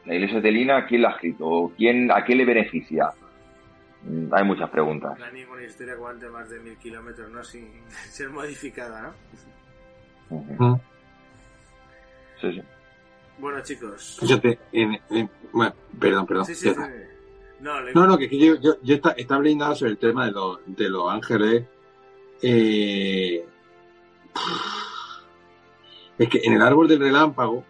la 0.04 0.14
iglesia 0.14 0.42
telina, 0.42 0.86
quién 0.86 1.02
la 1.02 1.10
ha 1.10 1.12
escrito? 1.12 1.72
¿Quién, 1.76 2.10
¿A 2.10 2.24
qué 2.24 2.34
le 2.34 2.44
beneficia? 2.44 3.10
Mm, 4.04 4.34
hay 4.34 4.44
muchas 4.44 4.70
preguntas. 4.70 5.18
No 5.18 5.24
hay 5.24 5.32
ninguna 5.32 5.62
historia 5.62 5.94
que 5.94 5.98
aguante 5.98 6.28
más 6.28 6.50
de 6.50 6.60
mil 6.60 6.76
kilómetros, 6.76 7.30
¿no? 7.30 7.44
Sin 7.44 7.70
ser 8.10 8.30
modificada, 8.30 9.14
¿no? 10.30 10.80
Sí, 12.40 12.52
sí. 12.52 12.62
Bueno, 13.38 13.62
chicos. 13.62 14.18
Fíjate, 14.20 14.58
bueno, 15.52 15.74
perdón, 15.98 16.26
perdón. 16.26 16.44
Sí, 16.46 16.54
sí, 16.54 16.70
sí. 16.70 16.80
No, 17.60 18.06
no, 18.06 18.18
que, 18.18 18.28
yo, 18.28 18.56
yo, 18.56 18.74
yo 18.82 18.96
está, 18.96 19.10
está 19.12 19.38
blindado 19.38 19.76
sobre 19.76 19.92
el 19.92 19.98
tema 19.98 20.26
de, 20.26 20.32
los, 20.32 20.58
de 20.66 20.88
los 20.88 21.10
ángeles. 21.10 21.64
Eh, 22.42 23.46
es 26.18 26.28
que 26.28 26.40
en 26.42 26.54
el 26.54 26.62
árbol 26.62 26.88
del 26.88 26.98
relámpago 26.98 27.64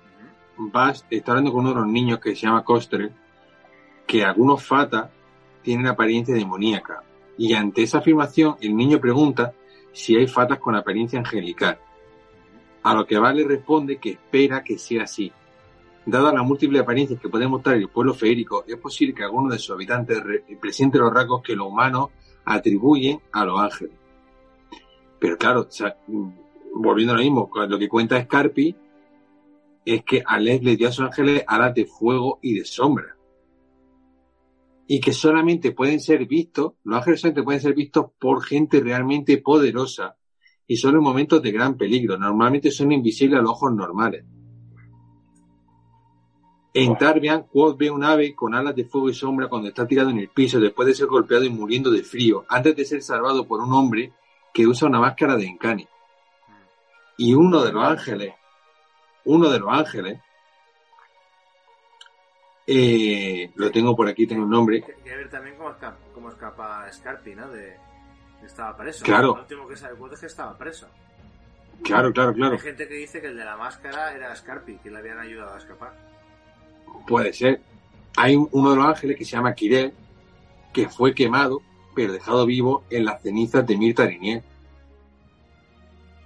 vas, 0.56 1.04
está 1.10 1.32
hablando 1.32 1.52
con 1.52 1.60
uno 1.60 1.70
de 1.70 1.80
los 1.80 1.86
niños 1.86 2.20
que 2.20 2.34
se 2.34 2.46
llama 2.46 2.64
Costre, 2.64 3.12
que 4.06 4.24
algunos 4.24 4.64
fata 4.64 5.10
tienen 5.62 5.86
apariencia 5.86 6.34
demoníaca. 6.34 7.02
Y 7.38 7.54
ante 7.54 7.82
esa 7.82 7.98
afirmación, 7.98 8.56
el 8.60 8.76
niño 8.76 9.00
pregunta 9.00 9.54
si 9.92 10.16
hay 10.16 10.26
fatas 10.26 10.58
con 10.58 10.74
apariencia 10.74 11.18
angelical. 11.18 11.78
A 12.82 12.94
lo 12.94 13.06
que 13.06 13.18
Vale 13.18 13.44
responde 13.44 13.98
que 13.98 14.10
espera 14.10 14.62
que 14.62 14.78
sea 14.78 15.04
así, 15.04 15.32
Dada 16.04 16.32
las 16.32 16.44
múltiples 16.44 16.82
apariencias 16.82 17.20
que 17.20 17.28
puede 17.28 17.46
mostrar 17.46 17.76
el 17.76 17.88
pueblo 17.88 18.12
feérico, 18.12 18.64
es 18.66 18.76
posible 18.76 19.14
que 19.14 19.22
alguno 19.22 19.52
de 19.52 19.58
sus 19.58 19.70
habitantes 19.70 20.20
presente 20.60 20.98
los 20.98 21.12
rasgos 21.12 21.42
que 21.42 21.54
los 21.54 21.68
humanos 21.68 22.08
atribuyen 22.44 23.20
a 23.30 23.44
los 23.44 23.60
ángeles. 23.60 23.94
Pero 25.20 25.38
claro, 25.38 25.68
volviendo 26.74 27.14
a 27.14 27.16
lo 27.16 27.22
mismo, 27.22 27.48
lo 27.68 27.78
que 27.78 27.88
cuenta 27.88 28.20
Scarpi 28.20 28.74
es 29.84 30.02
que 30.02 30.24
Alex 30.26 30.64
le 30.64 30.76
dio 30.76 30.88
a 30.88 30.92
sus 30.92 31.04
ángeles 31.04 31.44
alas 31.46 31.72
de 31.72 31.86
fuego 31.86 32.40
y 32.42 32.54
de 32.54 32.64
sombra. 32.64 33.16
Y 34.92 35.00
que 35.00 35.14
solamente 35.14 35.72
pueden 35.72 36.00
ser 36.00 36.26
vistos, 36.26 36.74
los 36.84 36.98
ángeles 36.98 37.22
solamente 37.22 37.42
pueden 37.42 37.62
ser 37.62 37.72
vistos 37.72 38.10
por 38.18 38.44
gente 38.44 38.78
realmente 38.78 39.38
poderosa 39.38 40.18
y 40.66 40.76
solo 40.76 40.98
en 40.98 41.04
momentos 41.04 41.40
de 41.40 41.50
gran 41.50 41.78
peligro. 41.78 42.18
Normalmente 42.18 42.70
son 42.70 42.92
invisibles 42.92 43.38
a 43.38 43.42
los 43.42 43.52
ojos 43.52 43.72
normales. 43.72 44.26
En 46.74 46.98
Tarbian, 46.98 47.44
Quoth 47.44 47.78
ve 47.78 47.90
un 47.90 48.04
ave 48.04 48.34
con 48.34 48.54
alas 48.54 48.76
de 48.76 48.84
fuego 48.84 49.08
y 49.08 49.14
sombra 49.14 49.48
cuando 49.48 49.68
está 49.68 49.86
tirado 49.86 50.10
en 50.10 50.18
el 50.18 50.28
piso 50.28 50.60
después 50.60 50.86
de 50.86 50.94
ser 50.94 51.06
golpeado 51.06 51.44
y 51.46 51.48
muriendo 51.48 51.90
de 51.90 52.02
frío, 52.02 52.44
antes 52.50 52.76
de 52.76 52.84
ser 52.84 53.00
salvado 53.00 53.48
por 53.48 53.62
un 53.62 53.72
hombre 53.72 54.12
que 54.52 54.66
usa 54.66 54.88
una 54.88 55.00
máscara 55.00 55.36
de 55.36 55.46
encani. 55.46 55.88
Y 57.16 57.32
uno 57.32 57.62
de 57.62 57.72
los 57.72 57.82
ángeles, 57.82 58.34
uno 59.24 59.48
de 59.48 59.58
los 59.58 59.70
ángeles, 59.70 60.20
eh, 62.66 63.50
lo 63.54 63.70
tengo 63.70 63.96
por 63.96 64.08
aquí, 64.08 64.26
tengo 64.26 64.44
un 64.44 64.50
nombre. 64.50 64.84
Hay 64.86 65.02
que 65.02 65.16
ver 65.16 65.30
también 65.30 65.56
cómo 65.56 65.70
escapa, 65.70 65.98
cómo 66.14 66.28
escapa 66.28 66.92
Scarpi, 66.92 67.34
¿no? 67.34 67.50
De, 67.50 67.76
estaba 68.44 68.76
preso. 68.76 69.04
Claro. 69.04 69.34
Lo 69.34 69.42
último 69.42 69.68
que 69.68 69.76
sabe 69.76 69.96
es 70.12 70.20
que 70.20 70.26
estaba 70.26 70.56
preso. 70.56 70.86
Claro, 71.82 72.12
claro, 72.12 72.32
claro. 72.32 72.52
Hay 72.54 72.60
gente 72.60 72.86
que 72.86 72.94
dice 72.94 73.20
que 73.20 73.28
el 73.28 73.36
de 73.36 73.44
la 73.44 73.56
máscara 73.56 74.14
era 74.14 74.34
Scarpi, 74.34 74.78
que 74.78 74.90
le 74.90 74.98
habían 74.98 75.18
ayudado 75.18 75.54
a 75.54 75.58
escapar. 75.58 75.92
Puede 77.06 77.32
ser. 77.32 77.60
Hay 78.16 78.36
uno 78.36 78.70
de 78.70 78.76
los 78.76 78.86
ángeles 78.86 79.16
que 79.16 79.24
se 79.24 79.32
llama 79.32 79.54
Kirel, 79.54 79.92
que 80.72 80.88
fue 80.88 81.14
quemado, 81.14 81.60
pero 81.94 82.12
dejado 82.12 82.46
vivo 82.46 82.84
en 82.90 83.04
las 83.04 83.22
cenizas 83.22 83.66
de 83.66 83.76
Mirta 83.76 84.06
Rinier. 84.06 84.42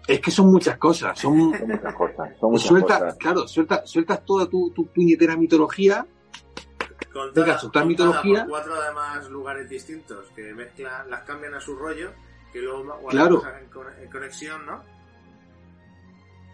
Es 0.06 0.20
que 0.20 0.31
son 0.31 0.52
muchas 0.52 0.76
cosas, 0.78 1.18
son, 1.18 1.36
muchas 1.36 1.94
cosas. 1.94 2.31
Son 2.39 2.58
sueltas, 2.58 3.16
claro, 3.16 3.48
sueltas, 3.48 3.90
sueltas 3.90 4.24
toda 4.24 4.48
tu, 4.48 4.70
tu 4.70 4.86
puñetera 4.86 5.36
mitología. 5.36 6.06
Contada, 7.12 7.58
sueltas 7.58 7.86
mitología. 7.86 8.41
Por 8.41 8.50
cuatro 8.50 8.75
además 8.75 9.28
lugares 9.31 9.68
distintos 9.68 10.26
que 10.34 10.55
mezclan, 10.55 11.10
las 11.10 11.23
cambian 11.23 11.55
a 11.55 11.60
su 11.60 11.76
rollo, 11.76 12.12
que 12.52 12.60
luego 12.60 12.99
claro. 13.08 13.42
en, 14.00 14.10
conexión, 14.10 14.65
¿no? 14.66 14.83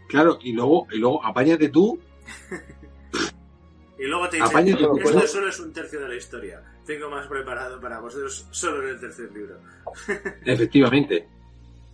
Claro, 0.09 0.39
y 0.43 0.53
luego, 0.53 0.87
y 0.91 0.99
luego 0.99 1.25
apáñate 1.25 1.69
tú 1.69 1.99
Y 4.03 4.07
luego 4.07 4.29
te 4.29 4.37
dicen, 4.39 4.69
esto 4.69 5.27
solo 5.29 5.49
es 5.49 5.61
un 5.61 5.73
tercio 5.73 6.01
de 6.01 6.09
la 6.09 6.17
historia. 6.17 6.61
Tengo 6.85 7.09
más 7.09 7.29
preparado 7.29 7.81
para 7.81 8.01
vosotros 8.01 8.49
solo 8.51 8.83
en 8.83 8.95
el 8.95 9.01
tercer 9.01 9.31
libro. 9.31 9.59
Efectivamente. 10.45 11.29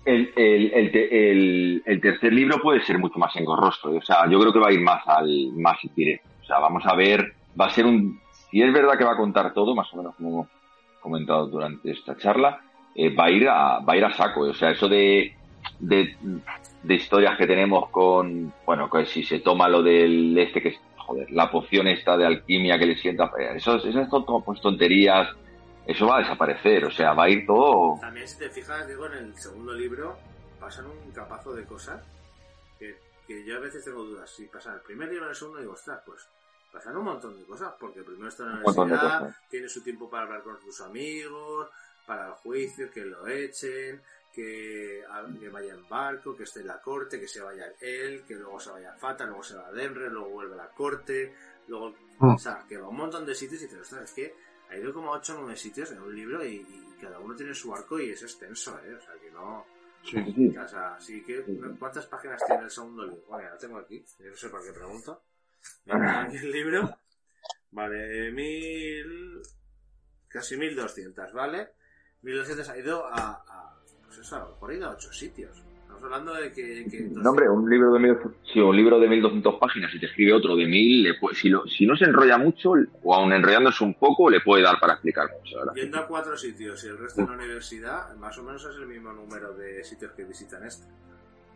El, 0.06 0.32
el, 0.34 1.82
el, 1.84 2.00
tercer 2.00 2.32
libro 2.32 2.62
puede 2.62 2.82
ser 2.86 2.96
mucho 2.98 3.18
más 3.18 3.36
engorroso. 3.36 3.90
O 3.90 4.00
sea, 4.00 4.26
yo 4.30 4.40
creo 4.40 4.52
que 4.54 4.58
va 4.58 4.68
a 4.68 4.72
ir 4.72 4.80
más 4.80 5.02
al 5.06 5.52
más 5.52 5.76
directo. 5.94 6.26
O 6.42 6.46
sea, 6.46 6.60
vamos 6.60 6.82
a 6.86 6.96
ver, 6.96 7.34
va 7.60 7.66
a 7.66 7.74
ser 7.74 7.84
un... 7.84 8.18
Si 8.50 8.62
es 8.62 8.72
verdad 8.72 8.96
que 8.96 9.04
va 9.04 9.12
a 9.12 9.16
contar 9.16 9.52
todo, 9.52 9.74
más 9.74 9.92
o 9.92 9.96
menos 9.96 10.14
como 10.16 10.28
hemos 10.30 10.48
comentado 11.00 11.46
durante 11.46 11.90
esta 11.90 12.16
charla, 12.16 12.60
eh, 12.94 13.14
va, 13.14 13.26
a 13.26 13.30
ir 13.30 13.48
a, 13.48 13.78
va 13.80 13.92
a 13.92 13.96
ir 13.96 14.04
a 14.04 14.12
saco. 14.12 14.40
O 14.40 14.54
sea, 14.54 14.70
eso 14.70 14.88
de, 14.88 15.36
de, 15.78 16.94
historias 16.94 17.36
que 17.36 17.46
tenemos 17.46 17.90
con, 17.90 18.52
bueno, 18.64 18.88
que 18.90 19.06
si 19.06 19.22
se 19.22 19.40
toma 19.40 19.68
lo 19.68 19.82
del 19.82 20.36
este 20.38 20.62
que 20.62 20.78
joder, 20.96 21.30
la 21.30 21.50
poción 21.50 21.86
esta 21.88 22.16
de 22.16 22.26
alquimia 22.26 22.78
que 22.78 22.86
le 22.86 22.96
sienta, 22.96 23.30
eso, 23.54 23.76
eso 23.76 24.06
son 24.06 24.44
pues, 24.44 24.60
tonterías, 24.60 25.28
eso 25.86 26.06
va 26.06 26.16
a 26.16 26.20
desaparecer, 26.20 26.84
o 26.84 26.90
sea, 26.90 27.14
va 27.14 27.24
a 27.24 27.30
ir 27.30 27.46
todo... 27.46 27.98
También 28.00 28.28
si 28.28 28.38
te 28.38 28.50
fijas, 28.50 28.86
digo, 28.86 29.06
en 29.06 29.12
el 29.14 29.36
segundo 29.36 29.72
libro 29.72 30.16
pasan 30.60 30.86
un 30.86 31.12
capazo 31.12 31.54
de 31.54 31.64
cosas 31.64 32.04
que, 32.78 32.96
que 33.26 33.44
yo 33.46 33.56
a 33.56 33.60
veces 33.60 33.84
tengo 33.84 34.02
dudas. 34.02 34.28
Si 34.30 34.44
pasan 34.46 34.74
el 34.74 34.80
primer 34.80 35.08
libro 35.08 35.24
en 35.24 35.30
el 35.30 35.36
segundo, 35.36 35.60
digo, 35.60 35.72
ostras, 35.72 36.00
pues 36.04 36.28
pasan 36.72 36.96
un 36.96 37.04
montón 37.04 37.38
de 37.38 37.44
cosas, 37.44 37.74
porque 37.78 38.02
primero 38.02 38.28
está 38.28 38.44
en 38.44 38.48
la 38.50 38.56
universidad, 38.56 39.36
tiene 39.48 39.68
su 39.68 39.82
tiempo 39.82 40.08
para 40.10 40.24
hablar 40.24 40.42
con 40.42 40.60
sus 40.60 40.80
amigos, 40.80 41.68
para 42.06 42.28
el 42.28 42.32
juicio, 42.34 42.90
que 42.90 43.04
lo 43.04 43.26
echen, 43.26 44.02
que, 44.32 45.04
vaya 45.52 45.74
en 45.74 45.88
barco, 45.88 46.36
que 46.36 46.44
esté 46.44 46.60
en 46.60 46.68
la 46.68 46.80
corte, 46.80 47.20
que 47.20 47.28
se 47.28 47.40
vaya 47.40 47.72
él, 47.80 48.24
que 48.26 48.34
luego 48.34 48.60
se 48.60 48.70
vaya 48.70 48.92
a 48.92 48.96
Fata, 48.96 49.24
luego 49.26 49.42
se 49.42 49.56
va 49.56 49.68
a 49.68 49.72
Denver, 49.72 50.10
luego 50.10 50.30
vuelve 50.30 50.54
a 50.54 50.58
la 50.58 50.68
corte, 50.68 51.34
luego, 51.66 51.94
mm. 52.18 52.34
o 52.34 52.38
sea, 52.38 52.64
que 52.68 52.78
va 52.78 52.86
a 52.86 52.88
un 52.88 52.96
montón 52.96 53.26
de 53.26 53.34
sitios 53.34 53.62
y 53.62 53.64
dices, 53.64 53.80
ostras, 53.80 54.04
es 54.04 54.12
que 54.12 54.34
ha 54.70 54.76
ido 54.76 54.92
como 54.92 55.12
a 55.12 55.18
8 55.18 55.34
o 55.34 55.40
9 55.42 55.56
sitios 55.56 55.90
en 55.92 56.00
un 56.00 56.14
libro 56.14 56.44
y, 56.44 56.66
cada 57.00 57.20
uno 57.20 57.36
tiene 57.36 57.54
su 57.54 57.72
arco 57.72 58.00
y 58.00 58.10
es 58.10 58.20
extenso, 58.24 58.76
¿eh? 58.84 58.92
O 58.92 59.00
sea, 59.00 59.14
que 59.14 59.30
no... 59.30 59.64
Sí, 60.02 60.56
O 60.56 60.68
sea, 60.68 60.94
así 60.94 61.22
que, 61.22 61.44
¿cuántas 61.78 62.06
páginas 62.06 62.42
tiene 62.44 62.64
el 62.64 62.70
segundo 62.70 63.04
libro? 63.04 63.22
Bueno, 63.28 63.50
lo 63.50 63.56
tengo 63.56 63.78
aquí, 63.78 64.04
yo 64.18 64.30
no 64.30 64.36
sé 64.36 64.48
por 64.48 64.64
qué 64.64 64.72
pregunto. 64.72 65.22
Aquí 65.88 66.36
el 66.42 66.52
libro. 66.52 66.98
Vale, 67.70 68.32
mil... 68.32 69.40
casi 70.28 70.56
1200, 70.56 71.32
¿vale? 71.32 71.68
1200 72.22 72.68
ha 72.68 72.78
ido 72.78 73.06
a, 73.06 73.78
pues 74.04 74.18
eso, 74.18 74.56
por 74.58 74.72
ido 74.72 74.88
a 74.88 74.92
8 74.92 75.12
sitios 75.12 75.62
hablando 76.04 76.34
de 76.34 76.52
que... 76.52 77.08
No, 77.12 77.30
hombre, 77.30 77.48
un 77.48 77.68
libro 77.68 77.92
de, 77.92 77.98
mil, 77.98 78.16
sí, 78.52 78.60
un 78.60 78.76
libro 78.76 78.98
de 78.98 79.08
1200 79.08 79.54
páginas 79.58 79.94
y 79.94 80.00
te 80.00 80.06
escribe 80.06 80.32
otro 80.32 80.56
de 80.56 80.66
1000, 80.66 81.16
si, 81.34 81.52
si 81.76 81.86
no 81.86 81.96
se 81.96 82.04
enrolla 82.04 82.38
mucho, 82.38 82.72
o 83.02 83.14
aún 83.14 83.32
enrollándose 83.32 83.84
un 83.84 83.94
poco, 83.94 84.30
le 84.30 84.40
puede 84.40 84.62
dar 84.62 84.78
para 84.78 84.94
explicar 84.94 85.28
mucho. 85.38 85.58
Yendo 85.74 85.98
a 85.98 86.06
cuatro 86.06 86.36
sitios 86.36 86.82
y 86.84 86.88
el 86.88 86.98
resto 86.98 87.22
en 87.22 87.28
la 87.28 87.34
universidad, 87.34 88.14
más 88.16 88.36
o 88.38 88.42
menos 88.42 88.64
es 88.64 88.76
el 88.76 88.86
mismo 88.86 89.12
número 89.12 89.54
de 89.54 89.84
sitios 89.84 90.12
que 90.12 90.24
visitan 90.24 90.64
este, 90.64 90.86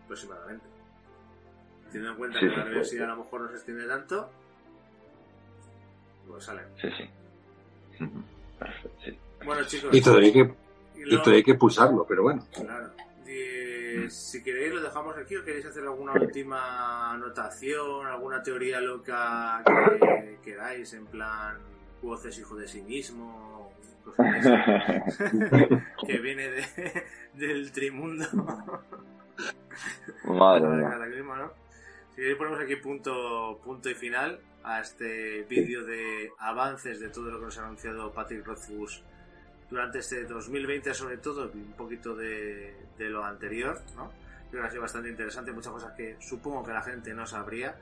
aproximadamente. 0.05 0.67
Teniendo 1.93 2.13
en 2.13 2.17
cuenta 2.17 2.41
que 2.41 2.47
la 2.47 2.65
universidad 2.65 3.05
a 3.05 3.15
lo 3.15 3.25
mejor 3.25 3.43
no 3.43 3.49
se 3.49 3.55
extiende 3.57 3.87
tanto, 3.87 4.31
pues 6.27 6.45
salen. 6.45 6.65
Sí, 6.81 6.89
sí. 6.97 7.11
Bueno, 9.45 9.65
chicos. 9.65 9.91
Y 9.93 10.01
todavía 10.01 10.29
hay 10.29 10.33
que, 10.33 10.55
y 10.97 11.31
hay 11.31 11.43
que 11.43 11.55
pulsarlo, 11.55 12.07
pero 12.07 12.23
bueno. 12.23 12.47
Claro. 12.53 12.91
Si 14.09 14.43
queréis 14.43 14.73
lo 14.73 14.81
dejamos 14.81 15.17
aquí 15.19 15.37
o 15.37 15.45
queréis 15.45 15.67
hacer 15.67 15.83
alguna 15.83 16.13
última 16.13 17.13
anotación, 17.13 18.07
alguna 18.07 18.43
teoría 18.43 18.81
loca 18.81 19.63
que 19.65 20.39
queráis, 20.43 20.95
en 20.95 21.07
plan, 21.07 21.59
voces 22.01 22.39
hijo 22.39 22.57
de 22.57 22.67
sí 22.67 22.83
mismo, 22.83 23.73
que 26.07 26.19
viene 26.19 26.49
de, 26.49 27.05
del 27.35 27.71
Trimundo. 27.71 28.27
Madre 30.25 30.67
mía. 30.69 31.53
Si 32.13 32.17
queréis 32.17 32.37
ponemos 32.37 32.61
aquí 32.61 32.77
punto, 32.77 33.59
punto 33.65 33.89
y 33.89 33.95
final 33.95 34.39
a 34.65 34.81
este 34.81 35.43
vídeo 35.49 35.83
de 35.83 36.31
avances 36.39 37.01
de 37.01 37.09
todo 37.09 37.31
lo 37.31 37.39
que 37.39 37.47
nos 37.47 37.59
ha 37.59 37.65
anunciado 37.65 38.13
Patrick 38.13 38.47
Rothfuss 38.47 39.03
durante 39.71 40.01
este 40.01 40.25
2020 40.25 40.93
sobre 40.93 41.17
todo, 41.17 41.51
un 41.51 41.73
poquito 41.73 42.15
de, 42.15 42.77
lo 42.99 43.25
anterior, 43.25 43.81
¿no? 43.97 44.13
Creo 44.51 44.63
que 44.63 44.69
ha 44.69 44.71
sido 44.71 44.83
bastante 44.83 45.09
interesante, 45.09 45.53
muchas 45.53 45.73
cosas 45.73 45.93
que 45.95 46.17
supongo 46.21 46.63
que 46.63 46.73
la 46.73 46.83
gente 46.83 47.15
no 47.15 47.27
sabría. 47.27 47.77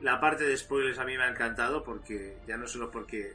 La 0.00 0.18
parte 0.18 0.42
de 0.42 0.56
spoilers 0.56 0.98
a 0.98 1.04
mí 1.04 1.16
me 1.16 1.22
ha 1.22 1.28
encantado 1.28 1.84
porque 1.84 2.38
ya 2.48 2.56
no 2.56 2.66
solo 2.66 2.90
porque 2.90 3.34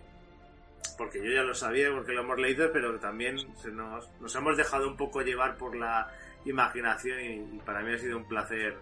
porque 0.98 1.24
yo 1.24 1.32
ya 1.32 1.44
lo 1.44 1.54
sabía, 1.54 1.90
porque 1.92 2.12
lo 2.12 2.22
hemos 2.22 2.38
leído, 2.38 2.70
pero 2.74 3.00
también 3.00 3.38
nos, 3.72 4.10
nos 4.20 4.36
hemos 4.36 4.58
dejado 4.58 4.90
un 4.90 4.98
poco 4.98 5.22
llevar 5.22 5.56
por 5.56 5.76
la 5.76 6.12
imaginación 6.44 7.22
y, 7.22 7.60
para 7.60 7.82
mí 7.82 7.94
ha 7.94 7.98
sido 7.98 8.18
un 8.18 8.28
placer 8.28 8.76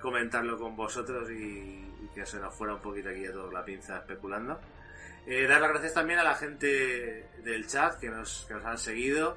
comentarlo 0.00 0.58
con 0.58 0.76
vosotros 0.76 1.30
y, 1.30 1.86
que 2.14 2.26
se 2.26 2.40
nos 2.40 2.54
fuera 2.54 2.74
un 2.74 2.80
poquito 2.80 3.10
aquí 3.10 3.24
a 3.26 3.32
toda 3.32 3.52
la 3.52 3.64
pinza 3.64 3.98
especulando. 3.98 4.58
Eh, 5.26 5.46
dar 5.46 5.60
las 5.60 5.70
gracias 5.70 5.94
también 5.94 6.18
a 6.18 6.24
la 6.24 6.34
gente 6.34 7.28
del 7.44 7.66
chat 7.66 8.00
que 8.00 8.08
nos, 8.08 8.46
que 8.48 8.54
nos 8.54 8.64
han 8.64 8.78
seguido. 8.78 9.36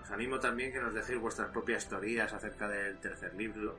Os 0.00 0.10
animo 0.10 0.38
también 0.38 0.72
que 0.72 0.78
nos 0.78 0.94
dejéis 0.94 1.18
vuestras 1.18 1.50
propias 1.50 1.88
teorías 1.88 2.32
acerca 2.32 2.68
del 2.68 2.98
tercer 2.98 3.34
libro. 3.34 3.76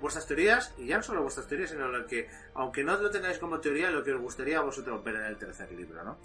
Vuestras 0.00 0.26
teorías, 0.26 0.72
y 0.78 0.86
ya 0.86 0.96
no 0.96 1.02
solo 1.02 1.22
vuestras 1.22 1.46
teorías, 1.46 1.70
sino 1.70 1.88
lo 1.88 2.06
que, 2.06 2.28
aunque 2.54 2.82
no 2.82 2.96
lo 2.96 3.10
tengáis 3.10 3.38
como 3.38 3.60
teoría, 3.60 3.90
lo 3.90 4.02
que 4.02 4.12
os 4.12 4.20
gustaría 4.20 4.58
a 4.58 4.62
vosotros 4.62 5.02
ver 5.04 5.16
en 5.16 5.24
el 5.24 5.36
tercer 5.36 5.70
libro, 5.72 6.02
¿no? 6.04 6.18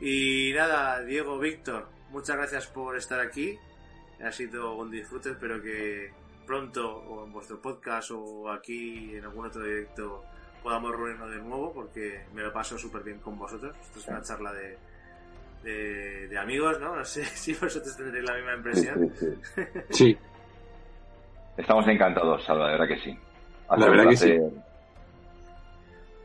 Y 0.00 0.52
nada, 0.54 1.00
Diego, 1.02 1.38
Víctor, 1.38 1.88
muchas 2.10 2.36
gracias 2.36 2.66
por 2.68 2.96
estar 2.96 3.20
aquí. 3.20 3.58
Ha 4.24 4.32
sido 4.32 4.74
un 4.74 4.90
disfrute, 4.90 5.30
espero 5.30 5.60
que 5.60 6.12
pronto, 6.52 6.86
o 6.86 7.24
en 7.24 7.32
vuestro 7.32 7.58
podcast, 7.62 8.10
o 8.10 8.50
aquí 8.50 9.16
en 9.16 9.24
algún 9.24 9.46
otro 9.46 9.62
directo, 9.62 10.22
podamos 10.62 10.92
reunirnos 10.92 11.30
de 11.30 11.38
nuevo 11.38 11.72
porque 11.72 12.26
me 12.34 12.42
lo 12.42 12.52
paso 12.52 12.76
súper 12.76 13.02
bien 13.02 13.20
con 13.20 13.38
vosotros. 13.38 13.74
Esto 13.80 14.00
es 14.00 14.08
una 14.08 14.20
charla 14.20 14.52
de, 14.52 16.28
de, 16.28 16.38
amigos, 16.38 16.78
¿no? 16.78 16.94
No 16.94 17.04
sé 17.06 17.24
si 17.42 17.54
vosotros 17.54 17.96
tendréis 17.96 18.28
la 18.28 18.34
misma 18.34 18.54
impresión. 18.54 19.12
Sí. 19.88 20.14
Estamos 21.56 21.88
encantados, 21.88 22.44
Salva, 22.44 22.66
de 22.66 22.72
verdad 22.72 22.88
que 22.88 23.00
sí. 23.00 23.18
la 23.70 23.88
verdad 23.88 24.08
que 24.10 24.16
sí. 24.16 24.38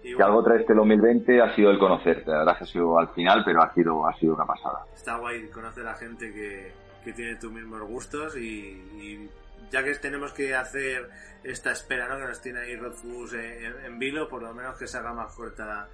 Que 0.01 0.23
algo 0.23 0.43
trae 0.43 0.59
este 0.59 0.73
2020 0.73 1.41
ha 1.41 1.56
sido 1.56 1.72
el 1.72 1.80
conocerte. 1.80 2.31
La 2.31 2.39
verdad 2.39 2.57
que 2.57 2.64
ha 2.65 2.67
sido 2.67 2.99
al 2.99 3.07
final, 3.14 3.43
pero 3.45 3.64
ha 3.64 3.73
sido, 3.73 4.06
ha 4.06 4.14
sido 4.19 4.35
una 4.35 4.45
pasada. 4.45 4.83
Está 4.93 5.17
guay 5.19 5.47
conocer 5.47 5.88
a 5.88 5.95
gente 5.95 6.33
que, 6.33 6.73
que 7.06 7.14
tiene 7.14 7.35
tus 7.38 7.51
mismos 7.53 7.81
gustos 7.83 8.35
y 8.35 9.30
ya 9.71 9.83
que 9.83 9.93
tenemos 9.95 10.33
que 10.33 10.55
hacer 10.55 11.09
esta 11.43 11.71
espera, 11.71 12.07
¿no? 12.07 12.17
Que 12.17 12.25
nos 12.25 12.41
tiene 12.41 12.59
ahí 12.59 12.75
Rodfus 12.75 13.33
en, 13.33 13.99
vilo, 13.99 14.27
por 14.27 14.41
lo 14.41 14.53
menos 14.53 14.77
que 14.77 14.87
se 14.87 14.97
haga 14.97 15.13
más 15.13 15.33
corta 15.33 15.87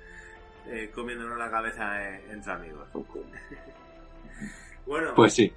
eh, 0.68 0.90
comiéndonos 0.94 1.38
la 1.38 1.50
cabeza 1.50 2.02
eh, 2.10 2.24
entre 2.32 2.54
amigos. 2.54 2.88
bueno, 4.86 5.14
pues 5.16 5.34
sí. 5.34 5.54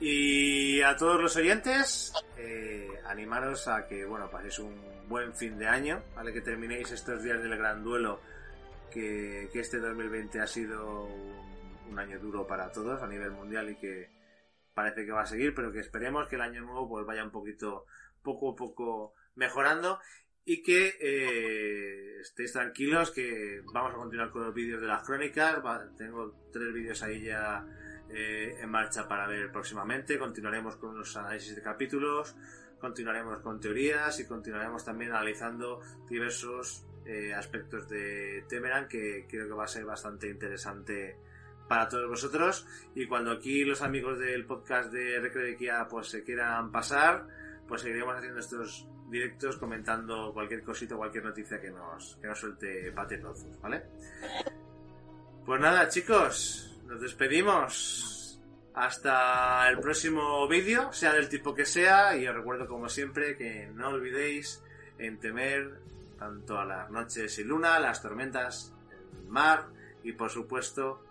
Y 0.00 0.80
a 0.82 0.96
todos 0.96 1.20
los 1.20 1.36
oyentes, 1.36 2.12
eh, 2.36 2.88
animaros 3.06 3.66
a 3.68 3.86
que, 3.86 4.04
bueno, 4.04 4.30
paséis 4.30 4.60
un 4.60 4.80
buen 5.08 5.34
fin 5.34 5.58
de 5.58 5.66
año, 5.66 6.02
¿vale? 6.14 6.32
Que 6.32 6.40
terminéis 6.40 6.90
estos 6.92 7.22
días 7.22 7.42
del 7.42 7.56
gran 7.56 7.82
duelo, 7.82 8.20
que, 8.92 9.48
que 9.52 9.60
este 9.60 9.78
2020 9.78 10.40
ha 10.40 10.46
sido 10.46 11.08
un 11.90 11.98
año 11.98 12.18
duro 12.18 12.46
para 12.46 12.70
todos 12.70 13.02
a 13.02 13.06
nivel 13.06 13.32
mundial 13.32 13.70
y 13.70 13.76
que 13.76 14.17
parece 14.78 15.04
que 15.04 15.10
va 15.10 15.22
a 15.22 15.26
seguir, 15.26 15.56
pero 15.56 15.72
que 15.72 15.80
esperemos 15.80 16.28
que 16.28 16.36
el 16.36 16.42
año 16.42 16.60
nuevo 16.60 16.88
pues 16.88 17.04
vaya 17.04 17.24
un 17.24 17.32
poquito, 17.32 17.86
poco 18.22 18.52
a 18.52 18.54
poco 18.54 19.12
mejorando 19.34 19.98
y 20.44 20.62
que 20.62 20.94
eh, 21.00 22.20
estéis 22.20 22.52
tranquilos 22.52 23.10
que 23.10 23.60
vamos 23.74 23.92
a 23.92 23.96
continuar 23.96 24.30
con 24.30 24.44
los 24.44 24.54
vídeos 24.54 24.80
de 24.80 24.86
las 24.86 25.02
crónicas. 25.02 25.60
tengo 25.96 26.32
tres 26.52 26.72
vídeos 26.72 27.02
ahí 27.02 27.24
ya 27.24 27.66
eh, 28.08 28.56
en 28.60 28.70
marcha 28.70 29.08
para 29.08 29.26
ver 29.26 29.50
próximamente. 29.50 30.16
Continuaremos 30.16 30.76
con 30.76 30.96
los 30.96 31.16
análisis 31.16 31.56
de 31.56 31.62
capítulos, 31.62 32.36
continuaremos 32.78 33.40
con 33.40 33.58
teorías 33.58 34.20
y 34.20 34.28
continuaremos 34.28 34.84
también 34.84 35.10
analizando 35.10 35.80
diversos 36.08 36.86
eh, 37.04 37.34
aspectos 37.34 37.88
de 37.88 38.44
Temeran 38.48 38.86
que 38.86 39.26
creo 39.28 39.48
que 39.48 39.54
va 39.54 39.64
a 39.64 39.68
ser 39.68 39.84
bastante 39.84 40.28
interesante 40.28 41.16
para 41.68 41.88
todos 41.88 42.08
vosotros. 42.08 42.66
Y 42.94 43.06
cuando 43.06 43.30
aquí 43.30 43.64
los 43.64 43.82
amigos 43.82 44.18
del 44.18 44.44
podcast 44.46 44.90
de 44.92 45.20
Recredequia 45.20 45.86
pues 45.88 46.08
se 46.08 46.24
quieran 46.24 46.72
pasar, 46.72 47.26
pues 47.66 47.82
seguiremos 47.82 48.16
haciendo 48.16 48.40
estos 48.40 48.88
directos 49.10 49.56
comentando 49.56 50.32
cualquier 50.32 50.62
cosita, 50.62 50.96
cualquier 50.96 51.24
noticia 51.24 51.60
que 51.60 51.70
nos, 51.70 52.16
que 52.20 52.26
nos 52.26 52.38
suelte 52.38 52.92
Pate 52.92 53.22
¿vale? 53.60 53.84
Pues 55.44 55.60
nada, 55.60 55.88
chicos, 55.88 56.80
nos 56.86 57.00
despedimos. 57.00 58.14
Hasta 58.74 59.68
el 59.70 59.80
próximo 59.80 60.46
vídeo, 60.46 60.92
sea 60.92 61.12
del 61.12 61.28
tipo 61.28 61.52
que 61.52 61.64
sea, 61.64 62.16
y 62.16 62.28
os 62.28 62.34
recuerdo 62.34 62.68
como 62.68 62.88
siempre 62.88 63.36
que 63.36 63.66
no 63.74 63.88
olvidéis 63.88 64.62
en 64.98 65.18
temer 65.18 65.80
tanto 66.16 66.58
a 66.58 66.64
las 66.64 66.88
noches 66.88 67.34
sin 67.34 67.48
luna, 67.48 67.80
las 67.80 68.02
tormentas, 68.02 68.72
el 69.16 69.26
mar 69.26 69.66
y 70.04 70.12
por 70.12 70.30
supuesto 70.30 71.02